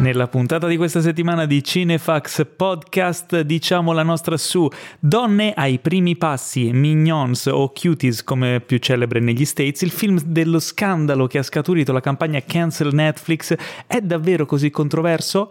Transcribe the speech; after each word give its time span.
Nella 0.00 0.28
puntata 0.28 0.68
di 0.68 0.76
questa 0.76 1.00
settimana 1.00 1.44
di 1.44 1.62
Cinefax 1.62 2.46
Podcast 2.54 3.40
diciamo 3.40 3.92
la 3.92 4.04
nostra 4.04 4.36
su 4.36 4.68
Donne 5.00 5.52
ai 5.54 5.80
primi 5.80 6.16
passi, 6.16 6.70
Mignons 6.70 7.46
o 7.46 7.72
Cuties 7.72 8.22
come 8.22 8.60
più 8.64 8.78
celebre 8.78 9.18
negli 9.18 9.44
States, 9.44 9.80
il 9.82 9.90
film 9.90 10.20
dello 10.20 10.60
scandalo 10.60 11.26
che 11.26 11.38
ha 11.38 11.42
scaturito 11.42 11.90
la 11.90 11.98
campagna 11.98 12.40
Cancel 12.40 12.94
Netflix 12.94 13.56
è 13.88 14.00
davvero 14.00 14.46
così 14.46 14.70
controverso? 14.70 15.50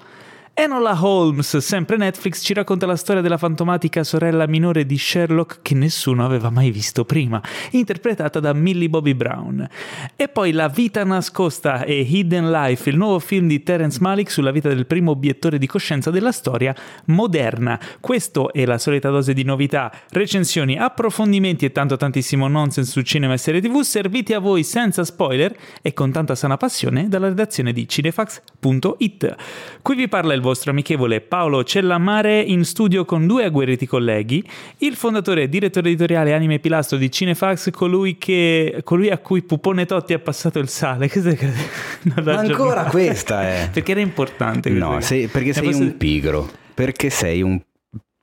Enola 0.60 0.98
Holmes, 1.00 1.58
sempre 1.58 1.98
Netflix, 1.98 2.44
ci 2.44 2.52
racconta 2.52 2.88
la 2.88 2.96
storia 2.96 3.22
della 3.22 3.38
fantomatica 3.38 4.04
sorella 4.04 4.48
minore 4.48 4.88
di 4.88 4.98
Sherlock 4.98 5.60
che 5.62 5.76
nessuno 5.76 6.26
aveva 6.26 6.50
mai 6.50 6.72
visto 6.72 7.06
prima, 7.06 7.40
interpretata 7.74 8.40
da 8.40 8.54
Millie 8.54 8.90
Bobby 8.90 9.14
Brown. 9.14 9.70
E 10.16 10.28
poi 10.28 10.52
La 10.54 10.68
vita 10.68 11.04
nascosta 11.04 11.84
e 11.84 12.00
Hidden 12.00 12.50
Life, 12.50 12.90
il 12.90 12.98
nuovo 12.98 13.20
film 13.20 13.48
di 13.48 13.62
Terence 13.62 14.00
Malick 14.02 14.32
sulla 14.32 14.50
vita 14.50 14.68
del 14.68 14.88
primo 14.88 15.12
obiettore 15.12 15.60
di 15.60 15.68
coscienza 15.68 16.10
della 16.10 16.32
storia 16.32 16.76
moderna. 17.06 17.80
Questo 18.00 18.52
è 18.52 18.66
la 18.66 18.80
solita 18.80 19.12
dose 19.12 19.36
di 19.36 19.44
novità, 19.44 19.94
recensioni, 20.10 20.76
approfondimenti 20.76 21.66
e 21.66 21.72
tanto 21.72 21.98
tantissimo 21.98 22.48
nonsense 22.48 22.90
su 22.90 23.02
cinema 23.02 23.34
e 23.34 23.38
serie 23.38 23.62
tv 23.62 23.82
serviti 23.82 24.34
a 24.34 24.40
voi 24.40 24.64
senza 24.64 25.04
spoiler 25.04 25.56
e 25.84 25.94
con 25.94 26.12
tanta 26.12 26.34
sana 26.34 26.58
passione 26.58 27.08
dalla 27.08 27.28
redazione 27.28 27.74
di 27.74 27.88
cinefax.it. 27.88 29.36
Qui 29.84 29.96
vi 29.96 30.08
parla 30.08 30.34
il 30.34 30.46
vostro 30.48 30.72
amichevole 30.72 31.20
Paolo 31.20 31.62
Cellamare 31.66 32.40
in 32.40 32.64
studio 32.64 33.04
con 33.04 33.28
due 33.28 33.44
agguerriti 33.44 33.86
colleghi, 33.86 34.42
il 34.78 34.96
fondatore 34.96 35.44
e 35.44 35.50
direttore 35.50 35.90
editoriale 35.90 36.34
Anime 36.34 36.60
Pilastro 36.60 36.98
di 36.98 37.12
Cinefax, 37.12 37.70
colui, 37.72 38.18
che, 38.18 38.80
colui 38.86 39.10
a 39.10 39.18
cui 39.18 39.42
Pupone 39.42 39.86
Totti 39.86 40.14
ha 40.14 40.20
passato 40.20 40.60
il 40.60 40.70
sale. 40.70 41.12
Ma 42.24 42.38
ancora 42.40 42.86
questa 42.86 43.44
è... 43.44 43.70
Perché 43.74 43.92
era 43.92 44.00
importante. 44.00 44.70
No, 44.70 45.02
sei, 45.02 45.28
perché 45.28 45.52
sei 45.52 45.66
posso... 45.66 45.82
un 45.82 45.98
pigro. 45.98 46.50
Perché 46.74 47.10
sei 47.10 47.42
un 47.42 47.60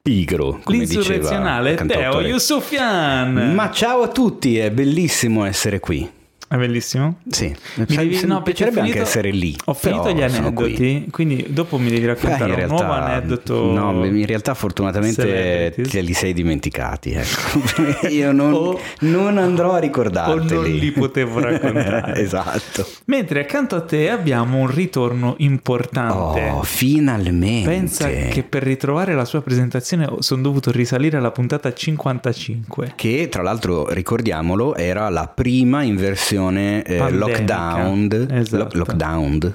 pigro, 0.01 0.61
come 0.65 0.79
L'insurrezionale 0.79 1.75
Teo 1.75 2.23
Yusufian. 2.23 3.53
Ma 3.55 3.71
ciao 3.71 4.03
a 4.03 4.09
tutti, 4.09 4.57
è 4.57 4.71
bellissimo 4.71 5.45
essere 5.45 5.79
qui. 5.79 6.09
È 6.55 6.57
bellissimo? 6.57 7.17
Sì, 7.31 7.53
mi 7.75 7.85
devi, 7.85 8.25
no, 8.27 8.41
piacerebbe 8.41 8.77
finito, 8.77 8.99
anche 8.99 9.09
essere 9.09 9.31
lì. 9.33 9.57
Ho 9.65 9.75
finito 9.75 10.13
gli 10.13 10.23
aneddoti, 10.23 11.09
quindi 11.11 11.47
dopo 11.49 11.79
mi 11.79 11.91
devi 11.91 12.07
raccontare 12.07 12.51
Beh, 12.51 12.55
realtà, 12.55 12.75
un 12.75 12.87
nuovo 12.87 12.93
aneddoto. 12.93 13.73
No, 13.73 14.05
in 14.05 14.25
realtà 14.25 14.55
fortunatamente 14.55 15.75
te 15.75 16.01
li 16.01 16.13
sei 16.13 16.33
dimenticati. 16.33 17.11
Ecco. 17.11 18.07
Io 18.07 18.31
non, 18.31 18.53
o, 18.53 18.79
non, 19.01 19.39
andrò 19.39 19.73
a 19.73 19.79
ricordarteli. 19.79 20.55
O 20.55 20.61
non 20.61 20.71
li 20.71 20.93
potevo 20.93 21.41
raccontare. 21.41 22.15
esatto. 22.23 22.87
Mentre 23.07 23.41
accanto 23.41 23.75
a 23.75 23.81
te 23.81 24.09
abbiamo 24.09 24.59
un 24.59 24.71
ritorno 24.71 25.35
importante. 25.39 26.51
Oh, 26.51 26.63
finalmente. 26.63 27.69
Pensa 27.69 28.09
che 28.09 28.45
per 28.49 28.63
ritrovare 28.63 29.17
la 29.17 29.25
sua 29.25 29.43
presentazione 29.43 30.09
sono 30.21 30.43
dovuto 30.43 30.71
risalire 30.71 31.17
alla 31.17 31.33
puntata 31.33 31.73
55. 31.73 32.93
Che 32.95 33.29
tra 33.29 33.43
l'altro, 33.43 33.89
ricordiamolo, 33.89 34.77
era 34.77 35.09
la 35.09 35.27
prima 35.27 35.83
in 35.83 35.97
versione 36.45 36.83
eh, 36.83 37.11
lockdown, 37.11 38.29
esatto. 38.31 38.77
lo, 38.77 38.85
lockdown, 38.85 39.55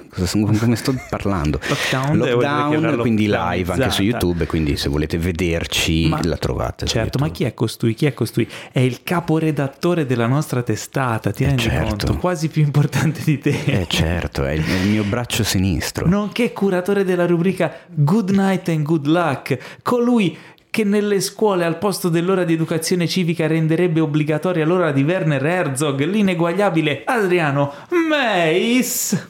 come 0.58 0.76
sto 0.76 0.94
parlando? 1.08 1.60
lockdown, 1.68 2.16
lockdown 2.16 2.98
quindi 2.98 3.26
live 3.26 3.72
anche 3.72 3.90
su 3.90 4.02
YouTube, 4.02 4.46
quindi 4.46 4.76
se 4.76 4.88
volete 4.88 5.18
vederci 5.18 6.08
ma, 6.08 6.20
la 6.22 6.36
trovate. 6.36 6.86
Certo, 6.86 7.18
ma 7.18 7.30
chi 7.30 7.44
è 7.44 7.54
costui? 7.54 7.94
Chi 7.94 8.06
è 8.06 8.14
costui? 8.14 8.48
È 8.72 8.80
il 8.80 9.02
caporedattore 9.02 10.06
della 10.06 10.26
nostra 10.26 10.62
testata, 10.62 11.30
ti 11.30 11.44
eh 11.44 11.48
rendi 11.48 11.62
certo. 11.62 12.06
conto? 12.06 12.16
Quasi 12.16 12.48
più 12.48 12.62
importante 12.62 13.20
di 13.24 13.38
te. 13.38 13.58
Eh 13.64 13.86
certo, 13.88 14.44
è 14.44 14.52
il, 14.52 14.64
è 14.64 14.80
il 14.82 14.88
mio 14.88 15.04
braccio 15.04 15.44
sinistro. 15.44 16.08
Nonché 16.08 16.52
curatore 16.52 17.04
della 17.04 17.26
rubrica 17.26 17.72
Good 17.86 18.30
Night 18.30 18.68
and 18.68 18.82
Good 18.82 19.06
Luck, 19.06 19.58
colui 19.82 20.36
che 20.70 20.84
nelle 20.84 21.20
scuole 21.20 21.64
al 21.64 21.78
posto 21.78 22.08
dell'ora 22.08 22.44
di 22.44 22.52
educazione 22.54 23.08
civica 23.08 23.46
renderebbe 23.46 24.00
obbligatoria 24.00 24.64
l'ora 24.64 24.92
di 24.92 25.02
Werner 25.02 25.44
Herzog, 25.44 26.04
l'ineguagliabile 26.04 27.02
Adriano 27.04 27.74
Meis. 28.08 29.28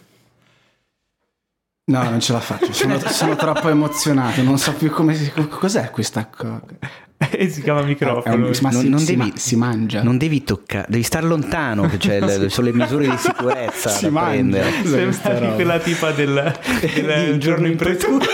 No, 1.84 2.02
non 2.04 2.20
ce 2.20 2.32
la 2.32 2.40
faccio, 2.40 2.72
sono, 2.72 2.98
sono 3.00 3.34
troppo 3.34 3.68
emozionato, 3.68 4.42
non 4.42 4.58
so 4.58 4.74
più 4.74 4.90
come 4.90 5.14
si... 5.14 5.32
Cos'è 5.48 5.90
questa 5.90 6.26
cosa? 6.26 6.62
si 7.48 7.62
chiama 7.62 7.82
microfono. 7.82 8.46
Un, 8.46 8.52
ma 8.62 8.70
non, 8.70 8.82
si, 8.82 8.88
non 8.88 8.98
si, 9.00 9.16
devi, 9.16 9.32
si 9.36 9.56
mangia. 9.56 10.02
Non 10.02 10.16
devi 10.16 10.44
toccare, 10.44 10.86
devi 10.88 11.02
stare 11.02 11.26
lontano, 11.26 11.90
c'è 11.98 12.20
le, 12.20 12.48
sono 12.50 12.68
le 12.68 12.72
misure 12.74 13.08
di 13.08 13.16
sicurezza 13.16 13.88
si 13.88 14.04
da 14.04 14.10
mangia. 14.10 14.60
prendere. 14.60 15.12
Sembra 15.12 15.48
quella 15.50 15.78
tipa 15.78 16.12
del, 16.12 16.58
del 16.94 17.38
giorno 17.38 17.66
in 17.66 17.76
pretura. 17.76 18.26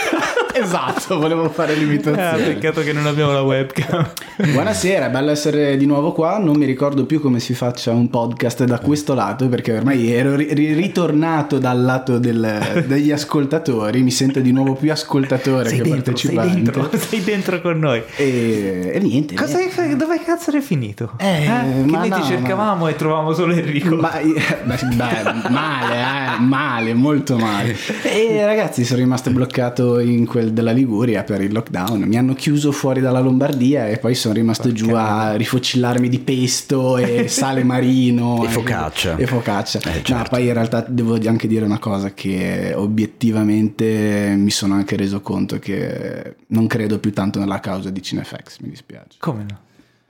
Esatto, 0.61 1.19
volevo 1.19 1.49
fare 1.51 1.75
l'imitazione. 1.75 2.47
Eh, 2.47 2.55
peccato 2.55 2.83
che 2.83 2.93
non 2.93 3.07
abbiamo 3.07 3.33
la 3.33 3.43
webcam. 3.43 4.11
Buonasera, 4.37 5.07
è 5.07 5.11
bello 5.11 5.31
essere 5.31 5.77
di 5.77 5.87
nuovo 5.87 6.13
qua. 6.13 6.39
Non 6.39 6.57
mi 6.57 6.65
ricordo 6.65 7.05
più 7.05 7.21
come 7.21 7.41
si 7.41 7.55
faccia 7.55 7.93
un 7.93 8.09
podcast 8.09 8.65
da 8.65 8.79
questo 8.79 9.15
lato, 9.15 9.49
perché 9.49 9.77
ormai 9.77 10.13
ero 10.13 10.35
ri- 10.35 10.53
ritornato 10.53 11.59
dal 11.59 11.83
lato 11.83 12.19
del, 12.19 12.85
degli 12.87 13.13
ascoltatori. 13.13 14.03
Mi 14.03 14.11
sento 14.11 14.41
di 14.41 14.53
nuovo 14.53 14.75
più 14.75 14.91
ascoltatore 14.91 15.69
sei 15.69 15.79
che 15.79 15.83
dentro, 15.85 16.03
partecipante. 16.03 16.53
Sei 16.53 16.63
dentro, 16.63 16.99
sei 16.99 17.25
dentro 17.25 17.61
con 17.61 17.79
noi. 17.79 18.03
E, 18.17 18.91
e 18.95 18.99
niente. 19.01 19.35
Cosa 19.35 19.59
niente. 19.59 19.81
Hai, 19.81 19.97
dove 19.97 20.21
cazzo 20.25 20.51
è 20.51 20.61
finito? 20.61 21.13
Eh, 21.19 21.45
eh? 21.45 21.47
Che 21.47 21.91
noi 21.91 22.09
no, 22.09 22.17
ti 22.17 22.23
cercavamo 22.23 22.85
ma... 22.85 22.91
e 22.91 22.97
trovavamo 22.97 23.33
solo 23.33 23.53
Enrico. 23.53 23.97
Ma, 23.97 24.13
beh, 24.21 25.49
male, 25.51 25.95
eh, 25.95 26.41
male, 26.41 26.95
molto 26.95 27.37
male. 27.37 27.77
E 28.07 28.45
ragazzi, 28.45 28.85
sono 28.85 29.01
rimasto 29.01 29.31
bloccato 29.31 29.99
in 29.99 30.27
quel 30.27 30.46
della 30.53 30.73
Liguria 30.73 31.23
per 31.25 31.41
il 31.41 31.53
lockdown. 31.53 32.03
Mi 32.03 32.17
hanno 32.17 32.35
chiuso 32.35 32.73
fuori 32.73 33.01
dalla 33.01 33.21
Lombardia 33.21 33.89
e 33.89 33.99
poi 33.99 34.15
sono 34.15 34.35
rimasto 34.35 34.69
Perché? 34.69 34.77
giù 34.79 34.95
a 34.95 35.35
rifocillarmi 35.35 36.09
di 36.09 36.19
pesto 36.19 36.97
e 36.97 37.27
sale 37.29 37.65
marino 37.65 38.45
e 38.45 38.49
focaccia. 38.49 39.17
E 39.17 39.27
focaccia. 39.27 39.79
Eh, 39.79 39.83
certo. 39.83 40.15
no, 40.15 40.25
poi 40.29 40.47
in 40.47 40.53
realtà 40.53 40.85
devo 40.87 41.19
anche 41.27 41.47
dire 41.47 41.65
una 41.65 41.79
cosa 41.79 42.13
che 42.13 42.73
obiettivamente 42.75 44.35
mi 44.37 44.51
sono 44.51 44.75
anche 44.75 44.97
reso 44.97 45.21
conto 45.21 45.59
che 45.59 46.37
non 46.49 46.67
credo 46.67 46.99
più 46.99 47.13
tanto 47.13 47.39
nella 47.39 47.61
causa 47.61 47.91
di 47.91 48.03
Cinefx, 48.03 48.59
mi 48.61 48.71
dispiace. 48.71 49.17
Come 49.19 49.45
no? 49.49 49.65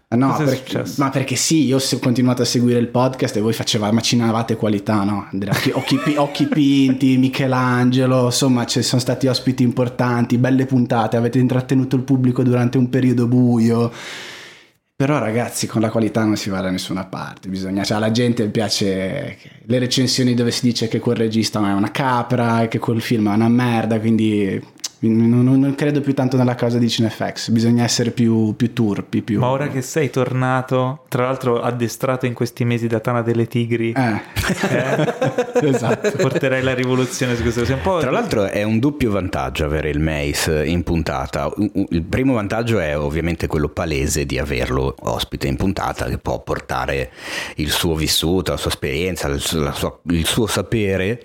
No, 0.09 0.37
perché, 0.37 0.84
ma 0.99 1.11
perché 1.11 1.34
sì, 1.34 1.65
io 1.65 1.78
ho 1.78 1.99
continuato 2.00 2.43
a 2.43 2.44
seguire 2.44 2.78
il 2.78 2.87
podcast 2.87 3.37
e 3.37 3.41
voi 3.41 3.53
facevate, 3.53 3.93
macinavate 3.93 4.55
qualità, 4.55 5.03
no? 5.03 5.28
Occhi, 5.72 6.15
occhi 6.17 6.47
pinti, 6.47 7.17
Michelangelo, 7.17 8.27
insomma 8.27 8.65
ci 8.67 8.83
sono 8.83 9.00
stati 9.00 9.27
ospiti 9.27 9.65
importanti, 9.65 10.39
belle 10.39 10.65
puntate, 10.65 11.17
avete 11.17 11.41
intrattenuto 11.41 11.97
il 11.97 12.03
pubblico 12.03 12.44
durante 12.44 12.78
un 12.78 12.89
periodo 12.89 13.27
buio. 13.27 13.93
Però 14.94 15.19
ragazzi, 15.19 15.67
con 15.67 15.81
la 15.81 15.91
qualità 15.91 16.25
non 16.25 16.37
si 16.37 16.50
va 16.50 16.61
da 16.61 16.71
nessuna 16.71 17.05
parte, 17.05 17.49
bisogna, 17.49 17.83
cioè 17.83 17.97
alla 17.97 18.12
gente 18.12 18.49
piace 18.49 19.37
le 19.65 19.78
recensioni 19.78 20.34
dove 20.34 20.53
si 20.53 20.67
dice 20.67 20.87
che 20.87 21.00
quel 21.00 21.17
regista 21.17 21.59
è 21.69 21.73
una 21.73 21.91
capra 21.91 22.62
e 22.62 22.69
che 22.69 22.78
quel 22.78 23.03
film 23.03 23.31
è 23.31 23.34
una 23.34 23.49
merda, 23.49 23.99
quindi 23.99 24.75
non, 25.01 25.45
non, 25.45 25.75
credo 25.75 26.01
più 26.01 26.15
tanto 26.15 26.39
nella 26.39 26.55
causa 26.55 26.79
di 26.79 26.89
Cinefx, 26.89 27.51
bisogna 27.51 27.84
essere 27.84 28.11
più, 28.11 28.55
più 28.57 28.73
turpi. 28.73 29.21
Più... 29.21 29.39
Ma 29.41 29.49
ora 29.49 29.69
che 29.69 29.83
sei 29.83 30.09
tornato, 30.09 31.05
tra 31.09 31.25
l'altro 31.25 31.61
addestrato 31.61 32.25
in 32.25 32.33
questi 32.33 32.65
mesi 32.65 32.87
da 32.87 32.99
Tana 33.01 33.21
delle 33.21 33.47
Tigri, 33.47 33.93
eh. 33.93 34.21
Eh, 34.71 35.69
esatto. 35.69 36.12
porterai 36.17 36.62
la 36.62 36.73
rivoluzione 36.73 37.37
su 37.37 37.43
questo. 37.43 37.65
Tra 37.65 38.11
l'altro 38.11 38.47
è 38.47 38.62
un 38.62 38.79
doppio 38.79 39.11
vantaggio 39.11 39.65
avere 39.67 39.91
il 39.91 40.01
Mace 40.01 40.65
in 40.65 40.83
puntata. 40.83 41.53
Il 41.91 42.03
primo 42.03 42.35
vantaggio 42.35 42.79
è 42.79 42.97
ovviamente 42.97 43.47
quello 43.47 43.69
palese 43.69 44.25
di 44.25 44.39
averlo 44.39 44.95
ospite 45.01 45.47
in 45.47 45.56
puntata, 45.56 46.06
che 46.06 46.17
può 46.17 46.41
portare 46.41 47.11
il 47.56 47.70
suo 47.70 47.94
vissuto, 47.94 48.53
la 48.53 48.56
sua 48.56 48.70
esperienza, 48.70 49.29
il 49.29 49.41
suo, 49.41 50.00
il 50.05 50.25
suo 50.25 50.47
sapere, 50.47 51.23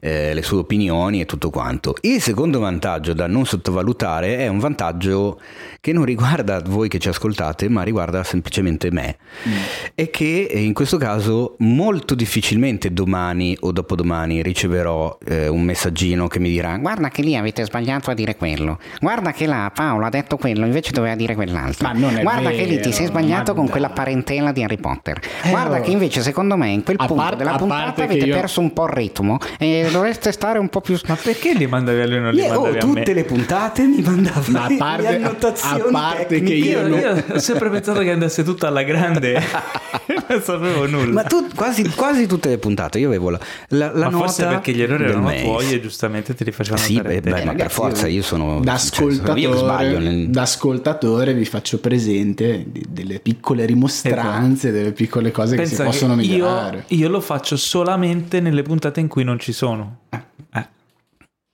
eh, 0.00 0.34
le 0.34 0.42
sue 0.42 0.58
opinioni 0.58 1.22
e 1.22 1.26
tutto 1.26 1.48
quanto. 1.48 1.96
Il 2.02 2.20
secondo 2.20 2.58
vantaggio 2.58 3.12
da 3.14 3.26
non 3.26 3.46
sottovalutare 3.46 4.38
è 4.38 4.48
un 4.48 4.58
vantaggio 4.58 5.40
che 5.80 5.92
non 5.92 6.04
riguarda 6.04 6.62
voi 6.64 6.88
che 6.88 6.98
ci 6.98 7.08
ascoltate, 7.08 7.68
ma 7.68 7.82
riguarda 7.82 8.22
semplicemente 8.24 8.90
me. 8.90 9.16
Mm. 9.48 9.52
E 9.94 10.10
che 10.10 10.50
in 10.52 10.72
questo 10.72 10.96
caso 10.96 11.56
molto 11.58 12.14
difficilmente 12.14 12.92
domani 12.92 13.56
o 13.60 13.72
dopodomani 13.72 14.42
riceverò 14.42 15.18
eh, 15.26 15.48
un 15.48 15.62
messaggino 15.62 16.26
che 16.26 16.38
mi 16.38 16.50
dirà 16.50 16.76
guarda 16.78 17.08
che 17.08 17.22
lì 17.22 17.36
avete 17.36 17.64
sbagliato 17.64 18.10
a 18.10 18.14
dire 18.14 18.36
quello, 18.36 18.78
guarda 19.00 19.32
che 19.32 19.46
là 19.46 19.70
Paolo 19.74 20.06
ha 20.06 20.10
detto 20.10 20.36
quello 20.36 20.64
invece 20.64 20.92
doveva 20.92 21.14
dire 21.14 21.34
quell'altro, 21.34 21.90
guarda 21.92 22.50
vero, 22.50 22.56
che 22.56 22.64
lì 22.64 22.80
ti 22.80 22.92
sei 22.92 23.06
sbagliato 23.06 23.54
con 23.54 23.68
quella 23.68 23.90
parentela 23.90 24.52
di 24.52 24.62
Harry 24.62 24.78
Potter, 24.78 25.20
eh, 25.42 25.50
guarda 25.50 25.78
oh. 25.78 25.82
che 25.82 25.90
invece 25.90 26.22
secondo 26.22 26.56
me 26.56 26.70
in 26.70 26.82
quel 26.82 26.96
punto 26.96 27.14
par- 27.14 27.36
della 27.36 27.56
puntata 27.56 28.02
avete 28.02 28.26
io... 28.26 28.34
perso 28.34 28.60
un 28.60 28.72
po' 28.72 28.86
il 28.86 28.92
ritmo 28.92 29.38
e 29.58 29.88
dovreste 29.90 30.32
stare 30.32 30.58
un 30.58 30.68
po' 30.68 30.80
più... 30.80 30.98
Ma 31.06 31.16
perché 31.16 31.54
li 31.54 31.66
mandavi 31.66 32.00
a 32.00 32.06
lui 32.06 32.20
non 32.20 32.32
li 32.32 32.40
yeah, 32.40 32.54
mandavi 32.54 32.78
oh, 32.78 32.82
a 32.82 32.86
me? 32.86 33.02
Tutte 33.04 33.12
le 33.14 33.24
puntate 33.24 33.84
mi 33.86 34.00
mandava 34.02 34.42
Ma 34.48 34.64
a 34.64 34.74
parte- 34.76 35.02
le 35.02 35.16
annotazioni 35.16 35.80
a 35.80 35.84
parte 35.90 36.26
che 36.26 36.34
tecniche. 36.40 36.54
io 36.54 36.80
Io, 36.80 36.88
non- 36.88 36.98
io 36.98 37.24
ho 37.34 37.38
sempre 37.38 37.70
pensato 37.70 38.00
che 38.00 38.10
andasse 38.10 38.42
tutto 38.42 38.66
alla 38.66 38.82
grande, 38.82 39.40
non 40.28 40.42
sapevo 40.42 40.86
nulla. 40.86 41.12
Ma 41.12 41.22
tu, 41.24 41.46
quasi, 41.54 41.88
quasi 41.90 42.26
tutte 42.26 42.48
le 42.48 42.58
puntate 42.58 42.98
io 42.98 43.08
avevo 43.08 43.30
la, 43.30 43.38
la, 43.68 43.86
la 43.92 44.04
Ma 44.04 44.10
nota 44.10 44.16
forse 44.26 44.44
perché 44.46 44.72
gli 44.72 44.82
errori 44.82 45.04
erano 45.04 45.22
Mace. 45.24 45.42
tuoi 45.42 45.72
e 45.72 45.80
giustamente 45.80 46.34
te 46.34 46.44
li 46.44 46.52
facevano 46.52 46.82
Sì, 46.82 47.00
beh, 47.00 47.20
beh, 47.20 47.44
ma 47.44 47.54
per 47.54 47.70
forza 47.70 48.06
io 48.06 48.22
sono 48.22 48.60
da 48.60 48.76
cioè, 48.76 49.04
io 49.04 49.08
che 49.08 49.14
ascoltatore, 49.16 49.56
sbaglio 49.58 49.98
nel- 49.98 50.28
da 50.30 50.42
ascoltatore 50.42 51.34
vi 51.34 51.44
faccio 51.44 51.78
presente 51.78 52.64
di- 52.66 52.84
delle 52.88 53.18
piccole 53.20 53.64
rimostranze, 53.64 54.70
delle 54.70 54.92
piccole 54.92 55.30
cose 55.30 55.56
che 55.56 55.64
si 55.66 55.74
Pensa 55.76 55.84
possono 55.84 56.14
che 56.16 56.22
io, 56.22 56.30
migliorare. 56.32 56.84
io 56.88 57.08
lo 57.08 57.20
faccio 57.20 57.56
solamente 57.56 58.40
nelle 58.40 58.62
puntate 58.62 59.00
in 59.00 59.08
cui 59.08 59.24
non 59.24 59.38
ci 59.38 59.52
sono. 59.52 59.98
Eh. 60.10 60.22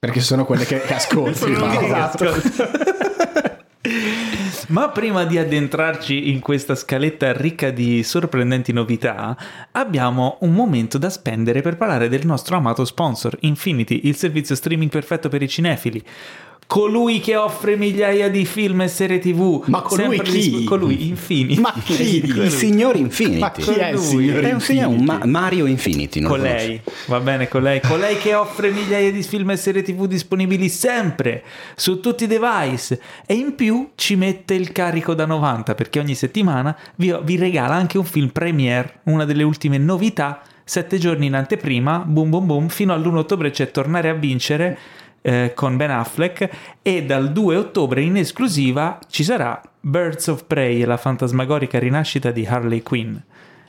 Perché 0.03 0.19
sono 0.19 0.45
quelle 0.45 0.65
che, 0.65 0.81
che 0.81 0.95
ascolti. 0.97 1.51
Esatto. 1.51 2.25
Ma 4.69 4.89
prima 4.89 5.25
di 5.25 5.37
addentrarci 5.37 6.31
in 6.31 6.39
questa 6.39 6.73
scaletta 6.73 7.31
ricca 7.33 7.69
di 7.69 8.01
sorprendenti 8.01 8.73
novità, 8.73 9.37
abbiamo 9.73 10.39
un 10.41 10.53
momento 10.53 10.97
da 10.97 11.11
spendere 11.11 11.61
per 11.61 11.77
parlare 11.77 12.09
del 12.09 12.25
nostro 12.25 12.57
amato 12.57 12.83
sponsor, 12.83 13.37
Infinity, 13.41 14.01
il 14.05 14.15
servizio 14.15 14.55
streaming 14.55 14.89
perfetto 14.89 15.29
per 15.29 15.43
i 15.43 15.47
cinefili. 15.47 16.03
Colui 16.71 17.19
che 17.19 17.35
offre 17.35 17.75
migliaia 17.75 18.29
di 18.29 18.45
film 18.45 18.79
e 18.79 18.87
serie 18.87 19.19
TV. 19.19 19.61
Ma 19.65 19.81
colui 19.81 20.15
sempre 20.15 20.25
chi? 20.25 20.31
disp- 20.31 20.63
colui, 20.63 21.09
Infinity. 21.09 21.59
Ma 21.59 21.73
chi? 21.83 22.23
il 22.23 22.49
signor 22.49 22.95
Infinity 22.95 23.39
Ma 23.39 23.51
chi 23.51 23.73
è 23.73 23.89
il 23.89 23.97
signor 23.97 24.41
è 24.41 24.53
un 24.53 24.61
signor? 24.61 24.97
Ma- 24.97 25.19
Mario 25.25 25.65
Infinity 25.65 26.21
non 26.21 26.29
Con 26.29 26.39
lei, 26.39 26.79
va 27.07 27.19
bene, 27.19 27.49
con 27.49 27.61
lei, 27.61 27.81
con 27.81 27.99
lei 27.99 28.17
che 28.17 28.35
offre 28.35 28.71
migliaia 28.71 29.11
di 29.11 29.21
film 29.21 29.51
e 29.51 29.57
serie 29.57 29.81
tv 29.81 30.05
disponibili 30.05 30.69
sempre 30.69 31.43
su 31.75 31.99
tutti 31.99 32.23
i 32.23 32.27
device 32.27 33.01
e 33.25 33.33
in 33.33 33.53
più 33.55 33.89
ci 33.95 34.15
mette 34.15 34.53
il 34.53 34.71
carico 34.71 35.13
da 35.13 35.25
90 35.25 35.75
perché 35.75 35.99
ogni 35.99 36.15
settimana 36.15 36.73
vi, 36.95 37.13
vi 37.23 37.35
regala 37.35 37.73
anche 37.73 37.97
un 37.97 38.05
film 38.05 38.29
premiere, 38.29 39.01
una 39.03 39.25
delle 39.25 39.43
ultime 39.43 39.77
novità, 39.77 40.41
sette 40.63 40.97
giorni 40.97 41.25
in 41.25 41.35
anteprima, 41.35 41.97
boom 41.99 42.29
boom 42.29 42.45
boom, 42.45 42.67
fino 42.69 42.93
all'1 42.93 43.15
ottobre 43.17 43.51
c'è 43.51 43.71
Tornare 43.71 44.07
a 44.07 44.13
vincere 44.13 44.77
eh, 45.21 45.51
con 45.55 45.77
Ben 45.77 45.91
Affleck 45.91 46.49
e 46.81 47.03
dal 47.03 47.31
2 47.31 47.55
ottobre 47.55 48.01
in 48.01 48.17
esclusiva 48.17 48.99
ci 49.09 49.23
sarà 49.23 49.61
Birds 49.79 50.27
of 50.27 50.45
Prey, 50.45 50.83
la 50.83 50.97
fantasmagorica 50.97 51.79
rinascita 51.79 52.31
di 52.31 52.45
Harley 52.45 52.81
Quinn 52.81 53.15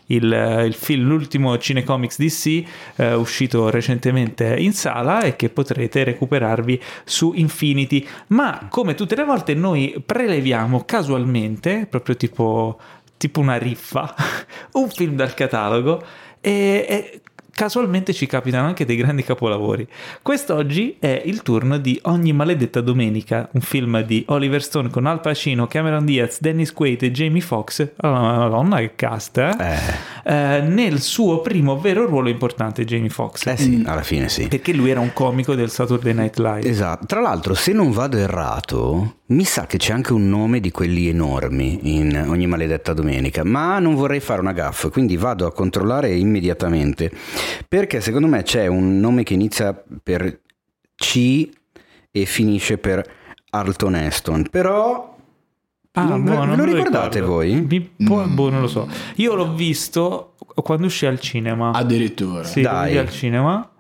il, 0.07 0.33
eh, 0.33 0.65
il 0.65 0.75
film, 0.75 1.07
l'ultimo 1.07 1.57
cinecomics 1.59 2.19
DC 2.19 2.65
eh, 2.97 3.15
uscito 3.15 3.71
recentemente 3.71 4.57
in 4.57 4.73
sala 4.73 5.23
e 5.23 5.37
che 5.37 5.49
potrete 5.49 6.05
recuperarvi 6.05 6.81
su 7.05 7.33
Infinity. 7.35 8.07
Ma 8.29 8.67
come 8.69 8.95
tutte 8.95 9.17
le 9.17 9.25
volte 9.25 9.55
noi 9.55 10.03
preleviamo 10.05 10.85
casualmente, 10.85 11.87
proprio 11.89 12.17
tipo, 12.17 12.79
tipo 13.17 13.41
una 13.41 13.57
riffa, 13.57 14.15
un 14.73 14.89
film 14.89 15.15
dal 15.15 15.35
catalogo 15.35 16.03
e, 16.41 16.87
e 16.89 17.21
casualmente 17.55 18.13
ci 18.13 18.27
capitano 18.27 18.67
anche 18.67 18.85
dei 18.85 18.97
grandi 18.97 19.23
capolavori. 19.23 19.87
Quest'oggi 20.23 20.97
è 20.99 21.23
il 21.25 21.43
turno 21.43 21.79
di 21.79 21.99
Ogni 22.05 22.33
maledetta 22.33 22.81
domenica, 22.81 23.49
un 23.53 23.61
film 23.61 24.03
di 24.03 24.25
Oliver 24.29 24.63
Stone 24.63 24.91
con 24.91 25.07
Al 25.07 25.21
Pacino, 25.21 25.67
Cameron 25.67 26.05
Diaz, 26.05 26.41
Dennis 26.41 26.73
Quaid 26.73 27.03
e 27.03 27.11
Jamie 27.11 27.41
Foxx. 27.41 27.89
Oh, 28.01 28.11
madonna 28.11 28.79
che 28.79 28.93
cast, 28.97 29.39
eh? 29.39 29.57
Eh, 30.25 30.61
nel 30.61 31.01
suo 31.01 31.41
primo 31.41 31.79
vero 31.79 32.07
ruolo 32.07 32.29
importante, 32.29 32.85
Jamie 32.85 33.09
Foxx. 33.11 33.47
eh 33.47 33.57
sì 33.57 33.83
alla 33.85 34.03
fine 34.03 34.29
sì 34.29 34.49
Perché 34.49 34.73
lui 34.73 34.91
era 34.91 35.01
un 35.01 35.13
comico 35.13 35.55
del 35.55 35.71
Saturday 35.71 36.15
Night 36.15 36.39
Live. 36.39 36.69
Esatto, 36.69 37.07
tra 37.07 37.21
l'altro 37.21 37.55
se 37.55 37.73
non 37.73 37.91
vado 37.91 38.17
errato 38.17 39.17
mi 39.33 39.45
sa 39.45 39.67
che 39.67 39.79
c'è 39.79 39.93
anche 39.93 40.13
un 40.13 40.29
nome 40.29 40.61
di 40.61 40.71
quelli 40.71 41.09
enormi 41.09 41.97
in 41.97 42.25
ogni 42.29 42.47
maledetta 42.47 42.93
domenica, 42.93 43.43
ma 43.45 43.79
non 43.79 43.95
vorrei 43.95 44.21
fare 44.21 44.41
una 44.41 44.53
gaffa, 44.53 44.91
quindi 44.91 45.17
vado 45.17 45.47
a 45.47 45.53
controllare 45.53 46.13
immediatamente, 46.15 47.11
perché 47.69 48.01
secondo 48.01 48.27
me 48.27 48.43
c'è 48.43 48.67
un 48.67 48.99
nome 49.01 49.23
che 49.23 49.35
inizia 49.35 49.73
per 50.03 50.41
C 50.95 51.49
e 52.11 52.25
finisce 52.25 52.79
per 52.79 53.03
Arlton 53.51 53.95
Heston, 53.95 54.47
però 54.51 55.11
Ah, 55.95 56.05
non- 56.05 56.25
boh, 56.25 56.31
ve 56.41 56.47
non 56.47 56.57
lo 56.57 56.65
ricordate 56.65 57.21
ricordo. 57.21 57.35
voi? 57.35 57.67
Mi 57.69 57.81
può- 57.81 58.25
boh, 58.27 58.49
non 58.51 58.61
lo 58.63 58.69
so. 58.69 58.89
Io 59.17 59.35
l'ho 59.35 59.53
visto 59.55 60.35
quando 60.55 60.87
uscì 60.87 61.05
al 61.07 61.21
cinema. 61.21 61.71
Addirittura. 61.73 62.45
Sì, 62.45 62.63
Dai. 62.63 62.97
al 62.97 63.11
cinema. 63.11 63.71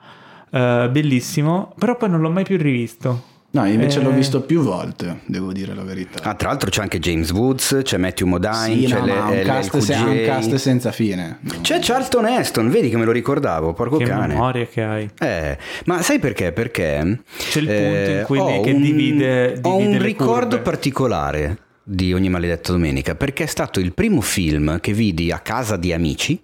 Eh, 0.50 0.88
bellissimo, 0.92 1.74
però 1.78 1.96
poi 1.96 2.10
non 2.10 2.20
l'ho 2.20 2.30
mai 2.30 2.44
più 2.44 2.58
rivisto. 2.58 3.30
No, 3.54 3.66
invece 3.66 4.00
Eh. 4.00 4.02
l'ho 4.02 4.12
visto 4.12 4.40
più 4.40 4.62
volte, 4.62 5.20
devo 5.26 5.52
dire 5.52 5.74
la 5.74 5.82
verità. 5.82 6.22
Ah, 6.22 6.34
tra 6.34 6.48
l'altro 6.48 6.70
c'è 6.70 6.80
anche 6.80 6.98
James 6.98 7.30
Woods, 7.32 7.80
c'è 7.82 7.98
Matthew 7.98 8.26
Modine, 8.26 8.54
sì, 8.78 8.84
c'è 8.86 8.98
no, 8.98 9.04
le- 9.04 9.12
ma 9.14 9.24
un 9.26 9.34
le- 9.36 9.42
cast, 9.42 9.76
se- 9.78 9.94
un 9.94 10.22
cast 10.24 10.54
senza 10.54 10.90
fine. 10.90 11.38
C'è 11.60 11.78
Charlton 11.82 12.26
Heston, 12.26 12.70
vedi 12.70 12.88
che 12.88 12.96
me 12.96 13.04
lo 13.04 13.12
ricordavo, 13.12 13.74
porco 13.74 13.98
che 13.98 14.04
cane. 14.06 14.28
memoria 14.28 14.66
che 14.66 14.82
hai. 14.82 15.10
Eh, 15.18 15.58
ma 15.84 16.00
sai 16.00 16.18
perché? 16.18 16.52
Perché 16.52 17.20
C'è 17.36 17.58
il 17.60 17.66
punto 17.66 18.10
in 18.10 18.22
cui 18.24 18.38
ho 18.38 18.60
che 18.62 18.70
un- 18.72 18.80
divide- 18.80 19.58
ho 19.60 19.76
divide 19.76 19.84
un 19.86 19.90
le 19.90 19.98
ricordo 20.06 20.46
curve. 20.56 20.60
particolare 20.60 21.58
di 21.84 22.14
ogni 22.14 22.30
maledetta 22.30 22.72
domenica 22.72 23.14
perché 23.16 23.42
è 23.44 23.46
stato 23.48 23.80
il 23.80 23.92
primo 23.92 24.22
film 24.22 24.80
che 24.80 24.94
vidi 24.94 25.30
a 25.30 25.40
casa 25.40 25.76
di 25.76 25.92
amici 25.92 26.40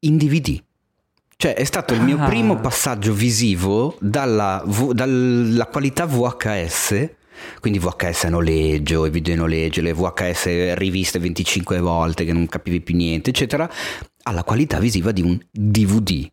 in 0.00 0.16
DVD. 0.16 0.62
Cioè 1.38 1.54
è 1.54 1.64
stato 1.64 1.92
il 1.92 2.00
mio 2.00 2.16
Ah. 2.18 2.24
primo 2.26 2.58
passaggio 2.58 3.12
visivo 3.12 3.96
dalla, 4.00 4.64
dalla 4.92 5.66
qualità 5.66 6.06
VHS, 6.06 7.10
quindi 7.60 7.78
VHS 7.78 8.24
a 8.24 8.28
noleggio, 8.30 9.04
i 9.04 9.10
video 9.10 9.34
a 9.34 9.36
noleggio, 9.36 9.82
le 9.82 9.92
VHS 9.92 10.72
riviste 10.74 11.18
25 11.18 11.78
volte 11.80 12.24
che 12.24 12.32
non 12.32 12.46
capivi 12.46 12.80
più 12.80 12.96
niente, 12.96 13.30
eccetera, 13.30 13.70
alla 14.22 14.44
qualità 14.44 14.78
visiva 14.78 15.12
di 15.12 15.20
un 15.20 15.38
DVD. 15.50 16.26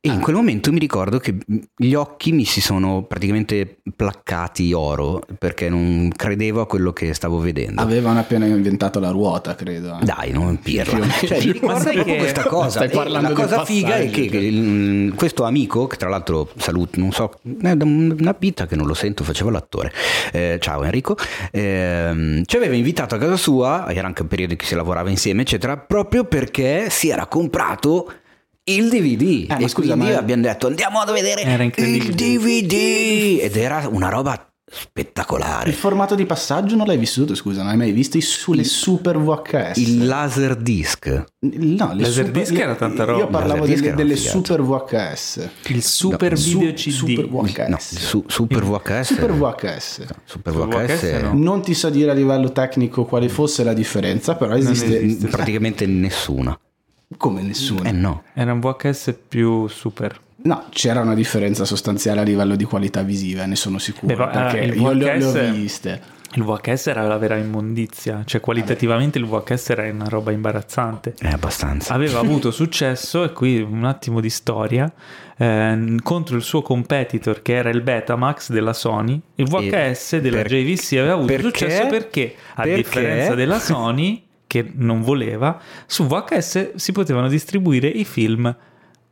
E 0.00 0.10
in 0.10 0.20
quel 0.20 0.36
momento 0.36 0.70
mi 0.70 0.78
ricordo 0.78 1.18
che 1.18 1.36
gli 1.76 1.92
occhi 1.92 2.30
mi 2.30 2.44
si 2.44 2.60
sono 2.60 3.02
praticamente 3.02 3.78
placcati 3.96 4.72
oro 4.72 5.20
perché 5.36 5.68
non 5.68 6.12
credevo 6.14 6.60
a 6.60 6.66
quello 6.68 6.92
che 6.92 7.12
stavo 7.14 7.40
vedendo. 7.40 7.82
Avevano 7.82 8.20
appena 8.20 8.46
inventato 8.46 9.00
la 9.00 9.10
ruota, 9.10 9.56
credo. 9.56 9.98
eh. 10.00 10.04
Dai, 10.04 10.30
non 10.30 10.60
pirla. 10.60 11.04
Cioè, 11.08 11.38
mi 11.44 11.50
ricordo 11.50 11.82
proprio 11.82 12.04
che- 12.04 12.16
questa 12.16 12.44
cosa. 12.44 12.68
Stai 12.70 12.86
E 12.86 12.90
parlando 12.90 13.28
la 13.30 13.34
del 13.34 13.44
cosa 13.44 13.64
figa 13.64 13.96
è 13.96 14.08
che, 14.08 14.26
che 14.26 14.36
il- 14.38 15.14
questo 15.16 15.42
amico, 15.42 15.88
che 15.88 15.96
tra 15.96 16.08
l'altro 16.08 16.48
saluto, 16.58 17.00
non 17.00 17.10
so, 17.10 17.32
è 17.60 17.74
da 17.74 17.84
una 17.84 18.36
vita 18.38 18.66
che 18.68 18.76
non 18.76 18.86
lo 18.86 18.94
sento, 18.94 19.24
faceva 19.24 19.50
l'attore. 19.50 19.92
Eh, 20.30 20.58
ciao 20.60 20.84
Enrico. 20.84 21.16
ehm, 21.50 22.44
ci 22.44 22.56
aveva 22.56 22.76
invitato 22.76 23.16
a 23.16 23.18
casa 23.18 23.36
sua, 23.36 23.86
era 23.90 24.06
anche 24.06 24.22
un 24.22 24.28
periodo 24.28 24.52
in 24.52 24.58
cui 24.58 24.66
si 24.68 24.76
lavorava 24.76 25.10
insieme, 25.10 25.42
eccetera, 25.42 25.76
proprio 25.76 26.24
perché 26.24 26.88
si 26.88 27.08
era 27.08 27.26
comprato 27.26 28.12
il 28.74 28.88
DVD. 28.88 29.46
ma 29.48 29.56
e 29.58 29.68
scusa, 29.68 29.94
quindi 29.94 30.12
ma- 30.12 30.18
abbiamo 30.18 30.42
detto 30.42 30.66
andiamo 30.66 31.00
a 31.00 31.12
vedere 31.12 31.42
il. 31.42 32.14
DVD. 32.14 33.38
Ed 33.42 33.56
era 33.56 33.88
una 33.90 34.08
roba 34.08 34.42
spettacolare. 34.70 35.70
Il 35.70 35.74
formato 35.74 36.14
di 36.14 36.26
passaggio 36.26 36.76
non 36.76 36.86
l'hai 36.86 36.98
vissuto, 36.98 37.34
scusa, 37.34 37.62
non 37.62 37.70
hai 37.70 37.76
mai 37.78 37.92
visto 37.92 38.18
i- 38.18 38.20
sulle 38.20 38.64
super 38.64 39.16
VHS? 39.18 39.76
Il 39.78 40.04
laser 40.06 40.56
disc. 40.56 41.06
no, 41.40 41.92
le 41.94 42.02
Laserdisc 42.02 42.46
super- 42.48 42.62
era 42.62 42.74
tanta 42.74 43.04
roba. 43.04 43.18
Io 43.20 43.28
parlavo 43.28 43.64
delle, 43.66 43.94
delle 43.94 44.16
super 44.16 44.60
VHS. 44.60 45.48
Il 45.68 45.82
super 45.82 46.32
No, 46.32 46.38
video 46.38 46.76
su- 46.76 46.90
CD. 46.90 46.92
Super 46.92 47.28
VHS. 47.28 47.68
No, 47.68 47.76
su- 47.80 48.24
Super 48.26 48.62
VHS. 48.64 49.06
Super 49.14 49.32
VHS. 49.32 50.04
Super 50.24 50.52
Super 50.52 50.52
VHS, 50.52 51.00
VHS 51.00 51.22
no. 51.22 51.32
Non 51.34 51.62
ti 51.62 51.72
so 51.74 51.88
dire 51.88 52.10
a 52.10 52.14
livello 52.14 52.52
tecnico 52.52 53.04
quale 53.06 53.28
fosse 53.30 53.64
la 53.64 53.72
differenza, 53.72 54.34
però 54.36 54.54
esiste, 54.54 55.00
Mm, 55.02 55.24
praticamente 55.30 55.86
nessuna. 55.86 56.58
Come 57.16 57.42
nessuno. 57.42 57.84
Eh 57.84 57.92
no. 57.92 58.24
Era 58.34 58.52
un 58.52 58.60
VHS 58.60 59.16
più 59.28 59.66
super. 59.68 60.20
No, 60.40 60.66
c'era 60.70 61.00
una 61.00 61.14
differenza 61.14 61.64
sostanziale 61.64 62.20
a 62.20 62.22
livello 62.22 62.54
di 62.54 62.64
qualità 62.64 63.02
visiva, 63.02 63.44
ne 63.44 63.56
sono 63.56 63.78
sicuro, 63.78 64.14
Beh, 64.14 64.28
perché 64.28 64.60
eh, 64.60 64.64
il 64.66 64.80
io 64.80 64.92
le, 64.92 65.18
le 65.18 65.24
ho 65.24 65.32
VHS 65.32 65.50
viste. 65.50 66.16
Il 66.34 66.44
VHS 66.44 66.88
era 66.88 67.02
la 67.06 67.16
vera 67.16 67.36
immondizia, 67.36 68.22
cioè 68.26 68.40
qualitativamente 68.40 69.18
il 69.18 69.24
VHS 69.26 69.70
era 69.70 69.90
una 69.90 70.08
roba 70.08 70.30
imbarazzante. 70.30 71.14
È 71.18 71.28
abbastanza. 71.28 71.94
Aveva 71.94 72.20
avuto 72.20 72.50
successo, 72.50 73.24
e 73.24 73.32
qui 73.32 73.60
un 73.62 73.84
attimo 73.84 74.20
di 74.20 74.28
storia, 74.30 74.92
ehm, 75.38 76.00
contro 76.02 76.36
il 76.36 76.42
suo 76.42 76.60
competitor 76.62 77.40
che 77.40 77.54
era 77.54 77.70
il 77.70 77.80
Betamax 77.80 78.50
della 78.50 78.74
Sony. 78.74 79.20
Il 79.36 79.48
VHS 79.48 80.18
della 80.18 80.42
per- 80.42 80.48
JVC 80.48 80.92
aveva 80.98 81.14
avuto 81.14 81.26
perché? 81.26 81.48
successo 81.48 81.86
perché, 81.86 82.34
a 82.54 82.62
Perché? 82.62 82.76
differenza 82.76 83.34
della 83.34 83.58
Sony, 83.58 84.22
che 84.48 84.68
non 84.74 85.02
voleva, 85.02 85.60
su 85.86 86.06
VHS 86.08 86.74
si 86.74 86.90
potevano 86.90 87.28
distribuire 87.28 87.86
i 87.86 88.04
film 88.04 88.52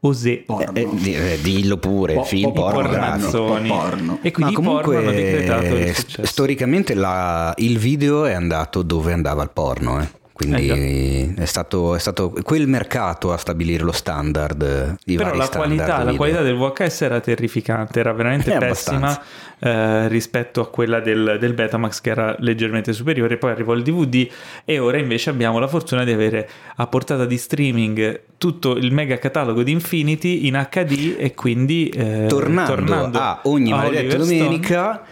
osè. 0.01 0.39
Porno. 0.47 0.73
Eh, 0.75 0.89
di- 0.93 1.15
eh, 1.15 1.39
dillo 1.41 1.77
pure, 1.77 2.15
Po- 2.15 2.25
film 2.25 2.53
po- 2.53 2.71
porno. 2.71 2.89
pornazzoni. 2.89 3.69
porno. 3.69 4.19
E 4.23 4.31
quindi 4.33 4.55
Ma 4.55 4.61
i 4.61 4.63
porno 4.65 4.99
hanno 4.99 5.11
decretato 5.11 5.65
il 5.65 5.69
comunque 5.71 5.95
successo. 5.95 6.27
storicamente 6.27 6.95
la- 6.95 7.55
il 7.59 7.79
video 7.79 8.25
è 8.25 8.33
andato 8.33 8.83
dove 8.83 9.13
andava 9.13 9.43
il 9.43 9.51
porno, 9.51 10.01
eh. 10.01 10.09
Quindi 10.37 10.69
Eh, 10.69 11.35
è, 11.35 11.47
stato, 11.47 11.95
è 11.95 11.99
stato 11.99 12.31
quel 12.43 12.69
mercato 12.69 13.33
a 13.33 13.39
stabilire 13.39 13.83
lo 13.83 13.93
standard. 13.93 14.97
I 15.07 15.17
Però 15.17 15.35
la 15.35 15.49
qualità, 15.49 16.05
la 16.05 16.13
qualità 16.13 16.43
del 16.43 16.57
VHS 16.57 17.01
era 17.01 17.21
terrificante, 17.21 18.01
era 18.01 18.13
veramente 18.13 18.55
Eh, 18.55 18.59
pessima 18.59 19.19
eh, 19.59 20.09
rispetto 20.09 20.61
a 20.61 20.69
quella 20.69 21.01
del, 21.01 21.39
del 21.41 21.55
Betamax 21.55 22.03
che 22.03 22.11
era 22.11 22.37
leggermente 22.41 22.93
superiore. 22.93 23.39
Poi 23.39 23.51
arrivò 23.51 23.73
il 23.73 23.83
DVD 23.83 24.29
e 24.67 24.79
ora 24.79 24.99
invece 24.99 25.31
abbiamo 25.31 25.59
la 25.59 25.69
fortuna 25.69 26.05
di 26.05 26.13
avere 26.13 26.47
a 26.77 26.87
portata 26.87 27.25
di 27.25 27.39
streaming 27.39 28.21
tutto 28.37 28.77
il 28.77 28.93
mega 28.93 29.17
catalogo 29.17 29.63
di 29.63 29.73
Infinity 29.73 30.47
in 30.49 30.67
HD 30.71 31.15
e 31.17 31.33
quindi 31.33 31.89
eh, 31.89 32.27
tornando, 32.29 32.75
tornando 32.75 33.19
a 33.19 33.41
ogni 33.45 33.73
a 33.73 33.77
maledetta 33.77 34.17
Oliver 34.17 34.23
Stone, 34.23 34.39
domenica 34.39 35.03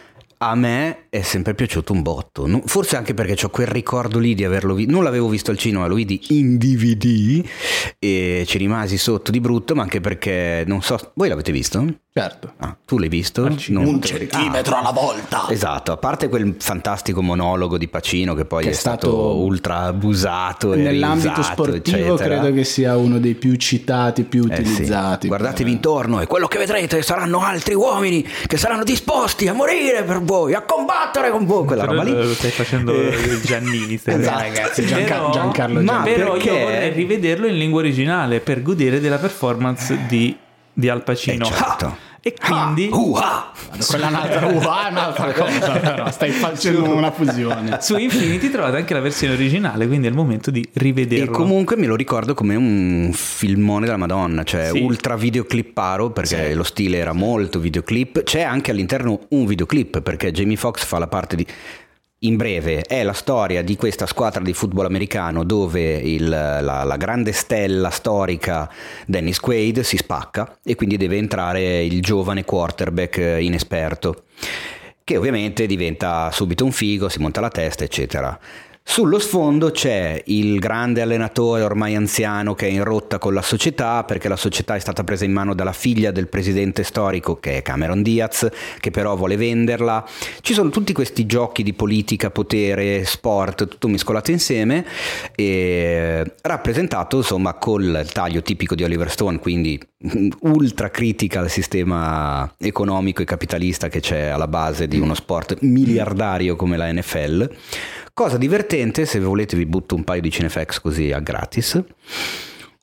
a 0.49 0.55
me 0.55 1.09
è 1.09 1.23
sempre 1.23 1.55
piaciuto 1.55 1.93
un 1.93 2.03
botto 2.03 2.63
forse 2.67 2.97
anche 2.97 3.15
perché 3.15 3.45
ho 3.45 3.51
quel 3.51 3.67
ricordo 3.67 4.19
lì 4.19 4.35
di 4.35 4.45
averlo 4.45 4.75
visto 4.75 4.93
non 4.93 5.03
l'avevo 5.03 5.29
visto 5.29 5.51
al 5.51 5.59
cinema 5.59 5.87
lo 5.87 5.95
vidi 5.95 6.21
in 6.31 6.59
DVD 6.59 7.45
e 7.99 8.45
ci 8.47 8.59
rimasi 8.59 8.99
sotto 8.99 9.31
di 9.31 9.41
brutto 9.41 9.75
ma 9.75 9.83
anche 9.83 10.01
perché 10.01 10.65
non 10.67 10.83
so 10.83 11.13
voi 11.15 11.29
l'avete 11.29 11.53
visto? 11.53 12.04
Certo. 12.17 12.53
Ah, 12.59 12.77
tu 12.87 12.99
l'hai 12.99 13.09
visto? 13.09 13.43
Non- 13.43 13.87
Un 13.87 14.01
centimetro 14.01 14.77
alla 14.77 14.93
volta. 14.93 15.47
Esatto, 15.51 15.91
a 15.91 15.97
parte 15.97 16.29
quel 16.29 16.55
fantastico 16.61 17.23
monologo 17.23 17.77
di 17.77 17.89
Pacino 17.89 18.35
che 18.35 18.45
poi 18.45 18.63
Che 18.63 18.69
è, 18.69 18.71
è 18.71 18.75
stato, 18.77 19.09
stato- 19.09 19.35
ultra 19.39 19.79
abusato 19.81 20.77
Nell'ambito 20.77 21.43
sportivo 21.43 22.15
eccetera. 22.15 22.39
credo 22.39 22.55
che 22.55 22.63
sia 22.63 22.97
uno 22.97 23.19
dei 23.19 23.35
più 23.35 23.57
citati, 23.57 24.23
più 24.23 24.47
Eh 24.49 24.55
sì. 24.55 24.61
utilizzati. 24.63 25.27
Guardatevi 25.27 25.65
per- 25.65 25.73
intorno 25.73 26.21
e 26.21 26.29
quello 26.29 26.47
che 26.47 26.59
vedrete 26.59 27.03
saranno 27.03 27.41
altri 27.41 27.75
uomini 27.75 28.25
che 28.47 28.59
saranno 28.59 28.85
disposti 28.85 29.49
a 29.49 29.53
morire 29.53 30.05
per 30.05 30.23
voi, 30.23 30.55
a 30.55 30.61
combattere 30.63 31.33
con 31.33 31.45
voi. 31.47 31.67
Quella 31.67 31.85
roba 31.85 32.05
lì. 32.05 32.13
Lo 32.13 32.33
stai 32.33 32.53
facendo 32.53 32.93
Eh, 32.95 33.41
Giannini, 33.43 33.97
stai 33.97 34.21
Esatto, 34.21 34.39
ragazzi, 34.39 34.87
Gianca- 34.87 35.15
Però- 35.15 35.31
Giancarlo 35.33 35.81
ma 35.83 35.93
Giannini. 36.05 36.15
Però 36.15 36.33
perché- 36.35 36.49
io 36.51 36.59
vorrei 36.61 36.91
rivederlo 36.93 37.47
in 37.49 37.59
lingua 37.59 37.81
originale 37.81 38.39
per 38.39 38.63
godere 38.63 39.01
della 39.01 39.19
performance 39.19 39.99
di, 40.07 40.37
di 40.75 40.89
Al 40.89 41.03
Pacino. 41.03 41.47
Eh, 41.47 41.51
certo. 41.53 41.97
E 42.27 42.35
quindi 42.43 42.89
Ah, 42.91 42.97
uh, 42.97 43.15
ah. 43.17 43.53
Quella 43.87 44.07
è 44.07 44.09
un'altra, 44.09 44.47
uh, 44.47 44.51
è 44.51 44.89
un'altra 44.91 45.33
cosa, 45.37 45.73
però 45.73 46.11
stai 46.11 46.31
facendo 46.31 46.95
una 46.95 47.11
fusione. 47.11 47.77
su 47.83 47.99
Infinity 47.99 48.49
trovate 48.51 48.79
anche 48.79 48.95
la 48.95 49.01
versione 49.01 49.35
originale, 49.35 49.87
quindi 49.87 50.07
è 50.07 50.11
il 50.11 50.17
momento 50.17 50.51
di 50.51 50.63
E 50.63 50.71
rivederlo. 50.73 51.33
comunque 51.33 51.77
me 51.77 51.87
lo 51.87 51.95
ricordo 51.97 52.33
come 52.33 52.55
un 52.57 53.11
filmone 53.13 53.85
della 53.85 53.99
Madonna, 53.99 54.43
cioè 54.43 54.71
Sì. 54.73 54.79
ultra 54.81 55.17
videoclipparo 55.17 56.13
perché 56.13 56.49
Sì. 56.49 56.55
lo 56.55 56.63
stile 56.63 56.97
era 56.97 57.13
molto 57.13 57.59
videoclip. 57.59 58.23
C'è 58.23 58.41
anche 58.41 58.71
all'interno 58.71 59.21
un 59.29 59.45
videoclip 59.45 60.01
perché 60.01 60.31
Jamie 60.33 60.57
Foxx 60.57 60.83
fa 60.85 60.99
la 60.99 61.09
parte 61.09 61.37
di. 61.37 61.47
In 62.25 62.37
breve, 62.37 62.81
è 62.83 63.03
la 63.03 63.13
storia 63.13 63.63
di 63.63 63.77
questa 63.77 64.07
squadra 64.07 64.43
di 64.43 64.55
football 64.55 64.87
americano 64.87 65.45
dove 65.45 65.93
il- 65.93 66.27
la, 66.27 66.83
la 66.83 66.97
grande 66.97 67.33
stella 67.33 67.91
storica 67.91 68.71
Dennis 69.05 69.39
Quaid 69.39 69.81
si 69.81 69.99
spacca 69.99 70.59
e 70.65 70.75
quindi 70.75 70.97
deve 70.97 71.19
entrare 71.19 71.85
il 71.85 72.01
giovane 72.01 72.47
quarterback 72.47 73.37
inesperto, 73.41 74.23
che 75.05 75.19
ovviamente 75.19 75.67
diventa 75.67 76.31
subito 76.31 76.65
un 76.65 76.73
figo, 76.73 77.11
si 77.11 77.19
monta 77.19 77.43
la 77.43 77.51
testa, 77.51 77.85
eccetera. 77.85 78.39
Sullo 78.87 79.19
sfondo 79.19 79.71
c'è 79.71 80.23
il 80.27 80.61
grande 80.61 81.01
allenatore 81.01 81.63
ormai 81.63 81.97
anziano 81.97 82.55
che 82.55 82.69
è 82.69 82.71
in 82.71 82.85
rotta 82.85 83.19
con 83.19 83.35
la 83.35 83.43
società 83.43 84.05
perché 84.05 84.29
la 84.29 84.37
società 84.37 84.77
è 84.77 84.79
stata 84.79 85.03
presa 85.03 85.25
in 85.25 85.33
mano 85.33 85.53
dalla 85.55 85.73
figlia 85.73 86.13
del 86.13 86.29
presidente 86.29 86.85
storico 86.85 87.41
che 87.41 87.57
è 87.57 87.63
Cameron 87.63 88.03
Diaz 88.03 88.47
che 88.79 88.91
però 88.93 89.17
vuole 89.17 89.37
venderla. 89.37 90.07
Ci 90.41 90.53
sono 90.53 90.69
tutti 90.69 90.93
questi 90.93 91.27
giochi 91.27 91.65
di 91.65 91.73
politica, 91.73 92.31
potere, 92.31 93.05
sport, 93.05 93.67
tutto 93.67 93.89
mescolato 93.89 94.31
insieme 94.31 94.85
e 95.35 96.35
rappresentato 96.43 97.17
insomma 97.17 97.55
col 97.55 98.07
taglio 98.13 98.43
tipico 98.43 98.77
di 98.77 98.85
Oliver 98.85 99.11
Stone, 99.11 99.41
quindi 99.41 99.81
ultra 100.41 100.91
critica 100.91 101.41
al 101.41 101.51
sistema 101.51 102.53
economico 102.59 103.23
e 103.23 103.25
capitalista 103.25 103.89
che 103.89 104.01
c'è 104.01 104.27
alla 104.27 104.49
base 104.49 104.87
di 104.87 104.99
uno 104.99 105.15
sport 105.15 105.59
miliardario 105.61 106.57
come 106.57 106.77
la 106.77 106.93
NFL. 106.93 107.51
Cosa 108.13 108.37
divertente, 108.37 109.07
se 109.07 109.19
volete 109.19 109.57
vi 109.57 109.67
butto 109.67 109.95
un 109.95 110.05
paio 110.05 110.21
di 110.21 110.31
Cinefx 110.31 110.81
così 110.81 111.11
a 111.11 111.21
gratis. 111.21 111.83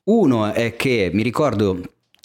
Uno 0.04 0.52
è 0.52 0.74
che 0.74 1.10
mi 1.12 1.22
ricordo, 1.22 1.80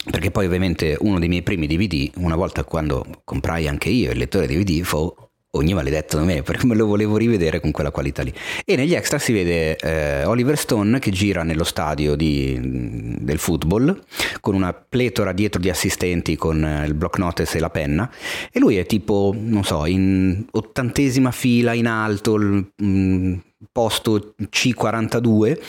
perché 0.09 0.31
poi 0.31 0.45
ovviamente 0.45 0.97
uno 0.99 1.19
dei 1.19 1.27
miei 1.27 1.43
primi 1.43 1.67
DVD, 1.67 2.09
una 2.15 2.35
volta 2.35 2.63
quando 2.63 3.05
comprai 3.23 3.67
anche 3.67 3.89
io 3.89 4.11
il 4.11 4.17
lettore 4.17 4.47
DVD, 4.47 4.81
fu 4.81 5.13
ogni 5.51 5.73
maledetto 5.73 6.17
da 6.17 6.23
me, 6.23 6.43
perché 6.43 6.65
me 6.65 6.75
lo 6.75 6.85
volevo 6.85 7.17
rivedere 7.17 7.59
con 7.59 7.71
quella 7.71 7.91
qualità 7.91 8.21
lì. 8.21 8.33
E 8.65 8.75
negli 8.75 8.93
extra 8.93 9.17
si 9.17 9.31
vede 9.33 9.75
eh, 9.77 10.25
Oliver 10.25 10.57
Stone 10.57 10.99
che 10.99 11.11
gira 11.11 11.43
nello 11.43 11.63
stadio 11.63 12.15
di- 12.15 13.15
del 13.19 13.37
football 13.37 14.03
con 14.39 14.55
una 14.55 14.73
pletora 14.73 15.31
dietro 15.31 15.59
di 15.59 15.69
assistenti 15.69 16.35
con 16.35 16.63
eh, 16.63 16.85
il 16.85 16.93
block 16.93 17.17
notice 17.17 17.57
e 17.57 17.59
la 17.59 17.69
penna 17.69 18.09
e 18.51 18.59
lui 18.59 18.77
è 18.77 18.85
tipo, 18.85 19.33
non 19.37 19.63
so, 19.63 19.85
in 19.85 20.45
ottantesima 20.51 21.31
fila 21.31 21.73
in 21.73 21.87
alto, 21.87 22.35
il, 22.35 22.71
mm, 22.83 23.33
posto 23.71 24.35
C42, 24.39 25.59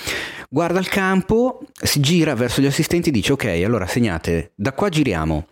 guarda 0.51 0.79
il 0.79 0.89
campo, 0.89 1.61
si 1.73 2.01
gira 2.01 2.35
verso 2.35 2.61
gli 2.61 2.67
assistenti 2.67 3.09
e 3.09 3.13
dice 3.13 3.33
ok, 3.33 3.45
allora 3.65 3.87
segnate, 3.87 4.53
da 4.55 4.73
qua 4.73 4.89
giriamo 4.89 5.47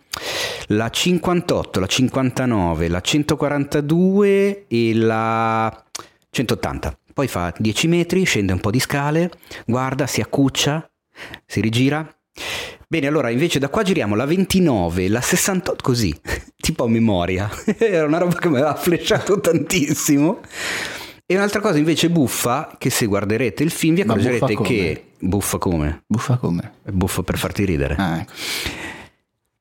la 0.67 0.89
58, 0.89 1.79
la 1.79 1.87
59, 1.87 2.87
la 2.87 3.01
142 3.01 4.65
e 4.67 4.93
la 4.93 5.85
180. 6.29 6.99
Poi 7.13 7.27
fa 7.27 7.53
10 7.57 7.87
metri, 7.87 8.23
scende 8.25 8.53
un 8.53 8.59
po' 8.59 8.71
di 8.71 8.79
scale, 8.79 9.31
guarda, 9.65 10.05
si 10.05 10.21
accuccia, 10.21 10.87
si 11.45 11.61
rigira. 11.61 12.07
Bene, 12.87 13.07
allora 13.07 13.29
invece 13.29 13.59
da 13.59 13.69
qua 13.69 13.83
giriamo 13.83 14.15
la 14.15 14.25
29, 14.25 15.09
la 15.09 15.19
68, 15.19 15.83
così, 15.83 16.15
tipo 16.55 16.83
a 16.83 16.87
memoria. 16.87 17.49
Era 17.77 18.05
una 18.05 18.19
roba 18.19 18.35
che 18.35 18.47
mi 18.49 18.55
aveva 18.55 18.75
flecciato 18.75 19.39
tantissimo. 19.39 20.41
E 21.25 21.35
un'altra 21.35 21.59
cosa 21.59 21.77
invece 21.77 22.09
buffa, 22.09 22.75
che 22.77 22.89
se 22.89 23.05
guarderete 23.05 23.61
il 23.61 23.71
film 23.71 23.95
vi 23.95 24.03
buffa 24.03 24.13
accorgerete 24.13 24.61
che... 24.61 25.05
Buffa 25.19 25.57
come? 25.57 26.03
Buffa 26.07 26.37
come? 26.37 26.75
Buffa 26.83 27.23
per 27.23 27.37
farti 27.37 27.65
ridere 27.65 27.95
Ah, 27.97 28.19
ecco. 28.19 28.31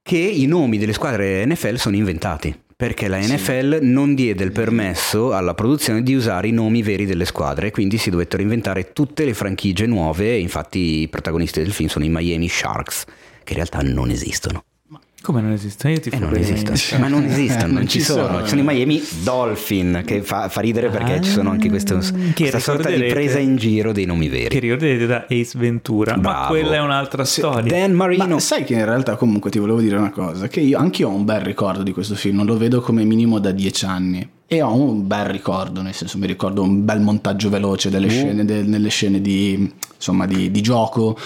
Che 0.07 0.19
i 0.19 0.47
nomi 0.47 0.79
delle 0.79 0.93
squadre 0.93 1.45
NFL 1.45 1.75
sono 1.75 1.97
inventati. 1.97 2.57
Perché 2.77 3.09
la 3.09 3.21
Sì. 3.21 3.33
NFL 3.33 3.79
non 3.83 4.15
diede 4.15 4.45
il 4.45 4.53
permesso 4.53 5.35
alla 5.35 5.53
produzione 5.53 6.05
di 6.05 6.15
usare 6.15 6.47
i 6.47 6.53
nomi 6.53 6.81
veri 6.81 7.07
delle 7.07 7.25
squadre, 7.25 7.73
quindi 7.73 7.99
si 7.99 8.11
dovettero 8.11 8.41
inventare 8.41 8.93
tutte 8.93 9.25
le 9.25 9.35
franchigie 9.35 9.87
nuove. 9.87 10.37
Infatti, 10.37 11.01
i 11.01 11.09
protagonisti 11.09 11.61
del 11.61 11.73
film 11.73 11.89
sono 11.89 12.05
i 12.05 12.09
Miami 12.09 12.49
Sharks, 12.49 13.05
che 13.43 13.55
in 13.55 13.57
realtà 13.57 13.81
non 13.81 14.11
esistono. 14.11 14.63
Come 15.27 15.41
non 15.41 15.51
esistono? 15.51 15.93
Io 15.93 15.99
ti 15.99 16.09
Eh, 16.11 16.19
non 16.21 16.37
esistono, 16.37 16.77
ma 17.01 17.09
non 17.09 17.25
esistono, 17.25 17.73
non 17.75 17.89
ci 17.89 18.01
sono. 18.01 18.43
Ci 18.45 18.51
sono 18.51 18.61
i 18.61 18.65
Miami 18.65 19.03
Dolphin, 19.25 20.03
che 20.07 20.23
fa, 20.23 20.49
fa 20.49 20.61
ridere 20.61 20.89
perché 20.89 21.15
Ah, 21.15 21.21
ci 21.21 21.31
sono 21.31 21.51
anche 21.51 21.69
queste, 21.69 21.99
che 21.99 22.49
questa 22.49 22.61
sorta 22.61 22.89
di 22.91 23.03
presa 23.07 23.41
in 23.41 23.57
giro 23.57 23.91
dei 23.91 24.05
nomi 24.05 24.29
Che 24.29 24.39
veri. 24.39 24.59
ricorderete 24.61 25.07
da 25.07 25.27
Ace 25.29 25.59
Ventura, 25.59 26.15
ma 26.15 26.21
Bravo. 26.21 26.47
quella 26.51 26.75
è 26.77 26.81
un'altra 26.81 27.25
storia. 27.25 27.73
Dan 27.73 27.93
Marino. 27.95 28.25
Ma 28.25 28.39
sai 28.39 28.63
che 28.63 28.75
in 28.75 28.85
realtà 28.85 29.17
comunque 29.17 29.51
ti 29.51 29.59
volevo 29.59 29.81
dire 29.81 29.97
una 29.97 30.11
cosa, 30.11 30.47
che 30.47 30.61
io 30.61 30.79
anche 30.79 31.03
io 31.03 31.09
ho 31.09 31.15
un 31.15 31.25
bel 31.25 31.41
ricordo 31.41 31.83
di 31.83 31.91
questo 31.91 32.15
film, 32.15 32.37
non 32.37 32.47
lo 32.47 32.57
vedo 32.57 32.81
come 32.81 33.03
minimo 33.03 33.41
da 33.41 33.51
dieci 33.51 33.85
anni. 33.85 34.29
E 34.47 34.63
ho 34.63 34.73
un 34.81 35.09
bel 35.09 35.25
ricordo, 35.25 35.83
nel 35.83 35.93
senso 35.93 36.19
mi 36.19 36.29
ricordo 36.29 36.63
un 36.63 36.85
bel 36.85 37.01
montaggio 37.01 37.51
veloce 37.51 37.91
delle 37.91 38.09
scene, 38.09 38.45
de- 38.45 38.63
nelle 38.63 38.91
scene 38.91 39.21
di, 39.21 39.73
insomma, 39.97 40.25
di, 40.25 40.53
di 40.53 40.61
gioco, 40.61 41.19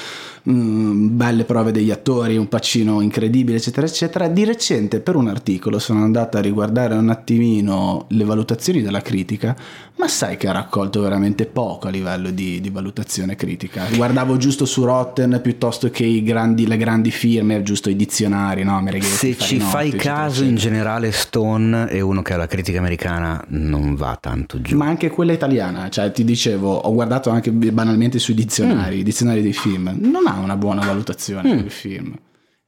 mm, 0.49 1.17
belle 1.17 1.45
prove 1.45 1.73
degli 1.73 1.91
attori, 1.91 2.37
un 2.37 2.49
pacino 2.49 3.01
incredibile, 3.01 3.59
eccetera, 3.59 3.87
eccetera. 3.87 4.29
Di 4.29 4.45
recente 4.45 5.01
per 5.01 5.17
un 5.17 5.29
articolo 5.29 5.79
sono 5.79 6.03
andata 6.03 6.39
a 6.39 6.41
riguardare 6.41 6.95
un 6.95 7.09
attimino 7.11 8.07
le 8.11 8.25
valutazioni 8.25 8.83
della 8.83 9.01
critica, 9.03 9.57
ma 9.97 10.09
sai 10.09 10.37
che 10.37 10.49
ha 10.49 10.53
raccolto 10.53 11.01
veramente 11.01 11.47
poco 11.47 11.89
a 11.89 11.91
livello 11.91 12.31
di, 12.31 12.61
di 12.61 12.71
valutazione 12.71 13.37
critica. 13.37 13.87
Guardavo 13.95 14.37
giusto 14.37 14.65
su 14.65 14.85
Rotten 14.85 15.41
piuttosto 15.43 15.91
che 15.91 16.05
i 16.05 16.23
grandi, 16.23 16.67
le 16.67 16.77
grandi 16.77 17.11
firme, 17.11 17.63
giusto 17.63 17.91
i 17.91 17.97
dizionari, 17.97 18.63
no? 18.63 18.83
Se 19.01 19.37
ci 19.37 19.59
fai 19.61 19.89
eccetera, 19.89 20.13
caso, 20.15 20.29
eccetera. 20.43 20.51
in 20.51 20.57
generale, 20.57 21.13
Stone 21.13 21.87
è 21.87 22.01
uno 22.01 22.23
che 22.23 22.33
alla 22.35 22.47
critica 22.47 22.79
americana 22.79 23.43
non 23.49 23.95
va 23.95 24.17
tanto 24.21 24.61
giù. 24.61 24.77
Ma 24.77 24.87
anche 24.87 25.11
quella 25.11 25.33
italiana, 25.33 25.89
cioè 25.91 26.11
ti 26.13 26.25
dicevo, 26.25 26.75
ho 26.75 26.93
guardato 26.93 27.31
anche 27.31 27.51
banalmente 27.53 28.19
sui 28.19 28.35
dizionari, 28.35 28.97
Mm. 28.97 29.01
i 29.01 29.03
dizionari 29.03 29.43
dei 29.43 29.53
film, 29.53 29.95
non 30.01 30.27
ha 30.35 30.39
una 30.41 30.57
buona 30.57 30.85
valutazione 30.85 31.57
del 31.57 31.71
film. 31.71 32.15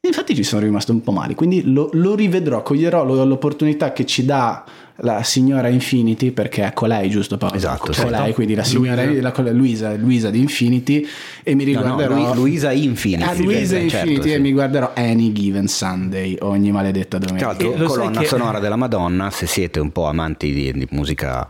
Infatti 0.04 0.34
ci 0.34 0.42
sono 0.42 0.62
rimasto 0.62 0.90
un 0.90 1.00
po' 1.00 1.12
male, 1.12 1.36
quindi 1.36 1.72
lo, 1.72 1.88
lo 1.92 2.16
rivedrò, 2.16 2.62
coglierò 2.62 3.04
lo- 3.04 3.24
l'opportunità 3.24 3.92
che 3.92 4.04
ci 4.04 4.24
dà 4.24 4.64
la 5.02 5.22
signora 5.22 5.68
Infinity, 5.68 6.30
perché 6.30 6.64
è 6.64 6.72
colei, 6.72 7.10
giusto 7.10 7.36
Paolo? 7.36 7.56
Esatto, 7.56 7.92
colei, 7.92 8.18
certo. 8.18 8.32
quindi 8.34 8.54
la 8.54 8.64
signora 8.64 9.04
Luisa. 9.04 9.32
la- 9.42 9.50
Luisa, 9.50 9.94
Luisa 9.96 10.30
di 10.30 10.38
Infinity 10.38 11.06
e 11.42 11.54
mi 11.54 11.64
No, 11.72 11.80
no, 11.80 11.86
riguarderò 11.96 12.32
Lu- 12.34 12.40
Luisa 12.40 12.70
Infinity. 12.72 13.28
Ah, 13.28 13.34
Luisa 13.34 13.76
eh, 13.76 13.82
Infinity 13.82 14.12
certo, 14.14 14.28
e 14.28 14.32
sì. 14.34 14.40
mi 14.40 14.52
guarderò 14.52 14.92
Any 14.94 15.32
Given 15.32 15.66
Sunday 15.68 16.36
ogni 16.40 16.70
maledetta 16.70 17.18
Tra 17.18 17.26
domenica. 17.26 17.46
l'altro, 17.48 17.70
lo 17.76 17.88
sai 17.88 17.96
colonna 17.98 18.20
che- 18.20 18.26
sonora 18.26 18.58
della 18.60 18.76
Madonna, 18.76 19.30
se 19.30 19.46
siete 19.46 19.80
un 19.80 19.90
po' 19.90 20.06
amanti 20.06 20.52
di, 20.52 20.72
di 20.72 20.86
musica 20.92 21.48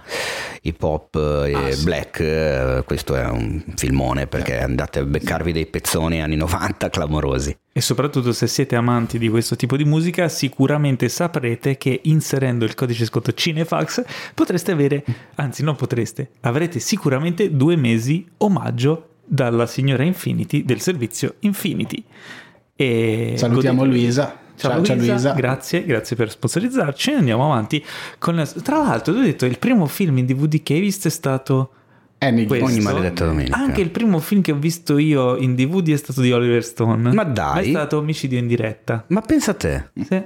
hip 0.63 0.83
hop 0.83 1.15
e 1.47 1.53
Ah, 1.55 1.71
sì. 1.73 1.85
black, 1.85 2.21
eh, 2.21 2.83
questo 2.87 3.15
è 3.17 3.27
un 3.29 3.63
filmone 3.77 4.27
perché 4.27 4.61
andate 4.61 5.01
a 5.01 5.05
beccarvi 5.05 5.53
dei 5.53 5.67
pezzoni 5.67 6.23
anni 6.23 6.37
90 6.37 6.89
clamorosi. 6.89 7.55
E 7.75 7.81
soprattutto 7.81 8.33
se 8.33 8.47
siete 8.47 8.77
amanti 8.77 9.19
di 9.19 9.31
questo 9.31 9.57
tipo 9.57 9.79
di 9.79 9.85
musica, 9.85 10.29
sicuramente 10.29 11.09
saprete 11.09 11.79
che 11.79 12.01
inserendo 12.05 12.67
il 12.67 12.75
codice 12.75 13.07
sconto 13.07 13.33
Cinefax 13.33 14.05
potreste 14.35 14.73
avere, 14.73 15.03
anzi 15.37 15.63
non 15.63 15.75
potreste, 15.75 16.33
avrete 16.41 16.79
sicuramente 16.81 17.57
due 17.57 17.77
mesi 17.77 18.27
omaggio 18.39 19.09
dalla 19.25 19.67
signora 19.67 20.03
Infinity 20.03 20.65
del 20.65 20.81
servizio 20.83 21.37
Infinity. 21.41 22.05
E 22.77 23.35
Salutiamo 23.39 23.81
godete- 23.81 23.97
Luisa. 23.97 24.39
Ciao, 24.55 24.85
ciao 24.85 24.95
Luisa, 24.95 25.13
Luisa. 25.13 25.33
grazie, 25.33 25.85
grazie 25.87 26.15
per 26.15 26.31
sponsorizzarci. 26.31 27.13
Andiamo 27.13 27.45
avanti. 27.51 27.83
Con 28.19 28.47
Tra 28.63 28.83
l'altro, 28.83 29.15
tu 29.15 29.21
hai 29.21 29.27
detto 29.27 29.47
il 29.47 29.59
primo 29.59 29.87
film 29.87 30.19
in 30.19 30.27
DVD 30.27 30.63
che 30.63 30.75
hai 30.75 30.81
visto 30.81 31.09
è 31.09 31.11
stato. 31.11 31.71
Ogni 32.27 32.81
maledetta 32.81 33.25
domenica. 33.25 33.57
Anche 33.57 33.81
il 33.81 33.91
primo 33.91 34.19
film 34.21 34.41
che 34.43 34.53
ho 34.53 34.57
visto 34.57 34.99
io 34.99 35.37
in 35.37 35.55
DVD 35.55 35.91
è 35.91 35.97
stato 35.97 36.21
di 36.21 36.31
Oliver 36.33 36.63
Stone. 36.65 37.13
Ma 37.13 37.25
dai. 37.25 37.67
È 37.67 37.69
stato 37.71 37.99
Omicidio 37.99 38.39
in 38.39 38.47
diretta. 38.47 39.05
Ma 39.09 39.21
pensa 39.21 39.51
a 39.51 39.55
te, 39.55 39.89
Sì. 40.09 40.23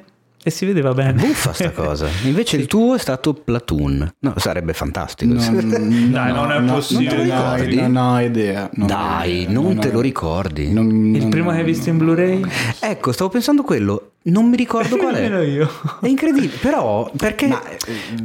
E 0.47 0.50
si 0.50 0.65
vedeva 0.65 0.93
bene. 0.93 1.15
buffa 1.15 1.53
sta 1.53 1.73
cosa. 1.73 2.07
Invece 2.23 2.57
il 2.57 2.67
tuo 2.67 2.95
è 2.95 2.99
stato 2.99 3.35
Platoon. 3.35 4.12
No, 4.21 4.35
sarebbe 4.37 4.75
fantastico. 4.75 5.33
Non, 5.35 6.11
Dai, 6.12 6.33
non 6.33 6.53
è 6.53 6.62
possibile. 6.62 7.17
Non, 7.17 7.26
Non 7.26 7.57
te 7.57 7.65
lo 7.65 7.65
ricordi? 7.65 7.76
non 7.81 7.97
ho 7.97 8.21
idea. 8.21 8.71
non 8.75 8.87
Dai, 8.87 9.41
idea, 9.41 9.50
non 9.50 9.76
ho 9.76 9.81
te 9.81 9.91
lo 9.91 10.00
ricordi. 10.00 10.73
Non- 10.73 10.87
Il 11.17 11.21
non- 11.23 11.31
primo 11.31 11.50
che 11.50 11.57
hai 11.57 11.65
visto 11.65 11.88
in 11.88 11.99
Blu-ray? 11.99 12.45
Ecco, 12.79 13.11
stavo 13.11 13.29
pensando 13.31 13.62
quello. 13.62 14.12
Non 14.26 14.49
mi 14.49 14.56
ricordo 14.56 14.97
qual 14.97 15.14
Nemmeno 15.14 15.38
è. 15.40 15.45
io. 15.47 15.71
È 16.00 16.06
incredibile, 16.09 16.52
però 16.61 17.11
perché 17.16 17.47
Ma- 17.47 17.62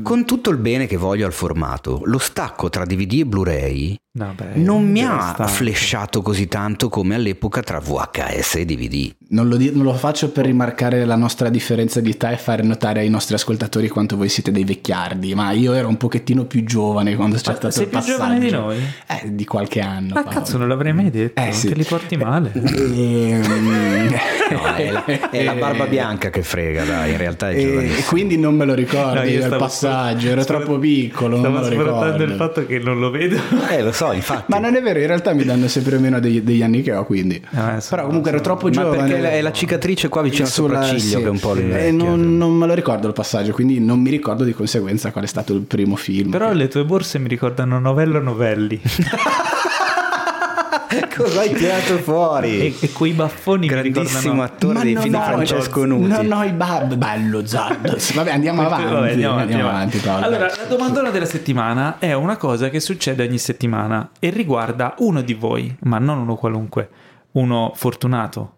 con 0.02 0.26
tutto 0.26 0.50
il 0.50 0.58
bene 0.58 0.88
che 0.88 0.98
voglio 0.98 1.26
al 1.28 1.34
formato, 1.34 2.02
lo 2.06 2.18
stacco 2.18 2.70
tra 2.70 2.86
DVD 2.86 3.20
e 3.20 3.26
Blu-ray 3.26 3.96
No, 4.14 4.34
beh, 4.36 4.56
non 4.56 4.84
mi 4.90 5.06
ha 5.06 5.34
flashato 5.48 6.22
così 6.22 6.48
tanto 6.50 6.90
come 6.90 7.16
all'epoca 7.16 7.62
tra 7.62 7.80
VHS 7.80 8.56
e 8.56 8.66
DVD. 8.66 9.14
Non 9.30 9.48
lo, 9.48 9.56
di- 9.56 9.72
non 9.74 9.86
lo 9.86 9.94
faccio 9.94 10.32
per 10.32 10.46
rimarcare 10.48 11.06
la 11.06 11.16
nostra 11.16 11.48
differenza 11.48 12.02
di 12.02 12.10
età 12.10 12.30
e 12.32 12.36
fare 12.36 12.62
notare 12.62 13.00
ai 13.00 13.10
nostri 13.10 13.36
ascoltatori 13.36 13.88
quanto 13.88 14.18
voi 14.18 14.28
siete 14.28 14.52
dei 14.52 14.66
vecchiardi, 14.66 15.34
ma 15.34 15.52
io 15.52 15.72
ero 15.72 15.88
un 15.88 15.96
pochettino 15.96 16.44
più 16.44 16.66
giovane 16.66 17.16
quando 17.16 17.36
c'è 17.36 17.42
stato 17.42 17.70
sei 17.72 17.84
il 17.84 17.90
più 17.90 17.98
passaggio. 18.00 18.18
giovane 18.18 18.40
di 18.40 18.50
noi? 18.50 18.78
Eh, 19.08 19.34
di 19.34 19.46
qualche 19.46 19.80
anno. 19.80 20.10
Ah, 20.16 20.24
Paolo. 20.24 20.30
cazzo, 20.40 20.58
non 20.58 20.68
l'avrei 20.68 20.92
mai 20.94 21.10
detto. 21.10 21.40
Eh, 21.42 21.54
sì. 21.54 21.70
Te 21.70 21.76
li 21.76 21.84
porti 21.86 22.18
male. 22.18 22.52
Ehm, 22.54 24.10
No, 24.52 24.76
è, 24.76 24.92
la, 24.92 25.06
è 25.30 25.44
la 25.44 25.54
barba 25.54 25.86
bianca 25.92 26.30
che 26.30 26.42
frega, 26.44 26.84
dai, 26.84 27.12
in 27.12 27.18
realtà 27.18 27.50
è 27.52 27.56
E, 27.56 27.98
e 28.00 28.04
quindi 28.08 28.38
non 28.38 28.56
me 28.56 28.66
lo 28.66 28.74
ricordo 28.74 29.22
No, 29.22 29.30
stavo- 29.40 29.58
passaggio, 29.58 30.30
ero 30.30 30.44
troppo 30.44 30.78
piccolo, 30.80 31.38
non 31.38 31.52
Stavo 31.52 31.70
me 31.70 31.76
lo 31.76 31.84
ricordo. 31.84 32.24
il 32.24 32.32
fatto 32.34 32.66
che 32.66 32.80
non 32.80 33.00
lo 33.00 33.10
vedo. 33.12 33.38
Eh, 33.70 33.82
lo 33.82 33.92
so, 33.92 34.12
infatti. 34.12 34.46
Ma 34.48 34.58
non 34.60 34.76
è 34.76 34.82
vero, 34.82 35.00
in 35.00 35.08
realtà 35.08 35.34
mi 35.34 35.44
danno 35.44 35.68
sempre 35.68 35.98
meno 36.00 36.20
degli, 36.20 36.42
degli 36.42 36.62
anni 36.64 36.82
che 36.82 36.94
ho, 36.94 37.06
quindi. 37.06 37.36
Eh, 37.36 37.80
so- 37.82 37.90
Però 37.96 38.06
comunque 38.08 38.32
ero 38.32 38.42
troppo 38.42 38.66
Ma 38.68 38.72
giovane. 38.72 38.98
perché 39.10 39.32
è 39.32 39.42
la 39.42 39.52
cicatrice 39.52 40.10
qua 40.10 40.22
vicino 40.22 40.46
al 40.46 40.52
sopracciglio 40.52 41.00
sì. 41.00 41.16
che 41.18 41.24
è 41.24 41.30
un 41.30 41.40
po' 41.40 41.56
E 41.56 41.62
vecchia. 41.62 41.92
non, 41.92 42.38
non 42.38 42.54
me 42.54 42.66
lo 42.68 42.74
ricordo 42.74 43.08
il 43.08 43.14
passaggio, 43.14 43.52
quindi 43.52 43.80
non 43.80 44.00
mi 44.00 44.10
ricordo 44.10 44.44
di 44.44 44.54
conseguenza 44.54 45.12
qual 45.12 45.24
è 45.24 45.28
stato 45.28 45.54
il 45.54 45.62
primo 45.62 45.96
film. 45.96 46.32
Però 46.32 46.52
le 46.54 46.68
tue 46.68 46.84
borse 46.86 47.20
mi 47.20 47.28
ricordano 47.28 47.80
Novello 47.80 48.20
Novelli. 48.20 48.80
Cosa 51.16 51.40
hai 51.42 51.54
tirato 51.54 51.98
fuori? 52.00 52.60
e, 52.60 52.76
e 52.80 52.92
quei 52.92 53.14
baffoni 53.14 53.62
mi 53.62 53.68
Grandissimo 53.68 54.20
ricordano... 54.20 54.44
attore 54.44 54.74
Ma 54.74 54.84
dei 54.84 54.94
non 54.94 55.04
film 55.04 55.16
di 55.16 55.20
ho- 55.22 55.24
Francesco 55.26 55.86
Nuti. 55.86 56.08
Non 56.08 56.32
ho 56.32 56.44
i 56.44 56.52
bab, 56.52 56.96
bello 56.96 57.46
Zad. 57.46 57.98
Vabbè, 58.14 58.32
andiamo 58.32 58.62
avanti. 58.64 58.94
Vabbè, 58.94 59.12
andiamo 59.12 59.36
andiamo 59.38 59.68
avanti. 59.70 59.98
avanti. 60.00 60.26
Allora, 60.26 60.48
la 60.48 60.64
domandona 60.68 61.10
della 61.10 61.26
settimana 61.26 61.98
è 62.00 62.14
una 62.14 62.38
cosa 62.38 62.70
che 62.70 62.80
succede 62.80 63.24
ogni 63.26 63.38
settimana 63.38 64.10
e 64.20 64.30
riguarda 64.30 64.96
uno 65.00 65.22
di 65.22 65.34
voi, 65.34 65.76
ma 65.82 65.98
non 66.00 66.18
uno 66.20 66.36
qualunque, 66.36 66.90
uno 67.34 67.72
fortunato, 67.76 68.56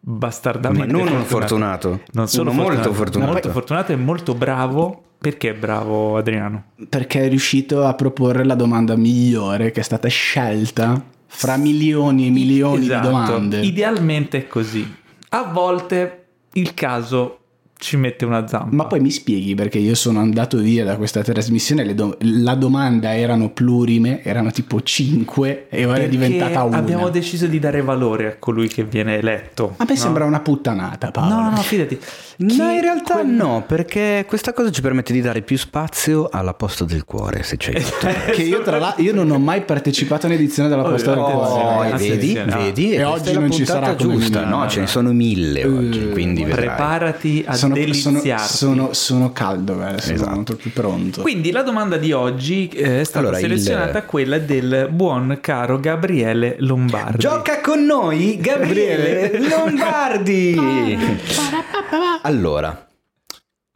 bastardamente 0.00 0.92
Ma 0.92 0.98
non 0.98 1.08
uno 1.12 1.24
fortunato. 1.24 2.00
Non 2.12 2.28
solo 2.28 2.50
Uno 2.50 2.62
molto 2.62 2.92
fortunato, 2.92 2.94
fortunato. 2.94 3.32
molto 3.32 3.50
fortunato 3.50 3.92
e 3.92 3.96
molto 3.96 4.34
bravo. 4.34 5.00
Perché 5.18 5.50
è 5.50 5.54
bravo 5.54 6.18
Adriano? 6.18 6.64
perché 6.90 7.24
è 7.24 7.28
riuscito 7.28 7.84
a 7.86 7.94
proporre 7.94 8.44
la 8.44 8.54
domanda 8.54 8.96
migliore 8.96 9.70
che 9.70 9.80
è 9.80 9.82
stata 9.82 10.08
scelta 10.08 11.02
fra 11.38 11.58
milioni 11.58 12.28
e 12.28 12.30
milioni 12.30 12.84
Esatto. 12.86 13.06
di 13.06 13.12
domande. 13.12 13.60
Idealmente 13.60 14.38
è 14.38 14.46
così. 14.46 14.94
A 15.28 15.44
volte 15.44 16.28
il 16.54 16.72
caso 16.72 17.40
ci 17.78 17.96
mette 17.96 18.24
una 18.24 18.46
zampa. 18.48 18.68
Ma 18.74 18.86
poi 18.86 19.00
mi 19.00 19.10
spieghi 19.10 19.54
perché 19.54 19.78
io 19.78 19.94
sono 19.94 20.20
andato 20.20 20.58
via 20.58 20.84
da 20.84 20.96
questa 20.96 21.22
trasmissione, 21.22 21.84
le 21.84 21.94
do- 21.94 22.16
la 22.20 22.54
domanda 22.54 23.14
erano 23.14 23.50
plurime, 23.50 24.22
erano 24.22 24.50
tipo 24.50 24.80
5 24.82 25.66
e 25.68 25.84
ora 25.84 25.98
è 25.98 26.08
diventata 26.08 26.62
una. 26.64 26.78
Abbiamo 26.78 27.08
deciso 27.10 27.46
di 27.46 27.58
dare 27.58 27.82
valore 27.82 28.26
a 28.28 28.36
colui 28.38 28.68
che 28.68 28.84
viene 28.84 29.16
eletto. 29.18 29.74
A 29.76 29.84
me 29.86 29.94
no? 29.94 30.00
sembra 30.00 30.24
una 30.24 30.40
puttanata, 30.40 31.10
Paolo. 31.10 31.34
No, 31.34 31.50
no, 31.50 31.56
fidati. 31.58 31.98
No, 32.38 32.46
Chi- 32.48 32.60
in 32.60 32.80
realtà 32.80 33.14
quel- 33.14 33.26
no, 33.26 33.64
perché 33.66 34.24
questa 34.26 34.52
cosa 34.52 34.70
ci 34.70 34.80
permette 34.80 35.12
di 35.12 35.20
dare 35.20 35.42
più 35.42 35.56
spazio 35.58 36.28
alla 36.30 36.54
posta 36.54 36.84
del 36.84 37.04
cuore, 37.04 37.42
se 37.42 37.56
c'è. 37.56 37.72
Che 38.36 38.42
io 38.42 38.62
tra 38.62 38.78
l'altro 38.78 39.02
io 39.02 39.14
non 39.14 39.30
ho 39.30 39.38
mai 39.38 39.62
partecipato 39.62 40.26
a 40.26 40.28
un'edizione 40.30 40.68
della 40.68 40.82
posta 40.82 41.10
del 41.10 41.18
Oh, 41.20 41.24
cuore. 41.30 41.62
Oh, 41.62 41.80
Ah, 41.80 41.96
vedi, 41.96 42.28
sì, 42.28 42.34
no. 42.44 42.56
vedi? 42.58 42.92
E 42.92 43.04
oggi 43.04 43.32
non 43.32 43.50
ci 43.50 43.64
sarà 43.64 43.94
giusta, 43.94 44.44
no? 44.44 44.58
no, 44.62 44.68
Ce 44.68 44.76
ne 44.76 44.82
no. 44.82 44.88
sono 44.88 45.12
mille 45.12 45.64
oggi, 45.66 46.00
Eh, 46.00 46.08
quindi 46.10 46.42
vedrai. 46.44 46.66
Preparati 46.66 47.44
a 47.46 47.54
Sono, 47.74 47.92
sono, 47.94 48.12
deliziarti. 48.20 48.56
sono, 48.56 48.92
sono 48.92 49.32
caldo, 49.32 49.72
eh, 49.86 50.00
sono 50.00 50.14
Esatto. 50.14 50.30
molto 50.34 50.56
più 50.56 50.72
pronto. 50.72 51.22
Quindi 51.22 51.50
la 51.50 51.62
domanda 51.62 51.96
di 51.96 52.12
oggi 52.12 52.68
eh, 52.68 53.00
è 53.00 53.04
stata 53.04 53.20
Allora, 53.20 53.36
il- 53.38 53.42
selezionata 53.42 54.02
quella 54.04 54.38
del 54.38 54.88
buon 54.90 55.38
caro 55.40 55.78
Gabriele 55.80 56.56
Lombardi. 56.60 57.18
Gioca 57.18 57.60
con 57.60 57.84
noi 57.84 58.38
Gabriele 58.40 59.38
Lombardi. 59.48 60.56
allora, 62.22 62.86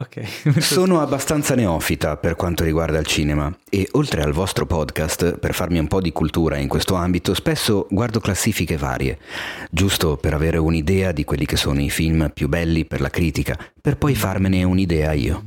Ok. 0.01 0.57
sono 0.61 0.99
abbastanza 0.99 1.53
neofita 1.53 2.17
per 2.17 2.35
quanto 2.35 2.63
riguarda 2.63 2.97
il 2.97 3.05
cinema 3.05 3.55
e 3.69 3.87
oltre 3.91 4.23
al 4.23 4.31
vostro 4.31 4.65
podcast, 4.65 5.37
per 5.37 5.53
farmi 5.53 5.77
un 5.77 5.87
po' 5.87 6.01
di 6.01 6.11
cultura 6.11 6.57
in 6.57 6.67
questo 6.67 6.95
ambito, 6.95 7.35
spesso 7.35 7.85
guardo 7.87 8.19
classifiche 8.19 8.77
varie, 8.77 9.19
giusto 9.69 10.17
per 10.17 10.33
avere 10.33 10.57
un'idea 10.57 11.11
di 11.11 11.23
quelli 11.23 11.45
che 11.45 11.55
sono 11.55 11.79
i 11.81 11.91
film 11.91 12.31
più 12.33 12.47
belli 12.49 12.85
per 12.85 12.99
la 12.99 13.11
critica, 13.11 13.55
per 13.79 13.97
poi 13.97 14.15
farmene 14.15 14.63
un'idea 14.63 15.11
io. 15.11 15.43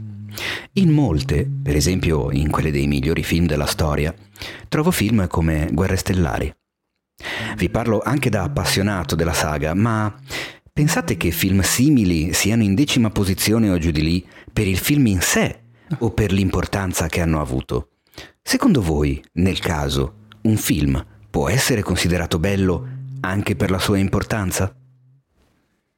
In 0.75 0.91
molte, 0.91 1.51
per 1.61 1.75
esempio 1.75 2.31
in 2.31 2.49
quelle 2.49 2.71
dei 2.71 2.87
migliori 2.87 3.25
film 3.25 3.47
della 3.47 3.67
storia, 3.67 4.15
trovo 4.69 4.93
film 4.93 5.27
come 5.27 5.69
Guerre 5.73 5.97
Stellari. 5.97 6.55
Vi 7.57 7.69
parlo 7.71 8.01
anche 8.05 8.31
da 8.31 8.45
appassionato 8.45 9.17
della 9.17 9.33
saga, 9.33 9.75
ma 9.75 10.15
pensate 10.73 11.17
che 11.17 11.31
film 11.31 11.61
simili 11.61 12.33
siano 12.33 12.65
in 12.65 12.75
decima 12.75 13.09
posizione 13.11 13.71
o 13.71 13.79
giù 13.79 13.93
di 13.93 14.03
lì 14.03 14.27
per 14.55 14.69
il 14.69 14.79
film 14.79 15.09
in 15.09 15.21
sé 15.21 15.63
o 15.99 16.13
per 16.13 16.31
l'importanza 16.31 17.09
che 17.09 17.21
hanno 17.21 17.41
avuto? 17.41 17.89
Secondo 18.41 18.81
voi, 18.81 19.21
nel 19.33 19.59
caso, 19.59 20.27
un 20.43 20.57
film 20.57 21.05
può 21.29 21.49
essere 21.49 21.83
considerato 21.83 22.39
bello 22.39 22.87
anche 23.21 23.57
per 23.57 23.73
la 23.73 23.81
sua 23.81 23.99
importanza? 23.99 24.73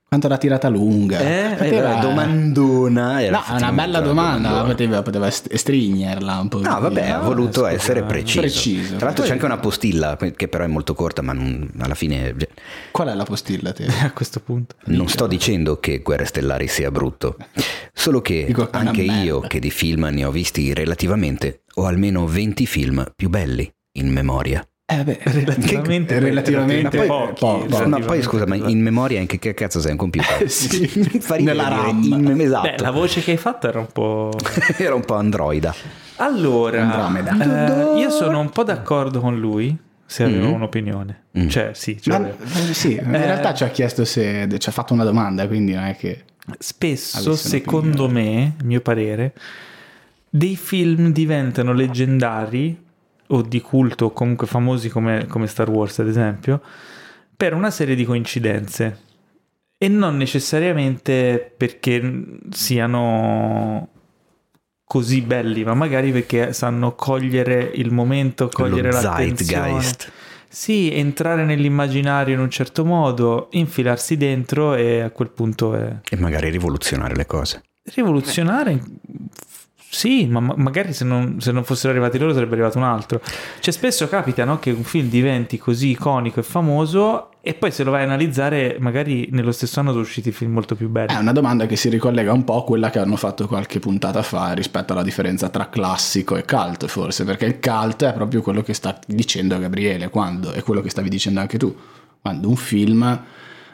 Quanto 0.08 0.28
l'ha 0.28 0.38
tirata 0.38 0.68
lunga. 0.68 1.18
Eh, 1.18 1.54
Poteva- 1.56 1.98
eh, 1.98 2.00
domandona. 2.00 3.22
era 3.22 3.38
No, 3.38 3.54
è 3.56 3.56
una 3.60 3.72
bella 3.72 4.00
domanda, 4.00 4.48
domandona. 4.48 4.62
poteva, 4.70 5.02
poteva 5.02 5.30
stringerla 5.30 6.38
un 6.38 6.48
po'. 6.48 6.60
No, 6.60 6.80
vabbè, 6.80 7.08
ha 7.08 7.16
No, 7.18 7.24
voluto 7.24 7.60
scusa, 7.62 7.72
essere 7.72 8.02
preciso. 8.04 8.40
preciso. 8.40 8.94
Tra 8.96 9.06
l'altro 9.06 9.22
Poi- 9.22 9.24
c'è 9.26 9.32
anche 9.32 9.44
una 9.44 9.58
postilla 9.58 10.16
che 10.16 10.46
però 10.48 10.62
è 10.62 10.68
molto 10.68 10.94
corta, 10.94 11.22
ma 11.22 11.32
non- 11.32 11.68
alla 11.78 11.94
fine 11.96 12.34
Qual 12.92 13.08
è 13.08 13.14
la 13.14 13.24
postilla 13.24 13.72
te? 13.72 13.86
A 14.00 14.12
questo 14.12 14.38
punto. 14.40 14.76
non 14.86 15.08
sto 15.08 15.26
dicendo 15.26 15.80
che 15.80 15.98
Guerre 15.98 16.24
Stellari 16.24 16.68
sia 16.68 16.92
brutto, 16.92 17.36
solo 17.92 18.20
che 18.22 18.44
Dico 18.46 18.68
anche 18.70 19.02
io, 19.02 19.40
che 19.40 19.58
di 19.58 19.70
film 19.72 20.08
ne 20.12 20.24
ho 20.24 20.30
visti 20.30 20.72
relativamente, 20.72 21.62
ho 21.74 21.84
almeno 21.86 22.26
20 22.26 22.64
film 22.64 23.04
più 23.16 23.28
belli 23.28 23.68
in 23.98 24.12
memoria. 24.12 24.64
Eh, 24.88 25.02
beh, 25.02 25.18
Relativamente, 25.24 26.14
che- 26.14 26.20
relativamente 26.20 26.96
poi- 26.98 27.06
pochi. 27.08 27.40
pochi. 27.40 27.66
esatto. 27.72 27.88
No, 27.88 27.98
poi 27.98 28.22
scusa, 28.22 28.46
ma 28.46 28.54
in 28.54 28.80
memoria 28.80 29.18
in 29.18 29.26
che, 29.26 29.52
cazzo 29.52 29.80
sei 29.80 29.90
un 29.90 29.96
computer? 29.96 30.48
Sì, 30.48 30.86
Fa 31.18 31.34
ridere 31.34 31.56
nella 31.56 31.68
RAM. 31.68 32.02
in- 32.04 32.40
esatto. 32.40 32.68
Beh, 32.70 32.76
la 32.78 32.90
voce 32.92 33.20
che 33.20 33.32
hai 33.32 33.36
fatto 33.36 33.66
era 33.66 33.80
un 33.80 33.88
po'... 33.92 34.30
Era 34.76 34.94
un 34.94 35.04
po' 35.04 35.14
androida. 35.14 35.74
Allora, 36.18 36.82
Andromeda. 36.82 37.94
eh, 37.96 37.98
io 37.98 38.10
sono 38.10 38.38
un 38.38 38.50
po' 38.50 38.62
d'accordo 38.62 39.18
con 39.20 39.36
lui, 39.40 39.76
se 40.06 40.22
aveva 40.22 40.46
Mm. 40.46 40.52
un'opinione. 40.52 41.22
Mm. 41.36 41.48
Cioè, 41.48 41.70
sì, 41.74 42.00
ce 42.00 42.10
Ma- 42.10 42.28
eh, 42.28 42.72
sì, 42.72 42.92
in 42.92 43.12
Eh. 43.12 43.18
realtà 43.24 43.54
ci 43.54 43.64
ha 43.64 43.68
chiesto 43.70 44.04
se 44.04 44.46
ci 44.56 44.68
ha 44.68 44.72
fatto 44.72 44.92
una 44.94 45.04
domanda, 45.04 45.48
quindi 45.48 45.72
non 45.74 45.82
è 45.84 45.96
che 45.96 46.22
Spesso, 46.60 47.34
secondo 47.34 48.08
me, 48.08 48.54
a 48.60 48.64
mio 48.64 48.80
parere, 48.80 49.34
dei 50.30 50.54
film 50.54 51.10
diventano 51.10 51.72
leggendari 51.72 52.84
o 53.28 53.42
di 53.42 53.60
culto 53.60 54.06
o 54.06 54.12
comunque 54.12 54.46
famosi 54.46 54.88
come, 54.88 55.26
come 55.26 55.46
Star 55.46 55.68
Wars 55.68 55.98
ad 55.98 56.08
esempio 56.08 56.60
per 57.36 57.52
una 57.52 57.70
serie 57.70 57.94
di 57.94 58.04
coincidenze 58.04 59.04
e 59.78 59.88
non 59.88 60.16
necessariamente 60.16 61.52
perché 61.54 62.24
siano 62.50 63.88
così 64.82 65.20
belli, 65.20 65.64
ma 65.64 65.74
magari 65.74 66.12
perché 66.12 66.52
sanno 66.52 66.94
cogliere 66.94 67.72
il 67.74 67.92
momento, 67.92 68.48
cogliere 68.48 68.90
l'attenzione. 68.90 69.62
Zeitgeist. 69.62 70.12
Sì, 70.48 70.90
entrare 70.94 71.44
nell'immaginario 71.44 72.32
in 72.32 72.40
un 72.40 72.48
certo 72.48 72.84
modo, 72.84 73.48
infilarsi 73.50 74.16
dentro 74.16 74.74
e 74.74 75.00
a 75.00 75.10
quel 75.10 75.28
punto 75.28 75.74
è... 75.74 75.96
E 76.08 76.16
magari 76.16 76.48
rivoluzionare 76.48 77.14
le 77.14 77.26
cose. 77.26 77.62
Rivoluzionare 77.82 78.80
sì, 79.88 80.26
ma 80.26 80.40
magari 80.40 80.92
se 80.92 81.04
non, 81.04 81.40
se 81.40 81.52
non, 81.52 81.64
fossero 81.64 81.90
arrivati 81.90 82.18
loro 82.18 82.34
sarebbe 82.34 82.52
arrivato 82.52 82.76
un 82.76 82.84
altro. 82.84 83.20
Cioè, 83.60 83.72
spesso 83.72 84.08
capita 84.08 84.44
no, 84.44 84.58
che 84.58 84.70
un 84.70 84.82
film 84.82 85.08
diventi 85.08 85.58
così 85.58 85.90
iconico 85.90 86.40
e 86.40 86.42
famoso 86.42 87.30
e 87.40 87.54
poi 87.54 87.70
se 87.70 87.84
lo 87.84 87.92
vai 87.92 88.02
a 88.02 88.04
analizzare, 88.04 88.76
magari 88.80 89.28
nello 89.30 89.52
stesso 89.52 89.78
anno 89.78 89.90
sono 89.90 90.02
usciti 90.02 90.32
film 90.32 90.52
molto 90.52 90.74
più 90.74 90.88
belli. 90.88 91.14
È 91.14 91.18
una 91.18 91.32
domanda 91.32 91.66
che 91.66 91.76
si 91.76 91.88
ricollega 91.88 92.32
un 92.32 92.42
po' 92.42 92.56
a 92.56 92.64
quella 92.64 92.90
che 92.90 92.98
hanno 92.98 93.16
fatto 93.16 93.46
qualche 93.46 93.78
puntata 93.78 94.22
fa 94.22 94.52
rispetto 94.52 94.92
alla 94.92 95.04
differenza 95.04 95.48
tra 95.48 95.68
classico 95.68 96.36
e 96.36 96.44
cult, 96.44 96.86
forse, 96.86 97.24
perché 97.24 97.44
il 97.46 97.60
cult 97.60 98.04
è 98.04 98.12
proprio 98.12 98.42
quello 98.42 98.62
che 98.62 98.74
sta 98.74 98.98
dicendo 99.06 99.58
Gabriele, 99.58 100.10
quando 100.10 100.50
è 100.50 100.62
quello 100.62 100.80
che 100.80 100.90
stavi 100.90 101.08
dicendo 101.08 101.38
anche 101.38 101.56
tu. 101.56 101.74
Quando 102.20 102.48
un 102.48 102.56
film 102.56 103.24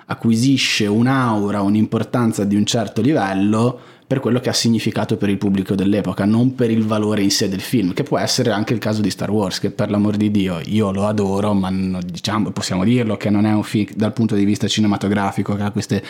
acquisisce 0.05 0.87
un'aura, 0.87 1.62
un'importanza 1.62 2.44
di 2.44 2.57
un 2.57 2.66
certo 2.66 3.01
livello 3.01 3.81
per 4.12 4.20
quello 4.20 4.40
che 4.40 4.51
ha 4.51 4.53
significato 4.53 5.16
per 5.16 5.31
il 5.31 5.38
pubblico 5.38 5.75
dell'epoca, 5.75 6.27
non 6.27 6.55
per 6.55 6.70
il 6.70 6.85
valore 6.85 7.22
in 7.22 7.31
sé 7.31 7.48
del 7.48 7.62
film, 7.62 7.94
che 7.94 8.03
può 8.03 8.18
essere 8.18 8.51
anche 8.51 8.75
il 8.75 8.79
caso 8.79 9.01
di 9.01 9.09
Star 9.09 9.31
Wars, 9.31 9.59
che 9.59 9.70
per 9.70 9.90
l'amor 9.90 10.18
di 10.18 10.31
Dio 10.31 10.61
io 10.66 10.92
lo 10.92 11.07
adoro, 11.07 11.55
ma 11.55 11.70
diciamo, 12.05 12.51
possiamo 12.51 12.85
dirlo 12.85 13.16
che 13.16 13.31
non 13.31 13.46
è 13.46 13.55
un 13.55 13.62
film 13.62 13.87
dal 13.94 14.12
punto 14.12 14.35
di 14.35 14.44
vista 14.44 14.68
cinematografico 14.68 15.55
che 15.55 15.62
ha 15.62 15.70
queste 15.70 16.03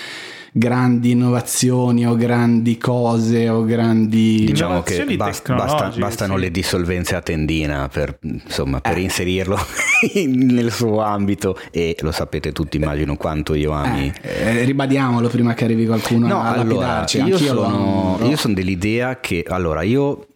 grandi 0.55 1.13
innovazioni 1.13 2.07
o 2.07 2.15
grandi 2.15 2.77
cose 2.77 3.49
o 3.49 3.65
grandi 3.65 4.45
diciamo 4.45 4.83
che 4.83 5.03
basta, 5.17 5.55
basta, 5.55 5.93
bastano 5.97 6.35
sì. 6.35 6.41
le 6.43 6.51
dissolvenze 6.51 7.15
a 7.15 7.23
tendina 7.23 7.89
per, 7.89 8.19
insomma, 8.21 8.83
per 8.83 8.99
eh. 8.99 9.01
inserirlo 9.01 9.59
nel 10.27 10.71
suo 10.71 11.01
ambito 11.01 11.59
e 11.71 11.97
lo 12.01 12.13
sapete 12.13 12.53
tutti 12.53 12.77
immagino 12.77 13.17
quanto 13.17 13.55
io 13.55 13.73
ami 13.73 14.13
eh, 14.21 14.59
eh, 14.59 14.65
ribadiamolo 14.65 15.29
prima 15.29 15.55
che 15.55 15.65
arrivi 15.65 15.87
qualcuno 15.87 16.27
no, 16.27 16.43
a 16.43 16.53
allora, 16.53 17.07
io 17.11 17.39
sono, 17.39 17.92
io 18.23 18.37
sono 18.37 18.55
dell'idea 18.55 19.21
che 19.21 19.45
allora 19.47 19.83
io 19.83 20.29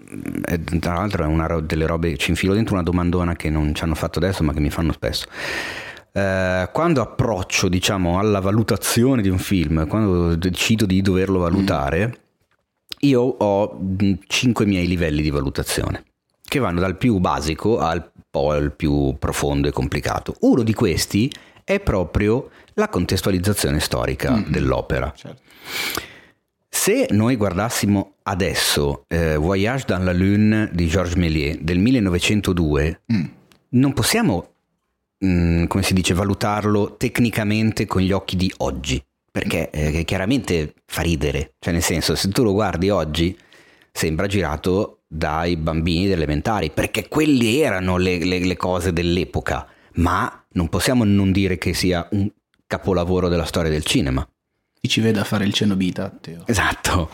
eh, 0.47 0.59
tra 0.79 0.95
l'altro 0.95 1.25
è 1.25 1.27
una 1.27 1.61
delle 1.61 1.87
robe 1.87 2.17
ci 2.17 2.31
infilo 2.31 2.55
dentro 2.55 2.75
una 2.75 2.83
domandona 2.83 3.35
che 3.35 3.51
non 3.51 3.75
ci 3.75 3.83
hanno 3.85 3.95
fatto 3.95 4.19
adesso 4.19 4.43
ma 4.45 4.53
che 4.53 4.61
mi 4.61 4.71
fanno 4.71 4.93
spesso 4.93 5.27
eh, 6.17 6.71
quando 6.73 7.03
approccio 7.03 7.69
diciamo 7.69 8.19
alla 8.19 8.41
valutazione 8.41 9.21
di 9.21 9.29
un 9.29 9.37
film, 9.37 9.87
quando 9.87 10.35
decido 10.35 10.87
di 10.87 11.03
doverlo 11.03 11.41
valutare, 11.41 12.07
mm. 12.07 12.13
io 13.01 13.21
ho 13.21 13.79
mm, 13.79 14.13
cinque 14.27 14.65
miei 14.65 14.87
livelli 14.87 15.21
di 15.21 15.29
valutazione 15.29 16.05
che 16.43 16.59
vanno 16.59 16.81
dal 16.81 16.97
più 16.97 17.19
basico 17.19 17.81
al 17.81 18.11
poi 18.31 18.71
più 18.71 19.17
profondo 19.19 19.69
e 19.69 19.73
complicato. 19.73 20.37
Uno 20.41 20.63
di 20.63 20.73
questi 20.73 21.31
è 21.63 21.81
proprio 21.81 22.49
la 22.75 22.89
contestualizzazione 22.89 23.79
storica 23.81 24.31
mm-hmm. 24.31 24.51
dell'opera. 24.51 25.13
Certo. 25.15 25.43
Se 26.87 27.09
noi 27.11 27.35
guardassimo 27.35 28.13
adesso 28.23 29.03
eh, 29.09 29.35
Voyage 29.35 29.87
dans 29.89 30.05
la 30.05 30.13
Lune 30.13 30.71
di 30.73 30.87
Georges 30.87 31.17
Méliès 31.17 31.59
del 31.59 31.81
1902, 31.81 33.01
mm. 33.13 33.25
non 33.71 33.93
possiamo 33.93 34.57
Mm, 35.25 35.65
come 35.65 35.83
si 35.83 35.95
dice, 35.95 36.13
valutarlo 36.13 36.97
tecnicamente 36.97 37.87
con 37.87 38.03
gli 38.03 38.13
occhi 38.13 38.37
di 38.37 38.53
oggi, 38.59 39.03
perché 39.31 39.71
eh, 39.71 40.05
chiaramente 40.05 40.75
fa 40.85 41.01
ridere, 41.01 41.55
cioè 41.59 41.73
nel 41.73 41.83
senso 41.83 42.15
se 42.15 42.29
tu 42.29 42.43
lo 42.43 42.53
guardi 42.53 42.91
oggi 42.91 43.37
sembra 43.91 44.27
girato 44.27 45.01
dai 45.09 45.57
bambini 45.57 46.11
elementari, 46.11 46.71
perché 46.71 47.09
quelle 47.09 47.61
erano 47.61 47.97
le, 47.97 48.19
le, 48.19 48.41
le 48.41 48.57
cose 48.57 48.93
dell'epoca, 48.93 49.67
ma 49.95 50.45
non 50.51 50.69
possiamo 50.69 51.03
non 51.05 51.33
dire 51.33 51.57
che 51.57 51.73
sia 51.73 52.07
un 52.11 52.31
capolavoro 52.67 53.29
della 53.29 53.47
storia 53.47 53.71
del 53.71 53.85
cinema. 53.85 54.27
Ci 54.89 55.01
veda 55.01 55.25
fare 55.25 55.45
il 55.45 55.53
cenobita, 55.53 56.13
Teo. 56.21 56.43
Esatto 56.47 57.11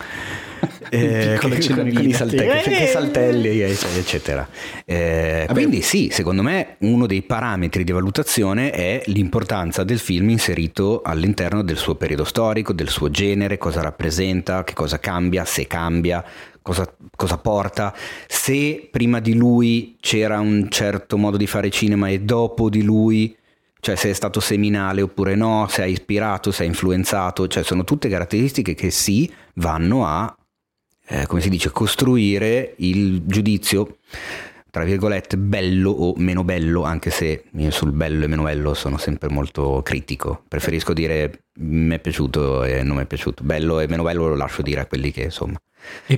eh, 0.91 1.39
con, 1.41 1.51
con, 1.51 1.89
i 1.89 2.13
salte- 2.13 2.63
eh. 2.65 2.87
saltelli, 2.87 3.61
eccetera. 3.61 4.47
Eh, 4.85 5.47
quindi 5.51 5.83
sì, 5.83 6.09
secondo 6.13 6.43
me 6.43 6.77
uno 6.81 7.07
dei 7.07 7.23
parametri 7.23 7.85
di 7.85 7.93
valutazione 7.93 8.71
è 8.71 9.03
l'importanza 9.07 9.85
del 9.85 9.99
film 9.99 10.31
inserito 10.31 11.03
all'interno 11.03 11.63
del 11.63 11.77
suo 11.77 11.95
periodo 11.95 12.25
storico, 12.25 12.73
del 12.73 12.89
suo 12.89 13.11
genere, 13.11 13.59
cosa 13.59 13.81
rappresenta, 13.81 14.65
che 14.65 14.75
cosa 14.75 14.99
cambia, 14.99 15.45
se 15.45 15.67
cambia, 15.67 16.25
Cosa, 16.63 16.89
cosa, 17.17 17.39
porta, 17.39 17.93
se 18.29 18.87
prima 18.89 19.19
di 19.19 19.35
lui 19.35 19.97
c'era 19.99 20.39
un 20.39 20.69
certo 20.71 21.19
modo 21.19 21.37
di 21.37 21.49
fare 21.49 21.71
cinema 21.71 22.07
e 22.07 22.21
dopo 22.21 22.71
di 22.71 22.85
lui, 22.85 23.37
cioè 23.85 23.97
se 23.97 24.11
è 24.11 24.13
stato 24.13 24.39
seminale 24.39 25.03
oppure 25.03 25.35
no, 25.35 25.67
se 25.69 25.83
ha 25.83 25.87
ispirato, 25.87 26.53
se 26.53 26.63
ha 26.63 26.67
influenzato, 26.67 27.49
cioè 27.49 27.65
sono 27.65 27.83
tutte 27.83 28.09
caratteristiche 28.09 28.75
che 28.75 28.91
sì 28.91 29.29
vanno 29.55 30.07
a 30.07 30.33
eh, 31.09 31.27
come 31.27 31.41
si 31.41 31.49
dice, 31.49 31.71
costruire 31.71 32.75
il 32.77 33.27
giudizio 33.27 33.97
tra 34.71 34.85
virgolette, 34.85 35.37
bello 35.37 35.91
o 35.91 36.15
meno 36.17 36.45
bello, 36.45 36.85
anche 36.85 37.11
se 37.11 37.45
io 37.55 37.71
sul 37.73 37.91
bello 37.93 38.25
e 38.25 38.29
meno 38.29 38.45
bello 38.45 38.73
sono 38.73 38.97
sempre 38.97 39.29
molto 39.29 39.83
critico. 39.83 40.45
Preferisco 40.49 40.95
dire 40.95 41.47
mi 41.59 41.95
è 41.95 41.99
piaciuto 41.99 42.65
e 42.65 42.83
non 42.83 42.97
mi 42.97 43.03
è 43.03 43.07
piaciuto. 43.07 43.43
Bello 43.45 43.81
e 43.81 43.89
meno 43.89 44.05
bello 44.05 44.29
lo 44.29 44.37
lascio 44.37 44.63
dire 44.63 44.81
a 44.81 44.87
quelli 44.87 45.11
che 45.11 45.25
insomma 45.25 45.61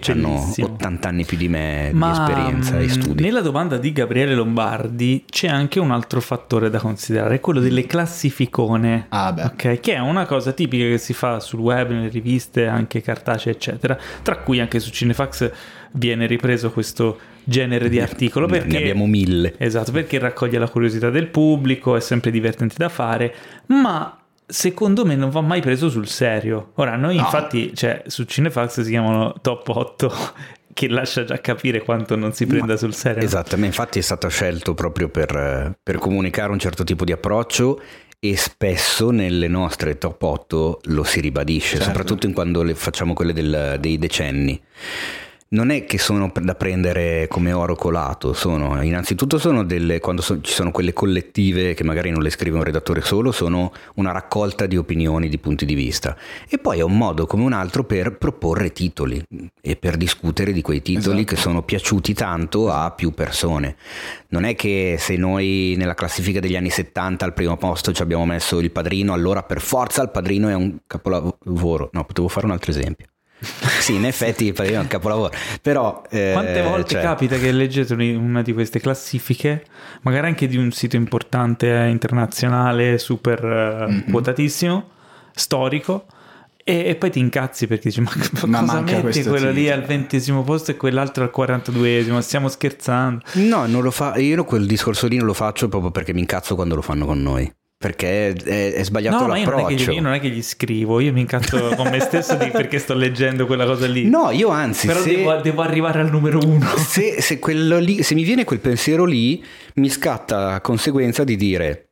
hanno 0.08 0.52
80 0.58 1.08
anni 1.08 1.24
più 1.24 1.36
di 1.36 1.48
me 1.48 1.90
Ma, 1.92 2.10
di 2.12 2.18
esperienza 2.18 2.78
e 2.78 2.84
mm, 2.84 2.88
studi. 2.88 3.22
Nella 3.22 3.40
domanda 3.40 3.76
di 3.76 3.92
Gabriele 3.92 4.34
Lombardi 4.34 5.24
c'è 5.28 5.48
anche 5.48 5.80
un 5.80 5.90
altro 5.90 6.20
fattore 6.20 6.70
da 6.70 6.78
considerare, 6.78 7.40
quello 7.40 7.60
delle 7.60 7.86
classificone, 7.86 9.06
ah, 9.08 9.34
okay? 9.52 9.80
che 9.80 9.94
è 9.94 9.98
una 9.98 10.26
cosa 10.26 10.52
tipica 10.52 10.84
che 10.84 10.98
si 10.98 11.12
fa 11.12 11.40
sul 11.40 11.60
web, 11.60 11.90
nelle 11.90 12.08
riviste, 12.08 12.66
anche 12.66 13.00
cartacee, 13.00 13.52
eccetera, 13.52 13.98
tra 14.22 14.38
cui 14.38 14.60
anche 14.60 14.80
su 14.80 14.90
Cinefax 14.90 15.50
viene 15.92 16.26
ripreso 16.26 16.70
questo 16.72 17.18
genere 17.44 17.88
di 17.88 18.00
articolo 18.00 18.46
perché 18.46 18.68
ne 18.68 18.78
abbiamo 18.78 19.06
mille. 19.06 19.54
Esatto, 19.58 19.92
perché 19.92 20.18
raccoglie 20.18 20.58
la 20.58 20.68
curiosità 20.68 21.10
del 21.10 21.28
pubblico, 21.28 21.96
è 21.96 22.00
sempre 22.00 22.30
divertente 22.30 22.74
da 22.78 22.88
fare, 22.88 23.34
ma 23.66 24.18
secondo 24.46 25.04
me 25.04 25.16
non 25.16 25.30
va 25.30 25.40
mai 25.40 25.60
preso 25.60 25.88
sul 25.88 26.08
serio. 26.08 26.72
Ora, 26.74 26.96
noi 26.96 27.16
no. 27.16 27.22
infatti, 27.22 27.74
cioè, 27.74 28.02
su 28.06 28.24
Cinefax 28.24 28.82
si 28.82 28.90
chiamano 28.90 29.34
top 29.40 29.68
8 29.68 30.12
che 30.74 30.88
lascia 30.88 31.24
già 31.24 31.40
capire 31.40 31.82
quanto 31.82 32.16
non 32.16 32.32
si 32.32 32.46
prenda 32.46 32.72
Ma, 32.72 32.76
sul 32.76 32.94
serio. 32.94 33.22
Esatto, 33.22 33.56
infatti 33.56 33.98
è 33.98 34.02
stato 34.02 34.28
scelto 34.28 34.74
proprio 34.74 35.08
per, 35.08 35.76
per 35.82 35.98
comunicare 35.98 36.50
un 36.50 36.58
certo 36.58 36.84
tipo 36.84 37.04
di 37.04 37.12
approccio 37.12 37.80
e 38.18 38.36
spesso 38.36 39.10
nelle 39.10 39.48
nostre 39.48 39.98
top 39.98 40.22
8 40.22 40.80
lo 40.84 41.04
si 41.04 41.20
ribadisce, 41.20 41.76
certo. 41.76 41.84
soprattutto 41.84 42.26
in 42.26 42.32
quando 42.32 42.64
facciamo 42.74 43.12
quelle 43.12 43.32
del, 43.32 43.76
dei 43.78 43.98
decenni 43.98 44.60
non 45.54 45.70
è 45.70 45.84
che 45.84 45.98
sono 45.98 46.30
da 46.40 46.54
prendere 46.56 47.28
come 47.28 47.52
oro 47.52 47.76
colato, 47.76 48.32
sono, 48.32 48.82
innanzitutto 48.82 49.38
sono 49.38 49.62
delle, 49.64 50.00
quando 50.00 50.20
so, 50.20 50.40
ci 50.40 50.52
sono 50.52 50.72
quelle 50.72 50.92
collettive 50.92 51.74
che 51.74 51.84
magari 51.84 52.10
non 52.10 52.22
le 52.22 52.30
scrive 52.30 52.56
un 52.56 52.64
redattore 52.64 53.00
solo, 53.02 53.30
sono 53.30 53.72
una 53.94 54.10
raccolta 54.10 54.66
di 54.66 54.76
opinioni, 54.76 55.28
di 55.28 55.38
punti 55.38 55.64
di 55.64 55.74
vista. 55.74 56.16
E 56.48 56.58
poi 56.58 56.80
è 56.80 56.82
un 56.82 56.96
modo 56.96 57.26
come 57.26 57.44
un 57.44 57.52
altro 57.52 57.84
per 57.84 58.18
proporre 58.18 58.72
titoli 58.72 59.24
e 59.60 59.76
per 59.76 59.96
discutere 59.96 60.52
di 60.52 60.60
quei 60.60 60.82
titoli 60.82 61.20
esatto. 61.20 61.34
che 61.34 61.40
sono 61.40 61.62
piaciuti 61.62 62.14
tanto 62.14 62.70
a 62.70 62.90
più 62.90 63.12
persone. 63.12 63.76
Non 64.28 64.44
è 64.44 64.56
che 64.56 64.96
se 64.98 65.16
noi 65.16 65.74
nella 65.78 65.94
classifica 65.94 66.40
degli 66.40 66.56
anni 66.56 66.70
70 66.70 67.24
al 67.24 67.32
primo 67.32 67.56
posto 67.56 67.92
ci 67.92 68.02
abbiamo 68.02 68.26
messo 68.26 68.58
il 68.58 68.72
padrino, 68.72 69.12
allora 69.12 69.44
per 69.44 69.60
forza 69.60 70.02
il 70.02 70.10
padrino 70.10 70.48
è 70.48 70.54
un 70.54 70.78
capolavoro. 70.84 71.90
No, 71.92 72.04
potevo 72.04 72.26
fare 72.26 72.46
un 72.46 72.52
altro 72.52 72.72
esempio 72.72 73.06
sì, 73.44 73.94
in 73.94 74.04
effetti 74.04 74.48
è 74.50 74.78
un 74.78 74.86
capolavoro. 74.86 75.32
Però, 75.60 76.02
eh, 76.10 76.30
Quante 76.32 76.62
volte 76.62 76.94
cioè... 76.94 77.02
capita 77.02 77.36
che 77.36 77.52
leggete 77.52 77.94
una 77.94 78.42
di 78.42 78.52
queste 78.52 78.80
classifiche, 78.80 79.64
magari 80.02 80.28
anche 80.28 80.46
di 80.46 80.56
un 80.56 80.70
sito 80.72 80.96
importante 80.96 81.70
eh, 81.72 81.88
internazionale, 81.88 82.98
super 82.98 83.42
mm-hmm. 83.88 84.10
quotatissimo, 84.10 84.90
storico, 85.32 86.06
e, 86.66 86.84
e, 86.86 86.94
poi 86.94 87.10
ti 87.10 87.18
incazzi 87.18 87.66
perché 87.66 87.90
dici: 87.90 88.00
Ma, 88.00 88.10
ma 88.46 88.60
cosa 88.60 88.80
metti 88.80 89.22
quello 89.22 89.50
lì 89.50 89.70
al 89.70 89.82
ventesimo 89.82 90.42
posto 90.42 90.70
e 90.70 90.76
quell'altro 90.76 91.22
al 91.22 91.30
42esimo? 91.34 92.18
Stiamo 92.20 92.48
scherzando? 92.48 93.22
No, 93.34 93.66
non 93.66 93.82
lo 93.82 93.90
fa. 93.90 94.16
Io 94.16 94.44
quel 94.44 94.66
discorso 94.66 95.06
lì 95.06 95.18
non 95.18 95.26
lo 95.26 95.34
faccio 95.34 95.68
proprio 95.68 95.90
perché 95.90 96.14
mi 96.14 96.20
incazzo 96.20 96.54
quando 96.54 96.74
lo 96.74 96.80
fanno 96.80 97.04
con 97.04 97.20
noi. 97.22 97.52
Perché 97.76 98.32
è, 98.32 98.72
è 98.72 98.84
sbagliato 98.84 99.20
no, 99.20 99.26
ma 99.28 99.38
io 99.38 99.44
non, 99.44 99.56
l'approccio. 99.56 99.90
gli, 99.90 99.94
io 99.94 100.00
non 100.00 100.12
è 100.14 100.20
che 100.20 100.30
gli 100.30 100.42
scrivo, 100.42 101.00
io 101.00 101.12
mi 101.12 101.20
incazzo 101.20 101.74
con 101.76 101.88
me 101.88 102.00
stesso 102.00 102.34
di, 102.36 102.50
perché 102.50 102.78
sto 102.78 102.94
leggendo 102.94 103.46
quella 103.46 103.66
cosa 103.66 103.86
lì. 103.86 104.08
No, 104.08 104.30
io 104.30 104.48
anzi, 104.48 104.86
Però 104.86 105.00
se, 105.00 105.16
devo, 105.16 105.36
devo 105.36 105.62
arrivare 105.62 106.00
al 106.00 106.10
numero 106.10 106.38
uno. 106.42 106.66
se, 106.78 107.20
se 107.20 107.38
quello 107.38 107.78
lì, 107.78 108.02
se 108.02 108.14
mi 108.14 108.22
viene 108.22 108.44
quel 108.44 108.60
pensiero 108.60 109.04
lì, 109.04 109.44
mi 109.74 109.90
scatta 109.90 110.50
la 110.50 110.60
conseguenza 110.60 111.24
di 111.24 111.36
dire 111.36 111.88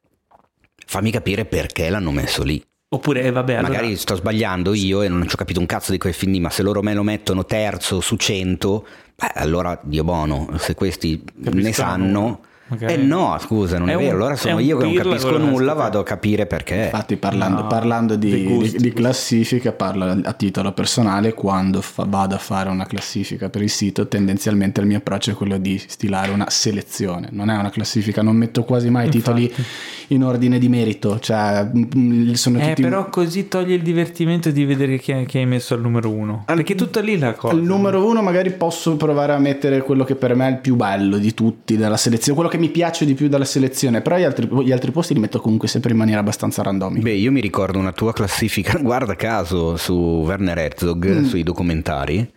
fammi 0.86 1.10
capire 1.10 1.44
perché 1.44 1.88
l'hanno 1.90 2.10
messo 2.10 2.42
lì. 2.42 2.62
Oppure, 2.88 3.22
eh, 3.22 3.30
vabbè, 3.30 3.54
allora... 3.54 3.72
Magari 3.72 3.96
sto 3.96 4.14
sbagliando 4.16 4.74
io 4.74 5.00
e 5.02 5.08
non 5.08 5.26
ci 5.26 5.34
ho 5.34 5.38
capito 5.38 5.60
un 5.60 5.66
cazzo 5.66 5.92
di 5.92 5.98
quei 5.98 6.12
film 6.12 6.32
lì, 6.32 6.40
ma 6.40 6.50
se 6.50 6.62
loro 6.62 6.82
me 6.82 6.92
lo 6.92 7.02
mettono 7.02 7.44
terzo 7.46 8.00
su 8.00 8.16
cento, 8.16 8.86
beh, 9.16 9.40
allora 9.40 9.78
Dio 9.82 10.04
buono, 10.04 10.54
se 10.58 10.74
questi 10.74 11.22
Capiscono. 11.22 11.62
ne 11.62 11.72
sanno... 11.72 12.40
Magari- 12.72 12.94
Eh 12.94 12.96
no, 13.04 13.36
scusa, 13.38 13.78
non 13.78 13.88
è, 13.88 13.92
È 13.92 13.94
un- 13.96 14.02
vero, 14.02 14.16
allora 14.16 14.32
è 14.32 14.36
sono 14.36 14.58
io 14.58 14.78
che 14.78 14.84
non 14.84 14.94
capisco 14.94 15.36
nulla, 15.36 15.74
vado 15.74 15.98
a 15.98 16.04
capire 16.04 16.46
perché. 16.46 16.84
Infatti 16.84 17.16
parlando, 17.16 17.62
No, 17.62 17.66
parlando 17.66 18.16
di, 18.16 18.46
di- 18.46 18.76
di 18.78 18.92
classifica, 18.92 19.72
parlo 19.72 20.18
a 20.24 20.32
titolo 20.32 20.72
personale, 20.72 21.34
quando 21.34 21.80
fa- 21.82 22.06
vado 22.08 22.34
a 22.34 22.38
fare 22.38 22.70
una 22.70 22.86
classifica 22.86 23.50
per 23.50 23.60
il 23.62 23.68
sito, 23.70 24.08
tendenzialmente 24.08 24.80
il 24.80 24.86
mio 24.86 24.98
approccio 24.98 25.30
è 25.32 25.34
quello 25.34 25.58
di 25.58 25.78
stilare 25.78 26.30
una 26.32 26.48
selezione, 26.48 27.28
non 27.32 27.50
è 27.50 27.56
una 27.56 27.70
classifica, 27.70 28.22
non 28.22 28.36
metto 28.36 28.64
quasi 28.64 28.88
mai 28.90 29.08
i 29.08 29.10
titoli 29.10 29.42
Infatti. 29.42 29.62
in 30.08 30.24
ordine 30.24 30.58
di 30.58 30.68
merito, 30.68 31.18
cioè 31.18 31.68
mm, 31.76 32.32
sono 32.32 32.58
Eh, 32.58 32.68
tutti... 32.68 32.82
però 32.82 33.08
così 33.10 33.48
toglie 33.48 33.74
il 33.74 33.82
divertimento 33.82 34.50
di 34.50 34.64
vedere 34.64 34.98
chi, 34.98 35.24
chi 35.26 35.38
hai 35.38 35.46
messo 35.46 35.74
al 35.74 35.80
numero 35.82 36.10
uno. 36.10 36.44
Perché 36.46 36.74
tutta 36.74 37.00
lì 37.00 37.18
la 37.18 37.34
cosa. 37.34 37.52
Al 37.54 37.62
numero 37.62 38.06
uno 38.06 38.22
magari 38.22 38.50
posso 38.52 38.96
provare 38.96 39.32
a 39.34 39.38
mettere 39.38 39.82
quello 39.82 40.04
che 40.04 40.14
per 40.14 40.34
me 40.34 40.48
è 40.48 40.50
il 40.52 40.58
più 40.58 40.76
bello 40.76 41.18
di 41.18 41.34
tutti 41.34 41.76
della 41.76 41.96
selezione, 41.96 42.34
quello 42.36 42.50
che 42.50 42.58
mi 42.62 42.70
piace 42.70 43.04
di 43.04 43.14
più 43.14 43.28
dalla 43.28 43.44
selezione, 43.44 44.00
però 44.02 44.16
gli 44.16 44.22
altri, 44.22 44.48
gli 44.64 44.70
altri 44.72 44.92
posti 44.92 45.14
li 45.14 45.20
metto 45.20 45.40
comunque 45.40 45.66
sempre 45.66 45.90
in 45.90 45.96
maniera 45.96 46.20
abbastanza 46.20 46.62
randomica. 46.62 47.02
Beh, 47.02 47.14
io 47.14 47.32
mi 47.32 47.40
ricordo 47.40 47.78
una 47.78 47.90
tua 47.92 48.12
classifica, 48.12 48.78
guarda 48.82 49.16
caso, 49.16 49.76
su 49.76 49.94
Werner 49.94 50.56
Herzog, 50.58 51.00
Mm. 51.12 51.24
sui 51.24 51.42
documentari, 51.42 52.30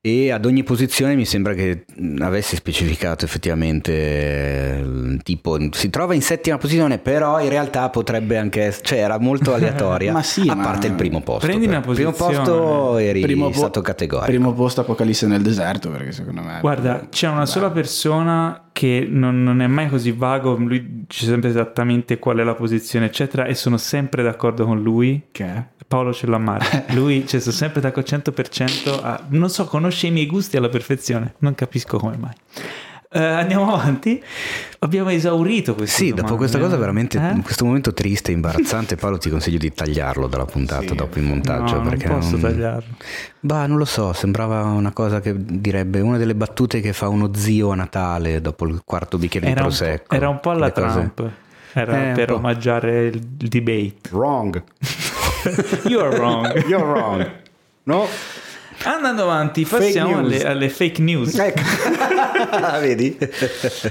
e 0.00 0.30
ad 0.30 0.44
ogni 0.44 0.62
posizione 0.64 1.14
mi 1.14 1.24
sembra 1.24 1.54
che 1.54 1.84
avessi 2.20 2.56
specificato 2.56 3.24
effettivamente, 3.24 3.92
eh, 3.92 5.16
tipo, 5.22 5.56
si 5.70 5.88
trova 5.90 6.14
in 6.14 6.22
settima 6.22 6.58
posizione, 6.58 6.98
però 6.98 7.40
in 7.40 7.48
realtà 7.48 7.88
potrebbe 7.90 8.36
anche 8.36 8.62
essere, 8.64 8.84
cioè 8.86 8.98
era 8.98 9.18
molto 9.18 9.52
aleatoria, 9.54 10.12
Ma 10.12 10.22
sì, 10.22 10.46
a 10.48 10.54
ma- 10.54 10.62
parte 10.64 10.86
il 10.88 10.94
primo 10.94 11.20
posto. 11.22 11.46
Prendi 11.46 11.66
una 11.66 11.76
Il 11.78 11.82
primo 11.94 12.10
posizione. 12.12 12.36
posto 12.46 12.96
eri 12.98 13.20
Primo 13.22 13.48
po- 13.48 13.56
stato 13.56 13.80
categorico. 13.80 14.30
Primo 14.30 14.52
posto 14.52 14.80
Apocalisse 14.82 15.26
nel 15.26 15.40
deserto, 15.42 15.90
perché 15.90 16.12
secondo 16.12 16.42
me... 16.42 16.58
Guarda, 16.60 17.06
c'è 17.08 17.28
una 17.28 17.46
sola 17.46 17.70
persona 17.70 18.64
che 18.72 19.06
non, 19.08 19.42
non 19.42 19.60
è 19.64 19.66
mai 19.66 19.88
così 19.88 20.12
vago, 20.12 20.54
lui 20.54 21.04
dice 21.06 21.26
sempre 21.26 21.50
esattamente 21.50 22.18
qual 22.18 22.38
è 22.38 22.44
la 22.44 22.54
posizione, 22.54 23.06
eccetera, 23.06 23.44
e 23.44 23.54
sono 23.54 23.76
sempre 23.76 24.22
d'accordo 24.22 24.64
con 24.64 24.82
lui. 24.82 25.28
Che 25.30 25.44
è? 25.44 25.64
Paolo 25.86 26.12
Cellammare, 26.12 26.86
lui 26.94 27.26
cioè, 27.26 27.38
sono 27.40 27.54
sempre 27.54 27.82
d'accordo 27.82 28.16
100%, 28.16 28.98
a- 29.02 29.26
non 29.28 29.50
so, 29.50 29.66
conosce 29.66 30.06
i 30.06 30.10
miei 30.10 30.26
gusti 30.26 30.56
alla 30.56 30.70
perfezione, 30.70 31.34
non 31.38 31.54
capisco 31.54 31.98
come 31.98 32.16
mai. 32.16 32.32
Eh, 33.14 33.22
andiamo 33.22 33.74
avanti, 33.74 34.22
abbiamo 34.78 35.10
esaurito 35.10 35.74
questo. 35.74 36.02
Sì, 36.02 36.12
dopo 36.14 36.36
questa 36.36 36.58
cosa 36.58 36.76
veramente, 36.76 37.18
in 37.18 37.42
questo 37.42 37.66
momento 37.66 37.92
triste 37.92 38.30
e 38.30 38.34
imbarazzante, 38.36 38.96
Paolo 38.96 39.18
ti 39.18 39.28
consiglio 39.28 39.58
di 39.58 39.70
tagliarlo 39.72 40.26
dalla 40.28 40.46
puntata 40.46 40.86
Sì. 40.88 40.94
dopo 40.94 41.18
il 41.18 41.24
montaggio. 41.24 41.74
No, 41.74 41.80
non 41.82 41.88
perché 41.90 42.08
posso 42.08 42.30
non- 42.30 42.40
tagliarlo. 42.40 42.94
Bah, 43.40 43.66
non 43.66 43.76
lo 43.76 43.84
so, 43.84 44.12
sembrava 44.14 44.62
una 44.62 44.92
cosa 44.92 45.20
che 45.20 45.34
direbbe 45.36 46.00
una 46.00 46.16
delle 46.16 46.34
battute 46.34 46.80
che 46.80 46.92
fa 46.94 47.08
uno 47.08 47.30
zio 47.34 47.70
a 47.70 47.74
Natale 47.74 48.40
dopo 48.40 48.66
il 48.66 48.80
quarto 48.84 49.18
bicchiere 49.18 49.46
Era 49.46 49.54
di 49.56 49.60
un, 49.60 49.66
prosecco. 49.76 50.14
era 50.14 50.28
un 50.30 50.40
po' 50.40 50.50
alla 50.50 50.66
Le 50.66 50.72
cose- 50.72 50.92
Trump, 51.14 51.30
era 51.74 52.02
Eh, 52.04 52.08
un 52.08 52.14
per 52.14 52.32
omaggiare 52.32 53.06
il, 53.08 53.18
debate. 53.20 53.94
Wrong. 54.10 54.62
You 55.88 56.00
are 56.00 56.16
wrong. 56.16 56.64
You're 56.66 56.86
wrong. 56.86 57.30
No? 57.84 58.06
Andando 58.84 59.22
avanti, 59.22 59.64
Fake 59.64 59.84
passiamo 59.84 60.20
news. 60.20 60.34
alle, 60.42 60.44
alle 60.50 60.68
fake 60.68 61.02
news. 61.02 61.34
Ecco. 61.38 61.60
Vedi? 62.80 63.16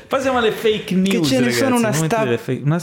Passiamo 0.07 0.37
alle 0.37 0.51
fake 0.51 0.95
news. 0.95 1.27
ce 1.27 1.35
ne 1.35 1.39
ragazzi, 1.45 1.57
sono 1.59 1.75
una 1.77 1.91
sta- 1.91 2.37
fake- 2.37 2.61
una 2.63 2.79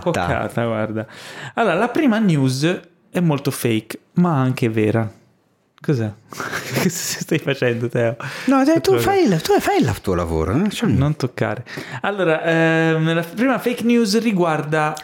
coccata, 0.00 0.64
guarda. 0.64 1.06
Allora, 1.54 1.74
la 1.74 1.88
prima 1.88 2.18
news 2.18 2.80
è 3.10 3.20
molto 3.20 3.50
fake, 3.50 3.98
ma 4.14 4.38
anche 4.40 4.68
vera. 4.68 5.10
Cos'è? 5.80 6.10
Che 6.80 6.88
stai 6.88 7.38
facendo, 7.38 7.88
Teo? 7.88 8.16
No, 8.46 8.62
dai, 8.64 8.80
tu, 8.80 8.96
fai 8.98 9.24
il, 9.24 9.40
tu 9.42 9.58
fai 9.58 9.80
il 9.80 9.92
tuo 10.00 10.14
lavoro. 10.14 10.52
eh? 10.64 10.68
Cioè, 10.70 10.88
Non 10.88 11.16
toccare. 11.16 11.64
Allora, 12.02 12.42
ehm, 12.44 13.12
la 13.14 13.22
prima 13.22 13.58
fake 13.58 13.82
news 13.84 14.18
riguarda 14.20 14.94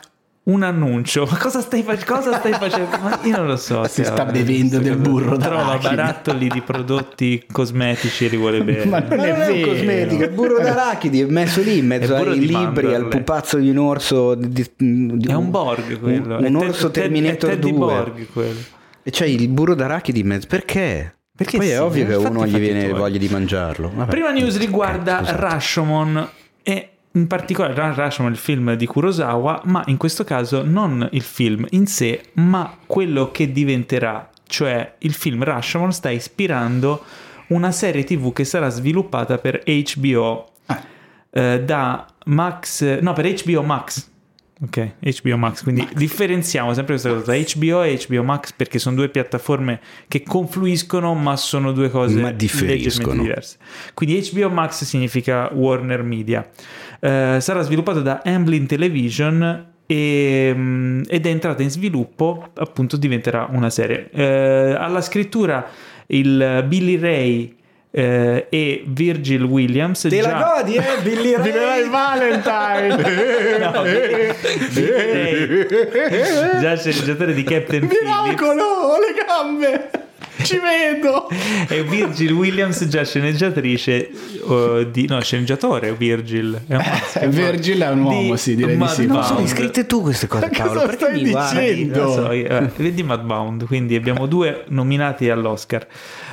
un 0.46 0.62
annuncio. 0.62 1.26
Ma 1.30 1.36
cosa 1.38 1.60
stai, 1.60 1.82
fac- 1.82 2.04
cosa 2.04 2.38
stai 2.38 2.52
facendo? 2.52 2.96
Ma 3.02 3.18
io 3.22 3.36
non 3.36 3.46
lo 3.46 3.56
so. 3.56 3.84
Si 3.88 4.04
sta 4.04 4.24
bevendo 4.24 4.78
del 4.78 4.96
burro 4.96 5.36
Trova 5.36 5.62
d'arachide. 5.62 5.94
barattoli 5.96 6.48
di 6.48 6.60
prodotti 6.62 7.44
cosmetici 7.50 8.26
e 8.26 8.28
li 8.28 8.36
vuole 8.36 8.62
bere. 8.62 8.84
Ma 8.86 9.00
non 9.00 9.16
Ma 9.16 9.24
è 9.24 9.30
non 9.32 9.40
è 9.40 9.48
un 9.48 9.60
cosmetico, 9.62 10.22
è 10.22 10.28
burro 10.30 10.58
d'arachidi, 10.58 11.20
è 11.22 11.24
messo 11.26 11.60
lì 11.62 11.78
in 11.78 11.86
mezzo 11.86 12.14
ai 12.14 12.38
libri, 12.38 12.52
mandorle. 12.52 12.94
al 12.94 13.08
pupazzo 13.08 13.58
di 13.58 13.70
un 13.70 13.78
orso. 13.78 14.34
Di, 14.34 14.48
di- 14.76 15.26
È 15.28 15.34
un 15.34 15.50
Borg 15.50 15.98
quello. 15.98 16.36
Un, 16.36 16.44
È 16.44 16.48
un 16.48 16.56
orso 16.56 16.90
Ted- 16.90 17.02
Terminator 17.04 17.50
Teddy 17.50 17.70
2. 17.70 17.78
Borg 17.78 18.26
quello. 18.32 18.58
E 19.02 19.10
c'è 19.10 19.26
il 19.26 19.48
burro 19.48 19.74
d'arachidi 19.74 20.20
in 20.20 20.26
mezzo. 20.28 20.46
Perché? 20.48 21.14
Perché 21.36 21.58
Poi 21.58 21.66
sì, 21.66 21.72
è 21.72 21.80
ovvio 21.82 22.06
che 22.06 22.14
uno 22.14 22.46
gli 22.46 22.56
viene 22.58 22.86
tuoi. 22.88 22.98
voglia 22.98 23.18
di 23.18 23.28
mangiarlo. 23.28 23.90
Vabbè. 23.94 24.10
Prima 24.10 24.30
news 24.30 24.56
riguarda 24.58 25.18
Scusate. 25.18 25.40
Rashomon 25.40 26.28
e 26.62 26.88
in 27.16 27.26
particolare 27.26 27.94
Rashomon, 27.94 28.30
il 28.32 28.38
film 28.38 28.74
di 28.74 28.86
Kurosawa, 28.86 29.62
ma 29.64 29.82
in 29.86 29.96
questo 29.96 30.22
caso 30.24 30.62
non 30.64 31.08
il 31.12 31.22
film 31.22 31.66
in 31.70 31.86
sé, 31.86 32.20
ma 32.34 32.76
quello 32.86 33.30
che 33.30 33.50
diventerà, 33.52 34.28
cioè 34.46 34.94
il 34.98 35.12
film 35.14 35.42
Rashomon 35.42 35.92
sta 35.92 36.10
ispirando 36.10 37.02
una 37.48 37.70
serie 37.72 38.04
TV 38.04 38.32
che 38.32 38.44
sarà 38.44 38.68
sviluppata 38.68 39.38
per 39.38 39.62
HBO 39.64 40.50
Ah. 40.66 40.82
eh, 41.30 41.62
da 41.64 42.06
Max, 42.26 42.98
no, 43.00 43.12
per 43.12 43.32
HBO 43.32 43.62
Max. 43.62 44.10
Ok, 44.64 44.94
HBO 45.22 45.36
Max, 45.36 45.62
quindi 45.62 45.86
differenziamo 45.94 46.72
sempre 46.72 46.98
questa 46.98 47.10
cosa 47.12 47.34
HBO 47.34 47.82
e 47.82 48.00
HBO 48.08 48.22
Max 48.22 48.52
perché 48.54 48.78
sono 48.78 48.96
due 48.96 49.10
piattaforme 49.10 49.80
che 50.08 50.22
confluiscono 50.22 51.12
ma 51.12 51.36
sono 51.36 51.72
due 51.72 51.90
cose 51.90 52.18
Ma 52.18 52.32
differiscono. 52.32 53.20
diverse. 53.20 53.58
Quindi 53.92 54.26
HBO 54.32 54.48
Max 54.48 54.84
significa 54.84 55.50
Warner 55.52 56.02
Media. 56.02 56.48
Eh, 57.00 57.38
sarà 57.40 57.62
sviluppato 57.62 58.00
da 58.00 58.22
Amblin 58.24 58.66
Television 58.66 59.66
e, 59.86 60.52
mm, 60.54 61.02
ed 61.08 61.26
è 61.26 61.28
entrata 61.28 61.62
in 61.62 61.70
sviluppo, 61.70 62.48
appunto 62.54 62.96
diventerà 62.96 63.48
una 63.50 63.70
serie. 63.70 64.08
Eh, 64.12 64.76
alla 64.78 65.00
scrittura 65.00 65.66
il 66.08 66.64
Billy 66.66 66.98
Ray 66.98 67.56
eh, 67.90 68.46
e 68.50 68.84
Virgil 68.86 69.42
Williams. 69.42 70.02
Te 70.02 70.20
già- 70.20 70.30
la 70.30 70.54
godi, 70.58 70.74
eh, 70.76 70.82
Billy 71.02 71.34
Ray? 71.34 71.88
Valentine! 71.88 73.34
No, 73.72 73.82
Billy 73.82 74.90
Ray, 74.90 75.66
già 76.60 76.76
sceneggiatore 76.76 77.32
di 77.32 77.42
Captain 77.42 77.86
Phillips 77.86 78.22
Miracolo, 78.22 78.62
ho 78.62 78.96
le 78.98 79.14
gambe! 79.26 79.90
Ci 80.42 80.58
vedo! 80.58 81.28
e 81.68 81.82
Virgil 81.82 82.32
Williams 82.32 82.84
già 82.86 83.04
sceneggiatrice 83.04 84.10
uh, 84.42 84.84
di 84.90 85.06
no 85.06 85.20
sceneggiatore 85.20 85.94
Virgil 85.94 86.60
è 86.66 86.74
un 86.74 86.82
maschio, 86.84 87.20
Eh, 87.22 87.28
Virgil 87.28 87.80
è 87.80 87.88
un 87.90 88.02
uomo, 88.02 88.32
Di 88.32 88.38
sì, 88.38 88.54
direi 88.54 88.76
di 88.76 88.86
sì. 88.88 89.06
Non 89.06 89.22
sono 89.24 89.40
iscritte 89.40 89.86
tu 89.86 90.02
queste 90.02 90.26
cose, 90.26 90.48
Paolo. 90.48 90.72
cosa 90.74 90.86
Perché 90.86 91.04
stai 91.06 91.22
mi 91.22 91.30
guardi? 91.30 91.58
dicendo? 91.74 92.02
Non 92.04 92.12
so, 92.12 92.32
io- 92.32 92.46
eh, 92.48 92.70
vedi 92.76 93.02
Mudbound 93.02 93.64
quindi 93.66 93.94
abbiamo 93.96 94.26
due 94.26 94.64
nominati 94.68 95.28
all'Oscar 95.30 95.86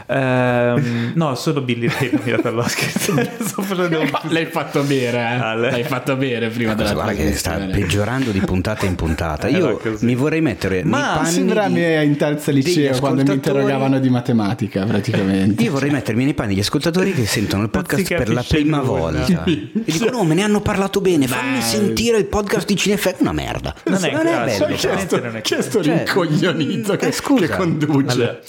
Ehm, 0.06 1.14
no 1.16 1.34
solo 1.36 1.62
Billy 1.62 1.88
Ray 1.88 2.10
nominato 2.12 2.50
all'Oscar 2.50 2.90
sto 3.40 3.62
facendo 3.62 4.00
un- 4.02 4.12
L'hai 4.30 4.46
fatto 4.46 4.84
bere, 4.84 5.18
eh? 5.18 5.56
Lei- 5.58 5.72
L'hai 5.72 5.84
fatto 5.84 6.16
bere 6.18 6.50
prima 6.50 6.74
della 6.76 6.94
Guarda 6.94 7.14
che 7.14 7.34
sta 7.34 7.58
peggiorando 7.72 8.32
di 8.32 8.40
puntata 8.40 8.86
in 8.86 8.96
puntata. 8.96 9.48
Io 9.48 9.80
mi 10.02 10.16
vorrei 10.16 10.42
mettere 10.42 10.82
nei 10.82 10.92
Ma 10.92 11.14
panni 11.18 11.30
Sembra 11.32 11.64
a 11.64 11.68
di- 11.68 11.74
me 11.74 12.04
in 12.04 12.16
terza 12.18 12.52
liceo 12.52 12.98
quando 13.00 13.24
mi 13.24 13.30
ascoltatori- 13.30 13.64
interrogavano 13.94 14.00
di 14.00 14.10
matematica 14.10 14.86
praticamente. 14.86 15.64
Io 15.64 15.72
vorrei 15.72 15.90
mettermi 15.92 16.24
nei 16.24 16.34
panni 16.34 16.50
degli 16.50 16.60
ascoltatori 16.60 17.14
che 17.14 17.26
sentono 17.26 17.64
il 17.64 17.70
Non 17.74 17.82
podcast 17.84 18.16
per 18.16 18.30
la 18.32 18.44
prima 18.48 18.78
nulla. 18.78 18.88
volta 19.00 19.44
e 19.46 19.70
dicono: 19.86 20.12
No, 20.18 20.24
me 20.24 20.36
ne 20.36 20.44
hanno 20.44 20.62
parlato 20.62 21.02
bene. 21.02 21.28
Fammi 21.28 21.58
Beh. 21.58 21.62
sentire 21.64 22.18
il 22.18 22.26
podcast 22.26 22.68
di 22.68 22.76
Cinefè. 22.76 23.16
Una 23.20 23.32
merda. 23.32 23.74
Non 23.86 24.04
è- 24.04 24.12
non 24.12 24.28
è 24.28 24.50
sì, 24.50 24.60
bello. 24.60 24.76
chi 24.76 24.88
è 24.88 24.98
sto- 24.98 25.20
Chi 25.42 25.54
è 25.54 25.62
Cioè, 25.84 25.98
rincoglionito 26.06 26.96
che, 26.96 27.08
eh, 27.08 27.12
scusa. 27.12 27.46
che 27.46 27.56
conduce? 27.56 28.12
Allora, 28.14 28.40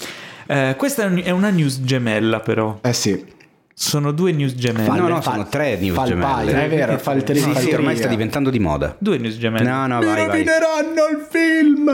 eh, 0.47 0.75
questa 0.77 1.03
è 1.03 1.05
un- 1.05 1.21
è 1.23 1.29
una 1.31 1.49
news 1.49 1.79
gemella 1.81 2.39
però 2.39 2.79
Eh 2.81 2.93
sì, 2.93 3.23
sono 3.73 4.11
due 4.11 4.31
news 4.31 4.53
gemelle 4.53 4.99
No, 4.99 5.07
no, 5.07 5.21
Fa- 5.21 5.31
sono 5.31 5.47
tre 5.47 5.77
news 5.77 5.95
fa 5.95 6.03
il 6.03 6.07
gemelle. 6.09 6.51
paio, 6.51 6.51
è 6.65 6.69
vero, 6.69 6.97
fa 6.97 7.13
il 7.13 7.19
Sì, 7.19 7.25
telefono. 7.25 7.59
sì, 7.59 7.73
ormai 7.73 7.95
sta 7.97 8.07
diventando 8.07 8.49
di 8.49 8.59
moda. 8.59 8.95
due 8.99 9.17
news 9.17 9.37
gemelle 9.37 9.69
No, 9.69 9.87
no, 9.87 9.99
Mi 9.99 10.05
vai, 10.05 10.15
vai. 10.15 10.25
rovineranno 10.27 11.07
il 11.11 11.27
film! 11.29 11.89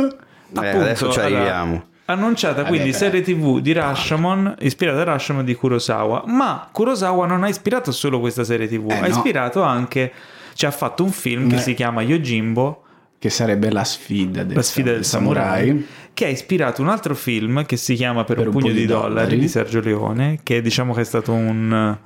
Eh, 0.53 0.57
Appunto, 0.59 0.79
adesso 0.85 1.11
ci 1.11 1.19
allora, 1.19 1.35
arriviamo. 1.37 1.83
Annunciata 2.11 2.65
quindi 2.65 2.89
beh. 2.91 2.95
serie 2.95 3.21
tv 3.21 3.59
di 3.59 3.71
Rashomon, 3.73 4.55
ispirata 4.59 5.01
a 5.01 5.03
Rashomon 5.03 5.45
di 5.45 5.55
Kurosawa, 5.55 6.23
ma 6.27 6.67
Kurosawa 6.71 7.25
non 7.25 7.43
ha 7.43 7.49
ispirato 7.49 7.91
solo 7.91 8.19
questa 8.19 8.43
serie 8.43 8.67
tv, 8.67 8.91
Eh, 8.91 8.95
ha 8.97 9.01
no. 9.01 9.07
ispirato 9.07 9.61
anche, 9.61 10.11
ci 10.53 10.65
ha 10.65 10.71
fatto 10.71 11.03
un 11.03 11.11
film 11.11 11.49
che 11.49 11.55
Eh. 11.55 11.59
si 11.59 11.73
chiama 11.73 12.01
Yojimbo, 12.01 12.83
che 13.19 13.29
sarebbe 13.29 13.71
la 13.71 13.83
sfida 13.83 14.43
del, 14.43 14.55
La 14.55 14.61
sfida 14.63 14.91
del 14.91 15.05
samurai, 15.05 15.85
che 16.13 16.25
ha 16.25 16.29
ispirato 16.29 16.81
un 16.81 16.89
altro 16.89 17.13
film 17.15 17.65
che 17.65 17.77
si 17.77 17.93
chiama 17.95 18.23
Per, 18.23 18.39
un, 18.39 18.49
pugno, 18.49 18.71
di 18.71 18.85
dollari, 18.85 19.37
di 19.37 19.47
Sergio 19.47 19.79
Leone, 19.79 20.39
che 20.41 20.61
diciamo 20.61 20.93
che 20.93 21.01
è 21.01 21.05
stato 21.05 21.31
un 21.31 21.97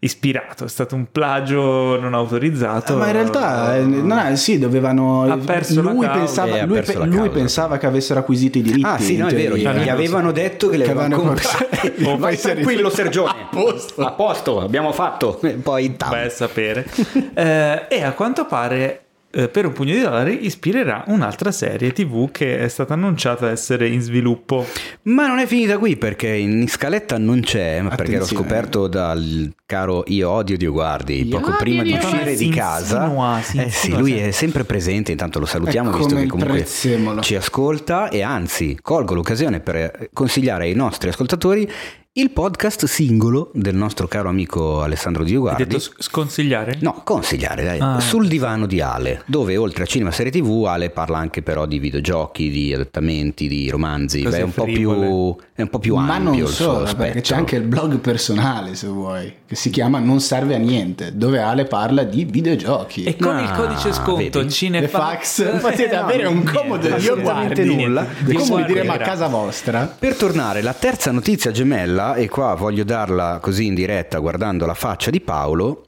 ispirato, 0.00 0.64
è 0.64 0.68
stato 0.68 0.94
un 0.94 1.06
plagio 1.10 1.98
non 1.98 2.14
autorizzato. 2.14 2.94
Eh, 2.94 2.96
Ma 2.96 3.06
in 3.06 3.12
realtà, 3.12 3.76
eh, 3.76 3.80
no, 3.82 4.22
no, 4.22 4.36
sì, 4.36 4.58
dovevano. 4.58 5.24
Ha 5.24 5.36
perso 5.36 5.82
la 5.82 5.90
lui 5.92 6.06
pensava, 6.08 6.56
Eh, 6.56 6.60
ha 6.60 6.66
lui, 6.66 6.74
perso 6.76 6.92
pe- 6.92 6.98
la 6.98 7.04
lui 7.06 7.30
pensava 7.30 7.78
che 7.78 7.86
avessero 7.86 8.20
acquisito 8.20 8.58
i 8.58 8.62
diritti. 8.62 8.86
Ah 8.86 8.98
sì, 8.98 9.16
no 9.16 9.26
è 9.26 9.34
vero, 9.34 9.56
gli, 9.56 9.66
gli 9.66 9.88
avevano 9.88 10.30
detto 10.32 10.68
che 10.68 10.76
le 10.76 10.84
avevano 10.84 11.16
comprate. 11.16 11.80
comprato. 11.80 12.16
Vai 12.18 12.36
tranquillo. 12.38 12.90
Sergione. 12.90 13.30
A 13.30 13.46
posto. 13.50 14.04
A 14.04 14.12
posto, 14.12 14.60
abbiamo 14.60 14.92
fatto. 14.92 15.40
Poi 15.62 15.96
tam. 15.96 16.10
Vai 16.10 16.26
a 16.26 16.30
sapere. 16.30 16.86
Eh, 17.38 17.86
e 17.88 18.02
a 18.02 18.12
quanto 18.12 18.46
pare 18.46 18.76
eh, 18.90 19.00
per 19.30 19.66
un 19.66 19.72
pugno 19.74 19.92
di 19.92 20.00
dollari 20.00 20.46
ispirerà 20.46 21.04
un'altra 21.08 21.52
serie 21.52 21.92
tv 21.92 22.30
che 22.30 22.60
è 22.60 22.68
stata 22.68 22.94
annunciata 22.94 23.50
essere 23.50 23.86
in 23.86 24.00
sviluppo. 24.00 24.66
Ma 25.02 25.26
non 25.26 25.38
è 25.38 25.46
finita 25.46 25.76
qui 25.76 25.96
perché 25.96 26.28
in 26.28 26.66
scaletta 26.66 27.18
non 27.18 27.40
c'è, 27.40 27.82
ma 27.82 27.94
perché 27.94 28.16
l'ho 28.16 28.24
scoperto 28.24 28.86
dal 28.86 29.52
caro 29.66 30.02
Io 30.06 30.30
odio 30.30 30.56
Dio 30.56 30.72
guardi 30.72 31.28
Io 31.28 31.36
poco 31.36 31.48
odio 31.48 31.58
prima 31.58 31.82
di 31.82 31.92
uscire 31.92 32.34
di 32.34 32.48
casa. 32.48 33.02
Insinua, 33.02 33.40
si 33.42 33.58
eh 33.58 33.70
sì, 33.70 33.96
lui 33.96 34.16
è 34.16 34.30
sempre 34.30 34.64
presente, 34.64 35.10
intanto 35.10 35.38
lo 35.38 35.46
salutiamo 35.46 35.92
visto 35.92 36.16
che 36.16 36.26
comunque 36.26 36.54
prezzemolo. 36.54 37.20
ci 37.20 37.36
ascolta 37.36 38.08
e 38.08 38.22
anzi 38.22 38.78
colgo 38.80 39.12
l'occasione 39.14 39.60
per 39.60 40.08
consigliare 40.14 40.64
ai 40.64 40.74
nostri 40.74 41.10
ascoltatori 41.10 41.70
il 42.18 42.32
podcast 42.32 42.86
singolo 42.86 43.52
del 43.54 43.76
nostro 43.76 44.08
caro 44.08 44.28
amico 44.28 44.82
Alessandro 44.82 45.22
Dio 45.22 45.36
Hai 45.36 45.54
guardi. 45.54 45.64
detto 45.66 45.92
sconsigliare? 45.98 46.76
No, 46.80 47.02
consigliare, 47.04 47.62
dai. 47.62 47.78
Ah. 47.78 48.00
Sul 48.00 48.26
divano 48.26 48.66
di 48.66 48.80
Ale, 48.80 49.22
dove 49.24 49.56
oltre 49.56 49.84
a 49.84 49.86
cinema, 49.86 50.10
serie 50.10 50.32
tv, 50.32 50.64
Ale 50.66 50.90
parla 50.90 51.18
anche 51.18 51.42
però 51.42 51.64
di 51.64 51.78
videogiochi, 51.78 52.50
di 52.50 52.74
adattamenti, 52.74 53.46
di 53.46 53.70
romanzi. 53.70 54.22
Beh, 54.22 54.38
è, 54.38 54.42
un 54.42 54.50
po 54.52 54.64
più, 54.64 55.36
è 55.54 55.62
un 55.62 55.68
po' 55.70 55.78
più 55.78 55.94
Ma 55.94 56.14
ampio 56.14 56.30
non 56.30 56.34
il 56.34 56.46
suo 56.48 56.64
solo, 56.64 56.86
spettro. 56.86 57.04
perché 57.04 57.20
c'è 57.20 57.36
anche 57.36 57.54
il 57.54 57.62
blog 57.62 57.98
personale, 57.98 58.74
se 58.74 58.88
vuoi, 58.88 59.32
che 59.48 59.54
si 59.56 59.70
chiama 59.70 59.98
Non 59.98 60.20
serve 60.20 60.54
a 60.54 60.58
niente, 60.58 61.16
dove 61.16 61.40
Ale 61.40 61.64
parla 61.64 62.02
di 62.04 62.26
videogiochi. 62.26 63.04
E 63.04 63.16
con 63.16 63.34
Ah, 63.34 63.40
il 63.40 63.50
codice 63.52 63.94
sconto 63.94 64.40
vedi? 64.40 64.50
Cinefax 64.50 65.42
fax 65.42 65.60
potete 65.60 65.86
No, 65.96 66.02
avere 66.02 66.26
un 66.26 66.42
comodo 66.42 66.94
assolutamente 66.94 67.64
guardi 67.64 67.82
nulla. 67.82 68.06
È 68.26 68.32
come 68.34 68.64
dire 68.66 68.82
ma 68.82 68.94
a 68.94 68.98
casa 68.98 69.26
vostra 69.28 69.86
Per 69.98 70.16
tornare, 70.16 70.60
la 70.60 70.74
terza 70.74 71.10
notizia 71.12 71.50
gemella, 71.50 72.14
e 72.14 72.28
qua 72.28 72.54
voglio 72.56 72.84
darla 72.84 73.38
così 73.40 73.64
in 73.64 73.74
diretta 73.74 74.18
guardando 74.18 74.66
la 74.66 74.74
faccia 74.74 75.08
di 75.10 75.22
Paolo, 75.22 75.86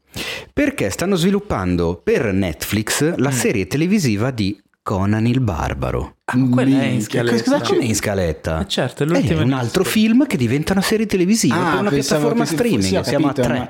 perché 0.54 0.88
stanno 0.88 1.16
sviluppando 1.16 2.00
per 2.02 2.32
Netflix 2.32 3.14
la 3.16 3.30
serie 3.30 3.66
televisiva 3.66 4.30
di 4.30 4.58
Conan 4.82 5.26
il 5.26 5.40
Barbaro. 5.40 6.14
Ah, 6.32 6.36
ma 6.36 6.48
quella 6.48 6.80
è 6.80 6.84
in 6.86 7.02
scaletta. 7.02 7.42
cosa 7.42 7.60
c'è? 7.60 7.72
Come 7.74 7.84
in 7.86 7.94
scaletta? 7.94 8.60
Eh, 8.60 8.68
certo, 8.68 9.02
è 9.02 9.06
è 9.06 9.08
l'ultima 9.10 9.42
un 9.42 9.52
altro 9.52 9.84
film 9.84 10.26
che 10.26 10.36
diventa 10.36 10.72
una 10.72 10.82
serie 10.82 11.06
televisiva 11.06 11.54
per 11.56 11.64
una 11.80 11.88
Ah, 11.88 11.90
pensavo 11.90 12.20
piattaforma 12.28 12.44
streaming. 12.44 12.82
sì, 12.82 12.88
Siamo 13.08 13.26
capito, 13.26 13.40
a 13.40 13.44
tre. 13.44 13.58
ma- 13.58 13.68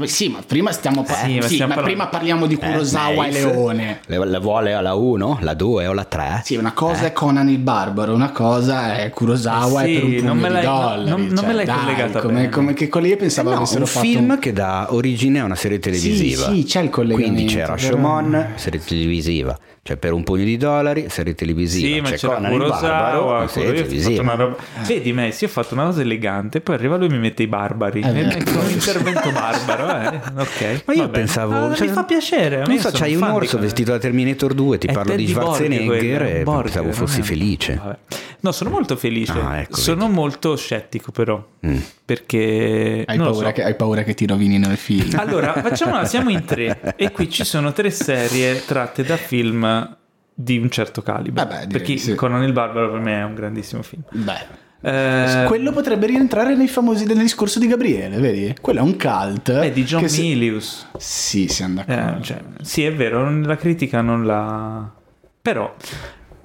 eh, 0.00 0.06
sì, 0.06 0.28
ma 0.28 0.38
prima 0.46 0.72
stiamo, 0.72 1.02
par- 1.02 1.16
Sì, 1.24 1.34
ma 1.36 1.42
sì, 1.42 1.58
ma 1.58 1.66
parlando- 1.66 1.82
prima 1.82 2.06
parliamo 2.06 2.46
di 2.46 2.56
Kurosawa 2.56 3.26
Eh, 3.26 3.28
e. 3.28 3.32
Leone. 3.32 4.00
Le, 4.06 4.24
le 4.26 4.38
vuole 4.38 4.72
alla 4.72 4.94
1, 4.94 5.38
la 5.42 5.54
2 5.54 5.86
o 5.86 5.92
la 5.92 6.04
3? 6.04 6.40
Sì, 6.44 6.56
una 6.56 6.72
cosa 6.72 7.04
è 7.06 7.12
Conan 7.12 7.48
il 7.50 7.58
Barbaro, 7.58 8.14
una 8.14 8.30
cosa 8.30 8.96
è 8.96 9.10
Kurosawa 9.10 9.82
Eh 9.82 9.86
sì, 9.86 9.90
e 9.90 9.94
per 9.98 10.04
un 10.04 10.10
pugno 10.16 10.26
non 10.28 10.38
me 10.38 10.48
di 10.48 10.54
l'hai- 10.54 10.64
no, 10.64 10.78
dollari. 10.80 11.10
non- 11.10 11.20
non 11.26 11.36
cioè, 11.36 11.46
me 11.46 11.52
l'hai 11.54 11.64
dai, 11.66 11.78
collegata 11.78 12.20
come, 12.20 12.32
bene. 12.34 12.48
come 12.50 12.72
che 12.74 12.88
quelli 12.88 13.08
io 13.08 13.16
pensavo 13.16 13.50
No, 13.50 13.56
avessero 13.56 13.80
un 13.80 13.86
fatto 13.86 14.06
film 14.06 14.38
che 14.38 14.52
dà 14.52 14.86
origine 14.94 15.40
a 15.40 15.44
una 15.44 15.54
serie 15.56 15.78
televisiva. 15.78 16.46
Sì, 16.48 16.54
sì, 16.60 16.64
c'è 16.64 16.80
il 16.82 16.90
collegamento, 16.90 17.32
Quindi 17.34 17.52
c'era 17.52 17.76
Shomon, 17.76 18.52
serie 18.54 18.80
televisiva. 18.82 19.58
Cioè 19.86 19.98
per 19.98 20.14
un 20.14 20.22
pugno 20.24 20.44
di 20.44 20.56
dollari, 20.56 21.06
serie 21.10 21.34
televisiva. 21.34 21.63
Sì, 21.66 22.00
ma 22.00 22.10
c'è 22.10 22.16
c'era 22.16 22.34
Conan 22.34 22.52
il 22.52 22.58
Barbaro, 22.58 23.22
Kurosawa, 23.22 23.48
serie 23.48 23.72
televisiva. 23.72 24.22
una 24.22 24.34
roba... 24.34 24.56
Vedi, 24.86 25.12
Messi, 25.12 25.44
io 25.44 25.50
ho 25.50 25.52
fatto 25.52 25.74
una 25.74 25.84
cosa 25.84 26.00
elegante, 26.00 26.60
poi 26.60 26.74
arriva 26.74 26.96
lui 26.96 27.06
e 27.06 27.10
mi 27.10 27.18
mette 27.18 27.42
i 27.42 27.46
barbari. 27.46 28.00
Eh, 28.00 28.08
un 28.08 28.70
intervento 28.70 29.30
barbaro, 29.30 30.00
eh. 30.00 30.20
Ok. 30.36 30.82
Ma 30.86 30.94
io 30.94 31.02
va 31.02 31.08
bene. 31.08 31.08
pensavo... 31.08 31.66
Ah, 31.66 31.74
cioè, 31.74 31.86
mi 31.86 31.92
fa 31.92 32.04
piacere. 32.04 32.58
Non 32.58 32.72
io 32.72 32.80
so, 32.80 32.88
sono 32.90 32.98
c'hai 33.00 33.14
un 33.14 33.22
orso 33.22 33.58
vestito 33.58 33.92
da 33.92 33.98
Terminator 33.98 34.54
2, 34.54 34.78
ti 34.78 34.86
parlo 34.86 35.14
di 35.14 35.24
Teddy 35.24 35.38
Schwarzenegger 35.38 36.22
e 36.22 36.42
pensavo 36.44 36.92
fossi 36.92 37.22
felice. 37.22 37.80
Vabbè. 37.82 37.96
No, 38.44 38.52
sono 38.52 38.68
molto 38.68 38.94
felice. 38.96 39.32
Ah, 39.32 39.60
ecco, 39.60 39.76
sono 39.76 40.06
molto 40.06 40.54
scettico, 40.54 41.12
però. 41.12 41.42
Mm. 41.66 41.78
Perché. 42.04 43.02
Hai 43.06 43.16
paura, 43.16 43.46
so. 43.46 43.52
che, 43.52 43.64
hai 43.64 43.74
paura 43.74 44.02
che 44.02 44.12
ti 44.12 44.26
rovinino 44.26 44.70
il 44.70 44.76
film. 44.76 45.18
Allora, 45.18 45.54
facciamola, 45.54 46.04
siamo 46.04 46.28
in 46.28 46.44
tre 46.44 46.94
e 46.96 47.10
qui 47.10 47.30
ci 47.30 47.42
sono 47.42 47.72
tre 47.72 47.90
serie 47.90 48.62
tratte 48.66 49.02
da 49.02 49.16
film 49.16 49.96
di 50.34 50.58
un 50.58 50.68
certo 50.70 51.00
calibro. 51.02 51.42
Vabbè, 51.44 51.54
direi 51.66 51.68
perché 51.68 51.92
di 51.94 51.98
sì. 51.98 52.14
Conan 52.14 52.42
il 52.42 52.52
Barbaro 52.52 52.90
per 52.90 53.00
me 53.00 53.20
è 53.20 53.24
un 53.24 53.34
grandissimo 53.34 53.82
film. 53.82 54.02
Beh. 54.10 54.62
Eh, 54.86 55.44
Quello 55.46 55.72
potrebbe 55.72 56.06
rientrare 56.06 56.54
nei 56.54 56.68
famosi 56.68 57.06
del 57.06 57.16
discorso 57.16 57.58
di 57.58 57.66
Gabriele, 57.68 58.18
vedi? 58.18 58.54
Quello 58.60 58.80
è 58.80 58.82
un 58.82 58.98
cult. 58.98 59.50
è 59.50 59.70
di 59.72 59.82
John 59.84 60.04
Milius. 60.04 60.88
Sì, 60.98 61.48
siamo 61.48 61.80
Eh, 61.80 61.84
d'accordo. 61.86 62.22
cioè, 62.22 62.40
sì, 62.60 62.84
è 62.84 62.92
vero, 62.92 63.30
la 63.40 63.56
critica 63.56 64.02
non 64.02 64.26
la... 64.26 64.92
Però... 65.40 65.74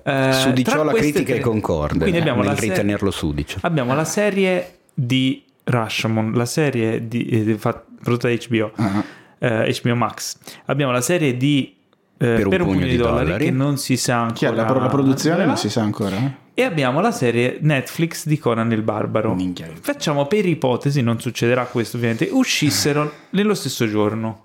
eh, 0.03 0.29
Sudicio 0.31 0.71
tra 0.71 0.83
la 0.83 0.91
queste 0.91 1.11
critica 1.11 1.31
tre- 1.33 1.41
è 1.41 1.43
concorde 1.43 1.99
Quindi 1.99 2.17
abbiamo 2.19 2.39
nel 2.39 2.51
la 2.51 2.55
serie- 2.55 2.69
ritenerlo 2.69 3.11
sudicio. 3.11 3.57
Abbiamo 3.61 3.93
la 3.93 4.05
serie 4.05 4.77
di 4.93 5.43
Rashomon, 5.65 6.31
la 6.33 6.45
serie 6.45 7.07
di, 7.09 7.25
eh, 7.27 7.57
prodotta 8.01 8.29
da 8.29 8.33
HBO, 8.47 8.71
Ah. 8.75 9.03
eh, 9.37 9.79
HBO 9.83 9.95
Max. 9.95 10.37
Abbiamo 10.65 10.93
la 10.93 11.01
serie 11.01 11.35
di 11.35 11.75
eh, 12.21 12.45
per, 12.49 12.61
un 12.61 12.67
pugno 12.67 12.85
di 12.85 12.97
dollari, 12.97 13.45
che 13.45 13.51
non 13.51 13.77
si 13.77 13.95
sa 13.95 14.19
ancora. 14.21 14.51
La, 14.51 14.69
la 14.73 14.87
produzione? 14.89 15.45
Non 15.45 15.57
si 15.57 15.69
sa 15.69 15.81
ancora. 15.81 16.15
eh? 16.17 16.31
E 16.53 16.63
abbiamo 16.63 16.99
la 16.99 17.11
serie 17.11 17.57
Netflix 17.61 18.25
di 18.27 18.37
Conan 18.37 18.69
il 18.73 18.81
Barbaro. 18.81 19.33
Minchia. 19.33 19.69
Facciamo 19.79 20.25
per 20.27 20.45
ipotesi, 20.45 21.01
non 21.01 21.19
succederà 21.21 21.63
questo 21.65 21.95
ovviamente, 21.95 22.27
uscissero 22.31 23.09
nello 23.31 23.53
stesso 23.53 23.87
giorno. 23.87 24.43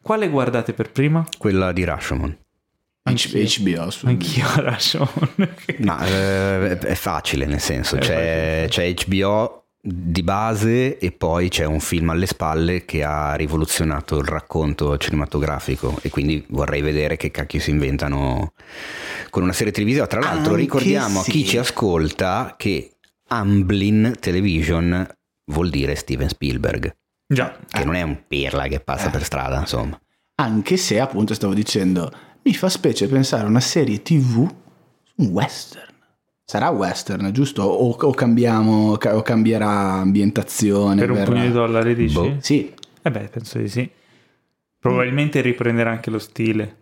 Quale 0.00 0.28
guardate 0.30 0.72
per 0.72 0.90
prima? 0.90 1.24
Quella 1.38 1.70
di 1.72 1.84
Rashomon. 1.84 2.36
H- 3.04 3.60
HBO. 3.60 3.90
Su. 3.90 4.06
Anch'io 4.06 4.46
Rashomon. 4.56 5.28
Ma 5.80 6.06
eh, 6.06 6.78
è 6.78 6.94
facile 6.94 7.44
nel 7.44 7.60
senso, 7.60 7.98
c'è, 7.98 8.64
c'è 8.68 8.92
HBO 9.06 9.61
di 9.84 10.22
base 10.22 10.96
e 10.98 11.10
poi 11.10 11.48
c'è 11.48 11.64
un 11.64 11.80
film 11.80 12.10
alle 12.10 12.26
spalle 12.26 12.84
che 12.84 13.02
ha 13.02 13.34
rivoluzionato 13.34 14.18
il 14.18 14.24
racconto 14.26 14.96
cinematografico 14.96 15.98
e 16.02 16.08
quindi 16.08 16.44
vorrei 16.50 16.82
vedere 16.82 17.16
che 17.16 17.32
cacchio 17.32 17.58
si 17.58 17.70
inventano 17.70 18.52
con 19.30 19.42
una 19.42 19.52
serie 19.52 19.72
televisiva. 19.72 20.06
Tra 20.06 20.20
l'altro 20.20 20.50
Anche 20.52 20.62
ricordiamo 20.62 21.18
a 21.20 21.24
chi 21.24 21.40
sì. 21.40 21.46
ci 21.46 21.58
ascolta 21.58 22.54
che 22.56 22.92
Amblin 23.28 24.14
Television 24.20 25.04
vuol 25.46 25.68
dire 25.68 25.96
Steven 25.96 26.28
Spielberg, 26.28 26.94
Già. 27.26 27.58
che 27.68 27.84
non 27.84 27.96
è 27.96 28.02
un 28.02 28.22
pirla 28.28 28.68
che 28.68 28.78
passa 28.78 29.08
Eh. 29.08 29.10
per 29.10 29.24
strada, 29.24 29.58
insomma. 29.58 30.00
Anche 30.36 30.76
se, 30.76 31.00
appunto, 31.00 31.34
stavo 31.34 31.54
dicendo, 31.54 32.10
mi 32.44 32.54
fa 32.54 32.68
specie 32.68 33.08
pensare 33.08 33.42
a 33.44 33.48
una 33.48 33.58
serie 33.60 34.00
TV, 34.00 34.48
un 35.16 35.26
western. 35.26 35.90
Sarà 36.52 36.68
western, 36.68 37.32
giusto? 37.32 37.62
O, 37.62 37.96
o 37.98 38.10
cambiamo, 38.10 38.98
ca- 38.98 39.16
o 39.16 39.22
cambierà 39.22 39.70
ambientazione? 39.70 40.96
Per 41.00 41.08
un 41.08 41.16
verrà- 41.16 41.30
pugno 41.32 41.46
di 41.46 41.50
dollari 41.52 41.94
dici? 41.94 42.14
Boh. 42.14 42.36
Sì, 42.40 42.70
Eh 43.00 43.10
beh, 43.10 43.28
penso 43.32 43.56
di 43.56 43.68
sì. 43.68 43.88
Probabilmente 44.78 45.40
riprenderà 45.40 45.90
anche 45.92 46.10
lo 46.10 46.18
stile. 46.18 46.76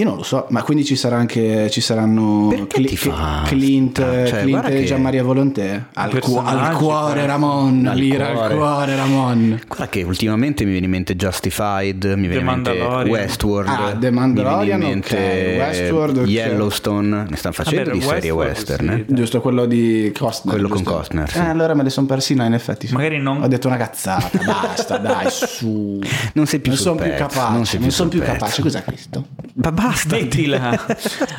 Io 0.00 0.06
non 0.06 0.16
lo 0.16 0.22
so, 0.22 0.46
ma 0.48 0.62
quindi 0.62 0.84
ci 0.84 0.96
sarà 0.96 1.16
anche 1.16 1.68
ci 1.70 1.80
saranno 1.82 2.52
ti 2.72 2.96
fa 2.96 3.42
Clint? 3.46 3.98
Cioè, 3.98 4.40
Clint 4.42 4.68
e 4.68 4.84
Gianmaria 4.84 5.22
Volonté 5.22 5.86
al, 5.94 6.18
cu- 6.20 6.40
al 6.42 6.74
cuore. 6.76 7.26
Ramon, 7.26 7.86
Al 7.86 7.96
lira 7.98 8.28
al 8.28 8.34
cuore. 8.34 8.54
cuore 8.56 8.96
Ramon. 8.96 9.60
Guarda 9.66 9.88
che 9.88 10.02
ultimamente 10.02 10.64
mi 10.64 10.70
viene 10.70 10.86
in 10.86 10.92
mente 10.92 11.16
Justified, 11.16 12.04
mi 12.16 12.28
viene 12.28 12.38
in 12.38 12.44
mente. 12.62 12.70
Westworld, 12.70 13.68
Ah, 13.68 13.94
The 13.98 14.10
mi 14.10 14.16
Mandalorian, 14.18 14.78
viene 14.78 14.84
in 14.94 15.00
mente 15.00 15.56
ok. 15.58 15.58
Westworld, 15.68 16.16
ok. 16.18 16.26
Yellowstone, 16.28 17.26
ne 17.28 17.36
stanno 17.36 17.54
facendo 17.54 17.84
Vabbè, 17.90 17.96
di 17.98 18.00
serie 18.02 18.30
Westworld, 18.30 18.56
western. 18.56 19.04
sì. 19.06 19.12
eh? 19.12 19.14
Giusto 19.14 19.40
quello 19.42 19.66
di 19.66 20.12
Costner. 20.16 20.54
Quello 20.54 20.68
con 20.68 20.78
giusto? 20.78 20.92
Costner, 20.94 21.30
sì. 21.30 21.38
Eh, 21.38 21.40
allora 21.46 21.74
me 21.74 21.82
le 21.82 21.90
sono 21.90 22.06
persi, 22.06 22.34
no, 22.34 22.44
in 22.44 22.54
effetti. 22.54 22.86
sì. 22.86 22.94
Magari 22.94 23.18
non- 23.20 23.42
Ho 23.42 23.48
detto 23.48 23.66
una 23.66 23.76
cazzata, 23.76 24.30
basta, 24.44 24.96
dai, 24.98 25.26
su. 25.28 25.98
Non 26.32 26.46
sei 26.46 26.60
più 26.60 26.70
non 26.72 26.80
sul 26.80 26.90
sono 26.96 27.02
più 27.02 27.14
capace, 27.16 27.76
non 27.76 27.82
non 27.82 27.90
sono 27.90 28.08
più 28.08 28.20
capace. 28.22 28.62
Cos'è 28.62 28.82
questo? 28.84 29.26
Ma 29.54 29.70
basta! 29.90 30.08
Smettila. 30.16 30.86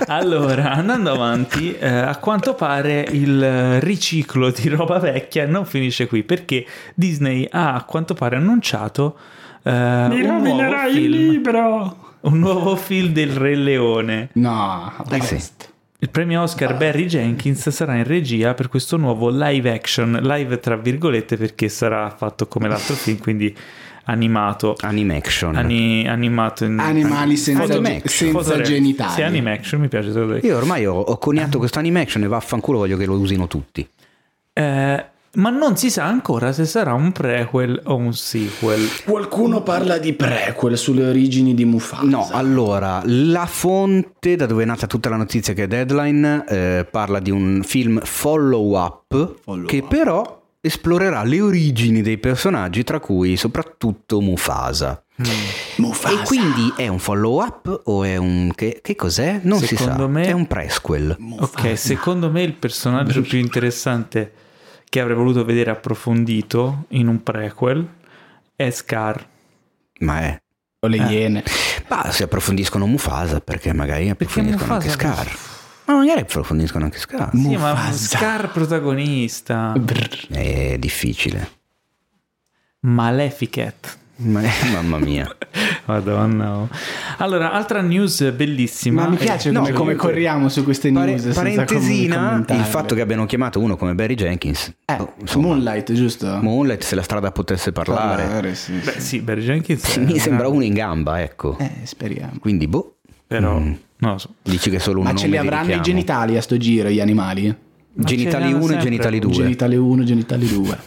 allora, 0.07 0.71
andando 0.71 1.11
avanti, 1.11 1.75
eh, 1.77 1.87
a 1.87 2.15
quanto 2.17 2.53
pare 2.53 3.05
il 3.11 3.79
riciclo 3.81 4.51
di 4.51 4.69
roba 4.69 4.99
vecchia 4.99 5.45
non 5.47 5.65
finisce 5.65 6.07
qui 6.07 6.23
perché 6.23 6.65
Disney 6.93 7.47
ha 7.49 7.73
a 7.73 7.83
quanto 7.83 8.13
pare 8.13 8.35
annunciato 8.35 9.17
eh, 9.63 9.71
un 9.71 10.19
nuovo 10.21 10.89
film, 10.89 11.41
un 12.21 12.39
nuovo 12.39 12.75
film 12.75 13.11
del 13.13 13.31
Re 13.31 13.55
Leone. 13.55 14.29
No, 14.33 14.93
Eh 15.09 15.21
sì. 15.21 15.35
basta. 15.35 15.65
Il 16.03 16.09
premio 16.09 16.41
Oscar 16.41 16.75
Barry 16.77 17.05
Jenkins 17.05 17.69
sarà 17.69 17.95
in 17.95 18.05
regia 18.05 18.55
per 18.55 18.69
questo 18.69 18.97
nuovo 18.97 19.29
live 19.29 19.71
action, 19.71 20.13
live 20.23 20.59
tra 20.59 20.75
virgolette 20.75 21.37
perché 21.37 21.69
sarà 21.69 22.09
fatto 22.09 22.47
come 22.47 22.67
l'altro 22.67 22.95
film, 22.95 23.19
quindi 23.19 23.55
animato. 24.05 24.75
Animaction. 24.79 25.55
Ani- 25.55 26.07
animato 26.07 26.65
in... 26.65 26.79
Animali 26.79 27.37
senza, 27.37 27.65
Fotomac- 27.65 28.09
senza 28.09 28.61
genitali. 28.61 29.13
Sì, 29.13 29.21
animaction 29.21 29.81
mi 29.81 29.87
piace. 29.87 30.09
Io 30.41 30.57
ormai 30.57 30.85
ho, 30.85 30.99
ho 30.99 31.17
coniato 31.17 31.57
questo 31.57 31.79
animaction 31.79 32.23
e 32.23 32.27
vaffanculo 32.27 32.79
voglio 32.79 32.97
che 32.97 33.05
lo 33.05 33.17
usino 33.17 33.47
tutti. 33.47 33.87
Eh, 34.53 35.05
ma 35.33 35.49
non 35.49 35.77
si 35.77 35.89
sa 35.89 36.03
ancora 36.03 36.51
se 36.51 36.65
sarà 36.65 36.93
un 36.93 37.13
prequel 37.13 37.79
o 37.85 37.95
un 37.95 38.13
sequel. 38.13 38.85
Qualcuno 39.05 39.61
parla 39.61 39.97
di 39.97 40.11
prequel 40.11 40.77
sulle 40.77 41.05
origini 41.05 41.53
di 41.53 41.63
Mufasa. 41.63 42.03
No, 42.03 42.27
allora, 42.31 43.01
la 43.05 43.45
fonte 43.45 44.35
da 44.35 44.45
dove 44.45 44.63
è 44.63 44.65
nata 44.65 44.87
tutta 44.87 45.07
la 45.07 45.15
notizia 45.15 45.53
che 45.53 45.63
è 45.63 45.67
Deadline 45.67 46.43
eh, 46.49 46.87
parla 46.89 47.19
di 47.19 47.31
un 47.31 47.61
film 47.63 48.01
follow-up 48.03 49.35
Follow 49.41 49.65
che 49.67 49.77
up. 49.77 49.87
però 49.87 50.40
esplorerà 50.61 51.23
le 51.23 51.41
origini 51.41 52.01
dei 52.01 52.17
personaggi, 52.19 52.83
tra 52.83 52.99
cui 52.99 53.35
soprattutto 53.35 54.21
Mufasa. 54.21 55.03
Mufasa. 55.77 56.21
E 56.21 56.23
quindi 56.23 56.71
è 56.77 56.87
un 56.87 56.99
follow-up 56.99 57.81
o 57.85 58.03
è 58.03 58.15
un... 58.17 58.51
che, 58.55 58.79
che 58.81 58.95
cos'è? 58.95 59.39
Non 59.43 59.59
si 59.59 59.75
Secondo 59.75 60.03
sa. 60.03 60.07
me- 60.07 60.25
È 60.27 60.31
un 60.31 60.47
presquel. 60.47 61.17
Ok, 61.39 61.77
secondo 61.77 62.29
me 62.31 62.43
il 62.43 62.53
personaggio 62.53 63.21
più 63.21 63.37
interessante 63.39 64.33
che 64.87 64.99
avrei 64.99 65.15
voluto 65.15 65.43
vedere 65.45 65.71
approfondito 65.71 66.85
in 66.89 67.07
un 67.07 67.23
prequel 67.23 67.87
è 68.55 68.69
Scar. 68.69 69.27
Ma 69.99 70.19
è... 70.21 70.41
O 70.83 70.87
le 70.87 70.97
iene. 70.97 71.43
Ma 71.87 72.09
se 72.11 72.23
approfondiscono 72.23 72.85
Mufasa, 72.87 73.39
perché 73.39 73.73
magari 73.73 74.09
approfondiscono 74.09 74.73
anche 74.73 74.87
Mufasa- 74.87 75.13
Scar. 75.13 75.37
Ma 75.91 75.97
magari 75.97 76.21
approfondiscono 76.21 76.85
anche 76.85 76.97
Scar. 76.97 77.29
Sì, 77.33 77.37
ma 77.57 77.69
Mufasa. 77.71 78.17
Scar 78.17 78.51
protagonista. 78.51 79.73
Brr. 79.77 80.27
È 80.29 80.77
difficile. 80.79 81.49
Maleficent. 82.81 83.97
Ma- 84.23 84.41
mamma 84.71 84.99
mia. 84.99 85.27
Madonna. 85.85 86.57
oh. 86.57 86.69
Allora, 87.17 87.51
altra 87.51 87.81
news 87.81 88.29
bellissima. 88.31 89.03
Ma 89.03 89.09
mi 89.09 89.15
piace 89.17 89.51
come, 89.51 89.71
come 89.71 89.95
corriamo 89.95 90.47
su 90.47 90.63
queste 90.63 90.91
Pare- 90.91 91.11
news. 91.11 91.21
senza 91.23 91.41
parentesina, 91.41 92.43
com- 92.45 92.55
il 92.57 92.63
fatto 92.63 92.93
che 92.93 93.01
abbiano 93.01 93.25
chiamato 93.25 93.59
uno 93.59 93.75
come 93.77 93.95
Barry 93.95 94.13
Jenkins. 94.13 94.71
Eh, 94.85 94.93
oh, 94.93 95.13
insomma, 95.19 95.47
Moonlight, 95.47 95.91
giusto? 95.93 96.37
Moonlight, 96.39 96.83
se 96.83 96.93
la 96.95 97.01
strada 97.01 97.31
potesse 97.31 97.71
parlare. 97.71 98.23
Parlare, 98.23 98.53
sì, 98.55 98.73
Beh, 98.73 98.91
sì. 98.93 99.01
sì, 99.01 99.19
Barry 99.21 99.41
Jenkins. 99.41 99.85
Sì, 99.87 99.99
è 99.99 100.03
mi 100.03 100.11
una- 100.11 100.21
sembra 100.21 100.47
uno 100.47 100.63
in 100.63 100.73
gamba, 100.73 101.21
ecco. 101.21 101.57
Eh, 101.57 101.71
speriamo. 101.83 102.33
Quindi, 102.39 102.67
boh. 102.67 102.97
Però, 103.25 103.57
Mm. 103.59 103.73
Non 104.01 104.11
lo 104.13 104.17
so. 104.19 104.35
Dici 104.43 104.69
che 104.69 104.77
solo 104.79 104.99
un 104.99 105.05
Ma 105.05 105.15
ce 105.15 105.27
li 105.27 105.37
avranno 105.37 105.73
i 105.73 105.81
genitali 105.81 106.37
a 106.37 106.41
sto 106.41 106.57
giro, 106.57 106.89
gli 106.89 106.99
animali? 106.99 107.47
Ma 107.93 108.03
Genitali 108.05 108.43
ce 108.45 108.49
li 108.49 108.53
hanno 108.55 108.65
1 108.65 108.73
e 108.73 108.77
genitali 108.77 109.19
2. 109.19 109.31
Genitale 109.33 109.75
1, 109.75 110.03
genitali 110.03 110.47
2. 110.47 110.79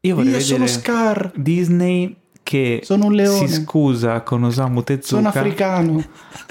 Io 0.00 0.14
vorrei 0.14 0.30
Io 0.30 0.38
vedere 0.38 0.40
sono 0.40 0.66
Scar. 0.66 1.30
Disney 1.36 2.16
che 2.42 2.80
Sono 2.82 3.06
un 3.06 3.12
leone. 3.12 3.46
si 3.46 3.52
scusa 3.62 4.22
con 4.22 4.42
Osamu 4.44 4.82
Sono 4.82 4.82
Tezuka 4.82 5.28
africano. 5.28 6.04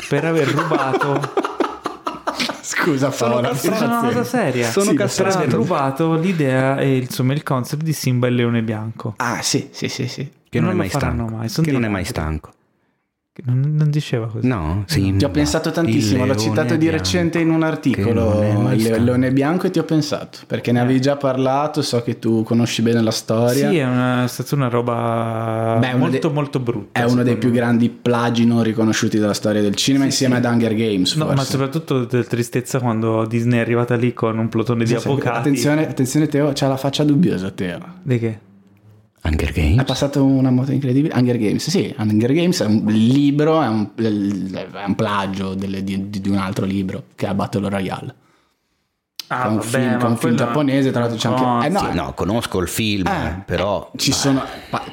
per 0.08 0.24
aver 0.26 0.48
rubato 0.48 1.34
Scusa 2.62 3.10
Paola. 3.10 3.54
Sono 3.56 3.76
una 3.78 4.00
cosa 4.02 4.24
seria. 4.24 4.70
Sono 4.70 4.86
Sì, 4.86 4.94
per 4.94 5.06
castrato. 5.06 5.38
aver 5.40 5.50
rubato 5.50 6.14
l'idea 6.16 6.78
e 6.78 6.98
insomma 6.98 7.34
il 7.34 7.44
concept 7.44 7.84
di 7.84 7.94
Simba 7.94 8.28
e 8.28 8.30
il 8.30 8.36
leone 8.38 8.62
bianco. 8.64 9.16
Ah, 9.18 9.42
sì, 9.42 9.70
sì, 9.72 9.90
sì, 9.90 10.08
sì. 10.08 10.30
Che 10.50 10.60
non, 10.60 10.70
Non 10.70 10.76
è 10.76 10.80
mai 10.80 10.90
stanco. 10.90 11.28
mai, 11.36 11.50
che 11.50 11.72
non 11.72 11.84
è 11.84 11.88
mai 11.88 12.06
stanco. 12.06 12.52
Non, 13.46 13.74
non 13.76 13.90
diceva 13.90 14.28
così. 14.28 14.48
No, 14.48 14.84
sì. 14.88 15.16
Ti 15.18 15.24
ho 15.26 15.30
pensato 15.30 15.72
tantissimo, 15.72 16.26
l'ho 16.26 16.36
citato 16.36 16.76
di 16.76 16.90
recente 16.90 17.40
in 17.40 17.50
un 17.50 17.64
articolo, 17.64 18.42
il 18.74 19.04
leone 19.04 19.32
bianco 19.32 19.68
e 19.68 19.72
ti 19.72 19.80
ho 19.80 19.84
pensato, 19.84 20.40
perché 20.48 20.72
ne 20.72 20.80
avevi 20.80 21.02
già 21.02 21.16
parlato, 21.18 21.82
so 21.82 22.02
che 22.02 22.20
tu 22.20 22.44
conosci 22.44 22.82
bene 22.82 23.02
la 23.02 23.12
storia. 23.12 23.70
Sì, 23.70 23.78
è, 23.78 23.86
una, 23.86 24.24
è 24.24 24.28
stata 24.28 24.56
una 24.56 24.68
roba 24.68 25.78
Beh, 25.80 25.96
molto 25.96 26.20
dei- 26.28 26.32
molto 26.34 26.60
brutta. 26.60 27.00
È 27.00 27.04
uno 27.04 27.16
dei 27.24 27.34
secondo 27.34 27.40
più 27.40 27.50
me. 27.50 27.56
grandi 27.56 27.90
plagi 27.90 28.46
non 28.46 28.64
riconosciuti 28.64 29.18
della 29.20 29.34
storia 29.34 29.62
del 29.62 29.76
cinema 29.76 30.06
insieme 30.06 30.38
ad 30.38 30.46
Hunger 30.46 30.74
Games. 30.76 31.16
No, 31.16 31.26
forse. 31.26 31.36
ma 31.38 31.44
soprattutto 31.44 32.06
del 32.06 32.28
tristezza 32.28 32.80
quando 32.80 33.26
Disney 33.26 33.60
è 33.60 33.62
arrivata 33.62 33.96
lì 33.96 34.14
con 34.14 34.38
un 34.38 34.50
plotone 34.50 34.84
di 34.84 34.94
Sì, 34.94 35.00
sì. 35.00 35.08
avvocati. 35.08 35.38
Attenzione, 35.38 35.88
attenzione 35.88 36.28
Teo, 36.28 36.52
c'ha 36.54 36.68
la 36.68 36.78
faccia 36.78 37.04
dubbiosa 37.04 37.50
Teo. 37.52 37.80
Di 38.02 38.20
che? 38.20 38.40
Hunger 39.22 39.52
Games? 39.52 39.84
passato 39.84 40.24
una 40.24 40.50
moto 40.50 40.72
incredibile. 40.72 41.14
Hunger 41.16 41.38
Games, 41.38 41.70
sì, 41.70 41.94
Hunger 41.98 42.34
Games 42.34 42.62
è 42.62 42.66
un 42.66 42.84
libro, 42.86 43.62
è 43.62 43.68
un, 43.68 43.90
è 43.96 44.84
un 44.86 44.96
plagio 44.96 45.54
delle- 45.56 45.84
di, 45.84 46.10
di 46.10 46.30
un 46.30 46.38
altro 46.38 46.66
libro 46.66 47.04
che 47.16 47.28
è 47.28 47.34
Battle 47.34 47.70
Royale. 47.70 48.16
Ah, 49.32 49.44
È 49.44 49.48
un 49.48 49.56
vabbè, 49.58 49.68
film- 49.68 50.00
è 50.00 50.04
un 50.06 50.18
film 50.18 50.36
giapponese, 50.36 50.90
tra 50.92 51.02
l'altro 51.02 51.18
c'è 51.20 51.28
anche- 51.28 51.42
No, 51.44 51.64
eh, 51.64 51.70
no, 51.70 51.80
Sì, 51.92 51.96
no, 51.98 52.14
conosco 52.16 52.60
il 52.60 52.68
film, 52.68 53.06
Eh, 53.08 53.42
però... 53.46 53.92
Ci 53.96 54.12
sono, 54.12 54.44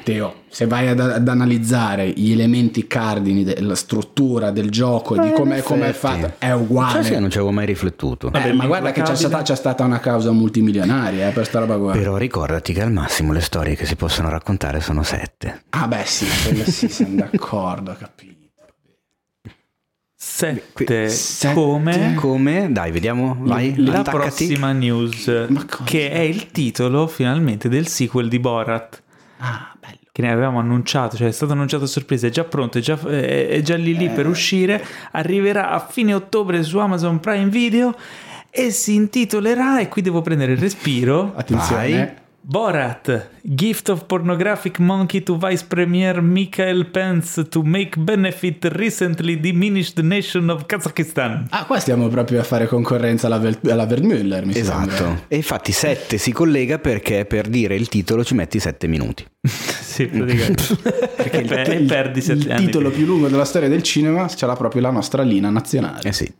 Teo, 0.03 0.33
se 0.47 0.67
vai 0.67 0.87
ad, 0.89 0.99
ad 0.99 1.27
analizzare 1.27 2.09
gli 2.11 2.31
elementi 2.31 2.85
cardini 2.85 3.43
della 3.43 3.73
struttura 3.73 4.51
del 4.51 4.69
gioco, 4.69 5.19
di 5.19 5.29
Eh, 5.29 5.31
come 5.33 5.57
in 5.57 5.63
è 5.81 5.87
effetti. 5.87 5.95
fatto, 5.95 6.33
è 6.37 6.51
uguale. 6.51 7.01
Sai 7.01 7.13
che 7.13 7.19
non 7.19 7.31
ci 7.31 7.37
avevo 7.37 7.51
mai 7.51 7.65
riflettuto. 7.65 8.27
Eh, 8.27 8.31
Vabbè, 8.31 8.51
ma 8.53 8.67
guarda 8.67 8.91
che 8.91 9.01
c'è 9.01 9.15
stata, 9.15 9.41
c'è 9.41 9.55
stata 9.55 9.83
una 9.83 9.99
causa 9.99 10.31
multimilionaria 10.31 11.29
eh, 11.29 11.31
per 11.31 11.45
sta 11.45 11.57
roba 11.59 11.77
qua. 11.77 11.91
Però 11.93 12.15
ricordati 12.17 12.73
che 12.73 12.81
al 12.83 12.91
massimo 12.91 13.33
le 13.33 13.41
storie 13.41 13.75
che 13.75 13.87
si 13.87 13.95
possono 13.95 14.29
raccontare 14.29 14.81
sono 14.81 15.01
sette. 15.01 15.63
Ah, 15.71 15.87
beh, 15.87 16.03
sì, 16.05 16.25
sì, 16.65 16.89
siamo 16.89 17.15
d'accordo, 17.27 17.95
capito. 17.97 18.35
Sette, 20.29 21.09
Sette. 21.09 21.53
come 21.53 22.13
Come? 22.15 22.67
Dai, 22.71 22.91
vediamo, 22.91 23.35
vai, 23.39 23.73
la 23.77 23.99
attaccati. 23.99 24.17
prossima 24.45 24.71
news 24.71 25.47
che 25.85 26.11
è 26.11 26.19
il 26.19 26.51
titolo 26.51 27.07
finalmente 27.07 27.69
del 27.69 27.87
sequel 27.87 28.27
di 28.27 28.37
Borat 28.39 29.01
Ah, 29.39 29.73
bello. 29.79 29.97
che 30.11 30.21
ne 30.21 30.31
avevamo 30.31 30.59
annunciato, 30.59 31.15
cioè 31.15 31.27
è 31.27 31.31
stato 31.31 31.53
annunciato 31.53 31.85
a 31.85 31.87
sorpresa, 31.87 32.27
è 32.27 32.29
già 32.29 32.43
pronto, 32.43 32.77
è 32.77 32.81
già, 32.81 32.99
è 33.07 33.47
è 33.47 33.61
già 33.61 33.75
lì 33.75 33.95
lì 33.95 34.09
per 34.09 34.27
uscire, 34.27 34.83
arriverà 35.11 35.69
a 35.71 35.79
fine 35.79 36.13
ottobre 36.13 36.61
su 36.63 36.77
Amazon 36.77 37.19
Prime 37.19 37.49
Video 37.49 37.95
e 38.49 38.71
si 38.71 38.95
intitolerà, 38.95 39.79
e 39.79 39.87
qui 39.87 40.01
devo 40.01 40.21
prendere 40.21 40.51
il 40.53 40.57
respiro, 40.57 41.33
Attenzione. 41.35 42.15
Borat, 42.49 43.27
Gift 43.41 43.89
of 43.89 44.05
Pornographic 44.05 44.79
Monkey 44.79 45.21
to 45.21 45.37
Vice 45.37 45.65
Premier 45.67 46.21
Michael 46.21 46.85
Pence 46.85 47.43
to 47.49 47.61
make 47.61 47.99
benefit 47.99 48.63
recently 48.71 49.37
diminished 49.37 49.99
nation 49.99 50.49
of 50.49 50.65
Kazakhstan. 50.65 51.47
Ah, 51.49 51.65
qua 51.65 51.77
stiamo 51.81 52.07
proprio 52.07 52.39
a 52.39 52.43
fare 52.43 52.65
concorrenza 52.67 53.27
alla, 53.27 53.37
Vel- 53.39 53.59
alla 53.69 53.85
Vermüller, 53.85 54.45
mi 54.45 54.55
Esatto. 54.57 54.89
sembra. 54.91 55.23
E 55.27 55.35
infatti 55.35 55.73
7 55.73 56.17
si 56.17 56.31
collega 56.31 56.79
perché 56.79 57.25
per 57.25 57.49
dire 57.49 57.75
il 57.75 57.89
titolo 57.89 58.23
ci 58.23 58.33
metti 58.33 58.59
7 58.61 58.87
minuti. 58.87 59.25
sì, 59.43 60.05
praticamente. 60.07 60.63
Perché 61.17 61.37
il, 61.39 61.51
e 61.51 61.73
il- 61.73 61.85
perdi 61.85 62.21
sette 62.21 62.45
il 62.45 62.51
anni. 62.51 62.65
titolo 62.65 62.91
più 62.91 63.05
lungo 63.05 63.27
della 63.27 63.43
storia 63.43 63.67
del 63.67 63.83
cinema 63.83 64.29
ce 64.29 64.45
l'ha 64.45 64.55
proprio 64.55 64.81
la 64.81 64.91
nostra 64.91 65.21
linea 65.21 65.49
nazionale. 65.49 66.07
Eh 66.07 66.13
sì. 66.13 66.31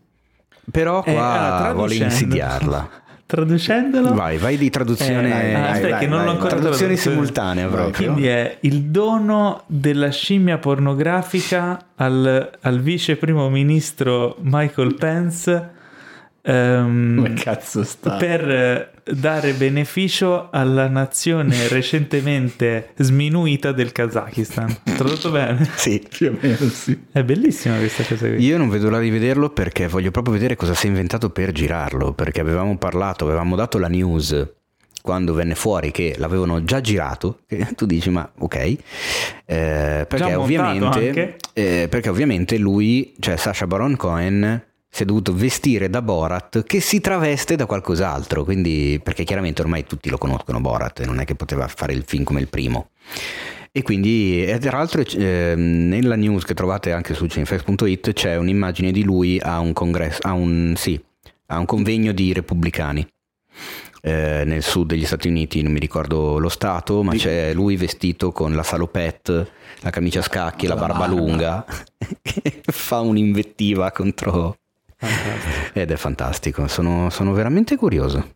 Però 0.71 1.03
Eh, 1.03 1.11
qua 1.11 1.55
allora, 1.57 1.73
vuole 1.73 1.95
insidiarla. 1.95 2.89
Traducendolo, 3.27 4.13
Vai, 4.13 4.37
vai 4.37 4.57
di 4.57 4.69
traduzione. 4.69 5.27
Eh, 5.27 5.31
vai, 5.31 5.51
vai, 5.61 5.71
aspetta, 5.71 5.89
vai, 5.89 5.99
che 5.99 6.07
non 6.07 6.23
l'ho 6.23 6.31
ancora 6.31 6.49
Traduzione 6.55 6.93
tradotto. 6.93 7.09
simultanea 7.09 7.67
proprio. 7.67 7.91
Quindi 8.13 8.27
è 8.27 8.57
il 8.61 8.83
dono 8.83 9.63
della 9.67 10.09
scimmia 10.11 10.57
pornografica 10.57 11.77
al, 11.95 12.49
al 12.61 12.79
vice 12.79 13.17
primo 13.17 13.49
ministro 13.49 14.37
Michael 14.43 14.95
Pence 14.95 15.69
ehm, 16.41 17.15
Come 17.17 17.33
cazzo 17.33 17.83
sta? 17.83 18.15
per 18.15 18.91
dare 19.11 19.53
beneficio 19.53 20.49
alla 20.51 20.87
nazione 20.87 21.67
recentemente 21.67 22.89
sminuita 22.97 23.71
del 23.71 23.91
Kazakistan. 23.91 24.81
Tradotto 24.83 25.31
bene? 25.31 25.69
Sì. 25.75 26.05
Più 26.07 26.29
o 26.29 26.37
meno 26.39 26.69
sì. 26.69 26.97
È 27.11 27.23
bellissima 27.23 27.77
questa 27.77 28.03
cosa 28.03 28.27
qui. 28.27 28.43
Io 28.43 28.57
non 28.57 28.69
vedo 28.69 28.89
l'ora 28.89 29.01
di 29.01 29.09
vederlo 29.09 29.49
perché 29.49 29.87
voglio 29.87 30.11
proprio 30.11 30.33
vedere 30.33 30.55
cosa 30.55 30.73
si 30.73 30.87
è 30.87 30.89
inventato 30.89 31.29
per 31.29 31.51
girarlo. 31.51 32.13
Perché 32.13 32.41
avevamo 32.41 32.77
parlato, 32.77 33.25
avevamo 33.25 33.55
dato 33.55 33.77
la 33.77 33.87
news 33.87 34.55
quando 35.01 35.33
venne 35.33 35.55
fuori 35.55 35.91
che 35.91 36.15
l'avevano 36.17 36.63
già 36.65 36.81
girato. 36.81 37.39
Tu 37.75 37.85
dici, 37.85 38.09
ma 38.09 38.29
ok. 38.39 38.55
Eh, 38.55 38.77
perché, 39.45 40.35
ovviamente, 40.35 41.37
eh, 41.53 41.87
perché 41.89 42.09
ovviamente 42.09 42.57
lui, 42.57 43.13
cioè 43.19 43.37
Sasha 43.37 43.65
Baron 43.67 43.95
Cohen, 43.95 44.65
si 44.89 45.03
è 45.03 45.05
dovuto 45.05 45.33
vestire 45.33 45.89
da 45.89 46.01
Borat 46.01 46.63
che 46.63 46.79
si 46.79 46.99
traveste 46.99 47.55
da 47.55 47.65
qualcos'altro. 47.65 48.43
Quindi, 48.43 48.99
perché 49.03 49.23
chiaramente 49.23 49.61
ormai 49.61 49.85
tutti 49.85 50.09
lo 50.09 50.17
conoscono 50.17 50.59
Borat, 50.59 51.03
non 51.05 51.19
è 51.19 51.25
che 51.25 51.35
poteva 51.35 51.67
fare 51.67 51.93
il 51.93 52.03
film 52.05 52.23
come 52.23 52.39
il 52.39 52.47
primo. 52.47 52.89
E 53.71 53.81
quindi, 53.83 54.43
e 54.43 54.57
tra 54.57 54.77
l'altro, 54.77 55.01
eh, 55.01 55.53
nella 55.55 56.15
news 56.15 56.45
che 56.45 56.53
trovate 56.53 56.91
anche 56.91 57.13
su 57.13 57.27
cinefx.it 57.27 58.13
c'è 58.13 58.35
un'immagine 58.35 58.91
di 58.91 59.03
lui 59.03 59.39
a 59.39 59.59
un 59.59 59.73
congresso, 59.73 60.19
a 60.23 60.33
un, 60.33 60.73
sì, 60.75 60.99
a 61.47 61.59
un 61.59 61.65
convegno 61.65 62.11
di 62.11 62.33
repubblicani 62.33 63.07
eh, 64.01 64.43
nel 64.45 64.63
sud 64.63 64.87
degli 64.87 65.05
Stati 65.05 65.27
Uniti, 65.27 65.61
non 65.61 65.73
mi 65.73 65.79
ricordo 65.79 66.37
lo 66.39 66.49
stato, 66.49 67.03
ma 67.03 67.13
c'è 67.13 67.53
lui 67.53 67.75
vestito 67.75 68.31
con 68.31 68.53
la 68.53 68.63
salopette, 68.63 69.49
la 69.81 69.89
camicia 69.89 70.19
a 70.19 70.23
scacchi 70.23 70.65
e 70.65 70.69
la, 70.69 70.75
La 70.75 70.79
barba, 70.79 70.99
barba. 70.99 71.15
lunga, 71.15 71.65
che 72.21 72.61
fa 72.63 72.99
un'invettiva 73.01 73.91
contro... 73.91 74.57
Ed 75.73 75.91
è 75.91 75.95
fantastico, 75.95 76.67
sono, 76.67 77.09
sono 77.09 77.33
veramente 77.33 77.75
curioso. 77.75 78.35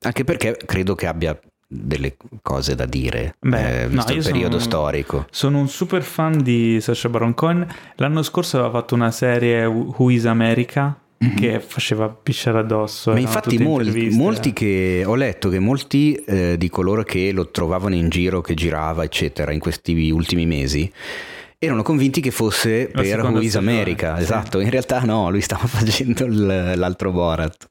Anche 0.00 0.24
perché 0.24 0.56
credo 0.66 0.94
che 0.94 1.06
abbia 1.06 1.38
delle 1.66 2.16
cose 2.42 2.74
da 2.74 2.84
dire, 2.84 3.36
Beh, 3.40 3.82
eh, 3.82 3.88
visto 3.88 4.12
no, 4.12 4.18
il 4.18 4.24
io 4.24 4.30
periodo 4.30 4.58
sono- 4.58 4.70
storico. 4.70 5.26
Sono 5.30 5.58
un 5.58 5.68
super 5.68 6.02
fan 6.02 6.42
di 6.42 6.78
Sacha 6.80 7.08
Baron 7.08 7.34
Cohen. 7.34 7.66
L'anno 7.96 8.22
scorso 8.22 8.58
aveva 8.58 8.72
fatto 8.80 8.94
una 8.94 9.10
serie 9.10 9.64
Who 9.64 10.10
is 10.10 10.26
America 10.26 10.98
che 11.36 11.58
faceva 11.60 12.08
pisciare 12.10 12.58
addosso. 12.58 13.12
Ma 13.12 13.18
infatti 13.18 13.56
molti, 13.56 14.10
molti 14.10 14.52
che 14.52 15.04
ho 15.06 15.14
letto 15.14 15.48
che 15.48 15.58
molti 15.58 16.14
eh, 16.16 16.56
di 16.58 16.68
coloro 16.68 17.02
che 17.02 17.32
lo 17.32 17.50
trovavano 17.50 17.94
in 17.94 18.10
giro, 18.10 18.42
che 18.42 18.52
girava, 18.52 19.04
eccetera, 19.04 19.50
in 19.50 19.58
questi 19.58 20.10
ultimi 20.10 20.44
mesi, 20.44 20.90
erano 21.64 21.82
convinti 21.82 22.20
che 22.20 22.30
fosse 22.30 22.90
La 22.92 23.00
per 23.02 23.06
seconda 23.06 23.38
Who 23.38 23.44
is 23.44 23.50
stagione, 23.50 23.72
America. 23.72 24.16
sì. 24.16 24.22
Esatto, 24.22 24.60
in 24.60 24.70
realtà 24.70 25.00
no, 25.00 25.30
lui 25.30 25.40
stava 25.40 25.66
facendo 25.68 26.26
l'altro 26.28 27.10
Borat. 27.10 27.68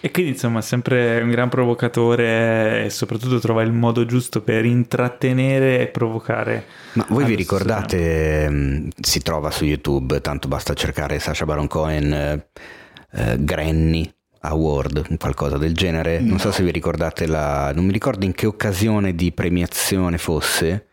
E 0.00 0.10
quindi 0.10 0.32
insomma 0.32 0.58
è 0.58 0.62
sempre 0.62 1.20
un 1.22 1.30
gran 1.30 1.48
provocatore 1.48 2.84
e 2.84 2.90
soprattutto 2.90 3.38
trova 3.38 3.62
il 3.62 3.72
modo 3.72 4.04
giusto 4.04 4.42
per 4.42 4.64
intrattenere 4.64 5.80
e 5.80 5.86
provocare. 5.86 6.64
Ma 6.94 7.06
voi 7.08 7.24
vi 7.24 7.34
ricordate, 7.36 8.48
mh, 8.50 8.88
si 9.00 9.22
trova 9.22 9.50
su 9.50 9.64
YouTube, 9.64 10.20
tanto 10.20 10.48
basta 10.48 10.74
cercare 10.74 11.18
Sacha 11.20 11.44
Baron 11.44 11.68
Cohen 11.68 12.12
eh, 12.12 12.46
eh, 13.12 13.36
Granny 13.38 14.12
Award, 14.40 15.16
qualcosa 15.18 15.56
del 15.56 15.72
genere. 15.72 16.18
Non 16.18 16.38
so 16.40 16.50
se 16.50 16.64
vi 16.64 16.72
ricordate 16.72 17.26
la... 17.26 17.72
non 17.72 17.84
mi 17.84 17.92
ricordo 17.92 18.24
in 18.24 18.32
che 18.32 18.46
occasione 18.46 19.14
di 19.14 19.30
premiazione 19.32 20.18
fosse, 20.18 20.88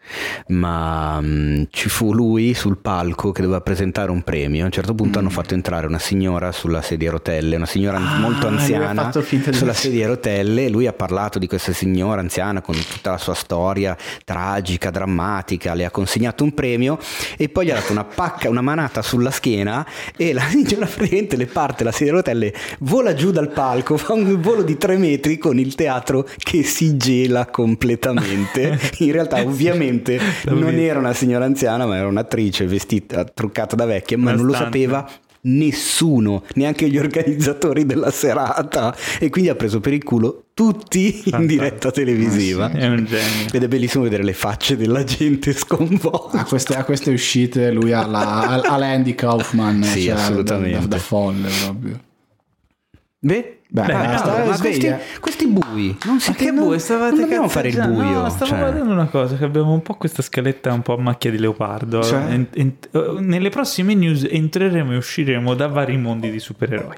ma 0.48 1.22
mh, 1.22 1.68
ci 1.70 1.90
fu 1.90 2.14
lui 2.14 2.54
sul 2.54 2.78
palco 2.78 3.32
che 3.32 3.42
doveva 3.42 3.62
presentare 3.62 4.10
un 4.12 4.24
premio. 4.24 4.64
A 4.64 4.66
un 4.66 4.72
certo 4.72 4.94
punto 4.96 5.20
hanno 5.20 5.30
fatto 5.30 5.54
entrare 5.54 5.88
una 5.88 6.00
signora 6.00 6.52
sulla 6.52 6.82
sedia 6.82 7.10
a 7.10 7.12
rotelle, 7.14 7.56
una 7.56 7.66
signora 7.66 8.00
Mm. 8.00 8.06
Ah, 8.06 8.18
molto 8.20 8.48
anziana 8.48 9.12
sulla 9.52 9.74
sedia 9.74 10.06
a 10.06 10.10
rotelle 10.10 10.70
lui 10.70 10.88
ha 10.88 10.94
parlato 10.94 11.38
di 11.38 11.48
questa 11.48 11.74
signora 11.74 12.22
anziana 12.22 12.62
con 12.62 12.76
tutta 12.76 13.12
la 13.12 13.18
sua 13.18 13.34
storia 13.34 13.96
tragica, 14.24 14.90
drammatica, 14.90 15.74
le 15.74 15.86
ha 15.86 15.92
consegnato 15.92 16.44
un 16.44 16.54
premio 16.54 16.98
e 17.38 17.50
poi 17.50 17.66
gli 17.66 17.72
ha 17.72 17.76
dato 17.76 17.92
una 17.92 18.06
pacca, 18.06 18.50
una 18.50 18.62
manata 18.62 19.02
sulla 19.02 19.32
schiena 19.32 19.86
e 20.16 20.34
la 20.34 20.42
signora 20.50 20.86
praticamente 20.86 21.36
le 21.36 21.46
parte 21.46 21.84
la 21.84 21.92
sedia 21.92 22.14
a 22.14 22.16
rotelle, 22.18 22.54
vola 22.80 23.14
giù 23.14 23.32
dal 23.32 23.50
palco, 23.50 23.98
fa 23.98 24.14
un 24.14 24.40
volo 24.40 24.64
di 24.64 24.78
tre 24.78 24.98
metri 24.98 25.38
con 25.38 25.60
il 25.60 25.76
teatro 25.76 26.28
che 26.38 26.64
si 26.64 26.96
gela 26.98 27.48
completamente. 27.48 28.80
In 29.00 29.12
realtà 29.12 29.42
ovviamente 29.42 29.99
L'ho 30.44 30.54
non 30.60 30.76
era 30.76 31.00
una 31.00 31.14
signora 31.14 31.46
anziana 31.46 31.86
ma 31.86 31.98
era 31.98 32.08
un'attrice 32.08 32.66
vestita, 32.66 33.24
truccata 33.24 33.76
da 33.76 33.86
vecchia, 33.86 34.18
ma 34.18 34.32
Una 34.32 34.38
non 34.38 34.46
lo 34.48 34.54
sapeva 34.54 35.10
nessuno, 35.42 36.44
neanche 36.56 36.90
gli 36.90 36.98
organizzatori 36.98 37.86
della 37.86 38.12
serata 38.12 38.96
e 39.20 39.30
quindi 39.30 39.50
ha 39.50 39.56
preso 39.56 39.80
per 39.80 39.94
il 39.94 40.04
culo 40.04 40.46
tutti 40.54 41.22
in 41.26 41.46
diretta 41.46 41.92
televisiva. 41.92 42.72
È 42.72 42.88
un 42.88 43.06
genio. 43.06 43.48
Ed 43.52 43.64
è 43.64 43.68
bellissimo 43.68 44.04
vedere 44.04 44.24
le 44.24 44.34
facce 44.34 44.76
della 44.76 45.04
gente 45.04 45.54
sconvolta. 45.54 46.40
A 46.40 46.46
queste, 46.46 46.76
a 46.76 46.84
queste 46.84 47.12
uscite 47.12 47.72
lui 47.72 47.94
ha 47.94 48.06
la, 48.06 48.62
ha 48.62 48.78
l'Andy 48.78 49.16
Kaufman. 49.16 49.84
Sì, 49.84 50.04
cioè, 50.04 50.16
assolutamente. 50.16 50.80
Da, 50.80 50.86
da 50.88 50.98
folle 50.98 51.50
proprio. 51.64 52.00
Beh, 53.20 53.59
Beh, 53.72 53.84
Beh, 53.84 53.94
basta, 53.94 54.32
ma 54.36 54.44
questi, 54.46 54.74
sveglia. 54.74 55.00
questi 55.20 55.46
bui, 55.46 55.96
non 56.06 56.16
Ma 56.16 56.20
siete 56.20 56.46
che 56.46 56.52
bue, 56.52 56.80
stavate 56.80 57.12
non 57.12 57.20
dobbiamo 57.20 57.48
fare 57.50 57.68
il 57.70 57.76
buio. 57.88 58.22
No, 58.22 58.30
stavo 58.30 58.46
cioè. 58.48 58.58
guardando 58.58 58.92
una 58.94 59.06
cosa, 59.06 59.36
che 59.36 59.44
abbiamo 59.44 59.72
un 59.74 59.84
po' 59.84 59.94
questa 59.94 60.24
scaletta 60.24 60.74
un 60.74 60.82
po' 60.82 60.96
a 60.96 60.98
macchia 61.00 61.30
di 61.30 61.38
leopardo. 61.38 62.02
Cioè? 62.02 62.20
En- 62.30 62.48
en- 62.52 62.74
eh, 62.92 63.16
nelle 63.20 63.50
prossime 63.50 63.94
news 63.94 64.26
entreremo 64.28 64.94
e 64.94 64.98
usciremo 64.98 65.54
da 65.54 65.68
vari 65.68 65.98
mondi 65.98 66.32
di 66.32 66.40
supereroi. 66.40 66.96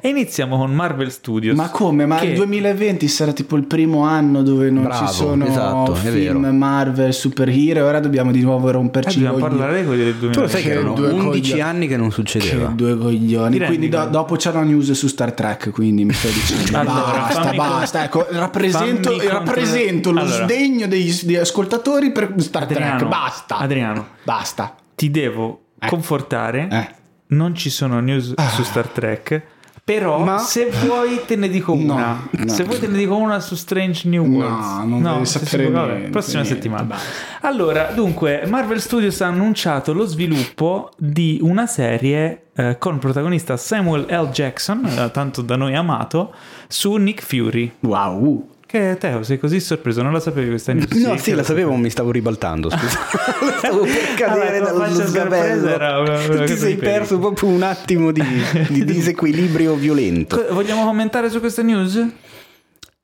E 0.00 0.08
iniziamo 0.10 0.56
con 0.58 0.72
Marvel 0.72 1.10
Studios. 1.10 1.56
Ma 1.56 1.70
come? 1.70 2.06
Ma 2.06 2.18
che- 2.18 2.26
il 2.26 2.34
2020 2.36 3.08
sarà 3.08 3.32
tipo 3.32 3.56
il 3.56 3.64
primo 3.66 4.04
anno 4.04 4.42
dove 4.44 4.70
non 4.70 4.84
Bravo, 4.84 5.06
ci 5.08 5.12
sono 5.12 5.44
esatto, 5.44 5.94
film. 5.96 6.46
Marvel, 6.56 7.12
superhero 7.12 7.80
e 7.80 7.82
ora 7.82 7.98
dobbiamo 7.98 8.30
di 8.30 8.42
nuovo 8.42 8.68
Eh, 8.68 8.72
romperci 8.72 9.18
i 9.18 9.22
dobbiamo 9.22 9.38
coglioni. 9.44 9.58
parlare 9.58 9.80
di 9.80 9.86
quelli 9.88 10.04
del 10.04 10.14
2020. 10.14 10.36
Tu 10.38 10.40
lo 10.40 10.46
sai 10.48 10.62
che 10.62 10.68
Che 10.68 10.74
erano 10.74 10.94
due 10.94 11.10
11 11.10 11.50
cogli- 11.50 11.60
anni 11.60 11.88
che 11.88 11.96
non 11.96 12.12
succedeva. 12.12 12.68
Che 12.68 12.74
due 12.76 12.96
coglioni. 12.96 13.58
Quindi 13.58 13.88
do- 13.88 14.06
dopo 14.08 14.36
c'è 14.36 14.50
una 14.50 14.62
news 14.62 14.92
su 14.92 15.08
Star 15.08 15.32
Trek, 15.32 15.70
quindi 15.70 16.10
mi 16.12 16.18
stai 16.18 16.32
dicendo 16.32 16.78
Allora, 16.78 17.18
basta, 17.20 17.42
fammi 17.42 17.56
basta. 17.56 18.08
con- 18.10 18.22
Ecco, 18.22 18.38
rappresento, 18.38 19.28
rappresento 19.28 20.10
lo 20.12 20.20
Allora. 20.20 20.44
sdegno 20.44 20.86
degli, 20.86 21.10
degli 21.22 21.36
ascoltatori 21.36 22.12
per 22.12 22.34
Star 22.36 22.62
Adriano, 22.64 22.96
Trek. 22.98 23.08
Basta. 23.10 23.56
Adriano, 23.56 24.06
Basta. 24.22 24.74
ti 24.94 25.10
devo 25.10 25.62
Eh. 25.80 25.88
confortare. 25.88 26.68
Eh. 26.70 27.00
Non 27.28 27.54
ci 27.54 27.70
sono 27.70 28.00
news 28.00 28.32
Ah. 28.36 28.48
su 28.50 28.62
Star 28.62 28.88
Trek. 28.88 29.42
Però 29.84 30.18
Ma- 30.20 30.38
se 30.38 30.70
vuoi 30.84 31.22
te 31.26 31.34
ne 31.34 31.48
dico 31.48 31.74
No, 31.74 31.94
una. 31.94 32.28
no. 32.30 32.48
Se 32.52 32.62
vuoi 32.62 32.78
te 32.78 32.86
ne 32.86 32.96
dico 32.96 33.16
una 33.16 33.40
su 33.40 33.56
Strange 33.56 34.08
New 34.08 34.24
No, 34.24 34.36
Worlds. 34.36 34.66
non 34.88 35.02
devi 35.02 35.26
se 35.26 35.38
sapere 35.40 35.64
può, 35.70 35.80
vabbè, 35.80 35.92
niente, 35.92 36.10
prossima 36.10 36.42
niente, 36.42 36.54
settimana. 36.62 36.96
Allora, 37.40 37.90
dunque, 37.92 38.44
Marvel 38.46 38.80
Studios 38.80 39.20
ha 39.22 39.26
annunciato 39.26 39.92
lo 39.92 40.04
sviluppo 40.06 40.90
di 40.96 41.40
una 41.42 41.66
serie 41.66 42.44
eh, 42.54 42.76
con 42.78 42.98
protagonista 42.98 43.56
Samuel 43.56 44.06
L. 44.08 44.28
Jackson, 44.30 44.84
eh, 44.86 45.10
tanto 45.10 45.42
da 45.42 45.56
noi 45.56 45.74
amato, 45.74 46.32
su 46.68 46.94
Nick 46.94 47.22
Fury. 47.24 47.72
Wow. 47.80 48.50
Che 48.72 48.96
Teo, 48.98 49.22
sei 49.22 49.38
così 49.38 49.60
sorpreso, 49.60 50.00
non 50.00 50.14
la 50.14 50.20
sapevi 50.20 50.48
questa 50.48 50.72
news? 50.72 50.90
No, 50.92 51.18
sì, 51.18 51.32
la 51.32 51.42
sapevo, 51.42 51.74
mi 51.76 51.90
stavo 51.90 52.10
ribaltando. 52.10 52.70
Scusa, 52.70 53.00
stavo 53.58 53.82
per 53.82 54.14
cadere 54.16 54.60
tua 54.60 54.72
dallo 54.72 55.06
sgabello. 55.06 55.68
era 55.68 55.98
una- 56.00 56.18
una 56.26 56.44
Ti 56.44 56.56
sei 56.56 56.76
perso 56.76 57.18
proprio 57.18 57.50
un 57.50 57.62
attimo 57.64 58.12
di, 58.12 58.22
di 58.68 58.82
disequilibrio 58.88 59.74
violento. 59.74 60.42
Vogliamo 60.52 60.84
commentare 60.86 61.28
su 61.28 61.38
questa 61.38 61.60
news? 61.60 62.02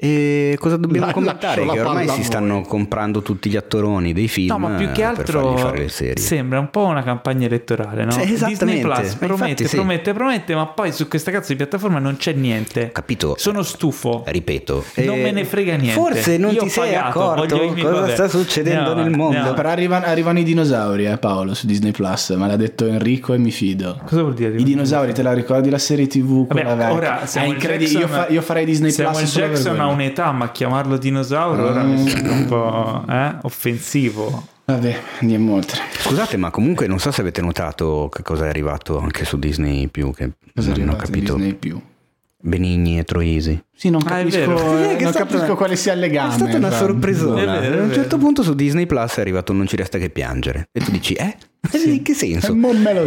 E 0.00 0.56
cosa 0.60 0.76
dobbiamo 0.76 1.06
La- 1.06 1.12
commentare? 1.12 1.64
lascio 1.64 1.72
Che 1.76 1.82
la 1.82 1.88
ormai 1.88 2.08
si 2.10 2.22
stanno 2.22 2.60
comprando 2.60 3.20
tutti 3.20 3.50
gli 3.50 3.56
attoroni 3.56 4.12
dei 4.12 4.28
film 4.28 4.46
No, 4.46 4.58
ma 4.58 4.76
più 4.76 4.92
che 4.92 5.00
eh, 5.00 5.04
altro 5.04 5.74
sembra 6.14 6.60
un 6.60 6.70
po' 6.70 6.84
una 6.84 7.02
campagna 7.02 7.46
elettorale, 7.46 8.04
no? 8.04 8.12
Sì. 8.12 8.26
Disney 8.44 8.80
Plus 8.80 9.14
promette, 9.16 9.66
sì. 9.66 9.74
promette, 9.74 10.12
promette, 10.12 10.54
ma 10.54 10.66
poi 10.66 10.92
su 10.92 11.08
questa 11.08 11.32
cazzo 11.32 11.48
di 11.48 11.56
piattaforma 11.56 11.98
non 11.98 12.16
c'è 12.16 12.32
niente. 12.32 12.92
Capito? 12.92 13.34
Sono 13.38 13.62
stufo. 13.64 14.22
Ripeto, 14.24 14.84
Non 14.98 15.16
eh, 15.18 15.20
me 15.22 15.30
ne 15.32 15.44
frega 15.44 15.74
niente. 15.74 15.98
Forse 16.00 16.36
non 16.36 16.54
Io 16.54 16.62
ti 16.62 16.68
sei 16.68 16.94
pagato, 16.94 17.30
accorto 17.32 17.58
cosa 17.58 17.90
vabbè. 17.90 18.12
sta 18.12 18.28
succedendo 18.28 18.90
Andiamo 18.90 19.02
nel 19.02 19.10
mondo. 19.16 19.36
andiamo 19.36 19.56
Però 19.56 19.68
arrivano, 19.68 20.04
arrivano 20.06 20.38
i 20.38 20.44
dinosauri, 20.44 21.06
eh, 21.06 21.18
Paolo, 21.18 21.54
su 21.54 21.66
Disney 21.66 21.90
Plus. 21.90 22.30
Me 22.38 22.46
l'ha 22.46 22.54
detto 22.56 22.86
Enrico 22.86 23.34
e 23.34 23.38
mi 23.38 23.50
fido. 23.50 23.98
Cosa 24.04 24.22
vuol 24.22 24.34
dire? 24.34 24.54
I 24.54 24.62
dinosauri, 24.62 25.12
te 25.12 25.22
la 25.22 25.32
ricordi 25.32 25.70
la 25.70 25.78
serie 25.78 26.06
TV? 26.06 26.46
Vabbè, 26.46 26.92
ora 26.92 27.22
È 27.22 27.26
Samuel 27.26 27.54
incredibile. 27.54 27.98
Io, 27.98 28.06
Jackson- 28.06 28.24
fa- 28.26 28.32
io 28.32 28.42
farei 28.42 28.64
Disney 28.64 28.92
Samuel 28.92 29.16
Plus 29.16 29.32
per 29.34 29.42
Jackson. 29.48 29.86
Un'età, 29.88 30.30
ma 30.32 30.50
chiamarlo 30.50 30.96
dinosauro 30.98 31.68
ora 31.68 31.82
Mm. 31.82 31.90
mi 31.90 32.08
sembra 32.08 32.32
un 32.32 32.44
po' 32.46 33.04
eh, 33.08 33.36
offensivo. 33.42 34.46
Vabbè, 34.64 35.00
andiamo 35.20 35.54
oltre. 35.54 35.80
Scusate, 35.98 36.36
ma 36.36 36.50
comunque 36.50 36.86
non 36.86 36.98
so 36.98 37.10
se 37.10 37.22
avete 37.22 37.40
notato 37.40 38.10
che 38.12 38.22
cosa 38.22 38.44
è 38.44 38.48
arrivato 38.48 38.98
anche 38.98 39.24
su 39.24 39.38
Disney 39.38 39.86
più 39.88 40.12
che 40.12 40.32
Cosa 40.54 40.74
non 40.76 40.90
ho 40.90 40.96
capito. 40.96 41.34
Disney 41.36 41.54
più? 41.54 41.80
Benigni 42.40 42.98
e 42.98 43.04
Troisi. 43.04 43.60
Sì, 43.74 43.90
non 43.90 44.00
Ah, 44.04 44.10
capisco, 44.10 44.38
eh, 44.78 44.96
è 44.96 45.02
non 45.02 45.12
capisco 45.12 45.56
quale 45.56 45.74
sia 45.74 45.94
il 45.94 46.00
legame. 46.00 46.34
È 46.34 46.36
stata 46.36 46.56
una 46.56 46.68
vero, 47.60 47.74
è 47.76 47.78
a 47.80 47.82
un 47.82 47.92
certo 47.92 48.18
punto 48.18 48.42
su 48.42 48.54
Disney 48.54 48.86
Plus 48.86 49.16
è 49.16 49.20
arrivato 49.20 49.52
Non 49.52 49.66
ci 49.66 49.74
resta 49.76 49.98
che 49.98 50.10
piangere. 50.10 50.68
E 50.70 50.80
tu 50.80 50.90
dici, 50.90 51.14
eh? 51.14 51.34
In 51.72 52.02
che 52.02 52.12
E 52.12 52.14
senso? 52.14 52.56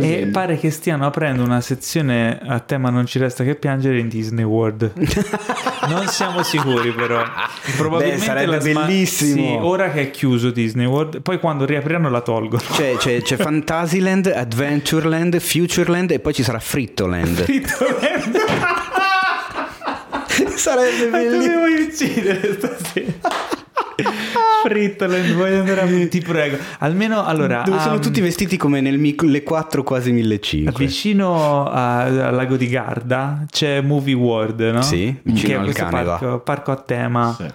E 0.01 0.27
pare 0.31 0.57
che 0.57 0.71
stiano 0.71 1.05
aprendo 1.05 1.41
una 1.41 1.61
sezione 1.61 2.37
a 2.37 2.59
tema 2.59 2.89
non 2.89 3.05
ci 3.05 3.17
resta 3.17 3.43
che 3.45 3.55
piangere 3.55 3.97
in 3.97 4.09
Disney 4.09 4.43
World. 4.43 4.91
non 5.87 6.05
siamo 6.07 6.43
sicuri 6.43 6.91
però. 6.91 7.23
Probabilmente 7.77 8.19
Beh, 8.19 8.25
sarebbe 8.25 8.59
sma- 8.59 8.85
bellissimo. 8.85 9.35
Sì, 9.35 9.57
ora 9.61 9.89
che 9.91 10.01
è 10.01 10.11
chiuso 10.11 10.51
Disney 10.51 10.85
World, 10.85 11.21
poi 11.21 11.39
quando 11.39 11.65
riapriranno 11.65 12.09
la 12.09 12.21
tolgono. 12.21 12.61
C'è, 12.73 12.97
c'è, 12.97 13.21
c'è 13.21 13.37
Fantasyland, 13.41 14.27
Adventureland, 14.27 15.39
Futureland 15.39 16.11
e 16.11 16.19
poi 16.19 16.33
ci 16.33 16.43
sarà 16.43 16.59
Frittoland. 16.59 17.45
Sarebbe 20.55 21.07
bellissimo. 21.07 21.53
Dovevo 21.53 21.83
uccidere 21.87 22.53
stasera. 22.53 23.59
Frittoland, 24.63 25.33
voglio 25.33 25.59
andare 25.59 25.81
a... 25.81 25.87
Ti 26.07 26.21
prego. 26.21 26.57
Almeno 26.79 27.23
allora... 27.23 27.63
Dove 27.65 27.79
sono 27.79 27.95
um, 27.95 28.01
tutti 28.01 28.21
vestiti 28.21 28.57
come 28.57 28.81
nel 28.81 28.97
mic- 28.97 29.23
le 29.23 29.43
4 29.43 29.83
quasi 29.83 30.11
1500. 30.11 30.77
Vicino 30.77 31.65
a- 31.67 32.01
al 32.27 32.35
lago 32.35 32.57
di 32.57 32.67
Garda 32.67 33.45
c'è 33.49 33.81
Movie 33.81 34.13
World, 34.13 34.59
no? 34.61 34.81
Sì, 34.81 35.15
vicino 35.23 35.59
che 35.59 35.65
è 35.65 35.67
al 35.67 35.73
Caneva. 35.73 36.15
parco, 36.17 36.39
parco 36.39 36.71
a 36.71 36.75
tema. 36.75 37.35
Sì. 37.37 37.45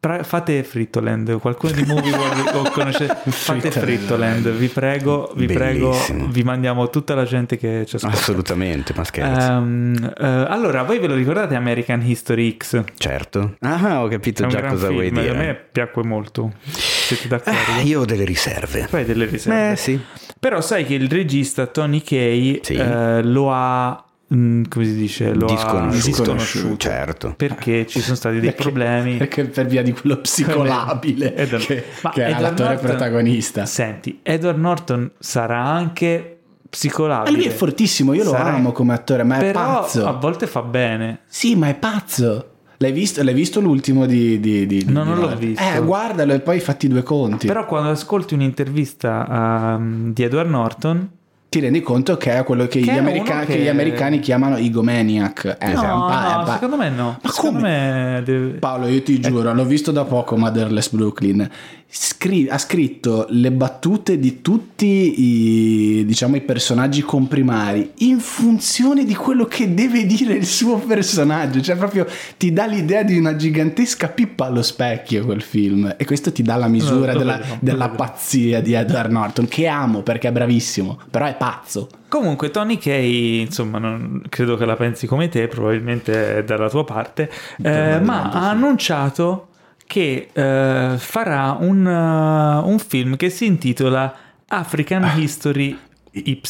Pra- 0.00 0.22
fate 0.22 0.62
Frittoland, 0.64 1.38
qualcuno 1.40 1.72
di 1.72 1.84
Movie 1.84 2.10
World 2.16 2.50
o 2.56 2.70
conoscete? 2.70 3.18
Fate 3.30 3.70
Frittoland. 3.70 4.48
Vi 4.50 4.68
prego, 4.68 5.30
vi 5.36 5.44
prego, 5.44 5.90
Bellissimo. 5.90 6.26
vi 6.30 6.42
mandiamo 6.42 6.88
tutta 6.88 7.14
la 7.14 7.24
gente 7.24 7.58
che 7.58 7.84
ci 7.86 7.96
ascolta. 7.96 8.16
Assolutamente, 8.16 8.94
ma 8.96 9.04
scherzo. 9.04 9.50
Ehm, 9.50 10.14
eh, 10.18 10.24
allora, 10.48 10.84
voi 10.84 11.00
ve 11.00 11.06
lo 11.06 11.14
ricordate 11.14 11.54
American 11.54 12.00
History 12.02 12.56
X? 12.56 12.82
certo. 12.96 13.56
Ah, 13.60 14.02
ho 14.02 14.08
capito 14.08 14.46
già 14.46 14.62
cosa 14.62 14.86
film, 14.86 14.94
vuoi 14.94 15.10
dire. 15.10 15.28
A 15.28 15.34
me 15.34 15.54
piacque 15.70 16.02
molto. 16.02 16.52
Siete 16.64 17.28
d'accordo? 17.28 17.58
Eh, 17.80 17.82
io 17.82 18.00
ho 18.00 18.04
delle 18.06 18.24
riserve. 18.24 18.86
Poi 18.88 19.04
delle 19.04 19.26
riserve. 19.26 19.72
Eh 19.72 19.76
sì. 19.76 20.00
Però 20.38 20.62
sai 20.62 20.86
che 20.86 20.94
il 20.94 21.10
regista 21.10 21.66
Tony 21.66 22.00
Kay 22.00 22.60
Sì. 22.62 22.72
eh, 22.76 23.22
lo 23.22 23.52
ha 23.52 24.02
mm, 24.34 24.62
come 24.68 24.84
si 24.84 24.94
dice, 24.94 25.34
lo 25.34 25.46
Disconosciuto. 25.46 25.86
ha 25.86 26.06
disconosciuto. 26.06 26.76
Certo. 26.76 27.34
Perché 27.36 27.86
ci 27.86 28.00
sono 28.00 28.16
stati 28.16 28.34
dei 28.40 28.50
Perché- 28.50 28.62
problemi. 28.62 29.16
Perché 29.16 29.44
per 29.46 29.66
via 29.66 29.82
di 29.82 29.92
quello 29.92 30.16
psicolabile 30.18 31.34
Edward- 31.36 31.64
che, 31.66 31.84
Ma 32.02 32.10
che 32.10 32.20
era 32.20 32.30
Edward 32.36 32.42
l'attore 32.58 32.68
Norton- 32.74 32.88
protagonista. 32.90 33.66
Senti, 33.66 34.20
Edward 34.22 34.58
Norton 34.58 35.10
sarà 35.18 35.62
anche 35.64 36.38
Ma 36.62 36.68
psicolabile. 36.68 37.36
lui 37.36 37.46
è 37.46 37.50
fortissimo, 37.50 38.12
io 38.14 38.24
lo 38.24 38.30
Sarà- 38.30 38.54
amo 38.54 38.72
come 38.72 38.94
attore, 38.94 39.22
ma 39.24 39.36
è 39.36 39.40
Però 39.40 39.60
pazzo. 39.80 40.06
a 40.06 40.12
volte 40.12 40.46
fa 40.46 40.62
bene. 40.62 41.20
Sì, 41.26 41.56
ma 41.56 41.68
è 41.68 41.74
pazzo. 41.74 42.46
L'hai 42.82 42.92
visto, 42.92 43.22
l'hai 43.22 43.34
visto 43.34 43.60
l'ultimo 43.60 44.06
di... 44.06 44.40
di, 44.40 44.66
di- 44.66 44.84
No, 44.88 45.02
di 45.02 45.08
non 45.10 45.18
l'ho 45.18 45.36
visto. 45.36 45.62
Eh, 45.62 45.82
guardalo 45.82 46.32
e 46.32 46.40
poi 46.40 46.60
fatti 46.60 46.88
due 46.88 47.02
conti. 47.02 47.46
Però 47.46 47.66
quando 47.66 47.90
ascolti 47.90 48.32
un'intervista 48.32 49.76
um, 49.78 50.14
di 50.14 50.22
Edward 50.22 50.48
Norton, 50.48 51.10
Ti 51.50 51.58
rendi 51.58 51.80
conto 51.82 52.16
che 52.16 52.32
è 52.38 52.44
quello 52.44 52.68
che, 52.68 52.78
Che 52.78 52.80
gli, 52.80 52.88
è 52.94 52.98
america- 52.98 53.40
che 53.40 53.46
che- 53.54 53.58
gli 53.58 53.66
americani 53.66 54.20
chiamano 54.20 54.54
egomaniac. 54.56 55.56
Eh, 55.60 55.72
no, 55.72 55.82
è 55.82 55.92
un 55.92 56.06
pa- 56.06 56.28
è 56.30 56.32
no, 56.34 56.38
un 56.38 56.44
pa- 56.44 56.52
secondo 56.52 56.76
me 56.76 56.88
no. 56.90 57.18
Ma 57.20 57.30
secondo 57.30 57.58
come? 57.58 57.68
me 58.14 58.22
deve- 58.24 58.58
Paolo, 58.58 58.86
io 58.86 59.02
ti 59.02 59.18
giuro, 59.18 59.52
l'ho 59.52 59.64
visto 59.64 59.90
da 59.90 60.04
poco 60.04 60.36
Motherless 60.36 60.90
Brooklyn. 60.90 61.50
Scri- 61.92 62.48
ha 62.48 62.56
scritto 62.56 63.26
le 63.30 63.50
battute 63.50 64.20
di 64.20 64.40
tutti 64.42 65.98
i, 65.98 66.04
diciamo, 66.04 66.36
i 66.36 66.40
personaggi 66.40 67.02
comprimari 67.02 67.90
in 67.98 68.20
funzione 68.20 69.04
di 69.04 69.16
quello 69.16 69.46
che 69.46 69.74
deve 69.74 70.06
dire 70.06 70.34
il 70.34 70.46
suo 70.46 70.78
personaggio. 70.78 71.60
Cioè, 71.60 71.74
proprio 71.74 72.06
ti 72.36 72.52
dà 72.52 72.66
l'idea 72.66 73.02
di 73.02 73.18
una 73.18 73.34
gigantesca 73.34 74.06
pippa 74.06 74.46
allo 74.46 74.62
specchio 74.62 75.24
quel 75.24 75.42
film. 75.42 75.92
E 75.96 76.04
questo 76.04 76.30
ti 76.30 76.42
dà 76.42 76.54
la 76.54 76.68
misura 76.68 77.12
Lo 77.12 77.18
della, 77.18 77.38
vedo, 77.38 77.48
lo 77.48 77.58
della 77.58 77.88
pazzia 77.88 78.60
di 78.60 78.72
Edward 78.72 79.10
Norton, 79.10 79.48
che 79.48 79.66
amo 79.66 80.02
perché 80.02 80.28
è 80.28 80.32
bravissimo, 80.32 80.96
però 81.10 81.26
è 81.26 81.34
pazzo. 81.34 81.88
Comunque, 82.06 82.52
Tony 82.52 82.78
Kay, 82.78 83.40
insomma, 83.40 83.78
non 83.78 84.22
credo 84.28 84.56
che 84.56 84.64
la 84.64 84.76
pensi 84.76 85.08
come 85.08 85.28
te, 85.28 85.48
probabilmente 85.48 86.38
è 86.38 86.44
dalla 86.44 86.68
tua 86.68 86.84
parte, 86.84 87.28
eh, 87.62 87.98
ma 88.00 88.30
ha 88.30 88.50
annunciato 88.50 89.48
che 89.90 90.28
eh, 90.32 90.94
farà 90.98 91.56
un, 91.58 91.84
uh, 91.84 92.64
un 92.64 92.78
film 92.78 93.16
che 93.16 93.28
si 93.28 93.46
intitola 93.46 94.14
African 94.46 95.18
History 95.18 95.76
Y. 96.12 96.40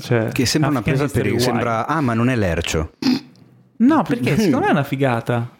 Cioè, 0.00 0.28
Che 0.30 0.46
sembra 0.46 0.70
una 0.70 0.78
African 0.78 1.08
presa 1.08 1.12
per 1.12 1.26
il... 1.26 1.34
Y. 1.34 1.40
Sembra... 1.40 1.88
Ah, 1.88 2.00
ma 2.00 2.14
non 2.14 2.28
è 2.28 2.36
Lercio. 2.36 2.92
No, 3.78 4.04
perché 4.04 4.36
secondo 4.36 4.60
me 4.60 4.68
è 4.68 4.70
una 4.70 4.84
figata. 4.84 5.50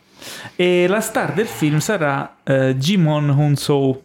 E 0.55 0.87
la 0.87 1.01
star 1.01 1.33
del 1.35 1.49
film 1.49 1.79
sarà 1.79 2.37
eh, 2.45 2.77
Jimon 2.77 3.31
Hunso. 3.31 4.05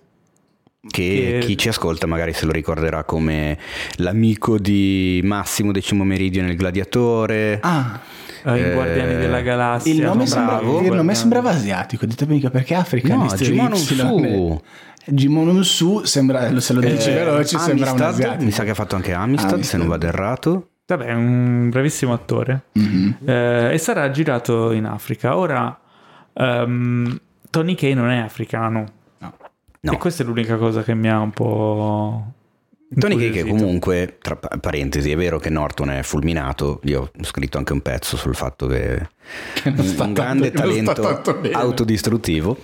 Che, 0.81 1.37
Che- 1.39 1.45
chi 1.45 1.57
ci 1.59 1.69
ascolta 1.69 2.07
magari 2.07 2.33
se 2.33 2.47
lo 2.47 2.51
ricorderà 2.51 3.03
come 3.03 3.59
l'amico 3.97 4.57
di 4.57 5.21
Massimo 5.23 5.71
Decimo 5.71 6.03
Meridio 6.03 6.41
nel 6.41 6.55
Gladiatore. 6.55 7.59
Ah, 7.61 7.99
eh, 8.43 8.57
i 8.57 8.61
Eh, 8.61 8.73
Guardiani 8.73 9.15
della 9.15 9.41
Galassia. 9.41 9.93
il 9.93 10.01
nome, 10.01 10.15
no? 10.19 10.25
sembra- 10.25 10.57
Bravo, 10.57 10.81
il 10.81 10.91
nome 10.93 11.15
sembrava 11.15 11.49
asiatico. 11.51 12.05
Ditemi 12.05 12.39
perché 12.49 12.75
Africa 12.75 13.15
No, 13.15 13.25
Y. 13.25 13.29
Su. 13.75 14.61
Jimon 15.05 15.63
Su 15.63 16.01
sembra, 16.03 16.59
se 16.59 16.73
lo 16.73 16.79
dici 16.79 17.09
Eh, 17.09 17.13
veloce, 17.15 17.57
sembra 17.57 17.91
un 17.91 17.97
Amistad, 18.01 18.13
asiatico. 18.13 18.43
mi 18.43 18.51
sa 18.51 18.63
che 18.63 18.69
ha 18.69 18.73
fatto 18.75 18.95
anche 18.95 19.13
Amistad, 19.13 19.49
se 19.49 19.55
Amistad. 19.55 19.79
non 19.79 19.89
vado 19.89 20.05
errato. 20.05 20.67
Vabbè, 20.85 21.05
è 21.05 21.13
un 21.13 21.69
bravissimo 21.69 22.13
attore. 22.13 22.63
Mhm. 22.73 23.17
Eh, 23.25 23.73
e 23.73 23.77
sarà 23.77 24.09
girato 24.11 24.71
in 24.71 24.85
Africa. 24.85 25.37
Ora, 25.37 25.79
ehm, 26.33 27.19
Tony 27.49 27.75
Kay 27.75 27.93
non 27.93 28.09
è 28.09 28.17
africano. 28.19 28.85
No. 29.83 29.93
E 29.93 29.97
questa 29.97 30.21
è 30.21 30.25
l'unica 30.27 30.57
cosa 30.57 30.83
che 30.83 30.93
mi 30.93 31.09
ha 31.09 31.19
un 31.19 31.31
po'. 31.31 32.33
Tony 32.99 33.15
Kay 33.17 33.29
che 33.31 33.45
comunque, 33.45 34.17
tra 34.21 34.35
pa- 34.35 34.57
parentesi, 34.59 35.11
è 35.11 35.15
vero 35.15 35.39
che 35.39 35.49
Norton 35.49 35.91
è 35.91 36.01
fulminato, 36.03 36.81
io 36.83 37.11
ho 37.17 37.23
scritto 37.23 37.57
anche 37.57 37.71
un 37.71 37.79
pezzo 37.81 38.17
sul 38.17 38.35
fatto 38.35 38.67
che, 38.67 39.07
Che 39.53 39.69
un 39.69 39.93
tanto- 39.95 40.21
grande 40.21 40.51
talento 40.51 41.23
autodistruttivo, 41.53 42.57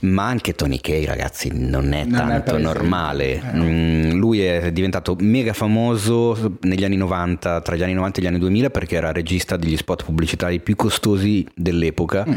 ma 0.00 0.26
anche 0.26 0.54
Tony 0.54 0.78
Kay 0.80 1.04
ragazzi 1.04 1.50
non 1.52 1.92
è 1.92 2.04
Non 2.04 2.30
è 2.30 2.42
tanto 2.42 2.56
il 2.56 2.62
normale. 2.62 3.32
Eh. 3.34 3.56
Mm, 3.56 4.10
lui 4.12 4.40
è 4.42 4.70
diventato 4.70 5.16
mega 5.18 5.52
famoso 5.52 6.58
negli 6.60 6.84
anni 6.84 6.96
90, 6.96 7.60
tra 7.60 7.74
gli 7.74 7.82
anni 7.82 7.94
90 7.94 8.20
e 8.20 8.22
gli 8.22 8.26
anni 8.26 8.38
2000 8.38 8.70
perché 8.70 8.94
era 8.96 9.10
regista 9.10 9.56
degli 9.56 9.76
spot 9.76 10.04
pubblicitari 10.04 10.60
più 10.60 10.76
costosi 10.76 11.44
dell'epoca. 11.56 12.24
Mm. 12.28 12.32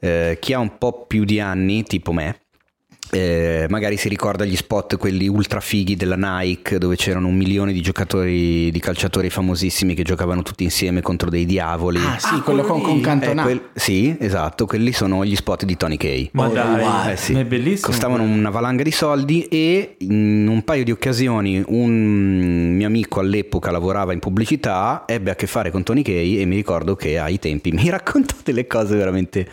Eh, 0.00 0.36
chi 0.40 0.52
ha 0.52 0.58
un 0.58 0.76
po' 0.78 1.06
più 1.06 1.24
di 1.24 1.40
anni, 1.40 1.82
tipo 1.82 2.12
me, 2.12 2.40
eh, 3.10 3.66
magari 3.68 3.96
si 3.96 4.08
ricorda 4.08 4.44
gli 4.44 4.56
spot 4.56 4.96
quelli 4.96 5.28
ultra 5.28 5.60
fighi 5.60 5.96
della 5.96 6.16
Nike 6.18 6.78
dove 6.78 6.96
c'erano 6.96 7.28
un 7.28 7.36
milione 7.36 7.72
di 7.72 7.80
giocatori 7.80 8.70
di 8.70 8.80
calciatori 8.80 9.30
famosissimi 9.30 9.94
che 9.94 10.02
giocavano 10.02 10.42
tutti 10.42 10.62
insieme 10.64 11.00
contro 11.00 11.30
dei 11.30 11.44
diavoli 11.46 11.98
Ah, 11.98 12.18
sì, 12.18 12.34
Ah, 12.34 12.40
quello 12.42 12.62
con, 12.62 12.80
quello 12.80 12.86
con 12.86 12.94
lì. 12.94 13.00
Eh, 13.00 13.04
Cantona. 13.04 13.42
quel- 13.42 13.62
sì 13.74 14.16
esatto 14.18 14.66
quelli 14.66 14.92
sono 14.92 15.24
gli 15.24 15.34
spot 15.36 15.64
di 15.64 15.76
Tony 15.76 15.96
Kay 15.96 16.28
Ma 16.32 16.46
Oh, 16.48 16.52
dai, 16.52 16.80
wow. 16.80 17.08
eh 17.10 17.16
sì. 17.16 17.32
è 17.34 17.44
bellissimo. 17.44 17.88
Costavano 17.88 18.22
una 18.22 18.50
valanga 18.50 18.82
di 18.82 18.90
soldi 18.90 19.44
e 19.44 19.96
in 19.98 20.46
un 20.48 20.62
paio 20.64 20.84
di 20.84 20.90
occasioni 20.90 21.62
un 21.66 22.74
mio 22.74 22.86
amico 22.86 23.20
all'epoca 23.20 23.70
lavorava 23.70 24.12
in 24.12 24.18
pubblicità, 24.18 25.04
ebbe 25.06 25.30
a 25.30 25.34
che 25.34 25.46
fare 25.46 25.70
con 25.70 25.82
Tony 25.82 26.02
Kay 26.02 26.38
e 26.40 26.44
mi 26.44 26.56
ricordo 26.56 26.94
che 26.96 27.18
ai 27.18 27.38
tempi 27.38 27.70
mi 27.72 27.88
raccontò 27.88 28.34
delle 28.42 28.66
cose 28.66 28.96
veramente 28.96 29.46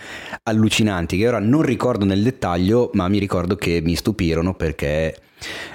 allucinanti 0.43 1.17
che 1.17 1.27
ora 1.27 1.39
non 1.39 1.61
ricordo 1.61 2.05
nel 2.05 2.21
dettaglio, 2.23 2.89
ma 2.93 3.07
mi 3.07 3.19
ricordo 3.19 3.44
che 3.53 3.81
mi 3.83 3.95
stupirono 3.95 4.55
perché 4.55 5.15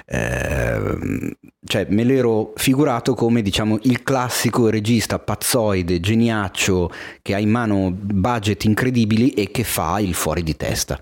ehm, 0.07 1.31
cioè 1.63 1.85
me 1.89 2.03
l'ero 2.03 2.51
figurato 2.55 3.13
come 3.13 3.41
diciamo 3.41 3.79
il 3.83 4.03
classico 4.03 4.69
regista 4.69 5.19
pazzoide, 5.19 6.01
geniaccio 6.01 6.91
che 7.21 7.33
ha 7.33 7.39
in 7.39 7.49
mano 7.49 7.91
budget 7.91 8.65
incredibili 8.65 9.29
e 9.29 9.51
che 9.51 9.63
fa 9.63 9.99
il 9.99 10.13
fuori 10.13 10.43
di 10.43 10.57
testa. 10.57 11.01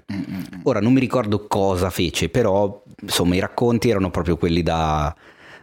Ora 0.63 0.79
non 0.79 0.93
mi 0.93 0.99
ricordo 0.99 1.47
cosa 1.47 1.89
fece, 1.89 2.29
però 2.29 2.83
insomma 3.01 3.33
i 3.35 3.39
racconti 3.39 3.89
erano 3.89 4.11
proprio 4.11 4.37
quelli 4.37 4.61
da, 4.61 5.15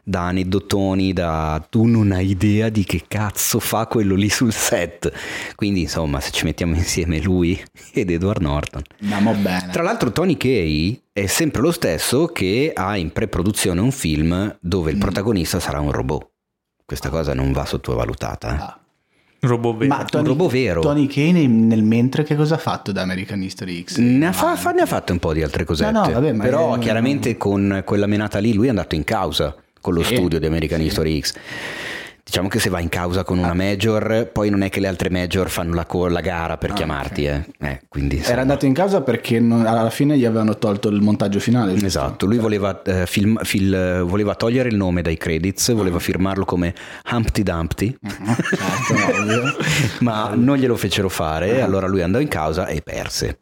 da 0.08 0.28
aneddotoni, 0.28 1.12
da 1.12 1.66
tu 1.68 1.84
non 1.86 2.12
hai 2.12 2.30
idea 2.30 2.68
di 2.68 2.84
che 2.84 3.02
cazzo 3.08 3.58
fa 3.58 3.88
quello 3.88 4.14
lì 4.14 4.28
sul 4.28 4.52
set. 4.52 5.10
Quindi 5.56 5.80
insomma 5.80 6.20
se 6.20 6.30
ci 6.30 6.44
mettiamo 6.44 6.76
insieme 6.76 7.20
lui 7.20 7.60
ed 7.92 8.10
Edward 8.10 8.40
Norton. 8.40 8.82
Andiamo 9.00 9.32
bene. 9.34 9.68
Tra 9.72 9.82
l'altro 9.82 10.12
Tony 10.12 10.36
Kay 10.36 11.00
è 11.12 11.26
sempre 11.26 11.60
lo 11.60 11.72
stesso 11.72 12.26
che 12.26 12.70
ha 12.72 12.96
in 12.96 13.10
pre-produzione 13.10 13.80
un 13.80 13.90
film 13.90 14.56
dove 14.60 14.92
il 14.92 14.98
protagonista 14.98 15.58
sarà 15.58 15.80
un 15.80 15.90
robot. 15.90 16.28
Questa 16.84 17.08
cosa 17.08 17.34
non 17.34 17.50
va 17.50 17.64
sottovalutata. 17.64 18.52
eh. 18.54 18.58
Ah. 18.60 18.80
Robot 19.40 19.76
vero. 19.76 19.94
Ma 19.96 20.04
Tony, 20.04 20.26
robot 20.28 20.50
vero. 20.52 20.80
Tony 20.82 21.06
Kane 21.08 21.46
nel 21.48 21.82
mentre 21.82 22.22
che 22.22 22.36
cosa 22.36 22.54
ha 22.54 22.58
fatto 22.58 22.92
da 22.92 23.02
American 23.02 23.42
History 23.42 23.82
X? 23.84 23.98
Ne 23.98 24.26
ha, 24.28 24.32
fa- 24.32 24.54
fa- 24.56 24.70
ne 24.70 24.82
ha 24.82 24.86
fatte 24.86 25.10
un 25.12 25.18
po' 25.18 25.32
di 25.32 25.42
altre 25.42 25.64
cosette, 25.64 25.90
No, 25.90 26.06
no, 26.06 26.12
vabbè, 26.12 26.32
ma 26.32 26.42
però 26.44 26.74
è- 26.76 26.78
chiaramente 26.78 27.36
con 27.36 27.82
quella 27.84 28.06
menata 28.06 28.38
lì 28.38 28.54
lui 28.54 28.66
è 28.66 28.70
andato 28.70 28.94
in 28.94 29.04
causa 29.04 29.54
con 29.86 29.94
lo 29.94 30.02
Sì. 30.02 30.16
studio 30.16 30.40
di 30.40 30.46
American 30.46 30.80
History 30.80 31.20
X. 31.20 31.34
Diciamo 32.24 32.48
che 32.48 32.58
se 32.58 32.70
va 32.70 32.80
in 32.80 32.88
causa 32.88 33.22
con 33.22 33.38
Ah. 33.38 33.42
una 33.42 33.54
major, 33.54 34.28
poi 34.32 34.50
non 34.50 34.62
è 34.62 34.68
che 34.68 34.80
le 34.80 34.88
altre 34.88 35.10
major 35.10 35.48
fanno 35.48 35.74
la, 35.74 35.86
co- 35.86 36.08
la 36.08 36.20
gara 36.20 36.56
per 36.56 36.72
chiamarti, 36.72 37.24
eh. 37.24 37.44
Eh, 37.60 37.82
quindi. 37.88 38.20
Era 38.24 38.40
andato 38.40 38.66
in 38.66 38.72
causa 38.74 39.00
perché 39.02 39.38
non- 39.38 39.64
alla 39.64 39.90
fine 39.90 40.18
gli 40.18 40.24
avevano 40.24 40.58
tolto 40.58 40.88
il 40.88 41.00
montaggio 41.00 41.38
finale. 41.38 41.70
giusto? 41.70 41.86
Esatto, 41.86 42.26
lui 42.26 42.38
voleva, 42.38 42.82
eh, 42.82 43.06
film- 43.06 43.40
fil- 43.44 44.02
voleva 44.04 44.34
togliere 44.34 44.68
il 44.68 44.74
nome 44.76 45.02
dai 45.02 45.16
credits, 45.16 45.72
voleva 45.72 46.00
firmarlo 46.00 46.44
come 46.44 46.74
Humpty 47.12 47.44
Dumpty, 47.44 47.96
Certo, 48.04 49.20
ovvio. 49.20 49.42
ma 50.00 50.32
non 50.34 50.56
glielo 50.56 50.74
fecero 50.74 51.08
fare, 51.08 51.60
allora 51.62 51.86
lui 51.86 52.02
andò 52.02 52.18
in 52.18 52.26
causa 52.28 52.66
e 52.66 52.82
perse. 52.82 53.38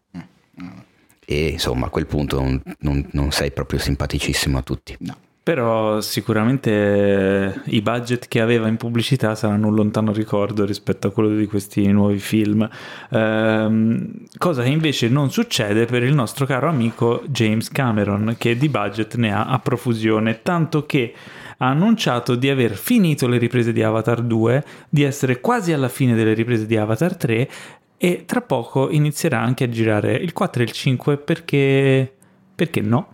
E 1.27 1.47
insomma 1.47 1.87
a 1.87 1.89
quel 1.89 2.05
punto 2.07 2.39
non, 2.39 2.61
non- 2.81 3.09
non 3.13 3.31
sei 3.33 3.51
proprio 3.51 3.79
simpaticissimo 3.79 4.59
a 4.59 4.63
tutti. 4.63 4.95
No. 5.01 5.17
Però 5.45 6.01
sicuramente 6.01 6.71
eh, 6.71 7.61
i 7.67 7.83
budget 7.83 8.29
che 8.29 8.41
aveva 8.41 8.67
in 8.67 8.79
pubblicità 8.79 9.35
saranno 9.35 9.67
un 9.67 9.75
lontano 9.75 10.11
ricordo 10.11 10.65
rispetto 10.65 11.09
a 11.09 11.11
quello 11.13 11.37
di 11.37 11.45
questi 11.47 11.87
nuovi 11.89 12.19
film. 12.19 12.67
Ehm, 13.11 14.25
cosa 14.39 14.63
che 14.63 14.71
invece 14.71 15.11
non 15.11 15.31
succede 15.31 15.85
per 15.85 16.03
il 16.03 16.15
nostro 16.15 16.47
caro 16.47 16.71
amico 16.71 17.23
James 17.27 17.69
Cameron, 17.69 18.37
che 18.39 18.57
di 18.57 18.71
budget 18.71 19.17
ne 19.17 19.35
ha 19.35 19.45
a 19.45 19.59
profusione, 19.59 20.41
tanto 20.41 20.87
che 20.87 21.13
ha 21.59 21.69
annunciato 21.69 22.37
di 22.37 22.49
aver 22.49 22.75
finito 22.75 23.29
le 23.29 23.37
riprese 23.37 23.75
di 23.75 23.83
Avatar 23.83 24.23
2, 24.23 24.65
di 24.89 25.03
essere 25.03 25.43
quasi 25.43 25.75
alla 25.75 25.91
fine 25.91 26.15
delle 26.15 26.33
riprese 26.33 26.65
di 26.65 26.79
Avatar 26.79 27.19
3 27.19 27.51
e 27.99 28.25
tra 28.25 28.41
poco 28.41 28.91
inizierà 28.91 29.41
anche 29.41 29.65
a 29.65 29.69
girare 29.69 30.15
il 30.15 30.33
4 30.33 30.63
e 30.63 30.65
il 30.65 30.73
5 30.73 31.19
perché... 31.19 32.15
perché 32.55 32.81
no? 32.81 33.09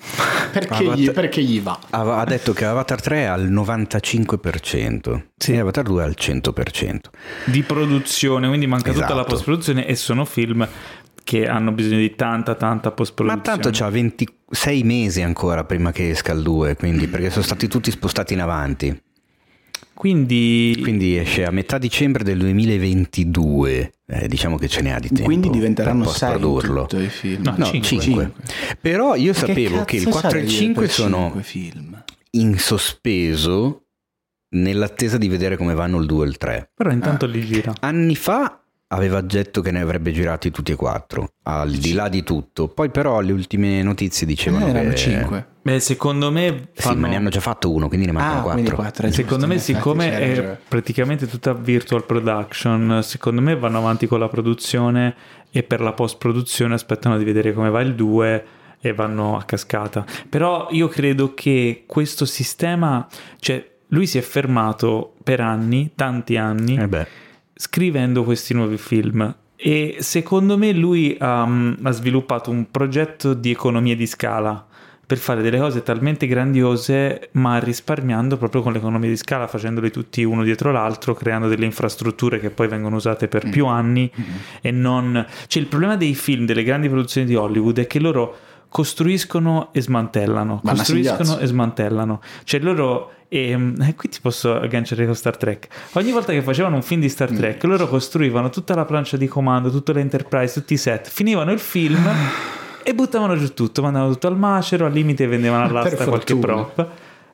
Perché, 0.53 0.75
Avatar- 0.75 0.97
gli, 0.99 1.11
perché 1.11 1.43
gli 1.43 1.61
va? 1.61 1.79
Ha, 1.91 2.25
detto 2.25 2.53
che 2.53 2.65
Avatar 2.65 3.01
3 3.01 3.17
è 3.21 3.25
al 3.25 3.51
95% 3.51 5.23
Sì. 5.37 5.53
e 5.53 5.59
Avatar 5.61 5.85
2 5.85 6.03
è 6.03 6.05
al 6.07 6.15
100%. 6.19 6.99
di 7.45 7.63
produzione, 7.63 8.49
quindi 8.49 8.67
manca 8.67 8.93
tutta 8.93 9.07
la 9.09 9.13
Esatto. 9.21 9.29
post-produzione 9.29 9.87
e 9.87 9.95
sono 9.97 10.25
film 10.25 10.67
che 11.23 11.47
hanno 11.47 11.71
bisogno 11.73 11.99
di 11.99 12.15
tanta 12.17 12.55
tanta 12.55 12.89
Ma 12.89 12.95
post-produzione. 12.95 13.43
tanto 13.43 13.71
c'ha 13.73 13.89
26 13.89 14.83
mesi 14.83 15.23
ancora 15.23 15.65
prima 15.65 15.93
che 15.93 16.11
esca 16.11 16.33
il 16.33 16.43
2, 16.43 16.75
quindi 16.77 17.07
perché 17.07 17.31
sono 17.31 17.45
stati 17.45 17.69
tutti 17.69 17.91
spostati 17.91 18.33
in 18.35 18.41
avanti. 18.41 19.01
Quindi... 20.01 20.79
Quindi 20.81 21.19
esce 21.19 21.45
a 21.45 21.51
metà 21.51 21.77
dicembre 21.77 22.25
del 22.25 22.39
2022. 22.39 23.93
Eh, 24.07 24.29
diciamo 24.29 24.57
che 24.57 24.67
ce 24.67 24.81
ne 24.81 24.95
ha 24.95 24.99
di 24.99 25.09
tempo. 25.09 25.25
Quindi 25.25 25.51
diventeranno 25.51 26.05
per 26.05 26.13
6 26.15 26.31
produrlo. 26.31 26.89
i 26.93 27.07
film. 27.09 27.43
No, 27.45 27.55
No, 27.59 27.65
cinque. 27.67 27.89
5. 28.01 28.33
Però 28.81 29.15
io 29.15 29.33
Che 29.33 29.39
sapevo 29.39 29.85
che 29.85 29.97
il 29.97 30.05
cazzo 30.05 30.19
4 30.21 30.39
e 30.39 30.43
il 30.43 30.49
sarebbe 30.49 30.65
5 30.65 30.83
per 30.87 30.91
sono 30.91 31.19
cinque 31.25 31.43
film. 31.43 32.03
in 32.31 32.59
sospeso 32.59 33.85
nell'attesa 34.55 35.19
di 35.19 35.29
vedere 35.29 35.59
come 35.59 35.75
vanno 35.75 35.99
il 36.01 36.07
2 36.07 36.25
e 36.25 36.29
il 36.29 36.37
3. 36.39 36.71
Però 36.75 36.91
intanto 36.91 37.27
Ah. 37.27 37.29
li 37.29 37.45
gira. 37.45 37.73
Anni 37.81 38.17
fa 38.17 38.60
aveva 38.93 39.21
detto 39.21 39.61
che 39.61 39.71
ne 39.71 39.81
avrebbe 39.81 40.11
girati 40.13 40.51
tutti 40.51 40.73
e 40.73 40.77
quattro, 40.77 41.29
al 41.45 41.71
di 41.71 41.93
là 41.93 42.09
di 42.09 42.23
tutto. 42.23 42.69
Poi 42.69 42.91
però 42.91 43.21
le 43.21 43.33
ultime 43.33 43.83
notizie 43.83 44.27
dicevano 44.27 44.67
Eh, 44.67 44.71
erano 44.71 44.89
che 44.91 44.97
5. 44.97 45.47
Beh, 45.63 45.79
secondo 45.79 46.31
me 46.33 46.71
Sì, 46.73 46.83
fanno... 46.83 47.01
ma 47.01 47.09
ne 47.09 47.17
hanno 47.17 47.29
già 47.29 47.41
fatto 47.41 47.71
uno, 47.73 47.87
quindi 47.89 48.07
ne 48.07 48.13
mancano 48.13 48.39
Ah, 48.49 48.53
quindi 48.53 48.71
4. 48.71 48.77
4. 48.77 49.11
Secondo 49.13 49.47
me, 49.47 49.59
siccome 49.59 50.19
è 50.19 50.59
praticamente 50.67 51.27
tutta 51.29 51.53
virtual 51.53 52.05
production, 52.05 53.01
secondo 53.03 53.41
me 53.41 53.57
vanno 53.57 53.79
avanti 53.79 54.07
con 54.07 54.19
la 54.19 54.29
produzione 54.29 55.15
e 55.51 55.63
per 55.63 55.81
la 55.81 55.93
post-produzione 55.93 56.75
aspettano 56.75 57.17
di 57.19 57.25
vedere 57.25 57.53
come 57.53 57.71
va 57.71 57.81
il 57.83 57.95
2 57.95 58.45
e 58.81 58.93
vanno 58.95 59.37
a 59.37 59.45
cascata. 59.45 60.05
Però 60.29 60.69
io 60.71 60.89
credo 60.89 61.35
che 61.35 61.85
questo 61.87 62.25
sistema, 62.25 63.07
cioè 63.39 63.65
lui 63.89 64.07
si 64.07 64.19
è 64.19 64.23
fermato 64.23 65.15
per 65.23 65.41
anni, 65.41 65.93
tanti 65.95 66.37
anni, 66.37 66.77
Eh 66.77 66.89
beh, 66.89 67.07
scrivendo 67.61 68.25
questi 68.25 68.55
nuovi 68.55 68.79
film. 68.79 69.35
E 69.55 69.97
secondo 69.99 70.57
me 70.57 70.73
lui 70.73 71.15
um, 71.21 71.77
ha 71.83 71.91
sviluppato 71.91 72.51
un 72.51 72.71
progetto 72.71 73.35
di 73.35 73.51
economia 73.51 73.95
di 73.95 74.07
scala 74.07 74.67
per 75.07 75.19
fare 75.19 75.43
delle 75.43 75.59
cose 75.59 75.83
talmente 75.83 76.27
grandiose, 76.27 77.29
ma 77.33 77.59
risparmiando 77.59 78.39
proprio 78.39 78.63
con 78.63 78.73
l'economia 78.73 79.11
di 79.11 79.17
scala, 79.17 79.47
facendoli 79.47 79.91
tutti 79.91 80.23
uno 80.23 80.43
dietro 80.43 80.73
l'altro, 80.73 81.15
creando 81.15 81.49
delle 81.49 81.67
infrastrutture 81.67 82.39
che 82.39 82.49
poi 82.49 82.69
vengono 82.69 82.97
usate 82.97 83.29
per 83.29 83.51
più 83.51 83.67
anni 83.67 84.11
e 84.63 84.71
non... 84.71 85.27
Cioè 85.47 85.63
il 85.63 85.69
problema 85.69 85.97
dei 85.97 86.15
film, 86.15 86.47
delle 86.47 86.63
grandi 86.63 86.89
produzioni 86.89 87.27
di 87.27 87.35
Hollywood 87.35 87.81
è 87.81 87.87
che 87.87 87.99
loro 87.99 88.37
costruiscono 88.71 89.69
e 89.73 89.83
smantellano, 89.83 90.61
Vanno 90.63 90.77
a 90.77 90.79
costruiscono 90.79 91.39
e 91.39 91.47
smantellano. 91.47 92.21
Cioè 92.45 92.61
loro... 92.61 93.13
E 93.33 93.51
eh, 93.81 93.95
qui 93.95 94.09
ti 94.09 94.19
posso 94.21 94.55
agganciare 94.55 95.05
con 95.05 95.15
Star 95.15 95.37
Trek. 95.37 95.69
Ogni 95.93 96.11
volta 96.11 96.33
che 96.33 96.43
facevano 96.43 96.77
un 96.77 96.83
film 96.83 97.01
di 97.01 97.09
Star 97.09 97.31
Trek, 97.31 97.63
loro 97.65 97.87
costruivano 97.87 98.49
tutta 98.49 98.75
la 98.75 98.85
plancia 98.85 99.17
di 99.17 99.29
comando, 99.29 99.71
tutta 99.71 99.93
l'Enterprise, 99.93 100.55
tutti 100.55 100.73
i 100.73 100.77
set, 100.77 101.09
finivano 101.09 101.53
il 101.53 101.61
film 101.61 102.09
e 102.83 102.95
buttavano 102.95 103.37
giù 103.37 103.53
tutto, 103.55 103.83
mandavano 103.83 104.13
tutto 104.13 104.27
al 104.27 104.37
macero, 104.37 104.87
al 104.87 104.93
limite 104.93 105.27
vendevano 105.27 105.65
all'asta 105.65 106.07
qualche 106.07 106.35
prop. 106.35 106.87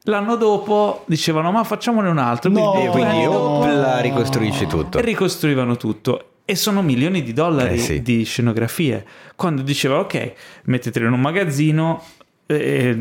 L'anno 0.02 0.36
dopo 0.36 1.04
dicevano 1.06 1.50
ma 1.50 1.64
facciamone 1.64 2.08
un 2.08 2.18
altro, 2.18 2.50
No, 2.50 2.70
quindi, 2.72 2.86
e 2.86 2.90
quindi 2.90 3.24
dopo- 3.24 3.38
opla, 3.38 4.00
ricostruisci 4.00 4.66
tutto. 4.66 4.98
e 4.98 5.00
ricostruivano 5.00 5.76
tutto. 5.76 6.24
E 6.48 6.54
sono 6.54 6.80
milioni 6.80 7.22
di 7.24 7.32
dollari 7.32 7.74
Eh 7.74 7.78
sì. 7.78 8.02
di 8.02 8.22
scenografie. 8.24 9.04
Quando 9.34 9.62
diceva 9.62 9.98
ok, 9.98 10.32
mettetelo 10.66 11.06
in 11.06 11.12
un 11.12 11.20
magazzino, 11.20 12.02
eh, 12.46 12.96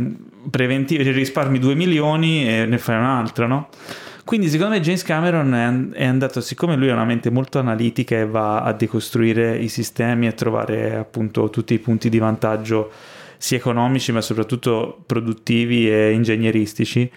preventivo, 0.49 1.03
risparmi 1.11 1.59
2 1.59 1.75
milioni 1.75 2.47
e 2.49 2.65
ne 2.65 2.77
fai 2.79 2.97
un 2.97 3.03
altro, 3.03 3.45
no? 3.45 3.69
Quindi 4.25 4.47
secondo 4.49 4.73
me 4.73 4.81
James 4.81 5.03
Cameron 5.03 5.53
è 5.53 5.61
an- 5.61 5.91
è 5.93 6.03
andato, 6.05 6.41
siccome 6.41 6.75
lui 6.75 6.89
ha 6.89 6.93
una 6.93 7.05
mente 7.05 7.29
molto 7.29 7.59
analitica 7.59 8.15
e 8.17 8.25
va 8.25 8.61
a 8.63 8.73
decostruire 8.73 9.55
i 9.59 9.67
sistemi 9.69 10.25
e 10.25 10.33
trovare 10.33 10.95
appunto 10.95 11.51
tutti 11.51 11.75
i 11.75 11.79
punti 11.79 12.09
di 12.09 12.17
vantaggio 12.17 12.91
sia 13.37 13.57
economici 13.57 14.11
ma 14.11 14.21
soprattutto 14.21 15.03
produttivi 15.05 15.87
e 15.87 16.09
ingegneristici, 16.13 17.07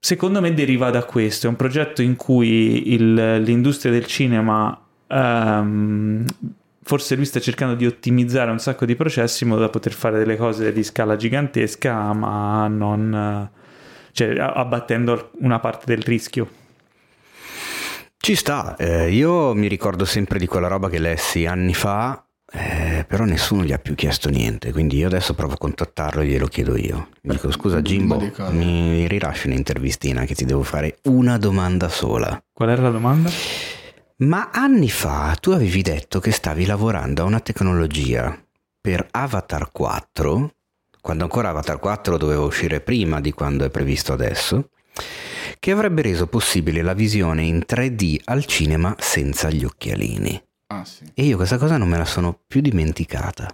secondo 0.00 0.40
me 0.40 0.52
deriva 0.52 0.90
da 0.90 1.04
questo. 1.04 1.46
È 1.46 1.50
un 1.50 1.54
progetto 1.54 2.02
in 2.02 2.16
cui 2.16 2.92
il- 2.92 3.40
l'industria 3.42 3.92
del 3.92 4.06
cinema 4.06 4.76
ehm, 5.10 6.24
forse 6.82 7.14
lui 7.14 7.24
sta 7.24 7.40
cercando 7.40 7.74
di 7.74 7.86
ottimizzare 7.86 8.50
un 8.50 8.58
sacco 8.58 8.84
di 8.84 8.96
processi 8.96 9.44
in 9.44 9.50
modo 9.50 9.62
da 9.62 9.68
poter 9.68 9.92
fare 9.92 10.18
delle 10.18 10.36
cose 10.36 10.72
di 10.72 10.82
scala 10.82 11.16
gigantesca, 11.16 12.12
ma 12.12 12.66
non 12.68 13.14
eh, 13.14 13.58
cioè, 14.12 14.38
abbattendo 14.38 15.30
una 15.40 15.58
parte 15.60 15.84
del 15.86 16.02
rischio. 16.02 16.48
Ci 18.22 18.34
sta, 18.34 18.76
eh, 18.76 19.10
io 19.10 19.54
mi 19.54 19.66
ricordo 19.66 20.04
sempre 20.04 20.38
di 20.38 20.46
quella 20.46 20.68
roba 20.68 20.90
che 20.90 20.98
lessi 20.98 21.46
anni 21.46 21.72
fa, 21.72 22.22
eh, 22.52 23.04
però 23.08 23.24
nessuno 23.24 23.62
gli 23.62 23.72
ha 23.72 23.78
più 23.78 23.94
chiesto 23.94 24.28
niente, 24.28 24.72
quindi 24.72 24.98
io 24.98 25.06
adesso 25.06 25.34
provo 25.34 25.54
a 25.54 25.56
contattarlo 25.56 26.20
e 26.20 26.26
glielo 26.26 26.46
chiedo 26.46 26.76
io. 26.76 27.08
Gli 27.20 27.30
dico 27.30 27.50
scusa 27.50 27.80
Jimbo, 27.80 28.20
mi 28.50 29.08
rilasci 29.08 29.46
un'intervistina 29.46 30.24
che 30.24 30.34
ti 30.34 30.44
devo 30.44 30.64
fare 30.64 30.98
una 31.04 31.38
domanda 31.38 31.88
sola. 31.88 32.42
Qual 32.52 32.68
era 32.68 32.82
la 32.82 32.90
domanda? 32.90 33.30
Ma 34.20 34.50
anni 34.52 34.90
fa 34.90 35.34
tu 35.40 35.50
avevi 35.52 35.80
detto 35.80 36.20
che 36.20 36.30
stavi 36.30 36.66
lavorando 36.66 37.22
a 37.22 37.24
una 37.24 37.40
tecnologia 37.40 38.38
per 38.78 39.06
Avatar 39.10 39.70
4, 39.72 40.54
quando 41.00 41.24
ancora 41.24 41.48
Avatar 41.48 41.78
4 41.78 42.18
doveva 42.18 42.42
uscire 42.42 42.82
prima 42.82 43.20
di 43.20 43.32
quando 43.32 43.64
è 43.64 43.70
previsto 43.70 44.12
adesso, 44.12 44.72
che 45.58 45.70
avrebbe 45.70 46.02
reso 46.02 46.26
possibile 46.26 46.82
la 46.82 46.92
visione 46.92 47.44
in 47.44 47.64
3D 47.66 48.20
al 48.24 48.44
cinema 48.44 48.94
senza 48.98 49.48
gli 49.48 49.64
occhialini. 49.64 50.42
Ah, 50.66 50.84
sì. 50.84 51.04
E 51.14 51.24
io 51.24 51.36
questa 51.36 51.56
cosa 51.56 51.78
non 51.78 51.88
me 51.88 51.96
la 51.96 52.04
sono 52.04 52.38
più 52.46 52.60
dimenticata. 52.60 53.48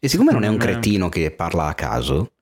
E 0.00 0.08
siccome 0.08 0.32
non 0.32 0.44
è 0.44 0.48
un 0.48 0.56
me- 0.56 0.64
cretino 0.64 1.10
che 1.10 1.30
parla 1.30 1.66
a 1.66 1.74
caso, 1.74 2.32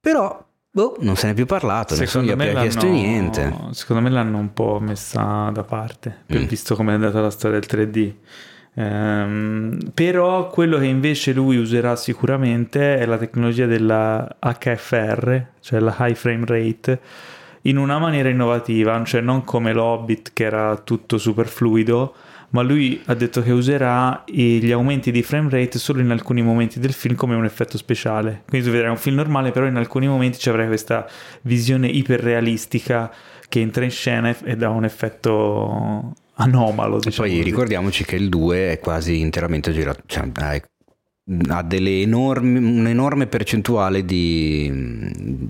però 0.00 0.45
boh, 0.76 0.96
non 1.00 1.16
se 1.16 1.26
n'è 1.28 1.32
più 1.32 1.46
parlato, 1.46 1.96
nessuno 1.96 2.24
gli 2.24 2.30
ha 2.30 2.36
chiesto 2.36 2.86
niente. 2.86 3.50
secondo 3.70 4.02
me 4.02 4.10
l'hanno 4.10 4.36
un 4.36 4.52
po' 4.52 4.78
messa 4.78 5.48
da 5.50 5.62
parte, 5.62 6.14
per- 6.26 6.40
Mm. 6.40 6.44
visto 6.44 6.74
come 6.76 6.92
è 6.92 6.94
andata 6.96 7.18
la 7.22 7.30
storia 7.30 7.58
del 7.58 7.66
3D. 7.66 8.12
Ehm, 8.74 9.78
però 9.94 10.48
quello 10.50 10.78
che 10.78 10.84
invece 10.84 11.32
lui 11.32 11.56
userà 11.56 11.96
sicuramente 11.96 12.98
è 12.98 13.06
la 13.06 13.16
tecnologia 13.16 13.64
della 13.64 14.36
HFR, 14.38 15.40
cioè 15.60 15.80
la 15.80 15.96
high 15.98 16.14
frame 16.14 16.44
rate, 16.46 17.00
in 17.62 17.78
una 17.78 17.98
maniera 17.98 18.28
innovativa, 18.28 19.02
cioè 19.04 19.22
non 19.22 19.44
come 19.44 19.72
l'Hobbit 19.72 20.32
che 20.34 20.44
era 20.44 20.76
tutto 20.76 21.16
super 21.16 21.46
fluido, 21.48 22.14
ma 22.50 22.62
lui 22.62 23.00
ha 23.06 23.14
detto 23.14 23.42
che 23.42 23.50
userà 23.52 24.22
gli 24.26 24.70
aumenti 24.70 25.10
di 25.10 25.22
frame 25.22 25.50
rate 25.50 25.78
solo 25.78 26.00
in 26.00 26.10
alcuni 26.10 26.42
momenti 26.42 26.78
del 26.80 26.92
film 26.92 27.14
come 27.14 27.34
un 27.34 27.44
effetto 27.44 27.76
speciale. 27.76 28.42
Quindi 28.48 28.66
tu 28.66 28.72
vedrai 28.72 28.90
un 28.90 28.96
film 28.98 29.16
normale, 29.16 29.50
però 29.50 29.66
in 29.66 29.76
alcuni 29.76 30.06
momenti 30.08 30.38
ci 30.38 30.48
avrai 30.48 30.66
questa 30.66 31.06
visione 31.42 31.88
iperrealistica 31.88 33.12
che 33.48 33.60
entra 33.60 33.84
in 33.84 33.90
scena 33.90 34.34
e- 34.44 34.56
dà 34.56 34.70
un 34.70 34.84
effetto 34.84 36.14
anomalo. 36.34 36.96
E 36.96 37.00
Diciamo 37.00 37.28
poi 37.28 37.36
così. 37.38 37.42
ricordiamoci 37.50 38.04
che 38.04 38.16
il 38.16 38.28
2 38.28 38.72
è 38.72 38.78
quasi 38.80 39.20
interamente 39.20 39.72
girato, 39.72 40.02
cioè 40.06 40.28
ha, 40.34 40.60
ha 41.48 41.62
delle 41.62 42.00
enormi, 42.02 42.58
un'enorme 42.58 43.26
percentuale 43.26 44.04
di, 44.04 44.70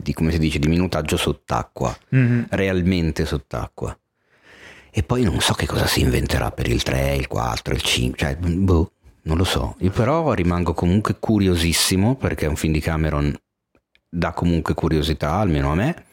di, 0.02 0.12
come 0.14 0.30
si 0.32 0.38
dice, 0.38 0.58
di 0.58 0.68
minutaggio 0.68 1.16
sott'acqua, 1.16 1.96
Mhm. 2.10 2.46
realmente 2.50 3.24
sott'acqua. 3.26 3.96
E 4.98 5.02
poi 5.02 5.24
non 5.24 5.40
so 5.40 5.52
che 5.52 5.66
cosa 5.66 5.86
si 5.86 6.00
inventerà 6.00 6.50
per 6.52 6.68
il 6.68 6.82
3, 6.82 7.16
il 7.16 7.26
4, 7.26 7.74
il 7.74 7.82
5, 7.82 8.16
cioè, 8.16 8.34
boh, 8.34 8.92
non 9.24 9.36
lo 9.36 9.44
so. 9.44 9.76
Io 9.80 9.90
però 9.90 10.32
rimango 10.32 10.72
comunque 10.72 11.16
curiosissimo 11.20 12.16
perché 12.16 12.46
un 12.46 12.56
film 12.56 12.72
di 12.72 12.80
Cameron 12.80 13.30
dà 14.08 14.32
comunque 14.32 14.72
curiosità, 14.72 15.32
almeno 15.32 15.70
a 15.70 15.74
me. 15.74 16.04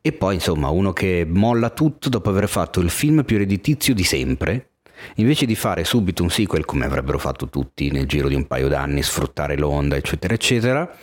E 0.00 0.10
poi, 0.10 0.34
insomma, 0.34 0.70
uno 0.70 0.92
che 0.92 1.24
molla 1.24 1.70
tutto 1.70 2.08
dopo 2.08 2.30
aver 2.30 2.48
fatto 2.48 2.80
il 2.80 2.90
film 2.90 3.22
più 3.22 3.38
redditizio 3.38 3.94
di 3.94 4.02
sempre, 4.02 4.69
invece 5.16 5.46
di 5.46 5.54
fare 5.54 5.84
subito 5.84 6.22
un 6.22 6.30
sequel 6.30 6.64
come 6.64 6.84
avrebbero 6.84 7.18
fatto 7.18 7.48
tutti 7.48 7.90
nel 7.90 8.06
giro 8.06 8.28
di 8.28 8.34
un 8.34 8.46
paio 8.46 8.68
d'anni, 8.68 9.02
sfruttare 9.02 9.56
l'onda, 9.56 9.96
eccetera, 9.96 10.34
eccetera, 10.34 10.96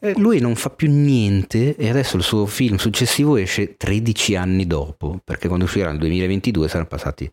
eh, 0.00 0.14
lui 0.16 0.40
non 0.40 0.54
fa 0.54 0.70
più 0.70 0.90
niente 0.90 1.76
e 1.76 1.88
adesso 1.88 2.16
il 2.16 2.22
suo 2.22 2.46
film 2.46 2.76
successivo 2.76 3.36
esce 3.36 3.76
13 3.76 4.36
anni 4.36 4.66
dopo, 4.66 5.20
perché 5.22 5.48
quando 5.48 5.64
uscirà 5.64 5.90
nel 5.90 5.98
2022 5.98 6.68
saranno 6.68 6.88
passati 6.88 7.30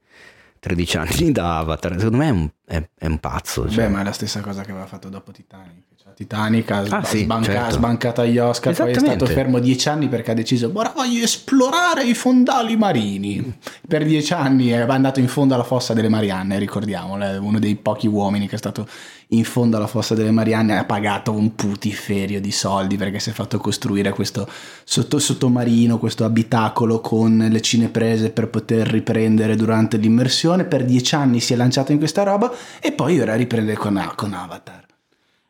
13 0.59 0.97
anni 0.97 1.31
da 1.33 1.59
Avatar. 1.59 1.95
Secondo 1.97 2.17
me 2.17 2.27
è 2.27 2.31
un, 2.31 2.49
è- 2.65 2.89
è 2.97 3.05
un 3.05 3.19
pazzo. 3.19 3.69
cioè. 3.69 3.85
Beh, 3.85 3.89
ma 3.89 4.01
è 4.01 4.03
la 4.03 4.11
stessa 4.11 4.41
cosa 4.41 4.63
che 4.63 4.71
aveva 4.71 4.87
fatto 4.87 5.09
dopo 5.09 5.31
Titanic. 5.31 5.83
Cioè, 6.05 6.13
Titanic 6.13 6.69
ha 6.69 6.85
Ah, 6.87 7.03
sì, 7.03 7.23
sbanca- 7.23 7.51
certo. 7.51 7.71
sbancato 7.73 8.21
agli 8.21 8.37
Oscar, 8.37 8.75
poi 8.75 8.91
è 8.91 8.99
stato 8.99 9.25
fermo 9.25 9.57
dieci 9.57 9.89
anni 9.89 10.07
perché 10.07 10.31
ha 10.31 10.33
deciso, 10.35 10.69
ora 10.71 10.93
voglio 10.95 11.23
esplorare 11.23 12.03
i 12.03 12.13
fondali 12.13 12.77
marini. 12.77 13.57
Per 13.87 14.05
dieci 14.05 14.31
anni 14.33 14.67
è 14.67 14.81
andato 14.81 15.19
in 15.19 15.27
fondo 15.27 15.55
alla 15.55 15.63
fossa 15.63 15.95
delle 15.95 16.07
Marianne, 16.09 16.59
ricordiamolo, 16.59 17.23
è 17.23 17.37
uno 17.39 17.57
dei 17.57 17.75
pochi 17.75 18.05
uomini 18.05 18.47
che 18.47 18.53
è 18.53 18.57
stato 18.59 18.87
in 19.29 19.43
fondo 19.45 19.77
alla 19.77 19.87
fossa 19.87 20.13
delle 20.13 20.29
Marianne 20.29 20.77
ha 20.77 20.85
pagato 20.85 21.31
un 21.31 21.55
putiferio 21.55 22.39
di 22.39 22.51
soldi 22.51 22.97
perché 22.97 23.17
si 23.19 23.31
è 23.31 23.33
fatto 23.33 23.57
costruire 23.57 24.11
questo 24.11 24.47
sotto- 24.83 25.17
sottomarino, 25.17 25.97
questo 25.97 26.23
abitacolo 26.23 27.01
con 27.01 27.47
le 27.49 27.61
cineprese 27.61 28.29
per 28.29 28.49
poter 28.49 28.87
riprendere 28.87 29.55
durante 29.55 29.97
l'immersione. 29.97 30.65
Per 30.65 30.85
dieci 30.85 31.15
anni 31.15 31.39
si 31.39 31.53
è 31.53 31.55
lanciato 31.55 31.91
in 31.91 31.97
questa 31.97 32.21
roba 32.21 32.51
e 32.79 32.91
poi 32.91 33.19
ora 33.19 33.33
riprende 33.33 33.73
con, 33.73 33.99
con 34.15 34.33
Avatar. 34.33 34.84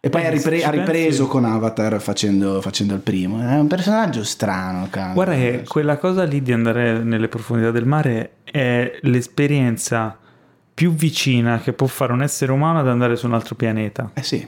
E 0.05 0.09
poi 0.11 0.23
ha, 0.23 0.29
ripre- 0.29 0.63
ha 0.63 0.69
ripreso 0.69 1.25
con 1.25 1.45
Avatar 1.45 1.99
facendo, 1.99 2.61
facendo 2.61 2.93
il 2.93 2.99
primo. 2.99 3.41
È 3.41 3.57
un 3.57 3.65
personaggio 3.65 4.23
strano, 4.23 4.85
cazzo. 4.91 5.13
Guarda 5.13 5.33
che 5.33 5.63
quella 5.67 5.97
cosa 5.97 6.23
lì 6.25 6.43
di 6.43 6.53
andare 6.53 6.99
nelle 7.03 7.27
profondità 7.27 7.71
del 7.71 7.87
mare 7.87 8.33
è 8.43 8.99
l'esperienza 9.01 10.15
più 10.75 10.93
vicina 10.93 11.59
che 11.59 11.73
può 11.73 11.87
fare 11.87 12.13
un 12.13 12.21
essere 12.21 12.51
umano 12.51 12.77
ad 12.77 12.87
andare 12.87 13.15
su 13.15 13.25
un 13.25 13.33
altro 13.33 13.55
pianeta. 13.55 14.11
Eh 14.13 14.21
sì. 14.21 14.47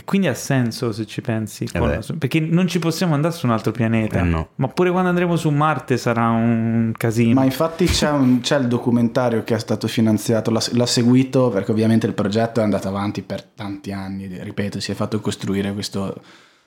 E 0.00 0.04
quindi 0.04 0.28
ha 0.28 0.34
senso 0.34 0.92
se 0.92 1.04
ci 1.04 1.20
pensi. 1.20 1.68
Eh 1.70 1.78
con- 1.78 2.00
perché 2.16 2.40
non 2.40 2.66
ci 2.66 2.78
possiamo 2.78 3.12
andare 3.12 3.34
su 3.34 3.44
un 3.44 3.52
altro 3.52 3.70
pianeta. 3.70 4.20
Eh 4.20 4.22
no. 4.22 4.48
Ma 4.54 4.68
pure 4.68 4.90
quando 4.90 5.10
andremo 5.10 5.36
su 5.36 5.50
Marte 5.50 5.98
sarà 5.98 6.28
un 6.30 6.90
casino. 6.96 7.34
Ma 7.34 7.44
infatti 7.44 7.84
c'è, 7.84 8.08
un- 8.10 8.40
c'è 8.40 8.58
il 8.58 8.66
documentario 8.66 9.44
che 9.44 9.54
è 9.54 9.58
stato 9.58 9.86
finanziato, 9.88 10.50
l'ha, 10.50 10.62
l'ha 10.72 10.86
seguito 10.86 11.50
perché 11.50 11.70
ovviamente 11.70 12.06
il 12.06 12.14
progetto 12.14 12.60
è 12.60 12.62
andato 12.62 12.88
avanti 12.88 13.20
per 13.20 13.42
tanti 13.42 13.92
anni, 13.92 14.26
ripeto, 14.40 14.80
si 14.80 14.90
è 14.90 14.94
fatto 14.94 15.20
costruire 15.20 15.74
questo 15.74 16.16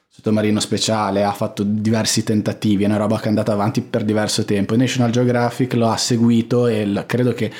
sottomarino 0.07 0.59
speciale, 0.59 1.23
ha 1.23 1.31
fatto 1.31 1.63
diversi 1.63 2.23
tentativi, 2.23 2.83
è 2.83 2.85
una 2.85 2.97
roba 2.97 3.17
che 3.17 3.25
è 3.25 3.29
andata 3.29 3.51
avanti 3.51 3.81
per 3.81 4.03
diverso 4.03 4.45
tempo. 4.45 4.75
National 4.75 5.09
Geographic 5.09 5.73
lo 5.73 5.89
ha 5.89 5.97
seguito 5.97 6.67
e 6.67 6.85
l- 6.85 7.03
credo 7.07 7.33
che 7.33 7.51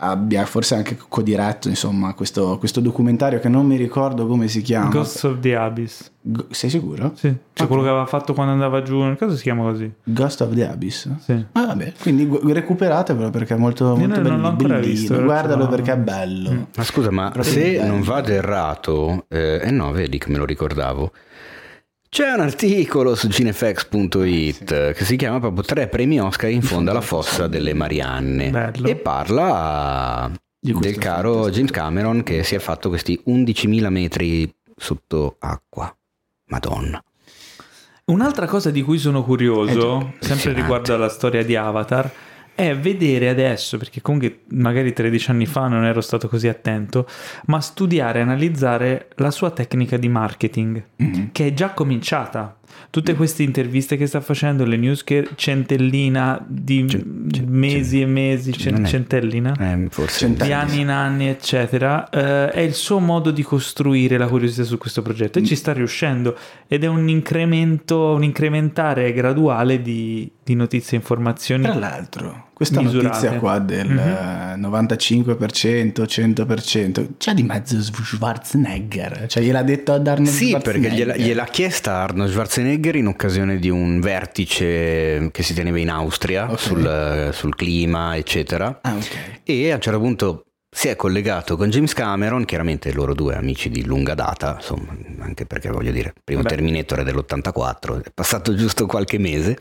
abbia 0.00 0.44
forse 0.46 0.74
anche 0.76 0.96
codiretto 1.08 1.68
insomma 1.68 2.14
questo, 2.14 2.56
questo 2.58 2.80
documentario 2.80 3.40
che 3.40 3.48
non 3.48 3.66
mi 3.66 3.76
ricordo 3.76 4.26
come 4.26 4.48
si 4.48 4.62
chiama. 4.62 4.88
Ghost 4.90 5.24
of 5.24 5.40
the 5.40 5.56
Abyss. 5.56 6.10
Go- 6.20 6.46
sei 6.50 6.68
sicuro? 6.70 7.12
Sì, 7.14 7.28
cioè 7.52 7.62
Ok. 7.62 7.66
quello 7.66 7.82
che 7.82 7.88
aveva 7.88 8.06
fatto 8.06 8.34
quando 8.34 8.52
andava 8.52 8.82
giù. 8.82 9.14
Cosa 9.16 9.34
si 9.36 9.42
chiama 9.42 9.62
così? 9.62 9.90
Ghost 10.04 10.40
of 10.42 10.54
the 10.54 10.68
Abyss? 10.68 11.08
Sì. 11.20 11.32
Ah, 11.52 11.66
vabbè, 11.66 11.92
quindi 12.00 12.26
gu- 12.26 12.42
recuperatevelo 12.50 13.30
perché 13.30 13.54
è 13.54 13.56
molto, 13.58 13.84
molto 13.96 14.00
non- 14.06 14.10
non 14.14 14.22
bello- 14.22 14.36
l'ho 14.36 14.46
ancora 14.48 14.74
bellino. 14.74 14.92
visto, 14.92 15.14
lo 15.16 15.22
Guardalo 15.24 15.62
trovo- 15.62 15.70
perché 15.76 15.92
è 15.92 15.96
bello. 15.96 16.50
Mm. 16.52 16.62
Ma 16.76 16.82
scusa, 16.84 17.10
ma 17.10 17.32
se 17.40 17.72
bello. 17.76 17.86
non 17.86 18.02
vado 18.02 18.30
errato, 18.32 19.24
eh, 19.28 19.60
eh 19.62 19.70
no, 19.70 19.90
vedi 19.92 20.18
che 20.18 20.30
me 20.30 20.38
lo 20.38 20.44
ricordavo. 20.44 21.12
C'è 22.10 22.32
un 22.32 22.40
articolo 22.40 23.14
su 23.14 23.28
cinefx.it 23.28 24.92
che 24.92 25.04
si 25.04 25.16
chiama 25.16 25.40
proprio 25.40 25.62
Tre 25.62 25.88
premi 25.88 26.18
Oscar 26.20 26.50
in 26.50 26.62
fondo 26.62 26.90
alla 26.90 27.02
fossa 27.02 27.46
delle 27.48 27.74
Marianne 27.74 28.50
Bello. 28.50 28.88
e 28.88 28.96
parla 28.96 30.30
del 30.58 30.96
caro 30.96 31.50
James 31.50 31.70
Cameron 31.70 32.22
che 32.22 32.42
si 32.44 32.54
è 32.54 32.58
fatto 32.58 32.88
questi 32.88 33.20
11.000 33.26 33.88
metri 33.88 34.52
sotto 34.74 35.36
acqua. 35.38 35.94
Madonna. 36.46 37.02
Un'altra 38.06 38.46
cosa 38.46 38.70
di 38.70 38.80
cui 38.82 38.96
sono 38.96 39.22
curioso, 39.22 40.14
sempre 40.20 40.54
riguardo 40.54 40.94
alla 40.94 41.10
storia 41.10 41.44
di 41.44 41.56
Avatar, 41.56 42.10
è 42.58 42.76
vedere 42.76 43.28
adesso, 43.28 43.78
perché 43.78 44.00
comunque 44.02 44.40
magari 44.48 44.92
13 44.92 45.30
anni 45.30 45.46
fa 45.46 45.68
non 45.68 45.84
ero 45.84 46.00
stato 46.00 46.26
così 46.26 46.48
attento, 46.48 47.06
ma 47.46 47.60
studiare 47.60 48.18
e 48.18 48.22
analizzare 48.22 49.08
la 49.14 49.30
sua 49.30 49.52
tecnica 49.52 49.96
di 49.96 50.08
marketing, 50.08 50.82
Mhm. 50.96 51.28
che 51.30 51.46
è 51.46 51.54
già 51.54 51.70
cominciata. 51.70 52.56
Tutte 52.90 53.14
queste 53.14 53.42
interviste 53.44 53.96
che 53.96 54.06
sta 54.06 54.20
facendo, 54.20 54.64
le 54.64 54.76
news 54.76 55.02
che 55.04 55.26
centellina 55.36 56.44
di 56.46 56.86
Cen- 56.88 57.26
cen- 57.30 57.48
mesi 57.48 58.00
e 58.00 58.06
mesi, 58.06 58.52
centellina? 58.52 59.54
Eh, 59.58 59.86
forse. 59.90 60.34
Di 60.34 60.52
anni 60.52 60.80
in 60.80 60.88
anni, 60.88 61.28
eccetera, 61.28 62.08
eh, 62.10 62.50
è 62.50 62.60
il 62.60 62.74
suo 62.74 62.98
modo 62.98 63.30
di 63.30 63.42
costruire 63.42 64.18
la 64.18 64.26
curiosità 64.26 64.64
su 64.64 64.78
questo 64.78 65.00
progetto 65.02 65.38
e 65.38 65.44
ci 65.44 65.54
sta 65.56 65.72
riuscendo 65.72 66.36
ed 66.66 66.84
è 66.84 66.86
un 66.86 67.08
incremento, 67.08 68.12
un 68.14 68.22
incrementare 68.24 69.12
graduale 69.12 69.80
di, 69.80 70.30
di 70.52 70.54
notizie 70.54 70.96
e 70.96 71.00
informazioni. 71.00 71.62
Tra 71.64 71.74
l'altro, 71.74 72.48
questa 72.54 72.80
Misurate. 72.80 73.06
notizia 73.08 73.32
qua 73.38 73.58
del 73.58 73.86
Mhm. 73.88 73.98
eh, 73.98 74.56
95%, 74.56 76.06
100%, 76.06 77.08
c'è 77.18 77.34
di 77.34 77.42
mezzo 77.42 77.80
Schwarzenegger, 77.82 79.26
cioè 79.28 79.42
gliel'ha 79.42 79.62
detto 79.62 79.92
ad 79.92 80.06
Arnold 80.06 80.28
Sì, 80.30 80.52
perché 80.62 80.78
gliela- 80.80 80.94
Schwarzenegger. 81.12 81.26
gliel'ha 81.26 81.44
chiesta 81.44 81.92
Arnold 82.02 82.30
Schwarzenegger 82.30 82.96
in 82.96 83.06
occasione 83.06 83.58
di 83.58 83.68
un 83.70 84.00
vertice 84.00 85.28
che 85.32 85.42
si 85.42 85.54
teneva 85.54 85.78
in 85.78 85.90
Austria 85.90 86.50
Ok. 86.50 86.58
sul, 86.58 87.28
sul 87.32 87.54
clima, 87.54 88.16
eccetera. 88.16 88.78
Ah, 88.82 88.94
ok. 88.94 89.40
E 89.44 89.70
a 89.70 89.74
un 89.74 89.80
certo 89.80 90.00
punto 90.00 90.42
si 90.70 90.88
è 90.88 90.96
collegato 90.96 91.56
con 91.56 91.70
James 91.70 91.92
Cameron, 91.94 92.44
chiaramente 92.44 92.92
loro 92.92 93.14
due 93.14 93.34
amici 93.34 93.70
di 93.70 93.84
lunga 93.84 94.14
data, 94.14 94.56
insomma, 94.58 94.94
anche 95.20 95.46
perché 95.46 95.70
voglio 95.70 95.90
dire, 95.92 96.12
primo 96.22 96.42
Beh. 96.42 96.48
Terminator 96.48 96.98
è 97.00 97.04
dell'84, 97.04 98.04
è 98.04 98.10
passato 98.12 98.54
giusto 98.54 98.86
qualche 98.86 99.18
mese. 99.18 99.56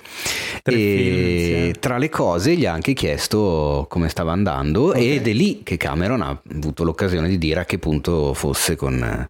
Tre 0.62 0.76
film 0.76 1.18
e 1.18 1.34
insieme. 1.34 1.72
tra 1.74 1.98
le 1.98 2.10
cose 2.10 2.56
gli 2.56 2.66
ha 2.66 2.74
anche 2.74 2.94
chiesto 2.94 3.86
come 3.90 4.10
stava 4.10 4.34
andando 4.34 4.90
Ok. 4.90 4.98
ed 4.98 5.28
è 5.28 5.34
lì 5.34 5.64
che 5.64 5.78
Cameron 5.78 6.22
ha 6.22 6.40
avuto 6.56 6.84
l'occasione 6.84 7.28
di 7.30 7.38
dire 7.38 7.62
a 7.62 7.66
che 7.66 7.80
punto 7.80 8.34
fosse 8.34 8.76
con, 8.76 9.02
eh, 9.02 9.30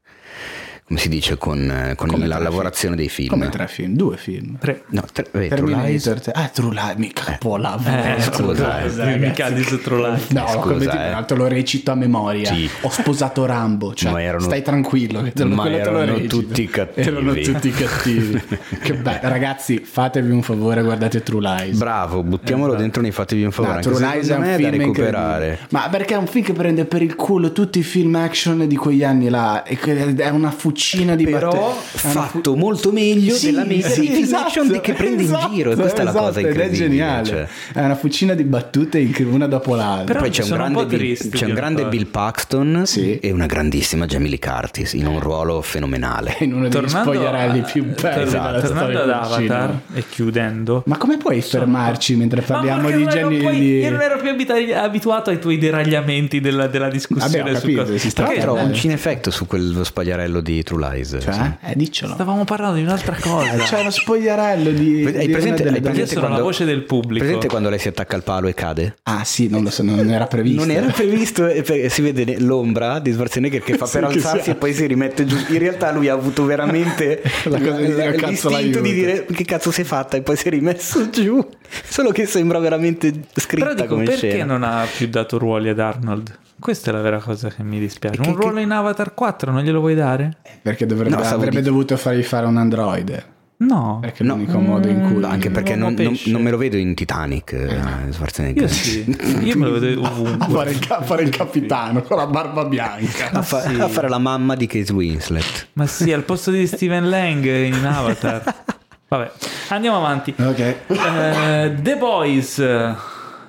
come 0.88 0.99
si 1.01 1.09
dice, 1.09 1.38
con, 1.38 1.69
eh, 1.69 1.95
con 1.95 2.07
la 2.17 2.38
lavorazione 2.38 2.95
dei 2.95 3.09
film. 3.09 3.27
Come 3.27 3.49
tre 3.49 3.67
film? 3.67 3.93
Due 3.93 4.15
film. 4.15 4.57
Tre. 4.57 4.83
No, 4.91 5.03
tre, 5.11 5.25
eh, 5.33 5.47
True 5.49 5.75
Lies. 5.75 6.03
Terminator, 6.03 6.21
te- 6.21 6.31
ah, 6.31 6.47
True 6.47 6.73
Lies, 6.73 6.95
mica 6.95 7.23
capolavoro. 7.25 8.03
Eh, 8.03 8.21
scusa, 8.21 8.79
eh, 8.79 8.88
ragazzi. 8.88 9.19
mi 9.19 9.31
cadi 9.33 9.63
su 9.63 9.81
True 9.81 10.09
Lies. 10.11 10.29
No, 10.29 10.47
Scusa, 10.47 10.57
come 10.59 10.77
ti 10.77 10.85
eh. 10.85 10.89
peraltro 10.89 11.35
lo 11.35 11.47
recito 11.47 11.91
a 11.91 11.95
memoria. 11.95 12.53
Sì. 12.53 12.69
Ho 12.83 12.89
sposato 12.89 13.45
Rambo, 13.45 13.93
cioè, 13.93 14.13
Ma 14.13 14.21
erano- 14.21 14.45
stai 14.45 14.61
tranquillo 14.61 15.23
che 15.23 15.33
te 15.33 15.43
lo, 15.43 15.55
ma 15.55 15.63
quello 15.63 15.77
te 15.77 15.89
lo 15.89 15.97
erano 15.99 16.17
recito. 16.19 16.38
tutti 16.38 16.67
cattivi. 16.67 17.07
Erano 17.09 17.33
tutti 17.33 17.69
cattivi. 17.71 18.41
che 18.81 18.93
bello. 18.93 19.19
Ragazzi, 19.23 19.79
fatevi 19.79 20.31
un 20.31 20.41
favore, 20.41 20.83
guardate 20.83 21.21
True 21.21 21.41
Lies. 21.41 21.77
Bravo, 21.77 22.23
buttiamolo 22.23 22.67
Esatto. 22.69 22.81
dentro 22.81 23.01
nei 23.01 23.11
fatevi 23.11 23.43
un 23.43 23.51
favore. 23.51 23.73
No, 23.73 23.81
True 23.81 23.99
Lies 23.99 24.29
è 24.29 24.35
un 24.35 24.41
me 24.41 24.55
è 24.55 24.61
da 24.61 24.69
film 24.69 24.81
recuperare. 24.83 25.59
Ma 25.71 25.89
perché 25.89 26.13
è 26.13 26.17
un 26.17 26.27
film 26.27 26.45
che 26.45 26.53
prende 26.53 26.85
per 26.85 27.01
il 27.01 27.15
culo 27.15 27.51
tutti 27.51 27.79
i 27.79 27.83
film 27.83 28.15
action 28.15 28.65
di 28.65 28.75
quegli 28.77 29.03
anni 29.03 29.27
là. 29.27 29.63
E 29.63 29.75
che 29.75 30.15
è 30.15 30.29
una 30.29 30.49
fucina 30.49 30.75
di 31.15 31.25
Però 31.25 31.73
fu- 31.73 32.07
fatto 32.09 32.55
molto 32.55 32.91
meglio 32.91 33.34
Sì, 33.36 33.47
della 33.47 33.65
media 33.65 33.89
sì, 33.89 34.01
film 34.07 34.23
esatto, 34.23 34.45
action 34.45 34.80
che 34.82 34.93
prende 34.93 35.23
esatto, 35.23 35.47
in 35.47 35.53
giro. 35.55 35.71
E 35.71 35.75
questa 35.75 36.01
è 36.01 36.05
la 36.05 36.11
cosa 36.11 36.30
esatto, 36.30 36.39
ed 36.39 36.45
è 36.45 36.49
incredibile. 36.49 36.88
geniale. 36.89 37.25
cioè. 37.25 37.47
È 37.73 37.84
una 37.84 37.95
fucina 37.95 38.34
di 38.34 38.43
battute 38.43 38.99
una 39.23 39.47
dopo 39.47 39.75
l'altra. 39.75 40.05
Però 40.05 40.19
Poi 40.19 40.30
c'è 40.30 40.43
un 40.43 40.51
un 40.51 40.57
grande, 40.57 40.80
po' 40.80 40.86
Bill, 40.86 41.15
c'è 41.15 41.43
un 41.45 41.49
di 41.49 41.55
grande. 41.55 41.86
Bill 41.88 42.05
Paxton 42.07 42.82
Sì. 42.86 43.19
e 43.19 43.32
una 43.32 43.45
grandissima 43.45 44.05
Jamie 44.05 44.30
Lee 44.30 44.39
Curtis 44.39 44.93
in 44.93 45.07
un 45.07 45.19
ruolo 45.19 45.61
fenomenale. 45.61 46.36
in 46.39 46.53
uno 46.53 46.63
degli 46.63 46.71
Tornando, 46.71 47.11
spogliarelli 47.11 47.59
a- 47.59 47.63
più 47.63 47.84
belli 47.86 48.30
della 48.30 48.59
tornando 48.61 49.01
ad 49.01 49.09
Avatar 49.09 49.80
e 49.93 50.03
chiudendo, 50.09 50.84
Ma 50.86 50.97
come 50.97 51.17
puoi 51.17 51.41
fermarci 51.41 52.15
mentre 52.15 52.41
parliamo 52.41 52.89
di 52.89 53.03
poi- 53.03 53.59
di... 53.59 53.80
Io 53.80 53.91
non 53.91 54.01
ero 54.01 54.17
più 54.19 54.30
abituato 54.75 55.30
ai 55.30 55.39
tuoi 55.39 55.57
deragliamenti 55.57 56.39
della, 56.39 56.67
della 56.67 56.89
discussione 56.89 57.38
Vabbè, 57.39 57.51
ho 57.51 57.55
su 57.55 57.61
capito, 57.61 57.84
cosa- 57.84 57.97
si 57.97 58.09
sta 58.09 58.23
Tra 58.23 58.34
l'altro 58.34 58.51
ho 58.53 58.63
un 58.63 58.73
cinefetto 58.73 59.32
su 59.32 59.45
quello 59.47 59.84
spagliarello 59.84 60.41
di 60.41 60.63
True 60.68 60.86
Lies. 60.91 61.18
Cioè? 61.22 61.34
sì. 61.34 61.51
Eh, 61.61 61.74
diccelo. 61.78 62.13
Stavamo 62.13 62.43
parlando 62.43 62.76
di 62.76 62.82
un'altra 62.84 63.15
cosa. 63.18 63.53
Eh, 63.53 63.57
C'è 63.59 63.80
uno 63.80 63.89
spogliarello 63.89 64.72
di... 64.72 65.05
Hai 65.05 65.28
di 65.28 65.32
presente, 65.32 65.63
delle 65.63 65.80
hai 65.82 65.95
Io 65.97 66.05
sono 66.05 66.28
la 66.28 66.41
voce 66.41 66.65
del 66.65 66.84
pubblico. 66.84 67.24
presente 67.24 67.47
quando 67.47 67.70
lei 67.70 67.80
si 67.80 67.88
attacca 67.88 68.18
al 68.18 68.24
palo 68.24 68.47
e 68.49 68.53
cade? 68.53 68.97
Ah 69.03 69.24
sì, 69.24 69.47
non 69.47 69.63
lo 69.63 69.70
so, 69.70 69.82
non 69.84 70.09
era 70.09 70.28
previsto. 70.28 70.59
Non 70.65 70.72
era 70.72 70.88
previsto 70.91 71.47
si 71.88 72.01
vede 72.01 72.38
l'ombra 72.41 72.99
di 72.99 73.13
Schwarzenegger 73.13 73.61
che 73.63 73.78
fa 73.78 73.86
Sì, 73.86 73.93
per 73.99 74.03
alzarsi 74.09 74.43
sia- 74.43 74.51
e 74.51 74.55
poi 74.55 74.74
si 74.74 74.86
rimette 74.86 75.24
giù. 75.24 75.38
In 75.53 75.59
realtà 75.59 75.93
lui 75.93 76.09
ha 76.09 76.13
avuto 76.13 76.43
veramente 76.43 77.22
La 77.47 77.59
cosa 77.61 77.78
di 77.78 77.86
dire, 77.86 78.11
cazzo, 78.15 78.49
l'istinto 78.49 78.82
di 78.82 78.91
dire 78.93 79.26
che 79.26 79.45
cazzo 79.45 79.72
si 79.72 79.82
è 79.82 79.84
fatta 79.86 80.18
e 80.18 80.22
poi 80.22 80.36
si 80.36 80.47
è 80.47 80.49
rimesso 80.49 81.07
giù. 81.11 81.47
Solo 81.88 82.11
che 82.11 82.26
sembra 82.26 82.59
veramente 82.59 83.13
scritta 83.36 83.68
Però 83.68 83.76
dico, 83.82 83.93
come 83.93 84.03
perché 84.03 84.30
scena. 84.32 84.43
non 84.43 84.63
ha 84.63 84.86
più 84.93 85.07
dato 85.07 85.38
ruoli 85.38 85.70
ad 85.70 85.80
Arnold? 85.80 86.38
Questa 86.60 86.89
è 86.89 86.93
la 86.93 87.01
vera 87.01 87.20
cosa 87.20 87.49
che 87.49 87.64
mi 87.64 87.80
dispiace. 87.80 88.20
Che- 88.20 88.30
Un 88.30 88.36
ruolo 88.36 88.55
che- 88.55 88.62
in 88.62 88.72
Avatar 88.72 89.14
4 89.14 89.51
non 89.51 89.62
glielo 89.64 89.80
vuoi 89.80 89.95
dare? 89.95 90.38
Perché 90.62 90.86
dovrebbe, 90.86 91.16
No, 91.16 91.22
avrebbe 91.22 91.58
di- 91.62 91.68
dovuto 91.68 91.95
fargli 91.97 92.24
fare 92.24 92.45
un 92.47 92.58
androide. 92.58 93.36
No. 93.60 93.97
Perché 94.01 94.22
è 94.24 94.26
No. 94.28 94.36
l'unico 94.36 94.60
modo 94.60 94.88
in 94.88 95.01
cui... 95.01 95.16
Mm, 95.16 95.24
Anche 95.24 95.49
perché 95.49 95.76
non, 95.76 95.93
non- 95.97 96.16
non 96.26 96.41
me 96.43 96.51
lo 96.51 96.58
vedo 96.58 96.78
in 96.78 96.93
Titanic, 96.93 97.53
eh, 97.53 97.80
Schwarzenegger. 98.12 98.62
Io 98.64 98.68
sì, 98.70 99.18
io 99.41 99.58
me 99.58 99.66
lo 99.66 99.80
vedo 99.80 100.01
A 100.05 100.12
ovunque. 100.12 100.53
fare, 100.53 100.72
il, 100.72 100.86
a 100.89 101.01
fare 101.01 101.24
il 101.24 101.30
capitano 101.30 102.01
con 102.03 102.18
la 102.18 102.28
barba 102.28 102.66
bianca. 102.66 103.32
A, 103.32 103.41
fa- 103.41 103.62
sì. 103.62 103.80
a 103.80 103.88
fare 103.88 104.10
la 104.10 104.20
mamma 104.20 104.55
di 104.55 104.68
Kate 104.68 104.93
Winslet. 104.93 105.70
Ma 105.74 105.88
sì, 105.88 106.12
al 106.14 106.22
posto 106.24 106.51
di 106.51 106.68
Steven 106.68 107.10
Lang 107.10 107.45
in 107.45 107.84
Avatar. 107.84 108.43
Vabbè, 109.10 109.32
andiamo 109.70 109.97
avanti. 109.97 110.34
Ok. 110.38 110.60
Eh, 110.60 111.76
The 111.82 111.95
Boys, 111.97 112.60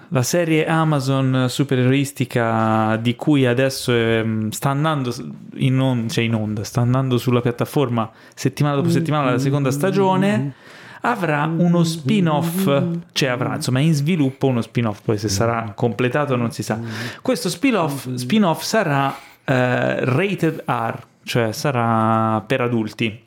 la 0.08 0.22
serie 0.22 0.66
Amazon 0.66 1.46
supereroistica 1.48 2.96
di 2.96 3.14
cui 3.14 3.46
adesso 3.46 3.92
ehm, 3.92 4.50
sta 4.50 4.70
andando 4.70 5.14
in 5.54 5.78
onda, 5.78 6.12
cioè 6.12 6.24
in 6.24 6.34
onda, 6.34 6.64
sta 6.64 6.80
andando 6.80 7.18
sulla 7.18 7.40
piattaforma 7.40 8.10
settimana 8.34 8.76
dopo 8.76 8.88
settimana 8.88 9.30
la 9.30 9.38
seconda 9.38 9.70
stagione. 9.70 10.54
Avrà 11.00 11.44
uno 11.44 11.84
spin-off, 11.84 12.82
cioè 13.12 13.28
avrà 13.28 13.54
insomma 13.54 13.78
in 13.78 13.94
sviluppo 13.94 14.48
uno 14.48 14.60
spin-off, 14.60 15.02
poi 15.04 15.16
se 15.16 15.28
sarà 15.28 15.72
completato 15.74 16.34
non 16.34 16.50
si 16.50 16.64
sa. 16.64 16.80
Questo 17.22 17.48
spin-off, 17.48 18.12
spin-off 18.14 18.62
sarà 18.62 19.14
eh, 19.44 20.04
rated 20.04 20.64
R, 20.66 20.98
cioè 21.22 21.52
sarà 21.52 22.42
per 22.44 22.62
adulti. 22.62 23.22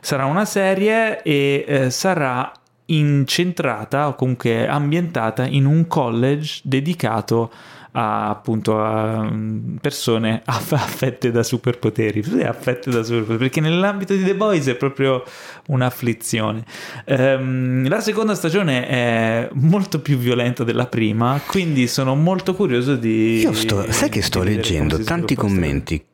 Sarà 0.00 0.26
una 0.26 0.44
serie 0.44 1.22
e 1.22 1.64
eh, 1.66 1.90
sarà 1.90 2.52
incentrata 2.86 4.08
o 4.08 4.14
comunque 4.14 4.66
ambientata 4.66 5.46
in 5.46 5.64
un 5.64 5.86
college 5.86 6.60
dedicato 6.64 7.50
a, 7.96 8.28
appunto 8.28 8.80
a 8.80 9.22
mm, 9.22 9.76
persone 9.76 10.42
affette 10.46 11.30
da 11.30 11.42
superpoteri, 11.42 12.22
affette 12.42 12.90
da 12.90 13.02
superpoteri, 13.02 13.38
perché 13.38 13.60
nell'ambito 13.60 14.14
di 14.14 14.24
The 14.24 14.34
Boys 14.34 14.66
è 14.66 14.74
proprio 14.74 15.22
un'afflizione. 15.68 16.64
Um, 17.06 17.88
la 17.88 18.00
seconda 18.00 18.34
stagione 18.34 18.86
è 18.86 19.48
molto 19.52 20.00
più 20.00 20.16
violenta 20.16 20.64
della 20.64 20.86
prima, 20.86 21.40
quindi 21.46 21.86
sono 21.86 22.14
molto 22.14 22.54
curioso 22.54 22.96
di... 22.96 23.38
Io 23.38 23.52
sto, 23.52 23.90
sai 23.90 24.08
che 24.08 24.22
sto 24.22 24.42
leggendo 24.42 24.98
tanti 25.02 25.34
commenti 25.34 26.04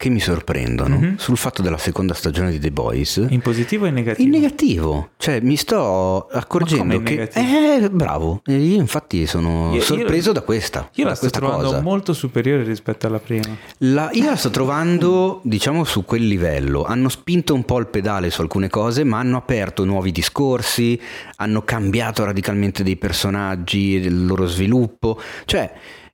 che 0.00 0.08
mi 0.08 0.18
sorprendono 0.18 0.96
mm-hmm. 0.96 1.14
sul 1.16 1.36
fatto 1.36 1.60
della 1.60 1.76
seconda 1.76 2.14
stagione 2.14 2.50
di 2.50 2.58
The 2.58 2.70
Boys. 2.70 3.22
In 3.28 3.42
positivo 3.42 3.84
o 3.84 3.88
in 3.88 3.92
negativo? 3.92 4.24
In 4.26 4.30
negativo, 4.30 5.10
cioè 5.18 5.40
mi 5.40 5.56
sto 5.56 6.26
accorgendo 6.26 7.02
che... 7.02 7.28
Eh, 7.34 7.90
bravo, 7.90 8.40
io 8.46 8.76
infatti 8.76 9.26
sono 9.26 9.74
io, 9.74 9.82
sorpreso 9.82 10.28
io, 10.28 10.32
da 10.32 10.40
questa. 10.40 10.88
Io 10.94 11.04
da 11.04 11.10
la 11.10 11.16
sto 11.16 11.28
trovando 11.28 11.66
cosa. 11.66 11.80
molto 11.82 12.14
superiore 12.14 12.62
rispetto 12.62 13.08
alla 13.08 13.18
prima. 13.18 13.54
La, 13.80 14.08
io 14.14 14.24
la 14.24 14.36
sto 14.36 14.48
trovando, 14.48 15.42
diciamo, 15.44 15.84
su 15.84 16.02
quel 16.06 16.26
livello. 16.26 16.82
Hanno 16.84 17.10
spinto 17.10 17.52
un 17.52 17.66
po' 17.66 17.78
il 17.78 17.88
pedale 17.88 18.30
su 18.30 18.40
alcune 18.40 18.70
cose, 18.70 19.04
ma 19.04 19.18
hanno 19.18 19.36
aperto 19.36 19.84
nuovi 19.84 20.12
discorsi, 20.12 20.98
hanno 21.36 21.60
cambiato 21.60 22.24
radicalmente 22.24 22.82
dei 22.82 22.96
personaggi, 22.96 23.96
il 23.96 24.24
loro 24.24 24.46
sviluppo. 24.46 25.20
Cioè 25.44 25.70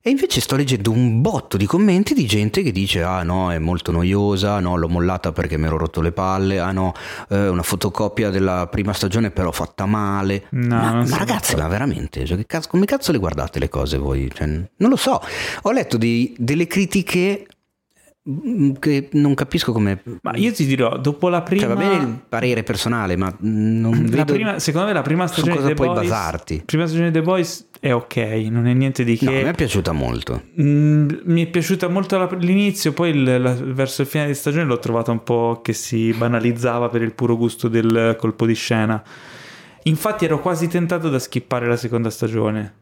e 0.07 0.09
invece 0.09 0.39
sto 0.39 0.55
leggendo 0.55 0.89
un 0.89 1.19
botto 1.19 1.57
di 1.57 1.65
commenti 1.65 2.13
di 2.13 2.25
gente 2.25 2.61
che 2.61 2.71
dice: 2.71 3.03
Ah 3.03 3.23
no, 3.23 3.51
è 3.51 3.59
molto 3.59 3.91
noiosa, 3.91 4.57
no, 4.61 4.77
l'ho 4.77 4.87
mollata 4.87 5.33
perché 5.33 5.57
mi 5.57 5.65
ero 5.65 5.77
rotto 5.77 5.99
le 5.99 6.13
palle, 6.13 6.59
ah 6.59 6.71
no, 6.71 6.93
eh, 7.27 7.49
una 7.49 7.61
fotocopia 7.61 8.29
della 8.29 8.67
prima 8.67 8.93
stagione 8.93 9.31
però 9.31 9.51
fatta 9.51 9.85
male. 9.85 10.45
No, 10.51 10.77
ma, 10.77 11.05
ma 11.05 11.17
ragazzi, 11.17 11.57
ma 11.57 11.67
veramente, 11.67 12.25
cioè, 12.25 12.45
cazzo, 12.45 12.69
come 12.69 12.85
cazzo 12.85 13.11
le 13.11 13.17
guardate 13.17 13.59
le 13.59 13.67
cose 13.67 13.97
voi? 13.97 14.31
Cioè, 14.33 14.45
non 14.45 14.89
lo 14.89 14.95
so. 14.95 15.21
Ho 15.63 15.71
letto 15.71 15.97
di, 15.97 16.33
delle 16.39 16.67
critiche 16.67 17.45
che 18.79 19.09
non 19.13 19.33
capisco 19.35 19.71
come 19.71 20.01
ma 20.21 20.35
io 20.35 20.51
ti 20.51 20.65
dirò 20.65 20.97
dopo 20.97 21.29
la 21.29 21.41
prima 21.41 21.61
cioè, 21.61 21.73
va 21.73 21.75
bene 21.75 22.03
il 22.03 22.19
parere 22.27 22.63
personale 22.63 23.15
ma 23.15 23.33
non 23.39 24.03
la 24.03 24.23
vedo 24.23 24.33
prima, 24.33 24.59
secondo 24.59 24.87
me 24.87 24.93
la 24.93 25.01
prima 25.01 25.27
stagione 25.27 25.51
su 25.51 25.57
cosa 25.57 25.67
The 25.69 25.75
puoi 25.75 25.87
Boys, 25.87 26.01
basarti. 26.01 26.63
prima 26.65 26.85
stagione 26.85 27.11
di 27.11 27.19
The 27.19 27.23
Boys 27.23 27.67
è 27.79 27.93
ok 27.93 28.15
non 28.49 28.67
è 28.67 28.73
niente 28.73 29.03
di 29.03 29.17
che. 29.17 29.25
no, 29.25 29.31
mi 29.31 29.41
è 29.41 29.53
piaciuta 29.53 29.91
molto. 29.91 30.43
Mm, 30.59 31.09
mi 31.25 31.45
è 31.45 31.47
piaciuta 31.47 31.87
molto 31.87 32.27
l'inizio 32.37 32.91
poi 32.91 33.11
il, 33.11 33.41
la, 33.41 33.53
verso 33.53 34.01
il 34.01 34.07
fine 34.07 34.27
di 34.27 34.33
stagione 34.33 34.65
l'ho 34.65 34.79
trovata 34.79 35.11
un 35.11 35.23
po' 35.23 35.61
che 35.63 35.73
si 35.73 36.11
banalizzava 36.11 36.89
per 36.89 37.01
il 37.01 37.13
puro 37.13 37.37
gusto 37.37 37.67
del 37.67 38.15
colpo 38.17 38.45
di 38.45 38.55
scena. 38.55 39.01
Infatti 39.83 40.25
ero 40.25 40.41
quasi 40.41 40.67
tentato 40.67 41.09
da 41.09 41.19
skippare 41.19 41.67
la 41.67 41.77
seconda 41.77 42.09
stagione 42.09 42.73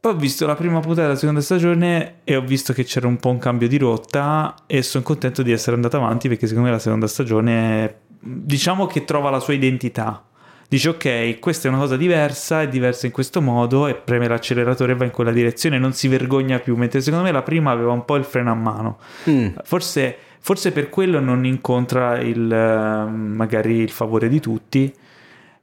poi 0.00 0.12
ho 0.12 0.16
visto 0.16 0.46
la 0.46 0.54
prima 0.54 0.80
puntata 0.80 1.02
della 1.02 1.14
seconda 1.14 1.42
stagione 1.42 2.20
e 2.24 2.34
ho 2.34 2.40
visto 2.40 2.72
che 2.72 2.84
c'era 2.84 3.06
un 3.06 3.18
po' 3.18 3.28
un 3.28 3.38
cambio 3.38 3.68
di 3.68 3.76
rotta 3.76 4.54
e 4.66 4.82
sono 4.82 5.04
contento 5.04 5.42
di 5.42 5.52
essere 5.52 5.76
andato 5.76 5.98
avanti 5.98 6.26
perché 6.26 6.46
secondo 6.46 6.68
me 6.68 6.74
la 6.74 6.80
seconda 6.80 7.06
stagione 7.06 7.96
diciamo 8.18 8.86
che 8.86 9.04
trova 9.04 9.28
la 9.28 9.40
sua 9.40 9.52
identità. 9.52 10.24
Dice 10.66 10.88
ok, 10.88 11.38
questa 11.38 11.68
è 11.68 11.70
una 11.70 11.80
cosa 11.80 11.98
diversa, 11.98 12.62
è 12.62 12.68
diversa 12.68 13.04
in 13.04 13.12
questo 13.12 13.42
modo 13.42 13.88
e 13.88 13.94
preme 13.94 14.26
l'acceleratore 14.26 14.92
e 14.92 14.94
va 14.94 15.04
in 15.04 15.10
quella 15.10 15.32
direzione, 15.32 15.78
non 15.78 15.92
si 15.92 16.08
vergogna 16.08 16.60
più, 16.60 16.76
mentre 16.76 17.02
secondo 17.02 17.24
me 17.24 17.32
la 17.32 17.42
prima 17.42 17.70
aveva 17.70 17.92
un 17.92 18.06
po' 18.06 18.16
il 18.16 18.24
freno 18.24 18.52
a 18.52 18.54
mano. 18.54 18.98
Mm. 19.28 19.48
Forse, 19.64 20.16
forse 20.38 20.72
per 20.72 20.88
quello 20.88 21.20
non 21.20 21.44
incontra 21.44 22.18
il, 22.20 22.38
magari 22.40 23.78
il 23.78 23.90
favore 23.90 24.30
di 24.30 24.40
tutti 24.40 24.94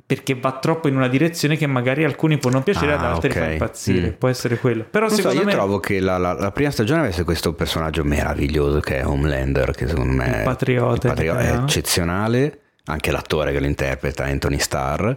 perché 0.08 0.36
va 0.36 0.58
troppo 0.58 0.88
in 0.88 0.96
una 0.96 1.10
direzione 1.10 1.58
che 1.58 1.68
magari 1.68 2.06
a 2.06 2.08
alcuni 2.08 2.38
può 2.38 2.50
non 2.50 2.64
piacere, 2.64 2.94
ah, 2.94 2.98
ad 2.98 3.04
altri 3.04 3.30
okay. 3.32 3.44
fa 3.44 3.52
impazzire. 3.52 4.08
Mm. 4.08 4.14
Può 4.14 4.30
essere 4.30 4.58
quello. 4.58 4.86
Però 4.90 5.08
non 5.08 5.14
secondo 5.14 5.40
so, 5.40 5.44
me... 5.44 5.52
io 5.52 5.58
trovo 5.58 5.80
che 5.82 6.00
la, 6.00 6.18
la, 6.18 6.32
la, 6.32 6.52
prima 6.52 6.72
stagione 6.72 7.02
avesse 7.02 7.26
questo 7.26 7.54
personaggio 7.54 8.06
meraviglioso 8.06 8.80
che 8.80 9.00
è 9.00 9.06
Homelander, 9.06 9.72
che 9.72 9.86
secondo 9.86 10.14
me 10.14 10.44
patriota, 10.46 11.10
patriota 11.10 11.42
è 11.42 11.58
eccezionale, 11.58 12.62
anche 12.86 13.12
l'attore 13.12 13.52
che 13.52 13.60
lo 13.60 13.66
interpreta, 13.66 14.24
Anthony 14.24 14.60
Starr. 14.60 15.12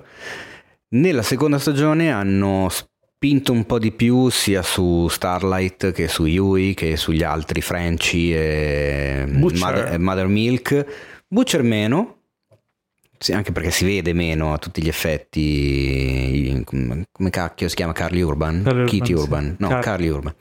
Nella 0.89 1.23
seconda 1.23 1.61
stagione 1.61 2.11
hanno 2.11 2.69
spinto 2.69 3.53
un 3.53 3.65
po' 3.67 3.79
di 3.79 3.93
più 3.93 4.29
sia 4.29 4.63
su 4.63 5.07
Starlight 5.07 5.93
che 5.93 6.09
su 6.09 6.25
Yui 6.25 6.75
che 6.75 6.97
sugli 6.97 7.23
altri 7.23 7.61
Frenchy 7.61 8.35
e 8.35 9.25
Mother, 9.29 10.01
Mother 10.01 10.27
Milk. 10.27 10.87
Butcher 11.29 11.63
meno, 11.63 12.20
sì, 13.23 13.33
anche 13.33 13.53
perché 13.53 13.71
si 13.71 13.85
vede 13.85 14.15
meno 14.15 14.55
a 14.55 14.59
tutti 14.59 14.81
gli 14.81 14.89
effetti. 14.89 16.65
Come 16.65 17.31
cacchio 17.31 17.69
si 17.69 17.75
chiama 17.75 17.93
Carly 17.93 18.23
Urban? 18.23 18.63
Carly 18.63 18.87
Kitty 18.87 19.13
Urban, 19.13 19.43
Urban. 19.43 19.57
no, 19.59 19.69
Car- 19.69 19.83
Carly 19.83 20.09
Urban. 20.09 20.35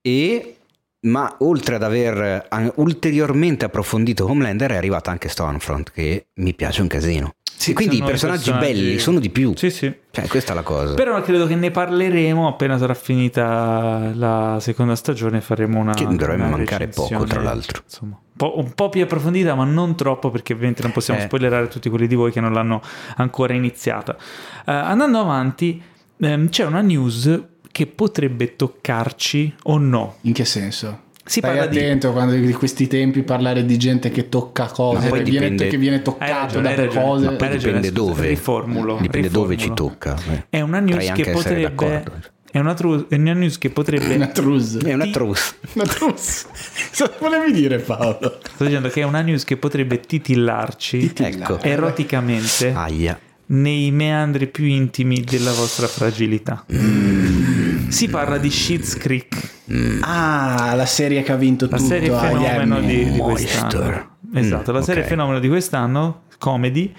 E 0.00 0.58
ma 1.00 1.34
oltre 1.40 1.74
ad 1.74 1.82
aver 1.82 2.46
ulteriormente 2.76 3.64
approfondito 3.64 4.30
Homelander 4.30 4.70
è 4.70 4.76
arrivata 4.76 5.10
anche 5.10 5.28
Stormfront 5.28 5.90
che 5.90 6.28
mi 6.34 6.54
piace 6.54 6.82
un 6.82 6.86
casino. 6.86 7.32
Sì, 7.56 7.72
quindi 7.72 7.96
i 7.96 8.02
personaggi, 8.02 8.50
personaggi, 8.50 8.72
belli 8.72 8.98
sono 9.00 9.18
di 9.18 9.30
più. 9.30 9.52
Sì, 9.56 9.70
sì. 9.70 9.92
Cioè, 10.12 10.28
questa 10.28 10.52
è 10.52 10.54
la 10.54 10.62
cosa. 10.62 10.94
Però 10.94 11.20
credo 11.22 11.48
che 11.48 11.56
ne 11.56 11.72
parleremo 11.72 12.46
appena 12.46 12.78
sarà 12.78 12.94
finita 12.94 14.12
la 14.14 14.58
seconda 14.60 14.94
stagione. 14.94 15.40
Faremo 15.40 15.80
una. 15.80 15.94
Che 15.94 16.06
dovrebbe 16.06 16.46
mancare 16.46 16.86
poco, 16.86 17.24
tra 17.24 17.42
l'altro. 17.42 17.82
Insomma, 17.84 18.20
po', 18.38 18.58
un 18.58 18.72
po', 18.72 18.88
più 18.88 19.02
approfondita, 19.02 19.54
ma 19.54 19.64
non 19.64 19.94
troppo, 19.94 20.30
perché 20.30 20.54
ovviamente 20.54 20.82
non 20.82 20.92
possiamo 20.92 21.20
eh. 21.20 21.24
spoilerare 21.24 21.68
tutti 21.68 21.90
quelli 21.90 22.06
di 22.06 22.14
voi 22.14 22.32
che 22.32 22.40
non 22.40 22.54
l'hanno 22.54 22.80
ancora 23.16 23.52
iniziata. 23.52 24.16
Uh, 24.18 24.70
andando 24.70 25.18
avanti, 25.18 25.82
um, 26.16 26.48
c'è 26.48 26.64
una 26.64 26.80
news 26.80 27.42
che 27.70 27.86
potrebbe 27.86 28.56
toccarci 28.56 29.54
o 29.64 29.76
no. 29.76 30.16
In 30.22 30.32
che 30.32 30.46
senso? 30.46 31.06
Si 31.28 31.40
Stai 31.40 31.58
attento 31.58 32.06
di... 32.06 32.12
quando 32.14 32.34
di 32.34 32.52
questi 32.54 32.86
tempi 32.86 33.22
parlare 33.22 33.66
di 33.66 33.76
gente 33.76 34.08
che 34.08 34.30
tocca 34.30 34.66
cose, 34.66 35.10
che, 35.10 35.22
dipende... 35.22 35.48
viene, 35.48 35.66
che 35.68 35.76
viene 35.76 36.00
toccato 36.00 36.60
da 36.60 36.86
cose. 36.86 37.26
Ma 37.26 37.32
poi 37.32 37.50
dipende 37.50 37.92
dove. 37.92 38.28
Riformulo. 38.28 38.96
Dipende 38.98 39.28
riformulo. 39.28 39.42
dove 39.42 39.56
ci 39.58 39.72
tocca. 39.74 40.16
È 40.48 40.60
una 40.62 40.80
news 40.80 41.12
che 41.12 41.30
potrebbe... 41.30 42.02
È 42.50 42.58
una, 42.58 42.72
tru... 42.72 43.06
è 43.08 43.16
una, 43.16 43.34
news 43.34 43.58
che 43.58 43.68
potrebbe. 43.68 44.14
Una 44.14 44.28
trus. 44.28 44.78
È 44.78 44.94
una 44.94 45.06
trus. 45.08 45.54
una 45.74 45.84
trus. 45.84 46.46
Cosa 46.90 47.12
volevi 47.18 47.52
dire, 47.52 47.78
Paolo? 47.78 48.40
Sto 48.42 48.64
dicendo 48.64 48.88
che 48.88 49.02
è 49.02 49.04
una 49.04 49.20
news 49.20 49.44
che 49.44 49.58
potrebbe 49.58 50.00
titillarci 50.00 50.98
Titillare. 50.98 51.54
ecco. 51.54 51.62
eroticamente 51.62 52.72
Aia. 52.72 53.18
nei 53.46 53.90
meandri 53.90 54.46
più 54.46 54.64
intimi 54.64 55.20
della 55.20 55.52
vostra 55.52 55.86
fragilità. 55.86 56.64
Mm. 56.72 57.88
Si 57.88 58.08
parla 58.08 58.38
di 58.38 58.50
Sheets 58.50 58.96
Creek. 58.96 59.36
Mm. 59.70 60.02
Ah, 60.02 60.72
la 60.74 60.86
serie 60.86 61.22
che 61.22 61.32
ha 61.32 61.36
vinto 61.36 61.66
la 61.68 61.76
tutto. 61.76 61.82
La 61.82 61.88
serie 61.88 62.10
fenomeno 62.10 62.80
di, 62.80 63.10
di 63.10 63.18
quest'anno. 63.18 64.16
Esatto, 64.32 64.72
mm, 64.72 64.74
la 64.74 64.82
serie 64.82 65.02
okay. 65.02 65.14
fenomeno 65.14 65.38
di 65.38 65.48
quest'anno, 65.48 66.22
comedy, 66.38 66.94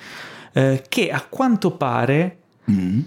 eh, 0.54 0.84
che 0.88 1.10
a 1.10 1.26
quanto 1.28 1.72
pare 1.72 2.38
mm. 2.70 3.00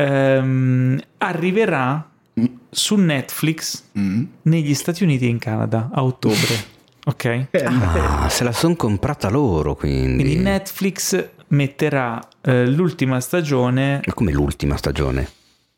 Ehm, 0.00 1.00
arriverà 1.18 2.08
mm. 2.40 2.44
su 2.70 2.96
Netflix 2.96 3.84
mm. 3.98 4.24
negli 4.42 4.74
Stati 4.74 5.02
Uniti 5.02 5.26
e 5.26 5.28
in 5.28 5.38
Canada 5.38 5.90
a 5.92 6.02
ottobre. 6.02 6.78
ok? 7.04 7.46
Ah, 7.64 8.28
se 8.28 8.44
la 8.44 8.52
sono 8.52 8.76
comprata 8.76 9.28
loro 9.28 9.74
quindi. 9.74 10.22
Quindi 10.22 10.42
Netflix 10.42 11.28
metterà 11.48 12.20
eh, 12.42 12.66
l'ultima 12.66 13.20
stagione. 13.20 14.00
Ma 14.04 14.14
come 14.14 14.32
l'ultima 14.32 14.76
stagione? 14.76 15.28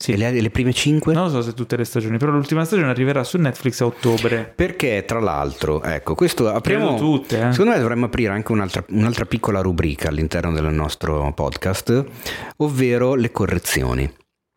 Sì. 0.03 0.17
Le, 0.17 0.33
le, 0.33 0.51
prime 0.51 0.73
5? 0.73 1.15
Non 1.15 1.27
lo 1.27 1.31
so 1.31 1.43
se 1.43 1.55
tutte 1.55 1.77
le 1.77 1.85
stagioni, 1.85 2.19
però 2.19 2.33
l'ultima 2.33 2.65
stagione 2.65 2.91
arriverà 2.91 3.23
su 3.23 3.39
Netflix 3.39 3.83
a 3.83 3.87
ottobre. 3.87 4.53
Perché, 4.53 5.05
tra 5.07 5.21
l'altro, 5.21 5.81
ecco, 5.81 6.17
questo 6.17 6.49
apriamo. 6.49 6.97
Credo 6.97 7.01
tutte. 7.01 7.37
Eh. 7.37 7.53
Secondo 7.53 7.71
me 7.71 7.79
dovremmo 7.79 8.07
aprire 8.07 8.33
anche 8.33 8.51
un'altra, 8.51 8.85
un'altra 8.89 9.27
piccola 9.27 9.61
rubrica 9.61 10.09
all'interno 10.09 10.51
del 10.51 10.65
nostro 10.73 11.33
podcast, 11.33 12.05
ovvero 12.57 13.15
le 13.15 13.31
correzioni. 13.31 14.13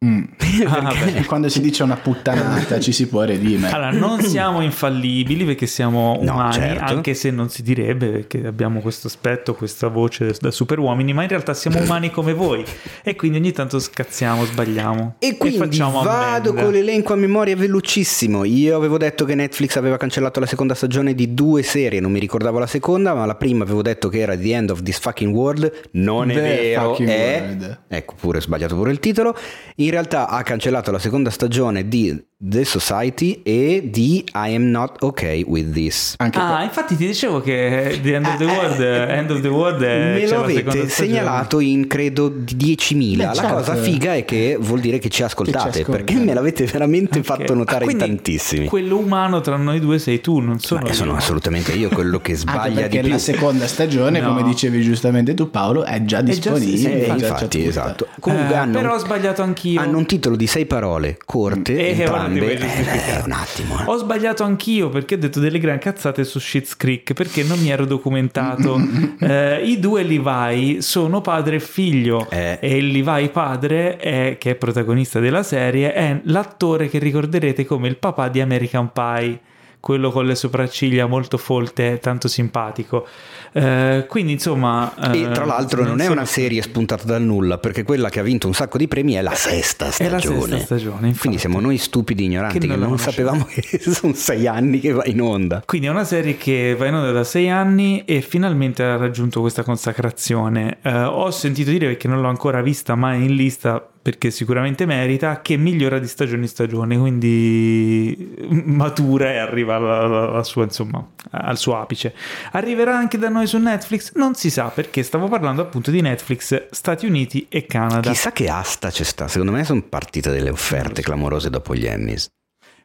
Mm. 0.06 0.24
Ah, 0.66 0.94
quando 1.28 1.50
si 1.50 1.60
dice 1.60 1.84
una 1.84 1.98
puttanata 1.98 2.80
ci 2.80 2.92
si 2.92 3.08
può 3.08 3.24
redimere. 3.24 3.74
Allora, 3.74 3.92
non 3.92 4.22
siamo 4.22 4.62
infallibili 4.62 5.44
perché 5.44 5.68
siamo 5.68 6.18
umani, 6.20 6.48
no, 6.48 6.52
certo. 6.54 6.84
anche 6.84 7.14
se 7.14 7.30
non 7.30 7.50
si 7.50 7.62
direbbe 7.62 8.08
perché 8.08 8.46
abbiamo 8.46 8.80
questo 8.80 9.08
aspetto, 9.08 9.54
questa 9.54 9.88
voce 9.90 10.34
da 10.40 10.52
super 10.52 10.80
uomini, 10.80 11.14
ma 11.14 11.24
in 11.24 11.28
realtà 11.28 11.54
siamo 11.54 11.80
umani 11.80 12.10
come 12.10 12.34
voi 12.34 12.64
e 13.04 13.16
quindi 13.16 13.38
ogni 13.38 13.52
tanto 13.52 13.80
scazziamo, 13.80 14.46
sbagliamo. 14.46 15.16
E 15.20 15.38
quindi 15.38 15.78
e 15.78 15.80
vado 15.80 16.54
con 16.54 16.72
l'elenco 16.72 17.14
a 17.14 17.18
memoria 17.18 17.56
velocissimo. 17.56 18.44
Io 18.44 18.76
avevo 18.76 18.98
detto 18.98 19.26
che 19.26 19.36
Netflix 19.36 19.76
aveva 19.76 19.98
cancellato 19.98 20.40
la 20.40 20.46
seconda 20.46 20.74
stagione 20.74 21.14
di 21.14 21.34
due 21.34 21.64
serie, 21.64 22.00
non 22.00 22.12
mi 22.12 22.20
ricordavo 22.20 22.60
la 22.60 22.68
seconda, 22.68 23.14
ma 23.14 23.26
la 23.26 23.36
prima 23.36 23.64
avevo 23.64 23.82
detto 23.82 24.08
che 24.10 24.20
era 24.20 24.38
The 24.38 24.54
End 24.54 24.70
of 24.70 24.82
This 24.84 25.00
Fucking 25.00 25.34
World. 25.34 25.90
Non 25.92 26.28
The 26.28 26.34
è 26.34 26.38
vero, 26.38 26.98
è... 26.98 27.42
World. 27.42 27.80
Ecco, 27.88 28.16
pure 28.20 28.42
sbagliato 28.42 28.76
pure 28.76 28.92
il 28.92 29.00
titolo. 29.00 29.36
In 29.76 29.92
realtà 29.96 30.28
ha 30.28 30.44
cancellato 30.44 30.92
la 30.92 31.00
seconda 31.00 31.30
stagione 31.30 31.88
di 31.88 32.22
The 32.38 32.66
Society 32.66 33.40
e 33.44 33.88
di 33.90 34.18
I 34.34 34.56
Am 34.56 34.64
Not 34.64 35.02
Okay 35.02 35.46
With 35.48 35.72
This. 35.72 36.16
Anche 36.18 36.38
ah, 36.38 36.64
infatti 36.64 36.98
ti 36.98 37.08
dicevo 37.08 37.40
che 37.40 37.98
The 38.02 38.16
End 38.16 38.26
of 38.26 38.36
the 38.36 38.44
eh, 38.44 38.48
World, 38.48 38.80
eh, 38.82 39.16
End 39.16 39.32
of 39.32 39.40
the 39.40 39.48
World 39.48 39.82
è, 39.82 40.20
me 40.20 40.28
lo 40.28 40.44
avete 40.44 40.90
segnalato 40.90 41.62
in 41.62 41.88
credo 41.88 42.28
10.000. 42.28 43.16
Beh, 43.16 43.24
la 43.24 43.34
certo. 43.34 43.54
cosa 43.54 43.76
figa 43.76 44.16
è 44.16 44.26
che 44.26 44.58
vuol 44.60 44.82
dire 44.82 45.00
che 45.00 45.08
ci 45.08 45.24
ascoltate, 45.24 45.86
che 45.86 45.90
perché 45.90 46.16
me 46.16 46.34
l'avete 46.34 46.66
veramente 46.66 47.20
okay. 47.20 47.38
fatto 47.38 47.54
notare 47.54 47.86
ah, 47.86 47.92
in 47.92 47.98
tantissimi. 48.00 48.66
Quello 48.66 48.98
umano 48.98 49.40
tra 49.40 49.56
noi 49.56 49.80
due 49.80 49.98
sei 49.98 50.20
tu, 50.20 50.40
non 50.40 50.60
sono 50.60 50.82
Beh, 50.82 50.92
sono 50.92 51.16
assolutamente 51.16 51.72
io 51.72 51.88
quello 51.88 52.20
che 52.20 52.36
sbaglia 52.36 52.88
di 52.88 53.00
più. 53.00 53.08
la 53.08 53.18
seconda 53.18 53.66
stagione, 53.66 54.20
no. 54.20 54.28
come 54.28 54.44
dicevi 54.44 54.82
giustamente 54.82 55.34
tu 55.36 55.50
Paolo, 55.50 55.86
è 55.86 56.04
già 56.04 56.20
disponibile. 56.20 57.06
È 57.06 57.06
già, 57.06 57.16
sì, 57.16 57.24
infatti, 57.24 57.66
esatto. 57.66 58.08
Comunque 58.20 58.54
eh, 58.54 58.58
hanno, 58.58 58.74
però 58.74 58.96
ho 58.96 58.98
sbagliato 58.98 59.42
anch'io. 59.42 59.80
Hanno 59.80 60.00
un 60.00 60.06
titolo 60.06 60.36
di 60.36 60.48
sei 60.48 60.66
parole 60.66 61.18
corte, 61.24 61.92
eh, 61.92 61.96
entrambe. 62.26 62.58
Eh, 62.58 63.22
un 63.24 63.32
attimo. 63.32 63.80
Eh. 63.80 63.84
Ho 63.86 63.98
sbagliato 63.98 64.44
anch'io 64.44 64.90
perché 64.90 65.16
ho 65.16 65.18
detto 65.18 65.40
delle 65.40 65.60
gran 65.60 65.80
cazzate 65.80 66.24
su 66.24 66.40
Shit's 66.40 66.76
Creek 66.76 67.14
perché 67.14 67.44
non 67.44 67.60
mi 67.60 67.70
ero 67.70 67.86
documentato. 67.86 68.80
eh, 69.20 69.62
I 69.64 69.80
due 69.80 70.04
Levi 70.04 70.82
sono 70.82 71.22
padre 71.22 71.58
e 71.58 71.60
figlio 71.60 72.28
eh. 72.30 72.58
e 72.62 72.78
il 72.78 72.88
Levi 72.88 73.30
padre, 73.30 73.98
è, 73.98 74.38
che 74.40 74.52
è 74.52 74.56
protagonista 74.56 75.20
della 75.20 75.44
serie, 75.44 75.94
è 75.94 76.20
l'attore 76.24 76.90
che 76.90 77.00
ricorderete 77.00 77.66
come 77.66 77.88
il 77.88 77.98
papà 77.98 78.28
di 78.30 78.42
American 78.42 78.92
Pie 78.92 79.40
quello 79.86 80.10
con 80.10 80.26
le 80.26 80.34
sopracciglia 80.34 81.06
molto 81.06 81.38
folte, 81.38 82.00
tanto 82.02 82.28
simpatico. 82.28 83.06
Eh, 83.52 84.08
quindi 84.10 84.32
insomma... 84.32 84.92
Eh, 85.14 85.22
e 85.22 85.30
tra 85.30 85.46
l'altro 85.46 85.84
non, 85.84 85.92
non 85.92 86.02
è 86.02 86.08
una 86.08 86.26
serie 86.26 86.64
spuntata 86.64 87.04
dal 87.04 87.22
nulla, 87.22 87.60
perché 87.60 87.84
quella 87.84 88.10
che 88.10 88.20
ha 88.20 88.24
vinto 88.24 88.48
un 88.48 88.56
sacco 88.56 88.80
di 88.80 88.88
premi 88.88 89.14
è 89.14 89.22
la 89.22 89.36
sesta 89.36 89.92
stagione. 89.92 90.38
È 90.38 90.40
la 90.40 90.58
sesta 90.58 90.66
stagione, 90.66 91.06
infatti. 91.06 91.20
Quindi 91.20 91.38
siamo 91.38 91.60
noi 91.60 91.78
stupidi 91.78 92.24
ignoranti 92.24 92.58
che 92.58 92.66
non, 92.66 92.80
che 92.80 92.86
non 92.88 92.98
sapevamo 92.98 93.46
che 93.46 93.62
sono 93.80 94.14
sei 94.16 94.48
anni 94.48 94.80
che 94.80 94.92
va 94.92 95.04
in 95.06 95.22
onda. 95.22 95.62
Quindi 95.64 95.86
è 95.86 95.92
una 95.92 96.04
serie 96.04 96.36
che 96.36 96.74
va 96.76 96.88
in 96.88 96.96
onda 96.96 97.12
da 97.12 97.24
sei 97.24 97.52
anni 97.52 98.06
e 98.06 98.22
finalmente 98.22 98.82
ha 98.82 98.98
raggiunto 98.98 99.40
questa 99.40 99.62
consacrazione. 99.62 100.80
Eh, 100.82 101.04
ho 101.04 101.30
sentito 101.30 101.70
dire, 101.70 101.86
perché 101.86 102.08
non 102.08 102.22
l'ho 102.22 102.30
ancora 102.30 102.64
vista 102.64 102.96
mai 102.96 103.24
in 103.26 103.36
lista, 103.36 103.88
perché 104.06 104.30
sicuramente 104.30 104.86
merita, 104.86 105.42
che 105.42 105.58
migliora 105.58 105.98
di 105.98 106.06
stagione 106.06 106.44
in 106.44 106.48
stagione, 106.48 106.96
quindi 106.96 108.36
matura 108.66 109.32
e 109.32 109.38
arriva 109.38 109.78
alla, 109.78 110.28
alla 110.28 110.44
sua, 110.44 110.66
insomma, 110.66 111.04
al 111.32 111.58
suo 111.58 111.76
apice. 111.82 112.14
Arriverà 112.52 112.96
anche 112.96 113.18
da 113.18 113.30
noi 113.30 113.48
su 113.48 113.58
Netflix? 113.58 114.14
Non 114.14 114.36
si 114.36 114.52
sa 114.52 114.66
perché 114.66 115.02
stavo 115.02 115.28
parlando 115.28 115.64
appunto 115.64 115.90
di 115.90 116.02
Netflix, 116.02 116.68
Stati 116.70 117.08
Uniti 117.08 117.48
e 117.50 117.66
Canada. 117.66 118.12
Chissà 118.12 118.32
che 118.32 118.48
asta 118.48 118.92
c'è 118.92 119.04
sta, 119.04 119.28
secondo 119.28 119.52
me 119.52 119.64
sono 119.64 119.82
partite 119.82 120.30
delle 120.30 120.52
offerte 120.52 121.02
clamorose 121.02 121.50
dopo 121.50 121.74
gli 121.74 121.88
Emmys. 121.88 122.28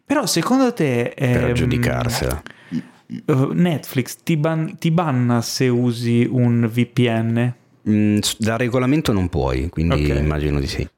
Però 0.03 0.25
secondo 0.25 0.73
te... 0.73 1.13
Per 1.15 1.45
ehm, 1.45 1.51
aggiudicarsela. 1.51 2.43
Netflix 3.53 4.17
ti, 4.23 4.39
ban- 4.39 4.79
ti 4.79 4.91
banna 4.91 5.43
se 5.43 5.69
usi 5.69 6.27
un 6.27 6.67
VPN? 6.67 7.55
Mm, 7.87 8.19
da 8.39 8.57
regolamento 8.57 9.13
non 9.13 9.29
puoi, 9.29 9.69
quindi 9.69 10.05
okay. 10.05 10.19
immagino 10.19 10.59
di 10.59 10.67
sì. 10.67 10.89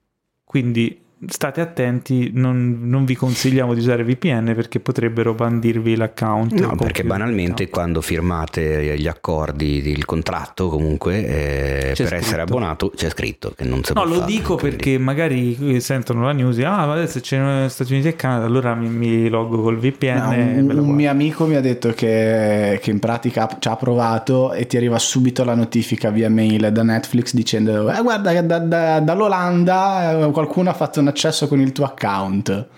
Quindi 0.52 1.01
state 1.28 1.60
attenti, 1.60 2.30
non, 2.34 2.80
non, 2.82 3.04
vi 3.04 3.14
consigliamo 3.14 3.74
di 3.74 3.80
usare 3.80 4.02
VPN 4.02 4.52
perché 4.56 4.80
potrebbero 4.80 5.34
bandirvi 5.34 5.94
l'account. 5.94 6.58
No, 6.58 6.74
perché 6.74 7.04
banalmente 7.04 7.68
quando 7.68 8.00
firmate 8.00 8.96
gli 8.96 9.06
accordi, 9.06 9.88
il 9.88 10.04
contratto 10.04 10.68
comunque 10.68 11.26
eh, 11.26 11.94
per 11.96 12.06
scritto. 12.06 12.14
essere 12.14 12.42
abbonato 12.42 12.90
c'è 12.94 13.10
scritto 13.10 13.52
che 13.56 13.64
non 13.64 13.84
si 13.84 13.92
no, 13.92 14.04
lo 14.04 14.20
dico 14.20 14.56
quindi... 14.56 14.76
perché 14.76 14.98
magari 14.98 15.80
sentono 15.80 16.24
la 16.24 16.32
news, 16.32 16.58
ah 16.58 16.86
ma 16.86 16.94
adesso 16.94 17.20
c'è 17.20 17.68
Stati 17.68 17.92
Uniti 17.92 18.08
e 18.08 18.16
Canada, 18.16 18.46
allora 18.46 18.74
mi, 18.74 18.88
mi 18.88 19.28
loggo 19.28 19.62
col 19.62 19.78
VPN. 19.78 20.64
No, 20.66 20.72
un, 20.72 20.78
un 20.78 20.94
mio 20.94 21.10
amico 21.10 21.46
mi 21.46 21.54
ha 21.54 21.60
detto 21.60 21.90
che, 21.90 22.78
che, 22.82 22.90
in 22.90 22.98
pratica 22.98 23.48
ci 23.58 23.68
ha 23.68 23.76
provato 23.76 24.52
e 24.52 24.66
ti 24.66 24.76
arriva 24.76 24.98
subito 24.98 25.44
la 25.44 25.54
notifica 25.54 26.10
via 26.10 26.28
mail 26.28 26.70
da 26.72 26.82
Netflix 26.82 27.32
dicendo 27.32 27.90
eh, 27.90 28.02
guarda 28.02 28.32
che 28.32 28.44
da, 28.44 28.58
da, 28.58 29.00
dall'Olanda 29.00 30.26
eh, 30.26 30.30
qualcuno 30.30 30.70
ha 30.70 30.74
fatto 30.74 31.00
una 31.00 31.11
accesso 31.12 31.48
con 31.48 31.60
il 31.60 31.72
tuo 31.72 31.84
account. 31.84 32.68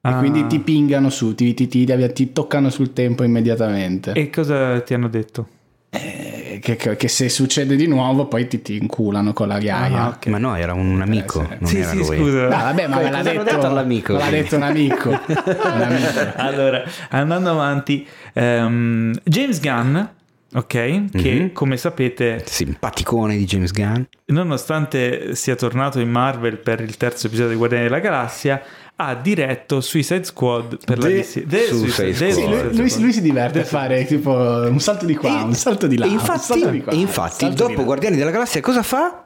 Ah. 0.00 0.10
E 0.10 0.18
quindi 0.18 0.46
ti 0.46 0.58
pingano 0.58 1.10
su, 1.10 1.34
ti, 1.34 1.54
ti, 1.54 1.68
ti, 1.68 1.86
ti, 2.12 2.32
toccano 2.32 2.70
sul 2.70 2.92
tempo 2.92 3.22
immediatamente. 3.22 4.12
E 4.12 4.30
cosa 4.30 4.80
ti 4.80 4.94
hanno 4.94 5.08
detto? 5.08 5.46
Eh, 5.90 6.58
che, 6.60 6.76
che, 6.76 6.96
che, 6.96 7.08
se 7.08 7.28
succede 7.28 7.76
di 7.76 7.86
nuovo 7.86 8.26
poi 8.26 8.48
ti, 8.48 8.62
ti 8.62 8.78
inculano 8.78 9.32
con 9.32 9.46
la 9.46 9.58
ghiaia. 9.58 10.00
Ah, 10.00 10.08
okay. 10.08 10.32
Ma 10.32 10.38
no, 10.38 10.56
era 10.56 10.72
un 10.72 11.00
amico, 11.00 11.42
eh, 11.42 11.58
non 11.60 11.68
sì, 11.68 11.78
era 11.78 11.90
sì, 11.90 11.96
lui. 11.98 12.16
Scusa. 12.16 12.42
No, 12.42 12.48
vabbè, 12.48 12.86
ma 12.88 12.96
me 12.96 13.10
l'ha 13.10 13.22
detto, 13.22 13.42
detto 13.44 13.66
all'amico. 13.66 14.12
Me 14.14 14.18
l'ha 14.18 14.30
detto 14.30 14.56
un 14.56 14.62
amico. 14.62 15.10
un 15.28 15.82
amico. 15.82 16.32
allora, 16.36 16.82
andando 17.10 17.50
avanti, 17.50 18.06
um, 18.32 19.12
James 19.22 19.60
Gunn 19.60 19.98
ok? 20.54 20.66
Che 20.66 21.08
mm-hmm. 21.16 21.52
come 21.52 21.76
sapete... 21.76 22.42
Simpaticone 22.46 23.36
di 23.36 23.44
James 23.44 23.72
Gunn. 23.72 24.02
Nonostante 24.26 25.34
sia 25.34 25.54
tornato 25.54 26.00
in 26.00 26.10
Marvel 26.10 26.58
per 26.58 26.80
il 26.80 26.96
terzo 26.96 27.26
episodio 27.26 27.50
di 27.50 27.56
Guardiani 27.56 27.84
della 27.84 28.00
Galassia, 28.00 28.62
ha 28.96 29.14
diretto 29.14 29.80
Suicide 29.80 30.24
Squad 30.24 30.78
per 30.84 30.98
de, 30.98 31.08
la 31.08 31.20
DC. 31.20 31.42
De 31.44 31.66
Suicide 31.66 32.14
Squad. 32.14 32.32
Sì, 32.32 32.46
lui, 32.46 32.76
lui, 32.76 33.00
lui, 33.00 33.12
si 33.12 33.20
diverte 33.20 33.60
a 33.60 33.64
fare 33.64 34.04
tipo 34.04 34.32
un 34.32 34.80
salto 34.80 35.06
di 35.06 35.16
qua, 35.16 35.40
e, 35.40 35.42
un 35.42 35.54
salto 35.54 35.86
di 35.86 35.96
là. 35.96 36.06
E 36.06 36.08
infatti, 36.08 36.70
di 36.70 36.82
qua, 36.82 36.92
e 36.92 36.96
infatti 36.96 37.52
dopo 37.52 37.84
Guardiani 37.84 38.16
della 38.16 38.30
Galassia 38.30 38.60
cosa 38.60 38.82
fa? 38.82 39.20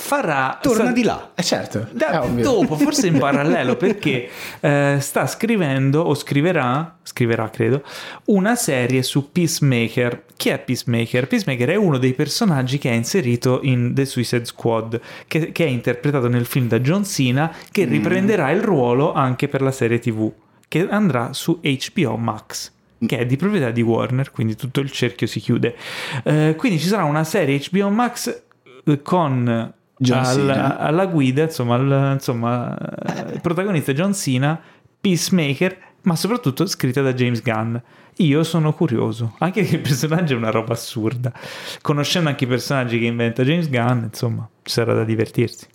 Farà 0.00 0.58
torna 0.60 0.86
sa- 0.86 0.92
di 0.92 1.02
là 1.02 1.30
eh 1.34 1.42
certo 1.42 1.86
da, 1.92 2.26
dopo 2.26 2.76
forse 2.76 3.06
in 3.06 3.18
parallelo 3.20 3.76
perché 3.76 4.28
eh, 4.60 4.96
sta 4.98 5.26
scrivendo 5.26 6.00
o 6.00 6.14
scriverà 6.14 6.96
scriverà 7.02 7.50
credo 7.50 7.82
una 8.26 8.56
serie 8.56 9.02
su 9.02 9.30
Peacemaker 9.30 10.24
chi 10.36 10.48
è 10.48 10.58
Peacemaker? 10.58 11.26
Peacemaker 11.26 11.68
è 11.68 11.74
uno 11.74 11.98
dei 11.98 12.14
personaggi 12.14 12.78
che 12.78 12.90
è 12.90 12.94
inserito 12.94 13.60
in 13.62 13.92
The 13.94 14.06
Suicide 14.06 14.46
Squad 14.46 14.98
che, 15.26 15.52
che 15.52 15.64
è 15.66 15.68
interpretato 15.68 16.28
nel 16.28 16.46
film 16.46 16.66
da 16.66 16.80
John 16.80 17.04
Cena 17.04 17.54
che 17.70 17.86
mm. 17.86 17.90
riprenderà 17.90 18.50
il 18.50 18.62
ruolo 18.62 19.12
anche 19.12 19.48
per 19.48 19.60
la 19.60 19.72
serie 19.72 19.98
tv 19.98 20.32
che 20.66 20.88
andrà 20.88 21.34
su 21.34 21.60
HBO 21.60 22.16
Max 22.16 22.72
che 23.06 23.18
è 23.18 23.26
di 23.26 23.36
proprietà 23.36 23.70
di 23.70 23.80
Warner, 23.80 24.30
quindi 24.30 24.56
tutto 24.56 24.80
il 24.80 24.90
cerchio 24.90 25.26
si 25.26 25.40
chiude. 25.40 25.74
Eh, 26.22 26.54
quindi 26.58 26.78
ci 26.78 26.86
sarà 26.86 27.04
una 27.04 27.24
serie 27.24 27.58
HBO 27.70 27.88
Max 27.88 28.42
eh, 28.84 29.02
con 29.02 29.72
alla, 30.08 30.78
alla, 30.78 31.06
guida, 31.06 31.42
insomma, 31.42 31.74
al, 31.74 32.12
insomma 32.14 32.76
il 32.78 33.34
eh, 33.36 33.40
protagonista 33.40 33.92
John 33.92 34.14
Cena, 34.14 34.60
Peacemaker, 35.00 35.76
ma 36.02 36.16
soprattutto 36.16 36.66
scritta 36.66 37.02
da 37.02 37.12
James 37.12 37.42
Gunn. 37.42 37.76
Io 38.16 38.42
sono 38.42 38.74
curioso, 38.74 39.34
anche 39.38 39.62
che 39.64 39.76
il 39.76 39.80
personaggio 39.80 40.34
è 40.34 40.36
una 40.36 40.50
roba 40.50 40.72
assurda. 40.72 41.32
Conoscendo 41.80 42.28
anche 42.28 42.44
i 42.44 42.48
personaggi 42.48 42.98
che 42.98 43.06
inventa 43.06 43.42
James 43.42 43.68
Gunn, 43.68 44.04
insomma, 44.04 44.48
ci 44.62 44.72
sarà 44.72 44.92
da 44.92 45.04
divertirsi. 45.04 45.66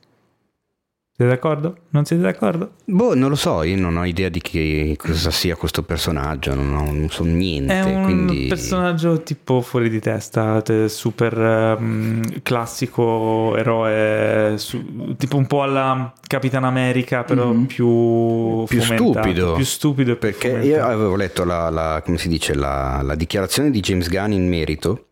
Siete 1.18 1.32
d'accordo? 1.32 1.78
Non 1.92 2.04
siete 2.04 2.24
d'accordo? 2.24 2.72
Boh, 2.84 3.16
non 3.16 3.30
lo 3.30 3.36
so, 3.36 3.64
io 3.64 3.78
non 3.78 3.96
ho 3.96 4.04
idea 4.04 4.28
di 4.28 4.42
che 4.42 4.98
cosa 4.98 5.32
sia 5.32 5.56
questo 5.56 5.82
personaggio, 5.82 6.54
non, 6.54 6.74
ho, 6.74 6.92
non 6.92 7.08
so 7.10 7.24
niente. 7.24 7.72
È 7.72 7.84
un 7.84 8.04
quindi... 8.04 8.48
personaggio 8.48 9.24
tipo 9.24 9.62
fuori 9.62 9.90
di 9.90 10.02
testa, 10.02 10.62
super 10.88 11.78
um, 11.80 12.22
classico 12.44 13.56
eroe, 13.56 14.58
su, 14.58 15.16
tipo 15.16 15.38
un 15.38 15.48
po' 15.48 15.64
alla 15.64 16.12
Capitan 16.28 16.66
America, 16.66 17.24
però 17.24 17.54
mm. 17.54 17.64
più, 17.64 18.66
più 18.68 18.82
stupido. 18.82 19.54
Più 19.54 19.64
stupido 19.64 20.18
perché 20.18 20.50
io 20.50 20.84
avevo 20.84 21.16
letto 21.16 21.46
la, 21.46 21.70
la, 21.70 22.02
come 22.04 22.18
si 22.18 22.28
dice, 22.28 22.54
la, 22.56 23.00
la 23.02 23.16
dichiarazione 23.16 23.72
di 23.72 23.80
James 23.80 24.10
Gunn 24.10 24.34
in 24.34 24.50
merito 24.50 25.06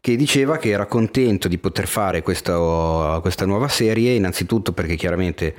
che 0.00 0.16
diceva 0.16 0.56
che 0.56 0.70
era 0.70 0.86
contento 0.86 1.46
di 1.46 1.58
poter 1.58 1.86
fare 1.86 2.22
questa, 2.22 3.18
questa 3.20 3.44
nuova 3.44 3.68
serie, 3.68 4.14
innanzitutto 4.14 4.72
perché 4.72 4.96
chiaramente 4.96 5.54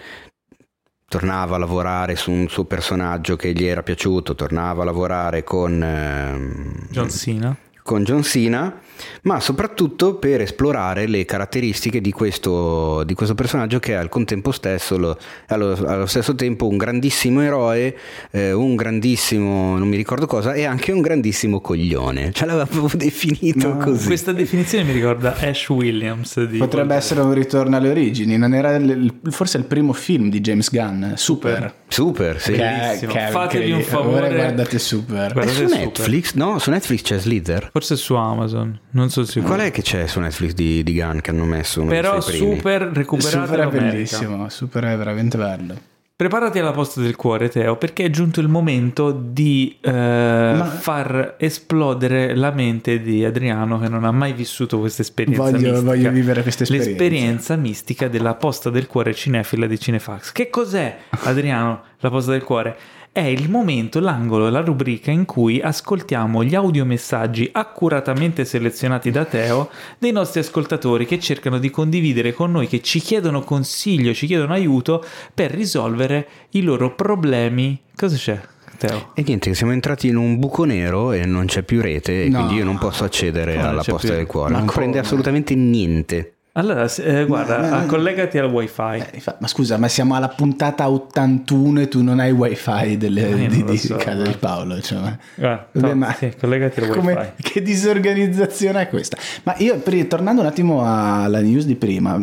tornava 1.07 1.55
a 1.55 1.59
lavorare 1.59 2.15
su 2.15 2.31
un 2.31 2.47
suo 2.47 2.63
personaggio 2.63 3.35
che 3.35 3.51
gli 3.51 3.65
era 3.65 3.83
piaciuto, 3.83 4.33
tornava 4.33 4.81
a 4.81 4.85
lavorare 4.85 5.43
con 5.43 5.83
eh, 5.83 6.87
John 6.89 7.09
Cena. 7.09 7.55
Con 7.83 8.03
John 8.03 8.23
Cena 8.23 8.79
ma 9.23 9.39
soprattutto 9.39 10.15
per 10.15 10.41
esplorare 10.41 11.07
le 11.07 11.25
caratteristiche 11.25 12.01
di 12.01 12.11
questo, 12.11 13.03
di 13.03 13.13
questo 13.13 13.35
personaggio 13.35 13.79
che 13.79 13.93
è 13.93 13.95
al 13.95 14.09
contempo 14.09 14.51
stesso, 14.51 14.97
lo, 14.97 15.17
allo, 15.47 15.77
allo, 15.85 16.05
stesso 16.05 16.35
tempo 16.35 16.67
un 16.67 16.77
grandissimo 16.77 17.41
eroe, 17.41 17.95
eh, 18.31 18.51
un 18.51 18.75
grandissimo, 18.75 19.77
non 19.77 19.87
mi 19.87 19.97
ricordo 19.97 20.25
cosa, 20.25 20.53
e 20.53 20.65
anche 20.65 20.91
un 20.91 21.01
grandissimo 21.01 21.61
coglione. 21.61 22.31
Ce 22.31 22.45
l'aveva 22.45 22.65
proprio 22.65 22.97
definito 22.97 23.67
no, 23.67 23.77
così. 23.77 24.07
Questa 24.07 24.31
definizione 24.31 24.83
mi 24.83 24.93
ricorda 24.93 25.35
Ash 25.37 25.69
Williams. 25.69 26.47
Potrebbe 26.57 26.95
essere 26.95 27.21
un 27.21 27.33
ritorno 27.33 27.75
alle 27.75 27.89
origini, 27.89 28.37
non 28.37 28.53
era 28.53 28.75
il, 28.75 29.13
forse 29.29 29.57
il 29.57 29.65
primo 29.65 29.93
film 29.93 30.29
di 30.29 30.39
James 30.41 30.71
Gunn, 30.71 31.13
Super. 31.15 31.73
Super, 31.87 32.39
sì. 32.39 32.53
Che, 32.53 33.05
che 33.07 33.27
Fatevi 33.31 33.71
un 33.71 33.81
favore. 33.81 34.33
Guardate 34.33 34.79
Super. 34.79 35.33
Guardate 35.33 35.53
su 35.53 35.67
super. 35.67 35.77
Netflix? 35.77 36.33
No, 36.33 36.57
su 36.57 36.69
Netflix 36.69 37.01
c'è 37.01 37.19
Slither. 37.19 37.69
Forse 37.71 37.95
su 37.95 38.15
Amazon. 38.15 38.79
Non 38.91 39.09
so 39.09 39.25
sicuro. 39.25 39.53
Qual 39.53 39.67
è 39.67 39.71
che 39.71 39.81
c'è 39.81 40.05
su 40.07 40.19
Netflix 40.19 40.53
di, 40.53 40.83
di 40.83 40.93
Gun 40.93 41.21
che 41.21 41.31
hanno 41.31 41.45
messo 41.45 41.81
uno 41.81 41.89
Però 41.89 42.19
super 42.19 42.91
recuperate 42.93 43.47
Super 43.47 43.59
è 43.59 43.67
bellissimo, 43.67 44.49
Super 44.49 44.83
è 44.85 44.97
veramente 44.97 45.37
bello. 45.37 45.89
Preparati 46.21 46.59
alla 46.59 46.71
posta 46.71 47.01
del 47.01 47.15
cuore, 47.15 47.49
Teo, 47.49 47.77
perché 47.77 48.03
è 48.05 48.09
giunto 48.11 48.41
il 48.41 48.47
momento 48.47 49.11
di 49.11 49.75
eh, 49.81 49.89
Ma... 49.91 50.65
far 50.65 51.33
esplodere 51.39 52.35
la 52.35 52.51
mente 52.51 53.01
di 53.01 53.25
Adriano 53.25 53.79
che 53.79 53.89
non 53.89 54.03
ha 54.03 54.11
mai 54.11 54.33
vissuto 54.33 54.77
questa 54.77 55.01
esperienza 55.01 55.41
voglio, 55.41 55.57
mistica. 55.57 55.81
Voglio 55.81 56.11
vivere 56.11 56.43
questa 56.43 56.61
esperienza. 56.61 56.91
L'esperienza 56.91 57.55
mistica 57.55 58.07
della 58.07 58.35
posta 58.35 58.69
del 58.69 58.85
cuore 58.85 59.15
cinefila 59.15 59.65
di 59.65 59.79
Cinefax. 59.79 60.31
Che 60.31 60.51
cos'è, 60.51 60.95
Adriano, 61.09 61.81
la 61.97 62.09
posta 62.11 62.31
del 62.33 62.43
cuore? 62.43 62.77
È 63.13 63.19
il 63.19 63.49
momento, 63.49 63.99
l'angolo, 63.99 64.49
la 64.49 64.61
rubrica 64.61 65.11
in 65.11 65.25
cui 65.25 65.59
ascoltiamo 65.61 66.45
gli 66.45 66.55
audiomessaggi 66.55 67.49
accuratamente 67.51 68.45
selezionati 68.45 69.11
da 69.11 69.25
Teo 69.25 69.69
dei 69.97 70.13
nostri 70.13 70.39
ascoltatori 70.39 71.05
che 71.05 71.19
cercano 71.19 71.59
di 71.59 71.69
condividere 71.69 72.31
con 72.31 72.51
noi, 72.51 72.67
che 72.67 72.81
ci 72.81 73.01
chiedono 73.01 73.41
consiglio, 73.41 74.13
ci 74.13 74.27
chiedono 74.27 74.53
aiuto 74.53 75.03
per 75.33 75.51
risolvere 75.51 76.27
i 76.51 76.61
loro 76.61 76.95
problemi. 76.95 77.81
Cosa 77.95 78.15
c'è? 78.15 78.39
Teo. 78.77 79.11
E 79.13 79.23
niente, 79.27 79.53
siamo 79.53 79.73
entrati 79.73 80.07
in 80.07 80.15
un 80.15 80.39
buco 80.39 80.63
nero 80.63 81.11
e 81.11 81.25
non 81.25 81.45
c'è 81.47 81.63
più 81.63 81.81
rete 81.81 82.23
e 82.23 82.29
no. 82.29 82.37
quindi 82.37 82.55
io 82.55 82.63
non 82.63 82.77
posso 82.77 83.03
accedere 83.03 83.55
Come 83.55 83.67
alla 83.67 83.83
posta 83.83 84.07
più? 84.07 84.15
del 84.17 84.25
cuore. 84.25 84.51
Ma 84.53 84.57
non 84.59 84.67
come? 84.67 84.79
prende 84.79 84.99
assolutamente 84.99 85.53
niente. 85.53 86.35
Allora, 86.53 86.85
eh, 86.97 87.25
guarda, 87.25 87.59
ma, 87.59 87.85
collegati 87.85 88.37
al 88.37 88.51
wifi. 88.51 88.81
Eh, 88.81 89.23
ma 89.39 89.47
scusa, 89.47 89.77
ma 89.77 89.87
siamo 89.87 90.15
alla 90.15 90.27
puntata 90.27 90.89
81 90.89 91.81
e 91.81 91.87
tu 91.87 92.03
non 92.03 92.19
hai 92.19 92.31
wifi 92.31 92.97
delle, 92.97 93.47
di, 93.47 93.63
di 93.63 93.77
so, 93.77 93.95
casa 93.95 94.23
di 94.23 94.35
Paolo. 94.37 94.81
Cioè, 94.81 94.99
ma... 94.99 95.17
Guarda, 95.35 95.67
Vabbè, 95.71 95.93
ma 95.93 96.13
sì, 96.13 96.33
collegati 96.37 96.81
al 96.81 96.89
wifi. 96.89 97.31
Che 97.41 97.61
disorganizzazione 97.61 98.81
è 98.81 98.89
questa? 98.89 99.17
Ma 99.43 99.55
io, 99.59 99.81
tornando 100.07 100.41
un 100.41 100.47
attimo 100.47 100.83
alla 100.83 101.39
news 101.39 101.63
di 101.65 101.75
prima, 101.75 102.21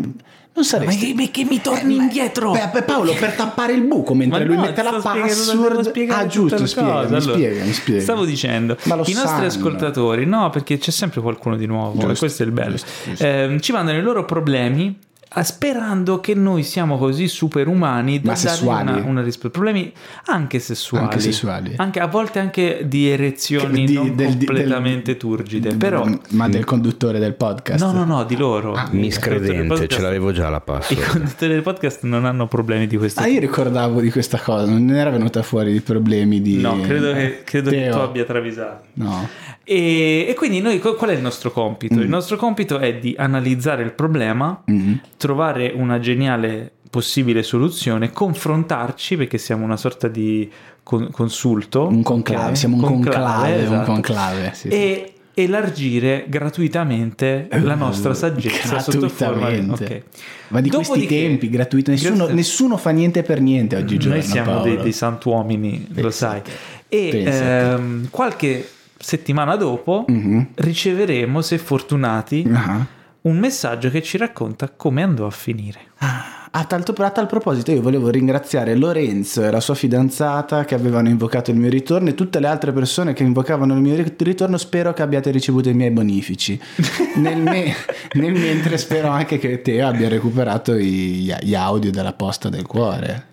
non 0.58 0.64
saresti... 0.64 1.14
Ma 1.14 1.22
che, 1.22 1.30
che 1.30 1.44
mi 1.44 1.60
torni 1.60 1.96
eh, 1.96 2.02
indietro? 2.02 2.50
Beh, 2.50 2.82
Paolo, 2.82 3.14
per 3.14 3.32
tappare 3.34 3.72
il 3.72 3.82
buco 3.82 4.14
mentre 4.14 4.44
lui 4.44 4.56
mette 4.56 4.82
la 4.82 4.98
password... 5.00 5.92
Ah, 6.08 6.26
giusto, 6.26 6.66
spiega, 6.66 6.92
mi 6.92 7.16
allora, 7.16 7.20
spiega, 7.20 7.64
mi 7.64 7.72
spiega. 7.72 8.02
Stavo 8.02 8.24
dicendo, 8.24 8.74
i 8.74 8.78
sanno. 8.78 9.04
nostri 9.06 9.46
ascoltatori, 9.46 10.26
no, 10.26 10.50
perché 10.50 10.78
c'è 10.78 10.90
sempre 10.90 11.20
qualcuno 11.20 11.56
di 11.56 11.66
nuovo, 11.66 11.98
giusto, 11.98 12.18
questo 12.18 12.42
è 12.42 12.46
il 12.46 12.52
bello. 12.52 12.76
Giusto, 12.76 12.88
giusto. 13.04 13.24
Eh, 13.24 13.56
ci 13.60 13.72
mandano 13.72 13.98
i 13.98 14.02
loro 14.02 14.24
problemi 14.24 14.98
sperando 15.42 16.20
che 16.20 16.34
noi 16.34 16.62
siamo 16.62 16.98
così 16.98 17.28
superumani 17.28 18.20
da 18.20 18.32
Ma 18.32 18.38
dare 18.40 18.64
una, 18.64 19.02
una 19.04 19.22
risposta. 19.22 19.50
Problemi 19.50 19.92
anche 20.26 20.58
sessuali, 20.58 21.04
anche 21.04 21.20
sessuali, 21.20 21.74
anche, 21.76 22.00
a 22.00 22.06
volte 22.06 22.38
anche 22.38 22.84
di 22.86 23.08
erezioni 23.08 23.86
di, 23.86 23.94
non 23.94 24.14
del, 24.14 24.36
completamente 24.36 25.12
del, 25.12 25.16
turgide. 25.16 25.74
Però, 25.76 26.06
ma 26.30 26.48
del 26.48 26.64
conduttore 26.64 27.18
del 27.18 27.34
podcast? 27.34 27.84
No, 27.84 27.92
no, 27.92 28.04
no, 28.04 28.24
di 28.24 28.36
loro. 28.36 28.74
Ah, 28.74 28.88
miscredente, 28.90 29.88
ce 29.88 30.00
l'avevo 30.00 30.32
già 30.32 30.48
la 30.48 30.60
password. 30.60 31.02
I 31.02 31.10
conduttori 31.10 31.52
del 31.52 31.62
podcast 31.62 32.02
non 32.04 32.24
hanno 32.24 32.46
problemi 32.46 32.86
di 32.86 32.96
questo. 32.96 33.20
Ah, 33.20 33.26
io 33.26 33.40
ricordavo 33.40 34.00
di 34.00 34.10
questa 34.10 34.38
cosa, 34.38 34.70
non 34.70 34.84
ne 34.84 34.98
era 34.98 35.10
venuta 35.10 35.42
fuori 35.42 35.72
di 35.72 35.80
problemi 35.80 36.40
di. 36.40 36.60
No, 36.60 36.80
credo 36.80 37.12
che, 37.12 37.42
credo 37.44 37.70
che 37.70 37.88
tu 37.90 37.98
abbia 37.98 38.24
travisato. 38.24 38.86
No. 38.94 39.28
E, 39.70 40.24
e, 40.26 40.34
quindi 40.34 40.60
noi 40.62 40.78
qual 40.78 41.10
è 41.10 41.12
il 41.12 41.20
nostro 41.20 41.50
compito? 41.52 41.96
Mm. 41.96 42.00
Il 42.00 42.08
nostro 42.08 42.38
compito 42.38 42.78
è 42.78 42.96
di 42.96 43.14
analizzare 43.18 43.82
il 43.82 43.92
problema, 43.92 44.62
mm. 44.70 44.94
Trovare 45.28 45.72
una 45.74 45.98
geniale 45.98 46.72
possibile 46.88 47.42
soluzione, 47.42 48.12
confrontarci 48.12 49.18
perché 49.18 49.36
siamo 49.36 49.62
una 49.62 49.76
sorta 49.76 50.08
di 50.08 50.50
con, 50.82 51.10
consulto. 51.10 51.86
Un 51.86 52.02
conclave, 52.02 52.54
siamo 52.54 52.76
un 52.76 52.82
conclave, 52.82 53.12
conclave 53.12 53.62
esatto. 53.62 53.78
un 53.78 53.84
conclave 53.84 54.50
sì, 54.54 54.68
e 54.68 55.12
sì. 55.34 55.42
elargire 55.42 56.24
gratuitamente 56.28 57.46
la 57.50 57.74
nostra 57.74 58.14
saggezza 58.14 58.78
sotto 58.78 59.10
forma 59.10 59.50
di... 59.50 59.68
Okay. 59.68 60.02
Ma 60.48 60.62
di 60.62 60.70
questi 60.70 61.06
tempi, 61.06 61.50
gratuito, 61.50 61.90
nessuno, 61.90 62.28
nessuno, 62.28 62.78
fa 62.78 62.88
niente 62.88 63.22
per 63.22 63.42
niente 63.42 63.76
oggigiorno. 63.76 64.14
Noi 64.14 64.24
siamo 64.24 64.62
dei, 64.62 64.78
dei, 64.78 64.92
santuomini, 64.92 65.88
Pensate. 65.92 66.00
lo 66.00 66.10
sai. 66.10 66.42
E 66.88 67.22
ehm, 67.22 68.08
qualche 68.08 68.66
settimana 68.96 69.56
dopo 69.56 70.06
mm-hmm. 70.10 70.40
riceveremo, 70.54 71.42
se 71.42 71.58
fortunati, 71.58 72.48
uh-huh. 72.48 72.86
Un 73.22 73.36
messaggio 73.36 73.90
che 73.90 74.02
ci 74.02 74.16
racconta 74.16 74.70
come 74.70 75.02
andò 75.02 75.26
a 75.26 75.30
finire. 75.30 75.80
Ah. 75.98 76.36
A 76.50 76.64
tal, 76.64 76.82
a 76.82 77.10
tal, 77.10 77.26
proposito, 77.26 77.72
io 77.72 77.82
volevo 77.82 78.08
ringraziare 78.08 78.74
Lorenzo 78.74 79.44
e 79.44 79.50
la 79.50 79.60
sua 79.60 79.74
fidanzata 79.74 80.64
che 80.64 80.74
avevano 80.74 81.08
invocato 81.08 81.50
il 81.50 81.58
mio 81.58 81.68
ritorno 81.68 82.08
e 82.08 82.14
tutte 82.14 82.40
le 82.40 82.46
altre 82.46 82.72
persone 82.72 83.12
che 83.12 83.22
invocavano 83.22 83.74
il 83.74 83.80
mio 83.80 83.94
ritorno. 84.16 84.56
Spero 84.56 84.94
che 84.94 85.02
abbiate 85.02 85.30
ricevuto 85.30 85.68
i 85.68 85.74
miei 85.74 85.90
bonifici. 85.90 86.58
nel, 87.16 87.36
me, 87.36 87.74
nel, 88.14 88.32
mentre 88.32 88.78
spero 88.78 89.08
anche 89.08 89.38
che 89.38 89.60
te 89.60 89.82
abbia 89.82 90.08
recuperato 90.08 90.74
gli, 90.74 91.30
gli 91.42 91.54
audio 91.54 91.90
della 91.90 92.14
posta 92.14 92.48
del 92.48 92.66
cuore. 92.66 93.27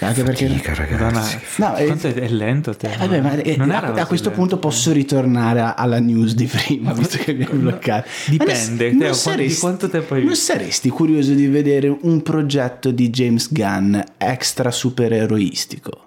Anche 0.00 0.22
perché 0.22 0.46
Fatica, 0.46 0.74
ragazzi. 0.74 1.38
No, 1.56 1.74
è, 1.74 1.86
è 1.86 2.28
lento 2.28 2.74
te. 2.76 2.92
Eh, 2.92 2.96
vabbè, 2.96 3.20
ma 3.20 3.32
è, 3.32 3.56
a, 3.58 3.92
a, 3.94 4.06
questo 4.06 4.28
lento. 4.28 4.30
punto 4.30 4.58
posso 4.58 4.92
ritornare 4.92 5.72
alla 5.76 5.98
news 6.00 6.34
di 6.34 6.46
prima, 6.46 6.92
visto 6.94 7.18
che 7.18 7.32
mi 7.32 7.44
hai 7.44 7.56
bloccato. 7.56 8.08
Dipende, 8.26 8.90
non, 8.90 8.98
Teo, 8.98 9.12
saresti, 9.14 9.54
di 9.54 9.60
quanto 9.60 9.88
tempo 9.88 10.14
hai 10.14 10.24
Non 10.24 10.36
saresti 10.36 10.90
curioso 10.90 11.32
di 11.32 11.46
vedere 11.46 11.96
un 12.02 12.22
progetto 12.22 12.90
di 12.90 13.08
James 13.10 13.52
Gunn 13.52 13.98
extra 14.18 14.70
supereroistico? 14.70 16.02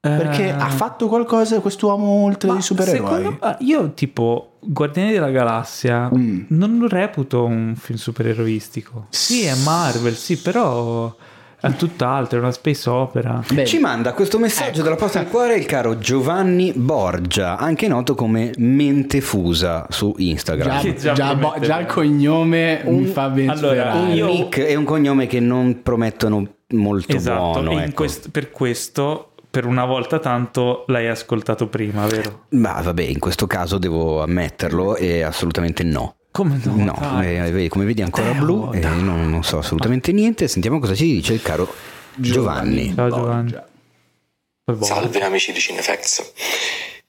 Perché 0.00 0.50
ha 0.50 0.70
fatto 0.70 1.08
qualcosa 1.08 1.60
quest'uomo 1.60 2.24
oltre 2.24 2.54
di 2.54 2.62
supereroi? 2.62 3.22
Secondo, 3.22 3.56
io 3.58 3.92
tipo 3.92 4.56
Guardiani 4.60 5.12
della 5.12 5.30
Galassia 5.30 6.10
mm. 6.14 6.44
non 6.48 6.78
lo 6.78 6.88
reputo 6.88 7.44
un 7.44 7.74
film 7.76 7.98
supereroistico. 7.98 9.08
Sì, 9.10 9.42
è 9.42 9.54
Marvel, 9.56 10.14
sì, 10.14 10.38
però 10.38 11.14
è 11.60 11.74
tutt'altro, 11.74 12.38
è 12.38 12.40
una 12.40 12.52
space 12.52 12.88
opera. 12.88 13.42
Beh. 13.52 13.64
Ci 13.66 13.78
manda 13.78 14.12
questo 14.12 14.38
messaggio 14.38 14.70
ecco. 14.70 14.82
dalla 14.82 14.96
posta 14.96 15.20
del 15.20 15.28
cuore 15.28 15.56
il 15.56 15.66
caro 15.66 15.98
Giovanni 15.98 16.72
Borgia, 16.74 17.56
anche 17.56 17.88
noto 17.88 18.14
come 18.14 18.52
Mente 18.56 19.20
Fusa 19.20 19.86
su 19.90 20.14
Instagram. 20.16 20.80
Già, 20.80 20.94
già, 20.94 21.12
già, 21.12 21.34
bo- 21.34 21.56
già 21.60 21.80
il 21.80 21.86
cognome 21.86 22.80
un, 22.84 23.00
mi 23.02 23.06
fa 23.06 23.28
ben 23.28 23.50
allora, 23.50 23.92
Un 23.94 24.10
io... 24.10 24.26
nick 24.26 24.58
e 24.58 24.74
un 24.74 24.84
cognome 24.84 25.26
che 25.26 25.40
non 25.40 25.80
promettono 25.82 26.46
molto 26.68 27.16
esatto, 27.16 27.62
buono. 27.62 27.80
Ecco. 27.80 27.94
Quest- 27.94 28.30
per 28.30 28.50
questo 28.50 29.30
per 29.50 29.66
una 29.66 29.84
volta 29.84 30.20
tanto 30.20 30.84
l'hai 30.86 31.08
ascoltato 31.08 31.66
prima, 31.66 32.06
vero? 32.06 32.46
Ma 32.50 32.80
vabbè, 32.80 33.02
in 33.02 33.18
questo 33.18 33.48
caso 33.48 33.78
devo 33.78 34.22
ammetterlo, 34.22 34.94
è 34.94 35.22
assolutamente 35.22 35.82
no. 35.82 36.14
Come 36.32 36.60
no? 36.62 36.94
No, 36.96 37.22
eh, 37.22 37.68
come 37.68 37.84
vedi 37.84 38.02
ancora 38.02 38.30
Teo, 38.30 38.40
blu, 38.40 38.72
eh, 38.72 38.78
non, 38.78 39.28
non, 39.28 39.42
so 39.42 39.58
assolutamente 39.58 40.12
niente. 40.12 40.46
Sentiamo 40.48 40.78
cosa 40.78 40.94
ci 40.94 41.04
dice 41.04 41.32
il 41.32 41.42
caro 41.42 41.72
Giovanni. 42.14 42.94
Ciao 42.94 43.10
Giovanni. 43.10 43.54
Salve 44.80 45.20
amici 45.20 45.52
di 45.52 45.58
Cinefex. 45.58 46.32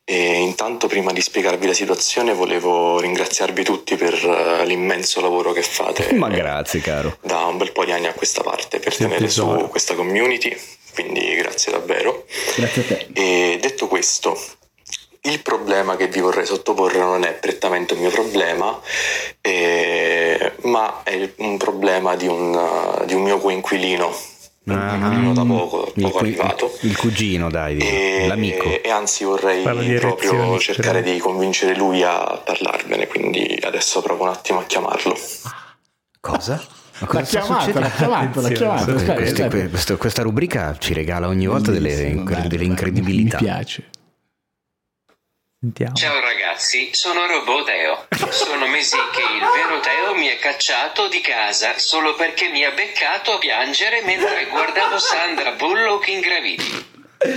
E 0.03 0.41
intanto 0.41 0.87
prima 0.87 1.13
di 1.13 1.21
spiegarvi 1.21 1.67
la 1.67 1.73
situazione 1.73 2.33
volevo 2.33 2.99
ringraziarvi 2.99 3.63
tutti 3.63 3.95
per 3.95 4.13
uh, 4.13 4.65
l'immenso 4.65 5.21
lavoro 5.21 5.53
che 5.53 5.61
fate. 5.61 6.11
Ma 6.15 6.27
grazie 6.27 6.81
caro. 6.81 7.17
Da 7.21 7.45
un 7.45 7.57
bel 7.57 7.71
po' 7.71 7.85
di 7.85 7.91
anni 7.91 8.07
a 8.07 8.13
questa 8.13 8.41
parte 8.41 8.79
per 8.79 8.93
Sei 8.93 9.07
tenere 9.07 9.29
su 9.29 9.67
questa 9.69 9.93
community, 9.93 10.53
quindi 10.95 11.35
grazie 11.35 11.71
davvero. 11.71 12.25
Grazie 12.57 12.81
a 12.81 12.85
te. 12.85 13.07
E 13.13 13.59
detto 13.61 13.87
questo, 13.87 14.37
il 15.23 15.41
problema 15.41 15.95
che 15.95 16.07
vi 16.07 16.19
vorrei 16.19 16.45
sottoporre 16.45 16.97
non 16.97 17.23
è 17.23 17.33
prettamente 17.33 17.93
un 17.93 17.99
mio 17.99 18.09
problema, 18.09 18.79
eh, 19.41 20.53
ma 20.63 21.03
è 21.03 21.33
un 21.37 21.57
problema 21.57 22.15
di 22.15 22.27
un, 22.27 23.03
di 23.05 23.13
un 23.13 23.21
mio 23.21 23.37
coinquilino. 23.37 24.15
Ah, 24.67 24.93
un 24.93 25.33
da 25.33 25.43
poco, 25.43 25.91
poco 25.99 26.19
il, 26.19 26.35
arrivato. 26.35 26.77
Il 26.81 26.95
cugino, 26.95 27.49
dai, 27.49 27.77
e, 27.79 28.27
l'amico. 28.27 28.81
E 28.81 28.89
anzi 28.89 29.23
vorrei 29.23 29.63
proprio 29.99 30.59
cercare 30.59 31.01
di 31.01 31.17
convincere 31.17 31.75
lui 31.75 32.03
a 32.03 32.39
parlarmene, 32.43 33.07
quindi 33.07 33.57
adesso 33.61 34.01
provo 34.01 34.23
un 34.23 34.29
attimo 34.29 34.59
a 34.59 34.63
chiamarlo. 34.65 35.17
Cosa? 36.19 36.63
L'ha 36.99 37.21
chiamato, 37.23 37.79
l'ha 37.79 37.89
chiamato, 37.89 38.41
l'ha 38.41 38.49
chiamato. 38.49 38.91
Questa, 38.91 39.47
questa, 39.47 39.95
questa, 39.97 40.21
rubrica 40.21 40.75
ci 40.77 40.93
regala 40.93 41.27
ogni 41.27 41.47
volta 41.47 41.71
delle, 41.71 42.23
delle 42.47 42.63
incredibilità. 42.63 43.37
Mi 43.39 43.45
piace. 43.45 43.89
Sentiamo. 45.63 45.93
Ciao 45.93 46.19
ragazzi, 46.19 46.89
sono 46.89 47.27
Roboteo. 47.27 48.09
Sono 48.31 48.65
mesi 48.65 48.97
che 49.13 49.21
il 49.21 49.45
vero 49.45 49.77
Teo 49.79 50.17
mi 50.17 50.27
ha 50.27 50.37
cacciato 50.41 51.07
di 51.07 51.21
casa 51.21 51.77
solo 51.77 52.15
perché 52.15 52.49
mi 52.49 52.65
ha 52.65 52.71
beccato 52.71 53.33
a 53.33 53.37
piangere 53.37 54.01
mentre 54.03 54.47
guardavo 54.49 54.97
Sandra 54.97 55.51
Bullock 55.51 56.07
in 56.07 56.19
graviti. 56.19 56.65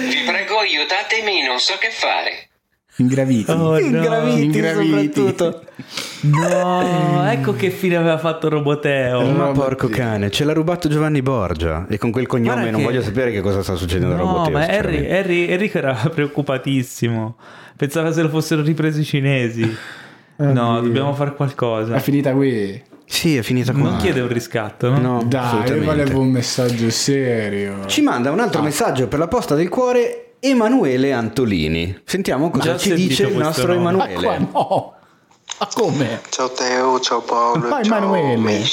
Vi 0.08 0.22
prego 0.24 0.56
aiutatemi, 0.56 1.44
non 1.44 1.60
so 1.60 1.76
che 1.76 1.90
fare. 1.90 2.48
Ingraviti. 2.96 3.50
Oh, 3.50 3.56
no. 3.56 3.78
Ingraviti, 3.78 4.42
Ingraviti. 4.44 5.12
soprattutto. 5.12 5.64
No, 6.20 7.28
ecco 7.28 7.52
che 7.52 7.68
fine 7.68 7.96
aveva 7.96 8.16
fatto 8.16 8.48
Roboteo. 8.48 9.20
Ma 9.32 9.50
porco 9.50 9.88
cane, 9.88 10.30
ce 10.30 10.44
l'ha 10.44 10.54
rubato 10.54 10.88
Giovanni 10.88 11.20
Borgia 11.20 11.86
e 11.90 11.98
con 11.98 12.10
quel 12.10 12.26
cognome 12.26 12.54
Guarda 12.54 12.70
non 12.70 12.80
che... 12.80 12.86
voglio 12.86 13.02
sapere 13.02 13.30
che 13.32 13.42
cosa 13.42 13.62
sta 13.62 13.74
succedendo 13.74 14.14
no, 14.14 14.22
a 14.22 14.24
Roboteo. 14.24 14.52
ma 14.52 14.64
Harry, 14.64 15.10
Harry, 15.10 15.46
Enrico 15.46 15.76
era 15.76 15.92
preoccupatissimo. 15.92 17.36
Pensava 17.76 18.12
se 18.12 18.22
lo 18.22 18.28
fossero 18.28 18.62
ripresi 18.62 19.00
i 19.00 19.04
cinesi. 19.04 19.76
no, 20.36 20.80
dobbiamo 20.80 21.12
fare 21.14 21.34
qualcosa. 21.34 21.94
È 21.94 22.00
finita 22.00 22.32
qui. 22.32 22.82
Sì, 23.06 23.36
è 23.36 23.42
finita 23.42 23.72
qua. 23.72 23.82
Non 23.90 23.96
chiede 23.98 24.20
un 24.20 24.28
riscatto, 24.28 24.90
no? 24.90 24.98
No, 24.98 25.22
Dai, 25.24 25.68
io 25.70 25.82
volevo 25.84 26.20
un 26.20 26.30
messaggio 26.30 26.88
serio. 26.90 27.84
Ci 27.86 28.00
manda 28.02 28.30
un 28.30 28.40
altro 28.40 28.62
messaggio 28.62 29.08
per 29.08 29.18
la 29.18 29.28
posta 29.28 29.54
del 29.54 29.68
cuore 29.68 30.36
Emanuele 30.40 31.12
Antolini. 31.12 32.00
Sentiamo 32.04 32.50
cosa 32.50 32.72
Già 32.72 32.78
ci 32.78 32.94
dice 32.94 33.26
il 33.26 33.36
nostro 33.36 33.74
nome. 33.74 33.92
Ma 33.96 34.08
Emanuele. 34.08 34.22
qua 34.22 34.38
no! 34.38 34.94
Ma 35.58 35.68
come? 35.72 36.20
Ciao 36.30 36.50
Teo, 36.50 36.98
ciao 36.98 37.20
Paolo, 37.20 37.68
Ma 37.68 37.82
ciao 37.82 37.98
Emanuele. 37.98 38.68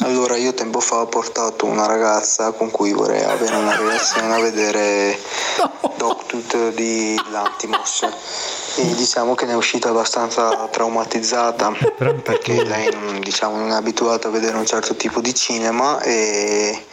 Allora, 0.00 0.36
io 0.36 0.52
tempo 0.52 0.80
fa 0.80 0.96
ho 0.96 1.06
portato 1.06 1.64
una 1.64 1.86
ragazza 1.86 2.50
con 2.50 2.70
cui 2.72 2.92
vorrei 2.92 3.22
avere 3.22 3.54
una 3.54 3.76
relazione 3.76 4.34
a 4.34 4.40
vedere 4.40 5.16
Doctut 5.96 6.72
di 6.72 7.20
Lantimos 7.30 8.08
e 8.76 8.94
diciamo 8.94 9.36
che 9.36 9.44
ne 9.46 9.52
è 9.52 9.54
uscita 9.54 9.90
abbastanza 9.90 10.66
traumatizzata 10.66 11.72
perché 11.96 12.64
lei 12.64 12.90
non, 12.92 13.20
diciamo, 13.20 13.56
non 13.56 13.70
è 13.70 13.74
abituata 13.74 14.26
a 14.26 14.30
vedere 14.32 14.56
un 14.56 14.66
certo 14.66 14.96
tipo 14.96 15.20
di 15.20 15.32
cinema 15.32 16.00
e, 16.00 16.84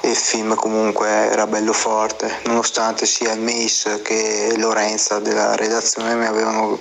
e 0.00 0.08
il 0.08 0.16
film 0.16 0.54
comunque 0.54 1.08
era 1.08 1.48
bello 1.48 1.72
forte 1.72 2.40
nonostante 2.44 3.04
sia 3.04 3.32
il 3.32 3.40
Mace 3.40 4.00
che 4.02 4.54
Lorenza 4.56 5.18
della 5.18 5.56
redazione 5.56 6.14
mi 6.14 6.26
avevano 6.26 6.78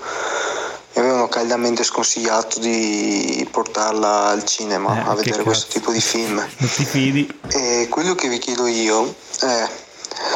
mi 0.95 1.01
avevano 1.01 1.27
caldamente 1.27 1.83
sconsigliato 1.83 2.59
di 2.59 3.47
portarla 3.49 4.27
al 4.27 4.43
cinema 4.45 4.95
Eh, 4.97 5.09
a 5.09 5.13
vedere 5.15 5.43
questo 5.43 5.67
tipo 5.71 5.91
di 5.91 6.01
film. 6.01 6.35
Non 6.35 6.69
ti 6.69 6.85
fidi? 6.85 7.39
E 7.47 7.87
quello 7.89 8.13
che 8.13 8.27
vi 8.27 8.37
chiedo 8.37 8.67
io 8.67 9.15
è 9.41 9.67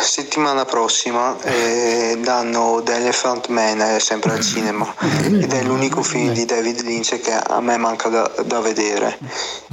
settimana 0.02 0.66
prossima 0.66 1.38
eh, 1.44 2.18
danno 2.22 2.82
The 2.84 2.96
Elephant 2.96 3.48
Man 3.48 3.80
eh, 3.82 4.00
sempre 4.00 4.34
al 4.34 4.42
cinema. 4.42 4.92
Ed 5.24 5.54
è 5.54 5.62
l'unico 5.62 6.02
film 6.02 6.34
di 6.34 6.46
David 6.46 6.82
Lynch 6.82 7.20
che 7.20 7.34
a 7.34 7.62
me 7.62 7.78
manca 7.78 8.10
da, 8.10 8.32
da 8.44 8.60
vedere. 8.60 9.20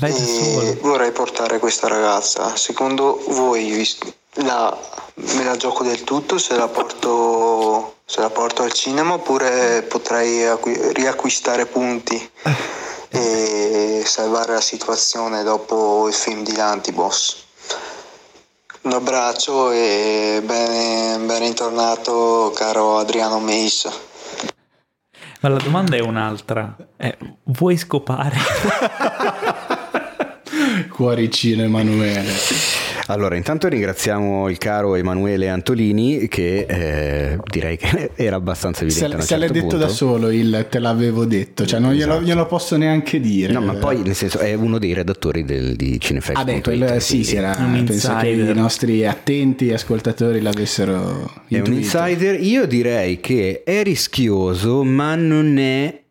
E 0.01 0.78
vorrei 0.82 1.12
portare 1.12 1.59
questa 1.59 1.89
ragazza. 1.89 2.55
Secondo 2.56 3.23
voi 3.28 3.89
la, 4.35 4.77
me 5.15 5.44
la 5.44 5.56
gioco 5.56 5.82
del 5.82 6.05
tutto 6.05 6.39
se 6.39 6.55
la 6.56 6.69
porto 6.69 7.94
se 8.05 8.20
la 8.20 8.31
porto 8.31 8.62
al 8.62 8.72
cinema 8.72 9.14
oppure 9.14 9.82
potrei 9.82 10.47
acqui- 10.47 10.93
riacquistare 10.93 11.66
punti 11.66 12.31
e 13.09 14.02
salvare 14.05 14.55
la 14.55 14.60
situazione 14.60 15.43
dopo 15.43 16.09
il 16.09 16.14
film 16.14 16.43
di 16.43 16.55
Lantiboss 16.55 17.43
un 18.85 18.93
abbraccio 18.93 19.70
e 19.70 20.43
ben, 20.44 21.26
ben 21.26 21.40
ritornato 21.40 22.52
caro 22.55 22.98
Adriano 22.98 23.40
Meis. 23.40 23.89
Ma 25.40 25.48
la 25.48 25.59
domanda 25.59 25.97
è 25.97 26.01
un'altra. 26.01 26.76
Eh, 26.97 27.16
vuoi 27.44 27.78
scopare? 27.78 28.36
Cuoricino 30.89 31.62
Emanuele. 31.62 32.32
Allora, 33.09 33.36
intanto 33.36 33.68
ringraziamo 33.68 34.48
il 34.48 34.56
caro 34.56 34.94
Emanuele 34.94 35.48
Antolini 35.51 36.26
che 36.26 36.64
eh, 36.66 37.39
direi 37.51 37.76
che 37.76 38.12
era 38.16 38.36
abbastanza 38.36 38.78
Se, 38.81 39.05
evidente. 39.05 39.14
a 39.14 39.18
un 39.18 39.22
se 39.24 39.36
l'hai 39.36 39.48
certo 39.48 39.62
detto 39.62 39.76
da 39.76 39.86
punto. 39.86 39.93
solo 39.94 40.31
il 40.31 40.66
te 40.70 40.78
l'avevo 40.78 41.24
detto, 41.26 41.66
cioè 41.66 41.81
non 41.81 41.93
glielo, 41.93 42.12
Esatto. 42.12 42.26
glielo 42.26 42.47
posso 42.47 42.76
neanche 42.76 43.20
dire. 43.20 43.52
No, 43.52 43.60
ma 43.60 43.74
poi 43.74 44.02
nel 44.02 44.14
senso 44.14 44.39
è 44.39 44.55
uno 44.55 44.78
dei 44.78 44.94
redattori 44.94 45.44
del, 45.44 45.76
di 45.76 46.01
Cinefest. 46.01 46.39
Ah 46.39 46.44
beh, 46.44 46.60
quello 46.62 46.98
sì, 47.01 47.24
sì, 47.24 47.36
era, 47.36 47.55
Un 47.59 47.85
penso 47.85 48.16
che 48.16 48.28
insider. 48.28 48.56
i 48.56 48.59
nostri 48.59 49.06
attenti 49.06 49.72
ascoltatori 49.72 50.40
l'avessero 50.40 51.31
È 51.48 51.59
un 51.60 51.72
insider. 51.74 52.40
Io 52.40 52.66
direi 52.66 53.20
che 53.20 53.62
è 53.64 53.82
rischioso, 53.82 54.82
ma 54.82 55.14
non 55.14 55.59
è 55.59 56.02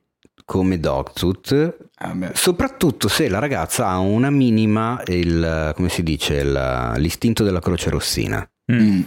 come 0.45 0.79
Dogtooth. 0.79 1.77
Ah. 2.05 2.31
Soprattutto 2.33 3.07
se 3.07 3.29
la 3.29 3.39
ragazza 3.39 3.87
ha 3.87 3.97
una 3.99 4.29
minima, 4.29 5.01
il, 5.07 5.71
come 5.75 5.87
si 5.89 6.03
dice, 6.03 6.35
il- 6.35 6.93
l'istinto 6.97 7.43
della 7.43 7.59
croce 7.61 7.89
rossina. 7.89 8.45
Mm. 8.71 9.01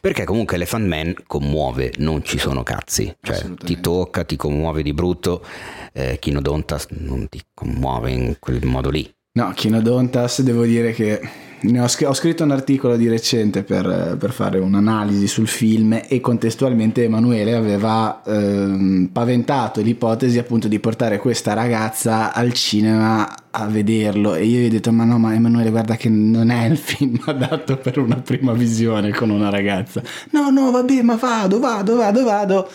Perché 0.00 0.24
comunque 0.24 0.56
Elephant 0.56 0.86
Man 0.86 1.14
commuove, 1.26 1.92
non 1.98 2.22
ci 2.24 2.38
sono 2.38 2.62
cazzi. 2.62 3.14
Cioè, 3.20 3.54
ti 3.54 3.80
tocca, 3.80 4.24
ti 4.24 4.36
commuove 4.36 4.82
di 4.82 4.92
brutto. 4.92 5.44
Eh, 5.92 6.18
Kinodontas 6.20 6.86
non 6.90 7.28
ti 7.28 7.40
commuove 7.54 8.10
in 8.10 8.36
quel 8.38 8.64
modo 8.66 8.90
lì. 8.90 9.10
No, 9.32 9.52
Kinodontas 9.54 10.42
devo 10.42 10.64
dire 10.64 10.92
che 10.92 11.20
ho, 11.62 11.88
scr- 11.88 12.08
ho 12.08 12.14
scritto 12.14 12.44
un 12.44 12.50
articolo 12.50 12.96
di 12.96 13.08
recente 13.08 13.62
per, 13.62 14.16
per 14.18 14.32
fare 14.32 14.58
un'analisi 14.58 15.26
sul 15.26 15.48
film 15.48 16.00
e 16.06 16.20
contestualmente 16.20 17.04
Emanuele 17.04 17.54
aveva 17.54 18.22
ehm, 18.24 19.10
paventato 19.12 19.80
l'ipotesi 19.80 20.38
appunto 20.38 20.68
di 20.68 20.78
portare 20.78 21.18
questa 21.18 21.54
ragazza 21.54 22.32
al 22.32 22.52
cinema 22.52 23.28
a 23.50 23.66
vederlo. 23.66 24.34
E 24.34 24.44
io 24.44 24.60
gli 24.60 24.66
ho 24.66 24.70
detto 24.70 24.92
ma 24.92 25.04
no 25.04 25.18
ma 25.18 25.34
Emanuele 25.34 25.70
guarda 25.70 25.96
che 25.96 26.08
non 26.08 26.50
è 26.50 26.66
il 26.66 26.76
film 26.76 27.20
adatto 27.26 27.76
per 27.76 27.98
una 27.98 28.16
prima 28.16 28.52
visione 28.52 29.12
con 29.12 29.30
una 29.30 29.50
ragazza. 29.50 30.02
No 30.30 30.50
no 30.50 30.70
vabbè 30.70 31.02
ma 31.02 31.16
vado 31.16 31.58
vado 31.58 31.96
vado 31.96 32.24
vado 32.24 32.68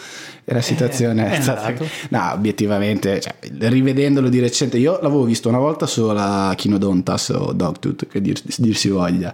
la 0.45 0.61
situazione 0.61 1.29
è 1.29 1.37
è 1.37 1.41
stata 1.41 1.63
andato. 1.63 1.87
No, 2.09 2.31
obiettivamente, 2.33 3.19
cioè, 3.21 3.35
rivedendolo 3.69 4.29
di 4.29 4.39
recente, 4.39 4.77
io 4.77 4.99
l'avevo 5.01 5.23
visto 5.23 5.49
una 5.49 5.59
volta 5.59 5.85
sola 5.85 6.53
Kinodontas 6.55 7.29
o 7.29 7.53
Dogtooth, 7.53 8.07
che 8.07 8.21
dir, 8.21 8.39
dir 8.57 8.75
si 8.75 8.89
voglia. 8.89 9.33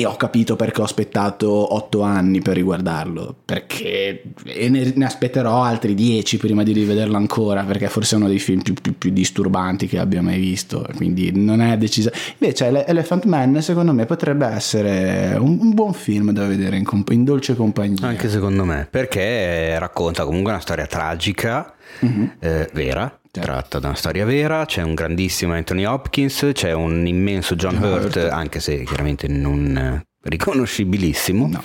E 0.00 0.06
ho 0.06 0.14
capito 0.14 0.54
perché 0.54 0.80
ho 0.80 0.84
aspettato 0.84 1.74
otto 1.74 2.02
anni 2.02 2.40
per 2.40 2.54
riguardarlo, 2.54 3.34
perché 3.44 4.22
e 4.44 4.68
ne, 4.68 4.92
ne 4.94 5.04
aspetterò 5.04 5.60
altri 5.60 5.94
dieci 5.94 6.36
prima 6.36 6.62
di 6.62 6.70
rivederlo 6.72 7.16
ancora, 7.16 7.64
perché 7.64 7.88
forse 7.88 8.14
è 8.14 8.18
uno 8.20 8.28
dei 8.28 8.38
film 8.38 8.62
più, 8.62 8.74
più- 8.74 8.96
più 8.96 9.10
disturbanti 9.10 9.88
che 9.88 9.98
abbia 9.98 10.22
mai 10.22 10.38
visto, 10.38 10.86
quindi 10.94 11.32
non 11.34 11.60
è 11.60 11.76
deciso. 11.76 12.12
Invece 12.38 12.66
Ele- 12.66 12.86
Elephant 12.86 13.24
Man 13.24 13.60
secondo 13.60 13.92
me 13.92 14.06
potrebbe 14.06 14.46
essere 14.46 15.36
un, 15.36 15.58
un 15.60 15.74
buon 15.74 15.92
film 15.94 16.30
da 16.30 16.46
vedere 16.46 16.76
in, 16.76 16.84
comp- 16.84 17.10
in 17.10 17.24
dolce 17.24 17.56
compagnia. 17.56 18.06
Anche 18.06 18.28
secondo 18.28 18.64
me, 18.64 18.86
perché 18.88 19.76
racconta 19.80 20.24
comunque 20.24 20.52
una 20.52 20.60
storia 20.60 20.86
tragica, 20.86 21.74
Mhm. 22.00 22.36
eh, 22.40 22.68
vera, 22.72 23.20
tratta 23.30 23.78
da 23.78 23.88
una 23.88 23.96
storia 23.96 24.24
vera, 24.24 24.64
c'è 24.66 24.82
un 24.82 24.94
grandissimo 24.94 25.52
Anthony 25.54 25.84
Hopkins, 25.84 26.50
c'è 26.52 26.72
un 26.72 27.06
immenso 27.06 27.54
John, 27.56 27.74
John 27.78 27.90
Hurt, 27.92 28.16
Hurt. 28.16 28.28
anche 28.30 28.60
se 28.60 28.82
chiaramente 28.84 29.26
non 29.28 29.76
eh, 29.76 30.06
riconoscibilissimo. 30.22 31.48
No. 31.48 31.62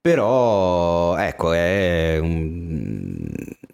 Però 0.00 1.16
ecco, 1.16 1.52
è 1.52 2.18
un, 2.20 3.26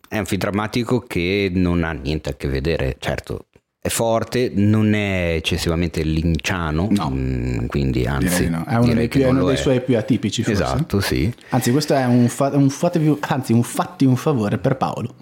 è 0.09 0.19
un 0.19 0.27
film 0.27 0.41
drammatico 0.41 1.01
che 1.01 1.51
non 1.53 1.82
ha 1.85 1.93
niente 1.93 2.31
a 2.31 2.35
che 2.35 2.49
vedere, 2.49 2.97
certo. 2.99 3.47
È 3.82 3.89
forte, 3.89 4.53
non 4.55 4.93
è 4.93 5.32
eccessivamente 5.37 6.03
linciano, 6.03 6.87
No. 6.91 7.11
mm, 7.11 7.65
quindi 7.66 8.05
anzi, 8.05 8.51
no. 8.51 8.62
È 8.66 8.74
uno, 8.77 8.93
dei, 8.93 9.09
più- 9.09 9.27
uno 9.27 9.45
dei 9.47 9.55
è. 9.55 9.59
suoi 9.59 9.81
più 9.81 9.97
atipici 9.97 10.43
forse. 10.43 10.62
Esatto, 10.62 11.01
sì. 11.01 11.32
Anzi, 11.49 11.70
questo 11.73 11.95
è 11.95 12.05
un, 12.05 12.28
fa- 12.28 12.55
un 12.55 12.69
fatevi, 12.69 13.16
anzi, 13.20 13.53
un 13.55 13.62
fatti 13.62 14.05
un 14.05 14.16
favore 14.16 14.59
per 14.59 14.77
Paolo. 14.77 15.15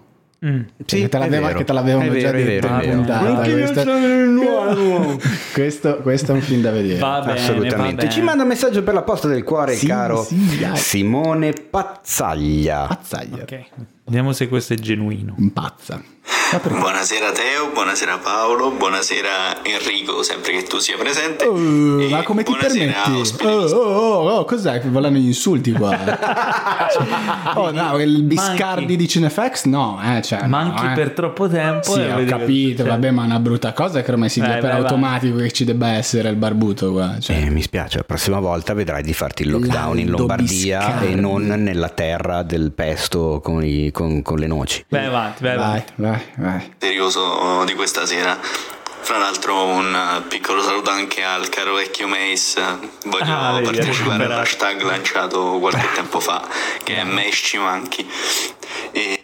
Mm. 0.46 0.60
Sì, 0.86 1.00
che 1.00 1.08
te, 1.08 1.16
è 1.16 1.20
l'aveva- 1.20 1.46
vero. 1.48 1.58
che 1.58 1.64
te 1.64 1.72
l'avevano 1.72 2.12
già 2.16 2.30
vero, 2.30 2.38
è 2.38 2.44
detto 2.44 2.66
in 2.68 2.80
puntata. 2.80 3.26
Anche 3.26 3.50
io 3.50 3.56
Questo, 3.56 3.80
sono 3.80 4.06
il 4.06 4.28
nuovo. 4.28 5.20
questo, 5.52 5.96
questo 5.96 6.30
è 6.32 6.34
un 6.36 6.40
film 6.42 6.60
da 6.62 6.70
vedere. 6.70 6.98
Va 7.00 7.20
bene, 7.24 7.38
Assolutamente. 7.40 8.06
va 8.06 8.12
Ci 8.12 8.20
manda 8.20 8.42
un 8.44 8.48
messaggio 8.48 8.82
per 8.84 8.94
la 8.94 9.02
posta 9.02 9.26
del 9.26 9.42
cuore, 9.42 9.74
Sì, 9.74 9.86
caro 9.86 10.22
sì. 10.22 10.38
Simone 10.74 11.52
Pazzaglia. 11.52 12.86
Pazzaglia. 12.86 13.42
Ok, 13.42 13.64
vediamo 14.08 14.32
se 14.32 14.48
questo 14.48 14.72
è 14.72 14.76
genuino. 14.76 15.34
Impazza. 15.38 16.02
Perché? 16.50 16.78
Buonasera 16.78 17.30
Teo, 17.32 17.70
buonasera 17.74 18.18
Paolo, 18.18 18.70
buonasera 18.70 19.64
Enrico, 19.64 20.22
sempre 20.22 20.52
che 20.52 20.62
tu 20.62 20.78
sia 20.78 20.96
presente. 20.96 21.44
Oh, 21.44 22.08
ma 22.08 22.22
come 22.22 22.42
ti 22.42 22.56
permetti? 22.58 23.44
Oh, 23.44 23.48
oh, 23.48 23.76
oh, 23.76 24.28
oh, 24.38 24.44
cos'è 24.46 24.80
volano 24.88 25.18
gli 25.18 25.26
insulti 25.26 25.72
qua? 25.72 25.94
oh 27.54 27.70
no, 27.70 27.98
il 28.00 28.22
Biscardi 28.22 28.80
Manchi. 28.80 28.96
di 28.96 29.08
Cinefax? 29.08 29.64
No, 29.64 30.00
eh, 30.02 30.22
cioè, 30.22 30.46
Manchi 30.46 30.84
no, 30.84 30.92
eh. 30.92 30.94
per 30.94 31.10
troppo 31.10 31.48
tempo. 31.48 31.92
Sì, 31.92 32.00
ho 32.00 32.24
capito, 32.24 32.82
cioè, 32.82 32.92
vabbè, 32.92 33.10
ma 33.10 33.22
è 33.22 33.26
una 33.26 33.40
brutta 33.40 33.74
cosa 33.74 34.00
che 34.02 34.10
ormai 34.10 34.30
si 34.30 34.40
Vai, 34.40 34.48
dia 34.48 34.58
per 34.58 34.70
vai, 34.70 34.80
vai. 34.80 34.88
automatico 34.90 35.36
che 35.38 35.50
ci 35.52 35.64
debba 35.64 35.88
essere 35.92 36.30
il 36.30 36.36
barbuto 36.36 36.92
qua. 36.92 37.18
Cioè. 37.20 37.36
Eh, 37.42 37.50
mi 37.50 37.60
spiace, 37.60 37.98
la 37.98 38.04
prossima 38.04 38.40
volta 38.40 38.72
vedrai 38.72 39.02
di 39.02 39.12
farti 39.12 39.42
il 39.42 39.50
lockdown 39.50 39.98
in 39.98 40.06
L'Aldo 40.06 40.18
Lombardia 40.18 40.78
Biscardi. 40.78 41.12
e 41.12 41.14
non 41.14 41.42
nella 41.44 41.90
terra 41.90 42.42
del 42.42 42.72
pesto 42.72 43.40
con, 43.42 43.62
i- 43.64 43.90
con- 43.98 44.22
con 44.22 44.38
le 44.38 44.46
noci. 44.46 44.84
Vai 44.88 45.06
avanti, 45.06 45.42
vai 45.42 45.56
Vai, 45.56 45.82
vai, 45.96 46.20
vai. 46.36 46.72
Serioso 46.78 47.64
di 47.66 47.74
questa 47.74 48.06
sera. 48.06 48.38
Fra 49.00 49.16
l'altro 49.18 49.64
un 49.64 50.22
piccolo 50.28 50.62
saluto 50.62 50.90
anche 50.90 51.22
al 51.24 51.48
caro 51.48 51.74
vecchio 51.74 52.06
Mace, 52.08 52.60
voglio 53.06 53.24
Ah, 53.32 53.60
partecipare 53.62 54.24
all'hashtag 54.24 54.82
lanciato 54.82 55.58
qualche 55.60 55.86
tempo 55.94 56.20
fa, 56.20 56.46
che 56.84 56.96
è 56.96 57.04
Mace 57.04 57.30
ci 57.32 57.58
manchi. 57.58 58.06
E 58.92 59.22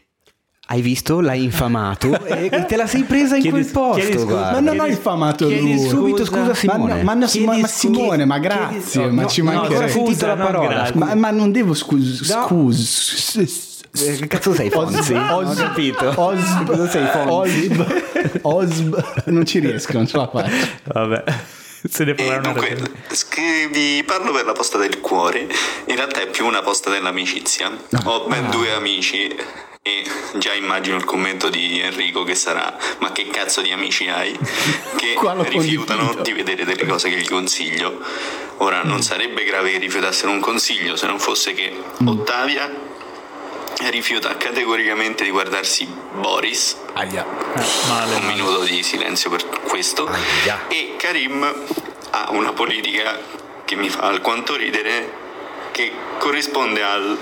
Hai 0.69 0.81
visto? 0.81 1.21
L'hai 1.21 1.43
infamato 1.45 2.09
e 2.25 2.65
te 2.67 2.77
la 2.77 2.87
sei 2.87 3.03
presa 3.03 3.37
in 3.37 3.43
Chiedi- 3.43 3.61
quel 3.61 3.71
posto. 3.71 4.01
chiedi 4.01 4.19
scusa. 4.19 4.51
Ma 4.53 4.61
non 4.61 4.69
ho 4.69 4.71
chiedi- 4.85 4.91
infamato 4.91 5.47
chiedi 5.47 5.75
lui. 5.77 5.89
subito 5.89 6.25
scusa, 6.25 6.55
Simone. 6.55 6.79
Ma, 6.79 6.97
no, 6.97 7.03
ma, 7.05 7.15
no, 7.15 7.27
Chiedi 7.27 7.61
ma. 7.61 7.67
Simone, 7.69 8.25
ma 8.25 8.39
Chiedi- 8.41 8.55
grazie, 8.57 9.05
no, 9.07 9.13
ma 9.13 9.23
no, 9.23 9.29
ci 9.29 9.43
no, 9.43 9.51
mancherebbe. 9.51 9.75
ancora 9.75 9.89
sentito 9.93 10.11
scusa, 10.13 10.27
la 10.29 10.35
no, 10.35 10.45
parola, 10.47 10.91
ma, 10.95 11.15
ma 11.15 11.31
non 11.31 11.53
devo 11.53 11.75
scus- 11.75 12.31
No. 12.33 12.47
scus- 12.47 13.37
Eh, 13.37 13.74
Che 13.97 14.27
cazzo 14.27 14.53
sei 14.53 14.71
Fonzi? 14.71 15.12
Os- 15.15 15.49
Ho 15.51 15.55
capito. 15.55 16.12
Osb, 16.16 16.66
Cosa 16.66 16.91
sei 16.91 17.07
Fonzi? 17.07 17.71
Osb, 17.71 18.39
Osb, 18.43 19.23
non 19.27 19.47
ci 19.47 19.61
riesco, 19.61 19.93
non 19.93 20.09
ce 20.09 20.16
la 20.16 20.29
faccio. 20.29 20.66
Vabbè, 20.83 21.25
se 21.89 22.05
ne 22.05 22.15
una 22.19 22.39
dunque, 22.39 22.77
sc- 23.12 23.69
vi 23.71 24.03
parlo 24.05 24.33
per 24.33 24.47
la 24.47 24.53
posta 24.53 24.79
del 24.79 24.99
cuore, 24.99 25.47
in 25.87 25.95
realtà 25.95 26.23
è 26.23 26.27
più 26.29 26.45
una 26.45 26.61
posta 26.62 26.91
dell'amicizia. 26.91 27.71
Ho 28.07 28.27
ben 28.27 28.51
due 28.51 28.73
amici 28.73 29.33
e 29.87 30.03
già 30.39 30.55
immagino 30.55 30.97
il 30.97 31.05
commento 31.05 31.49
di 31.49 31.79
Enrico 31.79 32.25
che 32.25 32.35
sarà 32.35 32.75
ma 33.01 33.12
che 33.12 33.29
cazzo 33.29 33.61
di 33.61 33.71
amici 33.71 34.09
hai? 34.09 34.37
Che 34.97 35.16
rifiutano 35.51 36.15
di 36.23 36.33
vedere 36.33 36.65
delle 36.65 36.87
cose 36.87 37.11
che 37.11 37.16
gli 37.16 37.29
consiglio. 37.29 38.01
Ora, 38.59 38.83
non 38.83 39.03
sarebbe 39.03 39.45
grave 39.45 39.71
che 39.73 39.79
rifiutassero 39.79 40.33
un 40.33 40.41
consiglio 40.41 40.97
se 40.97 41.07
non 41.07 41.19
fosse 41.21 41.53
che 41.53 41.73
Ottavia 42.05 42.93
rifiuta 43.91 44.37
categoricamente 44.37 45.25
di 45.25 45.31
guardarsi 45.31 45.87
Boris 45.87 46.77
Aia. 46.95 47.27
Male. 47.89 48.15
un 48.17 48.27
minuto 48.27 48.63
di 48.63 48.83
silenzio 48.83 49.31
per 49.31 49.47
questo. 49.47 50.07
Aia. 50.07 50.69
E 50.69 50.95
Karim 50.97 51.43
ha 52.11 52.31
una 52.31 52.53
politica 52.53 53.19
che 53.65 53.77
mi 53.77 53.89
fa 53.89 54.03
alquanto 54.03 54.57
ridere, 54.57 55.13
che 55.73 55.93
corrisponde 56.19 56.83
al 56.83 57.19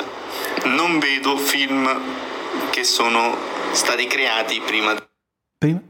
non 0.64 0.98
vedo 0.98 1.36
film 1.36 2.00
che 2.70 2.84
sono 2.84 3.36
stati 3.72 4.06
creati 4.06 4.60
prima 4.60 4.94
Prima? 5.58 5.80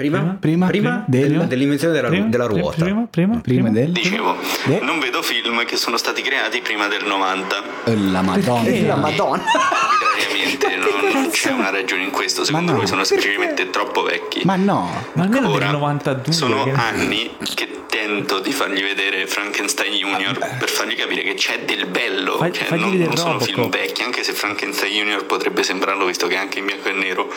Prima? 0.00 0.36
Prima? 0.40 0.66
Prima? 0.68 1.04
Del- 1.06 1.44
Dell'invenzione 1.46 1.92
della, 1.92 2.08
Prima, 2.08 2.26
della 2.28 2.46
prima, 2.46 2.60
ruota. 2.60 2.84
Prima, 2.84 3.06
prima, 3.10 3.40
Prima 3.40 3.68
del... 3.68 3.90
Dicevo, 3.92 4.34
Eh? 4.66 4.78
non 4.80 4.98
vedo 4.98 5.20
film 5.20 5.62
che 5.66 5.76
sono 5.76 5.98
stati 5.98 6.22
creati 6.22 6.60
prima 6.62 6.86
del 6.88 7.04
90. 7.04 7.62
Eh, 7.84 7.96
La 8.10 8.22
madonna. 8.22 8.62
Perché? 8.62 8.86
La 8.86 8.96
Madonna. 8.96 9.42
Arbitrariamente, 9.44 10.76
non, 10.76 11.12
non 11.22 11.30
c'è 11.30 11.50
una 11.52 11.68
ragione 11.70 12.04
in 12.04 12.10
questo. 12.12 12.44
Secondo 12.44 12.72
no, 12.72 12.78
lui 12.78 12.86
sono 12.86 13.04
semplicemente 13.04 13.68
troppo 13.68 14.02
vecchi. 14.02 14.40
Ma 14.44 14.56
no. 14.56 14.90
Ma 15.14 15.22
almeno 15.24 15.50
Ora, 15.50 15.66
del 15.66 15.74
92. 15.76 16.32
Sono 16.32 16.64
che- 16.64 16.70
anni 16.70 17.30
che 17.54 17.68
tento 17.90 18.38
di 18.40 18.52
fargli 18.52 18.82
vedere 18.82 19.26
Frankenstein 19.26 19.92
Junior 19.92 20.38
per 20.38 20.68
fargli 20.70 20.94
capire 20.94 21.22
che 21.22 21.34
c'è 21.34 21.60
del 21.66 21.86
bello. 21.86 22.36
Fai- 22.38 22.52
cioè, 22.52 22.68
non, 22.78 22.90
non 22.96 23.16
sono 23.16 23.32
Robocop. 23.32 23.42
film 23.54 23.68
vecchi, 23.68 24.02
anche 24.02 24.22
se 24.22 24.32
Frankenstein 24.32 24.92
Junior 24.94 25.26
potrebbe 25.26 25.62
sembrarlo 25.62 26.06
visto 26.06 26.26
che 26.26 26.34
è 26.36 26.38
anche 26.38 26.58
in 26.60 26.66
bianco 26.66 26.88
e 26.88 26.92
nero. 26.92 27.30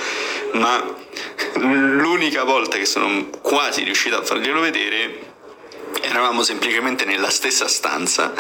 Ma 0.54 0.82
l'unica 1.60 2.44
volta 2.44 2.53
che 2.62 2.86
sono 2.86 3.30
quasi 3.42 3.84
riuscito 3.84 4.16
a 4.16 4.24
farglielo 4.24 4.60
vedere 4.60 5.32
eravamo 6.02 6.44
semplicemente 6.44 7.04
nella 7.04 7.30
stessa 7.30 7.68
stanza 7.68 8.32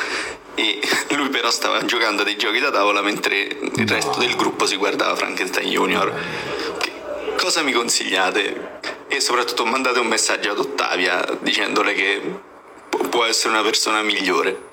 e 0.56 0.80
lui 1.15 1.30
però 1.30 1.49
stava 1.49 1.84
giocando 1.85 2.22
a 2.22 2.26
dei 2.26 2.38
giochi 2.38 2.60
da 2.60 2.69
tavola 2.69 3.02
mentre 3.02 3.38
il 3.76 3.88
resto 3.88 4.19
del 4.19 4.35
gruppo 4.35 4.68
si 4.68 4.76
guardava 4.76 5.15
Frankenstein 5.15 5.69
Junior. 5.69 6.14
Che- 6.80 6.91
cosa 7.38 7.64
mi 7.64 7.72
consigliate? 7.72 8.80
E 9.07 9.19
soprattutto 9.19 9.65
mandate 9.65 9.99
un 9.99 10.07
messaggio 10.07 10.52
ad 10.52 10.60
Ottavia 10.60 11.26
dicendole 11.41 11.94
che 11.94 12.22
pu- 12.90 13.10
può 13.10 13.26
essere 13.26 13.49
una 13.49 13.64
persona 13.64 14.02
migliore. 14.03 14.69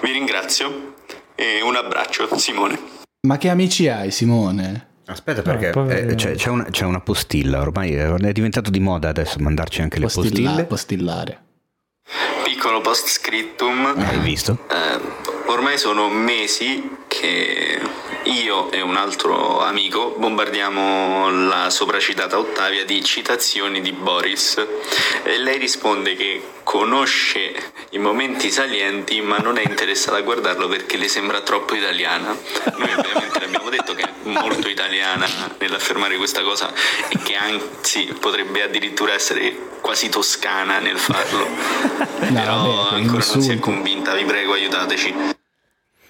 Vi 0.00 0.10
ringrazio 0.10 0.94
e 1.36 1.60
un 1.62 1.76
abbraccio, 1.76 2.36
Simone. 2.38 2.78
Ma 3.26 3.38
che 3.38 3.48
amici 3.48 3.88
hai, 3.88 4.10
Simone? 4.10 4.93
Aspetta 5.06 5.42
perché 5.42 5.70
poverino. 5.70 6.12
eh, 6.12 6.14
c'è, 6.14 6.34
c'è 6.34 6.48
una, 6.48 6.64
c'è 6.64 6.84
una 6.84 7.00
postilla, 7.00 7.60
ormai 7.60 7.92
è 7.94 8.08
è 8.08 8.32
diventato 8.32 8.70
di 8.70 8.80
moda 8.80 9.08
adesso 9.08 9.38
mandarci 9.38 9.82
anche 9.82 9.98
le 9.98 10.06
Postilla- 10.06 10.48
postille. 10.50 10.64
postillare. 10.64 11.38
Piccolo 12.44 12.80
post 12.80 13.08
scriptum. 13.08 13.94
Hai 13.98 14.18
visto? 14.20 14.58
Eh, 14.70 15.00
ormai 15.50 15.76
sono 15.78 16.08
mesi 16.08 16.88
che 17.08 17.80
io 18.24 18.70
e 18.70 18.80
un 18.80 18.96
altro 18.96 19.60
amico 19.60 20.14
bombardiamo 20.16 21.30
la 21.30 21.68
sopracitata 21.70 22.38
Ottavia 22.38 22.84
di 22.84 23.02
citazioni 23.04 23.80
di 23.80 23.92
Boris 23.92 24.64
e 25.22 25.38
lei 25.38 25.58
risponde 25.58 26.14
che 26.14 26.42
conosce 26.62 27.52
i 27.90 27.98
momenti 27.98 28.50
salienti 28.50 29.20
ma 29.20 29.36
non 29.38 29.58
è 29.58 29.62
interessata 29.62 30.16
a 30.16 30.22
guardarlo 30.22 30.68
perché 30.68 30.96
le 30.96 31.08
sembra 31.08 31.40
troppo 31.42 31.74
italiana. 31.74 32.36
Noi 32.76 32.92
ovviamente 32.92 33.38
le 33.38 33.44
abbiamo 33.44 33.68
detto 33.68 33.94
che 33.94 34.02
è 34.02 34.12
molto 34.22 34.68
italiana 34.68 35.26
nell'affermare 35.58 36.16
questa 36.16 36.42
cosa 36.42 36.72
e 37.08 37.18
che 37.18 37.34
anzi 37.34 38.14
potrebbe 38.18 38.62
addirittura 38.62 39.12
essere 39.12 39.54
quasi 39.80 40.08
toscana 40.08 40.78
nel 40.78 40.98
farlo. 40.98 41.46
Però 42.18 42.88
vabbè, 42.88 42.96
ancora 42.96 43.24
non 43.32 43.42
si 43.42 43.52
è 43.52 43.58
convinta, 43.58 44.14
vi 44.14 44.24
prego 44.24 44.54
aiutateci. 44.54 45.42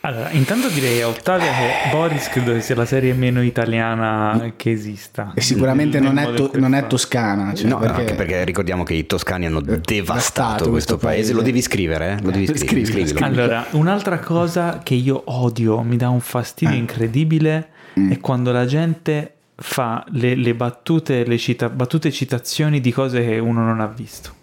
Allora, 0.07 0.29
intanto 0.33 0.69
direi 0.69 1.01
a 1.01 1.09
Ottavia 1.09 1.47
che 1.51 1.91
Boris 1.91 2.29
credo 2.29 2.53
che 2.53 2.61
sia 2.61 2.75
la 2.75 2.85
serie 2.85 3.15
meno 3.15 3.43
italiana 3.43 4.53
che 4.55 4.71
esista. 4.71 5.33
E 5.35 5.41
sicuramente 5.41 5.99
non 5.99 6.19
è, 6.19 6.31
to- 6.35 6.51
non 6.57 6.75
è 6.75 6.87
toscana. 6.87 7.55
Cioè 7.55 7.69
no, 7.69 7.79
perché... 7.79 8.01
anche 8.01 8.15
perché 8.15 8.45
ricordiamo 8.45 8.83
che 8.83 8.93
i 8.93 9.07
toscani 9.07 9.47
hanno 9.47 9.63
devastato 9.63 10.69
questo 10.69 10.71
questo 10.71 10.97
paese. 10.99 11.17
paese. 11.21 11.33
Lo 11.33 11.41
devi 11.41 11.63
scrivere, 11.63 12.13
eh? 12.19 12.23
Lo 12.23 12.31
devi 12.31 12.45
Eh, 12.45 12.57
scrivere. 12.57 12.85
scrivilo, 12.85 13.07
scrivilo. 13.17 13.25
Allora, 13.27 13.67
un'altra 13.71 14.19
cosa 14.19 14.81
che 14.83 14.93
io 14.93 15.23
odio, 15.25 15.81
mi 15.81 15.97
dà 15.97 16.11
un 16.11 16.21
fastidio 16.21 16.77
incredibile, 16.77 17.69
è 18.11 18.19
quando 18.21 18.53
la 18.53 18.67
gente 18.67 19.33
fa 19.57 20.05
le, 20.11 20.35
le 20.35 20.55
battute, 20.55 21.25
le 21.25 21.39
cita- 21.39 21.71
battute 21.71 22.13
citazioni 22.13 22.81
di 22.83 22.93
cose 22.93 23.25
che 23.25 23.39
uno 23.39 23.63
non 23.65 23.81
ha 23.81 23.87
visto. 23.87 24.35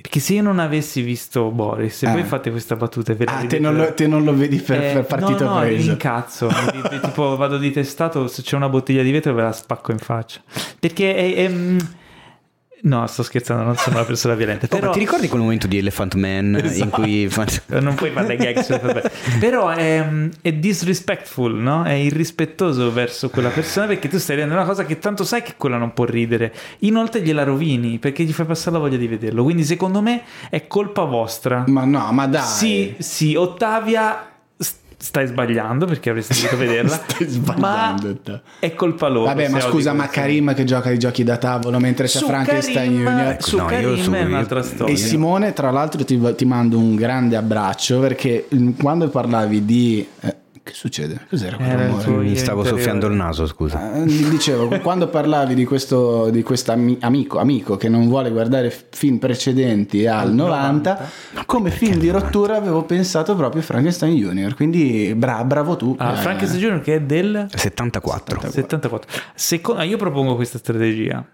Perché 0.00 0.20
se 0.20 0.34
io 0.34 0.42
non 0.42 0.58
avessi 0.58 1.00
visto 1.02 1.50
Boris 1.50 2.02
e 2.02 2.06
Ah. 2.06 2.12
voi 2.12 2.22
fate 2.24 2.50
questa 2.50 2.76
battuta 2.76 3.12
ve 3.14 3.24
Ah, 3.26 3.44
te 3.46 3.58
non, 3.58 3.74
lo, 3.76 3.92
te 3.94 4.06
non 4.06 4.24
lo 4.24 4.34
vedi 4.34 4.58
per, 4.58 4.82
Eh, 4.82 4.92
per 4.94 5.04
partito 5.04 5.44
no, 5.44 5.54
no, 5.54 5.60
preso. 5.60 5.90
incazzo. 5.90 6.46
Mi- 6.48 6.80
mi- 6.90 7.00
tipo 7.00 7.36
vado 7.36 7.58
di 7.58 7.70
testato, 7.70 8.26
se 8.28 8.42
c'è 8.42 8.56
una 8.56 8.68
bottiglia 8.68 9.02
di 9.02 9.10
vetro 9.10 9.32
ve 9.34 9.42
la 9.42 9.52
spacco 9.52 9.92
in 9.92 9.98
faccia. 9.98 10.40
Perché 10.78 11.14
è... 11.14 11.34
è- 11.34 11.48
mm, 11.48 11.78
No, 12.82 13.06
sto 13.06 13.22
scherzando, 13.22 13.62
non 13.62 13.76
sono 13.76 13.96
una 13.96 14.04
persona 14.06 14.34
violenta. 14.34 14.64
Oh, 14.64 14.68
Però... 14.68 14.86
ma 14.86 14.92
ti 14.92 14.98
ricordi 15.00 15.28
quel 15.28 15.42
momento 15.42 15.66
di 15.66 15.78
Elephant 15.78 16.14
Man 16.14 16.56
in 16.58 16.64
Esatto. 16.64 16.90
cui 17.02 17.28
fa- 17.28 17.46
Non 17.80 17.94
puoi 17.94 18.10
fare 18.10 18.26
le 18.28 18.36
gag 18.36 18.60
su-. 18.60 18.78
Però 19.38 19.68
è, 19.68 20.06
è 20.40 20.52
disrespectful, 20.52 21.54
no? 21.54 21.84
È 21.84 21.92
irrispettoso 21.92 22.90
verso 22.92 23.28
quella 23.28 23.50
persona 23.50 23.86
perché 23.86 24.08
tu 24.08 24.18
stai 24.18 24.36
vedendo 24.36 24.56
una 24.56 24.66
cosa 24.66 24.84
che 24.86 24.98
tanto 24.98 25.24
sai 25.24 25.42
che 25.42 25.54
quella 25.56 25.76
non 25.76 25.92
può 25.92 26.04
ridere. 26.04 26.54
Inoltre 26.80 27.20
gliela 27.20 27.42
rovini 27.42 27.98
perché 27.98 28.24
gli 28.24 28.32
fai 28.32 28.46
passare 28.46 28.72
la 28.72 28.78
voglia 28.78 28.96
di 28.96 29.06
vederlo. 29.06 29.42
Quindi 29.42 29.64
secondo 29.64 30.00
me 30.00 30.22
è 30.48 30.66
colpa 30.66 31.04
vostra. 31.04 31.64
Ma 31.66 31.84
no, 31.84 32.10
ma 32.12 32.26
dai. 32.26 32.42
Sì, 32.42 32.94
sì, 32.98 33.34
Ottavia 33.34 34.29
stai 35.02 35.26
sbagliando 35.26 35.86
perché 35.86 36.10
avresti 36.10 36.34
dovuto 36.42 36.56
vederla. 36.62 37.00
Stai 37.08 37.26
sbagliando, 37.26 38.18
Ma 38.26 38.40
è 38.58 38.74
colpa 38.74 39.08
loro. 39.08 39.24
Vabbè, 39.26 39.48
ma 39.48 39.60
scusa, 39.60 39.92
ma. 39.94 40.08
Karim 40.08 40.52
che 40.54 40.64
gioca 40.64 40.90
ai 40.90 40.98
giochi 40.98 41.24
da 41.24 41.38
tavolo 41.38 41.78
mentre 41.78 42.06
c'è 42.06 42.18
Su 42.18 42.26
Frankenstein 42.26 43.02
Karim- 43.02 43.04
Junior. 43.08 43.36
Su 43.42 43.56
No, 43.56 43.62
io 43.62 43.68
Karim 43.68 44.02
su- 44.02 44.10
è 44.12 44.20
io- 44.20 44.26
un'altra 44.26 44.62
storia. 44.62 44.94
E 44.94 44.96
Simone, 44.98 45.52
tra 45.54 45.70
l'altro, 45.70 46.04
ti, 46.04 46.20
ti 46.36 46.44
mando 46.44 46.78
un 46.78 46.94
grande 46.96 47.36
abbraccio 47.36 47.98
perché 48.00 48.46
mm, 48.54 48.70
quando 48.78 49.08
parlavi 49.08 49.64
di. 49.64 50.06
Eh, 50.62 50.70
che 50.70 50.72
succede? 50.74 51.20
Cos'era 51.28 51.56
quel 51.56 51.68
il 51.68 51.76
rumore? 51.76 52.10
mi 52.28 52.36
stavo 52.36 52.58
interiore. 52.58 52.68
soffiando 52.68 53.06
il 53.06 53.14
naso, 53.14 53.46
scusa. 53.46 53.94
Eh, 53.94 54.04
Dicevo, 54.04 54.78
quando 54.80 55.08
parlavi 55.08 55.54
di 55.54 55.64
questo 55.64 56.30
di 56.30 56.44
amico, 57.00 57.38
amico 57.38 57.76
che 57.76 57.88
non 57.88 58.08
vuole 58.08 58.30
guardare 58.30 58.70
film 58.90 59.18
precedenti 59.18 60.06
al 60.06 60.32
90, 60.32 61.08
come 61.46 61.70
film 61.70 61.98
di 61.98 62.10
rottura 62.10 62.56
avevo 62.56 62.82
pensato 62.84 63.34
proprio 63.36 63.62
a 63.62 63.64
Frankenstein 63.64 64.14
Junior. 64.16 64.54
Quindi 64.54 65.12
bra- 65.16 65.44
bravo 65.44 65.76
tu. 65.76 65.94
Ah, 65.98 66.12
Eh, 66.12 66.16
Frankenstein 66.16 66.60
Junior 66.60 66.80
che 66.82 66.94
è 66.96 67.00
del 67.00 67.46
74. 67.54 68.40
74. 68.50 69.10
Secondo, 69.34 69.82
io 69.82 69.96
propongo 69.96 70.34
questa 70.36 70.58
strategia. 70.58 71.24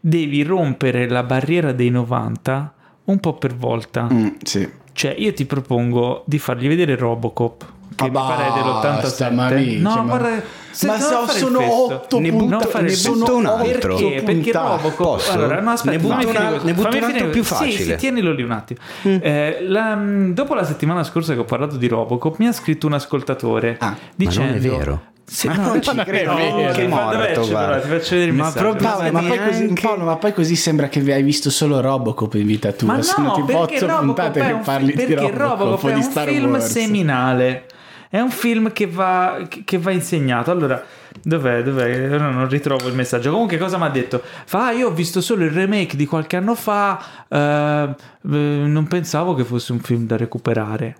Devi 0.00 0.42
rompere 0.42 1.08
la 1.08 1.22
barriera 1.22 1.72
dei 1.72 1.90
90 1.90 2.74
un 3.04 3.18
po' 3.20 3.34
per 3.34 3.54
volta. 3.56 4.06
mm, 4.12 4.26
sì. 4.42 4.68
Cioè, 4.92 5.14
io 5.16 5.32
ti 5.32 5.44
propongo 5.46 6.24
di 6.26 6.38
fargli 6.38 6.66
vedere 6.68 6.96
Robocop. 6.96 7.76
Che 7.94 8.10
Ma 8.10 8.20
mi 8.22 8.28
pare 8.36 8.48
basta, 8.90 9.26
dell'87. 9.28 9.34
ma 9.34 9.48
minchia, 9.50 9.78
no, 9.80 9.94
ma- 9.96 10.02
guarda, 10.02 10.42
se 10.70 10.86
ma 10.86 10.96
non 10.98 11.00
so- 11.00 11.26
sono 11.28 11.84
otto 11.84 12.18
Ne 12.20 12.30
punta- 12.30 12.56
non 12.56 12.60
fare 12.68 12.84
ne 12.84 12.90
festo. 12.90 13.34
un 13.36 13.46
altro. 13.46 13.96
Perché? 13.96 14.22
Perché. 14.24 14.52
Robocop 14.52 14.96
Posso? 14.96 15.32
Allora, 15.32 15.60
no, 15.60 15.70
aspetta, 15.70 15.90
Ne 15.96 15.98
butto 15.98 16.12
fammi 16.12 16.24
una- 16.24 16.38
finire- 16.40 16.62
ne 16.64 16.72
butto 16.74 16.88
un 16.88 16.94
altro 16.94 17.08
finire- 17.08 17.28
più 17.30 17.42
Sì, 17.42 17.54
facile. 17.54 17.84
sì, 17.84 17.96
tienilo 17.96 18.32
lì 18.32 18.42
un 18.42 18.50
attimo. 18.52 18.78
Eh, 19.02 19.58
la- 19.66 19.94
mh, 19.96 20.34
dopo 20.34 20.54
la 20.54 20.64
settimana 20.64 21.02
scorsa 21.02 21.32
che 21.34 21.40
ho 21.40 21.44
parlato 21.44 21.76
di 21.76 21.88
Robocop, 21.88 22.36
mi 22.38 22.46
ha 22.46 22.52
scritto 22.52 22.86
un 22.86 22.92
ascoltatore 22.92 23.76
Ah, 23.80 23.86
ma 23.88 23.96
dicendo 24.14 24.52
non 24.52 24.56
è 24.56 24.60
vero. 24.60 25.02
Sì, 25.30 25.46
Ma 25.46 25.56
no, 25.56 25.66
non 25.66 25.80
ci 25.82 25.94
no, 25.94 26.04
credo, 26.04 26.30
no, 26.30 26.36
vero. 26.36 26.72
che 26.72 26.88
dov'è 26.88 26.88
Morto, 26.88 27.48
guarda. 27.48 27.80
Ti 27.80 27.88
faccio 27.88 28.10
vedere 28.14 28.30
il 28.30 28.36
Ma 28.36 28.50
Paolo, 28.50 29.10
ma, 29.10 29.20
poi 29.20 29.38
così, 29.44 29.72
Paolo, 29.78 30.04
ma 30.04 30.16
poi 30.16 30.32
così 30.32 30.56
sembra 30.56 30.88
che 30.88 31.00
hai 31.12 31.22
visto 31.22 31.50
solo 31.50 31.80
Robocop 31.82 32.32
in 32.34 32.46
vita 32.46 32.72
tua. 32.72 32.94
Ma 32.94 33.02
Sono 33.02 33.26
no, 33.26 33.32
tipo 33.34 33.46
perché 33.46 33.74
otto 33.76 33.86
Robocop 33.86 34.04
puntate 34.06 34.40
è 34.40 34.46
che 34.46 34.52
un, 34.52 34.60
parli 34.62 34.92
perché 34.92 35.06
di 35.06 35.14
Robocop, 35.16 35.38
Robocop 35.38 35.84
o 35.84 35.88
è 35.88 35.94
un 35.94 36.02
film 36.26 36.58
seminale. 36.60 37.64
È 38.10 38.18
un 38.20 38.30
film 38.30 38.72
che 38.72 38.86
va, 38.86 39.46
che 39.64 39.78
va 39.78 39.90
insegnato. 39.90 40.50
Allora, 40.50 40.82
dov'è? 41.22 41.62
Dov'è? 41.62 42.10
Ora 42.12 42.30
non 42.30 42.48
ritrovo 42.48 42.88
il 42.88 42.94
messaggio. 42.94 43.30
Comunque, 43.30 43.58
cosa 43.58 43.76
mi 43.76 43.84
ha 43.84 43.90
detto? 43.90 44.22
Fa, 44.22 44.68
ah, 44.68 44.72
io 44.72 44.88
ho 44.88 44.92
visto 44.92 45.20
solo 45.20 45.44
il 45.44 45.50
remake 45.50 45.96
di 45.96 46.06
qualche 46.06 46.36
anno 46.36 46.54
fa. 46.54 47.26
eh, 47.28 47.38
eh, 47.38 47.94
non 48.22 48.86
pensavo 48.88 49.34
che 49.34 49.44
fosse 49.44 49.72
un 49.72 49.80
film 49.80 50.06
da 50.06 50.16
recuperare. 50.16 50.96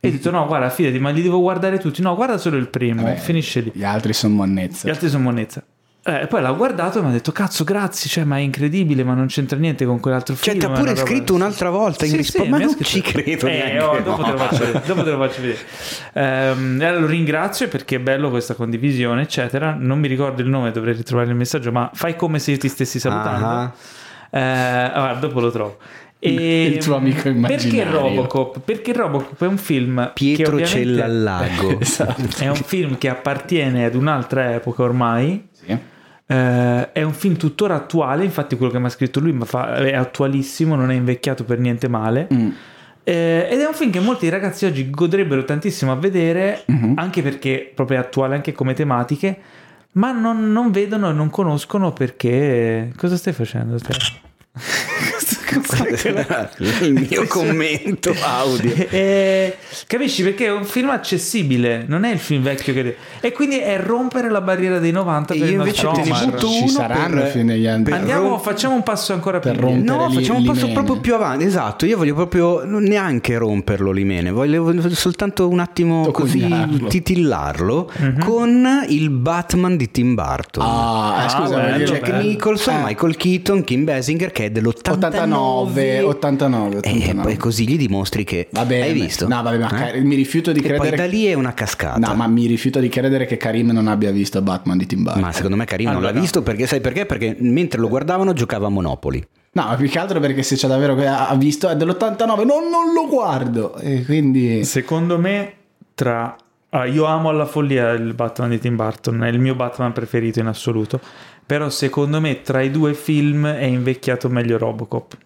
E 0.00 0.08
ho 0.08 0.10
detto 0.12 0.30
no, 0.30 0.46
guarda, 0.46 0.70
fidati, 0.70 0.98
ma 0.98 1.10
li 1.10 1.22
devo 1.22 1.40
guardare 1.40 1.78
tutti. 1.78 2.02
No, 2.02 2.14
guarda 2.14 2.38
solo 2.38 2.56
il 2.56 2.68
primo, 2.68 3.02
Vabbè, 3.02 3.16
finisce 3.16 3.60
lì. 3.60 3.72
Gli 3.74 3.84
altri 3.84 4.12
sono 4.12 4.34
monnezza. 4.34 4.86
Gli 4.86 4.90
altri 4.90 5.08
sono 5.08 5.24
monnezza. 5.24 5.64
Eh, 6.08 6.26
poi 6.26 6.40
l'ho 6.40 6.56
guardato 6.56 6.98
e 6.98 7.02
mi 7.02 7.08
ha 7.08 7.12
detto 7.12 7.32
cazzo 7.32 7.64
grazie, 7.64 8.08
cioè, 8.08 8.24
ma 8.24 8.36
è 8.38 8.40
incredibile, 8.40 9.04
ma 9.04 9.12
non 9.12 9.26
c'entra 9.26 9.58
niente 9.58 9.84
con 9.84 10.00
quell'altro 10.00 10.34
Cioè, 10.34 10.54
film. 10.54 10.58
ti 10.58 10.64
ha 10.64 10.70
pure 10.70 10.94
roba- 10.94 11.00
scritto 11.06 11.34
un'altra 11.34 11.68
volta 11.68 12.04
in 12.06 12.12
Sì, 12.12 12.16
risposta. 12.16 12.42
sì, 12.44 12.48
ma 12.48 12.58
non 12.58 12.68
scritto- 12.70 12.84
ci 12.84 13.00
credo 13.02 13.46
Eh, 13.46 13.50
neanche. 13.52 13.78
oh, 13.82 14.00
dopo, 14.00 14.22
te 14.22 14.30
lo 14.30 14.36
No. 14.38 14.44
faccio 14.44 14.64
vedere, 14.64 14.82
dopo 14.86 15.02
te 15.04 15.10
lo 15.10 15.18
faccio 15.18 15.40
vedere. 15.42 15.58
Ehm, 16.14 16.78
allora, 16.80 16.98
lo 17.00 17.06
ringrazio 17.06 17.68
perché 17.68 17.96
è 17.96 18.00
bello 18.00 18.30
questa 18.30 18.54
condivisione, 18.54 19.20
eccetera. 19.22 19.76
Non 19.78 19.98
mi 19.98 20.08
ricordo 20.08 20.40
il 20.40 20.48
nome, 20.48 20.70
dovrei 20.70 20.94
ritrovare 20.94 21.28
il 21.28 21.34
messaggio, 21.34 21.70
ma 21.72 21.90
fai 21.92 22.16
come 22.16 22.38
se 22.38 22.52
io 22.52 22.58
ti 22.58 22.68
stessi 22.68 22.98
salutando. 22.98 23.46
Ah. 23.46 23.72
Eh, 24.30 24.40
allora, 24.40 25.12
dopo 25.14 25.40
lo 25.40 25.50
trovo. 25.50 25.76
E 26.20 26.64
Il 26.64 26.78
tuo 26.82 26.96
amico 26.96 27.22
Perché 27.22 27.28
immaginario. 27.36 27.92
Robocop? 28.00 28.60
Perché 28.64 28.92
Robocop 28.92 29.40
è 29.44 29.46
un 29.46 29.56
film 29.56 30.10
Pietro 30.14 30.56
che 30.56 30.62
ovviamente 30.64 30.84
Cella 30.90 31.04
al 31.04 31.22
lago. 31.22 31.78
Esatto. 31.80 32.22
è 32.42 32.48
un 32.48 32.54
film 32.56 32.98
che 32.98 33.08
appartiene 33.08 33.84
ad 33.84 33.94
un'altra 33.94 34.54
epoca 34.54 34.82
ormai. 34.82 35.46
Sì. 35.52 35.76
Eh, 36.30 36.92
è 36.92 37.02
un 37.02 37.14
film 37.14 37.36
tuttora 37.36 37.74
attuale, 37.74 38.22
infatti 38.22 38.54
quello 38.56 38.70
che 38.70 38.78
mi 38.78 38.84
ha 38.84 38.90
scritto 38.90 39.18
lui 39.18 39.34
fa- 39.44 39.76
è 39.76 39.94
attualissimo, 39.94 40.74
non 40.76 40.90
è 40.90 40.94
invecchiato 40.94 41.44
per 41.44 41.58
niente 41.58 41.88
male. 41.88 42.28
Mm. 42.32 42.48
Eh, 43.02 43.48
ed 43.50 43.58
è 43.60 43.66
un 43.66 43.72
film 43.72 43.90
che 43.90 44.00
molti 44.00 44.28
ragazzi 44.28 44.66
oggi 44.66 44.90
godrebbero 44.90 45.42
tantissimo 45.44 45.90
a 45.90 45.96
vedere, 45.96 46.62
Mhm. 46.66 46.92
anche 46.96 47.22
perché 47.22 47.72
proprio 47.74 47.96
è 47.96 48.00
attuale 48.00 48.34
anche 48.34 48.52
come 48.52 48.74
tematiche, 48.74 49.38
ma 49.92 50.12
non, 50.12 50.52
non 50.52 50.70
vedono 50.70 51.08
e 51.08 51.12
non 51.14 51.30
conoscono 51.30 51.92
perché... 51.94 52.92
Cosa 52.94 53.16
stai 53.16 53.32
facendo 53.32 53.78
te? 53.78 53.94
il 56.80 57.06
mio 57.08 57.26
commento 57.26 58.14
audio. 58.22 58.74
Eh, 58.98 59.56
capisci 59.86 60.22
perché 60.22 60.46
è 60.46 60.50
un 60.52 60.64
film 60.64 60.90
accessibile, 60.90 61.84
non 61.86 62.04
è 62.04 62.12
il 62.12 62.18
film 62.18 62.42
vecchio 62.42 62.72
che... 62.72 62.96
E 63.20 63.32
quindi 63.32 63.58
è 63.58 63.78
rompere 63.78 64.30
la 64.30 64.40
barriera 64.40 64.78
dei 64.78 64.90
90 64.92 65.34
E 65.34 65.38
per 65.38 65.48
io 65.48 65.54
invece 65.58 65.88
te 65.92 66.02
ne 66.02 66.24
butto 66.26 66.48
Ci 66.48 66.58
uno 66.62 66.68
saranno 66.68 67.20
per- 67.22 67.30
fine 67.30 67.68
anni. 67.68 67.82
per 67.84 67.92
Andiamo, 67.94 68.28
rom- 68.30 68.40
facciamo 68.40 68.74
un 68.74 68.82
passo 68.82 69.12
ancora 69.12 69.38
più 69.38 69.52
rompere 69.52 69.96
No, 69.96 70.06
li- 70.08 70.14
facciamo 70.14 70.38
un 70.38 70.44
passo 70.44 70.58
l'imene. 70.66 70.74
proprio 70.74 71.00
più 71.00 71.14
avanti. 71.14 71.44
Esatto, 71.44 71.86
io 71.86 71.96
voglio 71.96 72.14
proprio 72.14 72.62
neanche 72.64 73.36
romperlo 73.38 73.90
l'imene, 73.90 74.30
voglio 74.30 74.90
soltanto 74.94 75.48
un 75.48 75.58
attimo 75.60 76.10
così 76.10 76.40
Toccunarlo. 76.40 76.88
titillarlo 76.88 77.90
Mhm. 77.96 78.18
con 78.20 78.84
il 78.88 79.10
Batman 79.10 79.76
di 79.76 79.90
Tim 79.90 80.14
Burton. 80.14 80.64
Ah, 80.64 81.24
Ah, 81.24 81.28
scusa, 81.28 81.56
bello, 81.56 81.72
voglio 81.72 81.84
Jack 81.84 82.10
bello. 82.10 82.22
Nicholson, 82.22 82.74
Eh. 82.74 82.82
Michael 82.84 83.16
Keaton, 83.16 83.64
Kim 83.64 83.84
Basinger 83.84 84.30
che 84.32 84.46
è 84.46 84.50
dell'89 84.50 84.92
89, 85.06 85.37
89, 85.40 86.76
89. 86.76 87.30
E, 87.30 87.32
e 87.34 87.36
così 87.36 87.68
gli 87.68 87.76
dimostri 87.76 88.24
che 88.24 88.48
Va 88.52 88.64
bene. 88.64 88.84
hai 88.86 88.92
visto? 88.92 89.26
No, 89.28 89.42
vabbè, 89.42 89.58
ma 89.58 89.92
Eh? 89.92 90.00
Mi 90.00 90.14
rifiuto 90.14 90.52
di 90.52 90.58
E 90.60 90.62
poi 90.62 90.78
credere 90.78 90.96
da 90.96 91.04
lì 91.06 91.26
è 91.26 91.34
una 91.34 91.54
cascata. 91.54 91.98
No, 91.98 92.14
ma 92.14 92.26
mi 92.26 92.46
rifiuto 92.46 92.80
di 92.80 92.88
credere 92.88 93.26
che 93.26 93.36
Karim 93.36 93.70
non 93.70 93.86
abbia 93.88 94.10
visto 94.10 94.40
Batman 94.42 94.78
di 94.78 94.86
Tim 94.86 95.02
Burton. 95.02 95.22
Ma 95.22 95.32
secondo 95.32 95.56
me 95.56 95.64
Karim 95.64 95.86
non 95.88 95.96
Allora. 95.96 96.12
l'ha 96.12 96.20
visto 96.20 96.42
perché 96.42 96.66
sai 96.66 96.80
perché? 96.80 97.06
Perché 97.06 97.36
mentre 97.40 97.80
lo 97.80 97.88
guardavano 97.88 98.32
giocava 98.32 98.66
a 98.66 98.70
Monopoli. 98.70 99.26
No, 99.52 99.64
ma 99.64 99.74
più 99.76 99.88
che 99.88 99.98
altro 99.98 100.20
perché 100.20 100.42
se 100.42 100.56
c'è 100.56 100.68
davvero 100.68 100.94
ha 101.04 101.34
visto 101.36 101.68
è 101.68 101.74
dell'89, 101.76 102.26
non, 102.44 102.68
non 102.70 102.92
lo 102.94 103.08
guardo. 103.08 103.76
E 103.78 104.04
quindi 104.04 104.62
Secondo 104.64 105.18
me, 105.18 105.52
tra. 105.94 106.36
ah, 106.70 106.84
io 106.86 107.04
amo 107.06 107.30
alla 107.30 107.46
follia 107.46 107.90
il 107.92 108.12
Batman 108.14 108.50
di 108.50 108.58
Tim 108.58 108.76
Burton, 108.76 109.24
è 109.24 109.28
il 109.28 109.38
mio 109.40 109.54
Batman 109.54 109.92
preferito 109.92 110.38
in 110.38 110.46
assoluto. 110.46 111.00
Però 111.46 111.70
secondo 111.70 112.20
me 112.20 112.42
tra 112.42 112.60
i 112.60 112.70
due 112.70 112.92
film 112.92 113.46
è 113.46 113.64
invecchiato 113.64 114.28
meglio 114.28 114.58
Robocop. 114.58 115.16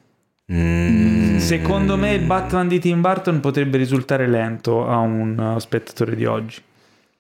Mm. 0.53 1.37
Secondo 1.39 1.97
me 1.97 2.13
il 2.15 2.25
Batman 2.25 2.69
di 2.69 2.79
Tim 2.79 3.01
Burton 3.01 3.41
potrebbe 3.41 3.79
risultare 3.79 4.29
lento 4.29 4.87
a 4.87 4.99
un 4.99 5.57
spettatore 5.59 6.15
di 6.17 6.25
oggi. 6.27 6.61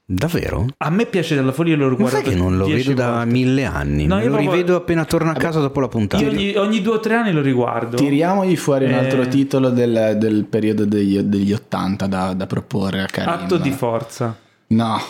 Davvero? 0.04 0.66
A 0.78 0.90
me 0.90 1.06
piace 1.06 1.34
della 1.34 1.52
follia, 1.52 1.74
l'ho 1.76 1.94
guardato 1.96 2.24
sai 2.24 2.34
che 2.34 2.38
non 2.38 2.59
lo 2.59 2.66
10 2.66 2.88
vedo 2.88 3.00
da 3.00 3.10
volte. 3.12 3.30
mille 3.30 3.64
anni? 3.64 4.04
No, 4.06 4.16
Me 4.16 4.22
io 4.22 4.26
lo 4.28 4.32
proprio- 4.34 4.52
rivedo 4.52 4.76
appena 4.76 5.04
torno 5.06 5.30
a 5.30 5.34
casa 5.34 5.60
dopo 5.60 5.80
la 5.80 5.88
puntata. 5.88 6.22
Io 6.22 6.30
ogni, 6.30 6.54
ogni 6.56 6.82
due 6.82 6.94
o 6.96 7.00
tre 7.00 7.14
anni 7.14 7.32
lo 7.32 7.40
riguardo. 7.40 7.96
tiriamogli 7.96 8.56
fuori 8.56 8.84
un 8.86 8.92
altro 8.94 9.22
Eh. 9.22 9.28
titolo 9.28 9.70
del, 9.70 10.16
del 10.18 10.44
periodo 10.44 10.84
degli, 10.84 11.18
degli 11.20 11.52
80 11.52 12.06
da, 12.06 12.34
da 12.34 12.46
proporre 12.46 13.00
a 13.02 13.06
Karim. 13.06 13.30
Atto 13.32 13.56
di 13.56 13.70
forza. 13.70 14.36
No. 14.68 15.00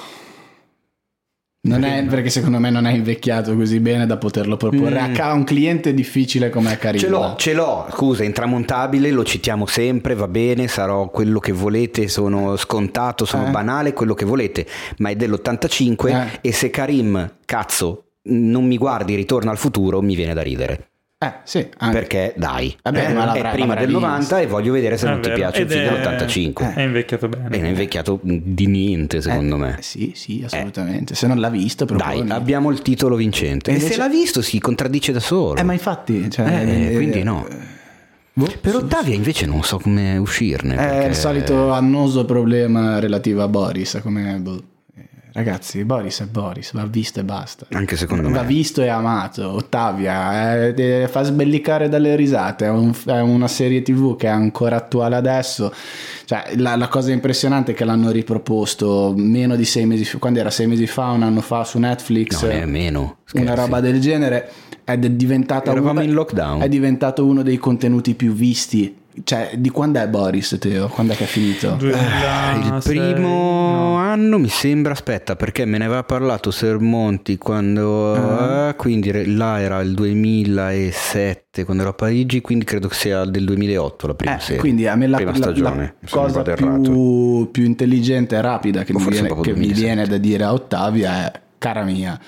Non 1.65 1.85
è 1.85 2.05
perché 2.07 2.29
secondo 2.29 2.59
me 2.59 2.71
non 2.71 2.87
è 2.87 2.93
invecchiato 2.93 3.55
così 3.55 3.79
bene 3.79 4.05
da 4.05 4.17
poterlo 4.17 4.57
proporre 4.57 5.01
Mm. 5.11 5.15
a 5.21 5.29
a 5.29 5.33
un 5.33 5.45
cliente 5.45 5.95
difficile 5.95 6.51
come 6.51 6.77
Karim. 6.77 6.99
Ce 7.01 7.09
l'ho, 7.09 7.35
ce 7.37 7.53
l'ho, 7.55 7.87
scusa, 7.93 8.25
intramontabile, 8.25 9.13
lo 9.13 9.23
citiamo 9.25 9.67
sempre, 9.67 10.17
va 10.17 10.27
bene, 10.27 10.67
sarò 10.67 11.09
quello 11.09 11.39
che 11.39 11.53
volete, 11.53 12.09
sono 12.09 12.57
scontato, 12.57 13.25
sono 13.25 13.47
Eh. 13.47 13.51
banale, 13.51 13.93
quello 13.93 14.15
che 14.15 14.25
volete, 14.25 14.67
ma 14.99 15.11
è 15.11 15.15
dell'85 15.17 16.11
Eh. 16.11 16.49
e 16.49 16.53
se 16.53 16.69
Karim, 16.71 17.35
cazzo, 17.45 18.07
non 18.25 18.67
mi 18.67 18.77
guardi 18.77 19.15
Ritorna 19.15 19.53
al 19.53 19.59
futuro, 19.59 20.03
mi 20.03 20.17
viene 20.17 20.35
da 20.35 20.43
ridere. 20.43 20.89
Eh, 21.23 21.33
sì, 21.45 21.69
anche. 21.79 21.99
Perché 21.99 22.35
dai, 22.37 22.77
Vabbè, 22.83 23.11
eh, 23.11 23.13
ma 23.13 23.33
è 23.33 23.51
prima 23.53 23.75
del 23.75 23.87
visto. 23.87 24.01
90 24.01 24.41
e 24.41 24.47
voglio 24.47 24.73
vedere 24.73 24.97
se 24.97 25.07
È 25.07 25.11
non 25.11 25.21
ti 25.21 25.29
vero. 25.29 25.41
piace 25.41 25.61
il 25.63 25.71
Ed 25.71 25.71
film 25.79 25.95
è- 25.95 26.01
dell'85. 26.01 26.75
È 26.75 26.81
invecchiato 26.83 27.29
bene. 27.29 27.49
È 27.61 27.67
invecchiato 27.69 28.19
di 28.23 28.67
niente, 28.67 29.21
secondo 29.21 29.57
me. 29.57 29.77
Eh, 29.79 29.83
sì, 29.83 30.13
sì, 30.17 30.43
assolutamente. 30.45 31.15
Se 31.15 31.27
non 31.27 31.39
l'ha 31.39 31.51
visto, 31.51 31.85
proponi. 31.85 32.25
Dai, 32.27 32.37
abbiamo 32.37 32.71
il 32.71 32.83
titolo 32.83 33.15
vincente. 33.17 33.71
E 33.71 33.75
E, 33.75 33.77
invece- 33.77 33.93
se 33.95 33.99
l'ha 34.01 34.09
visto 34.09 34.43
si 34.43 34.59
contraddice 34.59 35.13
da 35.13 35.21
solo. 35.21 35.57
Eh, 35.57 35.63
ma 35.63 35.73
infatti, 35.73 36.31
cioè, 36.31 36.47
Eh, 36.49 36.87
eh, 36.91 36.95
quindi 36.95 37.23
no. 37.23 37.47
boh, 38.33 38.49
Per 38.61 38.75
Ottavia 38.75 39.15
invece 39.15 39.47
non 39.47 39.63
so 39.63 39.79
come 39.79 40.17
uscirne. 40.17 40.75
È 40.75 40.77
perché- 40.77 41.07
il 41.09 41.15
solito 41.15 41.71
annoso 41.71 42.25
problema 42.25 42.99
relativo 42.99 43.43
a 43.43 43.49
Boris. 43.49 44.01
Come, 44.03 44.39
boh. 44.41 44.63
Eh, 45.35 45.39
Ragazzi, 45.43 45.83
Boris 45.85 46.21
è 46.21 46.25
Boris, 46.27 46.73
va 46.73 46.85
visto 46.85 47.21
e 47.21 47.25
basta. 47.25 47.67
Anche 47.73 47.97
secondo 47.97 48.29
Va 48.31 48.43
me. 48.43 48.47
visto 48.47 48.83
e 48.83 48.89
amato. 48.89 49.49
Ottavia 49.51 50.65
eh, 50.67 50.75
eh, 51.03 51.09
fa 51.09 51.23
sbellicare 51.23 51.89
dalle 51.89 52.15
risate. 52.17 52.67
È, 52.67 52.69
un- 52.71 52.95
è 53.07 53.21
una 53.21 53.49
serie 53.49 53.81
tv 53.83 54.17
che 54.17 54.27
è 54.27 54.31
ancora 54.31 54.77
attuale 54.77 55.17
adesso. 55.17 55.73
Cioè, 56.27 56.53
la, 56.57 56.77
la 56.77 56.89
cosa 56.89 57.13
impressionante 57.13 57.73
è 57.73 57.75
che 57.75 57.85
l'hanno 57.85 58.11
riproposto 58.11 59.15
meno 59.17 59.57
di 59.57 59.65
sei 59.65 59.87
mesi 59.87 60.05
fa. 60.05 60.19
Quando 60.19 60.39
era 60.41 60.51
sei 60.51 60.67
mesi 60.67 60.87
fa, 60.87 61.07
un 61.07 61.23
anno 61.23 61.41
fa 61.41 61.65
su 61.65 61.79
Netflix. 61.79 62.43
No, 62.43 62.49
è 62.51 62.65
meno. 62.67 63.01
una 63.01 63.45
scherzi. 63.45 63.55
roba 63.55 63.81
del 63.81 64.01
genere 64.01 64.51
è 64.85 64.99
diventata 64.99 65.71
Eravamo 65.71 66.01
uno- 66.01 66.03
in 66.03 66.13
lockdown. 66.13 66.61
è 66.61 66.69
diventato 66.69 67.25
uno 67.25 67.43
dei 67.43 67.57
contenuti 67.57 68.15
più 68.15 68.33
visti 68.33 68.95
cioè 69.25 69.51
di 69.57 69.69
quando 69.69 70.01
è 70.01 70.09
Boris 70.09 70.57
Teo 70.59 70.89
quando 70.89 71.13
è 71.13 71.17
che 71.17 71.25
è 71.25 71.27
finito 71.27 71.75
2006, 71.79 72.65
Il 72.67 72.81
primo 72.83 73.29
no. 73.29 73.97
anno 73.97 74.39
mi 74.39 74.49
sembra, 74.49 74.93
aspetta, 74.93 75.37
perché 75.37 75.65
me 75.67 75.79
ne 75.79 75.85
aveva 75.85 76.03
parlato 76.05 76.51
Sermonti 76.51 77.37
quando... 77.39 78.69
Eh, 78.69 78.75
quindi 78.77 79.35
là 79.37 79.61
era 79.61 79.81
il 79.81 79.93
2007 79.95 81.65
quando 81.65 81.83
ero 81.83 81.93
a 81.93 81.95
Parigi, 81.95 82.41
quindi 82.41 82.65
credo 82.65 82.89
che 82.89 82.95
sia 82.95 83.25
del 83.25 83.45
2008 83.45 84.07
la 84.07 84.15
prima 84.15 84.37
Eh, 84.37 84.41
serie. 84.41 84.59
quindi 84.61 84.87
a 84.87 84.95
me 84.97 85.07
la, 85.07 85.17
prima 85.17 85.31
la- 85.33 85.37
stagione. 85.37 85.95
la 85.99 86.09
cosa 86.11 86.43
più, 86.43 87.51
più 87.51 87.65
intelligente 87.65 88.37
e 88.37 88.41
rapida 88.41 88.83
che, 88.85 88.93
mi 88.95 89.05
viene, 89.07 89.29
che 89.29 89.35
mi 89.35 89.43
2007. 89.43 89.81
viene 89.81 90.07
da 90.07 90.17
dire 90.19 90.45
a 90.45 90.53
Ottavia 90.53 91.27
è 91.33 91.41
cara 91.59 91.83
mia 91.85 92.19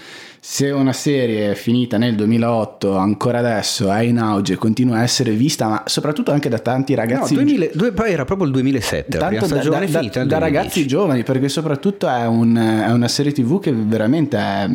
se 0.47 0.71
una 0.71 0.93
serie 0.93 1.53
è 1.53 1.55
finita 1.55 1.97
nel 1.97 2.15
2008 2.17 2.95
ancora 2.99 3.39
adesso 3.39 3.91
è 3.91 4.01
in 4.01 4.19
auge 4.19 4.53
e 4.53 4.57
continua 4.57 4.99
a 4.99 5.03
essere 5.03 5.31
vista 5.31 5.69
ma 5.69 5.83
soprattutto 5.87 6.33
anche 6.33 6.51
da 6.51 6.59
tanti 6.59 6.93
No, 6.95 7.01
ragazzi 7.01 7.33
2000 7.33 7.69
due- 7.73 7.93
poi 7.93 8.13
era 8.13 8.27
proprio 8.27 8.47
il 8.49 8.53
2007, 8.53 9.17
la 9.19 9.27
prima 9.29 9.41
Tanto 9.41 9.55
da, 9.55 9.63
da- 9.63 9.69
da 9.71 9.87
2010. 9.87 10.39
ragazzi 10.39 10.87
giovani, 10.87 11.23
perché 11.23 11.49
soprattutto 11.49 12.07
è, 12.11 12.27
un- 12.27 12.57
è 12.57 12.91
una 12.93 13.09
serie 13.09 13.33
tv 13.33 13.59
che 13.59 13.73
veramente 13.73 14.37
è, 14.37 14.71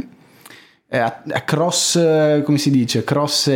è, 0.88 1.14
è 1.28 1.44
cross, 1.44 2.41
come 2.44 2.58
si 2.58 2.72
dice, 2.72 3.04
cross 3.04 3.48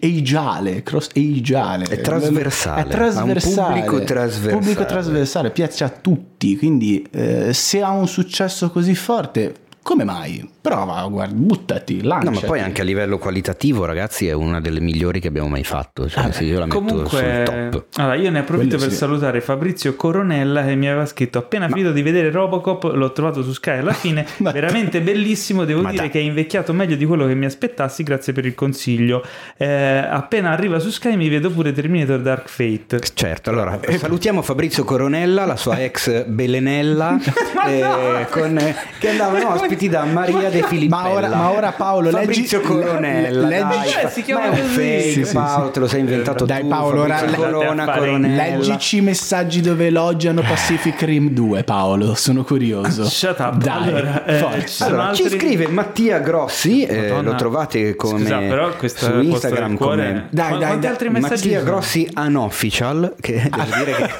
ageale, 0.00 0.82
cross 0.82 1.08
ageale. 1.14 1.84
È 1.84 2.00
trasversale, 2.00 2.82
È 2.82 2.86
trasversale. 2.86 3.74
un 3.80 3.84
pubblico 3.84 4.04
trasversale. 4.04 4.56
Pubblico 4.56 4.84
trasversale, 4.86 5.50
piace 5.50 5.84
a 5.84 5.90
tutti, 5.90 6.56
quindi 6.56 7.06
eh, 7.12 7.52
se 7.52 7.82
ha 7.82 7.90
un 7.90 8.08
successo 8.08 8.70
così 8.70 8.94
forte, 8.94 9.54
come 9.82 10.04
mai? 10.04 10.48
Prova, 10.62 11.04
guarda, 11.08 11.34
buttati, 11.34 11.96
No, 12.02 12.08
lanciati. 12.08 12.34
ma 12.36 12.40
poi 12.46 12.60
anche 12.60 12.82
a 12.82 12.84
livello 12.84 13.18
qualitativo, 13.18 13.84
ragazzi, 13.84 14.28
è 14.28 14.32
una 14.32 14.60
delle 14.60 14.78
migliori 14.80 15.18
che 15.18 15.26
abbiamo 15.26 15.48
mai 15.48 15.64
fatto. 15.64 16.08
Cioè, 16.08 16.30
sì, 16.30 16.44
io 16.44 16.60
la 16.60 16.66
metto 16.66 16.78
sul 16.78 16.86
Comunque, 16.86 17.42
top. 17.44 17.84
allora 17.96 18.14
io 18.14 18.30
ne 18.30 18.38
approfitto 18.38 18.68
Quello 18.76 18.82
per 18.84 18.92
sì. 18.92 18.96
salutare 18.96 19.40
Fabrizio 19.40 19.96
Coronella 19.96 20.62
che 20.64 20.76
mi 20.76 20.86
aveva 20.88 21.04
scritto 21.04 21.38
appena 21.38 21.66
finito 21.68 21.90
di 21.90 22.00
vedere 22.02 22.30
Robocop, 22.30 22.84
l'ho 22.94 23.10
trovato 23.10 23.42
su 23.42 23.52
Sky 23.52 23.78
alla 23.78 23.92
fine, 23.92 24.24
Ma- 24.38 24.52
veramente 24.52 25.00
bellissimo, 25.00 25.64
devo 25.64 25.82
Ma 25.82 25.90
dire 25.90 26.02
dai. 26.02 26.10
che 26.10 26.20
è 26.20 26.22
invecchiato 26.22 26.72
meglio 26.72 26.94
di 26.94 27.06
quello 27.06 27.26
che 27.26 27.34
mi 27.34 27.44
aspettassi, 27.44 28.04
grazie 28.04 28.32
per 28.32 28.46
il 28.46 28.54
consiglio. 28.54 29.24
Eh, 29.56 29.66
appena 29.66 30.50
arriva 30.50 30.78
su 30.78 30.90
Sky 30.90 31.16
mi 31.16 31.28
vedo 31.28 31.50
pure 31.50 31.72
Terminator 31.72 32.20
Dark 32.20 32.48
Fate. 32.48 33.00
Certo, 33.14 33.50
allora 33.50 33.80
salutiamo 33.98 34.42
Fabrizio 34.42 34.84
Coronella, 34.84 35.44
la 35.44 35.56
sua 35.56 35.82
ex 35.82 36.24
Belenella, 36.26 37.18
eh, 37.66 38.26
con- 38.30 38.74
che 39.00 39.08
andava 39.08 39.38
no, 39.38 39.44
Come 39.46 39.56
ti 39.56 39.62
ospiti 39.64 39.88
da 39.88 40.04
Maria 40.04 40.50
De 40.52 40.62
Filippella. 40.62 41.02
Ma 41.02 41.08
ora, 41.10 41.28
ma 41.28 41.50
ora 41.50 41.72
Paolo, 41.72 42.10
Fabrizio 42.10 42.58
leggi, 42.58 42.70
Coronella. 42.70 43.46
leggi- 43.48 43.62
dai, 43.62 44.04
Eh, 44.04 44.08
si 44.10 44.22
chiama 44.22 44.48
così. 44.48 45.00
Sì, 45.12 45.24
sì, 45.24 45.32
Paolo, 45.32 45.66
sì. 45.66 45.72
te 45.72 45.80
lo 45.80 45.88
sei 45.88 46.00
inventato 46.00 46.44
Dai, 46.44 46.60
tu. 46.60 46.68
Paolo, 46.68 47.00
ora- 47.02 47.24
le- 47.24 47.36
Corona, 47.36 47.84
Coronella. 47.90 48.42
Leggici 48.42 48.96
i 48.98 49.00
messaggi 49.00 49.60
dove 49.60 49.86
elogiano 49.86 50.42
Pacific 50.42 51.00
Rim 51.02 51.30
2, 51.30 51.62
Paolo. 51.64 52.14
Sono 52.14 52.44
curioso. 52.44 53.04
Shut 53.04 53.38
up. 53.40 53.54
Dai, 53.56 53.88
Allora, 53.88 54.24
eh, 54.24 54.34
forza. 54.38 54.66
ci 54.66 54.82
Allora, 54.90 55.12
ci 55.14 55.22
altri- 55.24 55.38
scrive 55.38 55.68
Mattia 55.68 56.18
Grossi, 56.18 56.84
eh, 56.84 57.20
lo 57.22 57.34
trovate 57.34 57.94
come 57.96 58.20
Scusa, 58.20 58.38
però 58.38 58.70
su 58.86 59.20
Instagram 59.20 59.76
come 59.76 60.26
Dai, 60.30 60.48
dai, 60.50 60.58
quanti 60.58 60.78
dai. 60.80 60.90
altri 60.90 61.08
messaggi 61.10 61.30
Mattia 61.48 61.58
sono? 61.60 61.70
Grossi 61.70 62.08
Unofficial, 62.16 63.14
che 63.20 63.48
devo 63.50 63.64
dire 63.84 63.92
che 63.94 64.10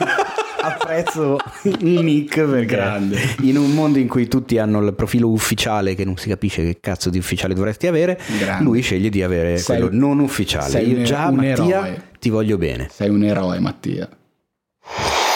apprezzo 0.63 1.37
il 1.63 2.03
nick 2.03 2.41
perché 2.45 2.65
Grande. 2.67 3.21
in 3.43 3.57
un 3.59 3.73
mondo 3.73 3.99
in 3.99 4.09
cui 4.09 4.29
tutti 4.29 4.59
hanno 4.59 4.81
il 4.81 4.95
profilo 4.95 5.29
ufficiale 5.29 5.95
che 5.95 6.05
non 6.05 6.17
si 6.17 6.29
capisce 6.29 6.63
che 6.63 6.79
cazzo 6.81 7.11
di 7.11 7.19
ufficiale 7.19 7.55
dovresti 7.55 7.87
avere, 7.87 8.19
Grande. 8.39 8.63
lui 8.65 8.81
sceglie 8.81 9.09
di 9.11 9.23
avere 9.23 9.59
Sei- 9.59 9.79
quello 9.79 9.91
non 9.97 10.19
ufficiale. 10.21 10.69
sei 10.71 10.91
Io 10.91 10.97
un- 10.99 11.05
già 11.05 11.27
un 11.27 11.35
Mattia 11.37 11.87
eroe. 11.87 12.09
ti 12.19 12.29
voglio 12.31 12.57
bene. 12.59 12.89
Sei 12.93 13.09
un 13.09 13.23
eroe, 13.25 13.59
Mattia. 13.59 14.09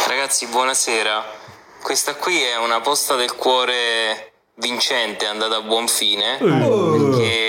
Ragazzi, 0.08 0.46
buonasera. 0.46 1.22
Questa 1.82 2.14
qui 2.14 2.34
è 2.36 2.62
una 2.64 2.80
posta 2.80 3.14
del 3.16 3.32
cuore 3.34 4.32
vincente, 4.56 5.26
andata 5.26 5.56
a 5.56 5.60
buon 5.62 5.86
fine. 5.86 6.36
Perché 6.38 7.45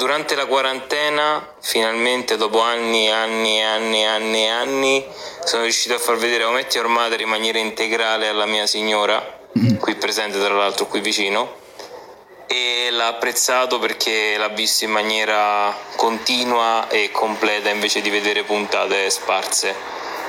durante 0.00 0.34
la 0.34 0.46
quarantena, 0.46 1.46
finalmente 1.60 2.38
dopo 2.38 2.62
anni 2.62 3.08
e 3.08 3.10
anni 3.10 3.58
e 3.58 3.62
anni 3.62 4.00
e 4.00 4.06
anni 4.06 4.44
e 4.44 4.48
anni, 4.48 5.06
sono 5.44 5.64
riuscito 5.64 5.94
a 5.94 5.98
far 5.98 6.16
vedere 6.16 6.44
Ometti 6.44 6.78
Your 6.78 6.88
Mother 6.88 7.20
in 7.20 7.28
maniera 7.28 7.58
integrale 7.58 8.26
alla 8.28 8.46
mia 8.46 8.66
signora, 8.66 9.22
qui 9.78 9.94
presente 9.96 10.38
tra 10.38 10.54
l'altro 10.54 10.86
qui 10.86 11.00
vicino. 11.00 11.58
E 12.46 12.88
l'ha 12.90 13.08
apprezzato 13.08 13.78
perché 13.78 14.38
l'ha 14.38 14.48
visto 14.48 14.84
in 14.84 14.90
maniera 14.90 15.76
continua 15.96 16.88
e 16.88 17.10
completa 17.12 17.68
invece 17.68 18.00
di 18.00 18.08
vedere 18.08 18.42
puntate 18.44 19.10
sparse. 19.10 19.74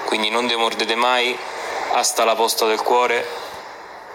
Quindi 0.03 0.29
non 0.29 0.47
demordete 0.47 0.95
mai, 0.95 1.33
hasta 1.93 2.25
la 2.25 2.35
posta 2.35 2.67
del 2.67 2.81
cuore, 2.81 3.25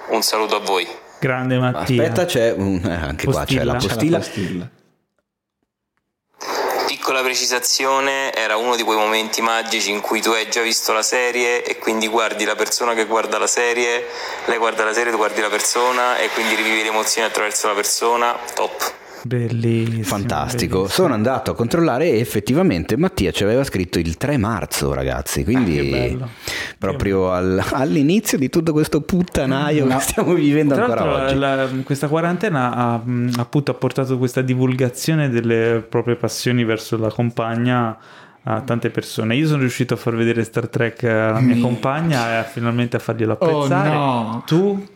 un 0.08 0.20
saluto 0.22 0.56
a 0.56 0.60
voi. 0.60 0.86
Grande 1.18 1.58
Mattia. 1.58 2.02
Aspetta, 2.02 2.26
c'è 2.26 2.52
un, 2.52 2.78
eh, 2.84 3.06
anche 3.06 3.24
qua 3.24 3.46
c'è 3.46 3.64
la 3.64 3.76
Postilla. 3.76 4.18
postilla. 4.18 4.70
Piccola 7.06 7.22
precisazione, 7.22 8.34
era 8.34 8.56
uno 8.56 8.74
di 8.74 8.82
quei 8.82 8.98
momenti 8.98 9.40
magici 9.40 9.92
in 9.92 10.00
cui 10.00 10.20
tu 10.20 10.30
hai 10.30 10.50
già 10.50 10.60
visto 10.60 10.92
la 10.92 11.04
serie 11.04 11.62
e 11.62 11.78
quindi 11.78 12.08
guardi 12.08 12.44
la 12.44 12.56
persona 12.56 12.94
che 12.94 13.04
guarda 13.04 13.38
la 13.38 13.46
serie, 13.46 14.04
lei 14.46 14.58
guarda 14.58 14.82
la 14.82 14.92
serie, 14.92 15.12
tu 15.12 15.16
guardi 15.16 15.40
la 15.40 15.48
persona 15.48 16.18
e 16.18 16.28
quindi 16.30 16.56
rivivi 16.56 16.82
le 16.82 16.88
emozioni 16.88 17.28
attraverso 17.28 17.68
la 17.68 17.74
persona, 17.74 18.36
top. 18.54 19.05
Bellissimo. 19.26 20.02
Fantastico, 20.04 20.76
bellissimo. 20.82 21.02
sono 21.04 21.14
andato 21.14 21.50
a 21.50 21.54
controllare 21.54 22.10
e 22.10 22.18
effettivamente 22.20 22.96
Mattia 22.96 23.30
ci 23.32 23.42
aveva 23.44 23.64
scritto 23.64 23.98
il 23.98 24.16
3 24.16 24.36
marzo 24.36 24.94
ragazzi, 24.94 25.42
quindi 25.44 26.18
Ah, 26.20 26.28
proprio 26.78 27.32
al- 27.32 27.62
all'inizio 27.72 28.38
di 28.38 28.48
tutto 28.48 28.72
questo 28.72 29.00
puttanaio 29.00 29.84
No. 29.86 29.96
che 29.96 30.02
stiamo 30.02 30.32
vivendo 30.34 30.74
Tra 30.74 30.84
ancora 30.84 31.24
oggi. 31.24 31.34
la- 31.36 31.68
questa 31.84 32.08
quarantena 32.08 32.74
ha, 32.74 33.02
appunto 33.38 33.70
ha 33.70 33.74
portato 33.74 34.16
questa 34.18 34.42
divulgazione 34.42 35.28
delle 35.28 35.84
proprie 35.88 36.16
passioni 36.16 36.64
verso 36.64 36.96
la 36.96 37.10
compagna 37.10 37.96
a 38.48 38.60
tante 38.60 38.90
persone. 38.90 39.34
Io 39.34 39.48
sono 39.48 39.60
riuscito 39.60 39.94
a 39.94 39.96
far 39.96 40.14
vedere 40.14 40.44
Star 40.44 40.68
Trek 40.68 41.02
alla 41.02 41.40
mia 41.40 41.56
Mi- 41.56 41.60
compagna 41.60 42.30
e 42.30 42.34
a- 42.36 42.42
finalmente 42.44 42.96
a 42.96 43.00
farglielo 43.00 43.32
apprezzare. 43.32 43.88
Oh, 43.88 43.92
no. 44.22 44.42
Tu, 44.46 44.86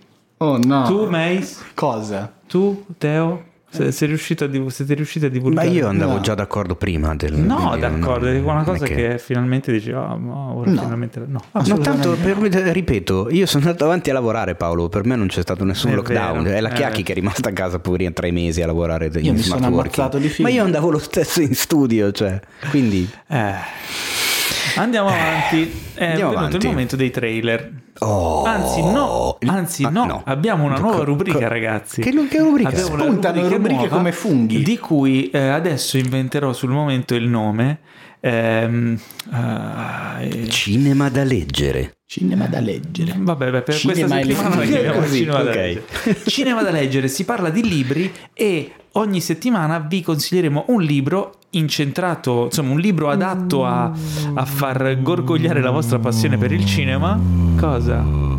Oh 0.42 0.56
no. 0.62 0.84
tu, 0.86 1.06
Mace, 1.10 1.56
Cosa? 1.74 2.32
tu, 2.46 2.84
Teo, 2.96 3.44
se- 3.70 3.92
sei 3.92 4.08
riuscito 4.08 4.44
a 4.44 4.46
div- 4.48 4.68
siete 4.68 4.94
riusciti 4.94 5.24
a 5.24 5.28
Ma 5.28 5.34
divulgare? 5.34 5.68
io 5.68 5.86
andavo 5.88 6.14
No. 6.14 6.20
già 6.20 6.34
d'accordo 6.34 6.74
prima 6.74 7.14
del... 7.14 7.34
No, 7.34 7.76
d'accordo, 7.78 8.26
è 8.26 8.38
una 8.40 8.64
cosa 8.64 8.84
è 8.84 8.88
che... 8.88 9.18
finalmente 9.18 9.70
dici, 9.72 9.90
ah, 9.92 10.16
ma 10.16 10.52
ora 10.52 10.70
No. 10.70 10.82
finalmente 10.82 11.22
no. 11.26 11.40
No, 11.52 11.78
tanto 11.78 12.16
per- 12.20 12.36
ripeto, 12.38 13.28
io 13.30 13.46
sono 13.46 13.64
andato 13.66 13.84
avanti 13.84 14.10
a 14.10 14.12
lavorare 14.12 14.54
Paolo, 14.56 14.88
per 14.88 15.04
me 15.04 15.14
non 15.16 15.28
c'è 15.28 15.40
stato 15.42 15.64
nessun 15.64 15.90
È 15.92 15.94
lockdown, 15.94 16.42
vero, 16.42 16.56
è 16.56 16.60
la 16.60 16.68
Chiacchi 16.70 16.90
vero. 16.92 17.04
che 17.04 17.12
è 17.12 17.14
rimasta 17.14 17.48
a 17.50 17.52
casa 17.52 17.78
poverina 17.78 18.10
tre 18.10 18.30
mesi 18.30 18.60
a 18.60 18.66
lavorare 18.66 19.06
in 19.14 19.24
Io 19.24 19.32
mi 19.32 19.38
smart 19.38 19.62
sono 19.62 19.74
working. 19.76 20.16
di 20.18 20.28
film. 20.28 20.48
Ma 20.48 20.54
io 20.54 20.64
andavo 20.64 20.90
lo 20.90 20.98
stesso 20.98 21.40
in 21.40 21.54
studio, 21.54 22.10
cioè, 22.12 22.40
quindi... 22.70 23.08
Eh. 23.28 24.39
Andiamo 24.76 25.08
avanti. 25.08 25.70
È 25.94 26.04
Andiamo 26.04 26.30
venuto 26.30 26.36
avanti. 26.46 26.56
il 26.66 26.72
momento 26.72 26.96
dei 26.96 27.10
trailer. 27.10 27.70
Oh. 27.98 28.44
Anzi, 28.44 28.80
no, 28.82 29.36
anzi, 29.46 29.84
Ah, 29.84 29.90
no. 29.90 30.22
abbiamo 30.24 30.64
una 30.64 30.78
nuova 30.78 31.04
rubrica, 31.04 31.38
co- 31.38 31.48
ragazzi. 31.48 32.00
Che, 32.00 32.10
che 32.28 32.38
rubrica? 32.38 32.68
Abbiamo 32.70 32.96
Spuntano 32.98 33.48
rubriche 33.48 33.74
nuova 33.74 33.88
come 33.96 34.12
funghi. 34.12 34.62
Di 34.62 34.78
cui 34.78 35.28
eh, 35.30 35.48
adesso 35.48 35.98
inventerò 35.98 36.52
sul 36.52 36.70
momento 36.70 37.14
il 37.14 37.26
nome. 37.26 37.80
Ehm, 38.20 38.98
eh, 39.34 40.48
Cinema 40.48 41.08
da 41.10 41.24
leggere. 41.24 41.96
Cinema 42.06 42.46
da 42.46 42.60
leggere. 42.60 43.14
Vabbè, 43.16 43.50
beh, 43.50 43.62
per 43.62 43.74
Cinema 43.74 44.16
questa 44.16 44.34
settimana 44.34 44.64
chiamiamo 44.66 44.98
Così, 45.00 45.16
cinema, 45.18 45.42
da 45.42 45.50
ok. 45.50 45.56
leggere. 45.56 45.84
cinema 46.26 46.62
da 46.62 46.70
leggere 46.70 47.08
si 47.08 47.24
parla 47.24 47.50
di 47.50 47.68
libri 47.68 48.12
e 48.32 48.72
ogni 48.92 49.20
settimana 49.20 49.78
vi 49.78 50.02
consiglieremo 50.02 50.66
un 50.68 50.82
libro 50.82 51.34
incentrato, 51.50 52.44
insomma 52.44 52.72
un 52.72 52.80
libro 52.80 53.10
adatto 53.10 53.66
a, 53.66 53.90
a 54.34 54.44
far 54.44 55.00
gorgogliare 55.02 55.60
la 55.60 55.70
vostra 55.70 55.98
passione 55.98 56.38
per 56.38 56.52
il 56.52 56.64
cinema. 56.64 57.18
Cosa? 57.58 58.29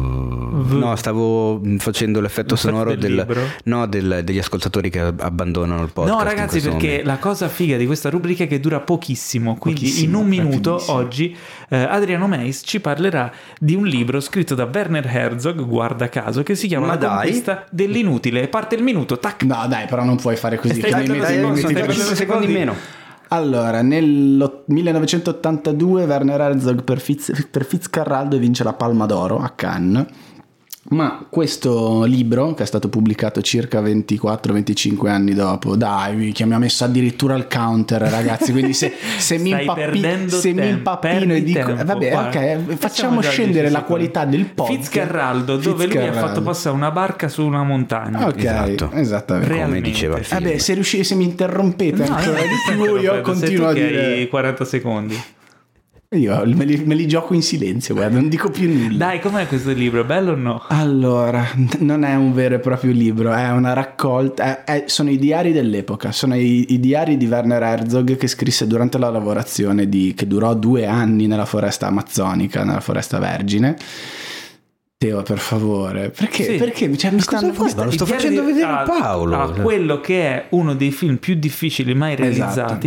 V- 0.53 0.73
No, 0.73 0.95
stavo 0.95 1.61
facendo 1.77 2.19
l'effetto 2.19 2.53
L'effetto 2.53 2.55
sonoro 2.55 2.95
del 2.95 3.25
del- 3.25 3.47
no, 3.65 3.87
del- 3.87 4.21
degli 4.23 4.37
ascoltatori 4.37 4.89
che 4.89 4.99
abbandonano 4.99 5.83
il 5.83 5.91
podcast. 5.91 6.17
No, 6.17 6.23
ragazzi, 6.23 6.59
perché 6.59 6.87
momento. 6.87 7.07
la 7.07 7.17
cosa 7.17 7.47
figa 7.47 7.77
di 7.77 7.85
questa 7.85 8.09
rubrica 8.09 8.43
è 8.43 8.47
che 8.47 8.59
dura 8.59 8.79
pochissimo. 8.81 9.55
Quindi, 9.57 9.81
Pochissimo, 9.81 10.07
in 10.17 10.23
un 10.23 10.27
minuto 10.29 10.83
oggi 10.87 11.35
eh, 11.69 11.77
Adriano 11.77 12.27
Meis 12.27 12.61
ci 12.65 12.79
parlerà 12.81 13.31
di 13.59 13.75
un 13.75 13.85
libro 13.85 14.19
scritto 14.19 14.53
da 14.55 14.69
Werner 14.71 15.05
Herzog, 15.05 15.65
guarda 15.65 16.09
caso, 16.09 16.43
che 16.43 16.55
si 16.55 16.67
chiama 16.67 16.85
Ma 16.87 16.91
La 16.93 16.97
dai. 16.99 17.13
conquista 17.15 17.65
dell'inutile. 17.69 18.47
Parte 18.49 18.75
il 18.75 18.83
minuto, 18.83 19.17
tac. 19.19 19.43
No, 19.43 19.65
dai, 19.69 19.85
però 19.87 20.03
non 20.03 20.17
puoi 20.17 20.35
fare 20.35 20.57
così. 20.57 20.75
Stai 20.81 21.07
mi 21.07 21.19
facendo 21.19 22.15
secondi, 22.15 22.45
in 22.47 22.51
meno. 22.51 22.75
Allora, 23.33 23.81
nel 23.81 24.63
1982 24.65 26.03
Werner 26.05 26.41
Herzog 26.41 26.83
per, 26.83 26.99
Fitz, 26.99 27.47
per 27.49 27.65
Fitzcarraldo 27.65 28.37
vince 28.37 28.63
la 28.63 28.73
Palma 28.73 29.05
d'Oro 29.05 29.39
a 29.39 29.49
Cannes. 29.49 30.05
Ma 30.89 31.23
questo 31.29 32.03
libro, 32.05 32.55
che 32.55 32.63
è 32.63 32.65
stato 32.65 32.89
pubblicato 32.89 33.39
circa 33.43 33.81
24-25 33.81 35.07
anni 35.09 35.35
dopo, 35.35 35.75
dai, 35.75 36.31
che 36.31 36.43
mi 36.45 36.53
ha 36.55 36.57
messo 36.57 36.83
addirittura 36.83 37.35
il 37.35 37.45
counter, 37.47 38.01
ragazzi. 38.01 38.51
Quindi 38.51 38.73
se, 38.73 38.91
se 39.19 39.37
mi, 39.37 39.51
impappi- 39.51 40.29
se 40.29 40.53
mi 40.53 40.67
impappino 40.67 41.33
e 41.35 41.43
dico, 41.43 41.59
tempo, 41.65 41.81
eh, 41.81 41.85
vabbè, 41.85 42.09
guarda. 42.09 42.39
ok, 42.39 42.75
Facciamo 42.77 43.21
scendere 43.21 43.67
10 43.69 43.73
la 43.73 43.83
qualità 43.83 44.25
del 44.25 44.45
podcast. 44.45 44.79
Fitzcarraldo, 44.79 45.57
dove 45.57 45.85
lui 45.85 45.97
ha 46.07 46.13
fatto 46.13 46.41
passare 46.41 46.75
una 46.75 46.89
barca 46.89 47.27
su 47.29 47.45
una 47.45 47.63
montagna. 47.63 48.27
Ok, 48.27 48.37
Esatto. 48.39 48.91
esattamente. 48.93 49.47
Come 49.49 49.59
Realmente. 49.61 49.89
diceva 49.89 50.17
il 50.17 50.25
film. 50.25 50.41
Vabbè, 50.43 50.57
se, 50.57 50.73
riusci- 50.73 51.03
se 51.03 51.13
mi 51.13 51.25
interrompete 51.25 52.07
No, 52.07 52.15
ancora 52.15 52.39
io 52.39 52.45
di 52.47 52.73
più, 52.75 52.95
io 52.97 53.21
continuo 53.21 53.67
a 53.67 53.73
dire. 53.73 54.05
hai 54.13 54.27
40 54.27 54.65
secondi. 54.65 55.23
Io 56.13 56.43
me 56.45 56.65
li, 56.65 56.75
me 56.83 56.93
li 56.93 57.07
gioco 57.07 57.33
in 57.33 57.41
silenzio, 57.41 57.95
guarda, 57.95 58.19
non 58.19 58.27
dico 58.27 58.49
più 58.49 58.67
nulla. 58.69 58.97
Dai, 58.97 59.21
com'è 59.21 59.47
questo 59.47 59.71
libro? 59.71 60.03
Bello 60.03 60.33
o 60.33 60.35
no? 60.35 60.61
Allora, 60.67 61.47
non 61.79 62.03
è 62.03 62.15
un 62.15 62.33
vero 62.33 62.55
e 62.55 62.59
proprio 62.59 62.91
libro, 62.91 63.31
è 63.31 63.49
una 63.51 63.71
raccolta, 63.71 64.65
è- 64.65 64.83
è- 64.83 64.83
sono 64.87 65.09
i 65.09 65.17
diari 65.17 65.53
dell'epoca, 65.53 66.11
sono 66.11 66.35
i, 66.35 66.73
i 66.73 66.81
diari 66.81 67.15
di 67.15 67.27
Werner 67.27 67.63
Herzog 67.63 68.17
che 68.17 68.27
scrisse 68.27 68.67
durante 68.67 68.97
la 68.97 69.09
lavorazione 69.09 69.87
di, 69.87 70.13
che 70.13 70.27
durò 70.27 70.53
due 70.53 70.85
anni 70.85 71.27
nella 71.27 71.45
foresta 71.45 71.87
amazzonica, 71.87 72.65
nella 72.65 72.81
foresta 72.81 73.17
vergine. 73.17 73.77
Teo, 74.97 75.23
per 75.23 75.39
favore, 75.39 76.09
perché? 76.11 76.43
Sì. 76.43 76.55
Perché? 76.57 76.95
Cioè, 76.97 77.11
mi 77.11 77.21
stanno... 77.21 77.53
Ma 77.53 77.83
lo 77.85 77.89
sto 77.91 78.05
facendo 78.05 78.41
di- 78.41 78.47
vedere 78.47 78.65
a- 78.69 78.81
a 78.81 78.83
Paolo. 78.83 79.39
a 79.39 79.49
quello 79.51 80.01
che 80.01 80.21
è 80.27 80.45
uno 80.49 80.75
dei 80.75 80.91
film 80.91 81.15
più 81.15 81.35
difficili 81.35 81.95
mai 81.95 82.15
Esatto. 82.19 82.77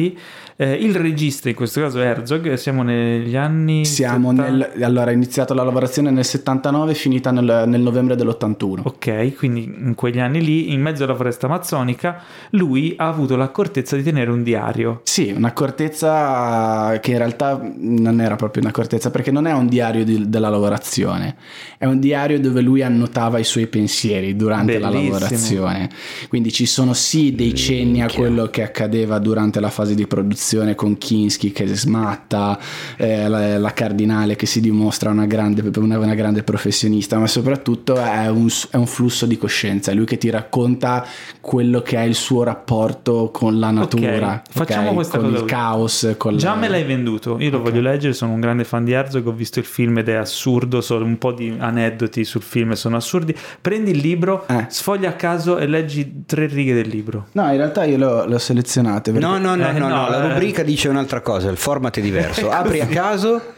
Eh, 0.56 0.72
il 0.74 0.94
regista, 0.94 1.48
in 1.48 1.56
questo 1.56 1.80
caso 1.80 2.00
Herzog, 2.00 2.54
siamo 2.54 2.84
negli 2.84 3.34
anni. 3.34 3.84
Siamo 3.84 4.30
70 4.30 4.50
nel... 4.50 4.84
Allora, 4.84 5.10
è 5.10 5.14
iniziato 5.14 5.52
la 5.52 5.64
lavorazione 5.64 6.12
nel 6.12 6.24
79 6.24 6.94
finita 6.94 7.32
nel, 7.32 7.64
nel 7.66 7.80
novembre 7.80 8.14
dell'81. 8.14 8.82
Ok, 8.84 9.34
quindi 9.34 9.64
in 9.64 9.94
quegli 9.96 10.20
anni 10.20 10.40
lì, 10.44 10.72
in 10.72 10.80
mezzo 10.80 11.02
alla 11.02 11.16
foresta 11.16 11.46
amazzonica, 11.46 12.22
lui 12.50 12.94
ha 12.96 13.08
avuto 13.08 13.34
l'accortezza 13.34 13.96
di 13.96 14.04
tenere 14.04 14.30
un 14.30 14.44
diario. 14.44 15.00
Sì, 15.02 15.32
un'accortezza 15.36 17.00
che 17.00 17.10
in 17.10 17.18
realtà 17.18 17.60
non 17.78 18.20
era 18.20 18.36
proprio 18.36 18.62
un'accortezza 18.62 19.10
perché 19.10 19.32
non 19.32 19.48
è 19.48 19.52
un 19.52 19.66
diario 19.66 20.04
di- 20.04 20.28
della 20.28 20.50
lavorazione, 20.50 21.34
è 21.78 21.86
un 21.86 21.98
diario 21.98 22.38
dove 22.38 22.60
lui 22.60 22.80
annotava 22.82 23.40
i 23.40 23.44
suoi 23.44 23.66
pensieri 23.66 24.36
durante 24.36 24.78
la 24.78 24.88
Bellissimo. 24.88 25.14
lavorazione. 25.14 25.90
Quindi 26.28 26.52
ci 26.52 26.66
sono 26.66 26.92
sì 26.92 27.34
dei 27.34 27.54
cenni 27.56 28.02
a 28.02 28.08
quello 28.08 28.46
che 28.46 28.62
accadeva 28.62 29.18
durante 29.18 29.58
la 29.58 29.70
fase 29.70 29.96
di 29.96 30.06
produzione 30.06 30.42
con 30.74 30.98
Kinski 30.98 31.52
che 31.52 31.66
smatta, 31.66 32.58
eh, 32.96 33.28
la, 33.28 33.58
la 33.58 33.72
Cardinale 33.72 34.36
che 34.36 34.46
si 34.46 34.60
dimostra 34.60 35.10
una 35.10 35.26
grande, 35.26 35.62
una, 35.78 35.98
una 35.98 36.14
grande 36.14 36.42
professionista, 36.42 37.18
ma 37.18 37.26
soprattutto 37.26 37.96
è 37.96 38.28
un, 38.28 38.48
è 38.70 38.76
un 38.76 38.86
flusso 38.86 39.26
di 39.26 39.38
coscienza, 39.38 39.90
è 39.90 39.94
lui 39.94 40.04
che 40.04 40.18
ti 40.18 40.30
racconta 40.30 41.04
quello 41.40 41.80
che 41.82 41.96
è 41.96 42.02
il 42.02 42.14
suo 42.14 42.42
rapporto 42.42 43.30
con 43.32 43.58
la 43.58 43.70
natura, 43.70 44.42
Ok, 44.46 44.50
facciamo 44.50 44.88
ok? 44.88 44.94
questa 44.94 45.18
con 45.18 45.30
cosa 45.30 45.42
il 45.42 45.48
caos, 45.48 46.14
con 46.18 46.36
Già 46.36 46.54
le- 46.54 46.60
me 46.60 46.68
l'hai 46.68 46.84
venduto, 46.84 47.36
io 47.40 47.50
lo 47.50 47.60
voglio 47.62 47.80
leggere, 47.80 48.12
sono 48.12 48.32
un 48.32 48.40
grande 48.40 48.64
fan 48.64 48.84
di 48.84 48.92
Herzog, 48.92 49.26
ho 49.26 49.32
visto 49.32 49.58
il 49.58 49.64
film 49.64 49.98
ed 49.98 50.08
è 50.08 50.14
assurdo, 50.14 50.80
sono 50.80 51.04
un 51.04 51.18
po' 51.18 51.32
di 51.32 51.54
aneddoti 51.58 52.24
sul 52.24 52.42
film 52.42 52.72
sono 52.72 52.96
assurdi. 52.96 53.34
Prendi 53.60 53.90
il 53.92 53.98
libro, 53.98 54.44
Eh. 54.48 54.66
sfoglia 54.68 55.10
a 55.10 55.12
caso 55.12 55.58
e 55.58 55.66
leggi 55.66 56.24
tre 56.26 56.46
righe 56.46 56.74
del 56.74 56.88
libro. 56.88 57.26
No, 57.32 57.50
in 57.50 57.56
realtà 57.56 57.84
io 57.84 57.96
l'ho, 57.98 58.26
l'ho 58.26 58.38
selezionato. 58.38 59.12
perché- 59.12 59.26
No, 59.26 59.38
no, 59.38 59.54
no, 59.54 59.68
Eh, 59.68 59.72
no, 59.72 59.88
no, 59.88 59.94
no, 60.02 60.08
la 60.08 60.33
eh. 60.33 60.33
Rubrica 60.34 60.62
dice 60.62 60.88
un'altra 60.88 61.20
cosa, 61.20 61.50
il 61.50 61.56
format 61.56 61.96
è 61.98 62.00
diverso. 62.00 62.50
Apri 62.52 62.80
a 62.80 62.86
caso, 62.86 63.52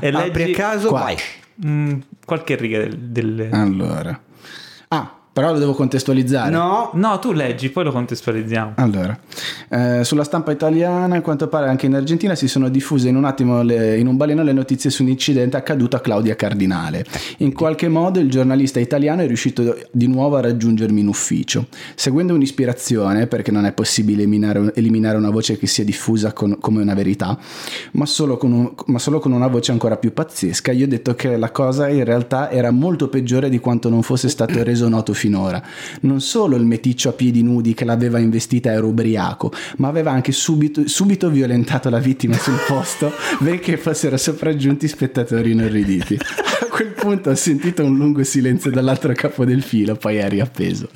E 0.00 0.08
apri 0.08 0.44
leggi- 0.46 0.52
a 0.52 0.56
caso, 0.56 0.88
Qua. 0.88 1.00
vai. 1.00 1.16
Mm, 1.66 1.94
qualche 2.24 2.54
riga 2.56 2.78
del... 2.78 2.96
del- 2.98 3.48
Allora. 3.52 4.20
Però 5.38 5.52
lo 5.52 5.58
devo 5.58 5.72
contestualizzare. 5.74 6.50
No, 6.50 6.90
No, 6.94 7.18
tu 7.20 7.32
leggi, 7.32 7.68
poi 7.70 7.84
lo 7.84 7.92
contestualizziamo. 7.92 8.72
Allora, 8.76 9.18
eh, 9.68 10.02
sulla 10.04 10.24
stampa 10.24 10.50
italiana, 10.50 11.16
a 11.16 11.20
quanto 11.20 11.46
pare 11.48 11.68
anche 11.68 11.86
in 11.86 11.94
Argentina, 11.94 12.34
si 12.34 12.48
sono 12.48 12.68
diffuse 12.68 13.08
in 13.08 13.14
un 13.16 13.24
attimo, 13.24 13.62
le- 13.62 13.98
in 13.98 14.06
un 14.08 14.16
baleno, 14.16 14.42
le 14.42 14.52
notizie 14.52 14.90
su 14.90 15.02
un 15.02 15.08
incidente 15.10 15.56
accaduto 15.56 15.96
a 15.96 16.00
Claudia 16.00 16.34
Cardinale. 16.34 17.04
In 17.38 17.52
qualche 17.52 17.88
modo 17.88 18.18
il 18.18 18.28
giornalista 18.30 18.80
italiano 18.80 19.22
è 19.22 19.26
riuscito 19.26 19.76
di 19.92 20.06
nuovo 20.08 20.36
a 20.36 20.40
raggiungermi 20.40 21.00
in 21.00 21.06
ufficio. 21.08 21.66
Seguendo 21.94 22.34
un'ispirazione, 22.34 23.26
perché 23.28 23.50
non 23.52 23.64
è 23.64 23.72
possibile 23.72 24.22
eliminare, 24.22 24.72
eliminare 24.74 25.16
una 25.18 25.30
voce 25.30 25.56
che 25.56 25.66
sia 25.68 25.84
diffusa 25.84 26.32
con- 26.32 26.58
come 26.60 26.82
una 26.82 26.94
verità, 26.94 27.38
ma 27.92 28.06
solo, 28.06 28.36
con 28.36 28.52
un- 28.52 28.72
ma 28.86 28.98
solo 28.98 29.20
con 29.20 29.30
una 29.32 29.46
voce 29.46 29.70
ancora 29.72 29.96
più 29.96 30.12
pazzesca, 30.12 30.72
io 30.72 30.84
ho 30.86 30.88
detto 30.88 31.14
che 31.14 31.36
la 31.36 31.50
cosa 31.52 31.88
in 31.88 32.04
realtà 32.04 32.50
era 32.50 32.70
molto 32.72 33.08
peggiore 33.08 33.48
di 33.48 33.58
quanto 33.60 33.88
non 33.88 34.02
fosse 34.02 34.28
stato 34.28 34.62
reso 34.64 34.88
noto 34.88 35.12
finora. 35.12 35.26
Non 36.00 36.20
solo 36.20 36.56
il 36.56 36.64
meticcio 36.64 37.08
a 37.08 37.12
piedi 37.12 37.42
nudi 37.42 37.74
che 37.74 37.84
l'aveva 37.84 38.18
investita 38.18 38.70
era 38.70 38.84
ubriaco, 38.84 39.52
ma 39.78 39.88
aveva 39.88 40.10
anche 40.10 40.32
subito, 40.32 40.88
subito 40.88 41.30
violentato 41.30 41.90
la 41.90 41.98
vittima 41.98 42.36
sul 42.36 42.58
posto, 42.66 43.12
benché 43.40 43.76
fossero 43.76 44.16
sopraggiunti 44.16 44.88
spettatori 44.88 45.52
inorriditi. 45.52 46.18
A 46.60 46.66
quel 46.66 46.92
punto 46.92 47.30
ho 47.30 47.34
sentito 47.34 47.84
un 47.84 47.96
lungo 47.96 48.22
silenzio 48.24 48.70
dall'altro 48.70 49.12
capo 49.14 49.44
del 49.44 49.62
filo, 49.62 49.96
poi 49.96 50.16
è 50.16 50.28
riappeso. 50.28 50.88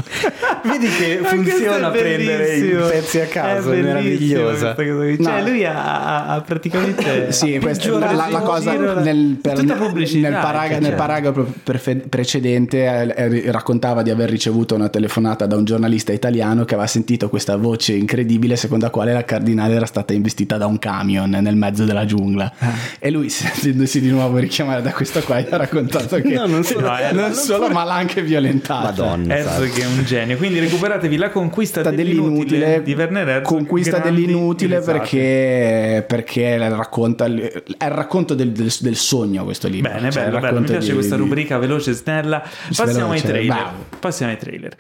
Vedi 0.64 0.88
che 0.88 1.20
funziona 1.24 1.92
è 1.92 1.98
prendere 1.98 2.56
i 2.56 2.70
pezzi 2.70 3.20
a 3.20 3.26
caso, 3.26 3.72
è, 3.72 3.80
bellissimo 3.80 4.42
meravigliosa. 4.42 4.74
Cioè, 4.74 5.40
No. 5.42 5.48
lui 5.48 5.64
ha, 5.64 6.26
ha 6.26 6.40
praticamente 6.40 7.32
Sì, 7.32 7.58
questa 7.60 7.88
è 7.88 8.14
la, 8.14 8.28
la 8.30 8.40
cosa 8.40 8.72
nel, 8.74 9.38
per- 9.40 9.58
tutta 9.58 9.74
pubblicità. 9.74 10.28
nel, 10.28 10.38
paraga- 10.40 10.74
cioè, 10.74 10.80
nel 10.80 10.94
paragrafo 10.94 11.52
prefe- 11.62 11.96
precedente 12.08 13.14
eh, 13.14 13.14
eh, 13.44 13.50
raccontava 13.50 14.02
di 14.02 14.10
aver 14.10 14.28
ricevuto 14.30 14.74
una 14.74 14.88
telefonata 14.88 15.46
da 15.46 15.56
un 15.56 15.64
giornalista 15.64 16.12
italiano 16.12 16.64
che 16.64 16.74
aveva 16.74 16.88
sentito 16.88 17.28
questa 17.28 17.56
voce 17.56 17.92
incredibile 17.94 18.56
secondo 18.56 18.84
la 18.86 18.90
quale 18.90 19.12
la 19.12 19.24
cardinale 19.24 19.74
era 19.74 19.86
stata 19.86 20.12
investita 20.12 20.56
da 20.56 20.66
un 20.66 20.78
camion 20.78 21.30
nel 21.30 21.56
mezzo 21.56 21.84
della 21.84 22.04
giungla 22.04 22.52
Ah. 22.58 22.72
e 22.98 23.10
lui 23.10 23.28
sentendosi 23.28 24.00
di 24.00 24.08
nuovo 24.10 24.38
richiamare 24.38 24.82
da 24.82 24.92
questo 24.92 25.20
qua 25.20 25.40
gli 25.40 25.46
ha 25.50 25.56
raccontato 25.56 26.16
che 26.22 26.34
No, 26.34 26.46
non 26.46 26.62
solo- 26.64 26.86
No, 26.92 26.98
eh, 26.98 27.12
non 27.12 27.32
solo 27.34 27.68
ma 27.68 27.84
l'ha 27.84 27.94
anche 27.94 28.22
violentata 28.22 28.82
Madonna. 28.90 29.34
Che 29.34 29.82
è 29.82 29.86
un 29.86 30.04
genio. 30.04 30.36
Quindi 30.36 30.51
recuperatevi 30.60 31.16
la 31.16 31.30
conquista 31.30 31.82
dell'inutile, 31.82 32.58
dell'inutile 32.58 32.82
di 32.82 32.92
Werner 32.94 33.28
Herzog. 33.28 33.44
conquista 33.56 33.98
dell'inutile 33.98 34.80
perché, 34.80 36.04
perché 36.06 36.56
racconta 36.68 37.24
è 37.26 37.28
il 37.28 37.62
racconto 37.90 38.34
del, 38.34 38.50
del- 38.52 38.72
del 38.80 38.96
sogno 38.96 39.44
questo 39.44 39.68
libro 39.68 39.90
Bene, 39.92 40.10
Cioè, 40.10 40.24
bello, 40.24 40.38
bello. 40.40 40.60
Mi 40.60 40.66
piace 40.66 40.88
di- 40.88 40.92
questa 40.94 41.16
rubrica 41.16 41.58
veloce 41.58 41.90
e 41.90 41.94
snella. 41.94 42.42
Passiamo 42.74 43.12
ai 43.12 43.20
Veloce, 43.20 43.26
trailer. 43.26 43.54
bravo. 43.56 43.84
Passiamo 43.98 44.32
ai 44.32 44.38
trailer. 44.38 44.76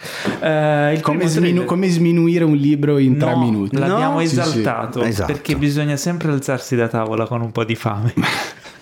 Il 0.94 1.00
come, 1.00 1.26
sminu- 1.28 1.46
trailer- 1.48 1.64
come 1.66 1.88
sminuire 1.88 2.44
un 2.44 2.56
libro 2.56 2.98
in 2.98 3.16
tre 3.18 3.30
No, 3.34 3.38
minuti 3.44 3.76
L'abbiamo 3.78 4.14
No? 4.20 4.26
Sì, 4.26 4.28
sì. 4.28 4.40
esaltato 4.40 5.02
Esatto. 5.02 5.32
perché 5.32 5.56
bisogna 5.56 5.96
sempre 5.96 6.30
alzarsi 6.32 6.76
da 6.76 6.88
tavola 6.88 7.26
con 7.26 7.40
un 7.40 7.52
po' 7.52 7.64
di 7.64 7.74
fame. 7.74 8.12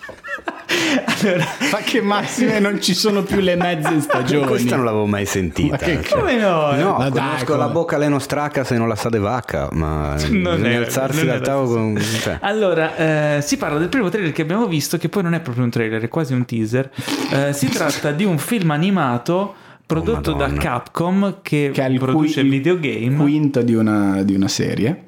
allora, 1.05 1.45
ma 1.71 1.77
che 1.79 2.01
massime 2.01 2.59
non 2.59 2.81
ci 2.81 2.93
sono 2.93 3.23
più 3.23 3.39
le 3.39 3.55
mezze 3.55 3.99
stagioni 4.01 4.45
Questa 4.47 4.75
non 4.75 4.85
l'avevo 4.85 5.05
mai 5.05 5.25
sentita. 5.25 5.71
Ma 5.71 5.77
che 5.77 6.01
cioè. 6.03 6.19
come 6.19 6.37
no? 6.37 6.71
No, 6.73 6.97
Ma 6.97 7.09
dai, 7.09 7.11
conosco 7.23 7.45
come- 7.45 7.57
la 7.57 7.67
bocca 7.69 7.97
leno 7.97 8.19
straca 8.19 8.63
se 8.63 8.77
non 8.77 8.87
la 8.87 8.95
sa 8.95 9.09
de 9.09 9.19
vacca, 9.19 9.69
ma 9.71 10.15
Non 10.29 10.65
è- 10.65 10.75
alzarsi 10.75 11.17
non 11.25 11.27
dal 11.27 11.41
tavolo 11.41 11.67
con... 11.73 11.97
cioè. 12.01 12.37
Allora, 12.41 12.95
eh, 13.37 13.41
si 13.41 13.57
parla 13.57 13.77
del 13.79 13.89
primo 13.89 14.09
trailer 14.09 14.31
che 14.31 14.41
abbiamo 14.41 14.67
visto, 14.67 14.97
che 14.97 15.09
poi 15.09 15.23
non 15.23 15.33
è 15.33 15.39
proprio 15.39 15.63
un 15.63 15.69
trailer, 15.69 16.01
è 16.01 16.07
quasi 16.07 16.33
un 16.33 16.45
teaser. 16.45 16.89
Eh, 17.31 17.53
si 17.53 17.67
tratta 17.71 18.11
di 18.11 18.23
un 18.25 18.37
film 18.37 18.71
animato 18.71 19.53
prodotto 19.85 20.31
da 20.33 20.45
Madonna. 20.47 20.61
Capcom 20.61 21.35
che, 21.41 21.71
che 21.73 21.81
il 21.83 21.99
produce 21.99 22.39
qui- 22.41 22.49
videogame. 22.49 23.15
quinto 23.17 23.61
di 23.61 23.73
una, 23.75 24.23
di 24.23 24.33
una 24.35 24.47
serie 24.47 25.03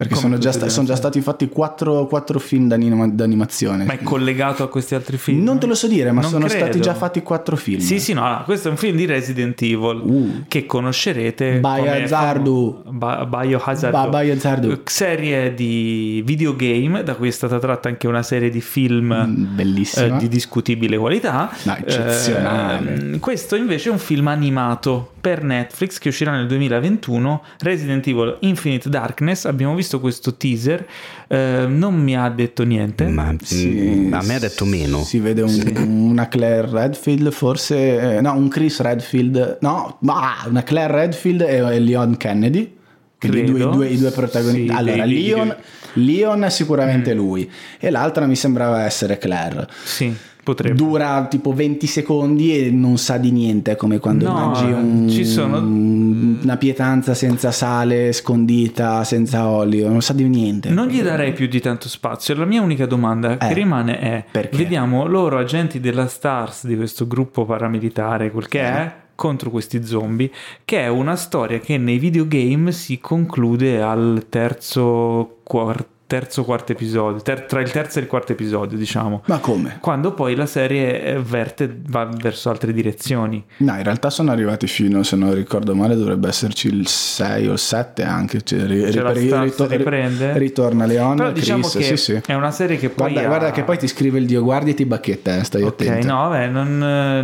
perché 0.00 0.14
sono 0.14 0.38
già, 0.38 0.50
sta- 0.50 0.70
sono 0.70 0.86
già 0.86 0.96
stati 0.96 1.20
fatti 1.20 1.46
quattro, 1.50 2.06
quattro 2.06 2.38
film 2.38 2.68
d'anima- 2.68 3.06
d'animazione 3.06 3.84
Ma 3.84 3.92
è 3.92 4.02
collegato 4.02 4.62
a 4.62 4.68
questi 4.70 4.94
altri 4.94 5.18
film? 5.18 5.42
non 5.42 5.58
te 5.60 5.66
lo 5.66 5.74
so 5.74 5.88
dire 5.88 6.10
ma 6.10 6.22
Non 6.22 6.30
sono 6.30 6.46
credo. 6.46 6.64
stati 6.64 6.80
già 6.80 6.94
fatti 6.94 7.20
quattro 7.22 7.54
film 7.56 7.80
Sì, 7.80 8.00
sì, 8.00 8.14
no, 8.14 8.24
allora, 8.24 8.40
questo 8.44 8.68
è 8.68 8.70
un 8.70 8.78
film 8.78 8.96
di 8.96 9.04
Resident 9.04 9.60
Evil 9.60 10.00
Uh. 10.02 10.44
che 10.48 10.64
conoscerete 10.64 11.60
come 11.60 11.80
Biohazard. 11.82 12.44
famo- 12.44 12.82
Ba- 12.86 13.26
Biohazard. 13.26 13.92
Ba- 13.92 14.08
Biohazard. 14.08 14.80
serie 14.84 15.52
di 15.52 16.22
videogame, 16.24 17.02
da 17.02 17.14
cui 17.14 17.28
è 17.28 17.30
stata 17.32 17.58
tratta 17.58 17.88
anche 17.90 18.06
una 18.06 18.22
serie 18.22 18.48
di 18.48 18.62
film 18.62 19.08
Mm, 19.12 19.54
bellissima 19.54 20.16
eh, 20.16 20.18
di 20.18 20.28
discutibile 20.28 20.96
qualità. 20.96 21.50
No, 21.64 21.76
eccezionale. 21.76 23.12
Eh, 23.14 23.18
questo 23.18 23.54
invece 23.56 23.88
è 23.90 23.92
un 23.92 23.98
film 23.98 24.28
animato 24.28 25.12
per 25.20 25.42
Netflix 25.44 25.98
che 25.98 26.08
uscirà 26.08 26.32
nel 26.32 26.46
2021, 26.46 27.42
Resident 27.60 28.06
Evil 28.06 28.36
Infinite 28.40 28.88
Darkness. 28.88 29.44
Abbiamo 29.44 29.74
visto 29.74 30.00
questo 30.00 30.34
teaser, 30.36 30.86
eh, 31.28 31.66
non 31.68 31.94
mi 31.94 32.16
ha 32.16 32.28
detto 32.30 32.64
niente. 32.64 33.06
Ma 33.08 33.34
Sì, 33.42 33.68
mm, 33.68 34.12
a 34.14 34.22
me 34.22 34.34
ha 34.36 34.38
detto 34.38 34.64
meno. 34.64 35.02
Si 35.04 35.18
vede 35.18 35.42
un- 35.42 36.08
una 36.10 36.28
Claire 36.28 36.68
Redfield, 36.70 37.30
forse 37.30 38.16
eh, 38.16 38.20
no, 38.20 38.32
un 38.34 38.48
Chris 38.48 38.80
Redfield, 38.80 39.58
no, 39.60 39.98
ma 40.00 40.34
una 40.48 40.62
Claire 40.62 40.92
Redfield 40.94 41.42
e, 41.42 41.56
e 41.56 41.78
Leon 41.80 42.16
Kennedy. 42.16 42.76
I 43.22 43.28
due, 43.28 43.58
due- 43.70 43.88
i 43.88 43.98
due 43.98 44.10
protagonisti. 44.12 44.68
Sì, 44.68 44.74
allora, 44.74 45.04
dei- 45.04 45.12
dei- 45.14 45.22
Leon, 45.26 45.56
Leon 45.94 46.42
è 46.42 46.46
Mm. 46.46 46.48
sicuramente 46.48 47.12
lui, 47.12 47.50
e 47.78 47.90
l'altra 47.90 48.24
mi 48.26 48.34
sembrava 48.34 48.84
essere 48.86 49.18
Claire. 49.18 49.66
Sì, 49.84 50.16
potrebbe. 50.50 50.74
Dura 50.76 51.26
tipo 51.28 51.52
20 51.52 51.86
secondi 51.86 52.56
e 52.56 52.70
non 52.70 52.98
sa 52.98 53.16
di 53.16 53.30
niente, 53.30 53.76
come 53.76 53.98
quando 53.98 54.26
No, 54.26 54.32
mangi 54.34 54.64
un- 54.64 55.08
ci 55.08 55.24
sono- 55.24 55.58
una 55.58 56.56
pietanza 56.56 57.14
senza 57.14 57.50
sale, 57.52 58.12
scondita, 58.12 59.04
senza 59.04 59.48
olio, 59.48 59.88
non 59.88 60.02
sa 60.02 60.12
di 60.12 60.24
niente. 60.28 60.70
Non 60.70 60.88
gli 60.88 61.02
darei 61.02 61.32
più 61.32 61.46
di 61.48 61.60
tanto 61.60 61.88
spazio. 61.88 62.34
La 62.34 62.44
mia 62.44 62.62
unica 62.62 62.86
domanda 62.86 63.36
che 63.36 63.48
Eh, 63.48 63.52
rimane 63.54 63.98
è: 63.98 64.24
perché? 64.30 64.56
vediamo 64.56 65.06
loro 65.06 65.38
agenti 65.38 65.80
della 65.80 66.06
STARS 66.06 66.66
di 66.66 66.76
questo 66.76 67.06
gruppo 67.06 67.44
paramilitare, 67.44 68.30
quel 68.30 68.48
che 68.48 68.60
è, 68.60 68.92
contro 69.14 69.50
questi 69.50 69.84
zombie, 69.84 70.30
che 70.64 70.80
è 70.80 70.88
una 70.88 71.14
storia 71.16 71.58
che 71.58 71.76
nei 71.76 71.98
videogame 71.98 72.72
si 72.72 72.98
conclude 72.98 73.82
al 73.82 74.26
terzo 74.30 75.38
quarto. 75.42 75.98
Terzo 76.10 76.42
quarto 76.42 76.72
episodio, 76.72 77.22
ter- 77.22 77.46
tra 77.46 77.60
il 77.60 77.70
terzo 77.70 78.00
e 78.00 78.02
il 78.02 78.08
quarto 78.08 78.32
episodio, 78.32 78.76
diciamo. 78.76 79.22
Ma 79.26 79.38
come? 79.38 79.78
Quando 79.80 80.12
poi 80.12 80.34
la 80.34 80.46
serie 80.46 81.04
eh, 81.04 81.18
verte, 81.20 81.72
va 81.86 82.04
verso 82.20 82.50
altre 82.50 82.72
direzioni. 82.72 83.44
No, 83.58 83.76
in 83.76 83.84
realtà 83.84 84.10
sono 84.10 84.32
arrivati 84.32 84.66
fino, 84.66 85.04
se 85.04 85.14
non 85.14 85.32
ricordo 85.32 85.72
male, 85.76 85.94
dovrebbe 85.94 86.26
esserci 86.26 86.66
il 86.66 86.88
6 86.88 87.46
o 87.46 87.52
il 87.52 87.58
7 87.60 88.02
anche. 88.02 88.42
Cioè, 88.42 88.64
ri- 88.66 88.92
la 88.92 89.12
ri- 89.12 89.26
Stars 89.28 89.44
rito- 89.50 89.66
riprende? 89.68 90.36
Ritorna 90.36 90.84
Leon, 90.84 91.14
Però 91.16 91.30
diciamo 91.30 91.68
Chris, 91.68 91.88
che 91.88 91.96
sì, 91.96 92.12
sì. 92.14 92.20
è 92.26 92.34
una 92.34 92.50
serie 92.50 92.76
che 92.76 92.88
poi. 92.88 93.12
Guarda, 93.12 93.20
ha- 93.20 93.28
guarda 93.30 93.50
che 93.52 93.62
poi 93.62 93.78
ti 93.78 93.86
scrive 93.86 94.18
il 94.18 94.26
Dio 94.26 94.42
guardi 94.42 94.70
e 94.70 94.74
ti 94.74 94.84
bacchetta, 94.84 95.36
eh, 95.36 95.44
stai 95.44 95.62
Ok, 95.62 95.82
attento. 95.82 96.06
no, 96.08 96.28
vabbè, 96.28 96.48
non, 96.48 96.78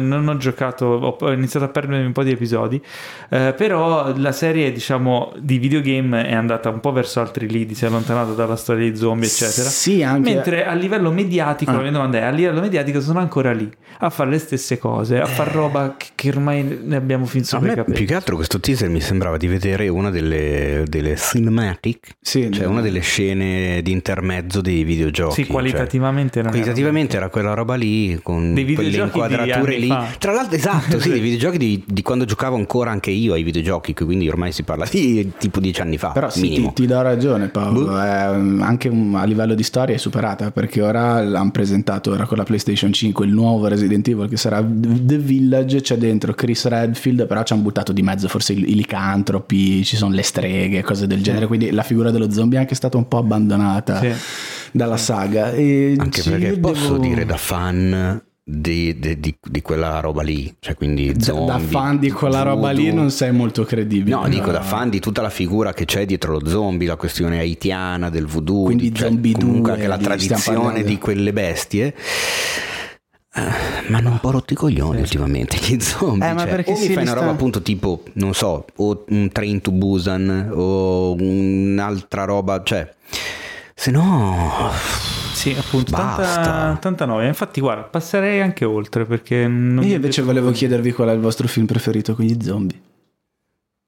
non 0.06 0.28
ho 0.28 0.36
giocato, 0.36 0.84
ho 0.86 1.16
ho 1.18 1.32
iniziato 1.32 1.64
a 1.64 1.68
perdermi 1.70 2.04
un 2.06 2.12
po' 2.12 2.22
di 2.22 2.30
episodi, 2.30 2.80
eh, 3.30 3.52
però 3.56 4.12
la 4.16 4.30
serie, 4.30 4.70
diciamo, 4.70 5.32
di 5.40 5.58
videogame 5.58 6.24
è 6.28 6.34
andata 6.34 6.68
un 6.68 6.78
po' 6.78 6.92
verso 6.92 7.18
altri 7.20 7.48
lidi, 7.48 7.74
si 7.74 7.84
è 7.84 7.88
allontanata 7.88 8.30
dalla 8.30 8.54
storia 8.54 8.74
dei 8.76 8.96
zombie, 8.96 9.26
eccetera. 9.28 9.68
Sì, 9.68 10.02
anche- 10.02 10.32
Mentre 10.34 10.64
a 10.66 10.74
livello 10.74 11.10
mediatico, 11.10 11.70
Ah. 11.70 11.74
la 11.76 11.82
mia 11.82 11.90
domanda 11.90 12.18
è, 12.18 12.22
a 12.22 12.30
livello 12.30 12.60
mediatico 12.60 13.00
sono 13.00 13.18
ancora 13.18 13.52
lì 13.52 13.70
a 14.00 14.10
fare 14.10 14.28
le 14.30 14.38
stesse 14.38 14.78
cose, 14.78 15.18
a 15.20 15.24
fare 15.26 15.52
roba 15.52 15.94
che, 15.96 16.08
che 16.14 16.28
ormai 16.28 16.80
ne 16.84 16.96
abbiamo 16.96 17.24
fin 17.24 17.40
A 17.40 17.44
sopra 17.44 17.66
i 17.66 17.70
me 17.70 17.76
capelli. 17.76 17.96
più 17.96 18.06
che 18.06 18.14
altro 18.14 18.36
questo 18.36 18.60
teaser 18.60 18.88
mi 18.90 19.00
sembrava 19.00 19.36
di 19.38 19.46
vedere 19.46 19.88
una 19.88 20.10
delle, 20.10 20.84
delle 20.86 21.16
cinematic, 21.16 22.16
Sì, 22.20 22.50
cioè 22.50 22.66
una 22.66 22.80
delle 22.82 23.00
scene 23.00 23.80
di 23.82 23.92
intermezzo 23.92 24.60
dei 24.60 24.84
videogiochi. 24.84 25.44
Sì, 25.44 25.46
qualitativamente 25.46 26.34
cioè, 26.34 26.42
era- 26.42 26.50
qualitativamente 26.50 27.16
era 27.16 27.28
quella 27.30 27.54
roba 27.54 27.74
lì 27.74 28.18
con 28.22 28.52
Dei 28.52 28.64
quelle 28.64 28.88
videogiochi 28.90 29.12
di 29.12 29.34
inquadrature 29.34 29.78
lì. 29.78 29.86
fa. 29.88 30.06
Tra 30.18 30.32
l'altro, 30.32 30.56
esatto, 30.56 31.00
sì, 31.00 31.08
dei 31.16 31.20
videogiochi 31.20 31.56
di, 31.58 31.82
di 31.86 32.02
quando 32.02 32.24
giocavo 32.26 32.56
ancora 32.56 32.90
anche 32.90 33.10
io 33.10 33.32
ai 33.32 33.42
videogiochi, 33.42 33.94
che 33.94 34.04
quindi 34.04 34.28
ormai 34.28 34.52
si 34.52 34.62
parla 34.62 34.86
di 34.90 35.32
tipo 35.38 35.58
dieci 35.60 35.80
anni 35.80 35.96
fa, 35.96 36.10
Però 36.10 36.28
sì, 36.28 36.40
ti, 36.52 36.70
ti 36.74 36.86
do 36.86 37.00
ragione 37.00 37.48
Paolo, 37.48 37.84
Boh. 37.86 38.00
è, 38.02 38.34
anche 38.66 38.88
a 38.88 39.24
livello 39.24 39.54
di 39.54 39.62
storia 39.62 39.94
è 39.94 39.98
superata 39.98 40.50
perché 40.50 40.82
ora 40.82 41.22
l'hanno 41.22 41.50
presentato 41.50 42.10
ora 42.12 42.26
con 42.26 42.36
la 42.36 42.44
PlayStation 42.44 42.92
5 42.92 43.24
il 43.26 43.32
nuovo 43.32 43.66
Resident 43.68 44.06
Evil 44.08 44.28
che 44.28 44.36
sarà 44.36 44.64
The 44.66 45.18
Village, 45.18 45.80
c'è 45.80 45.96
dentro 45.96 46.34
Chris 46.34 46.66
Redfield, 46.66 47.26
però 47.26 47.42
ci 47.44 47.52
hanno 47.52 47.62
buttato 47.62 47.92
di 47.92 48.02
mezzo 48.02 48.28
forse 48.28 48.52
i, 48.52 48.74
licantropi, 48.74 49.84
ci 49.84 49.96
sono 49.96 50.14
le 50.14 50.22
streghe, 50.22 50.82
cose 50.82 51.06
del 51.06 51.22
genere, 51.22 51.46
quindi 51.46 51.70
la 51.70 51.82
figura 51.82 52.10
dello 52.10 52.30
zombie 52.30 52.58
è 52.58 52.60
anche 52.60 52.74
stata 52.74 52.96
un 52.96 53.08
po' 53.08 53.18
abbandonata 53.18 54.00
Sì. 54.00 54.12
dalla 54.72 54.96
saga. 54.96 55.52
E 55.52 55.94
Anche 55.98 56.22
perché 56.22 56.46
io 56.48 56.58
posso 56.60 56.92
devo- 56.92 56.98
dire 56.98 57.24
da 57.24 57.36
fan 57.36 58.20
di, 58.48 58.96
di- 59.00 59.18
di- 59.18 59.36
di 59.42 59.60
quella 59.60 59.98
roba 59.98 60.22
lì, 60.22 60.54
cioè 60.60 60.76
quindi 60.76 61.12
da, 61.12 61.20
zombie, 61.24 61.46
da 61.46 61.58
fan 61.58 61.98
di 61.98 62.12
quella 62.12 62.42
roba 62.42 62.70
lì 62.70 62.84
voodoo. 62.84 63.00
non 63.00 63.10
sei 63.10 63.32
molto 63.32 63.64
credibile. 63.64 64.14
No, 64.14 64.28
dico 64.28 64.52
da 64.52 64.60
No. 64.60 64.64
fan 64.64 64.88
di 64.88 65.00
tutta 65.00 65.20
la 65.20 65.30
figura 65.30 65.72
che 65.72 65.84
c'è 65.84 66.06
dietro 66.06 66.38
lo 66.38 66.46
zombie, 66.48 66.86
la 66.86 66.94
questione 66.94 67.40
haitiana 67.40 68.08
del 68.08 68.26
voodoo, 68.26 68.62
Quindi 68.66 68.90
di- 68.90 68.94
cioè, 68.96 69.08
Zombie 69.08 69.32
comunque 69.32 69.62
2, 69.62 69.72
anche 69.72 69.86
la 69.88 69.98
tradizione 69.98 70.84
di 70.84 70.96
quelle 70.98 71.32
bestie. 71.32 71.92
Eh, 73.34 73.88
ma 73.88 73.98
hanno 73.98 74.10
un 74.10 74.20
po' 74.20 74.30
rotto 74.30 74.52
i 74.52 74.56
coglioni 74.56 75.00
ultimamente 75.00 75.56
gli 75.58 75.80
zombie. 75.80 76.28
Eh, 76.28 76.32
ma 76.32 76.42
cioè, 76.42 76.48
perché 76.50 76.70
o 76.70 76.74
mi 76.74 76.84
fai 76.86 76.92
una 76.92 77.00
rista- 77.00 77.18
roba 77.18 77.30
appunto 77.32 77.60
tipo, 77.62 78.04
non 78.12 78.32
so, 78.32 78.64
o 78.76 79.04
un 79.08 79.28
Train 79.32 79.60
to 79.60 79.72
Busan 79.72 80.50
o 80.54 81.14
un'altra 81.18 82.22
roba, 82.24 82.62
cioè, 82.64 82.88
se 83.74 83.90
no... 83.90 84.70
Sì, 85.46 85.56
appunto, 85.56 85.92
Basta. 85.92 86.22
tanta, 86.22 86.76
tanta 86.80 87.04
noia. 87.04 87.28
Infatti, 87.28 87.60
guarda, 87.60 87.82
passerei 87.84 88.40
anche 88.40 88.64
oltre 88.64 89.04
perché... 89.04 89.46
Non 89.46 89.84
Io 89.84 89.94
invece 89.94 90.22
volevo 90.22 90.50
chiedervi 90.50 90.90
qual 90.90 91.10
è 91.10 91.12
il 91.12 91.20
vostro 91.20 91.46
film 91.46 91.66
preferito 91.66 92.16
con 92.16 92.24
gli 92.24 92.36
zombie. 92.42 92.80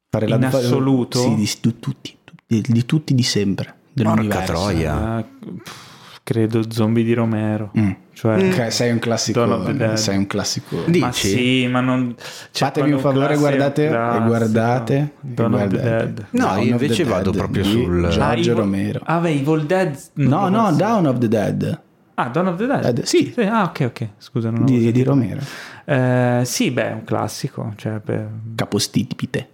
Fare 0.08 0.26
In 0.26 0.44
assoluto? 0.44 1.20
Sì, 1.20 1.34
di, 1.34 1.50
di 1.60 1.78
tutti, 1.80 2.16
di, 2.46 2.64
di 2.64 2.86
tutti 2.86 3.12
di 3.12 3.24
sempre. 3.24 3.74
Porca 3.92 4.42
troia. 4.42 5.20
Pff, 5.22 5.87
credo 6.28 6.60
Zombie 6.70 7.04
di 7.04 7.14
Romero. 7.14 7.70
Mm. 7.78 7.90
Cioè, 8.12 8.48
Ok, 8.52 8.70
sei 8.70 8.90
un 8.92 8.98
classico. 8.98 9.46
Dawn. 9.46 9.96
Sei 9.96 10.16
un 10.18 10.26
classico. 10.26 10.82
Di- 10.86 10.98
ma 10.98 11.06
Dici? 11.06 11.28
sì, 11.28 11.66
ma 11.68 11.80
non... 11.80 12.14
cioè, 12.50 12.68
Fatevi 12.68 12.92
un 12.92 12.98
favore, 12.98 13.36
guardate 13.38 13.86
e 13.86 13.88
guardate. 14.26 15.12
Dawn 15.20 15.52
e 15.52 15.56
of 15.56 15.68
the 15.68 15.76
guardate. 15.76 15.88
Dead. 16.12 16.26
No, 16.32 16.44
Dawn 16.44 16.62
io 16.62 16.70
invece 16.72 17.04
vado 17.04 17.30
Dead 17.30 17.40
proprio 17.40 17.64
sul- 17.64 18.04
Ah, 18.04 18.08
Giorgio 18.10 18.50
Evil- 18.50 18.54
Romero. 18.54 19.00
Ah, 19.04 19.18
beh, 19.20 19.30
Evil 19.30 19.64
Dead... 19.64 19.96
No, 20.14 20.48
no, 20.48 20.68
so. 20.70 20.76
Down 20.76 21.06
of 21.06 21.18
the 21.18 21.28
Dead 21.28 21.80
Ah, 22.14 22.28
Dawn 22.28 22.46
of 22.48 22.56
the 22.56 22.66
Dead? 22.66 22.80
Dead, 22.82 23.02
sì. 23.04 23.32
Ah, 23.38 23.62
ok, 23.64 23.80
ok. 23.86 24.08
Scusa, 24.18 24.50
non 24.50 24.62
ho 24.62 24.64
di, 24.66 24.92
di 24.92 25.02
Romero. 25.04 25.40
Eh, 25.86 26.42
sì, 26.44 26.70
beh, 26.70 26.90
è 26.90 26.92
un 26.92 27.04
classico. 27.04 27.72
Cioè, 27.76 28.00
per- 28.00 28.28
Capostipite. 28.54 29.48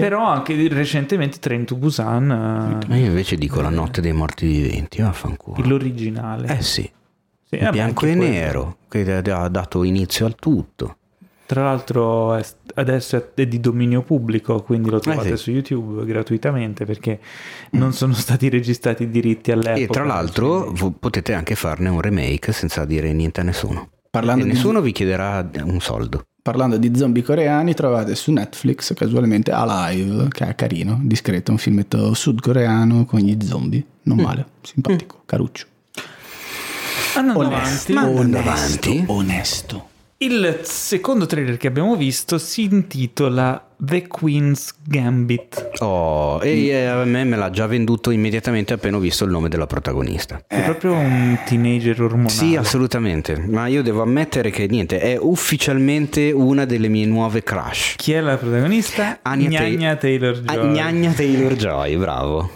Però 0.00 0.26
anche 0.26 0.68
recentemente 0.68 1.38
Train 1.38 1.64
to 1.64 1.76
Busan, 1.76 2.30
eh, 2.82 2.86
Ma 2.88 2.96
io 2.96 3.06
invece 3.06 3.36
dico 3.36 3.60
La 3.60 3.68
notte 3.68 4.00
dei 4.00 4.12
morti 4.12 4.46
viventi, 4.46 5.00
vaffanculo. 5.00 5.66
l'originale. 5.68 6.58
Eh 6.58 6.62
sì, 6.62 6.82
Sì, 7.44 7.56
vabbè, 7.58 7.70
bianco 7.70 8.04
e 8.06 8.14
quello. 8.16 8.30
nero, 8.30 8.76
che 8.88 9.22
ha 9.30 9.48
dato 9.48 9.84
inizio 9.84 10.26
al 10.26 10.34
tutto. 10.34 10.96
Tra 11.46 11.62
l'altro 11.62 12.34
è- 12.34 12.44
adesso 12.76 13.32
è 13.34 13.46
di 13.46 13.60
dominio 13.60 14.02
pubblico, 14.02 14.62
quindi 14.62 14.88
lo 14.90 14.98
trovate 14.98 15.36
sì. 15.36 15.42
su 15.42 15.50
YouTube 15.52 16.04
gratuitamente 16.06 16.84
perché 16.86 17.20
non 17.72 17.92
sono 17.92 18.14
stati 18.14 18.48
registrati 18.48 19.02
i 19.04 19.10
diritti 19.10 19.52
all'epoca. 19.52 19.80
E 19.80 19.86
tra 19.86 20.04
l'altro 20.04 20.72
potete 20.98 21.34
anche 21.34 21.54
farne 21.54 21.90
un 21.90 22.00
remake 22.00 22.50
senza 22.52 22.84
dire 22.86 23.12
niente 23.12 23.40
a 23.40 23.44
nessuno. 23.44 23.90
Parlando 24.14 24.44
e 24.44 24.46
di- 24.48 24.52
nessuno 24.54 24.80
vi 24.80 24.92
chiederà 24.92 25.44
un 25.64 25.80
soldo. 25.80 26.24
Parlando 26.40 26.76
di 26.76 26.94
zombie 26.94 27.22
coreani, 27.24 27.74
trovate 27.74 28.14
su 28.14 28.30
Netflix 28.30 28.94
casualmente 28.94 29.50
Alive, 29.50 30.28
che 30.28 30.46
è 30.46 30.54
carino, 30.54 31.00
discreto, 31.02 31.50
un 31.50 31.58
filmetto 31.58 32.14
sudcoreano 32.14 33.06
con 33.06 33.18
gli 33.18 33.36
zombie. 33.44 33.84
Non 34.02 34.18
male, 34.18 34.46
simpatico, 34.62 35.22
caruccio. 35.26 35.66
Andando 37.16 37.40
Onesto, 37.40 37.92
avanti, 37.92 38.18
onesto, 38.20 38.38
avanti. 38.90 39.04
onesto. 39.08 39.88
Il 40.18 40.60
secondo 40.62 41.26
trailer 41.26 41.56
che 41.56 41.66
abbiamo 41.66 41.96
visto 41.96 42.38
si 42.38 42.62
intitola 42.62 43.70
The 43.76 44.06
Queen's 44.06 44.72
Gambit. 44.86 45.70
Oh, 45.80 46.40
e 46.42 46.66
eh, 46.68 46.86
a 46.86 47.04
me 47.04 47.24
me 47.24 47.36
l'ha 47.36 47.50
già 47.50 47.66
venduto 47.66 48.10
immediatamente 48.10 48.72
appena 48.72 48.96
ho 48.96 49.00
visto 49.00 49.24
il 49.24 49.30
nome 49.30 49.48
della 49.48 49.66
protagonista. 49.66 50.42
È 50.46 50.62
proprio 50.62 50.92
un 50.94 51.38
teenager 51.44 52.00
ormonale. 52.00 52.30
Sì, 52.30 52.56
assolutamente, 52.56 53.36
ma 53.38 53.66
io 53.66 53.82
devo 53.82 54.02
ammettere 54.02 54.50
che 54.50 54.66
niente, 54.66 55.00
è 55.00 55.18
ufficialmente 55.20 56.30
una 56.32 56.64
delle 56.64 56.88
mie 56.88 57.06
nuove 57.06 57.42
crush. 57.42 57.94
Chi 57.96 58.12
è 58.12 58.20
la 58.20 58.36
protagonista? 58.36 59.18
Anya 59.22 59.48
Gnagna 59.48 59.96
Taylor 59.96 60.42
Ah, 60.46 60.54
Joy. 60.54 60.72
Gnagna 60.72 61.12
Taylor 61.12 61.52
Joy, 61.54 61.96
bravo. 61.96 62.50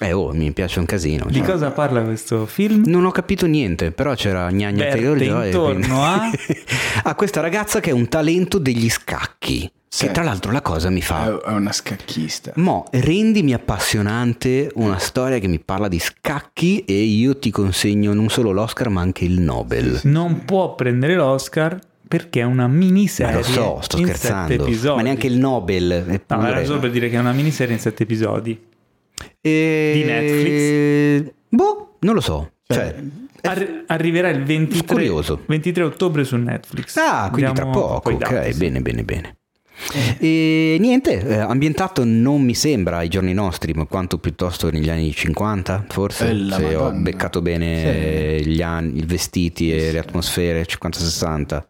Eh, 0.00 0.12
oh, 0.12 0.32
mi 0.32 0.52
piace 0.52 0.78
un 0.78 0.86
casino. 0.86 1.26
Di 1.28 1.38
cioè. 1.38 1.46
cosa 1.46 1.70
parla 1.70 2.02
questo 2.02 2.46
film? 2.46 2.84
Non 2.86 3.04
ho 3.04 3.10
capito 3.10 3.46
niente, 3.46 3.90
però 3.90 4.14
c'era 4.14 4.48
Gnagna 4.50 4.86
Taylor 4.86 5.16
Joy. 5.16 5.46
intorno 5.46 6.04
a- 6.04 6.30
a 7.02 7.14
questa 7.16 7.40
ragazza 7.40 7.80
che 7.80 7.90
è 7.90 7.92
un 7.92 8.08
talento 8.08 8.58
degli 8.58 8.88
scacchi. 8.88 9.70
Sì. 9.90 10.06
Che 10.06 10.12
tra 10.12 10.22
l'altro 10.22 10.52
la 10.52 10.60
cosa 10.60 10.90
mi 10.90 11.00
fa. 11.00 11.40
È, 11.40 11.50
una 11.50 11.72
scacchista. 11.72 12.52
Mo, 12.56 12.86
rendimi 12.90 13.54
appassionante 13.54 14.70
una 14.74 14.98
storia 14.98 15.38
che 15.38 15.48
mi 15.48 15.58
parla 15.58 15.88
di 15.88 15.98
scacchi 15.98 16.84
e 16.84 16.92
io 16.92 17.38
ti 17.38 17.50
consegno 17.50 18.12
non 18.12 18.28
solo 18.28 18.52
l'Oscar 18.52 18.90
ma 18.90 19.00
anche 19.00 19.24
il 19.24 19.40
Nobel. 19.40 20.00
Non 20.04 20.44
può 20.44 20.74
prendere 20.74 21.14
l'Oscar 21.14 21.80
perché 22.06 22.40
è 22.40 22.44
una 22.44 22.66
Ma 22.66 22.74
miniserie 22.74 23.36
lo 23.36 23.42
so, 23.42 23.78
sto 23.82 23.98
in 23.98 24.06
scherzando. 24.06 24.94
Ma 24.94 25.02
neanche 25.02 25.26
il 25.26 25.38
Nobel. 25.38 26.04
No, 26.06 26.12
eppure. 26.12 26.48
era 26.48 26.64
solo 26.64 26.80
per 26.80 26.90
dire 26.90 27.08
che 27.08 27.16
è 27.16 27.20
una 27.20 27.32
miniserie 27.32 27.74
in 27.74 27.80
sette 27.80 28.02
episodi. 28.04 28.67
E- 29.40 29.92
di 29.94 30.04
Netflix? 30.04 31.32
Boh, 31.48 31.96
non 32.00 32.14
lo 32.14 32.20
so. 32.20 32.52
Cioè, 32.66 32.94
Cioè, 32.94 33.02
Arri- 33.40 33.84
arriverà 33.86 34.28
il 34.30 34.42
23, 34.42 34.86
Curioso. 34.86 35.42
23 35.46 35.82
ottobre 35.84 36.24
su 36.24 36.36
Netflix. 36.36 36.96
Ah, 36.96 37.30
quindi 37.32 37.52
tra 37.52 37.64
Diamo 37.64 37.70
poco, 37.80 38.10
ok, 38.10 38.16
date, 38.18 38.52
sì. 38.52 38.58
bene, 38.58 38.80
bene, 38.80 39.02
bene. 39.04 39.36
E 40.18 40.76
niente, 40.80 41.24
eh, 41.24 41.34
ambientato 41.36 42.02
non 42.04 42.42
mi 42.42 42.54
sembra 42.54 42.96
ai 42.98 43.08
giorni 43.08 43.32
nostri, 43.32 43.72
ma 43.74 43.84
quanto 43.86 44.18
piuttosto 44.18 44.70
negli 44.70 44.90
anni 44.90 45.12
50, 45.12 45.84
forse, 45.88 46.28
Eh, 46.30 46.34
la 46.34 46.56
se 46.56 46.74
ho 46.74 46.82
Madonna. 46.82 47.00
beccato 47.00 47.40
bene 47.40 48.36
eh, 48.38 48.42
gli 48.44 48.60
anni, 48.60 48.98
i 48.98 49.04
vestiti 49.06 49.72
e 49.72 49.92
le 49.92 49.98
atmosfere, 50.00 50.66
50-60. 50.66 51.64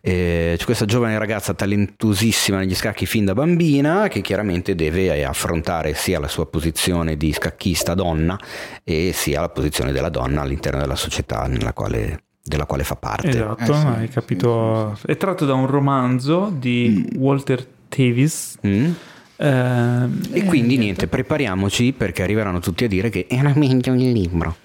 Eh, 0.00 0.54
c'è 0.56 0.64
questa 0.64 0.84
giovane 0.84 1.18
ragazza 1.18 1.54
talentosissima 1.54 2.58
negli 2.58 2.74
scacchi 2.74 3.06
fin 3.06 3.24
da 3.24 3.34
bambina 3.34 4.08
che 4.08 4.20
chiaramente 4.20 4.74
deve 4.74 5.14
eh, 5.16 5.22
affrontare 5.24 5.94
sia 5.94 6.20
la 6.20 6.28
sua 6.28 6.46
posizione 6.46 7.16
di 7.16 7.32
scacchista 7.32 7.94
donna 7.94 8.38
e 8.84 9.10
sia 9.14 9.40
la 9.40 9.48
posizione 9.48 9.92
della 9.92 10.08
donna 10.08 10.42
all'interno 10.42 10.78
della 10.80 10.94
società 10.96 11.46
nella 11.46 11.72
quale, 11.72 12.22
della 12.42 12.66
quale 12.66 12.84
fa 12.84 12.96
parte. 12.96 13.28
Esatto, 13.28 13.72
Eh, 13.72 13.76
sì, 13.76 13.86
hai 13.86 14.08
capito. 14.08 14.98
È 15.04 15.16
tratto 15.16 15.44
da 15.44 15.54
un 15.54 15.66
romanzo 15.66 16.52
di 16.56 17.08
Walter 17.16 17.66
Tevis. 17.88 18.58
Mm? 18.66 18.90
Ehm, 19.36 20.20
E 20.32 20.44
quindi 20.44 20.76
niente, 20.76 21.06
prepariamoci 21.06 21.92
perché 21.92 22.22
arriveranno 22.22 22.58
tutti 22.60 22.84
a 22.84 22.88
dire 22.88 23.08
che 23.08 23.26
era 23.28 23.52
meglio 23.54 23.92
il 23.94 24.12
libro. 24.12 24.56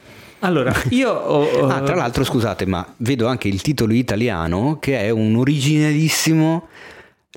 Allora, 0.44 0.74
io 0.90 1.12
ho, 1.14 1.68
Ah, 1.68 1.82
tra 1.82 1.96
l'altro, 1.96 2.24
scusate, 2.24 2.66
ma 2.66 2.86
vedo 2.98 3.28
anche 3.28 3.48
il 3.48 3.62
titolo 3.62 3.94
italiano 3.94 4.78
che 4.80 5.00
è 5.00 5.10
un 5.10 5.36
originalissimo 5.36 6.68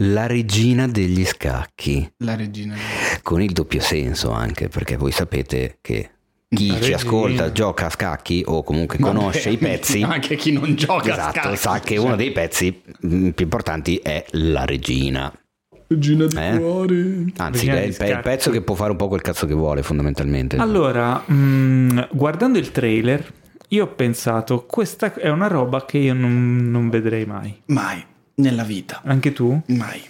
La 0.00 0.26
regina 0.26 0.86
degli 0.86 1.24
scacchi, 1.24 2.08
La 2.18 2.34
regina. 2.36 2.74
con 3.22 3.40
il 3.42 3.52
doppio 3.52 3.80
senso 3.80 4.30
anche, 4.30 4.68
perché 4.68 4.96
voi 4.96 5.12
sapete 5.12 5.78
che 5.80 6.10
chi 6.48 6.72
ci 6.80 6.92
ascolta 6.92 7.50
gioca 7.50 7.86
a 7.86 7.90
scacchi 7.90 8.42
o 8.46 8.62
comunque 8.62 8.98
conosce 8.98 9.50
i 9.50 9.56
pezzi. 9.56 10.02
Anche 10.06 10.36
chi 10.36 10.52
non 10.52 10.74
gioca 10.76 11.10
a 11.10 11.12
Esatto, 11.12 11.38
scacchi, 11.40 11.56
sa 11.56 11.80
che 11.80 11.94
cioè. 11.96 12.04
uno 12.04 12.14
dei 12.16 12.30
pezzi 12.30 12.82
mm, 13.06 13.30
più 13.30 13.44
importanti 13.44 13.96
è 13.96 14.24
la 14.30 14.64
regina. 14.64 15.32
Regina 15.88 16.26
di 16.26 16.36
Eh? 16.36 16.58
cuore. 16.58 17.24
Anzi, 17.36 17.66
Regina 17.66 17.74
è 17.80 17.84
il, 17.84 17.96
pe- 17.96 18.20
pezzo 18.22 18.50
che 18.50 18.60
può 18.60 18.74
fare 18.74 18.90
un 18.90 18.96
po' 18.96 19.08
quel 19.08 19.20
cazzo 19.22 19.46
che 19.46 19.54
vuole, 19.54 19.82
fondamentalmente. 19.82 20.56
Allora, 20.56 21.18
mh, 21.26 22.08
guardando 22.12 22.58
il 22.58 22.72
trailer, 22.72 23.32
io 23.68 23.84
ho 23.84 23.88
pensato, 23.88 24.64
questa 24.64 25.14
è 25.14 25.28
una 25.28 25.46
roba 25.46 25.84
che 25.84 25.98
io 25.98 26.14
non, 26.14 26.70
non 26.70 26.88
vedrei 26.88 27.24
mai. 27.24 27.54
Mai. 27.66 28.04
Nella 28.38 28.64
vita. 28.64 29.00
Anche 29.04 29.32
tu? 29.32 29.60
Mai. 29.66 30.00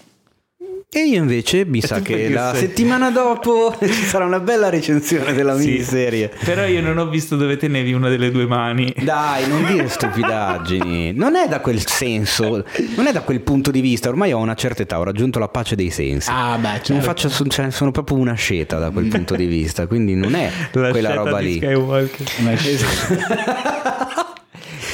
E 0.88 1.00
io 1.00 1.18
invece 1.18 1.66
mi 1.66 1.80
sa 1.80 2.00
che 2.00 2.28
la 2.30 2.52
sei... 2.52 2.68
settimana 2.68 3.10
dopo 3.10 3.76
ci 3.82 3.92
sarà 3.92 4.24
una 4.24 4.38
bella 4.38 4.70
recensione 4.70 5.34
della 5.34 5.58
sì, 5.58 5.66
miniserie. 5.66 6.30
Però 6.44 6.64
io 6.64 6.80
non 6.80 6.96
ho 6.96 7.08
visto 7.08 7.36
dove 7.36 7.56
tenevi 7.56 7.92
una 7.92 8.08
delle 8.08 8.30
due 8.30 8.46
mani. 8.46 8.94
Dai, 9.02 9.48
non 9.48 9.66
dire 9.66 9.88
stupidaggini. 9.88 11.12
Non 11.12 11.34
è 11.34 11.48
da 11.48 11.60
quel 11.60 11.84
senso, 11.84 12.64
non 12.94 13.06
è 13.08 13.12
da 13.12 13.22
quel 13.22 13.40
punto 13.40 13.70
di 13.70 13.80
vista. 13.80 14.08
Ormai 14.08 14.32
ho 14.32 14.38
una 14.38 14.54
certa 14.54 14.82
età, 14.82 14.98
ho 14.98 15.02
raggiunto 15.02 15.40
la 15.40 15.48
pace 15.48 15.74
dei 15.74 15.90
sensi. 15.90 16.30
Ah, 16.32 16.56
beh, 16.56 16.68
certo. 16.68 16.92
non 16.92 17.02
faccio, 17.02 17.28
cioè, 17.48 17.70
sono 17.70 17.90
proprio 17.90 18.16
una 18.16 18.34
sceta 18.34 18.78
da 18.78 18.90
quel 18.90 19.08
punto 19.08 19.34
di 19.34 19.46
vista. 19.46 19.86
Quindi 19.88 20.14
non 20.14 20.34
è 20.34 20.50
la 20.72 20.90
quella 20.90 21.14
roba 21.14 21.40
lì. 21.40 21.56
Skywalker. 21.56 22.26
Una 22.38 22.54
sceta. 22.54 24.04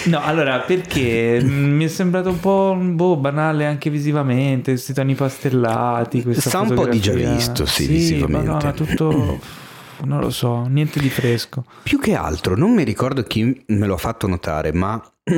No, 0.06 0.20
allora 0.20 0.60
perché 0.60 1.40
mi 1.42 1.84
è 1.84 1.88
sembrato 1.88 2.30
un 2.30 2.40
po' 2.40 2.76
boh, 2.76 3.16
banale 3.16 3.66
anche 3.66 3.90
visivamente, 3.90 4.72
questi 4.72 4.92
toni 4.92 5.14
pastellati. 5.14 6.24
Sta 6.34 6.60
un 6.60 6.74
po' 6.74 6.86
di 6.86 7.00
già 7.00 7.12
visto, 7.12 7.66
sì, 7.66 7.84
sì 7.84 7.92
visivamente. 7.92 8.50
Ma 8.50 8.60
no, 8.60 8.72
tutto 8.72 9.40
non 10.04 10.20
lo 10.20 10.30
so, 10.30 10.66
niente 10.66 10.98
di 10.98 11.08
fresco. 11.08 11.64
Più 11.82 11.98
che 12.00 12.14
altro, 12.14 12.56
non 12.56 12.72
mi 12.74 12.84
ricordo 12.84 13.22
chi 13.22 13.64
me 13.66 13.86
lo 13.86 13.94
ha 13.94 13.98
fatto 13.98 14.26
notare, 14.26 14.72
ma 14.72 15.00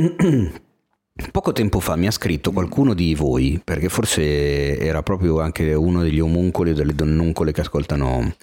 poco 1.30 1.52
tempo 1.52 1.80
fa 1.80 1.96
mi 1.96 2.06
ha 2.06 2.10
scritto 2.10 2.52
qualcuno 2.52 2.94
di 2.94 3.14
voi, 3.14 3.60
perché 3.62 3.88
forse 3.88 4.78
era 4.78 5.02
proprio 5.02 5.40
anche 5.40 5.74
uno 5.74 6.00
degli 6.02 6.20
omuncoli 6.20 6.70
o 6.70 6.74
delle 6.74 6.94
donnuncole 6.94 7.52
che 7.52 7.60
ascoltano 7.60 8.34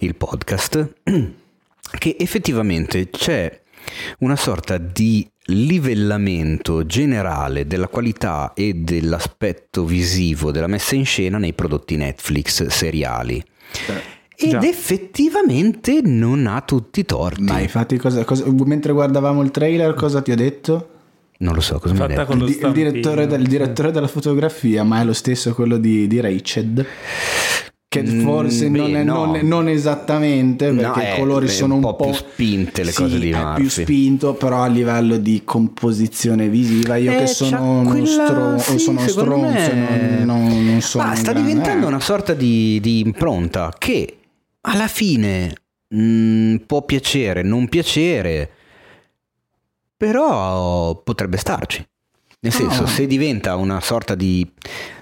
il 0.00 0.14
podcast, 0.14 0.94
che 1.98 2.16
effettivamente 2.18 3.08
c'è 3.08 3.62
una 4.18 4.36
sorta 4.36 4.78
di 4.78 5.28
livellamento 5.46 6.86
generale 6.86 7.66
della 7.66 7.88
qualità 7.88 8.52
e 8.54 8.74
dell'aspetto 8.74 9.84
visivo 9.84 10.50
della 10.50 10.66
messa 10.66 10.94
in 10.94 11.04
scena 11.04 11.38
nei 11.38 11.52
prodotti 11.52 11.96
Netflix 11.96 12.66
seriali. 12.66 13.42
Beh. 13.86 14.14
Ed 14.38 14.50
Già. 14.50 14.68
effettivamente 14.68 16.00
non 16.02 16.46
ha 16.46 16.60
tutti 16.60 17.00
i 17.00 17.04
torti. 17.06 17.42
Ma 17.42 17.58
infatti, 17.60 17.96
cosa, 17.96 18.22
cosa, 18.24 18.44
mentre 18.64 18.92
guardavamo 18.92 19.42
il 19.42 19.50
trailer, 19.50 19.94
cosa 19.94 20.20
ti 20.20 20.30
ho 20.30 20.36
detto? 20.36 20.90
Non 21.38 21.54
lo 21.54 21.60
so, 21.60 21.78
cosa 21.78 21.94
mi 21.94 22.00
ha 22.00 22.06
detto? 22.06 22.32
Il, 22.32 22.42
il, 22.42 22.72
direttore, 22.72 23.26
del, 23.26 23.40
il, 23.40 23.46
direttore 23.46 23.90
della 23.90 24.08
fotografia, 24.08 24.84
ma 24.84 25.00
è 25.00 25.04
lo 25.04 25.14
stesso 25.14 25.54
quello 25.54 25.78
di, 25.78 26.06
di 26.06 26.20
Rached 26.20 26.86
che 28.02 28.10
mm, 28.10 28.22
forse 28.22 28.68
Beh, 28.68 28.78
non, 28.78 28.96
è, 28.96 29.02
no. 29.04 29.24
non, 29.24 29.40
non, 29.42 29.68
esattamente 29.68 30.72
perché 30.72 31.08
no, 31.08 31.14
i 31.14 31.18
colori 31.18 31.48
sono 31.48 31.74
un, 31.74 31.84
un 31.84 31.96
po', 31.96 32.04
più 32.04 32.12
spinte 32.14 32.82
le 32.82 32.90
sì, 32.90 33.02
cose 33.02 33.18
di 33.18 33.32
Murphy. 33.32 33.52
è 33.52 33.54
più 33.54 33.68
spinto 33.68 34.34
però 34.34 34.62
a 34.62 34.66
livello 34.66 35.16
di 35.16 35.42
composizione 35.44 36.48
visiva 36.48 36.96
io 36.96 37.12
eh, 37.12 37.16
che 37.16 37.26
sono 37.26 37.80
uno, 37.80 38.04
stro- 38.04 38.58
sì, 38.58 38.78
sono 38.78 39.06
stronzo 39.06 39.74
me... 39.74 40.24
non, 40.24 40.64
non, 40.64 40.80
sono 40.80 41.04
Ma 41.04 41.14
sta 41.14 41.32
grande, 41.32 41.48
diventando 41.48 41.86
eh. 41.86 41.88
una 41.88 42.00
sorta 42.00 42.34
di, 42.34 42.78
di, 42.80 43.00
impronta 43.00 43.72
che 43.76 44.18
alla 44.62 44.88
fine 44.88 45.52
mh, 45.88 45.98
mm, 45.98 46.56
può 46.66 46.82
piacere 46.82 47.42
non 47.42 47.68
piacere 47.68 48.50
però 49.96 51.00
potrebbe 51.02 51.36
starci 51.38 51.84
nel 52.38 52.52
senso, 52.52 52.82
oh. 52.82 52.86
se 52.86 53.06
diventa 53.06 53.56
una 53.56 53.80
sorta 53.80 54.14
di 54.14 54.48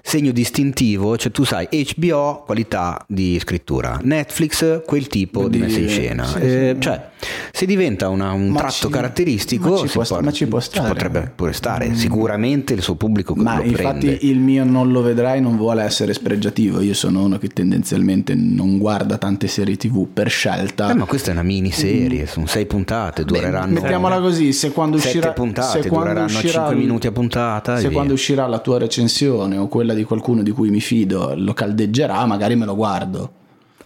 segno 0.07 0.33
distintivo, 0.33 1.17
cioè 1.17 1.33
tu 1.33 1.45
sai 1.45 1.67
HBO, 1.97 2.43
qualità 2.45 3.03
di 3.09 3.39
scrittura, 3.41 3.99
Netflix, 4.03 4.85
quel 4.85 5.07
tipo 5.07 5.49
di, 5.49 5.57
di 5.57 5.63
messa 5.63 5.79
in 5.79 5.89
scena. 5.89 6.27
Sì, 6.27 6.39
eh, 6.41 6.73
sì. 6.75 6.81
Cioè, 6.83 7.09
se 7.51 7.65
diventa 7.65 8.11
una, 8.11 8.33
un 8.33 8.51
ma 8.51 8.59
tratto 8.59 8.87
ci, 8.87 8.89
caratteristico, 8.91 9.71
ma 9.71 9.77
ci, 9.79 9.89
può, 9.89 10.05
può, 10.05 10.21
ma 10.21 10.31
ci, 10.31 10.47
può 10.47 10.61
stare. 10.61 10.87
Ci 10.87 10.93
potrebbe 10.93 11.33
pure 11.35 11.55
stare. 11.55 11.89
Mm. 11.89 11.95
Sicuramente 11.95 12.75
il 12.75 12.83
suo 12.83 12.97
pubblico 12.97 13.35
ma 13.35 13.57
lo 13.57 13.63
infatti 13.63 14.07
prende. 14.07 14.19
il 14.27 14.39
mio 14.39 14.65
non 14.65 14.93
lo 14.93 15.01
vedrai 15.01 15.41
non 15.41 15.57
vuole 15.57 15.83
essere 15.83 16.13
spregiativo. 16.13 16.83
Io 16.83 16.93
sono 16.95 17.23
uno 17.23 17.39
che 17.39 17.49
tendenzialmente 17.49 18.35
non 18.35 18.77
guarda 18.77 19.17
tante 19.17 19.47
serie 19.47 19.77
TV 19.77 20.07
per 20.07 20.29
scelta. 20.29 20.91
Eh, 20.91 20.95
ma 20.95 21.07
questa 21.07 21.31
è 21.31 21.33
una 21.33 21.43
miniserie, 21.43 22.25
mm. 22.25 22.27
sono 22.27 22.47
sei 22.47 22.67
puntate, 22.67 23.25
dureranno. 23.25 23.73
Beh, 23.73 23.81
mettiamola 23.81 24.21
così: 24.21 24.53
se 24.53 24.71
quando 24.71 24.99
uscirà. 24.99 25.33
Puntate, 25.33 25.83
se 25.83 25.89
dureranno 25.89 26.27
uscirà, 26.27 26.67
5 26.67 26.75
minuti 26.75 27.07
a 27.07 27.13
puntata. 27.13 27.79
Se 27.79 27.91
quando 27.91 28.13
uscirà 28.13 28.47
la 28.47 28.59
tua 28.59 28.79
recensione 28.79 29.57
o 29.57 29.67
quella 29.67 29.94
di 29.95 30.05
qualcuno 30.05 30.43
di 30.43 30.51
cui 30.51 30.71
mi 30.71 30.81
fido 30.81 31.35
lo 31.37 31.53
caldeggerà, 31.53 32.25
magari 32.27 32.57
me 32.57 32.65
lo 32.65 32.75
guardo. 32.75 33.33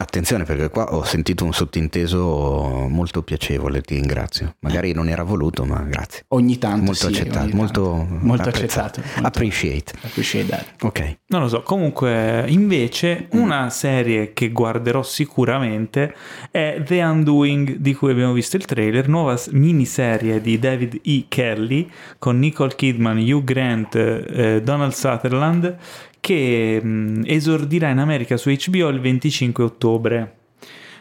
Attenzione 0.01 0.45
perché 0.45 0.70
qua 0.70 0.95
ho 0.95 1.03
sentito 1.03 1.45
un 1.45 1.53
sottinteso 1.53 2.87
molto 2.89 3.23
piacevole, 3.23 3.81
ti 3.81 3.95
ringrazio. 3.97 4.55
Magari 4.61 4.93
non 4.93 5.09
era 5.09 5.25
voluto, 5.25 5.65
ma 5.65 5.81
grazie. 5.81 6.25
Ogni 6.29 6.57
tanto 6.57 6.85
molto 6.85 7.12
sì, 7.12 7.20
accettato, 7.20 7.57
molto, 7.57 8.07
molto 8.09 8.49
accettato. 8.49 9.01
Molto 9.01 9.27
appreciate. 9.27 9.95
Appreciate 10.03 10.49
that. 10.49 10.83
Ok. 10.83 11.19
Non 11.27 11.41
lo 11.41 11.49
so, 11.49 11.62
comunque 11.62 12.45
invece 12.47 13.27
una 13.33 13.70
serie 13.70 14.33
che 14.33 14.51
guarderò 14.51 15.03
sicuramente 15.03 16.15
è 16.53 16.81
The 16.85 17.03
Undoing 17.03 17.77
di 17.79 17.93
cui 17.95 18.12
abbiamo 18.12 18.33
visto 18.33 18.57
il 18.57 18.66
trailer, 18.66 19.09
nuova 19.09 19.37
miniserie 19.51 20.41
di 20.41 20.61
David 20.61 21.01
E. 21.03 21.25
Kelly 21.27 21.91
con 22.19 22.39
Nicole 22.39 22.77
Kidman, 22.77 23.19
Hugh 23.19 23.43
Grant, 23.43 23.97
eh, 23.97 24.62
Donald 24.62 24.93
Sutherland 24.93 25.77
che 26.20 26.81
mh, 26.82 26.89
mm, 26.89 27.23
esordirà 27.27 27.89
in 27.90 27.99
America 27.99 28.36
su 28.36 28.51
HBO 28.51 28.89
il 28.89 29.01
25 29.01 29.65
ottobre. 29.65 30.32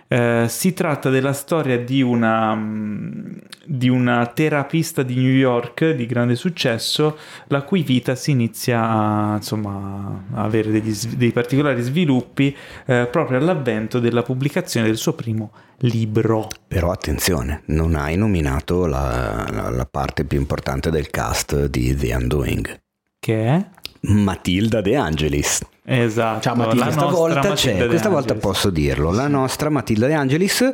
Eh, 0.10 0.46
si 0.48 0.74
tratta 0.74 1.10
della 1.10 1.34
storia 1.34 1.78
di 1.78 2.02
una, 2.02 2.56
mm, 2.56 3.38
di 3.66 3.90
una, 3.90 4.26
terapista 4.28 5.04
di 5.04 5.16
New 5.16 5.34
York 5.34 5.92
di 5.92 6.06
grande 6.06 6.36
successo, 6.36 7.18
la 7.48 7.64
cui 7.64 7.82
vita 7.82 8.16
si 8.16 8.32
inizia 8.32 8.88
a, 8.88 9.36
insomma, 9.36 10.24
a 10.34 10.44
avere 10.44 10.72
degli, 10.72 10.94
dei 11.16 11.32
particolari 11.32 11.82
sviluppi 11.82 12.56
eh, 12.86 13.10
proprio 13.12 13.38
all'avvento 13.38 14.00
della 14.00 14.24
pubblicazione 14.24 14.88
del 14.88 14.98
suo 14.98 15.12
primo 15.12 15.52
libro. 15.80 16.48
Però 16.68 16.90
attenzione, 16.90 17.64
non 17.66 17.96
hai 17.96 18.16
nominato 18.16 18.86
la, 18.86 19.46
la, 19.52 19.70
la 19.70 19.86
parte 19.86 20.24
più 20.24 20.40
importante 20.40 20.90
del 20.90 21.10
cast 21.10 21.66
di 21.66 21.94
The 21.94 22.16
Undoing. 22.16 22.80
Che 23.20 23.46
è? 23.46 23.70
Matilda 24.02 24.82
De 24.82 24.96
Angelis. 24.96 25.62
Esatto, 25.90 26.42
Ciao 26.42 26.56
Matilda, 26.56 26.84
questa 26.84 27.06
volta 27.06 27.54
c'è, 27.54 27.88
questa 27.88 28.10
volta 28.10 28.36
posso 28.36 28.70
dirlo, 28.70 29.12
la 29.12 29.28
nostra 29.28 29.70
Matilda 29.70 30.08
De 30.08 30.14
Angelis. 30.14 30.70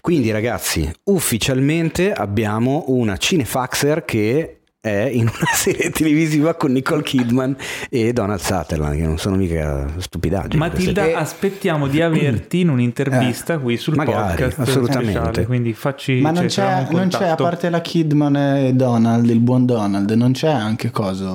Quindi 0.00 0.30
ragazzi, 0.30 0.90
ufficialmente 1.04 2.12
abbiamo 2.12 2.84
una 2.88 3.16
cinefaxer 3.16 4.04
che 4.04 4.58
è 4.82 5.08
in 5.12 5.22
una 5.28 5.50
serie 5.54 5.90
televisiva 5.90 6.54
con 6.54 6.72
Nicole 6.72 7.02
Kidman 7.02 7.56
e 7.88 8.12
Donald 8.12 8.40
Sutherland, 8.40 8.96
che 8.96 9.02
non 9.02 9.16
sono 9.16 9.36
mica 9.36 9.86
stupidaggini. 9.96 10.58
Matilda, 10.58 11.02
queste. 11.02 11.20
aspettiamo 11.20 11.86
di 11.86 12.00
averti 12.00 12.60
in 12.60 12.68
un'intervista 12.68 13.54
eh, 13.54 13.58
qui 13.58 13.76
sul 13.76 13.94
magari, 13.94 14.42
podcast. 14.42 14.58
Assolutamente. 14.58 15.12
Speciale, 15.12 15.46
quindi 15.46 15.72
facci, 15.72 16.20
Ma 16.20 16.32
non, 16.32 16.48
cioè, 16.48 16.84
c'è, 16.86 16.92
non 16.92 17.08
c'è, 17.08 17.28
a 17.28 17.34
parte 17.36 17.70
la 17.70 17.80
Kidman 17.80 18.36
e 18.36 18.72
Donald, 18.74 19.28
il 19.30 19.38
buon 19.38 19.66
Donald, 19.66 20.10
non 20.10 20.32
c'è 20.32 20.50
anche 20.50 20.90
cosa 20.90 21.30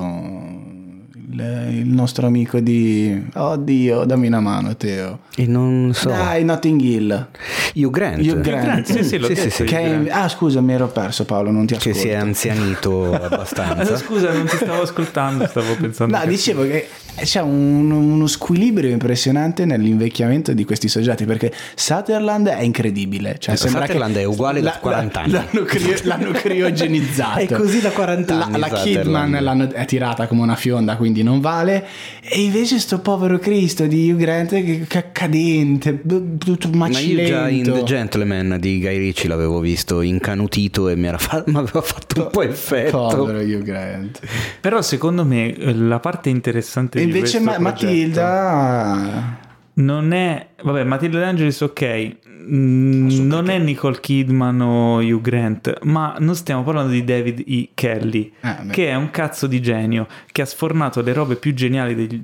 il, 1.30 1.86
nostro 1.86 2.26
amico 2.26 2.60
di 2.60 3.26
oddio 3.34 4.04
dammi 4.04 4.26
una 4.26 4.40
mano 4.40 4.76
Teo. 4.76 5.20
E 5.36 5.46
non 5.46 5.92
so. 5.94 6.08
Dai 6.08 6.44
Notting 6.44 6.80
Hill. 6.80 7.26
Hugh 7.74 7.90
Grant. 7.90 8.24
Hugh 8.24 8.40
Grant, 8.40 8.86
sì 8.86 9.04
sì, 9.04 9.20
sì, 9.22 9.34
sì, 9.34 9.50
sì 9.50 9.64
che, 9.64 10.08
ah 10.10 10.28
scusa 10.28 10.60
mi 10.60 10.72
ero 10.72 10.88
perso 10.88 11.24
Paolo 11.24 11.50
non 11.50 11.66
ti 11.66 11.74
ascolto 11.74 11.98
che 11.98 12.04
si 12.04 12.08
è 12.08 12.14
anzianito 12.14 13.12
abbastanza. 13.20 13.96
Scusa 14.08 14.32
non 14.32 14.46
ti 14.46 14.56
stavo 14.56 14.82
ascoltando 14.82 15.46
stavo 15.46 15.74
pensando 15.76 16.16
no 16.16 16.22
che 16.22 16.28
dicevo 16.28 16.62
che 16.62 16.88
c'è 17.16 17.40
un, 17.40 17.90
uno 17.90 18.26
squilibrio 18.26 18.90
impressionante 18.90 19.64
nell'invecchiamento 19.64 20.52
di 20.52 20.64
questi 20.64 20.88
soggetti 20.88 21.24
perché 21.24 21.52
Sutherland 21.74 22.48
è 22.48 22.62
incredibile 22.62 23.36
cioè 23.38 23.56
sembra 23.56 23.82
Sutherland 23.82 24.14
che 24.14 24.20
è 24.20 24.24
uguale 24.24 24.60
da 24.60 24.78
40 24.80 25.20
anni 25.20 25.32
l'hanno, 25.32 25.62
crio, 25.64 25.96
l'hanno 26.02 26.30
criogenizzato. 26.30 27.38
È 27.38 27.46
così 27.46 27.80
da 27.80 27.90
40 27.90 28.44
anni 28.44 28.58
la, 28.58 28.68
la 28.68 28.80
Kidman 28.80 29.38
l'hanno, 29.40 29.70
è 29.70 29.84
tirata 29.84 30.26
come 30.26 30.42
una 30.42 30.56
fionda 30.56 30.96
quindi 30.96 31.17
non 31.22 31.40
vale. 31.40 31.86
E 32.22 32.40
invece 32.42 32.78
sto 32.78 33.00
povero 33.00 33.38
Cristo 33.38 33.86
di 33.86 34.10
Hugh 34.10 34.18
Grant 34.18 34.50
che, 34.50 35.06
cadente 35.12 36.00
tutto 36.02 36.68
macilento 36.72 37.22
ma 37.22 37.22
io 37.22 37.26
già 37.26 37.48
in 37.48 37.62
The 37.62 37.82
Gentleman 37.84 38.56
di 38.60 38.80
Guy 38.80 38.98
Ritchie 38.98 39.28
l'avevo 39.28 39.60
visto 39.60 40.00
incanutito 40.00 40.88
e 40.88 40.96
mi, 40.96 41.10
fa- 41.16 41.44
mi 41.46 41.56
aveva 41.56 41.80
fatto 41.82 42.22
un 42.22 42.28
po' 42.30 42.42
effetto. 42.42 42.98
Povero 42.98 43.38
Hugh 43.40 43.62
Grant. 43.62 44.20
Però 44.60 44.82
secondo 44.82 45.24
me 45.24 45.54
la 45.74 46.00
parte 46.00 46.28
interessante 46.28 46.98
di 46.98 47.04
invece 47.04 47.40
ma- 47.40 47.58
Matilda 47.58 49.46
non 49.78 50.12
è 50.12 50.48
vabbè 50.62 50.84
Matilda 50.84 51.20
D'Angelis 51.20 51.60
ok. 51.60 52.16
Mm, 52.50 53.26
non 53.26 53.50
è 53.50 53.58
Nicole 53.58 54.00
Kidman 54.00 54.60
o 54.60 54.98
Hugh 55.00 55.20
Grant 55.20 55.80
ma 55.82 56.16
non 56.18 56.34
stiamo 56.34 56.62
parlando 56.62 56.92
di 56.92 57.04
David 57.04 57.44
E. 57.46 57.70
Kelly 57.74 58.32
ah, 58.40 58.64
che 58.70 58.88
è 58.88 58.94
un 58.94 59.10
cazzo 59.10 59.46
di 59.46 59.60
genio 59.60 60.06
che 60.32 60.42
ha 60.42 60.46
sfornato 60.46 61.02
le 61.02 61.12
robe 61.12 61.36
più 61.36 61.52
geniali 61.52 61.94
degli, 61.94 62.22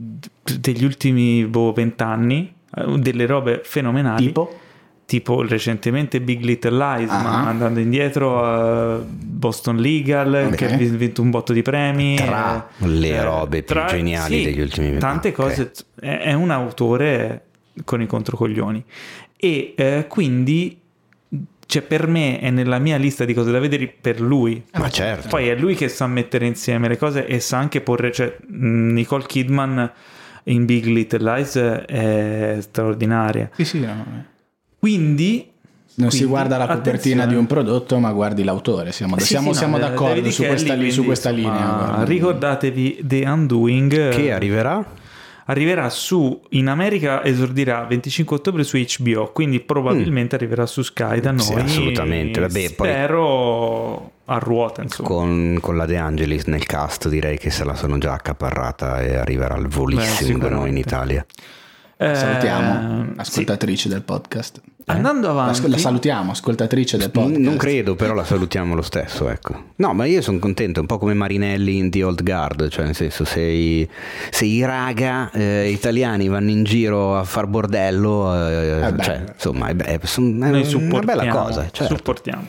degli 0.61 0.85
ultimi 0.85 1.45
boh, 1.45 1.73
vent'anni 1.73 2.55
eh, 2.75 2.99
delle 2.99 3.27
robe 3.27 3.61
fenomenali. 3.65 4.27
Tipo 4.27 4.61
tipo 5.07 5.43
recentemente 5.43 6.21
Big 6.21 6.43
Little 6.43 6.77
Lies, 6.77 7.11
Ah. 7.11 7.23
ma 7.23 7.49
andando 7.49 7.79
indietro 7.81 8.43
a 8.43 8.99
Boston 9.05 9.77
Legal, 9.77 10.47
Ok. 10.49 10.55
che 10.55 10.73
ha 10.73 10.77
vinto 10.77 11.21
un 11.23 11.31
botto 11.31 11.53
di 11.53 11.63
premi. 11.63 12.17
Tra 12.17 12.69
eh, 12.79 12.87
le 12.87 13.23
robe 13.23 13.63
più 13.63 13.81
geniali 13.87 14.45
degli 14.45 14.61
ultimi 14.61 14.91
vent'anni. 14.91 15.13
Tante 15.13 15.33
cose, 15.33 15.73
è, 16.01 16.19
è 16.21 16.33
un 16.33 16.51
autore 16.51 17.43
con 17.85 18.01
i 18.01 18.07
controcoglioni. 18.07 18.83
E 19.37 19.75
eh, 19.77 20.07
quindi, 20.09 20.81
cioè, 21.67 21.83
per 21.83 22.07
me 22.07 22.39
è 22.41 22.51
nella 22.51 22.79
mia 22.79 22.97
lista 22.97 23.25
di 23.27 23.35
cose 23.35 23.51
da 23.51 23.59
vedere 23.59 23.87
per 24.01 24.21
lui. 24.21 24.65
Ma 24.73 24.89
certo. 24.89 25.29
Poi 25.29 25.49
è 25.49 25.55
lui 25.55 25.75
che 25.75 25.89
sa 25.89 26.07
mettere 26.07 26.47
insieme 26.47 26.89
le 26.89 26.97
cose 26.97 27.27
e 27.27 27.41
sa 27.41 27.59
anche 27.59 27.83
porre, 27.83 28.11
cioè 28.11 28.35
Nicole 28.49 29.25
Kidman 29.27 29.93
in 30.45 30.65
Big 30.65 30.87
Little 30.87 31.35
Lies 31.35 31.57
è 31.57 32.57
straordinaria. 32.61 33.51
Sì, 33.55 33.65
sì, 33.65 33.81
no. 33.81 34.33
Quindi 34.85 35.49
Non 35.97 36.11
si 36.11 36.17
Quindi, 36.19 36.35
guarda 36.35 36.57
la 36.59 36.67
copertina 36.67 37.23
attenzione. 37.23 37.27
di 37.29 37.35
un 37.37 37.47
prodotto, 37.47 37.99
ma 38.01 38.11
guardi 38.13 38.43
l'autore. 38.45 38.91
Siamo, 38.93 39.17
Sì, 39.19 39.27
siamo- 39.27 39.53
sì, 39.53 39.59
siamo 39.59 39.79
no, 39.79 39.83
d'accordo 39.89 40.15
David 40.17 40.31
su 40.33 40.43
questa, 40.45 40.75
quindi, 40.75 40.91
su 40.91 41.05
questa 41.05 41.31
insomma, 41.31 41.53
linea. 41.55 41.73
guarda. 41.73 42.05
Ricordatevi 42.05 43.01
The 43.05 43.25
Undoing. 43.27 44.09
Che 44.11 44.25
eh, 44.25 44.31
arriverà? 44.33 44.85
arriverà 45.47 45.89
su 45.91 46.41
in 46.51 46.69
America 46.69 47.23
esordirà 47.23 47.85
25 47.85 48.37
ottobre 48.37 48.65
su 48.65 48.79
HBO 48.79 49.31
quindi 49.31 49.61
probabilmente 49.61 50.35
arriverà 50.37 50.65
su 50.65 50.81
Sky 50.83 51.21
da 51.21 51.33
Mm. 51.33 51.37
Sì, 51.39 51.53
noi 51.53 51.63
assolutamente. 51.63 52.41
Vabbè, 52.41 52.73
poi- 52.73 52.89
spero 52.89 54.11
a 54.25 54.39
ruota 54.39 54.83
insomma 54.83 55.09
Con, 55.09 55.59
con 55.61 55.77
la 55.77 55.85
De 55.87 55.97
Angelis 55.99 56.45
nel 56.47 56.65
cast 56.65 57.09
direi 57.11 57.37
che 57.39 57.51
se 57.51 57.63
la 57.65 57.75
sono 57.75 57.99
già 57.99 58.15
accaparrata 58.15 59.01
e 59.03 59.17
arriverà 59.17 59.55
al 59.55 59.69
Beh, 59.69 59.77
volissimo 59.77 60.39
da 60.39 60.49
noi 60.49 60.71
in. 60.71 60.77
Italia. 60.79 61.25
Eh, 61.97 62.15
Salutiamo, 62.15 63.05
sì. 63.05 63.13
ascoltatrice 63.21 63.89
del 63.91 64.03
podcast. 64.03 64.61
Andando 64.87 65.27
La, 65.29 65.33
avanti 65.43 65.69
la 65.69 65.79
salutiamo, 65.79 66.33
ascoltatrice 66.33 66.97
del 66.97 67.11
podcast. 67.11 67.39
Non 67.41 67.57
credo, 67.57 67.95
però 67.95 68.15
la 68.15 68.25
salutiamo 68.25 68.75
lo 68.75 68.83
stesso, 68.83 69.29
ecco. 69.29 69.65
No, 69.77 69.93
ma 69.95 70.05
io 70.05 70.21
sono 70.21 70.39
contento, 70.39 70.81
un 70.81 70.87
po' 70.87 70.99
come 70.99 71.15
Marinelli 71.15 71.77
in 71.79 71.91
The 71.91 72.03
Old 72.05 72.23
Guard, 72.23 72.69
cioè 72.69 72.85
nel 72.85 72.95
senso 72.95 73.25
se 73.25 73.41
i, 73.41 73.89
se 74.31 74.45
i 74.45 74.65
raga 74.65 75.31
eh, 75.33 75.71
italiani 75.71 76.29
vanno 76.29 76.51
in 76.51 76.65
giro 76.65 77.17
a 77.17 77.25
far 77.25 77.47
bordello, 77.47 78.35
eh, 78.35 78.87
Eh 78.87 79.03
cioè, 79.03 79.25
insomma, 79.33 79.69
è, 79.69 79.77
è- 79.77 79.99
son- 80.05 80.43
è 80.43 80.51
noi 80.51 80.75
una 80.75 81.01
bella 81.01 81.29
cosa, 81.29 81.69
certo. 81.71 81.97
supportiamo. 81.97 82.47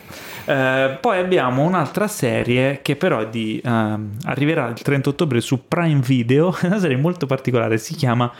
Eh, 0.48 0.98
poi 1.00 1.18
abbiamo 1.18 1.62
un'altra 1.64 2.06
serie 2.06 2.80
che 2.82 2.94
però 2.96 3.20
è 3.20 3.28
di, 3.28 3.60
ehm, 3.64 4.10
arriverà 4.26 4.68
il 4.68 4.80
30 4.80 5.08
ottobre 5.08 5.40
su 5.40 5.66
Prime 5.66 6.00
Video, 6.00 6.54
è 6.60 6.66
una 6.66 6.78
serie 6.78 6.96
molto 6.96 7.26
particolare, 7.26 7.78
si 7.78 7.94
chiama 7.94 8.30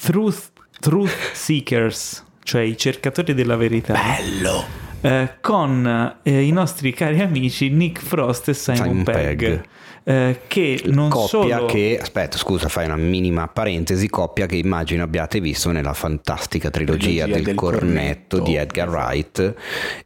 Truth, 0.00 0.50
Truth 0.80 1.10
Seekers, 1.32 2.23
cioè 2.44 2.62
i 2.62 2.76
cercatori 2.78 3.34
della 3.34 3.56
verità. 3.56 3.94
Bello. 3.94 4.82
Eh, 5.00 5.34
con 5.40 6.16
eh, 6.22 6.42
i 6.42 6.50
nostri 6.52 6.92
cari 6.94 7.20
amici 7.20 7.68
Nick 7.68 8.00
Frost 8.02 8.48
e 8.48 8.54
Simon, 8.54 8.78
Simon 8.78 9.02
Pegg, 9.02 9.38
Pegg. 9.38 9.60
eh, 10.04 10.40
che 10.46 10.80
non 10.86 11.10
coppia 11.10 11.56
solo... 11.58 11.66
che, 11.66 11.98
aspetta 12.00 12.38
scusa, 12.38 12.68
fai 12.68 12.86
una 12.86 12.96
minima 12.96 13.46
parentesi, 13.48 14.08
coppia 14.08 14.46
che 14.46 14.56
immagino 14.56 15.02
abbiate 15.02 15.40
visto 15.40 15.70
nella 15.72 15.92
fantastica 15.92 16.70
trilogia 16.70 17.24
Trilogia 17.24 17.34
del, 17.34 17.42
del 17.44 17.54
cornetto, 17.54 18.38
cornetto. 18.38 18.40
di 18.40 18.54
Edgar 18.56 18.88
Wright 18.88 19.54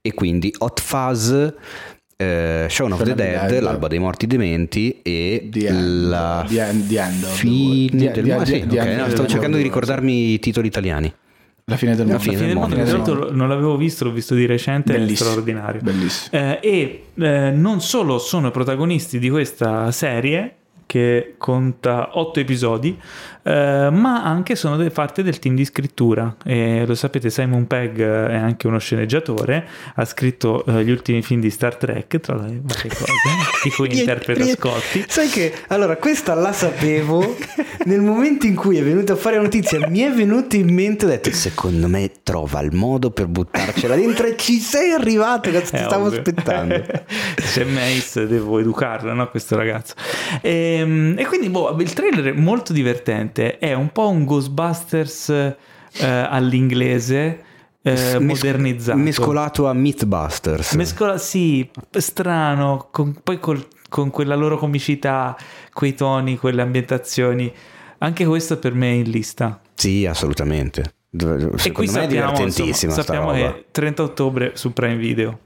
e 0.03 0.15
quindi 0.15 0.53
Hot 0.59 0.81
Fuzz, 0.81 1.31
eh, 1.31 2.67
Shaun 2.69 2.91
of 2.91 2.99
Shaun 2.99 2.99
the 2.99 3.15
Dead, 3.15 3.51
Dead. 3.51 3.63
L'alba 3.63 3.87
dei 3.87 4.01
morti 4.01 4.27
dementi 4.27 4.99
e 5.03 5.49
The 5.49 5.67
End. 5.69 6.09
la 6.09 6.45
The 6.49 6.61
End- 6.61 6.89
The 6.89 7.01
End 7.01 7.21
the 7.21 7.27
fine 7.29 8.11
del 8.11 8.25
the- 8.25 8.45
Sì, 8.47 8.97
no, 8.97 9.09
stavo 9.11 9.29
cercando 9.29 9.57
di 9.57 9.63
ricordarmi 9.63 10.33
i 10.33 10.39
titoli 10.41 10.67
italiani. 10.67 11.13
La 11.69 11.77
fine 11.77 11.95
del 11.95 12.07
mondo. 12.07 12.21
fine 12.23 12.37
Fine 12.37 12.49
del 12.49 12.57
mondo, 12.57 12.75
tra 12.75 12.85
l'altro 12.85 13.31
non 13.31 13.47
l'avevo 13.47 13.77
visto, 13.77 14.05
l'ho 14.05 14.11
visto 14.11 14.35
di 14.35 14.47
recente, 14.47 14.95
è 14.95 14.99
Bellissimo. 14.99 15.29
straordinario. 15.29 15.81
Bellissimo. 15.83 16.43
Eh, 16.43 16.59
e 16.63 17.05
eh, 17.15 17.51
non 17.51 17.83
solo 17.83 18.19
sono 18.19 18.51
protagonisti 18.51 19.19
di 19.19 19.29
questa 19.29 19.91
serie 19.93 20.55
che 20.87 21.35
conta 21.37 22.19
otto 22.19 22.41
episodi, 22.41 22.99
eh, 23.49 23.89
ma 23.91 24.25
anche 24.25 24.55
sono 24.57 24.77
parte 24.91 25.23
del 25.23 25.39
team 25.39 25.55
di 25.55 25.65
scrittura. 25.65 26.37
E 26.45 26.85
lo 26.87 26.95
sapete, 26.95 27.31
Simon 27.31 27.67
Pegg 27.67 27.99
eh, 27.99 28.29
è 28.29 28.37
anche 28.37 28.67
uno 28.67 28.79
sceneggiatore, 28.79 29.67
ha 29.95 30.05
scritto 30.05 30.65
eh, 30.67 30.85
gli 30.85 30.91
ultimi 30.91 31.23
film 31.23 31.41
di 31.41 31.51
Star 31.51 31.77
Trek, 31.77 32.21
tra 32.21 32.35
le 32.35 32.61
varie 32.63 32.91
cose, 32.91 33.13
di 33.65 33.71
cui 33.71 33.99
interpreta 33.99 34.45
Scotty. 34.45 35.05
Sai 35.09 35.29
che 35.29 35.55
allora 35.69 35.97
questa 35.97 36.35
la 36.35 36.53
sapevo 36.53 37.37
nel 37.85 38.01
momento 38.01 38.47
in 38.47 38.55
cui 38.55 38.77
è 38.77 38.83
venuto 38.83 39.13
a 39.15 39.17
fare 39.17 39.37
la 39.37 39.43
notizia 39.43 39.87
mi 39.89 40.01
è 40.01 40.11
venuto 40.11 40.57
in 40.57 40.73
mente 40.73 41.07
ho 41.07 41.09
detto 41.09 41.31
secondo 41.33 41.89
me 41.89 42.11
trova 42.23 42.61
il 42.61 42.75
modo 42.75 43.11
per 43.11 43.27
buttarcela 43.27 43.95
dentro 43.95 44.27
e 44.27 44.37
ci 44.37 44.59
sei 44.59 44.93
arrivato 44.93 45.51
che 45.51 45.61
ti 45.63 45.77
stavo 45.79 46.07
ovvio. 46.07 46.19
aspettando 46.19 46.85
C'è 47.35 47.65
Mace, 47.65 48.27
devo 48.27 48.59
educarlo, 48.59 49.13
no? 49.15 49.29
Questo 49.31 49.57
ragazzo. 49.57 49.95
Ehm, 50.43 51.15
E, 51.17 51.27
quindi, 51.27 51.49
boh, 51.49 51.77
il 51.81 51.93
trailer 51.93 52.35
è 52.35 52.39
molto 52.39 52.73
divertente. 52.73 53.38
È 53.39 53.73
un 53.73 53.91
po' 53.93 54.09
un 54.09 54.25
Ghostbusters 54.25 55.29
eh, 55.31 55.57
all'inglese 56.07 57.45
eh, 57.83 58.19
modernizzato. 58.19 58.99
mescolato 58.99 59.67
a 59.69 59.73
Mythbusters 59.73 60.75
Mescola- 60.75 61.19
sì, 61.19 61.69
strano, 61.91 62.89
con- 62.91 63.19
poi 63.23 63.39
col- 63.39 63.67
con 63.89 64.11
quella 64.11 64.35
loro 64.35 64.59
comicità, 64.59 65.37
quei 65.73 65.95
toni, 65.95 66.37
quelle 66.37 66.63
ambientazioni. 66.63 67.53
Anche 67.99 68.25
questo 68.27 68.59
per 68.59 68.75
me 68.75 68.91
è 68.91 68.95
in 68.95 69.11
lista. 69.11 69.61
sì 69.75 70.07
assolutamente 70.07 70.93
secondo 71.11 71.57
e 71.63 71.73
qui 71.73 71.89
sappiamo, 71.89 72.39
insomma, 72.39 72.93
sappiamo 72.93 73.33
che 73.33 73.65
30 73.71 74.03
ottobre 74.03 74.53
su 74.55 74.73
Prime 74.73 74.97
Video. 74.97 75.39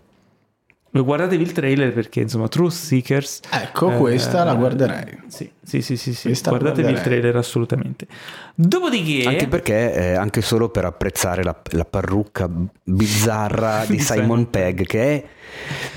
Guardatevi 1.01 1.43
il 1.43 1.53
trailer 1.53 1.93
perché 1.93 2.21
insomma 2.21 2.49
Truth 2.49 2.73
Seekers 2.73 3.41
Ecco, 3.51 3.93
eh, 3.93 3.97
questa 3.97 4.45
la 4.45 4.55
guarderei. 4.55 5.21
Sì, 5.27 5.51
sì, 5.63 5.81
sì, 5.81 5.97
sì, 5.97 6.13
sì. 6.13 6.29
Guardatevi 6.29 6.89
il 6.89 6.93
guarderei. 6.93 7.03
trailer 7.03 7.37
assolutamente. 7.37 8.07
Dopodiché 8.55 9.27
anche 9.27 9.49
perché 9.49 9.95
eh, 9.95 10.15
anche 10.15 10.43
solo 10.43 10.69
per 10.69 10.85
apprezzare 10.85 11.43
la, 11.43 11.57
la 11.71 11.87
parrucca 11.87 12.49
bizzarra 12.85 13.85
di 13.89 13.99
Simon 13.99 14.51
Pegg 14.51 14.85
che 14.85 15.01
è 15.03 15.25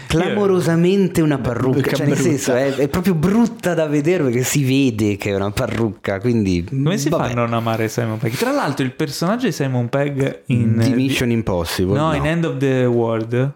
clamorosamente 0.07 1.21
una 1.21 1.39
parrucca 1.39 1.91
cioè 1.95 2.07
nel 2.07 2.17
senso 2.17 2.53
è, 2.53 2.73
è 2.75 2.87
proprio 2.87 3.15
brutta 3.15 3.73
da 3.73 3.87
vedere 3.87 4.23
perché 4.23 4.43
si 4.43 4.63
vede 4.63 5.17
che 5.17 5.31
è 5.31 5.35
una 5.35 5.51
parrucca 5.51 6.19
quindi 6.19 6.63
come 6.63 6.97
si 6.97 7.09
vabbè. 7.09 7.23
fa 7.25 7.29
a 7.31 7.33
non 7.33 7.53
amare 7.53 7.89
Simon 7.89 8.17
Pegg? 8.17 8.33
Tra 8.33 8.51
l'altro 8.51 8.85
il 8.85 8.93
personaggio 8.93 9.45
di 9.47 9.51
Simon 9.51 9.89
Pegg 9.89 10.41
in 10.47 10.77
di 10.77 10.91
eh, 10.91 10.95
Mission 10.95 11.31
Impossible 11.31 11.97
No, 11.97 12.07
no. 12.07 12.15
in 12.15 12.25
End 12.25 12.45
of 12.45 12.57
the 12.57 12.85
World 12.85 13.53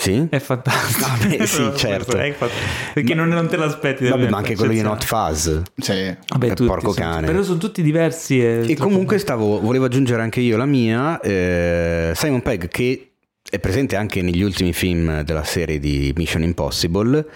sì? 0.00 0.26
è 0.30 0.38
fantastico. 0.38 1.06
Vabbè, 1.08 1.44
sì, 1.46 1.56
Proprio 1.56 1.76
certo. 1.76 2.16
è 2.16 2.32
fant- 2.32 2.52
Perché 2.94 3.14
non, 3.14 3.28
non 3.28 3.48
te 3.48 3.56
l'aspetti 3.56 4.06
Vabbè, 4.08 4.28
ma 4.28 4.38
anche 4.38 4.54
quello 4.54 4.72
di 4.72 4.80
Not. 4.80 5.04
Fuzz 5.04 5.60
Sì. 5.76 6.16
Vabbè, 6.28 6.46
Eh, 6.46 6.54
tutti 6.54 6.64
porco 6.68 6.92
sono- 6.92 7.06
cane. 7.10 7.26
Però 7.26 7.42
sono 7.42 7.58
tutti 7.58 7.82
diversi 7.82 8.40
e, 8.40 8.64
E 8.68 8.76
comunque 8.76 9.18
stavo, 9.18 9.60
volevo 9.60 9.86
aggiungere 9.86 10.22
anche 10.22 10.40
io 10.40 10.56
la 10.56 10.66
mia, 10.66 11.18
eh, 11.20 12.12
Simon 12.14 12.42
Pegg 12.42 12.68
che 12.68 13.02
è 13.50 13.58
presente 13.58 13.96
anche 13.96 14.20
negli 14.20 14.42
ultimi 14.42 14.72
film 14.74 15.22
della 15.22 15.42
serie 15.44 15.78
di 15.78 16.12
Mission 16.14 16.42
Impossible 16.42 17.26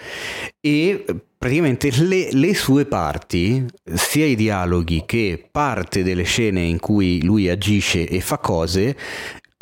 e 0.61 1.03
praticamente 1.35 1.89
le, 2.03 2.29
le 2.31 2.53
sue 2.53 2.85
parti, 2.85 3.65
sia 3.95 4.25
i 4.25 4.35
dialoghi 4.35 5.03
che 5.07 5.43
parte 5.51 6.03
delle 6.03 6.21
scene 6.23 6.61
in 6.61 6.79
cui 6.79 7.21
lui 7.23 7.49
agisce 7.49 8.07
e 8.07 8.21
fa 8.21 8.37
cose, 8.37 8.95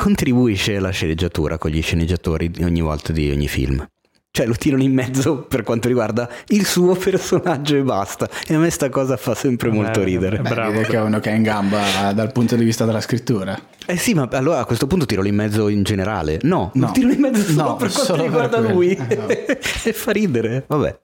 contribuisce 0.06 0.78
alla 0.78 0.90
sceneggiatura 0.90 1.60
con 1.60 1.70
gli 1.70 1.80
sceneggiatori 1.80 2.50
di 2.50 2.64
ogni 2.64 2.82
volta 2.82 3.14
di 3.14 3.30
ogni 3.30 3.48
film. 3.48 3.88
Cioè 4.32 4.48
lo 4.48 4.56
tirano 4.56 4.82
in 4.82 4.94
mezzo 4.94 5.44
per 5.44 5.62
quanto 5.62 5.88
riguarda 5.90 6.28
il 6.48 6.66
suo 6.66 6.96
personaggio 6.96 7.76
e 7.76 7.84
basta. 7.84 8.28
E 8.48 8.56
a 8.56 8.58
me 8.58 8.72
sta 8.72 8.90
cosa 8.90 9.16
fa 9.16 9.36
sempre 9.36 9.68
Eh, 9.70 9.72
molto 9.74 10.02
ridere. 10.02 10.38
eh, 10.38 10.42
Beh, 10.42 10.50
Bravo. 10.50 10.82
che 10.82 10.96
è 10.96 11.02
uno 11.02 11.20
che 11.20 11.30
è 11.30 11.36
in 11.36 11.44
gamba 11.44 12.12
dal 12.16 12.32
punto 12.32 12.56
di 12.56 12.64
vista 12.64 12.84
della 12.86 13.02
scrittura. 13.02 13.56
Eh 13.86 13.98
sì, 13.98 14.16
ma 14.16 14.28
allora 14.32 14.58
a 14.60 14.66
questo 14.66 14.88
punto 14.88 15.06
tiro 15.06 15.24
in 15.24 15.36
mezzo 15.36 15.68
in 15.68 15.84
generale. 15.84 16.40
No, 16.44 16.72
No. 16.74 16.88
lo 16.88 16.92
tiro 16.94 17.12
in 17.12 17.20
mezzo 17.20 17.44
solo 17.44 17.62
No, 17.62 17.76
per 17.76 17.92
quanto 17.92 18.04
solo 18.06 18.18
per 18.24 18.26
riguarda 18.32 18.58
quello. 18.58 18.74
lui. 18.74 18.90
Eh, 18.96 19.16
no. 19.18 19.28
e 19.84 19.94
fa 19.94 20.12
ridere. 20.12 20.64
Vabbè. 20.66 21.00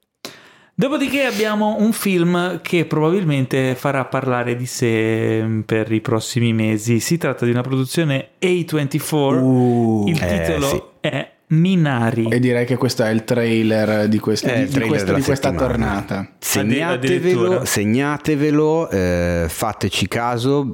Dopodiché 0.80 1.26
abbiamo 1.26 1.78
un 1.80 1.92
film 1.92 2.62
che 2.62 2.86
probabilmente 2.86 3.74
farà 3.74 4.06
parlare 4.06 4.56
di 4.56 4.68
sé 4.68 5.42
mm, 5.42 5.62
per 5.62 5.92
i 5.92 6.02
prossimi 6.02 6.54
mesi. 6.54 7.00
Si 7.00 7.18
tratta 7.18 7.46
di 7.46 7.52
una 7.52 7.64
produzione 7.64 8.34
A24. 8.40 9.42
Uh, 9.42 10.04
Il 10.06 10.22
eh, 10.22 10.44
titolo 10.44 10.68
sì. 10.68 10.84
è 11.00 11.32
Minari. 11.50 12.28
E 12.30 12.40
direi 12.40 12.66
che 12.66 12.76
questo 12.76 13.04
è 13.04 13.10
il 13.10 13.24
trailer 13.24 14.08
di, 14.10 14.20
questa- 14.20 14.50
È 14.50 14.58
il 14.58 14.60
di- 14.60 14.66
di 14.66 14.72
trailer 14.72 14.88
questo- 14.90 15.06
della 15.06 15.18
di 15.18 15.24
questa 15.24 15.52
tornata. 15.54 16.30
Segnatevelo, 16.40 17.64
segnatevelo 17.66 18.90
eh, 18.90 19.46
fateci 19.48 20.08
caso, 20.08 20.72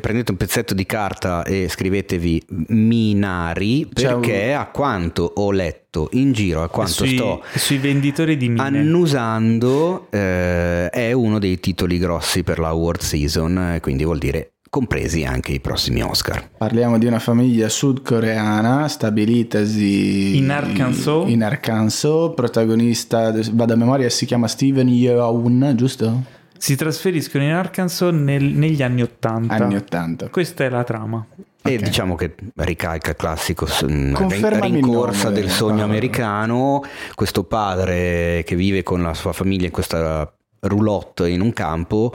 prendete 0.00 0.30
un 0.32 0.36
pezzetto 0.36 0.74
di 0.74 0.84
carta 0.86 1.44
e 1.44 1.68
scrivetevi 1.68 2.42
Minari 2.68 3.88
perché 3.92 4.52
a 4.54 4.66
quanto 4.66 5.32
ho 5.36 5.50
letto 5.50 6.08
in 6.12 6.32
giro, 6.32 6.62
a 6.62 6.68
quanto 6.68 6.92
sui, 6.92 7.16
sto 7.16 7.42
sui 7.54 7.78
venditori 7.78 8.36
di 8.36 8.48
mine. 8.48 8.62
annusando, 8.62 10.06
eh, 10.10 10.88
è 10.90 11.12
uno 11.12 11.38
dei 11.38 11.58
titoli 11.60 11.98
grossi 11.98 12.42
per 12.42 12.58
la 12.58 12.68
award 12.68 13.00
season, 13.00 13.58
eh, 13.74 13.80
quindi 13.80 14.04
vuol 14.04 14.18
dire 14.18 14.51
compresi 14.82 15.22
anche 15.22 15.52
i 15.52 15.60
prossimi 15.60 16.02
Oscar. 16.02 16.48
Parliamo 16.56 16.96
di 16.96 17.04
una 17.04 17.18
famiglia 17.18 17.68
sudcoreana 17.68 18.88
stabilitasi 18.88 20.38
In 20.38 20.50
Arkansas. 20.50 21.28
In 21.28 21.44
Arkansas, 21.44 22.32
protagonista, 22.34 23.34
vado 23.52 23.74
a 23.74 23.76
memoria, 23.76 24.08
si 24.08 24.24
chiama 24.24 24.46
Steven 24.48 24.88
Yeun, 24.88 25.74
giusto? 25.76 26.22
Si 26.56 26.74
trasferiscono 26.74 27.44
in 27.44 27.50
Arkansas 27.50 28.14
nel- 28.14 28.42
negli 28.44 28.82
anni 28.82 29.02
80. 29.02 29.52
Anni 29.54 29.76
80. 29.76 30.28
Questa 30.30 30.64
è 30.64 30.70
la 30.70 30.84
trama. 30.84 31.22
E 31.60 31.74
Ok. 31.76 31.82
diciamo 31.82 32.14
che 32.14 32.34
ricalca 32.56 33.10
il 33.10 33.16
classico 33.16 33.66
mh, 33.66 34.12
Confermami 34.12 34.80
rincorsa 34.80 35.28
nome, 35.28 35.34
del 35.40 35.50
sogno 35.50 35.84
americano, 35.84 36.82
questo 37.14 37.44
padre 37.44 38.42
che 38.46 38.56
vive 38.56 38.82
con 38.82 39.02
la 39.02 39.12
sua 39.12 39.34
famiglia 39.34 39.66
in 39.66 39.70
questa 39.72 40.32
roulotte 40.64 41.28
in 41.28 41.40
un 41.40 41.52
campo 41.52 42.12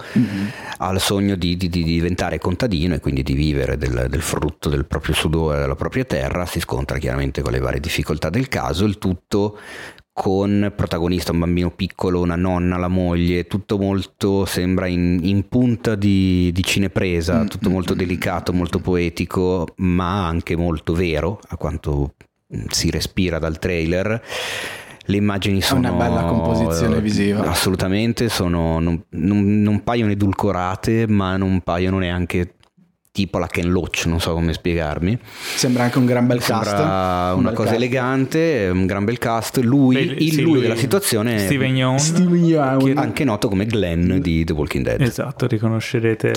ha 0.78 0.91
il 0.91 0.99
sogno 0.99 1.36
di, 1.36 1.57
di- 1.57 1.69
di 1.69 1.84
diventare 1.84 2.38
contadino 2.40 2.94
e 2.95 2.99
quindi 2.99 3.24
di 3.24 3.34
vivere 3.34 3.78
del, 3.78 4.07
del 4.10 4.22
frutto 4.22 4.69
del 4.69 4.86
proprio 4.86 5.14
sudore 5.14 5.60
della 5.60 5.76
propria 5.76 6.06
terra, 6.06 6.45
si 6.45 6.60
scontra 6.60 6.98
chiaramente 6.98 7.41
con 7.41 7.52
le 7.52 7.60
varie 7.60 7.80
difficoltà 7.80 8.30
del 8.30 8.48
caso, 8.48 8.86
il 8.86 8.98
tutto 8.98 9.57
con 10.14 10.74
protagonista 10.76 11.32
un 11.32 11.40
bambino 11.40 11.69
piccolo, 11.69 12.22
una 12.22 12.36
nonna, 12.36 12.78
la 12.78 12.88
moglie, 12.88 13.45
tutto 13.45 13.78
molto 13.78 14.45
sembra 14.45 14.88
in, 14.88 15.19
in 15.22 15.48
punta 15.48 15.94
di, 15.94 16.52
di 16.52 16.64
cinepresa, 16.64 17.44
tutto 17.44 17.69
molto 17.69 17.94
delicato, 17.94 18.52
molto 18.52 18.80
poetico, 18.80 19.68
ma 19.78 20.26
anche 20.26 20.56
molto 20.56 20.94
vero, 20.94 21.40
a 21.49 21.57
quanto 21.57 22.15
si 22.69 22.90
respira 22.90 23.38
dal 23.38 23.60
trailer. 23.60 24.19
Le 25.10 25.16
immagini 25.18 25.62
sono 25.62 25.80
una 25.80 25.92
bella 25.92 26.22
composizione 26.24 27.00
visiva. 27.02 27.50
Assolutamente, 27.50 28.28
sono, 28.30 28.80
non, 28.80 29.02
non- 29.10 29.62
non 29.62 29.84
paiono 29.84 30.12
edulcorate, 30.12 31.08
ma 31.08 31.38
non 31.38 31.62
paiono 31.62 31.98
neanche 31.98 32.54
tipo 33.12 33.40
la 33.40 33.48
Ken 33.48 33.72
Loach, 33.72 34.04
non 34.06 34.20
so 34.20 34.34
come 34.34 34.54
spiegarmi. 34.54 35.18
Sembra 35.56 35.84
anche 35.84 35.98
un 35.98 36.06
gran 36.06 36.28
bel 36.28 36.40
cast. 36.40 36.66
Sembra 36.76 37.32
Un 37.34 37.40
una 37.40 37.48
bel 37.50 37.56
cosa 37.58 37.70
cast. 37.70 37.82
elegante, 37.82 38.70
un 38.72 38.86
gran 38.86 39.06
bel 39.06 39.18
cast. 39.18 39.58
Lui, 39.64 39.96
Beh, 39.96 40.02
il 40.24 40.32
sì, 40.34 40.42
lui, 40.42 40.52
lui- 40.54 40.62
della 40.62 40.76
situazione, 40.76 41.40
Steven 41.40 41.76
Yeun. 41.76 41.98
Steven 41.98 42.44
Yeun. 42.46 42.78
Che- 42.78 42.94
anche 42.94 43.24
noto 43.24 43.48
come 43.50 43.66
Glenn 43.66 44.18
di 44.18 44.44
The 44.44 44.54
Walking 44.54 44.84
Dead. 44.84 45.02
Esatto, 45.02 45.48
riconoscerete 45.48 46.34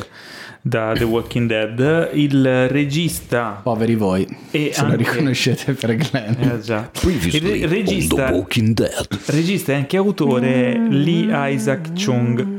da 0.63 0.93
The 0.97 1.05
Walking 1.05 1.49
Dead. 1.49 2.11
Il 2.15 2.69
regista 2.69 3.61
Poveri 3.63 3.95
voi, 3.95 4.27
E 4.51 4.71
se 4.73 4.81
lo 4.83 4.89
anche- 4.89 4.97
riconoscete 4.99 5.73
per 5.73 5.97
Glenn. 5.97 6.35
Eh, 6.41 6.61
già. 6.61 6.91
Il 7.03 7.69
regista, 7.69 8.31
Walking 8.31 8.75
Dead. 8.75 9.07
regista 9.27 9.73
e 9.73 9.75
anche 9.77 9.97
autore 9.97 10.79
Lee 10.89 11.53
Isaac 11.53 11.93
Chung. 11.95 12.59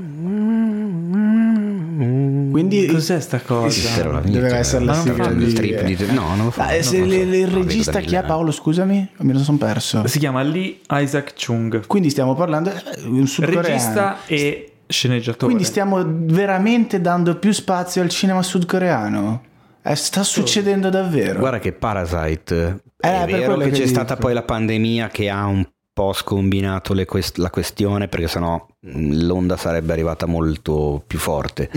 Quindi 2.51 2.85
Cos'è 2.87 3.19
sta 3.21 3.39
cosa? 3.39 4.19
Doveva 4.23 4.57
essere 4.57 4.83
la 4.85 4.93
non 4.93 5.01
sigla 5.03 5.27
di- 5.31 5.43
il 5.43 5.49
strip 5.51 5.83
di- 5.83 5.97
No, 6.13 6.35
non 6.35 6.45
lo 6.45 6.51
fa. 6.51 6.67
Ah, 6.67 6.81
se 6.81 6.97
il, 6.97 7.11
il 7.11 7.47
regista 7.47 7.99
chi 8.01 8.15
è 8.15 8.23
Paolo, 8.23 8.51
scusami? 8.51 9.07
Me 9.17 9.33
lo 9.33 9.39
sono 9.39 9.57
perso. 9.57 10.05
Si 10.07 10.19
chiama 10.19 10.41
Lee 10.43 10.79
Isaac 10.91 11.33
Chung. 11.33 11.85
Quindi 11.87 12.09
stiamo 12.09 12.35
parlando 12.35 12.69
eh, 12.71 13.01
un 13.05 13.25
sudcoreano. 13.25 13.67
Regista 13.67 14.17
e 14.25 14.70
sceneggiatore. 14.91 15.45
Quindi 15.45 15.63
stiamo 15.63 16.03
veramente 16.05 17.01
dando 17.01 17.37
più 17.37 17.51
spazio 17.51 18.01
al 18.01 18.09
cinema 18.09 18.43
sudcoreano. 18.43 19.43
Eh, 19.83 19.95
sta 19.95 20.21
succedendo 20.23 20.89
davvero. 20.89 21.39
Guarda 21.39 21.59
che 21.59 21.71
Parasite 21.73 22.83
Eh, 22.99 23.09
è 23.23 23.25
per 23.25 23.39
vero 23.39 23.57
che 23.57 23.63
che 23.65 23.69
c'è 23.71 23.77
dico. 23.77 23.87
stata 23.89 24.15
poi 24.15 24.33
la 24.33 24.43
pandemia 24.43 25.07
che 25.07 25.29
ha 25.29 25.45
un 25.47 25.67
po' 25.93 26.13
scombinato 26.13 26.93
le 26.93 27.05
quest- 27.05 27.37
la 27.37 27.49
questione 27.49 28.07
perché 28.07 28.27
sennò 28.27 28.63
mh, 28.79 29.25
l'onda 29.25 29.57
sarebbe 29.57 29.91
arrivata 29.91 30.25
molto 30.27 31.03
più 31.05 31.17
forte. 31.19 31.69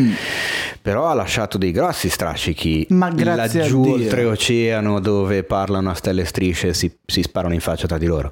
Però 0.82 1.06
ha 1.06 1.14
lasciato 1.14 1.56
dei 1.58 1.72
grossi 1.72 2.08
strascichi 2.08 2.86
Mm. 2.92 2.96
Ma 2.96 3.12
laggiù 3.34 3.82
oltreoceano 3.88 5.00
dove 5.00 5.42
parlano 5.44 5.90
a 5.90 5.94
stelle 5.94 6.22
e 6.22 6.26
strisce 6.26 6.68
e 6.68 6.74
si, 6.74 6.94
si 7.06 7.22
sparano 7.22 7.54
in 7.54 7.60
faccia 7.60 7.86
tra 7.86 7.98
di 7.98 8.06
loro. 8.06 8.30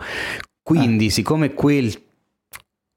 Quindi 0.63 1.07
Ah. 1.07 1.11
siccome 1.11 1.55
quel 1.55 1.93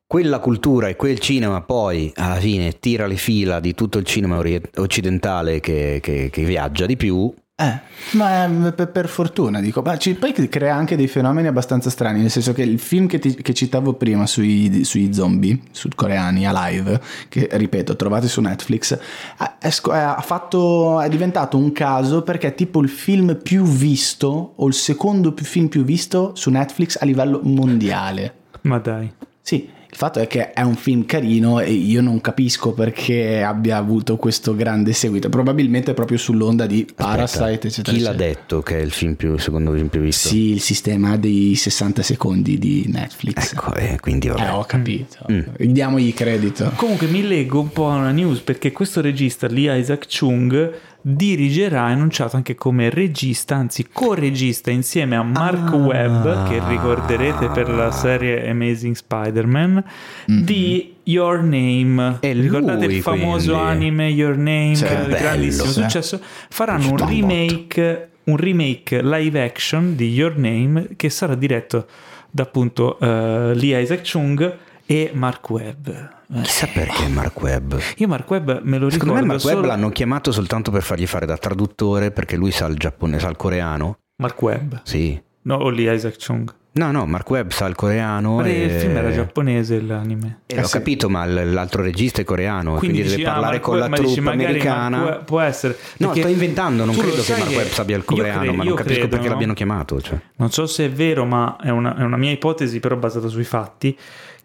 quella 0.07 0.39
cultura 0.39 0.87
e 0.87 0.95
quel 0.95 1.19
cinema 1.19 1.61
poi 1.61 2.11
alla 2.15 2.35
fine 2.35 2.77
tira 2.79 3.07
le 3.07 3.15
fila 3.15 3.59
di 3.59 3.73
tutto 3.73 3.97
il 3.97 4.05
cinema 4.05 4.37
ori- 4.37 4.61
occidentale 4.77 5.59
che, 5.59 5.99
che- 6.01 6.29
che 6.31 6.43
viaggia 6.43 6.85
di 6.85 6.95
più, 6.95 7.33
Eh, 7.57 7.79
ma 8.17 8.43
eh, 8.67 8.73
per, 8.73 8.91
per 8.91 9.07
fortuna 9.07 9.61
dico, 9.61 9.81
ma 9.81 9.97
ci- 9.97 10.13
poi 10.15 10.33
crea 10.33 10.75
anche 10.75 10.97
dei 10.97 11.07
fenomeni 11.07 11.47
abbastanza 11.47 11.89
strani, 11.89 12.19
nel 12.19 12.29
senso 12.29 12.51
che 12.51 12.63
il 12.63 12.79
film 12.79 13.07
che, 13.07 13.17
ti- 13.17 13.33
che 13.33 13.53
citavo 13.53 13.93
prima 13.93 14.27
sui, 14.27 14.83
sui 14.83 15.13
zombie 15.13 15.57
sudcoreani, 15.71 16.45
Alive, 16.45 17.01
che 17.29 17.47
ripeto 17.53 17.95
trovate 17.95 18.27
su 18.27 18.41
Netflix, 18.41 18.99
è, 19.37 19.69
ha 19.89 20.21
fatto, 20.21 20.99
è 20.99 21.07
diventato 21.07 21.55
un 21.57 21.71
caso 21.71 22.23
perché 22.23 22.47
è 22.47 22.55
tipo 22.55 22.81
il 22.81 22.89
film 22.89 23.39
più 23.41 23.63
visto 23.63 24.53
o 24.57 24.67
il 24.67 24.73
secondo 24.73 25.31
più- 25.31 25.45
film 25.45 25.67
più 25.67 25.83
visto 25.85 26.31
su 26.35 26.49
Netflix 26.49 26.97
a 26.99 27.05
livello 27.05 27.39
mondiale. 27.41 28.33
Ma 28.63 28.79
dai. 28.79 29.09
Sì, 29.41 29.69
il 29.95 30.01
fatto 30.01 30.19
è 30.19 30.27
che 30.27 30.51
è 30.51 30.61
un 30.61 30.75
film 30.75 31.05
carino 31.05 31.61
e 31.61 31.71
io 31.71 32.01
non 32.01 32.19
capisco 32.19 32.73
perché 32.73 33.41
abbia 33.41 33.77
avuto 33.77 34.17
questo 34.17 34.53
grande 34.53 34.91
seguito. 34.91 35.29
Probabilmente 35.29 35.93
proprio 35.93 36.17
sull'onda 36.17 36.65
di 36.65 36.85
Parasite, 36.93 37.43
Aspetta, 37.43 37.67
eccetera. 37.67 37.95
chi 37.97 38.03
l'ha 38.03 38.09
eccetera. 38.09 38.29
detto 38.33 38.61
che 38.61 38.77
è 38.77 38.81
il 38.81 38.91
film 38.91 39.13
più, 39.13 39.37
secondo 39.37 39.71
film 39.71 39.87
più 39.87 40.01
visto? 40.01 40.27
Sì, 40.27 40.49
il 40.49 40.59
sistema 40.59 41.15
dei 41.15 41.55
60 41.55 42.03
secondi 42.03 42.59
di 42.59 42.89
Netflix. 42.91 43.53
Ecco, 43.53 43.73
eh, 43.73 43.97
quindi 44.01 44.27
vabbè. 44.27 44.41
Eh, 44.41 44.49
ho 44.49 44.65
capito. 44.65 45.25
Diamogli 45.57 46.13
credito. 46.13 46.73
Comunque 46.75 47.07
mi 47.07 47.25
leggo 47.25 47.61
un 47.61 47.69
po' 47.69 47.85
una 47.85 48.11
news 48.11 48.39
perché 48.41 48.73
questo 48.73 48.99
regista 48.99 49.47
Lee 49.47 49.79
Isaac 49.79 50.07
Chung 50.07 50.73
dirigerà, 51.07 51.89
è 51.89 51.91
annunciato 51.91 52.35
anche 52.35 52.55
come 52.55 52.89
regista, 52.89 53.53
anzi 53.55 53.87
co-regista 53.91 54.71
insieme 54.71 55.15
a 55.15 55.21
Mark 55.21 55.71
Ah. 55.71 55.75
Webb, 55.75 56.47
che 56.49 56.59
ricorderete 56.67 57.49
per 57.49 57.69
la 57.69 57.91
serie 57.91 58.49
Amazing 58.49 58.95
Spider-Man, 58.95 59.83
di 60.25 60.95
Your 61.03 61.43
Name. 61.43 62.17
È 62.21 62.33
Ricordate 62.33 62.85
lui, 62.85 62.95
il 62.95 63.01
famoso 63.03 63.53
quindi. 63.53 63.69
anime 63.69 64.07
Your 64.09 64.35
Name, 64.35 64.73
Sì, 64.73 64.83
che 64.83 64.95
bello, 64.95 65.15
grandissimo 65.15 65.65
sì. 65.67 65.81
successo. 65.81 66.19
Faranno 66.49 66.89
un 66.89 66.97
remake, 67.07 68.09
un 68.23 68.37
remake 68.37 69.03
live 69.03 69.43
action 69.43 69.95
di 69.95 70.11
Your 70.11 70.35
Name 70.37 70.87
che 70.95 71.11
sarà 71.11 71.35
diretto 71.35 71.85
da 72.31 72.41
appunto 72.43 72.97
eh, 72.99 73.51
Lee 73.53 73.79
Isaac 73.79 74.01
Chung 74.01 74.57
e 74.85 75.11
Mark 75.13 75.49
Webb. 75.49 75.87
Eh, 75.87 76.41
Chissà 76.41 76.67
perché 76.67 77.07
Mark 77.07 77.39
Webb. 77.41 77.73
Io 77.97 78.07
Mark 78.07 78.29
Webb 78.29 78.47
me 78.63 78.77
lo 78.77 78.87
ricordo 78.87 78.91
Secondo 78.91 79.13
me 79.13 79.25
Mark 79.25 79.39
solo... 79.39 79.55
Webb 79.55 79.65
l'hanno 79.65 79.89
chiamato 79.89 80.31
soltanto 80.31 80.71
per 80.71 80.83
fargli 80.83 81.07
fare 81.07 81.25
da 81.25 81.37
traduttore 81.37 82.11
perché 82.11 82.35
lui 82.35 82.51
sa 82.51 82.65
il 82.67 82.77
giapponese, 82.77 83.21
sa 83.21 83.29
il 83.29 83.35
coreano. 83.35 83.99
Mark 84.17 84.41
Webb, 84.41 84.73
Sì. 84.83 85.21
no, 85.43 85.55
o 85.55 85.69
Lee 85.69 85.93
Isaac 85.93 86.17
Chung. 86.23 86.53
No, 86.77 86.91
no, 86.91 87.05
Mark 87.05 87.29
Webb 87.29 87.51
sa 87.51 87.67
il 87.67 87.75
coreano. 87.75 88.35
Ma 88.35 88.45
e... 88.45 88.63
Il 88.65 88.71
film 88.71 88.97
era 88.97 89.09
giapponese 89.09 89.79
l'anime. 89.81 90.41
Eh, 90.45 90.59
ho 90.59 90.65
sì. 90.65 90.73
capito, 90.73 91.09
ma 91.09 91.25
l'altro 91.25 91.81
regista 91.81 92.19
è 92.19 92.25
coreano, 92.25 92.75
quindi, 92.75 93.01
dici, 93.01 93.15
deve 93.15 93.29
ah, 93.29 93.31
parlare 93.31 93.53
Mark 93.53 93.63
con 93.65 93.77
la 93.77 93.85
Webb- 93.85 94.17
magari 94.17 94.45
americana. 94.45 94.97
Mark 94.97 95.09
Webb- 95.09 95.25
può 95.25 95.39
essere. 95.39 95.77
No, 95.97 96.13
sto 96.13 96.27
inventando, 96.27 96.83
non 96.83 96.93
credo 96.93 97.21
che 97.21 97.31
Mark 97.31 97.49
Webb 97.49 97.67
sappia 97.69 97.95
il 97.95 98.03
coreano, 98.03 98.39
cre- 98.41 98.51
ma 98.51 98.63
non 98.65 98.73
capisco 98.73 98.93
credo, 98.93 99.07
perché 99.07 99.25
no? 99.25 99.31
l'abbiano 99.31 99.53
chiamato. 99.53 100.01
Cioè. 100.01 100.19
Non 100.35 100.51
so 100.51 100.65
se 100.65 100.85
è 100.85 100.91
vero, 100.91 101.23
ma 101.23 101.55
è 101.61 101.69
una, 101.69 101.95
è 101.95 102.03
una 102.03 102.17
mia 102.17 102.31
ipotesi, 102.31 102.81
però 102.81 102.97
basata 102.97 103.29
sui 103.29 103.45
fatti. 103.45 103.97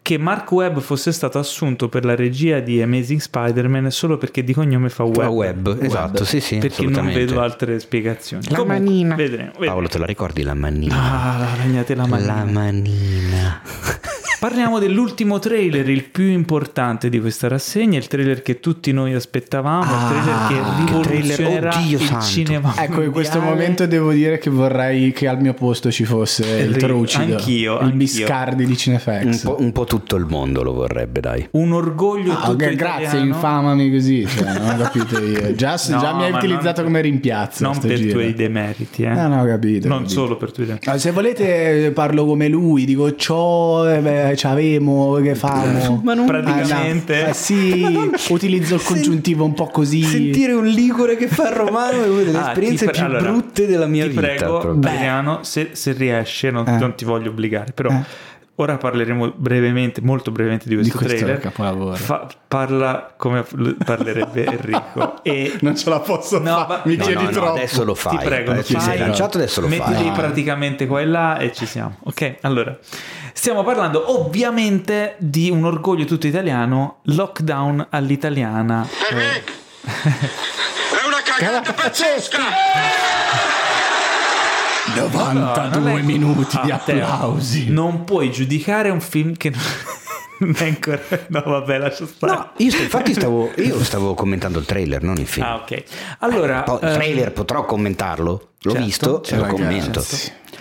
Che 0.03 0.17
Mark 0.17 0.51
Webb 0.51 0.79
fosse 0.79 1.11
stato 1.11 1.37
assunto 1.37 1.87
per 1.87 2.05
la 2.05 2.15
regia 2.15 2.59
di 2.59 2.81
Amazing 2.81 3.19
Spider-Man 3.19 3.91
solo 3.91 4.17
perché 4.17 4.43
di 4.43 4.51
cognome 4.51 4.89
fa 4.89 5.03
Webb. 5.03 5.19
Fa 5.19 5.29
web, 5.29 5.77
esatto, 5.79 6.25
sì, 6.25 6.39
sì, 6.39 6.57
Perché 6.57 6.87
non 6.87 7.05
vedo 7.13 7.39
altre 7.39 7.79
spiegazioni. 7.79 8.45
La 8.49 8.57
Comunque, 8.57 8.79
manina. 8.79 9.15
Vedremo. 9.15 9.51
vedremo. 9.51 9.71
Paolo, 9.71 9.87
te 9.87 9.97
la 9.99 10.05
ricordi 10.05 10.41
la 10.41 10.55
manina? 10.55 10.95
Ah, 10.95 11.37
la 11.37 11.55
ragnate 11.55 11.93
la 11.95 12.07
manina. 12.07 12.35
La 12.35 12.43
manina. 12.45 13.61
Parliamo 14.41 14.79
dell'ultimo 14.79 15.37
trailer, 15.37 15.87
il 15.87 16.03
più 16.05 16.25
importante 16.25 17.09
di 17.09 17.19
questa 17.19 17.47
rassegna, 17.47 17.99
il 17.99 18.07
trailer 18.07 18.41
che 18.41 18.59
tutti 18.59 18.91
noi 18.91 19.13
aspettavamo, 19.13 19.83
il 19.83 20.07
trailer 20.09 20.33
Ah, 20.33 20.47
che 20.47 20.55
che 20.55 20.99
trailer, 20.99 21.37
rivoluzionerà 21.37 21.77
oddio 21.77 21.97
il 21.99 22.03
santo. 22.05 22.25
cinema. 22.25 22.73
Ecco, 22.75 23.01
in 23.03 23.11
questo 23.11 23.35
mondiale. 23.37 23.59
momento 23.61 23.85
devo 23.85 24.11
dire 24.11 24.39
che 24.39 24.49
vorrei 24.49 25.11
che 25.11 25.27
al 25.27 25.39
mio 25.39 25.53
posto 25.53 25.91
ci 25.91 26.05
fosse 26.05 26.43
il 26.57 26.75
Trucido. 26.75 27.35
anch'io, 27.35 27.73
Il 27.75 27.81
anch'io. 27.83 27.97
Biscardi 27.97 28.65
di 28.65 28.71
Un 28.71 28.77
Cinefax. 28.77 29.43
po', 29.43 29.57
un 29.59 29.71
po' 29.71 29.83
tutto 29.85 30.15
il 30.15 30.25
mondo 30.27 30.63
lo 30.63 30.73
vorrebbe, 30.73 31.19
dai. 31.19 31.47
Un 31.51 31.71
orgoglio 31.73 32.31
Ah, 32.31 32.35
tutto 32.49 32.65
ok, 32.65 32.73
grazie, 32.73 33.19
infamami 33.19 33.91
così. 33.91 34.25
Cioè, 34.25 34.57
non 34.57 34.69
ho 34.71 34.77
capito 34.89 35.21
io. 35.23 35.53
Già, 35.53 35.79
No, 35.89 35.99
già 35.99 36.15
mi 36.15 36.23
hai 36.23 36.31
utilizzato 36.31 36.81
non- 36.81 36.85
come 36.89 37.01
rimpiazzo. 37.01 37.63
Non 37.63 37.77
per 37.77 37.91
i 38.01 38.07
tuoi 38.07 38.33
demeriti, 38.33 39.03
eh. 39.03 39.09
No, 39.13 39.27
no, 39.27 39.43
ho 39.43 39.45
capito. 39.45 39.87
non 39.87 39.97
capito. 39.99 40.19
solo 40.19 40.35
per 40.37 40.49
i 40.49 40.51
tuoi 40.51 40.65
demeriti. 40.65 40.89
Ah, 40.89 40.97
Se 40.97 41.11
volete 41.11 41.85
eh, 41.85 41.91
parlo 41.91 42.25
come 42.25 42.47
lui, 42.47 42.85
dico 42.85 43.13
ciò, 43.15 43.87
eh, 43.87 43.99
beh, 43.99 44.29
c'avemo, 44.35 45.13
che 45.21 45.35
famo. 45.35 46.01
Ma 46.03 46.13
non- 46.13 46.25
Praticamente. 46.25 47.21
Ah, 47.21 47.25
no. 47.25 47.29
Eh, 47.29 47.33
sì, 47.33 48.09
utilizzo 48.29 48.75
il 48.75 48.83
congiuntivo 48.83 49.43
un 49.45 49.53
po' 49.53 49.67
così. 49.67 50.03
Sentire 50.03 50.53
un 50.53 50.65
ligure 50.65 51.15
che 51.17 51.27
fa 51.27 51.49
il 51.49 51.55
romano 51.55 52.03
è 52.03 52.07
una 52.07 52.21
delle 52.23 52.37
Ah, 52.37 52.47
esperienze 52.47 52.85
ti 52.85 52.91
pre- 52.91 52.99
più 52.99 53.03
allora, 53.15 53.31
brutte 53.31 53.65
della 53.67 53.87
mia 53.87 54.03
ti 54.03 54.09
vita. 54.09 54.21
prego, 54.21 54.59
proprio. 54.59 54.89
Adriano, 54.91 55.39
se, 55.43 55.69
se 55.73 55.91
riesce, 55.93 56.51
non, 56.51 56.67
Eh. 56.67 56.77
non 56.77 56.95
ti 56.95 57.05
voglio 57.05 57.29
obbligare, 57.29 57.71
però 57.73 57.89
Eh. 57.89 58.29
ora 58.55 58.77
parleremo 58.77 59.33
brevemente, 59.35 60.01
molto 60.01 60.29
brevemente 60.31 60.67
di 60.69 60.75
questo, 60.75 60.97
Di 60.97 61.03
questo 61.03 61.17
trailer. 61.25 61.41
capolavoro. 61.41 61.95
Fa- 61.95 62.27
parla 62.47 63.13
come 63.17 63.43
parlerebbe 63.83 64.45
Enrico. 64.51 65.23
E 65.23 65.53
Non 65.61 65.75
ce 65.75 65.89
la 65.89 65.99
posso 65.99 66.37
No, 66.39 66.65
fare, 66.67 66.81
mi 66.85 66.95
no, 66.95 67.03
chiedi 67.03 67.23
no, 67.23 67.29
no, 67.29 67.35
troppo. 67.35 67.51
adesso 67.53 67.83
lo 67.83 67.95
fai. 67.95 68.17
ti 68.17 68.25
prego, 68.25 68.53
lo 68.53 68.61
ti 68.61 68.73
sei 68.73 68.81
fai. 68.81 68.97
lanciato, 68.99 69.37
adesso 69.37 69.61
lo 69.61 69.67
mettili 69.67 70.03
fai. 70.05 70.11
praticamente 70.11 70.85
qua 70.85 71.01
e 71.01 71.05
là 71.05 71.37
e 71.37 71.51
ci 71.53 71.65
siamo. 71.65 71.95
Ok, 72.03 72.35
allora 72.41 72.77
stiamo 73.33 73.63
parlando 73.63 74.11
ovviamente 74.19 75.15
di 75.19 75.49
un 75.49 75.63
orgoglio 75.65 76.05
tutto 76.05 76.27
italiano, 76.27 76.99
lockdown 77.03 77.87
all'italiana. 77.89 78.87
Me 79.11 79.43
è 79.83 81.05
una 81.05 81.21
cagata 81.23 81.73
pazzesca! 81.73 82.39
92 84.95 85.79
No, 85.91 85.97
è- 85.97 86.01
minuti 86.01 86.59
di 86.63 86.71
Ah, 86.71 86.75
applausi. 86.75 87.69
Non 87.69 88.03
puoi 88.03 88.31
giudicare 88.31 88.89
un 88.89 88.99
film 88.99 89.35
che 89.37 89.51
non 90.39 90.55
è 90.57 90.65
ancora. 90.65 90.99
No, 91.27 91.41
vabbè, 91.45 91.77
lascia 91.77 92.05
stare. 92.07 92.33
No, 92.33 92.49
io 92.57 92.71
sto- 92.71 92.81
infatti 92.81 93.13
stavo, 93.13 93.51
io 93.57 93.83
stavo 93.83 94.13
commentando 94.15 94.59
il 94.59 94.65
trailer, 94.65 95.01
non 95.03 95.17
il 95.17 95.27
film. 95.27 95.45
Ah, 95.45 95.55
ok. 95.57 95.83
Allora, 96.19 96.63
Poi, 96.63 96.79
il 96.81 96.87
ehm, 96.87 96.93
trailer 96.93 97.31
potrò 97.31 97.65
commentarlo? 97.65 98.49
L'ho 98.63 98.71
certo, 98.71 98.85
visto 98.85 99.23
e 99.23 99.35
lo 99.35 99.41
ragazzi. 99.43 99.61
commento. 99.61 100.05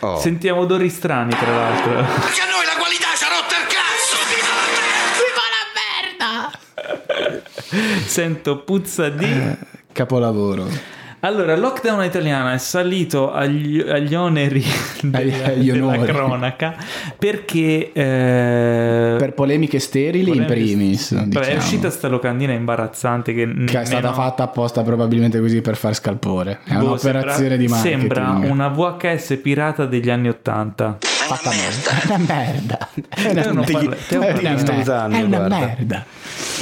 Oh. 0.02 0.18
sentiamo 0.18 0.60
odori 0.62 0.88
strani, 0.88 1.34
tra 1.34 1.50
l'altro. 1.50 1.92
Perché 1.92 2.40
a 2.40 2.50
noi 2.50 2.64
la 2.64 2.76
qualità 2.78 3.08
ci 3.16 3.24
ha 3.24 3.28
rotto 3.28 3.54
il 3.54 3.66
cazzo! 3.68 4.16
Viva 5.20 5.46
la 5.54 5.64
merda! 7.76 8.06
Sento 8.06 8.58
puzza 8.60 9.08
di. 9.10 9.56
Capolavoro. 9.92 10.66
Allora, 11.22 11.54
lockdown 11.54 12.02
italiana 12.02 12.54
è 12.54 12.58
salito 12.58 13.30
agli, 13.30 13.78
agli 13.78 14.14
oneri 14.14 14.64
della, 15.02 15.46
Agli 15.48 15.70
della 15.70 15.98
cronaca 16.04 16.74
perché 17.18 17.92
eh, 17.92 19.16
Per 19.18 19.32
polemiche 19.34 19.78
sterili 19.80 20.30
in 20.30 20.44
polemiche- 20.46 20.52
primis. 20.54 21.12
Vabbè, 21.14 21.26
diciamo. 21.26 21.44
è 21.46 21.56
uscita 21.56 21.90
sta 21.90 22.08
locandina 22.08 22.52
imbarazzante 22.52 23.34
che, 23.34 23.52
che 23.66 23.80
è 23.80 23.84
stata 23.84 24.12
fatta 24.14 24.44
apposta 24.44 24.82
probabilmente 24.82 25.38
così 25.40 25.60
per 25.60 25.76
far 25.76 25.94
scalpore. 25.94 26.60
È 26.64 26.72
boh, 26.74 26.86
un'operazione 26.86 27.36
sembra, 27.36 27.56
di 27.56 27.66
marketing. 27.68 27.98
Sembra 27.98 28.50
una 28.50 28.68
VHS 28.68 29.38
pirata 29.42 29.84
degli 29.84 30.08
anni 30.08 30.28
Ottanta. 30.28 30.96
fatta 31.00 31.50
merda. 31.50 32.00
È 32.00 32.06
una 32.06 32.24
merda. 32.26 32.88
È 33.08 33.30
una 33.50 33.60
merda. 33.60 33.72
parlo- 33.72 33.96
te 34.08 34.16
lo 34.16 34.22
È 34.22 35.22
una 35.22 35.48
merda. 35.48 36.04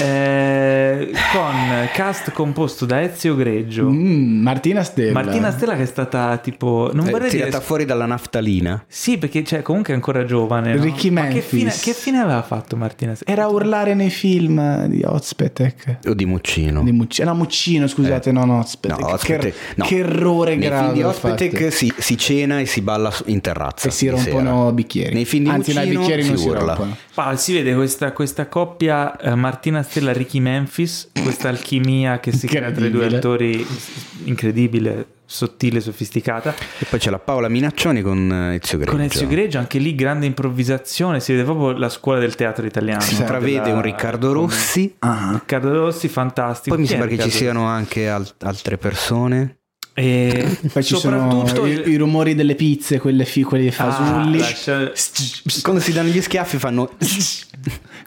Eh, 0.00 1.10
con 1.32 1.88
cast 1.92 2.30
composto 2.32 2.86
da 2.86 3.02
Ezio 3.02 3.34
Greggio, 3.34 3.88
Mm, 3.88 4.42
Martina 4.42 4.82
Stella. 4.82 5.12
Martina 5.12 5.50
Stella 5.50 5.74
che 5.76 5.82
è 5.82 5.86
stata 5.86 6.36
tipo... 6.38 6.90
Non 6.92 7.09
Eh, 7.09 7.10
vorrei 7.10 7.30
dire... 7.30 7.44
tirata 7.46 7.60
fuori 7.62 7.84
dalla 7.84 8.06
naftalina. 8.06 8.84
Sì, 8.86 9.18
perché 9.18 9.42
cioè, 9.44 9.62
comunque 9.62 9.92
è 9.92 9.96
ancora 9.96 10.24
giovane. 10.24 10.74
no? 10.74 10.82
Ricky 10.82 11.10
Ma 11.10 11.26
che 11.26 11.40
fine, 11.40 11.72
che 11.80 11.92
fine 11.94 12.18
aveva 12.18 12.42
fatto 12.42 12.76
Martina 12.76 13.14
Stella? 13.14 13.30
Era 13.32 13.44
a 13.44 13.48
urlare 13.48 13.94
nei 13.94 14.10
film 14.10 14.86
di 14.86 15.02
Ozpetek. 15.05 15.98
O 16.06 16.14
di 16.14 16.26
Muccino. 16.26 16.82
Di 16.82 16.92
Muccino, 16.92 17.30
no, 17.30 17.36
Muccino, 17.36 17.86
scusate, 17.86 18.30
no, 18.32 18.44
no, 18.44 18.59
Ozpetek. 18.60 18.98
No, 19.00 19.12
Ospite- 19.12 19.38
che, 19.38 19.55
no. 19.76 19.84
che 19.84 19.98
errore 19.98 20.55
Nei 20.56 20.68
grave. 20.68 20.82
film 20.84 20.92
di 20.94 21.02
ho 21.02 21.09
Ospitec 21.09 21.56
fatto. 21.56 21.70
si, 21.70 21.92
si 21.96 22.16
cena 22.16 22.60
e 22.60 22.66
si 22.66 22.80
balla 22.82 23.12
in 23.26 23.40
terrazza. 23.40 23.88
E 23.88 23.90
si 23.90 24.09
rompono 24.09 24.59
sera. 24.60 24.72
bicchieri. 24.72 25.14
Nei 25.14 25.24
film 25.24 25.44
di 25.44 25.50
Anzi, 25.50 25.72
no, 25.74 25.80
i 25.80 25.84
Muccino 25.86 26.00
bicchieri 26.00 26.26
non 26.26 26.36
si 26.36 26.42
si 26.42 26.48
urla. 26.48 26.74
rompono. 26.74 26.96
Ah, 27.14 27.36
si 27.36 27.52
vede 27.52 27.74
questa, 27.74 28.12
questa 28.12 28.46
coppia 28.46 29.16
eh, 29.18 29.34
Martina 29.34 29.67
Stella 29.82 30.12
Ricky 30.12 30.40
Memphis, 30.40 31.10
questa 31.22 31.48
alchimia 31.48 32.20
che 32.20 32.32
si 32.32 32.46
crea 32.46 32.70
tra 32.70 32.84
i 32.86 32.90
due 32.90 33.06
attori 33.06 33.66
incredibile, 34.24 35.06
sottile, 35.24 35.80
sofisticata. 35.80 36.54
E 36.78 36.84
poi 36.88 36.98
c'è 36.98 37.10
la 37.10 37.18
Paola 37.18 37.48
Minaccioni 37.48 38.02
con 38.02 38.30
eh, 38.32 38.54
Ezio 38.60 38.78
Greggio. 38.78 38.92
Con 38.96 39.00
Ezio 39.02 39.26
Greggio, 39.26 39.58
anche 39.58 39.78
lì 39.78 39.94
grande 39.94 40.26
improvvisazione, 40.26 41.20
si 41.20 41.32
vede 41.32 41.44
proprio 41.44 41.72
la 41.72 41.88
scuola 41.88 42.18
del 42.18 42.34
teatro 42.34 42.66
italiano. 42.66 43.00
Si 43.00 43.14
intravede 43.14 43.60
della- 43.60 43.74
un 43.76 43.82
Riccardo 43.82 44.32
Rossi. 44.32 44.94
Ah, 45.00 45.30
Riccardo 45.34 45.72
Rossi, 45.72 46.08
fantastico. 46.08 46.74
Poi 46.74 46.84
mi 46.84 46.88
Chi 46.88 46.94
è 46.94 46.96
sembra 46.98 47.14
che 47.14 47.22
ci 47.22 47.28
Riccardo 47.28 47.44
siano 47.58 47.66
anche 47.66 48.08
al- 48.08 48.28
altre 48.40 48.78
persone. 48.78 49.57
E 50.00 50.58
poi 50.72 50.84
ci 50.84 50.96
sono 50.96 51.28
soprattutto 51.30 51.66
i, 51.66 51.72
il- 51.72 51.88
i 51.88 51.96
rumori 51.96 52.34
delle 52.36 52.54
pizze, 52.54 53.00
quelle 53.00 53.24
fi, 53.24 53.42
quelli 53.42 53.66
Ah, 53.68 53.72
fasulli. 53.72 54.38
lascia- 54.38 54.92
Quando 55.62 55.80
si 55.82 55.92
danno 55.92 56.08
gli 56.10 56.20
schiaffi 56.20 56.56
fanno... 56.58 56.90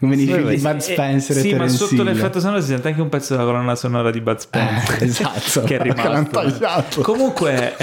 come 0.00 0.16
film 0.16 0.48
di 0.48 0.56
Sì, 0.56 0.62
Bud 0.62 0.76
Eh, 0.76 0.80
Spencer 0.80 1.36
e 1.36 1.40
Sì, 1.40 1.54
ma 1.54 1.68
sotto 1.68 1.94
Hill. 1.94 2.02
l'effetto 2.04 2.40
sonoro 2.40 2.60
si 2.62 2.68
sente 2.68 2.88
anche 2.88 3.00
un 3.02 3.08
pezzo 3.10 3.34
della 3.34 3.44
colonna 3.46 3.74
sonora 3.76 4.10
di 4.10 4.20
Bud 4.22 4.38
Spencer. 4.38 5.02
Eh, 5.02 5.04
esatto, 5.04 5.62
che 5.64 5.76
è 5.76 5.78
che 5.82 5.92
rimasto. 5.92 6.30
tagliato. 6.30 7.00
Comunque, 7.02 7.76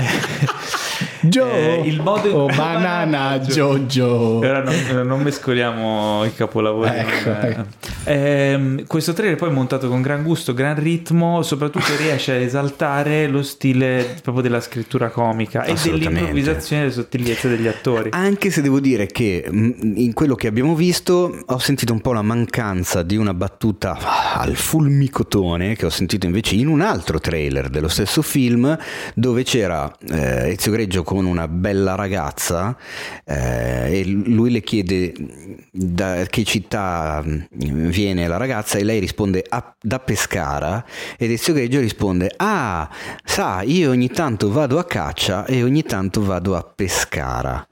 Joe 1.21 1.81
eh, 1.81 1.87
il 1.87 2.01
modo 2.01 2.43
oh, 2.43 2.45
banana 2.47 3.39
Jojo. 3.43 4.37
Ora 4.37 4.63
non, 4.63 5.07
non 5.07 5.21
mescoliamo 5.21 6.23
i 6.25 6.33
capolavori. 6.33 6.89
Ecco, 6.89 7.29
non- 7.29 7.43
ecco. 7.43 7.65
Ehm, 8.05 8.87
questo 8.87 9.13
trailer 9.13 9.37
poi 9.37 9.49
è 9.49 9.51
montato 9.51 9.87
con 9.87 10.01
gran 10.01 10.23
gusto, 10.23 10.53
gran 10.53 10.79
ritmo, 10.79 11.41
soprattutto 11.41 11.95
riesce 11.97 12.31
a 12.31 12.35
esaltare 12.35 13.27
lo 13.27 13.43
stile 13.43 14.17
proprio 14.21 14.43
della 14.43 14.61
scrittura 14.61 15.09
comica 15.09 15.63
e 15.63 15.73
dell'improvvisazione 15.73 16.83
e 16.83 16.85
delle 16.85 16.95
sottigliezze 16.95 17.49
degli 17.49 17.67
attori. 17.67 18.09
Anche 18.13 18.49
se 18.49 18.61
devo 18.61 18.79
dire 18.79 19.07
che 19.07 19.45
mh, 19.49 19.93
in 19.95 20.13
quello 20.13 20.35
che 20.35 20.47
abbiamo 20.47 20.75
visto 20.75 21.43
ho 21.45 21.59
sentito 21.59 21.93
un 21.93 22.01
po' 22.01 22.13
la 22.13 22.21
mancanza 22.21 23.03
di 23.03 23.17
una 23.17 23.33
battuta 23.33 23.97
al 24.33 24.55
fulmicotone 24.55 25.75
che 25.75 25.85
ho 25.85 25.89
sentito 25.89 26.25
invece 26.25 26.55
in 26.55 26.67
un 26.67 26.81
altro 26.81 27.19
trailer 27.19 27.69
dello 27.69 27.87
stesso 27.87 28.21
film 28.21 28.77
dove 29.13 29.43
c'era 29.43 29.91
eh, 30.09 30.51
Ezio 30.51 30.71
Greggio 30.71 31.03
con 31.09 31.25
una 31.25 31.47
bella 31.47 31.95
ragazza 31.95 32.77
eh, 33.25 33.99
e 33.99 34.05
lui 34.05 34.51
le 34.51 34.61
chiede 34.61 35.11
da 35.71 36.23
che 36.29 36.43
città 36.43 37.23
mh, 37.25 37.47
viene 37.89 38.27
la 38.27 38.37
ragazza 38.37 38.77
e 38.77 38.83
lei 38.83 38.99
risponde 38.99 39.43
"Ah, 39.49 39.73
da 39.81 39.97
Pescara 39.97 40.85
ed 41.17 41.31
Ezio 41.31 41.53
Greggio 41.53 41.79
risponde 41.79 42.31
ah 42.37 42.87
sa 43.23 43.63
io 43.63 43.89
ogni 43.89 44.09
tanto 44.09 44.51
vado 44.51 44.77
a 44.77 44.83
caccia 44.85 45.45
e 45.47 45.63
ogni 45.63 45.81
tanto 45.81 46.23
vado 46.23 46.55
a 46.55 46.61
Pescara 46.61 47.67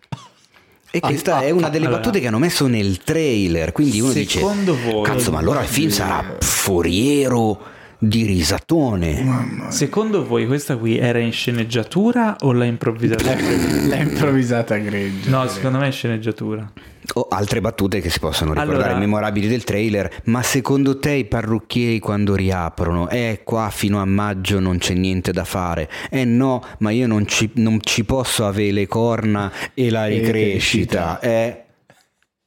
e 0.89 0.99
questa 0.99 1.41
è 1.41 1.51
una 1.51 1.69
delle 1.69 1.85
allora. 1.85 2.01
battute 2.01 2.19
che 2.19 2.25
hanno 2.25 2.39
messo 2.39 2.65
nel 2.65 3.03
trailer 3.03 3.71
quindi 3.71 3.99
uno 4.01 4.13
dice 4.13 4.39
Secondo 4.39 4.75
voi- 4.81 5.03
cazzo 5.03 5.29
ma 5.29 5.37
allora 5.37 5.61
il 5.61 5.67
film 5.67 5.91
sarà 5.91 6.37
foriero 6.39 7.75
di 7.99 8.25
risatone 8.25 9.25
Secondo 9.69 10.25
voi 10.25 10.45
questa 10.45 10.77
qui 10.77 10.97
era 10.97 11.19
in 11.19 11.31
sceneggiatura 11.31 12.35
o 12.41 12.51
l'ha 12.53 12.65
improvvisata? 12.65 13.33
L'ha 13.87 13.95
improvvisata 13.97 14.77
Greggio. 14.77 15.29
No, 15.29 15.47
secondo 15.47 15.79
me 15.79 15.87
è 15.87 15.91
sceneggiatura. 15.91 16.71
o 17.15 17.27
altre 17.29 17.59
battute 17.61 17.99
che 18.01 18.09
si 18.09 18.19
possono 18.19 18.53
ricordare 18.53 18.83
Allora- 18.83 18.97
memorabili 18.99 19.47
del 19.47 19.63
trailer 19.63 20.21
ma 20.25 20.41
secondo 20.43 20.99
te 20.99 21.11
i 21.11 21.25
parrucchieri 21.25 21.99
quando 21.99 22.35
riaprono 22.35 23.09
eh 23.09 23.41
qua 23.43 23.69
fino 23.71 23.99
a 23.99 24.05
maggio 24.05 24.59
non 24.59 24.77
c'è 24.77 24.93
niente 24.93 25.31
da 25.31 25.43
fare 25.45 25.89
eh 26.09 26.25
no 26.25 26.61
ma 26.79 26.91
io 26.91 27.07
non 27.07 27.25
ci, 27.27 27.49
non 27.55 27.79
ci 27.81 28.03
posso 28.03 28.45
avere 28.45 28.71
le 28.71 28.87
corna 28.87 29.51
e 29.73 29.89
la 29.89 30.07
E 30.07 30.19
ricrescita 30.19 31.19
eh 31.19 31.61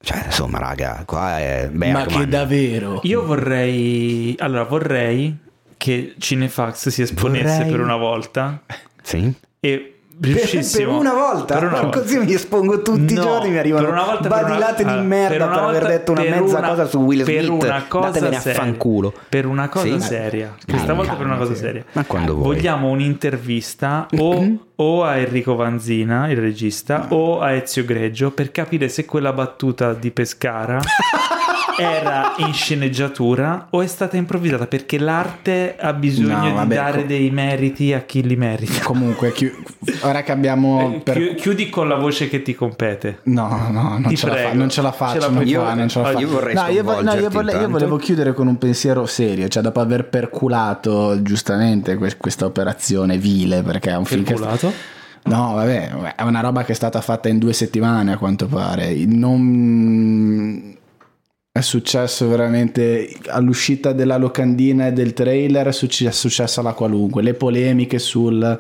cioè 0.03 0.23
insomma 0.27 0.59
raga 0.59 1.03
qua 1.07 1.39
è 1.39 1.69
Ma 1.73 1.93
Bergman. 2.03 2.21
che 2.21 2.27
davvero? 2.29 3.01
Io 3.05 3.25
vorrei. 3.25 4.35
Allora, 4.39 4.65
vorrei 4.65 5.37
che 5.77 6.15
Cinefax 6.19 6.89
si 6.89 7.03
esponesse 7.03 7.57
Vorrei- 7.57 7.71
per 7.71 7.81
una 7.81 7.97
volta 7.97 8.63
sì 9.03 9.33
e 9.61 10.00
riuscissimo. 10.21 10.91
per 10.93 11.01
una 11.01 11.13
volta, 11.15 11.55
per 11.55 11.65
una 11.69 11.81
volta. 11.83 12.01
così 12.01 12.19
mi 12.19 12.33
espongo 12.35 12.83
tutti 12.83 13.13
i 13.13 13.17
No, 13.17 13.23
giorni 13.23 13.51
mi 13.51 13.59
arrivano 13.59 13.85
per 13.85 13.93
una 13.95 14.05
volta, 14.05 14.29
per 14.29 14.39
una- 14.39 14.43
badilate 14.49 14.85
di 14.85 14.91
allora, 14.91 15.05
merda 15.07 15.37
per, 15.47 15.47
una 15.57 15.69
aver 15.69 15.87
detto 15.87 16.13
una 16.13 16.21
per 16.23 16.41
mezza 16.41 16.59
una- 16.59 16.69
cosa 16.69 16.85
su 16.87 16.99
Will 16.99 17.25
per 17.25 17.45
Smith 17.45 17.63
una 17.65 17.85
cosa 17.89 18.07
datevene 18.07 18.37
a 18.37 18.41
seria. 18.41 18.61
fanculo 18.61 19.13
Per 19.29 19.47
una 19.47 19.69
cosa 19.69 19.85
Sì? 19.99 20.01
seria. 20.01 20.55
Questa 20.69 20.93
volta 20.93 21.15
per 21.15 21.27
una 21.27 21.37
cosa 21.37 21.55
seria. 21.55 21.85
Ma 21.93 22.05
quando 22.05 22.35
vuoi. 22.35 22.55
Vogliamo 22.55 22.89
un'intervista 22.89 24.07
o, 24.19 24.57
o 24.77 25.05
a 25.05 25.17
Enrico 25.17 25.55
Vanzina, 25.57 26.29
il 26.31 26.37
regista, 26.39 27.07
o 27.11 27.41
a 27.41 27.53
Ezio 27.53 27.85
Greggio 27.85 28.31
per 28.31 28.51
capire 28.51 28.89
se 28.89 29.05
quella 29.05 29.33
battuta 29.33 29.93
di 29.95 30.11
Pescara 30.11 30.81
era 31.81 32.35
in 32.39 32.53
sceneggiatura 32.53 33.67
o 33.71 33.81
è 33.83 33.87
stata 33.87 34.17
improvvisata 34.17 34.67
perché 34.67 34.99
l'arte 34.99 35.77
ha 35.79 35.93
bisogno 35.93 36.37
No, 36.39 36.45
di 36.45 36.51
vabbè, 36.53 36.75
dare 36.75 37.01
co- 37.03 37.07
dei 37.07 37.31
meriti 37.31 37.93
a 37.93 38.01
chi 38.01 38.23
li 38.23 38.37
merita. 38.37 38.83
Comunque, 38.85 39.33
chi- 39.33 39.51
ora 40.03 40.23
che 40.23 40.33
abbiamo... 40.33 40.95
Eh, 40.97 41.01
per- 41.01 41.17
chi- 41.17 41.35
Chiudi 41.37 41.69
con 41.71 41.89
la 41.89 41.97
voce 41.97 42.29
che 42.29 42.43
ti 42.43 42.55
compete. 42.55 43.21
No, 43.25 43.69
no, 43.71 43.99
non 43.99 44.15
ce, 44.15 44.27
la 44.29 44.35
fa- 44.37 44.53
non 44.53 44.69
ce 44.69 44.83
la 44.83 44.91
Ce 44.91 44.97
faccio. 44.97 45.19
la 45.19 45.27
non 45.29 45.35
puoi 45.37 45.53
qua, 45.53 45.65
fare. 45.65 45.77
non 45.79 45.89
ce 45.89 45.99
la 46.01 46.05
Ah, 46.09 46.13
faccio. 46.13 46.25
io 46.25 46.29
vorrei 46.31 46.55
no, 46.55 46.67
io, 46.69 46.83
vo- 46.85 47.03
no, 47.03 47.15
io, 47.15 47.31
vole- 47.31 47.53
io 47.59 47.69
volevo 47.69 47.97
chiudere 47.97 48.33
con 48.35 48.47
un 48.47 48.59
pensiero 48.59 49.07
serio, 49.07 49.49
cioè 49.49 49.63
dopo 49.63 49.81
aver 49.81 50.09
perculato 50.09 51.21
giustamente 51.23 51.97
que- 51.97 52.17
questa 52.17 52.45
operazione 52.45 53.17
vile, 53.19 53.63
perché 53.63 53.91
è 53.91 53.97
un 53.97 54.05
film 54.05 54.23
che... 54.25 54.33
Perculato? 54.35 54.73
No, 55.23 55.53
vabbè, 55.55 56.15
è 56.17 56.23
una 56.23 56.41
roba 56.41 56.65
che 56.65 56.73
è 56.73 56.75
stata 56.75 57.01
fatta 57.03 57.29
in 57.29 57.39
due 57.39 57.53
settimane 57.53 58.13
a 58.13 58.17
quanto 58.17 58.47
pare. 58.47 58.95
Non... 59.07 60.77
È 61.53 61.63
successo 61.63 62.29
veramente 62.29 63.13
all'uscita 63.27 63.93
della 63.93 64.19
locandina 64.19 64.87
e 64.87 64.93
del 64.93 65.13
trailer, 65.13 65.67
è 65.67 65.73
successo 65.73 66.61
alla 66.61 66.75
qualunque. 66.75 67.23
Le 67.23 67.35
polemiche 67.35 67.99
sul 67.99 68.57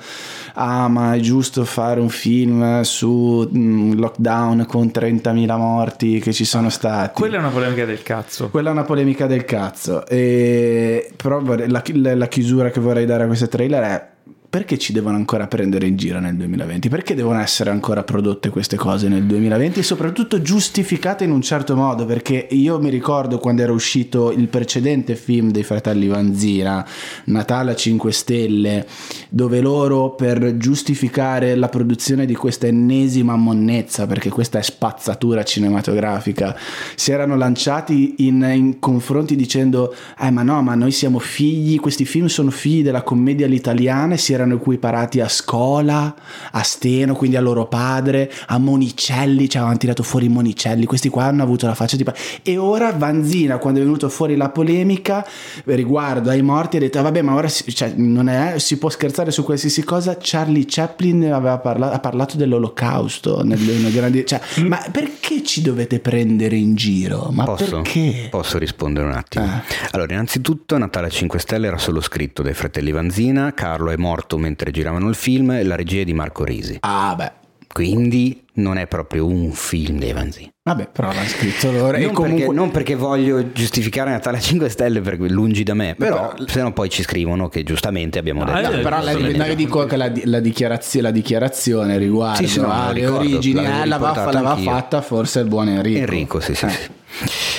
ah, 0.55 0.89
ma 0.89 1.15
è 1.15 1.21
giusto 1.21 1.65
fare 1.65 2.01
un 2.01 2.09
film 2.09 2.81
su 2.81 3.49
mh, 3.49 3.93
lockdown 3.95 4.67
con 4.67 4.89
30.000 4.89 5.57
morti 5.57 6.19
che 6.19 6.33
ci 6.33 6.45
sono 6.45 6.69
stati. 6.69 7.15
Quella 7.15 7.37
è 7.37 7.39
una 7.39 7.51
polemica 7.51 7.85
del 7.85 8.03
cazzo. 8.03 8.51
Quella 8.51 8.71
è 8.71 8.73
una 8.73 8.83
polemica 8.83 9.29
del 9.29 9.45
cazzo. 9.45 10.05
E, 10.09 11.13
però 11.15 11.41
la, 11.41 11.83
la 12.17 12.27
chiusura 12.27 12.71
che 12.71 12.81
vorrei 12.81 13.07
dare 13.07 13.23
a 13.23 13.27
questo 13.29 13.47
trailer 13.47 13.83
è 13.85 14.10
perché 14.51 14.79
ci 14.79 14.93
devono 14.93 15.15
ancora 15.15 15.47
prendere 15.47 15.87
in 15.87 15.97
giro 15.97 16.19
nel 16.19 16.35
2020? 16.35 16.89
Perché 16.89 17.15
devono 17.15 17.39
essere 17.39 17.71
ancora 17.71 18.03
prodotte 18.03 18.49
queste 18.49 18.77
cose 18.77 19.07
nel 19.07 19.23
2020 19.23 19.79
e 19.79 19.83
soprattutto 19.85 20.43
giustificate 20.43 21.23
in 21.23 21.31
un 21.31 21.41
certo 21.41 21.77
modo? 21.77 22.05
Perché 22.05 22.49
io 22.51 22.81
mi 22.81 22.91
ricordo 22.91 23.39
quando 23.39 23.63
era 23.63 23.71
uscito 23.71 24.33
il 24.33 24.49
precedente 24.49 25.15
film 25.15 25.53
dei 25.53 25.63
fratelli 25.63 26.09
Vanzina, 26.09 26.85
Natale 27.27 27.71
a 27.71 27.75
5 27.77 28.11
Stelle, 28.11 28.87
dove 29.29 29.61
loro 29.61 30.17
per 30.17 30.57
giustificare 30.57 31.55
la 31.55 31.69
produzione 31.69 32.27
di 32.27 32.35
questa 32.35 32.67
ennesima 32.67 33.37
monnezza, 33.37 34.09
perché 34.09 34.31
questa 34.31 34.59
è 34.59 34.63
spazzatura 34.63 35.45
cinematografica, 35.45 36.57
si 36.97 37.13
erano 37.13 37.37
lanciati 37.37 38.27
in, 38.27 38.43
in 38.53 38.81
confronti 38.81 39.37
dicendo, 39.37 39.95
eh 40.19 40.33
ma 40.33 40.43
no, 40.43 40.61
ma 40.61 40.75
noi 40.75 40.91
siamo 40.91 41.21
figli, 41.21 41.79
questi 41.79 42.05
film 42.05 42.27
sono 42.27 42.51
figli 42.51 42.83
della 42.83 43.03
commedia 43.03 43.47
all'italiana 43.47 44.15
e 44.15 44.19
si 44.19 44.33
erano 44.33 44.39
equiparati 44.49 45.21
a 45.21 45.29
Scola, 45.29 46.15
a 46.53 46.63
Steno, 46.63 47.15
quindi 47.15 47.37
a 47.37 47.41
loro 47.41 47.67
padre, 47.67 48.31
a 48.47 48.59
Monicelli, 48.59 49.49
cioè 49.49 49.59
avevano 49.59 49.79
tirato 49.79 50.03
fuori 50.03 50.29
Monicelli, 50.29 50.87
questi 50.87 51.09
qua 51.09 51.25
hanno 51.25 51.43
avuto 51.43 51.67
la 51.67 51.75
faccia 51.75 51.97
tipo... 51.97 52.13
E 52.43 52.57
ora 52.57 52.93
Vanzina, 52.93 53.59
quando 53.59 53.81
è 53.81 53.83
venuto 53.83 54.09
fuori 54.09 54.37
la 54.37 54.51
polemica 54.51 55.27
riguardo 55.65 56.31
ai 56.31 56.43
morti, 56.43 56.77
ha 56.77 56.81
detto, 56.81 56.99
ah, 56.99 57.03
vabbè, 57.03 57.23
ma 57.23 57.35
ora 57.35 57.49
si, 57.49 57.75
cioè, 57.75 57.93
non 57.97 58.29
è, 58.29 58.59
si 58.59 58.79
può 58.79 58.89
scherzare 58.89 59.31
su 59.31 59.45
qualsiasi 59.45 59.85
cosa, 59.85 60.17
Charlie 60.21 60.65
Chaplin 60.67 61.33
aveva 61.33 61.59
parlato, 61.59 61.95
ha 61.95 62.01
parlato 62.01 62.37
dell'olocausto, 62.37 63.43
nel, 63.43 63.61
nel 63.61 63.93
grandi, 63.93 64.25
cioè, 64.27 64.41
mm. 64.61 64.67
ma 64.67 64.85
perché 64.91 65.43
ci 65.43 65.63
dovete 65.63 66.01
prendere 66.01 66.57
in 66.57 66.75
giro? 66.75 67.29
Ma 67.33 67.45
posso, 67.45 67.81
perché? 67.83 68.29
Posso 68.31 68.59
rispondere 68.59 69.07
un 69.07 69.13
attimo? 69.13 69.45
Eh. 69.45 69.89
Allora, 69.93 70.13
innanzitutto 70.13 70.79
Natale 70.79 71.11
5 71.11 71.39
Stelle 71.39 71.67
era 71.67 71.79
solo 71.79 72.01
scritto 72.01 72.43
dai 72.43 72.55
fratelli 72.55 72.93
Vanzina, 72.93 73.53
Carlo 73.55 73.91
è 73.91 73.97
morto 73.97 74.30
fatto 74.31 74.39
mentre 74.39 74.71
giravano 74.71 75.09
il 75.09 75.17
film 75.17 75.67
la 75.67 75.75
regia 75.75 76.03
è 76.03 76.05
di 76.05 76.15
Marco 76.15 76.45
Risi. 76.45 76.77
Ah, 76.81 77.15
beh. 77.17 77.33
Quindi 77.73 78.45
non 78.55 78.79
è 78.79 78.89
proprio 78.89 79.27
un 79.27 79.53
film 79.53 80.01
dei 80.01 80.13
Vanzi. 80.13 80.51
Vabbè, 80.65 80.89
però 80.91 81.13
l'ha 81.13 81.25
scritto 81.25 81.71
loro. 81.71 81.97
Non, 81.99 82.13
comunque... 82.13 82.41
perché, 82.41 82.55
non 82.55 82.71
perché 82.73 82.95
voglio 82.97 83.53
giustificare 83.53 84.11
Natale 84.11 84.39
a 84.39 84.41
5 84.41 84.69
Stelle, 84.69 85.01
perché 85.01 85.29
lungi 85.29 85.63
da 85.63 85.75
me, 85.75 85.95
però, 85.97 86.33
però 86.35 86.49
se 86.49 86.63
no 86.63 86.73
poi 86.73 86.91
ci 86.91 87.03
scrivono 87.03 87.49
che 87.49 87.63
giustamente 87.63 88.19
abbiamo 88.19 88.45
detto. 88.45 88.75
No, 88.75 88.83
però 88.83 89.01
la, 89.01 89.13
no, 89.13 89.45
io 89.45 89.55
dico 89.55 89.85
che 89.87 89.97
la, 89.97 90.11
la, 90.25 90.41
dichiarazio, 90.41 91.01
la 91.01 91.13
dichiarazione 91.13 91.97
riguardo 91.97 92.45
sì, 92.45 92.49
sì, 92.49 92.61
no, 92.61 92.73
alle 92.73 93.07
origini 93.07 93.65
eh, 93.65 93.87
l'aveva, 93.87 94.57
fatta 94.57 95.01
forse 95.01 95.39
il 95.41 95.47
buon 95.47 95.69
Enrico. 95.69 95.99
Enrico, 95.99 96.41
sì, 96.41 96.55
sì. 96.55 96.67
Eh. 96.67 96.71
sì. 96.71 97.50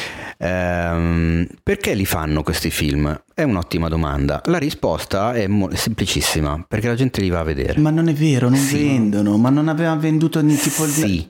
Ehm, 0.44 1.48
perché 1.62 1.94
li 1.94 2.06
fanno 2.06 2.42
questi 2.42 2.72
film? 2.72 3.24
È 3.34 3.44
un'ottima 3.44 3.88
domanda. 3.88 4.42
La 4.46 4.58
risposta 4.58 5.34
è 5.34 5.48
mo- 5.48 5.70
semplicissima, 5.74 6.66
perché 6.68 6.88
la 6.88 6.96
gente 6.96 7.22
li 7.22 7.30
va 7.30 7.40
a 7.40 7.44
vedere. 7.44 7.80
Ma 7.80 7.92
non 7.92 8.08
è 8.08 8.14
vero, 8.14 8.50
non 8.50 8.58
sì. 8.58 8.78
vendono, 8.78 9.38
ma 9.38 9.50
non 9.50 9.68
aveva 9.68 9.96
venduto 9.96 10.42
niente 10.42 10.64
tipo 10.64 10.84
il... 10.86 10.90
Sì. 10.90 11.28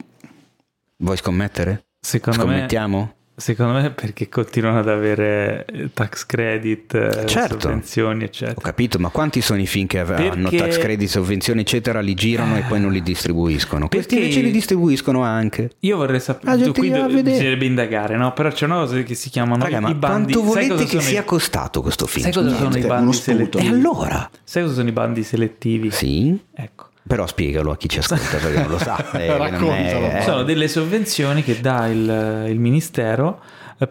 Vuoi 0.97 1.17
scommettere? 1.17 1.88
Secondo 1.99 2.41
Scommettiamo? 2.41 2.97
me 2.99 3.15
Secondo 3.41 3.73
me 3.73 3.89
perché 3.89 4.30
continuano 4.30 4.77
ad 4.77 4.88
avere 4.88 5.65
eh, 5.65 5.89
tax 5.91 6.27
credit, 6.27 6.93
eh, 6.93 7.26
certo. 7.26 7.59
sovvenzioni, 7.59 8.26
eccetera. 8.26 8.55
Ho 8.55 8.61
capito, 8.61 8.99
ma 8.99 9.09
quanti 9.09 9.41
sono 9.41 9.59
i 9.59 9.65
film 9.65 9.88
che 9.88 10.03
perché... 10.03 10.30
hanno 10.30 10.49
tax 10.51 10.77
credit, 10.77 11.09
sovvenzioni, 11.09 11.61
eccetera, 11.61 12.01
li 12.01 12.13
girano 12.13 12.55
eh... 12.55 12.59
e 12.59 12.63
poi 12.68 12.80
non 12.80 12.91
li 12.91 13.01
distribuiscono? 13.01 13.88
Questi 13.88 14.13
invece 14.13 14.41
li 14.41 14.51
distribuiscono 14.51 15.23
anche. 15.23 15.72
Io 15.80 15.97
vorrei 15.97 16.19
sapere, 16.19 16.61
tu, 16.61 16.72
qui 16.72 16.91
bisognerebbe 16.91 17.65
indagare, 17.65 18.15
no? 18.15 18.31
Però 18.34 18.51
c'è 18.51 18.65
una 18.65 18.76
cosa 18.76 19.01
che 19.01 19.15
si 19.15 19.31
chiamano 19.31 19.63
Raga, 19.63 19.89
i 19.89 19.95
bandi. 19.95 20.34
Quanto 20.34 20.43
volete 20.43 20.85
che 20.85 21.01
sia 21.01 21.22
i... 21.22 21.26
costato 21.26 21.81
questo 21.81 22.05
film? 22.05 22.26
Sai 22.26 22.34
cosa 22.34 22.45
Niente, 22.45 22.63
sono 22.63 22.77
i 22.77 22.88
bandi 22.88 23.13
selettivi? 23.13 23.65
E 23.65 23.69
allora? 23.69 24.30
Sai 24.43 24.61
cosa 24.61 24.76
sono 24.76 24.88
i 24.88 24.91
bandi 24.91 25.23
selettivi? 25.23 25.89
Sì. 25.89 26.39
Ecco. 26.53 26.89
Però 27.07 27.26
spiegalo 27.26 27.72
a 27.72 27.78
chi 27.78 27.90
ci 27.90 27.99
ascolta 27.99 28.38
perché 28.38 28.60
non 28.60 28.69
lo 28.69 28.78
sa. 28.78 28.99
Eh, 29.14 29.38
Raccontalo. 29.38 30.10
È... 30.10 30.22
Sono 30.23 30.44
delle 30.44 30.68
sovvenzioni 30.68 31.44
che 31.44 31.60
dà 31.60 31.88
il, 31.88 32.45
il 32.49 32.60
ministero 32.60 33.41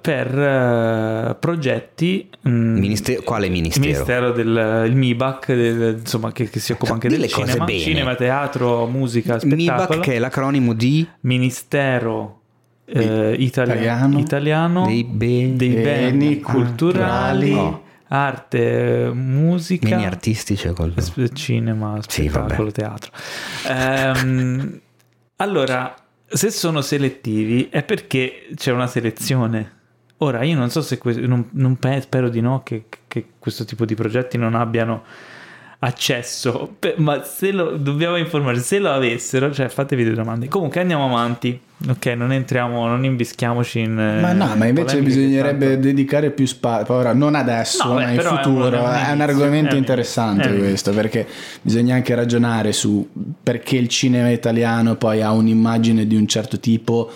per 0.00 0.32
uh, 0.32 1.36
progetti. 1.38 2.28
Mh, 2.42 2.50
Ministero, 2.50 3.22
quale 3.22 3.48
ministero? 3.48 3.84
Il 3.84 3.92
ministero 3.92 4.32
del 4.32 4.84
il 4.86 4.96
MIBAC, 4.96 5.52
del, 5.52 5.98
insomma, 5.98 6.32
che, 6.32 6.48
che, 6.48 6.60
si 6.60 6.72
occupa 6.72 6.92
anche 6.92 7.08
del 7.08 7.26
cinema, 7.26 7.66
cinema, 7.66 8.14
teatro, 8.14 8.86
musica, 8.86 9.38
spettacolo. 9.38 9.88
MIBAC 9.88 10.00
che 10.00 10.14
è 10.14 10.18
l'acronimo 10.18 10.72
di 10.74 11.06
Ministero 11.20 12.40
eh, 12.86 13.34
italiano, 13.38 14.18
italiano, 14.18 14.86
dei, 14.86 15.04
be- 15.04 15.56
dei 15.56 15.74
beni, 15.74 16.40
culturali. 16.40 17.52
No. 17.52 17.88
Arte, 18.12 19.08
musica, 19.14 19.88
beni 19.88 20.04
artistici, 20.04 20.68
cinema, 21.32 21.96
spettacolo, 22.02 22.68
sì, 22.68 22.74
teatro. 22.74 23.12
Ehm, 23.68 24.80
allora, 25.36 25.94
se 26.26 26.50
sono 26.50 26.80
selettivi 26.80 27.68
è 27.70 27.84
perché 27.84 28.48
c'è 28.56 28.72
una 28.72 28.88
selezione. 28.88 29.78
Ora, 30.18 30.42
io 30.42 30.56
non 30.56 30.70
so 30.70 30.82
se 30.82 30.98
que- 30.98 31.14
non, 31.14 31.50
non 31.52 31.76
pe- 31.76 32.00
spero 32.00 32.28
di 32.28 32.40
no 32.40 32.64
che, 32.64 32.86
che, 33.06 33.26
questo 33.38 33.64
tipo 33.64 33.84
di 33.84 33.94
progetti 33.94 34.36
non 34.36 34.56
abbiano 34.56 35.04
accesso, 35.82 36.76
ma 36.96 37.22
se 37.22 37.52
lo 37.52 37.76
dobbiamo 37.76 38.16
informare, 38.16 38.58
se 38.58 38.78
lo 38.78 38.90
avessero, 38.90 39.52
cioè 39.52 39.68
fatevi 39.68 40.04
delle 40.04 40.16
domande. 40.16 40.48
Comunque 40.48 40.80
andiamo 40.80 41.06
avanti. 41.06 41.58
Ok, 41.88 42.06
non 42.08 42.30
entriamo, 42.32 42.86
non 42.86 43.04
imbischiamoci 43.04 43.80
in. 43.80 43.94
Ma 43.94 44.32
no, 44.32 44.54
ma 44.54 44.66
invece 44.66 45.00
bisognerebbe 45.00 45.66
tanto... 45.66 45.80
dedicare 45.80 46.30
più 46.30 46.44
spazio. 46.44 46.92
Ora, 46.92 47.14
non 47.14 47.34
adesso, 47.34 47.88
no, 47.88 47.94
beh, 47.94 48.04
ma 48.04 48.10
in 48.10 48.20
futuro. 48.20 48.76
È 48.76 48.80
un, 48.80 49.04
è 49.08 49.12
un 49.12 49.20
argomento 49.22 49.74
è 49.74 49.78
interessante 49.78 50.54
è 50.54 50.58
questo, 50.58 50.92
perché 50.92 51.26
bisogna 51.62 51.94
anche 51.94 52.14
ragionare 52.14 52.72
su 52.72 53.08
perché 53.42 53.76
il 53.76 53.88
cinema 53.88 54.28
italiano 54.28 54.96
poi 54.96 55.22
ha 55.22 55.32
un'immagine 55.32 56.06
di 56.06 56.16
un 56.16 56.26
certo 56.26 56.60
tipo 56.60 57.10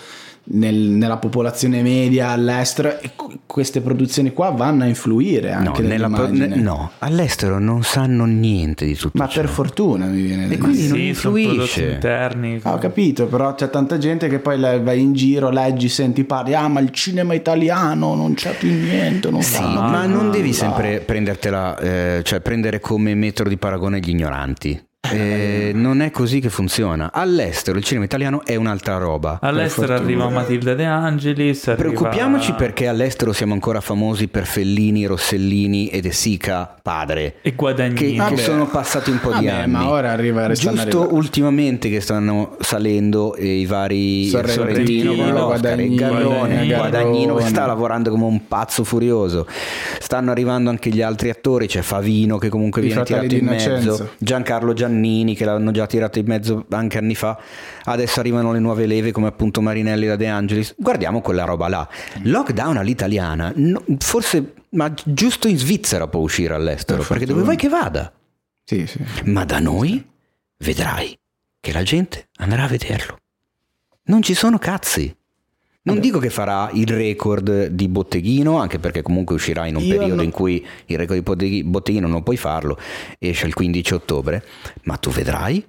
nel, 0.47 0.75
nella 0.75 1.17
popolazione 1.17 1.81
media 1.81 2.29
all'estero 2.29 2.99
e 2.99 3.11
queste 3.45 3.81
produzioni 3.81 4.31
qua 4.33 4.49
vanno 4.49 4.83
a 4.83 4.87
influire 4.87 5.51
anche 5.51 5.81
no, 5.81 5.87
nella 5.87 6.09
pro- 6.09 6.29
no, 6.29 6.91
all'estero 6.99 7.57
non 7.59 7.83
sanno 7.83 8.25
niente 8.25 8.85
di 8.85 8.95
tutto 8.95 9.17
ma 9.17 9.27
ciò. 9.27 9.41
per 9.41 9.49
fortuna 9.49 10.05
mi 10.05 10.21
viene 10.21 10.47
da 10.47 10.53
e 10.53 10.57
quindi 10.57 10.81
sì, 10.81 10.87
non 10.89 10.99
influisce. 10.99 11.91
interni. 11.93 12.59
Ah, 12.61 12.73
ho 12.73 12.77
capito 12.77 13.25
però 13.25 13.55
c'è 13.55 13.69
tanta 13.69 13.97
gente 13.97 14.27
che 14.27 14.39
poi 14.39 14.59
vai 14.59 15.01
in 15.01 15.13
giro 15.13 15.49
leggi 15.49 15.89
senti 15.89 16.23
parli 16.23 16.53
ah 16.53 16.67
ma 16.67 16.79
il 16.79 16.91
cinema 16.91 17.33
italiano 17.33 18.13
non 18.13 18.33
c'è 18.33 18.55
più 18.55 18.69
niente 18.69 19.31
non 19.31 19.41
sì, 19.41 19.61
ma 19.61 20.05
non 20.05 20.31
devi 20.31 20.53
sempre 20.53 20.99
prendertela 20.99 21.77
eh, 21.79 22.21
cioè 22.23 22.39
prendere 22.41 22.79
come 22.79 23.15
metro 23.15 23.47
di 23.47 23.57
paragone 23.57 23.99
gli 23.99 24.09
ignoranti 24.09 24.83
eh, 25.11 25.71
non 25.73 26.01
è 26.01 26.11
così 26.11 26.39
che 26.39 26.49
funziona. 26.49 27.11
All'estero 27.13 27.77
il 27.77 27.83
cinema 27.83 28.05
italiano 28.05 28.43
è 28.45 28.55
un'altra 28.55 28.97
roba. 28.97 29.39
All'estero 29.41 29.93
arriva 29.93 30.29
Matilda 30.29 30.73
De 30.73 30.85
Angelis. 30.85 31.73
Preoccupiamoci 31.77 32.53
perché 32.53 32.87
all'estero 32.87 33.33
siamo 33.33 33.53
ancora 33.53 33.81
famosi 33.81 34.27
per 34.27 34.45
Fellini, 34.45 35.05
Rossellini 35.05 35.87
e 35.89 36.01
De 36.01 36.11
Sica 36.11 36.75
padre. 36.81 37.35
E 37.41 37.53
Guadagnini. 37.53 38.17
Che, 38.17 38.35
che 38.35 38.37
sono 38.37 38.67
passati 38.67 39.11
un 39.11 39.19
po' 39.19 39.29
Vabbè, 39.29 39.41
di 39.41 39.49
anni. 39.49 39.71
Ma 39.71 39.89
ora 39.89 40.11
arriva 40.11 40.47
Giusto 40.51 41.01
arriva. 41.01 41.13
ultimamente 41.13 41.89
che 41.89 41.99
stanno 41.99 42.57
salendo 42.59 43.35
i 43.37 43.65
vari 43.65 44.27
Sorrentino, 44.27 45.13
Sorrentino 45.13 45.45
Guadagnino, 45.45 45.95
Garrone, 45.95 46.67
Guadagnino 46.67 47.35
che 47.35 47.45
sta 47.45 47.65
lavorando 47.65 48.09
come 48.09 48.25
un 48.25 48.47
pazzo 48.47 48.83
furioso. 48.83 49.47
Stanno 49.99 50.31
arrivando 50.31 50.69
anche 50.69 50.89
gli 50.89 51.01
altri 51.01 51.29
attori, 51.29 51.67
c'è 51.67 51.81
Favino 51.81 52.37
che 52.37 52.49
comunque 52.49 52.81
I 52.81 52.85
viene 52.85 53.03
tirato 53.03 53.35
in 53.35 53.45
mezzo, 53.45 54.09
Giancarlo 54.17 54.73
Giannini 54.73 54.94
Giannini 54.95 55.35
che 55.35 55.45
l'hanno 55.45 55.71
già 55.71 55.85
tirato 55.85 56.19
in 56.19 56.25
mezzo 56.25 56.65
anche 56.69 56.97
anni 56.97 57.15
fa, 57.15 57.39
adesso 57.83 58.19
arrivano 58.19 58.51
le 58.51 58.59
nuove 58.59 58.85
leve 58.85 59.11
come 59.11 59.27
appunto 59.27 59.61
Marinelli 59.61 60.07
da 60.07 60.15
De 60.15 60.27
Angelis, 60.27 60.73
guardiamo 60.77 61.21
quella 61.21 61.43
roba 61.43 61.67
là. 61.67 61.87
Lockdown 62.23 62.77
all'italiana, 62.77 63.51
no, 63.55 63.83
forse, 63.99 64.53
ma 64.69 64.93
giusto 65.03 65.47
in 65.47 65.57
Svizzera 65.57 66.07
può 66.07 66.21
uscire 66.21 66.53
all'estero, 66.53 66.99
per 66.99 67.07
perché 67.07 67.25
dove 67.25 67.43
vuoi 67.43 67.57
che 67.57 67.67
vada? 67.67 68.11
Sì, 68.63 68.87
sì. 68.87 68.99
Ma 69.25 69.45
da 69.45 69.59
noi 69.59 70.03
vedrai 70.57 71.17
che 71.59 71.73
la 71.73 71.83
gente 71.83 72.29
andrà 72.37 72.63
a 72.63 72.67
vederlo. 72.67 73.17
Non 74.05 74.21
ci 74.21 74.33
sono 74.33 74.57
cazzi. 74.57 75.15
Non 75.85 75.99
dico 75.99 76.17
che 76.17 76.31
farà 76.31 76.69
il 76.73 76.87
record 76.87 77.67
di 77.67 77.87
botteghino, 77.87 78.57
anche 78.57 78.79
perché 78.79 79.03
comunque 79.03 79.35
uscirà 79.35 79.67
in 79.67 79.75
un 79.75 79.83
Io 79.83 79.95
periodo 79.95 80.15
no. 80.15 80.21
in 80.23 80.31
cui 80.31 80.65
il 80.87 80.97
record 80.97 81.35
di 81.35 81.63
botteghino 81.63 82.07
non 82.07 82.23
puoi 82.23 82.37
farlo, 82.37 82.77
esce 83.19 83.45
il 83.45 83.53
15 83.53 83.93
ottobre, 83.93 84.43
ma 84.83 84.97
tu 84.97 85.11
vedrai 85.11 85.63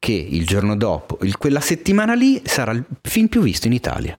che 0.00 0.12
il 0.12 0.46
giorno 0.46 0.76
dopo, 0.76 1.18
quella 1.38 1.60
settimana 1.60 2.14
lì, 2.14 2.40
sarà 2.44 2.72
il 2.72 2.84
film 3.02 3.28
più 3.28 3.40
visto 3.40 3.68
in 3.68 3.72
Italia. 3.72 4.18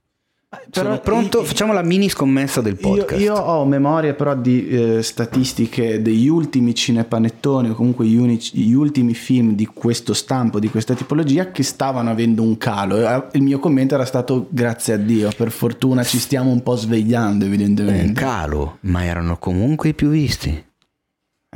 Sono 0.70 0.88
Però 0.88 1.00
pronto, 1.00 1.40
io- 1.40 1.44
facciamo 1.44 1.74
la 1.74 1.82
mini 1.82 2.08
scommessa 2.08 2.62
del 2.62 2.78
Io, 2.80 2.80
podcast. 2.80 3.20
io 3.20 3.34
ho 3.34 3.66
memoria 3.66 4.14
però 4.14 4.34
di 4.34 4.66
eh, 4.66 5.02
statistiche 5.02 6.00
degli 6.00 6.26
ultimi 6.26 6.74
cinepanettoni 6.74 7.68
o 7.68 7.74
comunque 7.74 8.06
gli, 8.06 8.16
unici- 8.16 8.56
gli 8.56 8.72
ultimi 8.72 9.12
film 9.12 9.54
di 9.54 9.66
questo 9.66 10.14
stampo, 10.14 10.58
di 10.58 10.70
questa 10.70 10.94
tipologia 10.94 11.50
che 11.50 11.62
stavano 11.62 12.08
avendo 12.08 12.42
un 12.42 12.56
calo. 12.56 12.96
Eh, 12.96 13.24
Il 13.32 13.42
mio 13.42 13.58
commento 13.58 13.94
era 13.94 14.06
stato 14.06 14.46
grazie 14.48 14.94
a 14.94 14.96
Dio, 14.96 15.30
per 15.36 15.50
fortuna 15.50 16.02
ci 16.02 16.18
stiamo 16.18 16.50
un 16.50 16.62
po' 16.62 16.76
svegliando 16.76 17.44
Un 17.44 17.52
evidentemente. 17.52 18.18
calo, 18.18 18.78
ma 18.82 19.04
erano 19.04 19.36
comunque 19.36 19.90
i 19.90 19.94
più 19.94 20.08
visti. 20.08 20.64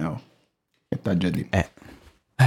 Oh, 0.03 0.21
che 0.89 1.01
t'aggia 1.01 1.31
di... 1.31 1.47
Eh. 1.49 1.71
Eh, 2.37 2.45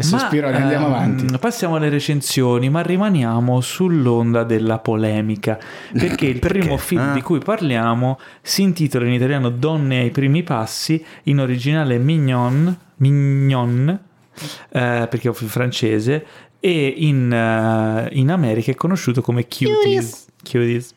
sospiro, 0.00 0.50
Ma, 0.50 0.56
andiamo 0.56 0.86
ehm, 0.86 0.92
avanti. 0.92 1.38
Passiamo 1.38 1.76
alle 1.76 1.88
recensioni, 1.88 2.68
ma 2.68 2.82
rimaniamo 2.82 3.60
sull'onda 3.60 4.44
della 4.44 4.78
polemica. 4.78 5.58
Perché 5.92 6.26
il 6.26 6.38
Perché? 6.40 6.58
primo 6.58 6.76
film 6.76 7.00
Ah. 7.10 7.12
di 7.12 7.22
cui 7.22 7.38
parliamo 7.38 8.18
si 8.42 8.62
intitola 8.62 9.06
in 9.06 9.12
italiano 9.12 9.48
Donne 9.50 10.00
ai 10.00 10.10
primi 10.10 10.42
passi, 10.42 11.02
in 11.24 11.40
originale 11.40 11.98
Mignon, 11.98 12.76
Mignon 12.96 13.88
eh, 14.70 15.06
perché 15.10 15.22
è 15.22 15.28
un 15.28 15.34
film 15.34 15.50
francese, 15.50 16.26
e 16.60 16.94
in, 16.98 17.32
eh, 17.32 18.08
in 18.16 18.30
America 18.30 18.70
è 18.70 18.74
conosciuto 18.74 19.22
come 19.22 19.46
Cuties. 19.46 20.26
Cuties. 20.42 20.94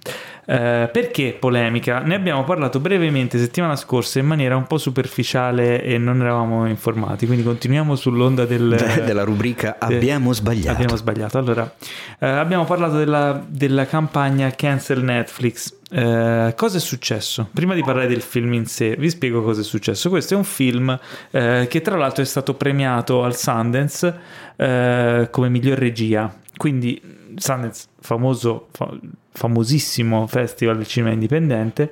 Eh, 0.51 0.89
perché 0.91 1.33
polemica? 1.39 1.99
Ne 1.99 2.13
abbiamo 2.13 2.43
parlato 2.43 2.81
brevemente 2.81 3.39
settimana 3.39 3.77
scorsa 3.77 4.19
in 4.19 4.25
maniera 4.25 4.57
un 4.57 4.67
po' 4.67 4.77
superficiale 4.77 5.81
e 5.81 5.97
non 5.97 6.19
eravamo 6.19 6.67
informati, 6.67 7.25
quindi 7.25 7.41
continuiamo 7.41 7.95
sull'onda 7.95 8.43
del, 8.43 8.75
Della 9.05 9.23
rubrica 9.23 9.77
de- 9.79 9.95
Abbiamo 9.95 10.33
sbagliato. 10.33 10.75
Abbiamo 10.75 10.97
sbagliato. 10.97 11.37
Allora, 11.37 11.73
eh, 12.19 12.27
abbiamo 12.27 12.65
parlato 12.65 12.97
della, 12.97 13.41
della 13.47 13.85
campagna 13.85 14.51
Cancel 14.51 15.01
Netflix. 15.01 15.73
Eh, 15.89 16.53
cosa 16.57 16.77
è 16.77 16.81
successo? 16.81 17.47
Prima 17.53 17.73
di 17.73 17.81
parlare 17.81 18.07
del 18.07 18.21
film 18.21 18.51
in 18.51 18.65
sé, 18.65 18.97
vi 18.97 19.09
spiego 19.09 19.41
cosa 19.43 19.61
è 19.61 19.63
successo. 19.63 20.09
Questo 20.09 20.33
è 20.33 20.37
un 20.37 20.43
film 20.43 20.99
eh, 21.31 21.65
che 21.69 21.79
tra 21.79 21.95
l'altro 21.95 22.23
è 22.23 22.27
stato 22.27 22.55
premiato 22.55 23.23
al 23.23 23.37
Sundance 23.37 24.19
eh, 24.57 25.29
come 25.31 25.47
miglior 25.47 25.77
regia. 25.77 26.29
Quindi 26.57 27.19
Sundance, 27.35 27.85
famoso, 27.99 28.67
fa- 28.71 28.97
famosissimo 29.31 30.27
festival 30.27 30.77
del 30.77 30.87
cinema 30.87 31.13
indipendente. 31.13 31.91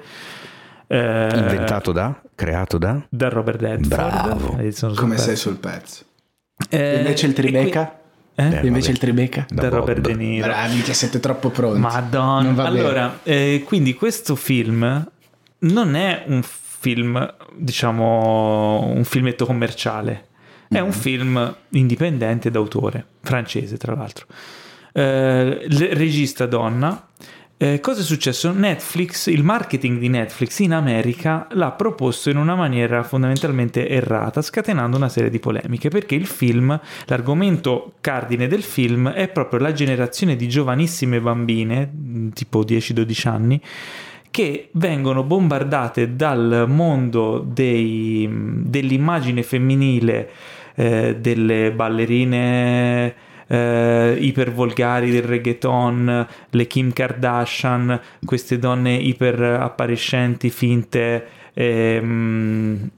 eh, 0.87 1.29
Inventato 1.33 1.91
da? 1.91 2.19
Creato 2.35 2.77
da? 2.77 3.01
da 3.09 3.29
Robert 3.29 3.61
Redford. 3.61 3.87
Bravo. 3.87 4.71
Sono 4.71 4.93
Come 4.93 5.17
sei 5.17 5.35
sul 5.35 5.57
pezzo? 5.57 6.03
Eh, 6.69 6.97
Invece 6.97 7.25
il 7.27 7.31
e 7.31 7.35
qui- 7.35 7.43
Tribeca? 7.43 7.99
Eh? 8.35 8.55
Eh, 8.61 8.65
Invece 8.67 8.91
il 8.91 8.97
Tribeca? 8.97 9.45
da, 9.49 9.61
Da 9.63 9.69
Bob. 9.69 9.79
Robert 9.79 9.99
De 10.01 10.13
Niro. 10.13 10.47
Bravi 10.47 10.81
che 10.81 10.93
siete 10.93 11.19
troppo 11.19 11.49
pronti. 11.49 11.79
Madonna. 11.79 12.63
Allora, 12.63 13.19
eh, 13.23 13.63
quindi 13.65 13.93
questo 13.95 14.35
film 14.35 15.09
non 15.59 15.95
è 15.95 16.23
un 16.27 16.41
film, 16.43 17.33
diciamo, 17.55 18.85
un 18.95 19.03
filmetto 19.03 19.45
commerciale. 19.45 20.25
È 20.69 20.79
un 20.79 20.91
film 20.91 21.55
indipendente 21.69 22.51
d'autore, 22.51 23.03
francese 23.21 23.75
tra 23.77 23.95
l'altro. 23.95 24.27
Eh, 24.91 25.67
regista 25.93 26.45
donna. 26.45 27.07
Eh, 27.61 27.81
cosa 27.81 27.99
è 27.99 28.03
successo? 28.03 28.53
Netflix, 28.53 29.27
il 29.27 29.43
marketing 29.43 29.99
di 29.99 30.07
Netflix 30.07 30.59
in 30.59 30.71
America 30.71 31.45
l'ha 31.51 31.71
proposto 31.71 32.29
in 32.29 32.37
una 32.37 32.55
maniera 32.55 33.03
fondamentalmente 33.03 33.85
errata, 33.89 34.41
scatenando 34.41 34.95
una 34.95 35.09
serie 35.09 35.29
di 35.29 35.39
polemiche, 35.39 35.89
perché 35.89 36.15
il 36.15 36.25
film, 36.25 36.79
l'argomento 37.07 37.95
cardine 37.99 38.47
del 38.47 38.63
film 38.63 39.09
è 39.09 39.27
proprio 39.27 39.59
la 39.59 39.73
generazione 39.73 40.37
di 40.37 40.47
giovanissime 40.47 41.19
bambine, 41.19 42.31
tipo 42.33 42.63
10-12 42.63 43.27
anni, 43.27 43.61
che 44.31 44.69
vengono 44.71 45.23
bombardate 45.23 46.15
dal 46.15 46.63
mondo 46.65 47.39
dei- 47.45 48.29
dell'immagine 48.31 49.43
femminile, 49.43 50.29
eh, 50.75 51.17
delle 51.19 51.73
ballerine 51.73 53.27
eh, 53.49 54.15
ipervolgari 54.19 55.09
del 55.09 55.23
reggaeton, 55.23 56.27
le 56.49 56.67
Kim 56.67 56.93
Kardashian, 56.93 57.99
queste 58.23 58.59
donne 58.59 58.93
iper 58.93 59.41
appariscenti, 59.41 60.49
finte, 60.51 61.25
ehm, 61.53 62.89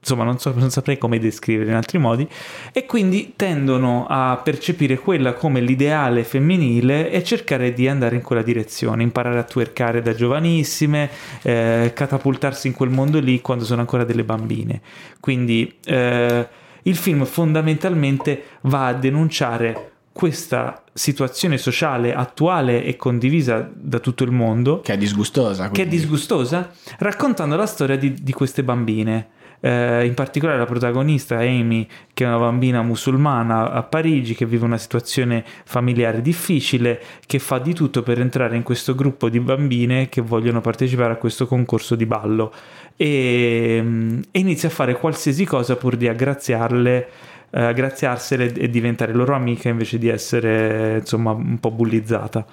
insomma 0.00 0.24
non, 0.24 0.38
so- 0.38 0.52
non 0.54 0.70
saprei 0.70 0.98
come 0.98 1.18
descrivere 1.18 1.70
in 1.70 1.76
altri 1.76 1.98
modi, 1.98 2.28
e 2.72 2.84
quindi 2.84 3.32
tendono 3.36 4.06
a 4.06 4.38
percepire 4.42 4.98
quella 4.98 5.32
come 5.32 5.60
l'ideale 5.60 6.24
femminile 6.24 7.10
e 7.10 7.22
cercare 7.22 7.72
di 7.72 7.88
andare 7.88 8.16
in 8.16 8.22
quella 8.22 8.42
direzione, 8.42 9.02
imparare 9.02 9.38
a 9.38 9.44
twerkare 9.44 10.02
da 10.02 10.12
giovanissime, 10.12 11.08
eh, 11.42 11.92
catapultarsi 11.94 12.66
in 12.66 12.74
quel 12.74 12.90
mondo 12.90 13.18
lì 13.20 13.40
quando 13.40 13.64
sono 13.64 13.80
ancora 13.80 14.04
delle 14.04 14.24
bambine. 14.24 14.82
Quindi 15.20 15.72
eh, 15.86 16.46
il 16.84 16.96
film 16.96 17.24
fondamentalmente 17.24 18.42
va 18.62 18.86
a 18.86 18.94
denunciare 18.94 19.90
questa 20.12 20.84
situazione 20.92 21.58
sociale 21.58 22.14
attuale 22.14 22.84
e 22.84 22.94
condivisa 22.94 23.68
da 23.74 23.98
tutto 23.98 24.22
il 24.22 24.30
mondo 24.30 24.80
Che 24.80 24.92
è 24.92 24.96
disgustosa. 24.96 25.70
che 25.70 25.82
è 25.82 25.86
disgustosa, 25.88 26.70
raccontando 26.98 27.56
la 27.56 27.66
storia 27.66 27.96
di, 27.96 28.14
di 28.14 28.32
queste 28.32 28.62
bambine. 28.62 29.28
Eh, 29.58 30.04
in 30.04 30.12
particolare 30.12 30.58
la 30.58 30.66
protagonista 30.66 31.38
Amy, 31.38 31.88
che 32.12 32.24
è 32.24 32.28
una 32.28 32.38
bambina 32.38 32.82
musulmana 32.82 33.72
a 33.72 33.82
Parigi, 33.82 34.34
che 34.34 34.44
vive 34.44 34.66
una 34.66 34.76
situazione 34.76 35.42
familiare 35.64 36.20
difficile, 36.20 37.00
che 37.26 37.38
fa 37.38 37.58
di 37.58 37.72
tutto 37.72 38.02
per 38.02 38.20
entrare 38.20 38.56
in 38.56 38.62
questo 38.62 38.94
gruppo 38.94 39.28
di 39.30 39.40
bambine 39.40 40.10
che 40.10 40.20
vogliono 40.20 40.60
partecipare 40.60 41.14
a 41.14 41.16
questo 41.16 41.46
concorso 41.46 41.94
di 41.94 42.04
ballo 42.04 42.52
e, 42.96 43.80
mm, 43.82 44.20
e 44.30 44.38
inizia 44.38 44.68
a 44.68 44.72
fare 44.72 44.94
qualsiasi 44.94 45.44
cosa 45.44 45.76
pur 45.76 45.96
di 45.96 46.08
aggraziarle 46.08 47.08
eh, 47.54 47.62
aggraziarsele 47.62 48.52
e 48.52 48.68
diventare 48.68 49.12
loro 49.12 49.34
amica 49.34 49.68
invece 49.68 49.98
di 49.98 50.08
essere 50.08 50.98
insomma 50.98 51.30
un 51.30 51.58
po' 51.60 51.70
bullizzata. 51.70 52.44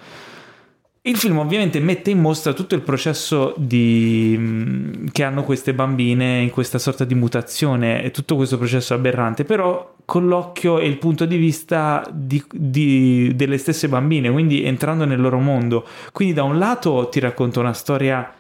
Il 1.04 1.18
film 1.18 1.40
ovviamente 1.40 1.80
mette 1.80 2.12
in 2.12 2.20
mostra 2.20 2.54
tutto 2.54 2.76
il 2.76 2.82
processo 2.82 3.56
di, 3.58 4.38
mh, 4.38 5.08
che 5.12 5.24
hanno 5.24 5.44
queste 5.44 5.74
bambine 5.74 6.42
in 6.42 6.52
questa 6.52 6.78
sorta 6.78 7.06
di 7.06 7.16
mutazione 7.16 8.04
e 8.04 8.12
tutto 8.12 8.36
questo 8.36 8.60
processo 8.60 8.94
aberrante, 8.94 9.44
però 9.44 9.96
con 10.06 10.28
l'occhio 10.28 10.78
e 10.78 10.86
il 10.86 11.00
punto 11.00 11.26
di 11.26 11.38
vista 11.38 12.08
di- 12.14 12.44
di- 12.52 13.32
delle 13.36 13.58
stesse 13.58 13.88
bambine, 13.88 14.32
quindi 14.32 14.64
entrando 14.64 15.06
nel 15.06 15.20
loro 15.20 15.40
mondo. 15.40 15.88
Quindi 16.12 16.36
da 16.36 16.44
un 16.44 16.60
lato 16.60 17.10
ti 17.10 17.20
racconta 17.20 17.60
una 17.60 17.74
storia 17.74 18.32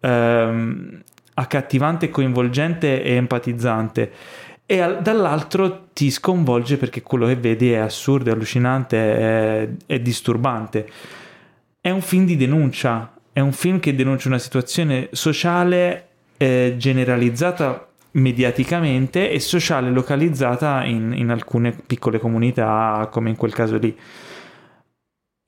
ehm, 0.00 1.02
accattivante, 1.38 2.10
coinvolgente 2.10 3.02
e 3.02 3.12
empatizzante. 3.12 4.12
E 4.64 4.80
al- 4.80 5.00
dall'altro 5.00 5.88
ti 5.92 6.10
sconvolge 6.10 6.76
perché 6.76 7.02
quello 7.02 7.26
che 7.26 7.36
vedi 7.36 7.72
è 7.72 7.76
assurdo, 7.76 8.30
è 8.30 8.32
allucinante, 8.32 8.96
è, 8.96 9.68
è 9.86 10.00
disturbante. 10.00 10.88
È 11.80 11.90
un 11.90 12.00
film 12.00 12.24
di 12.24 12.36
denuncia, 12.36 13.12
è 13.32 13.40
un 13.40 13.52
film 13.52 13.78
che 13.78 13.94
denuncia 13.94 14.28
una 14.28 14.38
situazione 14.38 15.08
sociale 15.12 16.08
eh, 16.36 16.74
generalizzata 16.76 17.86
mediaticamente 18.12 19.30
e 19.30 19.38
sociale 19.40 19.90
localizzata 19.90 20.84
in, 20.84 21.12
in 21.14 21.30
alcune 21.30 21.72
piccole 21.86 22.18
comunità, 22.18 23.08
come 23.12 23.28
in 23.28 23.36
quel 23.36 23.52
caso 23.52 23.76
lì. 23.76 23.96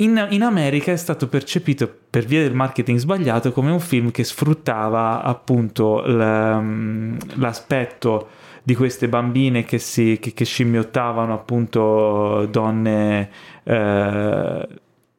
In, 0.00 0.28
in 0.30 0.42
America 0.42 0.92
è 0.92 0.96
stato 0.96 1.26
percepito 1.26 1.92
per 2.08 2.24
via 2.24 2.42
del 2.42 2.54
marketing 2.54 2.98
sbagliato 2.98 3.50
come 3.50 3.72
un 3.72 3.80
film 3.80 4.12
che 4.12 4.22
sfruttava 4.22 5.24
appunto 5.24 6.06
l- 6.06 7.16
l'aspetto 7.34 8.28
di 8.62 8.76
queste 8.76 9.08
bambine 9.08 9.64
che, 9.64 9.78
si, 9.78 10.18
che, 10.20 10.34
che 10.34 10.44
scimmiottavano 10.44 11.34
appunto 11.34 12.46
donne 12.46 13.28
eh, 13.64 14.68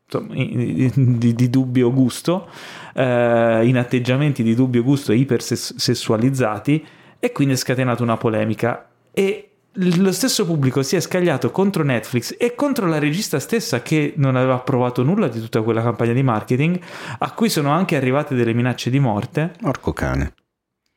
di, 0.07 1.33
di 1.35 1.49
dubbio 1.49 1.91
gusto, 1.91 2.47
eh, 2.93 3.61
in 3.65 3.77
atteggiamenti 3.77 4.43
di 4.43 4.55
dubbio 4.55 4.81
gusto 4.81 5.11
ipersessualizzati 5.11 6.85
e 7.19 7.31
quindi 7.33 7.55
è 7.55 7.57
scatenato 7.57 8.01
una 8.01 8.15
polemica. 8.15 8.87
E 9.11 9.48
lo 9.81 10.11
stesso 10.11 10.45
pubblico 10.45 10.83
si 10.83 10.95
è 10.95 10.99
scagliato 10.99 11.51
contro 11.51 11.83
Netflix 11.83 12.35
e 12.37 12.53
contro 12.55 12.85
la 12.87 12.99
regista 12.99 13.39
stessa 13.39 13.81
che 13.81 14.13
non 14.17 14.35
aveva 14.35 14.55
approvato 14.55 15.03
nulla 15.03 15.27
di 15.27 15.39
tutta 15.39 15.61
quella 15.61 15.81
campagna 15.81 16.11
di 16.11 16.23
marketing 16.23 16.79
a 17.19 17.31
cui 17.31 17.49
sono 17.49 17.69
anche 17.69 17.95
arrivate 17.95 18.35
delle 18.35 18.53
minacce 18.53 18.89
di 18.89 18.99
morte 18.99 19.53
Orco 19.63 19.93
cane. 19.93 20.33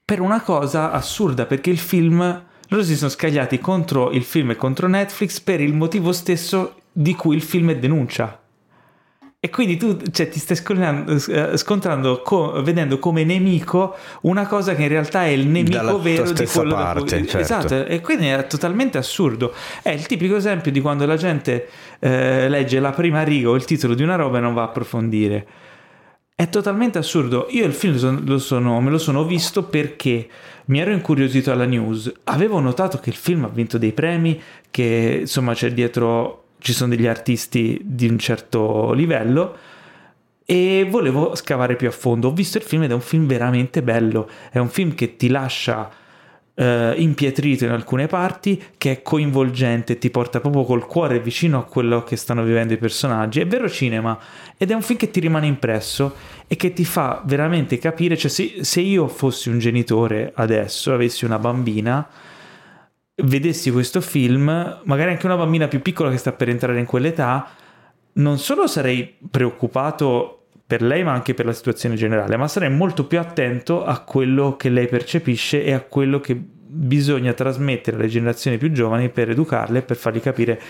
per 0.04 0.20
una 0.20 0.42
cosa 0.42 0.90
assurda 0.90 1.46
perché 1.46 1.70
il 1.70 1.78
film 1.78 2.44
loro 2.68 2.82
si 2.82 2.96
sono 2.96 3.10
scagliati 3.10 3.58
contro 3.60 4.10
il 4.10 4.24
film 4.24 4.50
e 4.50 4.56
contro 4.56 4.88
Netflix 4.88 5.40
per 5.40 5.60
il 5.60 5.74
motivo 5.74 6.12
stesso 6.12 6.76
di 6.90 7.14
cui 7.14 7.36
il 7.36 7.42
film 7.42 7.70
è 7.70 7.78
denuncia 7.78 8.41
e 9.44 9.50
quindi 9.50 9.76
tu 9.76 10.00
cioè, 10.12 10.28
ti 10.28 10.38
stai 10.38 10.54
scontrando, 10.54 11.20
eh, 11.26 11.56
scontrando 11.56 12.22
co- 12.22 12.62
vedendo 12.62 13.00
come 13.00 13.24
nemico 13.24 13.96
una 14.20 14.46
cosa 14.46 14.76
che 14.76 14.82
in 14.82 14.88
realtà 14.88 15.24
è 15.24 15.30
il 15.30 15.48
nemico 15.48 15.78
Dalla 15.78 15.96
vero 15.96 16.30
di 16.30 16.46
quello 16.46 16.74
parte, 16.74 17.00
cui- 17.00 17.26
certo. 17.26 17.38
esatto 17.38 17.84
e 17.86 18.00
quindi 18.00 18.28
è 18.28 18.46
totalmente 18.46 18.98
assurdo 18.98 19.52
è 19.82 19.90
il 19.90 20.06
tipico 20.06 20.36
esempio 20.36 20.70
di 20.70 20.80
quando 20.80 21.06
la 21.06 21.16
gente 21.16 21.66
eh, 21.98 22.48
legge 22.48 22.78
la 22.78 22.92
prima 22.92 23.24
riga 23.24 23.48
o 23.48 23.56
il 23.56 23.64
titolo 23.64 23.94
di 23.94 24.04
una 24.04 24.14
roba 24.14 24.38
e 24.38 24.40
non 24.40 24.54
va 24.54 24.62
a 24.62 24.66
approfondire 24.66 25.46
è 26.34 26.48
totalmente 26.48 26.98
assurdo. 26.98 27.46
Io 27.50 27.64
il 27.64 27.72
film 27.72 28.24
lo 28.24 28.38
sono, 28.38 28.80
me 28.80 28.90
lo 28.90 28.98
sono 28.98 29.24
visto 29.24 29.64
perché 29.64 30.28
mi 30.66 30.80
ero 30.80 30.90
incuriosito 30.90 31.52
alla 31.52 31.66
news. 31.66 32.12
Avevo 32.24 32.58
notato 32.58 32.98
che 32.98 33.10
il 33.10 33.16
film 33.16 33.44
ha 33.44 33.48
vinto 33.48 33.78
dei 33.78 33.92
premi, 33.92 34.40
che 34.70 35.18
insomma 35.20 35.54
c'è 35.54 35.72
dietro, 35.72 36.41
ci 36.62 36.72
sono 36.72 36.94
degli 36.94 37.06
artisti 37.06 37.80
di 37.82 38.08
un 38.08 38.18
certo 38.18 38.92
livello 38.92 39.56
e 40.44 40.86
volevo 40.88 41.34
scavare 41.34 41.76
più 41.76 41.88
a 41.88 41.90
fondo. 41.90 42.28
Ho 42.28 42.32
visto 42.32 42.58
il 42.58 42.64
film 42.64 42.84
ed 42.84 42.92
è 42.92 42.94
un 42.94 43.00
film 43.00 43.26
veramente 43.26 43.82
bello. 43.82 44.28
È 44.50 44.58
un 44.58 44.68
film 44.68 44.94
che 44.94 45.16
ti 45.16 45.28
lascia 45.28 45.90
eh, 46.54 46.94
impietrito 46.96 47.64
in 47.64 47.70
alcune 47.70 48.06
parti, 48.06 48.62
che 48.78 48.92
è 48.92 49.02
coinvolgente, 49.02 49.98
ti 49.98 50.10
porta 50.10 50.40
proprio 50.40 50.64
col 50.64 50.86
cuore 50.86 51.20
vicino 51.20 51.58
a 51.58 51.64
quello 51.64 52.04
che 52.04 52.16
stanno 52.16 52.44
vivendo 52.44 52.74
i 52.74 52.78
personaggi. 52.78 53.40
È 53.40 53.46
vero 53.46 53.68
cinema 53.68 54.16
ed 54.56 54.70
è 54.70 54.74
un 54.74 54.82
film 54.82 54.98
che 54.98 55.10
ti 55.10 55.18
rimane 55.18 55.46
impresso 55.46 56.14
e 56.46 56.54
che 56.54 56.72
ti 56.72 56.84
fa 56.84 57.22
veramente 57.24 57.78
capire, 57.78 58.16
cioè 58.16 58.30
se, 58.30 58.56
se 58.60 58.80
io 58.80 59.08
fossi 59.08 59.48
un 59.48 59.58
genitore 59.58 60.32
adesso, 60.34 60.92
avessi 60.92 61.24
una 61.24 61.38
bambina, 61.38 62.06
vedessi 63.22 63.70
questo 63.70 64.00
film, 64.00 64.80
magari 64.84 65.10
anche 65.10 65.26
una 65.26 65.36
bambina 65.36 65.68
più 65.68 65.80
piccola 65.82 66.10
che 66.10 66.16
sta 66.16 66.32
per 66.32 66.48
entrare 66.48 66.78
in 66.78 66.86
quell'età, 66.86 67.48
non 68.14 68.38
solo 68.38 68.66
sarei 68.66 69.16
preoccupato 69.30 70.38
per 70.66 70.82
lei 70.82 71.02
ma 71.04 71.12
anche 71.12 71.34
per 71.34 71.44
la 71.44 71.52
situazione 71.52 71.96
generale, 71.96 72.36
ma 72.36 72.48
sarei 72.48 72.70
molto 72.70 73.06
più 73.06 73.18
attento 73.18 73.84
a 73.84 74.00
quello 74.00 74.56
che 74.56 74.70
lei 74.70 74.86
percepisce 74.86 75.64
e 75.64 75.72
a 75.72 75.80
quello 75.80 76.20
che 76.20 76.34
bisogna 76.34 77.34
trasmettere 77.34 77.96
alle 77.98 78.08
generazioni 78.08 78.56
più 78.56 78.72
giovani 78.72 79.10
per 79.10 79.28
educarle 79.28 79.82
per 79.82 79.96
fargli 79.96 80.20
capire 80.20 80.60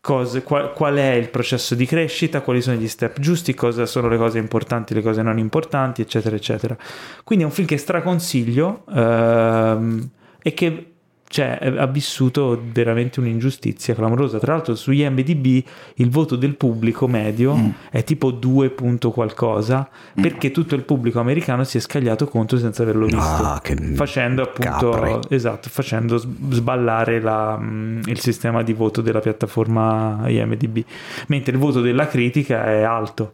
cose, 0.00 0.42
qual, 0.42 0.72
qual, 0.72 0.96
è 0.96 1.12
il 1.12 1.30
processo 1.30 1.74
di 1.74 1.86
crescita, 1.86 2.40
quali 2.40 2.60
sono 2.60 2.76
gli 2.76 2.88
step 2.88 3.20
giusti, 3.20 3.54
cosa 3.54 3.86
sono 3.86 4.08
le 4.08 4.16
cose 4.16 4.38
importanti, 4.38 4.92
le 4.92 5.00
cose 5.00 5.22
non 5.22 5.38
importanti, 5.38 6.02
eccetera, 6.02 6.34
eccetera. 6.36 6.76
Quindi 7.22 7.44
è 7.44 7.48
un 7.48 7.54
film 7.54 7.66
che 7.66 7.78
straconsiglio 7.78 8.84
ehm, 8.92 10.10
e 10.42 10.52
che 10.52 10.93
cioè, 11.28 11.58
ha 11.76 11.86
vissuto 11.86 12.62
veramente 12.72 13.18
un'ingiustizia 13.18 13.94
clamorosa. 13.94 14.38
Tra 14.38 14.52
l'altro, 14.52 14.74
su 14.74 14.92
IMDb 14.92 15.64
il 15.94 16.10
voto 16.10 16.36
del 16.36 16.54
pubblico 16.54 17.08
medio 17.08 17.56
mm. 17.56 17.68
è 17.90 18.04
tipo 18.04 18.30
2 18.30 18.70
punto 18.70 19.10
qualcosa, 19.10 19.88
mm. 20.18 20.22
perché 20.22 20.50
tutto 20.50 20.74
il 20.74 20.82
pubblico 20.82 21.18
americano 21.20 21.64
si 21.64 21.78
è 21.78 21.80
scagliato 21.80 22.26
contro 22.28 22.58
senza 22.58 22.82
averlo 22.82 23.06
visto, 23.06 23.20
ah, 23.20 23.60
facendo 23.94 24.42
appunto 24.42 25.28
esatto, 25.28 25.68
facendo 25.70 26.18
sballare 26.18 27.20
la, 27.20 27.58
mm, 27.60 28.02
il 28.06 28.20
sistema 28.20 28.62
di 28.62 28.72
voto 28.72 29.00
della 29.00 29.20
piattaforma 29.20 30.22
IMDb, 30.26 30.84
mentre 31.28 31.52
il 31.52 31.58
voto 31.58 31.80
della 31.80 32.06
critica 32.06 32.64
è 32.66 32.82
alto. 32.82 33.32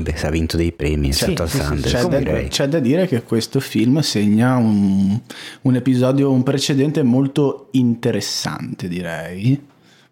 Beh, 0.00 0.14
ha 0.22 0.30
vinto 0.30 0.56
dei 0.56 0.72
premi, 0.72 1.12
sì, 1.12 1.26
certo 1.26 1.46
sì, 1.46 1.58
Sanders, 1.58 1.92
c'è, 1.92 2.06
da, 2.06 2.48
c'è, 2.48 2.66
da, 2.66 2.78
dire 2.78 3.06
che 3.06 3.22
questo 3.24 3.60
film 3.60 4.00
segna 4.00 4.56
un, 4.56 5.20
un, 5.62 5.74
episodio, 5.74 6.30
un 6.30 6.42
precedente 6.42 7.02
molto 7.02 7.68
interessante, 7.72 8.88
direi, 8.88 9.60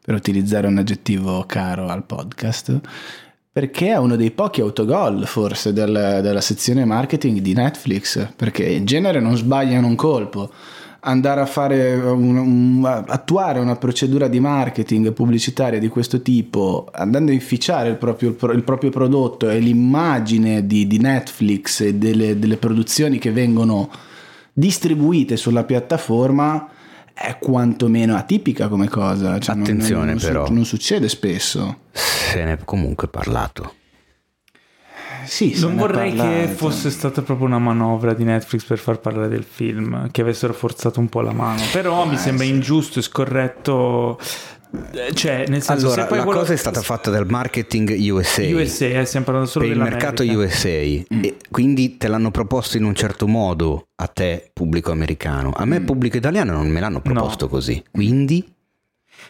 per 0.02 0.15
utilizzare 0.15 0.66
un 0.66 0.77
aggettivo 0.77 1.44
caro 1.47 1.86
al 1.89 2.05
podcast, 2.05 2.78
perché 3.51 3.89
è 3.89 3.97
uno 3.97 4.16
dei 4.16 4.32
pochi 4.32 4.61
autogol 4.61 5.27
forse 5.27 5.73
del, 5.73 6.20
della 6.23 6.43
sezione 6.43 6.85
marketing 6.85 7.39
di 7.39 7.55
Netflix, 7.55 8.28
perché 8.36 8.66
in 8.66 8.85
genere 8.85 9.19
non 9.19 9.35
sbagliano 9.35 9.86
un 9.86 9.97
colpo 9.97 10.52
andare 11.01 11.40
a 11.40 11.47
fare 11.47 11.94
un, 11.94 12.36
un, 12.36 13.05
attuare 13.06 13.59
una 13.59 13.77
procedura 13.77 14.28
di 14.28 14.40
marketing 14.40 15.12
pubblicitaria 15.12 15.78
di 15.78 15.89
questo 15.89 16.20
tipo, 16.20 16.89
andando 16.93 17.31
a 17.31 17.35
inficiare 17.35 17.89
il 17.89 17.97
proprio, 17.97 18.36
il 18.52 18.62
proprio 18.62 18.90
prodotto 18.90 19.48
e 19.48 19.59
l'immagine 19.59 20.66
di, 20.66 20.86
di 20.86 20.98
Netflix 20.98 21.81
e 21.81 21.94
delle, 21.94 22.39
delle 22.39 22.56
produzioni 22.56 23.18
che 23.18 23.32
vengono 23.32 23.90
distribuite 24.52 25.36
sulla 25.36 25.64
piattaforma 25.64 26.68
è 27.14 27.39
quantomeno 27.39 28.16
atipica 28.16 28.68
come 28.68 28.89
cosa. 28.89 29.39
Cioè 29.39 29.56
Attenzione 29.56 30.12
non, 30.12 30.14
non, 30.14 30.18
però. 30.18 30.51
Non 30.51 30.64
succede 30.64 31.09
spesso. 31.09 31.78
Se 31.93 32.43
ne 32.44 32.52
è 32.52 32.59
comunque 32.64 33.09
parlato 33.09 33.74
sì, 35.24 35.59
non 35.60 35.76
vorrei 35.76 36.14
che 36.14 36.48
fosse 36.55 36.90
stata 36.90 37.22
proprio 37.22 37.47
una 37.47 37.59
manovra 37.59 38.14
di 38.14 38.24
Netflix 38.24 38.64
per 38.64 38.78
far 38.78 39.01
parlare 39.01 39.28
del 39.28 39.44
film, 39.44 40.10
che 40.10 40.20
avessero 40.20 40.52
forzato 40.52 41.01
un 41.01 41.09
po' 41.09 41.20
la 41.20 41.32
mano. 41.32 41.62
Però 41.72 42.05
eh, 42.05 42.09
mi 42.09 42.16
sembra 42.16 42.44
sì. 42.44 42.51
ingiusto 42.51 42.98
e 42.98 43.02
scorretto 43.02 44.18
eh, 44.92 45.12
cioè, 45.14 45.47
nel 45.48 45.62
senso, 45.62 45.86
allora, 45.86 46.02
la 46.02 46.22
quello... 46.22 46.38
cosa 46.38 46.52
è 46.52 46.56
stata 46.56 46.80
fatta 46.80 47.10
dal 47.10 47.26
marketing 47.28 47.97
USA, 47.98 48.42
USA 48.42 48.86
eh, 48.86 49.05
stiamo 49.05 49.24
parlando 49.24 49.51
solo 49.51 49.66
per 49.66 49.74
il 49.74 49.82
mercato 49.82 50.22
USA, 50.22 50.68
mm. 50.68 51.24
e 51.24 51.36
quindi 51.51 51.97
te 51.97 52.06
l'hanno 52.06 52.30
proposto 52.30 52.76
in 52.76 52.84
un 52.84 52.94
certo 52.94 53.26
modo 53.26 53.88
a 53.97 54.06
te, 54.06 54.51
pubblico 54.52 54.92
americano. 54.92 55.52
A 55.55 55.64
me, 55.64 55.80
mm. 55.80 55.84
pubblico 55.84 56.16
italiano, 56.16 56.52
non 56.52 56.68
me 56.68 56.78
l'hanno 56.78 57.01
proposto 57.01 57.47
no. 57.47 57.51
così. 57.51 57.82
Quindi 57.90 58.44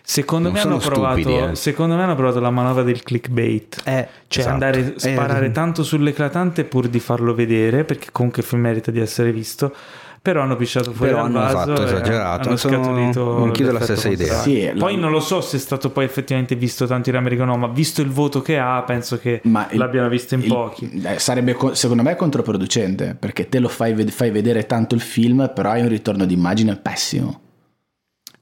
Secondo 0.02 0.50
me, 0.50 0.60
provato, 0.60 1.20
stupidi, 1.20 1.36
eh. 1.36 1.54
secondo 1.54 1.94
me, 1.94 2.02
hanno 2.02 2.14
provato, 2.14 2.40
la 2.40 2.50
manovra 2.50 2.82
del 2.82 3.02
clickbait, 3.02 3.82
eh, 3.84 4.08
cioè 4.28 4.42
esatto. 4.42 4.48
andare 4.48 4.80
a 4.80 4.92
sparare 4.98 5.46
eh, 5.46 5.52
tanto 5.52 5.82
sull'eclatante 5.82 6.64
pur 6.64 6.88
di 6.88 7.00
farlo 7.00 7.34
vedere, 7.34 7.84
perché 7.84 8.08
comunque 8.10 8.42
il 8.42 8.48
film 8.48 8.62
merita 8.62 8.90
di 8.90 9.00
essere 9.00 9.32
visto. 9.32 9.74
Però 10.22 10.42
hanno 10.42 10.56
pisciato 10.56 10.92
fuori 10.92 11.12
però 11.12 11.24
hanno 11.24 11.40
fatto 11.40 11.82
esagerato. 11.82 12.48
Hanno 12.48 12.58
scaturito 12.58 13.42
anch'io 13.42 13.72
la 13.72 13.80
stessa 13.80 14.10
idea. 14.10 14.38
Sì, 14.40 14.70
Poi 14.76 14.94
la... 14.94 15.00
non 15.00 15.10
lo 15.12 15.20
so 15.20 15.40
se 15.40 15.56
è 15.56 15.60
stato 15.60 15.88
poi 15.88 16.04
effettivamente 16.04 16.56
visto 16.56 16.86
tanto 16.86 17.08
in 17.08 17.16
America 17.16 17.42
o 17.42 17.46
no, 17.46 17.56
ma 17.56 17.68
visto 17.68 18.02
il 18.02 18.10
voto 18.10 18.42
che 18.42 18.58
ha, 18.58 18.82
penso 18.82 19.18
che 19.18 19.40
ma 19.44 19.66
l'abbiano 19.70 20.10
visto 20.10 20.34
in 20.34 20.42
il, 20.42 20.48
pochi. 20.48 20.90
Eh, 21.02 21.18
sarebbe 21.18 21.56
secondo 21.72 22.02
me 22.02 22.16
controproducente 22.16 23.16
perché 23.18 23.48
te 23.48 23.60
lo 23.60 23.68
fai, 23.68 23.94
fai 24.10 24.30
vedere 24.30 24.66
tanto 24.66 24.94
il 24.94 25.00
film, 25.00 25.50
però 25.54 25.70
hai 25.70 25.80
un 25.80 25.88
ritorno 25.88 26.26
d'immagine 26.26 26.76
pessimo. 26.76 27.40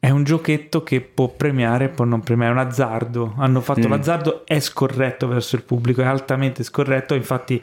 È 0.00 0.10
un 0.10 0.22
giochetto 0.22 0.84
che 0.84 1.00
può 1.00 1.28
premiare 1.28 1.88
può 1.88 2.04
non 2.04 2.20
premiare, 2.20 2.52
è 2.52 2.54
un 2.54 2.66
azzardo. 2.66 3.34
Hanno 3.36 3.60
fatto 3.60 3.86
mm. 3.86 3.90
l'azzardo, 3.90 4.46
è 4.46 4.60
scorretto 4.60 5.26
verso 5.26 5.56
il 5.56 5.62
pubblico, 5.62 6.02
è 6.02 6.04
altamente 6.04 6.62
scorretto, 6.62 7.14
infatti 7.14 7.60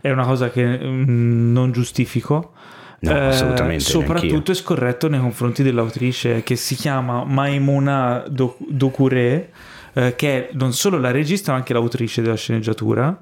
è 0.00 0.10
una 0.10 0.24
cosa 0.24 0.50
che 0.50 0.64
mm, 0.64 1.52
non 1.52 1.70
giustifico. 1.72 2.52
No, 2.98 3.10
eh, 3.10 3.26
assolutamente. 3.26 3.84
Soprattutto 3.84 4.26
neanch'io. 4.26 4.52
è 4.52 4.56
scorretto 4.56 5.08
nei 5.08 5.20
confronti 5.20 5.62
dell'autrice 5.62 6.42
che 6.42 6.56
si 6.56 6.74
chiama 6.74 7.24
Maimuna 7.24 8.24
Dokure, 8.28 9.50
eh, 9.92 10.14
che 10.16 10.48
è 10.48 10.50
non 10.54 10.72
solo 10.72 10.98
la 10.98 11.12
regista 11.12 11.52
ma 11.52 11.58
anche 11.58 11.72
l'autrice 11.72 12.20
della 12.20 12.36
sceneggiatura 12.36 13.16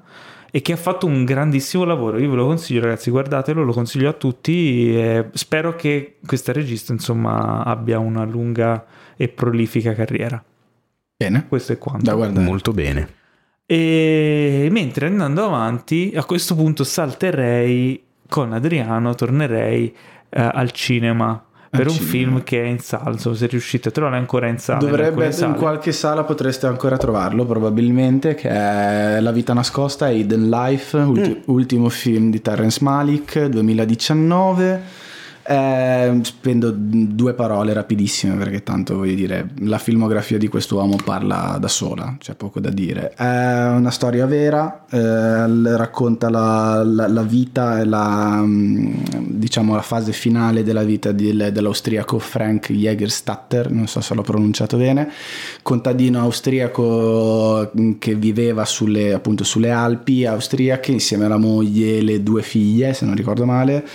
e 0.55 0.61
che 0.61 0.71
ha 0.71 0.77
fatto 0.77 1.05
un 1.05 1.25
grandissimo 1.25 1.83
lavoro. 1.83 2.17
Io 2.17 2.29
ve 2.29 2.37
lo 2.37 2.45
consiglio, 2.45 2.79
ragazzi, 2.79 3.11
guardatelo, 3.11 3.61
lo 3.61 3.73
consiglio 3.73 4.07
a 4.07 4.13
tutti. 4.13 4.95
E 4.95 5.27
spero 5.33 5.75
che 5.75 6.15
questa 6.25 6.53
regista, 6.53 6.93
insomma, 6.93 7.61
abbia 7.65 7.99
una 7.99 8.23
lunga 8.23 8.85
e 9.17 9.27
prolifica 9.27 9.93
carriera. 9.93 10.41
Bene. 11.17 11.45
Questo 11.49 11.73
è 11.73 11.77
quanto. 11.77 12.05
Da 12.05 12.13
guardare. 12.13 12.45
Molto 12.45 12.71
bene. 12.71 13.09
E 13.65 14.69
mentre 14.71 15.07
andando 15.07 15.43
avanti, 15.43 16.13
a 16.15 16.23
questo 16.23 16.55
punto 16.55 16.85
salterei 16.85 18.01
con 18.29 18.53
Adriano, 18.53 19.13
tornerei 19.13 19.93
eh, 20.29 20.41
al 20.41 20.71
cinema 20.71 21.44
per 21.75 21.87
un 21.87 21.95
film 21.95 22.43
che 22.43 22.61
è 22.61 22.65
in 22.65 22.79
salso, 22.79 23.33
se 23.33 23.47
riuscite 23.47 23.89
a 23.89 23.91
trovarlo 23.91 24.17
ancora 24.17 24.47
in 24.47 24.57
sala. 24.57 24.79
Dovrebbe, 24.79 25.25
in, 25.25 25.43
in, 25.43 25.55
qualche 25.55 25.91
sala 25.91 26.23
potreste 26.23 26.67
ancora 26.67 26.97
trovarlo 26.97 27.45
probabilmente, 27.45 28.35
che 28.35 28.49
è 28.49 29.19
La 29.19 29.31
vita 29.31 29.53
nascosta, 29.53 30.09
Hidden 30.09 30.49
Life, 30.49 30.97
ulti- 30.97 31.37
mm. 31.37 31.41
ultimo 31.45 31.89
film 31.89 32.29
di 32.29 32.41
Terrence 32.41 32.79
Malik, 32.81 33.45
2019 33.45 35.03
eh, 35.47 36.19
spendo 36.23 36.73
due 36.75 37.35
parole 37.35 37.71
rapidissime 37.73 38.35
perché 38.35 38.63
tanto 38.63 38.97
voglio 38.97 39.13
dire 39.13 39.49
la 39.59 39.77
filmografia 39.77 40.39
di 40.39 40.47
quest'uomo 40.47 40.97
parla 41.03 41.57
da 41.59 41.67
sola, 41.67 42.15
c'è 42.17 42.33
poco 42.33 42.59
da 42.59 42.71
dire. 42.71 43.13
È 43.15 43.67
una 43.67 43.91
storia 43.91 44.25
vera, 44.25 44.85
eh, 44.89 45.77
racconta 45.77 46.29
la, 46.29 46.83
la, 46.83 47.07
la, 47.07 47.21
vita 47.21 47.79
e 47.79 47.85
la, 47.85 48.41
mm, 48.41 48.93
diciamo, 49.19 49.75
la 49.75 49.83
fase 49.83 50.13
finale 50.13 50.63
della 50.63 50.83
vita 50.83 51.11
di, 51.11 51.35
dell'austriaco 51.35 52.17
Frank 52.17 52.71
Jägerstatter, 52.71 53.69
non 53.69 53.85
so 53.87 54.01
se 54.01 54.15
l'ho 54.15 54.23
pronunciato 54.23 54.77
bene, 54.77 55.11
contadino 55.61 56.21
austriaco 56.21 57.71
mm, 57.79 57.91
che 57.99 58.15
viveva 58.15 58.65
sulle, 58.65 59.13
appunto, 59.13 59.43
sulle 59.43 59.69
Alpi 59.69 60.25
austriache 60.25 60.91
insieme 60.91 61.25
alla 61.25 61.37
moglie 61.37 61.97
e 61.97 62.01
le 62.01 62.23
due 62.23 62.41
figlie, 62.41 62.93
se 62.93 63.05
non 63.05 63.13
ricordo 63.13 63.45
male 63.45 63.85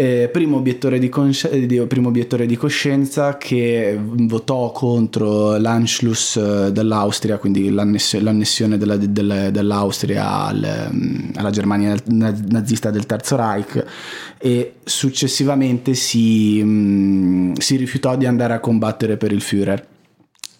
eh, 0.00 0.30
primo, 0.32 0.56
obiettore 0.56 0.98
di 0.98 1.10
consci- 1.10 1.48
eh, 1.48 1.86
primo, 1.86 2.08
obiettore 2.08 2.46
di 2.46 2.56
coscienza 2.56 3.36
che 3.36 3.98
votò 4.00 4.72
contro 4.72 5.58
l'Anschluss 5.58 6.36
eh, 6.36 6.72
dell'Austria, 6.72 7.36
quindi 7.36 7.68
l'anness- 7.68 8.18
l'annessione 8.18 8.78
della, 8.78 8.96
della, 8.96 9.50
dell'Austria 9.50 10.46
al, 10.46 10.90
mm, 10.90 11.32
alla 11.34 11.50
Germania 11.50 11.94
nazista 12.06 12.90
del 12.90 13.04
Terzo 13.04 13.36
Reich 13.36 13.84
e 14.38 14.76
successivamente 14.82 15.92
si, 15.92 16.62
mh, 16.62 16.70
mm, 16.70 17.52
si 17.58 17.76
rifiutò 17.76 18.16
di 18.16 18.24
andare 18.24 18.54
a 18.54 18.58
combattere 18.58 19.18
per 19.18 19.32
il 19.32 19.42
Führer 19.42 19.86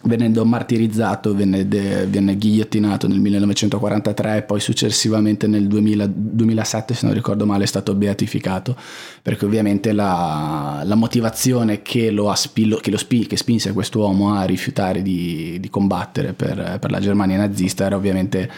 venendo 0.03 0.45
martirizzato, 0.47 1.35
venne, 1.35 1.69
de, 1.69 2.07
venne, 2.07 2.37
ghigliottinato 2.37 3.07
nel 3.07 3.21
1943 3.21 4.37
e 4.39 4.43
poi 4.43 4.59
successivamente 4.59 5.47
nel 5.47 5.67
2000, 5.67 6.07
2007, 6.11 6.95
se 6.95 7.07
non 7.07 7.15
ricordo 7.15 7.45
male, 7.45 7.65
è 7.65 7.67
stato 7.67 7.95
beatificato, 7.95 8.77
perché 9.21 9.45
ovviamente 9.45 9.93
la, 9.93 10.83
la 10.85 10.95
motivazione 10.95 11.83
che, 11.83 12.11
lo, 12.11 12.31
aspi, 12.31 12.79
che, 12.81 12.91
lo 12.91 12.97
spi, 12.97 13.27
che 13.27 13.37
spinse 13.37 13.73
quest'uomo 13.73 14.35
a 14.35 14.45
rifiutare 14.45 15.03
di, 15.03 15.59
di 15.61 15.69
combattere 15.69 16.33
per, 16.33 16.79
per 16.81 16.91
la 16.91 17.01
Germania 17.01 17.37
nazista 17.37 17.85
era 17.85 17.97
ovviamente 17.97 18.51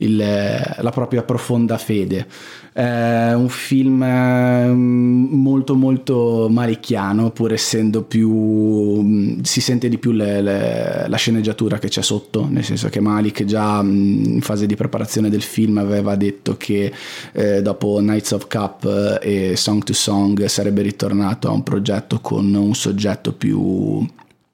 il, 0.00 0.16
la 0.16 0.90
propria 0.90 1.22
profonda 1.22 1.78
fede. 1.78 2.26
È 2.72 3.32
un 3.32 3.48
film 3.48 4.02
ehm, 4.02 5.28
molto 5.32 5.74
molto 5.74 6.48
malicchiano, 6.48 7.30
pur 7.30 7.52
essendo 7.52 8.02
più... 8.02 9.38
si 9.42 9.60
sente 9.60 9.88
di 9.88 9.98
più 9.98 10.12
le, 10.12 10.40
le, 10.40 11.04
la 11.08 11.16
sceneggiatura 11.16 11.78
che 11.78 11.88
c'è 11.88 12.02
sotto, 12.02 12.46
nel 12.48 12.64
senso 12.64 12.88
che 12.88 13.00
Malik 13.00 13.44
già 13.44 13.80
in 13.82 14.40
fase 14.40 14.66
di 14.66 14.76
preparazione 14.76 15.28
del 15.28 15.42
film 15.42 15.78
aveva 15.78 16.14
detto 16.14 16.56
che 16.56 16.92
eh, 17.32 17.60
dopo 17.60 18.00
Nights 18.00 18.30
of 18.32 18.46
Cup 18.46 19.18
e 19.20 19.56
Song 19.56 19.82
to 19.82 19.92
Song 19.92 20.44
sarebbe 20.46 20.82
ritornato 20.82 21.48
a 21.48 21.52
un 21.52 21.62
progetto 21.62 22.20
con 22.20 22.54
un 22.54 22.74
soggetto 22.74 23.32
più 23.32 24.06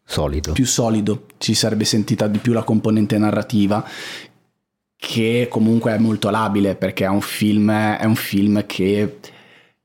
solido. 0.04 0.52
più 0.52 0.66
solido, 0.66 1.26
ci 1.38 1.54
sarebbe 1.54 1.84
sentita 1.84 2.26
di 2.28 2.38
più 2.38 2.52
la 2.52 2.62
componente 2.62 3.18
narrativa 3.18 3.84
che 4.96 5.46
comunque 5.50 5.92
è 5.92 5.98
molto 5.98 6.30
labile 6.30 6.74
perché 6.74 7.04
è 7.04 7.08
un 7.08 7.20
film, 7.20 7.70
è 7.70 8.04
un 8.04 8.16
film 8.16 8.64
che 8.66 9.18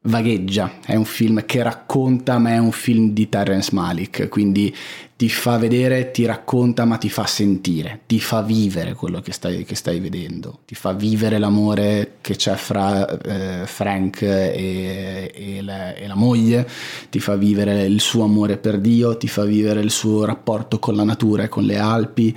vagheggia, 0.04 0.80
è 0.86 0.96
un 0.96 1.06
film 1.06 1.46
che 1.46 1.62
racconta, 1.62 2.40
ma 2.40 2.52
è 2.52 2.58
un 2.58 2.72
film 2.72 3.12
di 3.12 3.30
Terence 3.30 3.70
Malik, 3.74 4.28
quindi 4.30 4.74
ti 5.22 5.30
fa 5.30 5.60
vedere, 5.60 6.10
ti 6.10 6.26
racconta, 6.26 6.84
ma 6.84 6.98
ti 6.98 7.08
fa 7.08 7.28
sentire, 7.28 8.00
ti 8.08 8.20
fa 8.20 8.42
vivere 8.42 8.96
quello 8.96 9.22
che 9.22 9.32
stai, 9.32 9.64
che 9.66 9.76
stai 9.76 10.00
vedendo, 10.00 10.62
ti 10.66 10.74
fa 10.74 10.94
vivere 10.94 11.38
l'amore 11.38 12.14
che 12.22 12.36
c'è 12.36 12.56
fra 12.56 13.08
eh, 13.08 13.68
Frank 13.68 14.24
e, 14.24 15.32
e, 15.32 15.62
la, 15.62 15.94
e, 15.94 16.08
la, 16.08 16.16
moglie, 16.16 16.68
ti 17.12 17.20
fa 17.20 17.36
vivere 17.36 17.84
il 17.84 18.00
suo 18.00 18.24
amore 18.24 18.58
per 18.58 18.80
Dio, 18.80 19.16
ti 19.16 19.28
fa 19.28 19.44
vivere 19.44 19.82
il 19.82 19.92
suo 19.92 20.26
rapporto 20.26 20.80
con 20.80 20.96
la 20.96 21.04
natura 21.04 21.44
e 21.44 21.50
con 21.50 21.66
le 21.66 21.78
Alpi, 21.78 22.36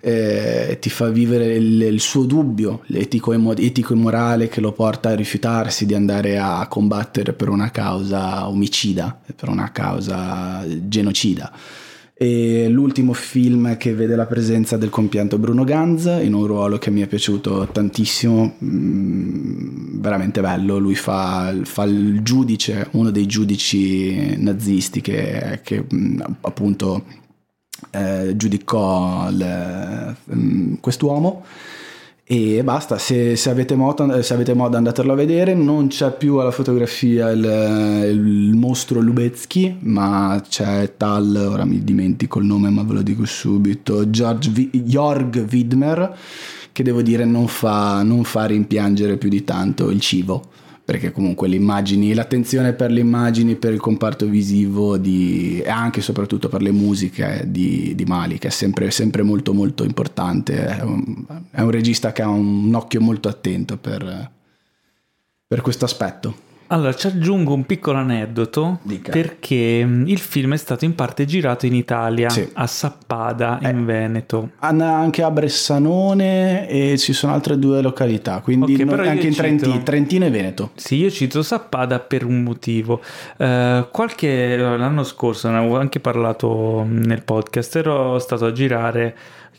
eh, 0.00 0.76
ti 0.78 0.90
fa 0.90 1.08
vivere 1.08 1.54
il, 1.54 1.80
il 1.80 2.00
suo 2.00 2.24
dubbio 2.24 2.82
etico 2.92 3.32
e, 3.32 3.40
etico 3.64 3.94
e 3.94 3.96
morale 3.96 4.48
che 4.48 4.60
lo 4.60 4.72
porta 4.72 5.08
a 5.08 5.14
rifiutarsi 5.14 5.86
di 5.86 5.94
andare 5.94 6.36
a 6.36 6.66
combattere 6.68 7.32
per 7.32 7.48
una 7.48 7.70
causa 7.70 8.46
omicida, 8.46 9.18
per 9.34 9.48
una 9.48 9.72
causa 9.72 10.62
genocida 10.66 11.84
e 12.18 12.66
l'ultimo 12.70 13.12
film 13.12 13.76
che 13.76 13.92
vede 13.92 14.16
la 14.16 14.24
presenza 14.24 14.78
del 14.78 14.88
compianto 14.88 15.38
Bruno 15.38 15.64
Ganz 15.64 16.06
in 16.06 16.32
un 16.32 16.46
ruolo 16.46 16.78
che 16.78 16.90
mi 16.90 17.02
è 17.02 17.06
piaciuto 17.06 17.68
tantissimo, 17.70 18.56
mm, 18.64 20.00
veramente 20.00 20.40
bello, 20.40 20.78
lui 20.78 20.94
fa, 20.94 21.54
fa 21.64 21.84
il 21.84 22.22
giudice, 22.22 22.88
uno 22.92 23.10
dei 23.10 23.26
giudici 23.26 24.34
nazisti 24.38 25.02
che, 25.02 25.60
che 25.62 25.84
mm, 25.94 26.20
appunto 26.40 27.04
eh, 27.90 28.32
giudicò 28.34 29.28
le, 29.30 30.16
mm, 30.34 30.74
quest'uomo 30.80 31.44
e 32.28 32.64
basta, 32.64 32.98
se, 32.98 33.36
se, 33.36 33.50
avete 33.50 33.76
modo, 33.76 34.20
se, 34.20 34.34
avete 34.34 34.52
modo, 34.52 34.76
andatelo 34.76 35.12
a 35.12 35.14
vedere, 35.14 35.54
non 35.54 35.86
c'è 35.86 36.12
più 36.12 36.38
alla 36.38 36.50
fotografia 36.50 37.30
il, 37.30 38.08
il 38.10 38.56
mostro 38.56 39.00
Lubezki, 39.00 39.76
ma 39.82 40.42
c'è 40.48 40.94
tal, 40.96 41.36
ora 41.36 41.64
mi 41.64 41.84
dimentico 41.84 42.40
il 42.40 42.46
nome 42.46 42.68
ma 42.68 42.82
ve 42.82 42.94
lo 42.94 43.02
dico 43.02 43.24
subito, 43.24 44.10
George 44.10 44.50
v- 44.50 44.76
Jorg 44.76 45.46
Widmer, 45.48 46.18
che 46.72 46.82
devo 46.82 47.00
dire 47.00 47.24
non 47.24 47.46
fa, 47.46 48.02
non 48.02 48.24
fa 48.24 48.46
rimpiangere 48.46 49.18
più 49.18 49.28
di 49.28 49.44
tanto 49.44 49.88
il 49.90 50.00
cibo 50.00 50.54
perché 50.86 51.10
comunque 51.10 51.48
le 51.48 51.56
immagini, 51.56 52.14
l'attenzione 52.14 52.72
per 52.72 52.92
le 52.92 53.00
immagini, 53.00 53.56
per 53.56 53.72
il 53.72 53.80
comparto 53.80 54.24
visivo 54.26 54.96
di, 54.96 55.60
e 55.60 55.68
anche 55.68 55.98
e 55.98 56.02
soprattutto 56.02 56.48
per 56.48 56.62
le 56.62 56.70
musiche 56.70 57.42
di, 57.48 57.92
di 57.96 58.04
Mali, 58.04 58.38
che 58.38 58.46
è 58.46 58.50
sempre, 58.52 58.92
sempre, 58.92 59.24
molto 59.24 59.52
molto 59.52 59.82
importante, 59.82 60.64
è 60.64 60.82
un, 60.82 61.24
è 61.50 61.60
un, 61.60 61.70
regista 61.72 62.12
che 62.12 62.22
ha 62.22 62.28
un 62.28 62.72
occhio 62.72 63.00
molto 63.00 63.28
attento 63.28 63.76
per, 63.76 64.30
per 65.44 65.60
questo 65.60 65.86
aspetto. 65.86 66.45
Allora, 66.68 66.94
ci 66.94 67.06
aggiungo 67.06 67.54
un 67.54 67.64
piccolo 67.64 67.98
aneddoto 67.98 68.80
Dica. 68.82 69.12
perché 69.12 69.84
mm, 69.84 70.08
il 70.08 70.18
film 70.18 70.54
è 70.54 70.56
stato 70.56 70.84
in 70.84 70.94
parte 70.94 71.24
girato 71.24 71.66
in 71.66 71.74
Italia, 71.74 72.28
sì. 72.28 72.48
a 72.54 72.66
Sappada, 72.66 73.58
eh, 73.60 73.70
in 73.70 73.84
Veneto. 73.84 74.50
Anche 74.58 75.22
a 75.22 75.30
Bressanone 75.30 76.68
e 76.68 76.98
ci 76.98 77.12
sono 77.12 77.34
altre 77.34 77.58
due 77.58 77.80
località, 77.80 78.40
quindi 78.40 78.74
okay, 78.74 78.84
non, 78.84 79.00
anche 79.00 79.26
in 79.26 79.32
cito, 79.32 79.42
Trentino, 79.42 79.82
Trentino 79.82 80.24
e 80.24 80.30
Veneto. 80.30 80.70
Sì, 80.74 80.96
io 80.96 81.10
cito 81.10 81.42
Sappada 81.42 82.00
per 82.00 82.24
un 82.24 82.42
motivo. 82.42 83.00
Uh, 83.36 83.86
qualche 83.90 84.56
l'anno 84.56 85.04
scorso, 85.04 85.48
ne 85.48 85.58
avevo 85.58 85.78
anche 85.78 86.00
parlato 86.00 86.84
nel 86.88 87.22
podcast, 87.22 87.76
ero 87.76 88.18
stato 88.18 88.46
a 88.46 88.52
girare 88.52 89.14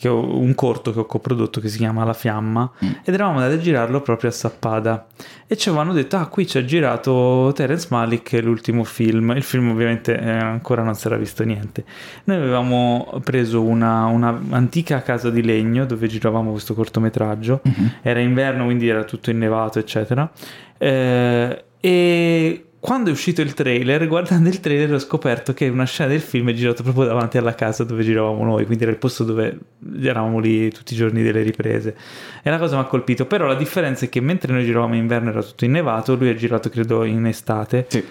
ho, 0.06 0.38
un 0.38 0.54
corto 0.54 0.94
che 0.94 1.00
ho 1.00 1.06
coprodotto 1.06 1.60
che 1.60 1.70
si 1.70 1.78
chiama 1.78 2.04
La 2.04 2.14
Fiamma 2.14 2.70
mm. 2.84 2.92
ed 3.04 3.14
eravamo 3.14 3.40
andati 3.40 3.60
a 3.60 3.64
girarlo 3.64 4.02
proprio 4.02 4.30
a 4.30 4.34
Sappada 4.34 5.08
e 5.48 5.58
ci 5.58 5.70
avevano 5.70 5.94
detto 5.94 6.18
ah 6.18 6.28
qui 6.28 6.46
ci 6.46 6.60
ha 6.60 6.66
girato 6.98 7.52
Terence 7.54 7.88
Malik 7.90 8.40
l'ultimo 8.42 8.84
film. 8.84 9.34
Il 9.36 9.44
film 9.44 9.70
ovviamente 9.70 10.18
eh, 10.20 10.30
ancora 10.30 10.84
non 10.84 10.96
si 10.96 11.08
era 11.08 11.18
visto 11.18 11.44
niente. 11.44 11.86
Noi 12.26 12.38
avevamo 12.38 13.20
preso 13.24 13.62
una, 13.62 14.06
una, 14.06 14.40
antica 14.50 15.02
casa 15.02 15.30
di 15.30 15.44
legno 15.44 15.86
dove 15.86 16.08
giravamo 16.08 16.52
questo 16.52 16.74
cortometraggio. 16.74 17.62
Mm-hmm. 17.68 17.88
era 18.02 18.20
inverno 18.20 18.66
quindi 18.66 18.88
era 18.88 19.04
tutto 19.04 19.30
innevato 19.30 19.80
eccetera. 19.80 20.30
Eh, 20.78 21.64
e 21.80 22.67
quando 22.88 23.10
è 23.10 23.12
uscito 23.12 23.42
il 23.42 23.54
trailer, 23.54 24.08
guardando 24.08 24.48
il 24.48 24.62
trailer 24.62 24.94
ho 24.94 25.00
scoperto 25.00 25.54
che 25.54 25.68
una 25.68 25.84
scena 25.84 26.10
del 26.10 26.22
film 26.22 26.52
è 26.52 26.54
girata 26.54 26.84
proprio 26.84 27.04
davanti 27.04 27.38
alla 27.38 27.54
casa 27.54 27.84
dove 27.84 28.02
giravamo 28.02 28.46
noi, 28.46 28.66
quindi 28.66 28.84
era 28.84 28.94
il 28.94 28.98
posto 28.98 29.26
dove 29.26 29.60
eravamo 30.02 30.40
lì 30.40 30.72
tutti 30.72 30.94
i 30.94 30.96
giorni 30.96 31.22
delle 31.22 31.42
riprese. 31.42 31.98
E 32.42 32.50
la 32.50 32.58
cosa 32.58 32.78
mi 32.78 32.84
ha 32.84 32.86
colpito, 32.86 33.26
però 33.26 33.46
la 33.46 33.56
differenza 33.56 34.06
è 34.06 34.10
che 34.10 34.22
mentre 34.22 34.54
noi 34.54 34.64
giravamo 34.64 34.94
in 34.94 35.02
inverno 35.02 35.32
era 35.32 35.44
tutto 35.44 35.66
innevato, 35.66 36.16
lui 36.16 36.30
ha 36.30 36.36
girato 36.36 36.70
credo 36.70 37.04
in 37.04 37.26
estate. 37.26 37.88
Sì. 37.90 38.02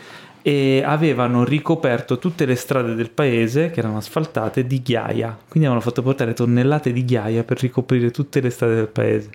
E 0.42 0.82
avevano 0.84 1.42
ricoperto 1.42 2.18
tutte 2.18 2.44
le 2.44 2.54
strade 2.54 2.94
del 2.94 3.08
paese 3.08 3.70
che 3.70 3.78
erano 3.78 3.96
asfaltate 3.96 4.66
di 4.66 4.82
ghiaia, 4.82 5.38
quindi 5.48 5.66
avevano 5.66 5.80
fatto 5.80 6.02
portare 6.02 6.34
tonnellate 6.34 6.92
di 6.92 7.02
ghiaia 7.02 7.44
per 7.44 7.58
ricoprire 7.62 8.10
tutte 8.10 8.42
le 8.42 8.50
strade 8.50 8.74
del 8.74 8.88
paese. 8.88 9.30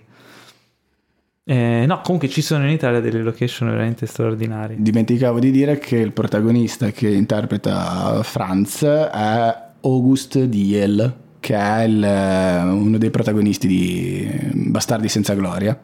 Eh, 1.44 1.84
no, 1.86 2.00
comunque 2.02 2.28
ci 2.28 2.40
sono 2.40 2.64
in 2.64 2.70
Italia 2.70 3.00
delle 3.00 3.22
location 3.22 3.68
veramente 3.68 4.06
straordinarie. 4.06 4.76
Dimenticavo 4.78 5.40
di 5.40 5.50
dire 5.50 5.78
che 5.78 5.96
il 5.96 6.12
protagonista 6.12 6.90
che 6.90 7.08
interpreta 7.08 8.22
Franz 8.22 8.84
è 8.84 9.56
August 9.80 10.38
Diel, 10.44 11.16
che 11.40 11.56
è 11.56 11.82
il, 11.82 12.00
uno 12.00 12.96
dei 12.96 13.10
protagonisti 13.10 13.66
di 13.66 14.30
Bastardi 14.52 15.08
senza 15.08 15.34
gloria. 15.34 15.78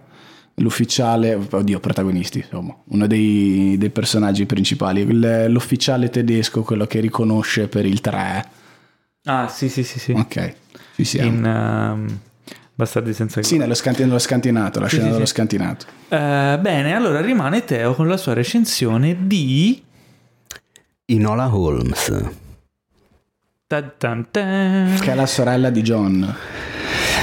L'ufficiale, 0.60 1.34
oddio, 1.34 1.78
protagonisti, 1.78 2.38
insomma, 2.38 2.76
uno 2.86 3.06
dei, 3.06 3.76
dei 3.78 3.90
personaggi 3.90 4.44
principali, 4.44 5.06
l'ufficiale 5.48 6.10
tedesco, 6.10 6.62
quello 6.62 6.86
che 6.86 6.98
riconosce 6.98 7.68
per 7.68 7.86
il 7.86 8.00
3. 8.00 8.44
Ah, 9.24 9.48
sì, 9.48 9.68
sì, 9.68 9.84
sì, 9.84 10.00
sì. 10.00 10.12
Ok, 10.12 10.54
ci 10.96 11.04
siamo. 11.04 11.28
In, 11.28 11.44
um, 11.44 12.18
Bastardi 12.78 13.12
senza 13.12 13.42
Sì, 13.42 13.56
nello, 13.56 13.74
scanti- 13.74 14.04
nello 14.04 14.20
scantinato, 14.20 14.78
la 14.78 14.86
sì, 14.86 14.94
scena 14.94 15.06
sì, 15.06 15.12
dello 15.14 15.26
sì. 15.26 15.32
scantinato. 15.32 15.86
Uh, 16.10 16.60
bene, 16.60 16.94
allora 16.94 17.20
rimane 17.20 17.64
Teo 17.64 17.92
con 17.92 18.06
la 18.06 18.16
sua 18.16 18.34
recensione 18.34 19.26
di... 19.26 19.82
Inola 21.06 21.52
Holmes. 21.52 22.30
Ta-tan-tan. 23.66 24.96
Che 25.00 25.10
è 25.10 25.14
la 25.16 25.26
sorella 25.26 25.70
di 25.70 25.82
John. 25.82 26.36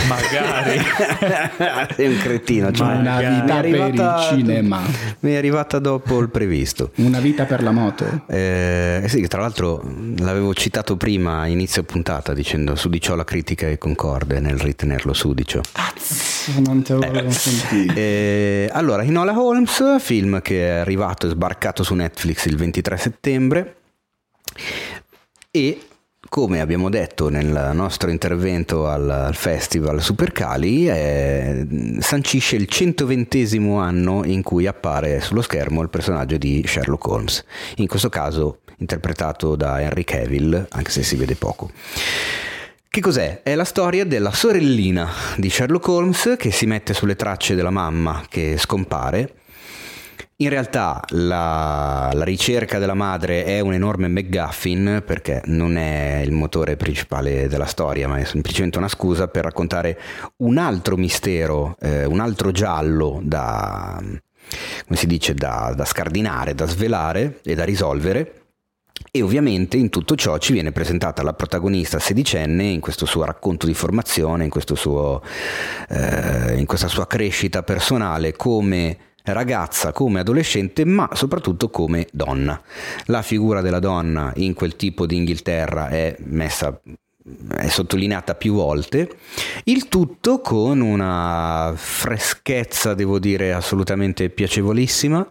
Magari. 0.08 0.80
Sei 1.96 2.08
un 2.08 2.18
cretino. 2.18 2.72
Cioè 2.72 2.96
una 2.96 3.20
vita 3.20 3.60
per 3.60 3.94
il 3.94 4.16
cinema. 4.30 4.82
Mi 5.20 5.32
è 5.32 5.36
arrivata 5.36 5.80
dopo 5.80 6.20
il 6.20 6.30
previsto. 6.30 6.92
Una 6.96 7.20
vita 7.20 7.46
per 7.46 7.64
la 7.64 7.72
moto. 7.72 8.24
Eh, 8.28 9.04
sì, 9.08 9.28
tra 9.28 9.42
l'altro 9.42 9.84
l'avevo 10.18 10.54
citato 10.54 10.98
prima 10.98 11.42
a 11.42 11.48
inizio 11.48 11.84
puntata 11.84 12.34
dicendo 12.34 12.76
sudicio 12.76 13.16
la 13.16 13.24
critica 13.24 13.68
e 13.68 13.78
concorde 13.78 14.40
nel 14.40 14.60
ritenerlo 14.60 15.14
sudicio. 15.14 15.62
Cazzo, 15.72 16.60
non 16.62 16.84
te 16.84 16.94
lo 16.94 17.02
eh. 17.02 17.32
sentito. 17.32 17.94
Eh, 18.06 18.70
allora, 18.72 19.04
Inola 19.04 19.40
Holmes, 19.40 20.00
film 20.00 20.42
che 20.42 20.68
è 20.68 20.72
arrivato 20.80 21.28
e 21.28 21.30
sbarcato 21.30 21.84
su 21.84 21.94
Netflix 21.94 22.46
il 22.46 22.58
23 22.58 22.98
settembre 22.98 23.76
e 25.52 25.80
come 26.30 26.60
abbiamo 26.60 26.90
detto 26.90 27.30
nel 27.30 27.72
nostro 27.74 28.10
intervento 28.10 28.88
al, 28.88 29.10
al 29.10 29.36
Festival 29.36 30.02
Supercali, 30.02 30.88
eh, 30.90 31.98
sancisce 32.00 32.56
il 32.56 32.68
120 32.68 33.58
anno 33.78 34.24
in 34.26 34.42
cui 34.42 34.68
appare 34.68 35.22
sullo 35.22 35.42
schermo 35.42 35.82
il 35.82 35.90
personaggio 35.90 36.38
di 36.38 36.64
Sherlock 36.66 37.08
Holmes, 37.08 37.46
in 37.78 37.88
questo 37.88 38.10
caso 38.10 38.60
interpretato 38.78 39.56
da 39.56 39.82
Henry 39.82 40.04
Cavill, 40.04 40.68
anche 40.70 40.92
se 40.92 41.04
si 41.04 41.16
vede 41.16 41.36
poco 41.36 41.72
Che 42.90 43.02
cos'è? 43.02 43.42
È 43.42 43.56
la 43.56 43.64
storia 43.64 44.06
della 44.06 44.32
sorellina 44.32 45.10
di 45.38 45.50
Sherlock 45.50 45.88
Holmes 45.88 46.36
che 46.38 46.52
si 46.52 46.66
mette 46.66 46.94
sulle 46.94 47.16
tracce 47.16 47.56
della 47.56 47.70
mamma 47.70 48.24
che 48.28 48.58
scompare. 48.58 49.34
In 50.38 50.50
realtà 50.50 51.02
la, 51.12 52.12
la 52.14 52.24
ricerca 52.26 52.78
della 52.78 52.94
madre 52.94 53.46
è 53.46 53.62
un 53.62 53.72
enorme 53.72 54.10
McGuffin 54.10 55.02
perché 55.06 55.42
non 55.46 55.78
è 55.78 56.22
il 56.26 56.34
motore 56.34 56.76
principale 56.76 57.48
della 57.48 57.66
storia, 57.66 58.10
ma 58.10 58.18
è 58.18 58.26
semplicemente 58.26 58.78
una 58.78 58.90
scusa 58.90 59.30
per 59.30 59.46
raccontare 59.46 59.98
un 60.40 60.58
altro 60.58 60.98
mistero, 60.98 61.78
eh, 61.80 62.04
un 62.04 62.20
altro 62.20 62.52
giallo 62.52 63.22
da, 63.24 63.98
come 63.98 64.98
si 64.98 65.08
dice, 65.08 65.34
da, 65.34 65.74
da 65.74 65.86
scardinare, 65.86 66.54
da 66.54 66.68
svelare 66.68 67.40
e 67.42 67.56
da 67.56 67.64
risolvere. 67.64 68.42
E 69.12 69.22
ovviamente 69.22 69.78
in 69.78 69.88
tutto 69.88 70.18
ciò 70.18 70.38
ci 70.38 70.52
viene 70.52 70.74
presentata 70.74 71.24
la 71.24 71.32
protagonista 71.32 71.98
sedicenne 71.98 72.66
in 72.66 72.82
questo 72.82 73.06
suo 73.06 73.24
racconto 73.24 73.68
di 73.68 73.74
formazione, 73.74 74.44
in, 74.44 74.52
suo, 74.74 75.22
eh, 75.88 76.58
in 76.58 76.66
questa 76.66 76.90
sua 76.90 77.08
crescita 77.08 77.64
personale 77.64 78.34
come 78.34 79.14
ragazza, 79.34 79.92
come 79.92 80.20
adolescente, 80.20 80.86
ma 80.86 81.10
soprattutto 81.14 81.70
come 81.70 82.08
donna. 82.12 82.60
La 83.06 83.22
figura 83.22 83.62
della 83.62 83.80
donna 83.80 84.32
in 84.36 84.54
quel 84.54 84.76
tipo 84.76 85.06
di 85.06 85.16
Inghilterra 85.16 85.90
è 85.90 86.16
messa 86.20 86.80
è 87.58 87.68
sottolineata 87.70 88.36
più 88.36 88.54
volte, 88.54 89.10
il 89.64 89.88
tutto 89.88 90.42
con 90.42 90.80
una 90.80 91.74
freschezza, 91.76 92.94
devo 92.94 93.18
dire, 93.18 93.52
assolutamente 93.52 94.30
piacevolissima 94.30 95.28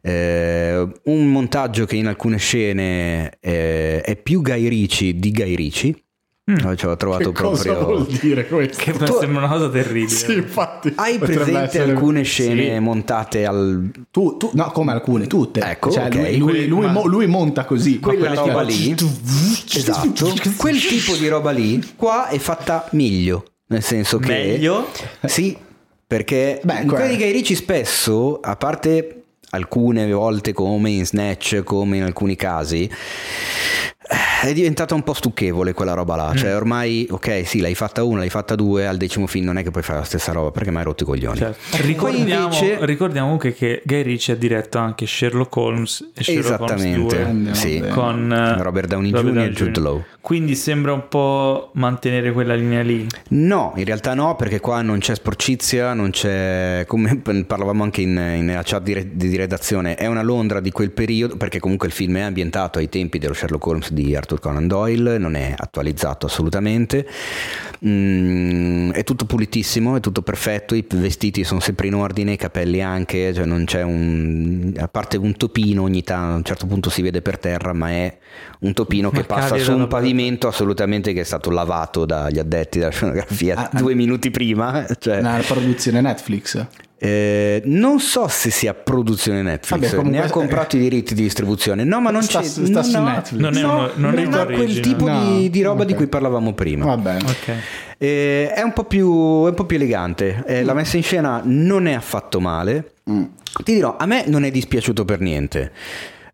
eh, 0.00 0.88
un 1.04 1.30
montaggio 1.30 1.84
che 1.84 1.96
in 1.96 2.06
alcune 2.06 2.38
scene 2.38 3.36
eh, 3.40 4.00
è 4.00 4.16
più 4.16 4.40
Guy 4.42 4.68
Ricci 4.68 5.18
di 5.18 5.30
Guy 5.32 5.54
Ricci. 5.54 6.02
Mm. 6.50 6.74
Ci 6.76 6.86
ho 6.86 6.96
trovato 6.96 7.30
che 7.30 7.42
proprio. 7.42 7.74
Cosa 7.74 7.84
vuol 7.84 8.06
dire 8.06 8.46
questo? 8.46 8.82
Che 8.82 8.92
tu... 8.92 9.18
sembra 9.18 9.44
una 9.44 9.48
cosa 9.48 9.68
terribile. 9.68 10.08
sì, 10.08 10.32
infatti. 10.34 10.92
Hai 10.94 11.18
presente 11.18 11.60
essere... 11.60 11.90
alcune 11.90 12.22
scene 12.22 12.74
sì. 12.74 12.78
montate 12.78 13.44
al. 13.44 13.90
Tu, 14.10 14.36
tu, 14.38 14.50
no, 14.54 14.70
come 14.70 14.92
alcune, 14.92 15.26
tutte. 15.26 15.60
Ecco, 15.60 15.90
cioè, 15.90 16.06
okay. 16.06 16.38
lui, 16.38 16.66
lui, 16.66 16.86
ma... 16.86 17.02
lui, 17.04 17.26
monta 17.26 17.66
così. 17.66 17.98
Quella 17.98 18.32
roba 18.32 18.62
lì. 18.62 18.94
esatto. 19.74 20.34
Quel 20.56 20.80
tipo 20.80 21.14
di 21.16 21.28
roba 21.28 21.50
lì, 21.50 21.92
qua 21.96 22.28
è 22.28 22.38
fatta 22.38 22.88
meglio. 22.92 23.44
Nel 23.66 23.82
senso 23.82 24.18
che. 24.18 24.28
Meglio? 24.28 24.88
Sì, 25.26 25.54
perché 26.06 26.60
Beh, 26.62 26.80
in 26.80 26.88
quelli 26.88 27.08
di 27.08 27.16
Guy 27.16 27.32
Ricci 27.32 27.54
spesso, 27.54 28.40
a 28.40 28.56
parte 28.56 29.24
alcune 29.50 30.10
volte 30.10 30.54
come 30.54 30.90
in 30.90 31.04
Snatch, 31.04 31.62
come 31.62 31.98
in 31.98 32.02
alcuni 32.02 32.34
casi, 32.36 32.90
è 34.46 34.52
diventata 34.52 34.94
un 34.94 35.02
po' 35.02 35.14
stucchevole 35.14 35.72
quella 35.72 35.94
roba 35.94 36.16
là. 36.16 36.32
Cioè, 36.34 36.52
mm. 36.52 36.56
ormai, 36.56 37.06
ok, 37.10 37.46
sì, 37.46 37.60
l'hai 37.60 37.74
fatta 37.74 38.04
una, 38.04 38.20
l'hai 38.20 38.30
fatta 38.30 38.54
due, 38.54 38.86
al 38.86 38.96
decimo 38.96 39.26
film 39.26 39.46
non 39.46 39.58
è 39.58 39.62
che 39.62 39.70
puoi 39.70 39.82
fare 39.82 39.98
la 39.98 40.04
stessa 40.04 40.32
roba 40.32 40.50
perché 40.50 40.70
mai 40.70 40.80
hai 40.80 40.86
rotto 40.86 41.02
i 41.02 41.06
coglioni. 41.06 41.38
Certo. 41.38 41.76
Ricordiamo, 41.78 42.44
invece... 42.44 42.78
ricordiamo 42.86 43.26
comunque 43.26 43.54
che 43.54 43.82
Guy 43.84 44.02
Ritchie 44.02 44.34
ha 44.34 44.36
diretto 44.36 44.78
anche 44.78 45.06
Sherlock 45.06 45.56
Holmes 45.56 46.10
e 46.14 46.22
Sherlock 46.22 46.46
Esattamente, 46.46 47.22
Holmes 47.22 47.44
2 47.44 47.54
sì. 47.54 47.84
con 47.92 48.32
eh, 48.32 48.62
Robert 48.62 48.88
Downey 48.88 49.10
Robert 49.10 49.34
Jr. 49.34 49.42
e 49.42 49.50
Jude 49.50 49.80
Law. 49.80 50.04
Quindi 50.20 50.54
sembra 50.56 50.92
un 50.92 51.08
po' 51.08 51.70
mantenere 51.74 52.32
quella 52.32 52.54
linea 52.54 52.82
lì. 52.82 53.06
No, 53.30 53.72
in 53.76 53.84
realtà 53.84 54.12
no, 54.12 54.36
perché 54.36 54.60
qua 54.60 54.82
non 54.82 54.98
c'è 54.98 55.14
sporcizia, 55.14 55.94
non 55.94 56.10
c'è, 56.10 56.84
come 56.86 57.16
parlavamo 57.46 57.82
anche 57.82 58.02
in, 58.02 58.10
in 58.36 58.60
chat 58.62 58.82
di, 58.82 59.16
di 59.16 59.36
redazione, 59.36 59.94
è 59.94 60.06
una 60.06 60.22
Londra 60.22 60.60
di 60.60 60.70
quel 60.70 60.90
periodo, 60.90 61.36
perché 61.36 61.60
comunque 61.60 61.86
il 61.86 61.94
film 61.94 62.18
è 62.18 62.20
ambientato 62.20 62.78
ai 62.78 62.90
tempi 62.90 63.18
dello 63.18 63.32
Sherlock 63.32 63.66
Holmes 63.66 63.90
di 63.90 64.14
Arthur 64.14 64.27
Conan 64.36 64.66
Doyle, 64.66 65.16
non 65.18 65.34
è 65.34 65.54
attualizzato 65.56 66.26
assolutamente, 66.26 67.06
mm, 67.86 68.90
è 68.90 69.04
tutto 69.04 69.24
pulitissimo, 69.24 69.96
è 69.96 70.00
tutto 70.00 70.22
perfetto, 70.22 70.74
i 70.74 70.84
vestiti 70.88 71.44
sono 71.44 71.60
sempre 71.60 71.86
in 71.86 71.94
ordine, 71.94 72.32
i 72.32 72.36
capelli 72.36 72.82
anche, 72.82 73.32
cioè 73.32 73.44
non 73.44 73.64
c'è 73.64 73.82
un, 73.82 74.74
a 74.76 74.88
parte 74.88 75.16
un 75.16 75.36
topino 75.36 75.82
ogni 75.82 76.02
tanto, 76.02 76.32
a 76.32 76.36
un 76.36 76.44
certo 76.44 76.66
punto 76.66 76.90
si 76.90 77.02
vede 77.02 77.22
per 77.22 77.38
terra, 77.38 77.72
ma 77.72 77.90
è 77.90 78.18
un 78.60 78.72
topino 78.72 79.10
ma 79.10 79.18
che 79.18 79.24
passa 79.24 79.56
su 79.58 79.72
un 79.72 79.86
pavimento 79.88 80.48
assolutamente 80.48 81.12
che 81.12 81.20
è 81.20 81.24
stato 81.24 81.50
lavato 81.50 82.04
dagli 82.04 82.38
addetti 82.38 82.78
della 82.78 82.90
scenografia 82.90 83.70
ah, 83.70 83.78
due 83.78 83.92
ah, 83.92 83.96
minuti 83.96 84.30
prima. 84.30 84.86
Cioè. 84.98 85.18
Una 85.18 85.42
produzione 85.46 86.00
Netflix. 86.00 86.66
Eh, 87.00 87.62
non 87.66 88.00
so 88.00 88.26
se 88.26 88.50
sia 88.50 88.74
produzione 88.74 89.40
Netflix, 89.42 89.94
Vabbè, 89.94 90.08
ne 90.08 90.20
ha 90.20 90.30
comprato 90.30 90.76
i 90.76 90.80
diritti 90.80 91.14
di 91.14 91.22
distribuzione. 91.22 91.84
No, 91.84 92.00
ma 92.00 92.10
non 92.10 92.22
sta, 92.22 92.40
c'è. 92.40 92.46
Sta 92.46 92.82
su 92.82 93.00
Netflix. 93.00 93.40
Non 93.40 93.56
è, 93.56 93.60
no, 93.60 93.74
uno, 93.74 93.90
non 93.94 94.14
non 94.14 94.34
è 94.34 94.44
quel 94.46 94.80
tipo 94.80 95.06
no. 95.06 95.20
di, 95.20 95.48
di, 95.48 95.62
roba 95.62 95.82
okay. 95.82 95.86
di 95.86 95.94
cui 95.94 96.08
parlavamo 96.08 96.54
prima. 96.54 96.86
Va 96.86 96.96
bene. 96.96 97.30
Okay. 97.30 97.56
Eh, 97.98 98.52
è, 98.52 98.62
un 98.62 98.72
po 98.72 98.82
più, 98.82 99.06
è 99.06 99.48
un 99.48 99.54
po' 99.54 99.64
più 99.64 99.76
elegante. 99.76 100.42
Eh, 100.44 100.62
mm. 100.62 100.66
La 100.66 100.74
messa 100.74 100.96
in 100.96 101.04
scena 101.04 101.40
non 101.44 101.86
è 101.86 101.92
affatto 101.92 102.40
male. 102.40 102.94
Mm. 103.08 103.22
Ti 103.62 103.72
dirò, 103.74 103.96
a 103.96 104.06
me 104.06 104.24
non 104.26 104.42
è 104.42 104.50
dispiaciuto 104.50 105.04
per 105.04 105.20
niente. 105.20 105.70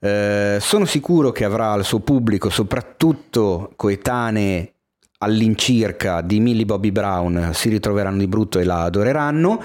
Eh, 0.01 0.57
sono 0.61 0.87
sicuro 0.87 1.31
che 1.31 1.45
avrà 1.45 1.75
il 1.75 1.85
suo 1.85 2.01
pubblico, 2.01 2.49
soprattutto 2.49 3.73
coetanee 3.77 4.73
all'incirca 5.19 6.23
di 6.23 6.41
Millie 6.41 6.65
Bobby 6.65 6.91
Brown, 6.91 7.51
si 7.53 7.69
ritroveranno 7.69 8.19
di 8.19 8.27
brutto 8.27 8.59
e 8.59 8.65
la 8.65 8.83
adoreranno 8.83 9.63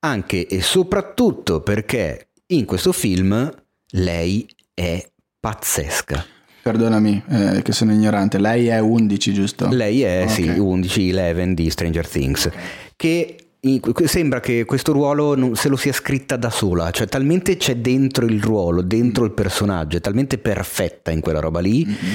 anche 0.00 0.46
e 0.46 0.62
soprattutto 0.62 1.60
perché 1.60 2.28
in 2.46 2.64
questo 2.64 2.92
film 2.92 3.50
lei 3.92 4.48
è 4.74 5.04
pazzesca. 5.38 6.24
Perdonami 6.62 7.22
eh, 7.28 7.62
che 7.62 7.72
sono 7.72 7.92
ignorante, 7.92 8.38
lei 8.38 8.66
è 8.66 8.78
11 8.78 9.32
giusto? 9.32 9.68
Lei 9.70 10.02
è 10.02 10.22
okay. 10.24 10.34
sì, 10.34 10.42
11, 10.58 11.12
11 11.12 11.54
di 11.54 11.70
Stranger 11.70 12.06
Things, 12.06 12.46
okay. 12.46 12.60
che 12.96 14.06
sembra 14.06 14.40
che 14.40 14.64
questo 14.66 14.92
ruolo 14.92 15.34
non, 15.34 15.56
se 15.56 15.68
lo 15.68 15.76
sia 15.76 15.92
scritta 15.92 16.36
da 16.36 16.50
sola, 16.50 16.90
cioè 16.90 17.06
talmente 17.06 17.56
c'è 17.56 17.76
dentro 17.76 18.26
il 18.26 18.42
ruolo, 18.42 18.82
dentro 18.82 19.22
mm. 19.22 19.26
il 19.26 19.32
personaggio, 19.32 19.96
è 19.96 20.00
talmente 20.00 20.36
perfetta 20.36 21.10
in 21.10 21.20
quella 21.20 21.40
roba 21.40 21.60
lì 21.60 21.84
mm-hmm. 21.86 22.14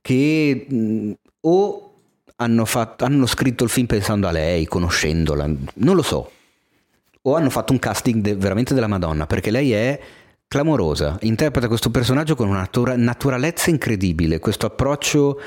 che 0.00 0.66
mh, 0.68 1.12
o 1.42 1.92
hanno, 2.36 2.64
fatto, 2.64 3.04
hanno 3.04 3.26
scritto 3.26 3.62
il 3.62 3.70
film 3.70 3.86
pensando 3.86 4.26
a 4.26 4.32
lei, 4.32 4.66
conoscendola, 4.66 5.46
non 5.74 5.94
lo 5.94 6.02
so, 6.02 6.30
o 7.26 7.34
hanno 7.34 7.50
fatto 7.50 7.72
un 7.72 7.78
casting 7.78 8.20
de- 8.20 8.36
veramente 8.36 8.74
della 8.74 8.86
Madonna, 8.86 9.26
perché 9.26 9.50
lei 9.50 9.72
è 9.72 10.00
clamorosa, 10.46 11.16
interpreta 11.22 11.68
questo 11.68 11.90
personaggio 11.90 12.36
con 12.36 12.48
una 12.48 12.58
natura- 12.58 12.96
naturalezza 12.96 13.70
incredibile, 13.70 14.38
questo 14.38 14.66
approccio 14.66 15.40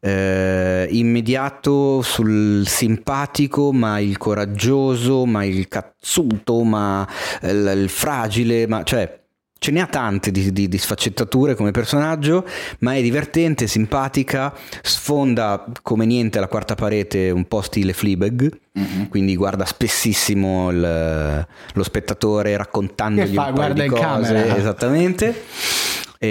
eh, 0.00 0.86
immediato 0.90 2.02
sul 2.02 2.66
simpatico, 2.66 3.72
ma 3.72 3.98
il 3.98 4.16
coraggioso, 4.16 5.26
ma 5.26 5.44
il 5.44 5.66
cazzuto, 5.68 6.62
ma 6.62 7.06
il, 7.42 7.72
il 7.76 7.88
fragile, 7.88 8.66
ma 8.68 8.84
cioè 8.84 9.26
Ce 9.60 9.72
ne 9.72 9.80
ha 9.80 9.86
tante 9.86 10.30
di, 10.30 10.52
di, 10.52 10.68
di, 10.68 10.78
sfaccettature 10.78 11.54
come 11.56 11.72
personaggio, 11.72 12.46
ma 12.80 12.94
è 12.94 13.02
divertente, 13.02 13.66
simpatica, 13.66 14.54
sfonda 14.82 15.64
come 15.82 16.06
niente 16.06 16.38
la 16.38 16.46
quarta 16.46 16.76
parete 16.76 17.30
un 17.30 17.46
po' 17.46 17.60
stile 17.60 17.92
Fleabag, 17.92 18.58
mm-hmm. 18.78 19.04
quindi 19.06 19.34
guarda 19.34 19.64
spessissimo 19.64 20.70
il, 20.70 21.46
lo 21.72 21.82
spettatore 21.82 22.56
raccontandogli 22.56 23.34
fa, 23.34 23.46
un 23.46 23.54
po' 23.54 23.72
di 23.72 23.88
cose. 23.88 24.00
Camera. 24.00 24.56
Esattamente. 24.56 25.34
E, 26.18 26.28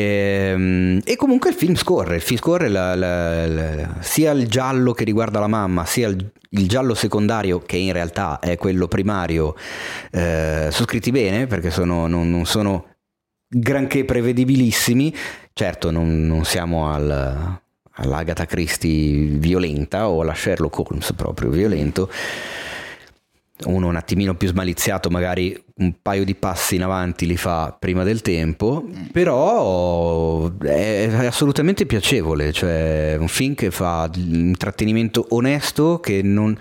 ehm, 0.52 1.02
e, 1.04 1.16
comunque 1.16 1.50
il 1.50 1.56
film 1.56 1.76
scorre, 1.76 2.16
il 2.16 2.22
film 2.22 2.40
scorre 2.40 2.68
la, 2.68 2.94
la, 2.94 3.48
la, 3.48 3.96
sia 4.02 4.32
il 4.32 4.48
giallo 4.48 4.92
che 4.92 5.06
riguarda 5.06 5.40
la 5.40 5.48
mamma, 5.48 5.86
sia 5.86 6.10
il, 6.10 6.30
il, 6.50 6.68
giallo 6.68 6.94
secondario 6.94 7.60
che 7.60 7.78
in 7.78 7.94
realtà 7.94 8.40
è 8.40 8.58
quello 8.58 8.88
primario, 8.88 9.56
eh, 10.12 10.68
sono 10.72 10.88
scritti 10.88 11.12
bene 11.12 11.48
perché 11.48 11.72
sono, 11.72 12.08
non, 12.08 12.30
non 12.30 12.46
sono 12.46 12.96
granché 13.48 14.06
prevedibilissimi. 14.06 15.14
Certo, 15.54 15.92
non, 15.92 16.28
non 16.28 16.44
siamo 16.46 16.92
al, 16.92 17.60
all'Agatha 17.92 18.46
Christie 18.46 19.38
violenta 19.38 20.10
o 20.10 20.22
alla 20.22 20.36
Sherlock 20.36 20.80
Holmes 20.80 21.14
proprio 21.14 21.50
violento. 21.50 22.10
Uno 23.66 23.88
un 23.88 23.96
attimino 23.96 24.36
più 24.36 24.48
smaliziato, 24.50 25.10
magari 25.10 25.60
un 25.78 25.96
paio 26.00 26.24
di 26.24 26.36
passi 26.36 26.76
in 26.76 26.84
avanti 26.84 27.26
li 27.26 27.38
fa 27.38 27.76
prima 27.78 28.04
del 28.04 28.22
tempo, 28.22 28.88
però 29.12 30.56
è 30.60 31.26
assolutamente 31.26 31.88
piacevole, 31.88 32.52
cioè 32.52 33.16
un 33.20 33.28
film 33.28 33.56
che 33.56 33.72
fa 33.72 34.08
intrattenimento 34.14 35.26
onesto 35.30 36.00
che 36.00 36.22
non... 36.22 36.56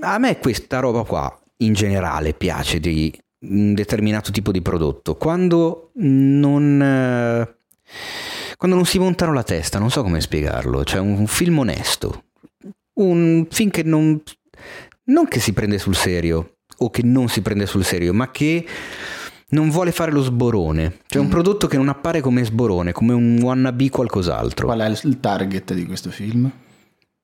A 0.00 0.16
me 0.16 0.38
questa 0.38 0.78
roba 0.78 1.02
qua 1.02 1.38
in 1.58 1.74
generale 1.74 2.32
piace 2.32 2.80
di 2.80 3.14
un 3.40 3.74
determinato 3.74 4.30
tipo 4.30 4.52
di 4.52 4.60
prodotto, 4.60 5.16
quando 5.16 5.90
non, 5.94 7.46
quando 8.56 8.76
non 8.76 8.84
si 8.84 8.98
montano 8.98 9.32
la 9.32 9.42
testa, 9.42 9.78
non 9.78 9.90
so 9.90 10.02
come 10.02 10.20
spiegarlo, 10.20 10.84
cioè 10.84 11.00
un, 11.00 11.18
un 11.18 11.26
film 11.26 11.58
onesto, 11.58 12.24
un 12.94 13.46
film 13.50 13.70
che 13.70 13.82
non, 13.82 14.20
non 15.04 15.28
che 15.28 15.40
si 15.40 15.52
prende 15.52 15.78
sul 15.78 15.96
serio 15.96 16.56
o 16.78 16.90
che 16.90 17.02
non 17.02 17.28
si 17.28 17.42
prende 17.42 17.66
sul 17.66 17.84
serio, 17.84 18.12
ma 18.12 18.30
che 18.30 18.66
non 19.50 19.70
vuole 19.70 19.90
fare 19.90 20.12
lo 20.12 20.22
sborone, 20.22 20.98
cioè 21.06 21.22
un 21.22 21.28
mm. 21.28 21.30
prodotto 21.30 21.66
che 21.66 21.76
non 21.76 21.88
appare 21.88 22.20
come 22.20 22.44
sborone, 22.44 22.92
come 22.92 23.12
un 23.12 23.38
wannabe 23.40 23.88
qualcos'altro. 23.88 24.66
Qual 24.66 24.80
è 24.80 24.88
il 24.88 25.18
target 25.18 25.74
di 25.74 25.86
questo 25.86 26.10
film? 26.10 26.50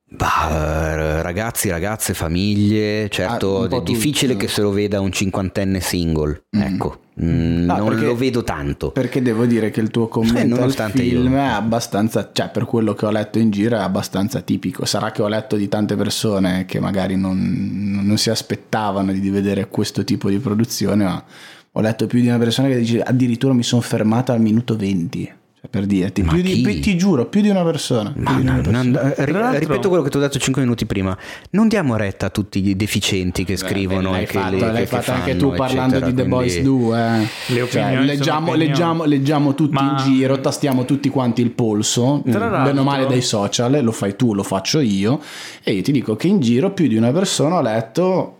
Bah, 0.08 1.20
ragazzi, 1.20 1.68
ragazze, 1.68 2.14
famiglie, 2.14 3.08
certo 3.10 3.62
Ah, 3.64 3.68
è 3.78 3.82
difficile 3.82 4.34
tutto. 4.34 4.46
che 4.46 4.52
se 4.52 4.60
lo 4.62 4.70
veda 4.70 5.00
un 5.00 5.10
cinquantenne 5.10 5.80
single, 5.80 6.44
ecco, 6.50 7.00
Mm, 7.18 7.64
No, 7.64 7.76
non 7.78 7.88
perché- 7.88 8.04
lo 8.04 8.14
vedo 8.14 8.44
tanto. 8.44 8.90
Perché 8.90 9.22
devo 9.22 9.46
dire 9.46 9.70
che 9.70 9.80
il 9.80 9.88
tuo 9.90 10.04
Eh, 10.06 10.08
commento 10.10 10.38
al 10.38 10.48
nonostante 10.60 11.02
film 11.02 11.32
io- 11.32 11.38
è 11.38 11.46
abbastanza, 11.46 12.28
cioè 12.30 12.50
per 12.50 12.66
quello 12.66 12.92
che 12.94 13.06
ho 13.06 13.10
letto 13.10 13.38
in 13.38 13.50
giro 13.50 13.76
è 13.76 13.80
abbastanza 13.80 14.42
tipico. 14.42 14.84
Sarà 14.84 15.10
che 15.12 15.22
ho 15.22 15.28
letto 15.28 15.56
di 15.56 15.66
tante 15.66 15.96
persone 15.96 16.66
che 16.66 16.78
magari 16.78 17.16
non, 17.16 18.02
non 18.04 18.18
si 18.18 18.28
aspettavano 18.28 19.12
di 19.12 19.30
vedere 19.30 19.68
questo 19.68 20.04
tipo 20.04 20.28
di 20.28 20.38
produzione, 20.38 21.04
ma 21.04 21.24
ho 21.72 21.80
letto 21.80 22.06
più 22.06 22.20
di 22.20 22.28
una 22.28 22.36
persona 22.38 22.68
che 22.68 22.76
dice 22.78 23.00
addirittura 23.00 23.54
mi 23.54 23.62
sono 23.62 23.80
fermata 23.80 24.34
al 24.34 24.40
minuto 24.42 24.76
20. 24.76 25.32
Per 25.68 25.84
dirti, 25.86 26.22
Ma 26.22 26.32
più 26.32 26.42
di- 26.42 26.80
ti 26.80 26.96
giuro, 26.96 27.26
più 27.26 27.40
di 27.40 27.48
una 27.48 27.62
persona. 27.64 28.12
Ma 28.16 28.34
di 28.34 28.40
una 28.42 28.56
no, 28.56 28.60
persona. 28.62 28.82
non- 28.82 28.96
eh, 29.16 29.24
ri- 29.24 29.32
l'altro- 29.32 29.58
ripeto 29.58 29.88
quello 29.88 30.02
che 30.02 30.10
ti 30.10 30.16
ho 30.16 30.20
detto 30.20 30.38
5 30.38 30.62
minuti 30.62 30.86
prima. 30.86 31.16
Non 31.50 31.68
diamo 31.68 31.96
retta 31.96 32.26
a 32.26 32.30
tutti 32.30 32.66
i 32.66 32.76
deficienti 32.76 33.44
che 33.44 33.56
scrivono 33.56 34.12
l'hai 34.12 34.22
e 34.22 34.26
che, 34.26 34.38
fatto, 34.38 34.54
le- 34.54 34.60
l'hai 34.60 34.74
che 34.82 34.86
fatto 34.86 35.10
anche 35.12 35.36
tu 35.36 35.52
parlando 35.52 35.96
eccetera, 35.96 36.10
di 36.10 36.16
The 36.22 36.28
Boys 36.28 36.52
quindi- 36.52 36.68
2 36.68 36.98
eh. 36.98 37.18
Le 37.54 37.68
Cioè, 37.68 38.00
leggiamo, 38.02 38.54
leggiamo, 38.54 39.04
leggiamo 39.04 39.54
tutti 39.54 39.74
Ma- 39.74 39.96
in 39.98 40.12
giro 40.12 40.40
tastiamo 40.40 40.84
tutti 40.84 41.08
quanti 41.08 41.42
il 41.42 41.50
polso 41.50 42.22
Tra 42.24 42.38
bene 42.38 42.50
l'altro- 42.50 42.80
o 42.80 42.84
male 42.84 43.06
dai 43.06 43.22
social 43.22 43.82
lo 43.82 43.92
fai 43.92 44.16
tu 44.16 44.34
lo 44.34 44.42
faccio 44.42 44.80
io 44.80 45.20
e 45.62 45.72
io 45.72 45.82
ti 45.82 45.92
dico 45.92 46.16
che 46.16 46.26
in 46.28 46.40
giro 46.40 46.70
più 46.72 46.86
di 46.86 46.96
una 46.96 47.12
persona 47.12 47.56
ha 47.58 47.62
letto 47.62 48.35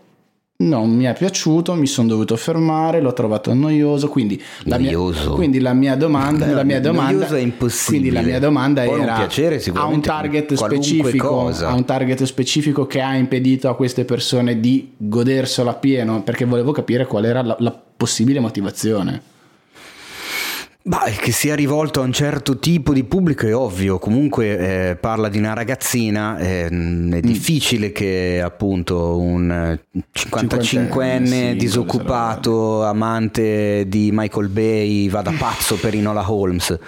non 0.59 0.89
mi 0.89 1.03
è 1.03 1.13
piaciuto 1.13 1.75
mi 1.75 1.85
sono 1.85 2.07
dovuto 2.07 2.35
fermare 2.35 2.99
l'ho 2.99 3.13
trovato 3.13 3.53
noioso 3.53 4.07
quindi 4.09 4.41
la 4.63 4.79
mia, 4.79 4.89
Noioso? 4.91 5.33
quindi 5.33 5.59
la 5.59 5.73
mia 5.73 5.95
domanda, 5.95 6.47
No, 6.47 6.55
la 6.55 6.63
mia 6.63 6.79
domanda 6.81 7.11
noioso 7.13 7.35
è 7.35 7.41
impossibile. 7.41 7.99
quindi 8.01 8.11
la 8.11 8.21
mia 8.23 8.39
domanda 8.39 8.81
Può 8.83 8.97
era 8.97 9.13
piacere 9.17 9.61
ha 9.75 9.85
un 9.85 10.01
target 10.01 10.55
specifico 10.55 11.27
cosa. 11.27 11.69
ha 11.69 11.75
un 11.75 11.85
target 11.85 12.23
specifico 12.23 12.87
che 12.87 13.01
ha 13.01 13.13
impedito 13.15 13.69
a 13.69 13.75
queste 13.75 14.03
persone 14.03 14.59
di 14.59 14.93
goderselo 14.97 15.69
appieno 15.69 16.23
perché 16.23 16.45
volevo 16.45 16.71
capire 16.71 17.05
qual 17.05 17.25
era 17.25 17.43
la, 17.43 17.55
la 17.59 17.79
possibile 17.95 18.39
motivazione 18.39 19.21
Bah, 20.87 21.03
che 21.19 21.33
sia 21.33 21.53
rivolto 21.53 21.99
a 21.99 22.05
un 22.05 22.13
certo 22.13 22.59
tipo 22.59 22.93
di 22.93 23.03
pubblico 23.03 23.45
è 23.45 23.53
ovvio, 23.53 23.99
comunque 23.99 24.91
eh, 24.91 24.95
parla 24.95 25.27
di 25.27 25.37
una 25.37 25.51
ragazzina, 25.51 26.37
eh, 26.37 26.69
Mm. 26.71 27.11
è 27.11 27.19
difficile 27.19 27.91
che 27.91 28.41
appunto 28.41 29.17
un 29.19 29.51
eh, 29.51 29.81
55enne 30.13 30.61
Cinquantenne, 30.63 31.49
sì, 31.51 31.55
disoccupato, 31.57 32.85
amante 32.85 33.83
di 33.89 34.11
Michael 34.13 34.47
Bay 34.47 35.09
vada 35.09 35.33
pazzo 35.37 35.75
per 35.75 35.93
Inola 35.93 36.31
Holmes. 36.31 36.79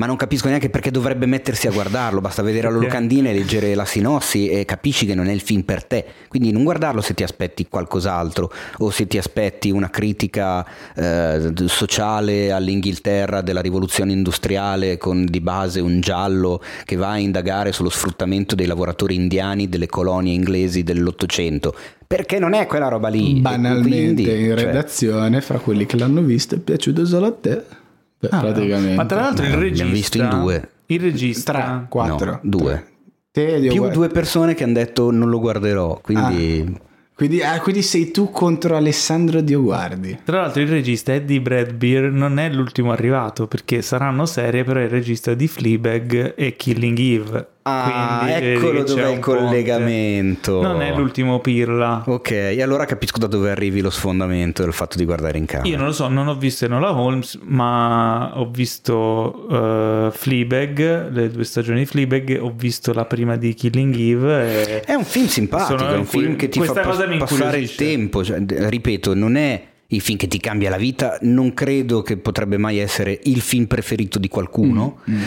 Ma 0.00 0.06
non 0.06 0.16
capisco 0.16 0.48
neanche 0.48 0.70
perché 0.70 0.90
dovrebbe 0.90 1.26
mettersi 1.26 1.66
a 1.66 1.70
guardarlo, 1.70 2.22
basta 2.22 2.40
vedere 2.40 2.70
la 2.70 2.78
locandina 2.78 3.28
e 3.28 3.34
leggere 3.34 3.74
la 3.74 3.84
sinossi 3.84 4.48
e 4.48 4.64
capisci 4.64 5.04
che 5.04 5.14
non 5.14 5.28
è 5.28 5.32
il 5.32 5.42
film 5.42 5.60
per 5.60 5.84
te. 5.84 6.06
Quindi 6.26 6.52
non 6.52 6.64
guardarlo 6.64 7.02
se 7.02 7.12
ti 7.12 7.22
aspetti 7.22 7.68
qualcos'altro 7.68 8.50
o 8.78 8.88
se 8.88 9.06
ti 9.06 9.18
aspetti 9.18 9.70
una 9.70 9.90
critica 9.90 10.66
eh, 10.96 11.52
sociale 11.66 12.50
all'Inghilterra 12.50 13.42
della 13.42 13.60
rivoluzione 13.60 14.12
industriale 14.12 14.96
con 14.96 15.26
di 15.26 15.40
base 15.42 15.80
un 15.80 16.00
giallo 16.00 16.62
che 16.86 16.96
va 16.96 17.10
a 17.10 17.18
indagare 17.18 17.70
sullo 17.70 17.90
sfruttamento 17.90 18.54
dei 18.54 18.64
lavoratori 18.64 19.14
indiani 19.14 19.68
delle 19.68 19.86
colonie 19.86 20.32
inglesi 20.32 20.82
dell'Ottocento. 20.82 21.74
Perché 22.06 22.38
non 22.38 22.54
è 22.54 22.66
quella 22.66 22.88
roba 22.88 23.08
lì. 23.08 23.34
Banalmente 23.34 23.90
quindi, 23.90 24.22
in 24.22 24.56
cioè, 24.56 24.64
redazione 24.64 25.42
fra 25.42 25.58
quelli 25.58 25.84
che 25.84 25.98
l'hanno 25.98 26.22
visto 26.22 26.54
è 26.54 26.58
piaciuto 26.58 27.04
solo 27.04 27.26
a 27.26 27.32
te 27.32 27.78
Beh, 28.20 28.28
praticamente 28.28 28.94
Ma 28.94 29.06
tra 29.06 29.20
l'altro 29.20 29.46
il 29.46 29.52
regista... 29.52 29.82
abbiamo 29.82 29.92
visto 29.92 30.18
in 30.18 30.28
due. 30.28 30.68
Il 30.86 31.00
regista... 31.00 31.52
tre, 31.52 31.86
quattro 31.88 32.30
No, 32.30 32.40
due. 32.42 32.86
Te, 33.32 33.58
più 33.60 33.76
guarda- 33.76 33.94
due 33.94 34.08
persone 34.08 34.54
che 34.54 34.64
hanno 34.64 34.74
detto 34.74 35.10
non 35.10 35.28
lo 35.30 35.38
guarderò, 35.40 35.98
quindi 36.02 36.88
quindi, 37.20 37.42
ah, 37.42 37.60
quindi 37.60 37.82
sei 37.82 38.10
tu 38.10 38.30
contro 38.30 38.76
Alessandro 38.76 39.42
Dioguardi 39.42 40.20
Tra 40.24 40.40
l'altro 40.40 40.62
il 40.62 40.68
regista 40.68 41.12
Eddie 41.12 41.42
Bradbeer 41.42 42.10
non 42.10 42.38
è 42.38 42.48
l'ultimo 42.48 42.92
arrivato 42.92 43.46
perché 43.46 43.82
saranno 43.82 44.24
serie 44.24 44.64
però 44.64 44.80
è 44.80 44.84
il 44.84 44.88
regista 44.88 45.34
di 45.34 45.46
Fleabag 45.46 46.32
e 46.34 46.56
Killing 46.56 46.98
Eve. 46.98 47.46
Ah, 47.62 48.20
Quindi, 48.22 48.46
eccolo 48.46 48.82
dov'è 48.84 49.06
un 49.06 49.12
il 49.14 49.20
ponte. 49.20 49.38
collegamento. 49.38 50.62
Non 50.62 50.80
è 50.80 50.94
l'ultimo 50.94 51.40
pirla. 51.40 52.02
Ok, 52.06 52.30
e 52.30 52.62
allora 52.62 52.86
capisco 52.86 53.18
da 53.18 53.26
dove 53.26 53.50
arrivi 53.50 53.82
lo 53.82 53.90
sfondamento 53.90 54.62
del 54.62 54.72
fatto 54.72 54.96
di 54.96 55.04
guardare 55.04 55.36
in 55.36 55.44
camera. 55.44 55.68
Io 55.68 55.76
non 55.76 55.86
lo 55.86 55.92
so, 55.92 56.08
non 56.08 56.28
ho 56.28 56.34
visto 56.36 56.64
Enola 56.64 56.94
Holmes, 56.94 57.38
ma 57.42 58.38
ho 58.38 58.48
visto 58.50 59.46
uh, 59.48 60.10
Fleabag, 60.10 61.10
le 61.12 61.30
due 61.30 61.44
stagioni 61.44 61.80
di 61.80 61.86
Fleabag, 61.86 62.38
ho 62.40 62.52
visto 62.56 62.94
la 62.94 63.04
prima 63.04 63.36
di 63.36 63.52
Killing 63.52 63.94
Eve. 63.94 64.78
E... 64.78 64.80
È 64.80 64.94
un 64.94 65.04
film 65.04 65.26
simpatico, 65.26 65.86
è 65.86 65.96
un 65.96 66.06
film 66.06 66.36
che 66.36 66.48
ti 66.48 66.62
fa 66.62 66.72
pas- 66.72 67.16
passare 67.18 67.58
il 67.58 67.74
tempo. 67.74 68.24
Cioè, 68.24 68.42
ripeto, 68.46 69.14
non 69.14 69.36
è 69.36 69.62
il 69.92 70.00
film 70.00 70.18
che 70.18 70.28
ti 70.28 70.38
cambia 70.38 70.70
la 70.70 70.76
vita, 70.76 71.18
non 71.22 71.54
credo 71.54 72.02
che 72.02 72.16
potrebbe 72.16 72.58
mai 72.58 72.78
essere 72.78 73.18
il 73.24 73.40
film 73.40 73.66
preferito 73.66 74.18
di 74.18 74.28
qualcuno, 74.28 74.98
Mm, 75.10 75.22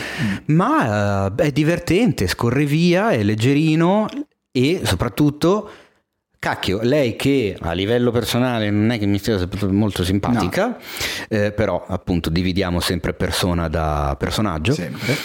ma 0.46 1.26
eh, 1.34 1.44
è 1.44 1.50
divertente, 1.50 2.26
scorre 2.26 2.64
via, 2.64 3.10
è 3.10 3.22
leggerino 3.22 4.08
e 4.50 4.80
soprattutto... 4.84 5.70
Cacchio, 6.38 6.80
lei 6.82 7.16
che 7.16 7.56
a 7.58 7.72
livello 7.72 8.10
personale 8.10 8.68
non 8.68 8.90
è 8.90 8.98
che 8.98 9.06
mi 9.06 9.16
stia 9.16 9.38
molto 9.68 10.04
simpatica, 10.04 10.78
eh, 11.26 11.52
però 11.52 11.82
appunto 11.88 12.28
dividiamo 12.28 12.80
sempre 12.80 13.14
persona 13.14 13.68
da 13.68 14.14
personaggio. 14.18 14.74
sempre 14.74 15.16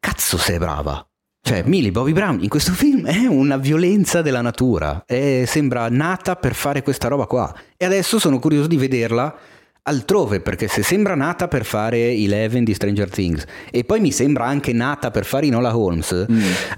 Cazzo 0.00 0.36
sei 0.36 0.58
brava. 0.58 1.06
Cioè, 1.46 1.62
Millie 1.66 1.90
Bobby 1.90 2.12
Brown 2.14 2.38
in 2.40 2.48
questo 2.48 2.72
film 2.72 3.04
è 3.04 3.26
una 3.26 3.58
violenza 3.58 4.22
della 4.22 4.40
natura. 4.40 5.02
È- 5.04 5.44
sembra 5.46 5.88
nata 5.90 6.36
per 6.36 6.54
fare 6.54 6.82
questa 6.82 7.08
roba 7.08 7.26
qua. 7.26 7.54
E 7.76 7.84
adesso 7.84 8.18
sono 8.18 8.38
curioso 8.38 8.66
di 8.66 8.78
vederla 8.78 9.36
altrove, 9.82 10.40
perché 10.40 10.68
se 10.68 10.82
sembra 10.82 11.14
nata 11.14 11.46
per 11.46 11.66
fare 11.66 12.12
Eleven 12.12 12.64
di 12.64 12.72
Stranger 12.72 13.10
Things 13.10 13.44
e 13.70 13.84
poi 13.84 14.00
mi 14.00 14.10
sembra 14.10 14.46
anche 14.46 14.72
nata 14.72 15.10
per 15.10 15.26
fare 15.26 15.44
Inola 15.44 15.76
Holmes, 15.76 16.12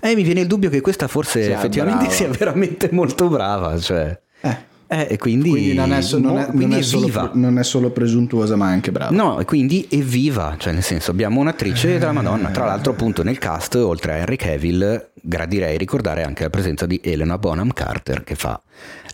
eh, 0.01 0.15
mi 0.17 0.23
viene 0.25 0.41
il 0.41 0.49
dubbio 0.49 0.69
che 0.69 0.81
questa 0.81 1.07
forse 1.07 1.45
Sia 1.45 1.55
effettivamente 1.55 2.07
brava. 2.07 2.13
sia 2.17 2.29
veramente 2.31 2.89
molto 2.91 3.29
brava. 3.29 3.79
Cioè. 3.79 4.21
Eh, 4.41 4.57
Eh, 4.89 5.09
e 5.11 5.17
quindi, 5.19 5.51
quindi 5.51 5.75
non 5.75 5.93
è, 5.93 6.01
so- 6.01 6.19
non 6.21 6.39
è- 6.39 6.43
mo- 6.43 6.47
quindi 6.47 6.65
non 6.67 6.75
è 6.75 6.79
è 6.79 6.83
solo, 6.83 7.07
viva. 7.07 7.31
non 7.35 7.59
è 7.59 7.65
solo 7.65 7.91
presuntuosa 7.91 8.55
ma 8.57 8.71
è 8.71 8.73
anche 8.73 8.93
brava 8.93 9.11
No, 9.15 9.41
e 9.41 9.45
quindi 9.45 9.87
è 9.91 9.97
viva, 9.97 10.55
cioè 10.59 10.73
nel 10.73 10.83
senso 10.85 11.11
abbiamo 11.11 11.41
un'attrice 11.41 11.99
della 11.99 12.13
Madonna, 12.13 12.51
tra 12.51 12.67
l'altro 12.67 12.93
appunto 12.93 13.23
nel 13.25 13.39
cast 13.39 13.75
oltre 13.75 14.13
a 14.13 14.17
Henry 14.19 14.37
Cavill 14.37 15.11
gradirei 15.21 15.77
ricordare 15.77 16.23
anche 16.23 16.45
la 16.45 16.51
presenza 16.51 16.87
di 16.87 17.01
Elena 17.03 17.37
Bonham 17.37 17.73
Carter 17.73 18.23
che 18.23 18.37
fa 18.37 18.61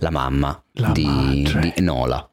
la 0.00 0.10
mamma 0.10 0.62
La 0.72 0.90
di, 0.90 1.48
di 1.60 1.72
Enola 1.76 2.26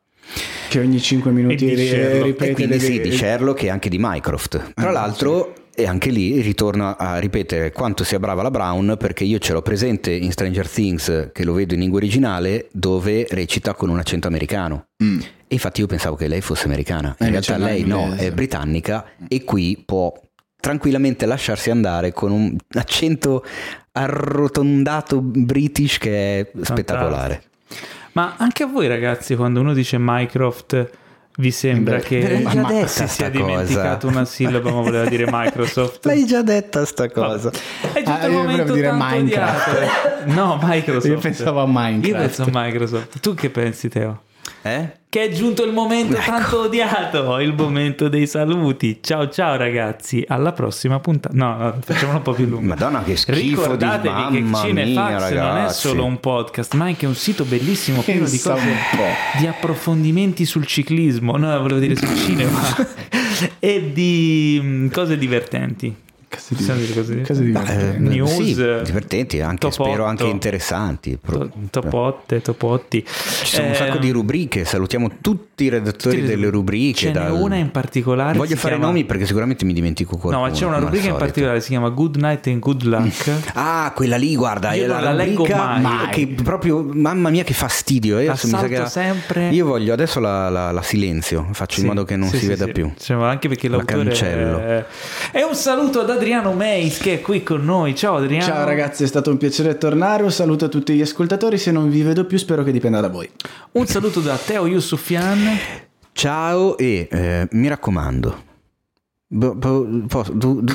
che 0.68 0.80
ogni 0.80 1.00
5 1.02 1.32
minuti 1.32 1.54
E 1.54 1.58
di 1.70 1.76
ri- 1.76 1.88
Sherlock. 1.88 2.24
ripete 2.26 2.52
e 2.52 2.54
quindi 2.54 2.74
le- 2.74 2.80
sì, 2.80 3.00
di 3.02 3.12
Sherlock 3.12 3.64
e 3.64 3.70
anche 3.70 3.90
di 3.90 3.98
Mycroft. 4.00 4.74
Tra 4.76 4.90
Ah, 4.90 4.92
l'altro 4.92 5.54
e 5.80 5.88
anche 5.88 6.10
lì 6.10 6.42
ritorno 6.42 6.94
a 6.98 7.20
ripetere 7.20 7.72
quanto 7.72 8.04
sia 8.04 8.20
brava 8.20 8.42
la 8.42 8.52
Brown 8.52 8.98
perché 9.00 9.24
io 9.24 9.40
ce 9.40 9.54
l'ho 9.54 9.62
presente 9.62 10.12
in 10.12 10.32
Stranger 10.32 10.70
Things 10.70 11.30
che 11.32 11.46
lo 11.46 11.54
vedo 11.54 11.74
in 11.74 11.80
lingua 11.80 12.00
originale 12.00 12.68
dove 12.74 13.26
recita 13.30 13.74
con 13.74 13.88
un 13.88 13.98
accento 13.98 14.28
americano. 14.28 14.88
Mm. 15.02 15.20
E 15.22 15.26
infatti 15.48 15.80
io 15.80 15.88
pensavo 15.88 16.18
che 16.18 16.28
lei 16.28 16.42
fosse 16.42 16.66
americana, 16.66 17.16
Eh, 17.18 17.26
in 17.26 17.34
invece 17.34 17.54
realtà 17.54 17.66
no, 17.66 17.72
lei 17.72 17.86
no, 17.86 18.14
è 18.14 18.32
britannica 18.32 19.06
e 19.26 19.46
qui 19.46 19.82
può 19.86 20.14
tranquillamente 20.60 21.26
lasciarsi 21.26 21.70
andare 21.70 22.12
con 22.12 22.32
un 22.32 22.58
accento 22.74 23.46
arrotondato 23.94 25.22
british 25.22 25.98
che 25.98 26.40
è 26.40 26.52
spettacolare. 26.62 27.44
Ma 28.14 28.36
anche 28.38 28.64
a 28.64 28.68
voi 28.68 28.88
ragazzi, 28.88 29.36
quando 29.38 29.62
uno 29.62 29.74
dice 29.74 29.96
Mycroft, 29.98 30.90
vi 31.40 31.52
sembra 31.52 31.96
Beh, 31.98 32.02
che 32.04 32.42
ma- 32.44 32.86
si 32.88 33.08
sia 33.08 33.30
dimenticato 33.30 34.08
cosa. 34.08 34.18
una 34.20 34.26
sillaba 34.26 34.72
ma 34.72 34.82
voleva 34.82 35.06
dire 35.06 35.26
Microsoft? 35.30 36.04
L'hai 36.08 36.26
già 36.26 36.42
detta 36.42 36.84
sta 36.86 37.10
cosa. 37.10 37.50
È 37.50 38.02
giusto 38.04 38.12
Ah, 38.12 38.26
il 38.26 38.32
io 38.34 38.38
momento 38.40 38.64
volevo 38.66 38.74
dire 38.76 38.92
Minecraft. 38.92 39.68
odiato. 39.78 40.34
No, 40.34 40.60
Microsoft. 40.62 41.06
Io 41.14 41.18
pensavo 41.20 41.62
a 41.62 41.66
Minecraft. 41.68 42.06
Io 42.08 42.16
penso 42.16 42.44
a 42.44 42.50
Microsoft. 42.52 43.20
Tu 43.20 43.34
che 43.36 43.50
pensi, 43.50 43.88
Teo? 43.90 44.22
Eh? 44.62 44.98
Che 45.10 45.24
è 45.24 45.30
giunto 45.32 45.64
il 45.64 45.74
momento 45.74 46.16
Ecco. 46.16 46.30
tanto 46.30 46.60
odiato, 46.62 47.40
il 47.40 47.54
momento 47.54 48.10
dei 48.10 48.28
saluti. 48.28 49.00
Ciao 49.02 49.28
ciao 49.30 49.56
ragazzi, 49.56 50.24
alla 50.28 50.52
prossima 50.52 51.00
puntata. 51.00 51.34
No, 51.36 51.58
no, 51.58 51.80
facciamolo 51.84 52.18
un 52.18 52.24
po' 52.24 52.34
più 52.34 52.46
lungo. 52.46 52.68
Madonna 52.68 53.02
che 53.02 53.16
schifo 53.16 53.40
Ricordatevi 53.40 54.30
di 54.30 54.50
che 54.50 54.56
Cinefax 54.56 55.32
mia, 55.32 55.44
non 55.44 55.66
è 55.66 55.70
solo 55.70 56.06
un 56.06 56.20
podcast, 56.20 56.76
ma 56.76 56.86
anche 56.86 57.08
un 57.08 57.16
sito 57.16 57.44
bellissimo 57.44 58.02
pieno 58.02 58.28
di 58.28 58.40
cose, 58.40 58.76
di 59.40 59.48
approfondimenti 59.48 60.46
sul 60.46 60.68
ciclismo, 60.68 61.38
no, 61.38 61.60
volevo 61.60 61.80
dire 61.80 61.96
sul 61.96 62.16
cinema, 62.16 62.60
e 63.58 63.92
di 63.92 64.60
mm, 64.62 64.90
cose 64.90 65.18
divertenti. 65.18 65.96
Possiamo 66.30 66.80
dire 66.80 66.94
così? 66.94 67.22
Cose 67.22 67.44
divertenti. 67.44 67.96
Eh, 67.96 68.00
News, 68.16 68.36
sì, 68.36 68.54
divertenti, 68.84 69.42
anche, 69.42 69.58
top 69.58 69.72
spero 69.72 70.06
anche 70.06 70.26
interessanti. 70.26 71.18
To- 71.26 71.50
Topotte, 71.70 72.42
topotti. 72.42 73.04
Ci 73.06 73.56
sono 73.56 73.68
un 73.70 73.76
sacco 73.76 73.98
di 73.98 74.12
rubriche, 74.12 74.64
salutiamo 74.66 75.12
tutti 75.22 75.64
i 75.66 75.70
redattori 75.70 76.18
tutti 76.18 76.28
delle 76.28 76.50
rubriche. 76.50 76.98
Ce 77.00 77.06
n'è 77.08 77.12
dal- 77.14 77.32
una 77.32 77.56
in 77.56 77.72
particolare. 77.72 78.38
Voglio 78.38 78.56
fare 78.56 78.76
chiama- 78.76 78.92
nomi 78.92 79.06
perché 79.06 79.26
sicuramente 79.26 79.66
mi 79.66 79.74
dimentico 79.74 80.18
qualcuno. 80.18 80.44
No, 80.44 80.50
ma 80.50 80.52
c'è 80.56 80.66
una 80.66 80.78
rubrica 80.78 81.08
in 81.08 81.16
particolare, 81.16 81.62
si 81.62 81.70
chiama 81.70 81.90
Good 81.90 82.16
Night 82.18 82.48
and 82.48 82.60
Good 82.60 82.84
Luck. 82.84 83.32
Ah, 83.54 83.92
quella 83.96 84.18
lì, 84.18 84.36
guarda, 84.36 84.74
Io 84.74 84.84
è 84.84 84.88
la, 84.88 85.00
la 85.00 85.12
leggo 85.14 85.38
rubrica 85.46 85.58
mai. 85.66 85.82
Mai. 85.82 86.10
Che 86.10 86.28
proprio, 86.44 86.88
mamma 86.92 87.30
mia, 87.30 87.44
che 87.44 87.54
fastidio. 87.54 88.20
Io, 88.20 88.28
La 88.28 88.32
mi 88.34 88.38
sa 88.38 88.46
che 88.48 88.76
salto 88.76 88.82
la- 88.82 88.88
sempre. 88.88 89.50
Io 89.50 89.66
voglio 89.66 89.94
adesso 89.94 90.20
la, 90.20 90.50
la- 90.50 90.72
la 90.72 90.82
silenzio, 90.82 91.48
faccio 91.52 91.80
in 91.80 91.86
Sì, 91.86 91.88
modo 91.88 92.04
che 92.06 92.16
non 92.16 92.28
sì, 92.30 92.36
si 92.38 92.42
sì, 92.44 92.48
veda 92.48 92.66
sì. 92.66 92.72
più. 92.72 92.92
Cioè, 92.98 93.18
ma 93.18 93.30
anche 93.30 93.48
perché 93.48 93.68
La 93.68 93.78
l'autore 93.78 94.04
cancello. 94.06 94.60
è... 94.60 94.86
E 95.32 95.44
un 95.44 95.56
saluto 95.56 96.02
ad 96.02 96.10
Adriano 96.20 96.52
Meis 96.52 96.98
che 96.98 97.14
è 97.14 97.22
qui 97.22 97.44
con 97.44 97.64
noi. 97.64 97.96
Ciao 97.96 98.18
Adriano. 98.18 98.44
Ciao 98.44 98.66
ragazzi, 98.66 99.06
è 99.06 99.08
stato 99.08 99.32
un 99.32 99.38
piacere 99.38 99.78
tornare. 99.78 100.22
Un 100.24 100.32
saluto 100.32 100.66
a 100.66 100.68
tutti 100.68 100.94
gli 100.94 101.02
ascoltatori. 101.02 101.58
Se 101.58 101.72
non 101.72 101.90
vi 101.90 102.02
vedo 102.02 102.26
più, 102.26 102.38
spero 102.38 102.62
che 102.64 102.74
dipenda 102.74 103.00
da 103.00 103.08
voi. 103.08 103.30
Un 103.72 103.88
saluto 103.88 104.20
da 104.20 104.36
Teo 104.36 104.68
Yusufian. 104.68 105.58
Ciao 106.12 106.78
e 106.78 107.08
eh, 107.10 107.48
mi 107.52 107.70
raccomando. 107.70 108.44
posso- 109.30 110.34
du- 110.34 110.60
du- 110.62 110.74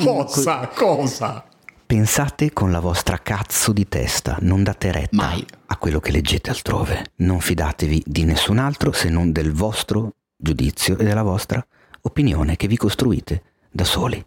Cosa? 0.74 1.44
Pensate 1.86 2.52
con 2.54 2.70
la 2.70 2.80
vostra 2.80 3.18
cazzo 3.18 3.72
di 3.72 3.86
testa, 3.86 4.38
non 4.40 4.62
date 4.62 4.90
retta 4.90 5.16
Mai. 5.16 5.44
a 5.66 5.76
quello 5.76 6.00
che 6.00 6.10
leggete 6.10 6.48
altrove. 6.48 7.04
Non 7.16 7.40
fidatevi 7.40 8.02
di 8.06 8.24
nessun 8.24 8.56
altro 8.56 8.92
se 8.92 9.10
non 9.10 9.30
del 9.30 9.52
vostro 9.52 10.14
giudizio 10.36 10.96
e 10.96 11.04
della 11.04 11.22
vostra 11.22 11.64
opinione 12.00 12.56
che 12.56 12.66
vi 12.66 12.78
costruite 12.78 13.42
da 13.70 13.84
soli. 13.84 14.24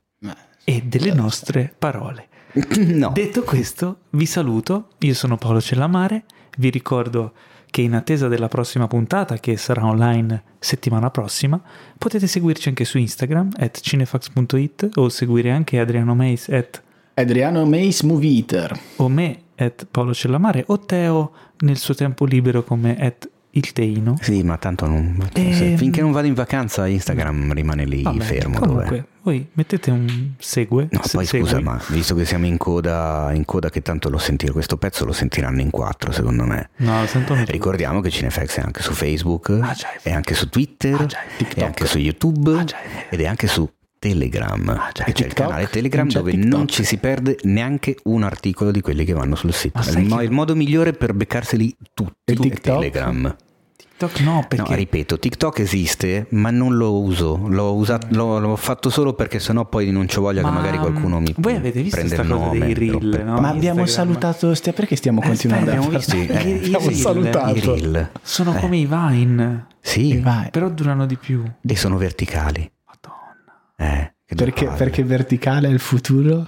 E 0.70 0.82
delle 0.84 1.14
nostre 1.14 1.74
parole. 1.80 2.28
no. 2.78 3.12
Detto 3.14 3.44
questo, 3.44 4.00
vi 4.10 4.26
saluto. 4.26 4.90
Io 4.98 5.14
sono 5.14 5.38
Paolo 5.38 5.62
Cellamare. 5.62 6.26
Vi 6.58 6.70
ricordo 6.70 7.32
che 7.72 7.80
in 7.82 7.94
attesa 7.94 8.28
della 8.28 8.50
prossima 8.50 8.86
puntata, 8.86 9.38
che 9.38 9.56
sarà 9.56 9.86
online 9.86 10.44
settimana 10.60 11.10
prossima, 11.10 11.62
potete 11.98 12.28
seguirci 12.28 12.68
anche 12.68 12.84
su 12.84 12.98
Instagram, 12.98 13.52
at 13.58 13.80
cinefax.it, 13.80 14.90
o 14.96 15.08
seguire 15.08 15.52
anche 15.52 15.80
Adriano 15.80 16.14
Meis, 16.16 16.50
at 16.50 16.82
Adriano 17.14 17.66
Mace 17.66 18.06
Movie 18.06 18.36
Eater. 18.36 18.78
o 18.98 19.08
me, 19.08 19.44
at 19.56 19.88
Paolo 19.90 20.14
Cellamare, 20.14 20.66
o 20.68 20.80
Teo 20.80 21.32
nel 21.60 21.78
suo 21.78 21.94
tempo 21.94 22.26
libero 22.26 22.64
come 22.64 22.98
at 23.00 23.30
il 23.58 23.72
Teino. 23.74 24.18
Sì, 24.22 24.44
ma 24.44 24.58
tanto 24.58 24.86
non... 24.88 25.18
Ehm. 25.34 25.77
Finché 25.77 26.02
non 26.02 26.11
vado 26.11 26.27
in 26.27 26.34
vacanza 26.34 26.86
Instagram 26.88 27.53
rimane 27.53 27.86
lì 27.86 28.02
Vabbè, 28.03 28.24
fermo. 28.24 28.60
comunque, 28.60 28.86
dov'è. 28.86 29.06
voi 29.24 29.48
mettete 29.53 29.90
un 29.92 30.32
segue. 30.38 30.88
No, 30.92 31.02
se- 31.03 31.18
poi 31.18 31.26
segui. 31.26 31.48
scusa, 31.48 31.60
ma 31.61 31.82
visto 31.90 32.14
che 32.16 32.26
siamo 32.26 32.45
in 32.45 32.58
coda, 32.58 33.32
in 33.34 33.45
coda 33.45 33.69
che 33.69 33.82
tanto 33.82 34.10
lo 34.10 34.18
sentirò, 34.18 34.53
questo 34.53 34.77
pezzo 34.77 35.06
lo 35.06 35.11
sentiranno 35.14 35.61
in 35.61 35.69
quattro 35.72 36.11
secondo 36.11 36.44
me. 36.45 36.69
No, 36.77 37.02
lo 37.02 37.08
tutti. 37.08 37.52
Ricordiamo 37.52 38.00
che 38.02 38.10
Cinefax 38.10 38.58
è 38.58 38.61
anche 38.61 38.82
su 38.82 38.94
Facebook, 38.94 39.50
Ah, 39.61 39.74
già, 39.74 39.88
è 40.02 40.11
anche 40.11 40.34
su 40.36 40.50
Twitter, 40.50 41.02
Ah, 41.02 41.06
già, 41.06 41.19
è 41.56 41.64
anche 41.64 41.86
su 41.86 41.98
YouTube 41.98 42.52
Ah, 42.52 42.61
è 42.61 42.66
vero. 42.66 42.76
ed 43.10 43.22
è 43.22 43.26
anche 43.26 43.48
su 43.48 43.68
Telegram. 44.00 44.69
Ah, 44.69 44.90
già, 44.94 45.06
e 45.06 45.11
c'è 45.11 45.24
il 45.26 45.30
TikTok? 45.30 45.48
canale 45.48 45.68
Telegram 45.69 46.08
dove 46.08 46.32
TikTok? 46.32 46.50
non 46.52 46.68
ci 46.68 46.84
si 46.84 46.98
perde 46.98 47.38
neanche 47.44 47.98
un 48.03 48.22
articolo 48.22 48.69
di 48.69 48.80
quelli 48.82 49.03
che 49.03 49.14
vanno 49.14 49.34
sul 49.36 49.52
sito. 49.53 49.80
Ma 49.84 50.00
il, 50.00 50.06
mo- 50.08 50.22
il 50.22 50.30
modo 50.32 50.56
migliore 50.56 50.94
per 50.94 51.14
beccarseli 51.16 51.76
tutti. 51.94 52.14
E 52.24 52.36
è? 52.36 52.76
Telegram. 52.76 53.36
TikTok 53.77 54.19
no, 54.22 54.43
perché 54.47 54.69
No, 54.72 54.75
ripeto, 54.75 55.19
TikTok 55.19 55.59
esiste, 55.59 56.25
ma 56.31 56.49
non 56.49 56.75
lo 56.77 56.99
uso. 56.99 57.39
L'ho, 57.47 57.73
usato, 57.75 58.07
l'ho, 58.11 58.39
l'ho 58.39 58.56
fatto 58.56 58.89
solo 58.89 59.14
perché 59.14 59.39
sennò 59.39 59.65
poi 59.65 59.91
non 59.91 60.07
ci 60.07 60.19
voglia 60.19 60.41
Ma, 60.41 60.49
che 60.49 60.56
magari 60.56 60.77
qualcuno 60.77 61.19
mi 61.19 61.33
voi 61.38 61.56
avete 61.56 61.81
visto 61.81 61.95
prende 61.97 62.14
sta 62.15 62.23
il 62.23 62.30
cosa 62.30 62.43
nome. 62.45 62.59
dei 62.59 62.73
reel, 62.73 63.23
no? 63.25 63.39
Ma 63.39 63.49
abbiamo 63.49 63.81
Instagram. 63.81 63.85
salutato. 63.88 64.53
Stia, 64.56 64.73
perché 64.73 64.95
stiamo 64.95 65.22
continuando 65.22 65.72
Aspetta, 65.72 65.85
a 65.85 65.89
abbiamo 65.89 66.06
fare? 66.06 66.27
visto 66.27 66.39
Sì, 66.41 66.47
eh, 66.47 66.49
i- 66.49 66.53
i 66.61 66.65
abbiamo 66.65 66.85
reel 66.88 66.95
salutato. 66.99 67.56
I 67.56 67.59
reel. 67.59 68.09
Sono 68.22 68.56
Eh. 68.56 68.59
come 68.59 68.77
i 68.77 68.85
Vine, 68.85 69.67
Sì, 69.80 70.11
E 70.11 70.19
vai. 70.22 70.49
però 70.51 70.69
durano 70.69 71.06
di 71.06 71.15
più. 71.17 71.43
e 71.61 71.75
sono 71.75 71.97
verticali. 71.97 72.69
Madonna. 72.85 74.01
Eh, 74.01 74.14
Perché, 74.35 74.67
perché 74.75 75.03
verticale 75.06 75.69
è 75.69 75.72
il 75.72 75.80
futuro? 75.80 76.47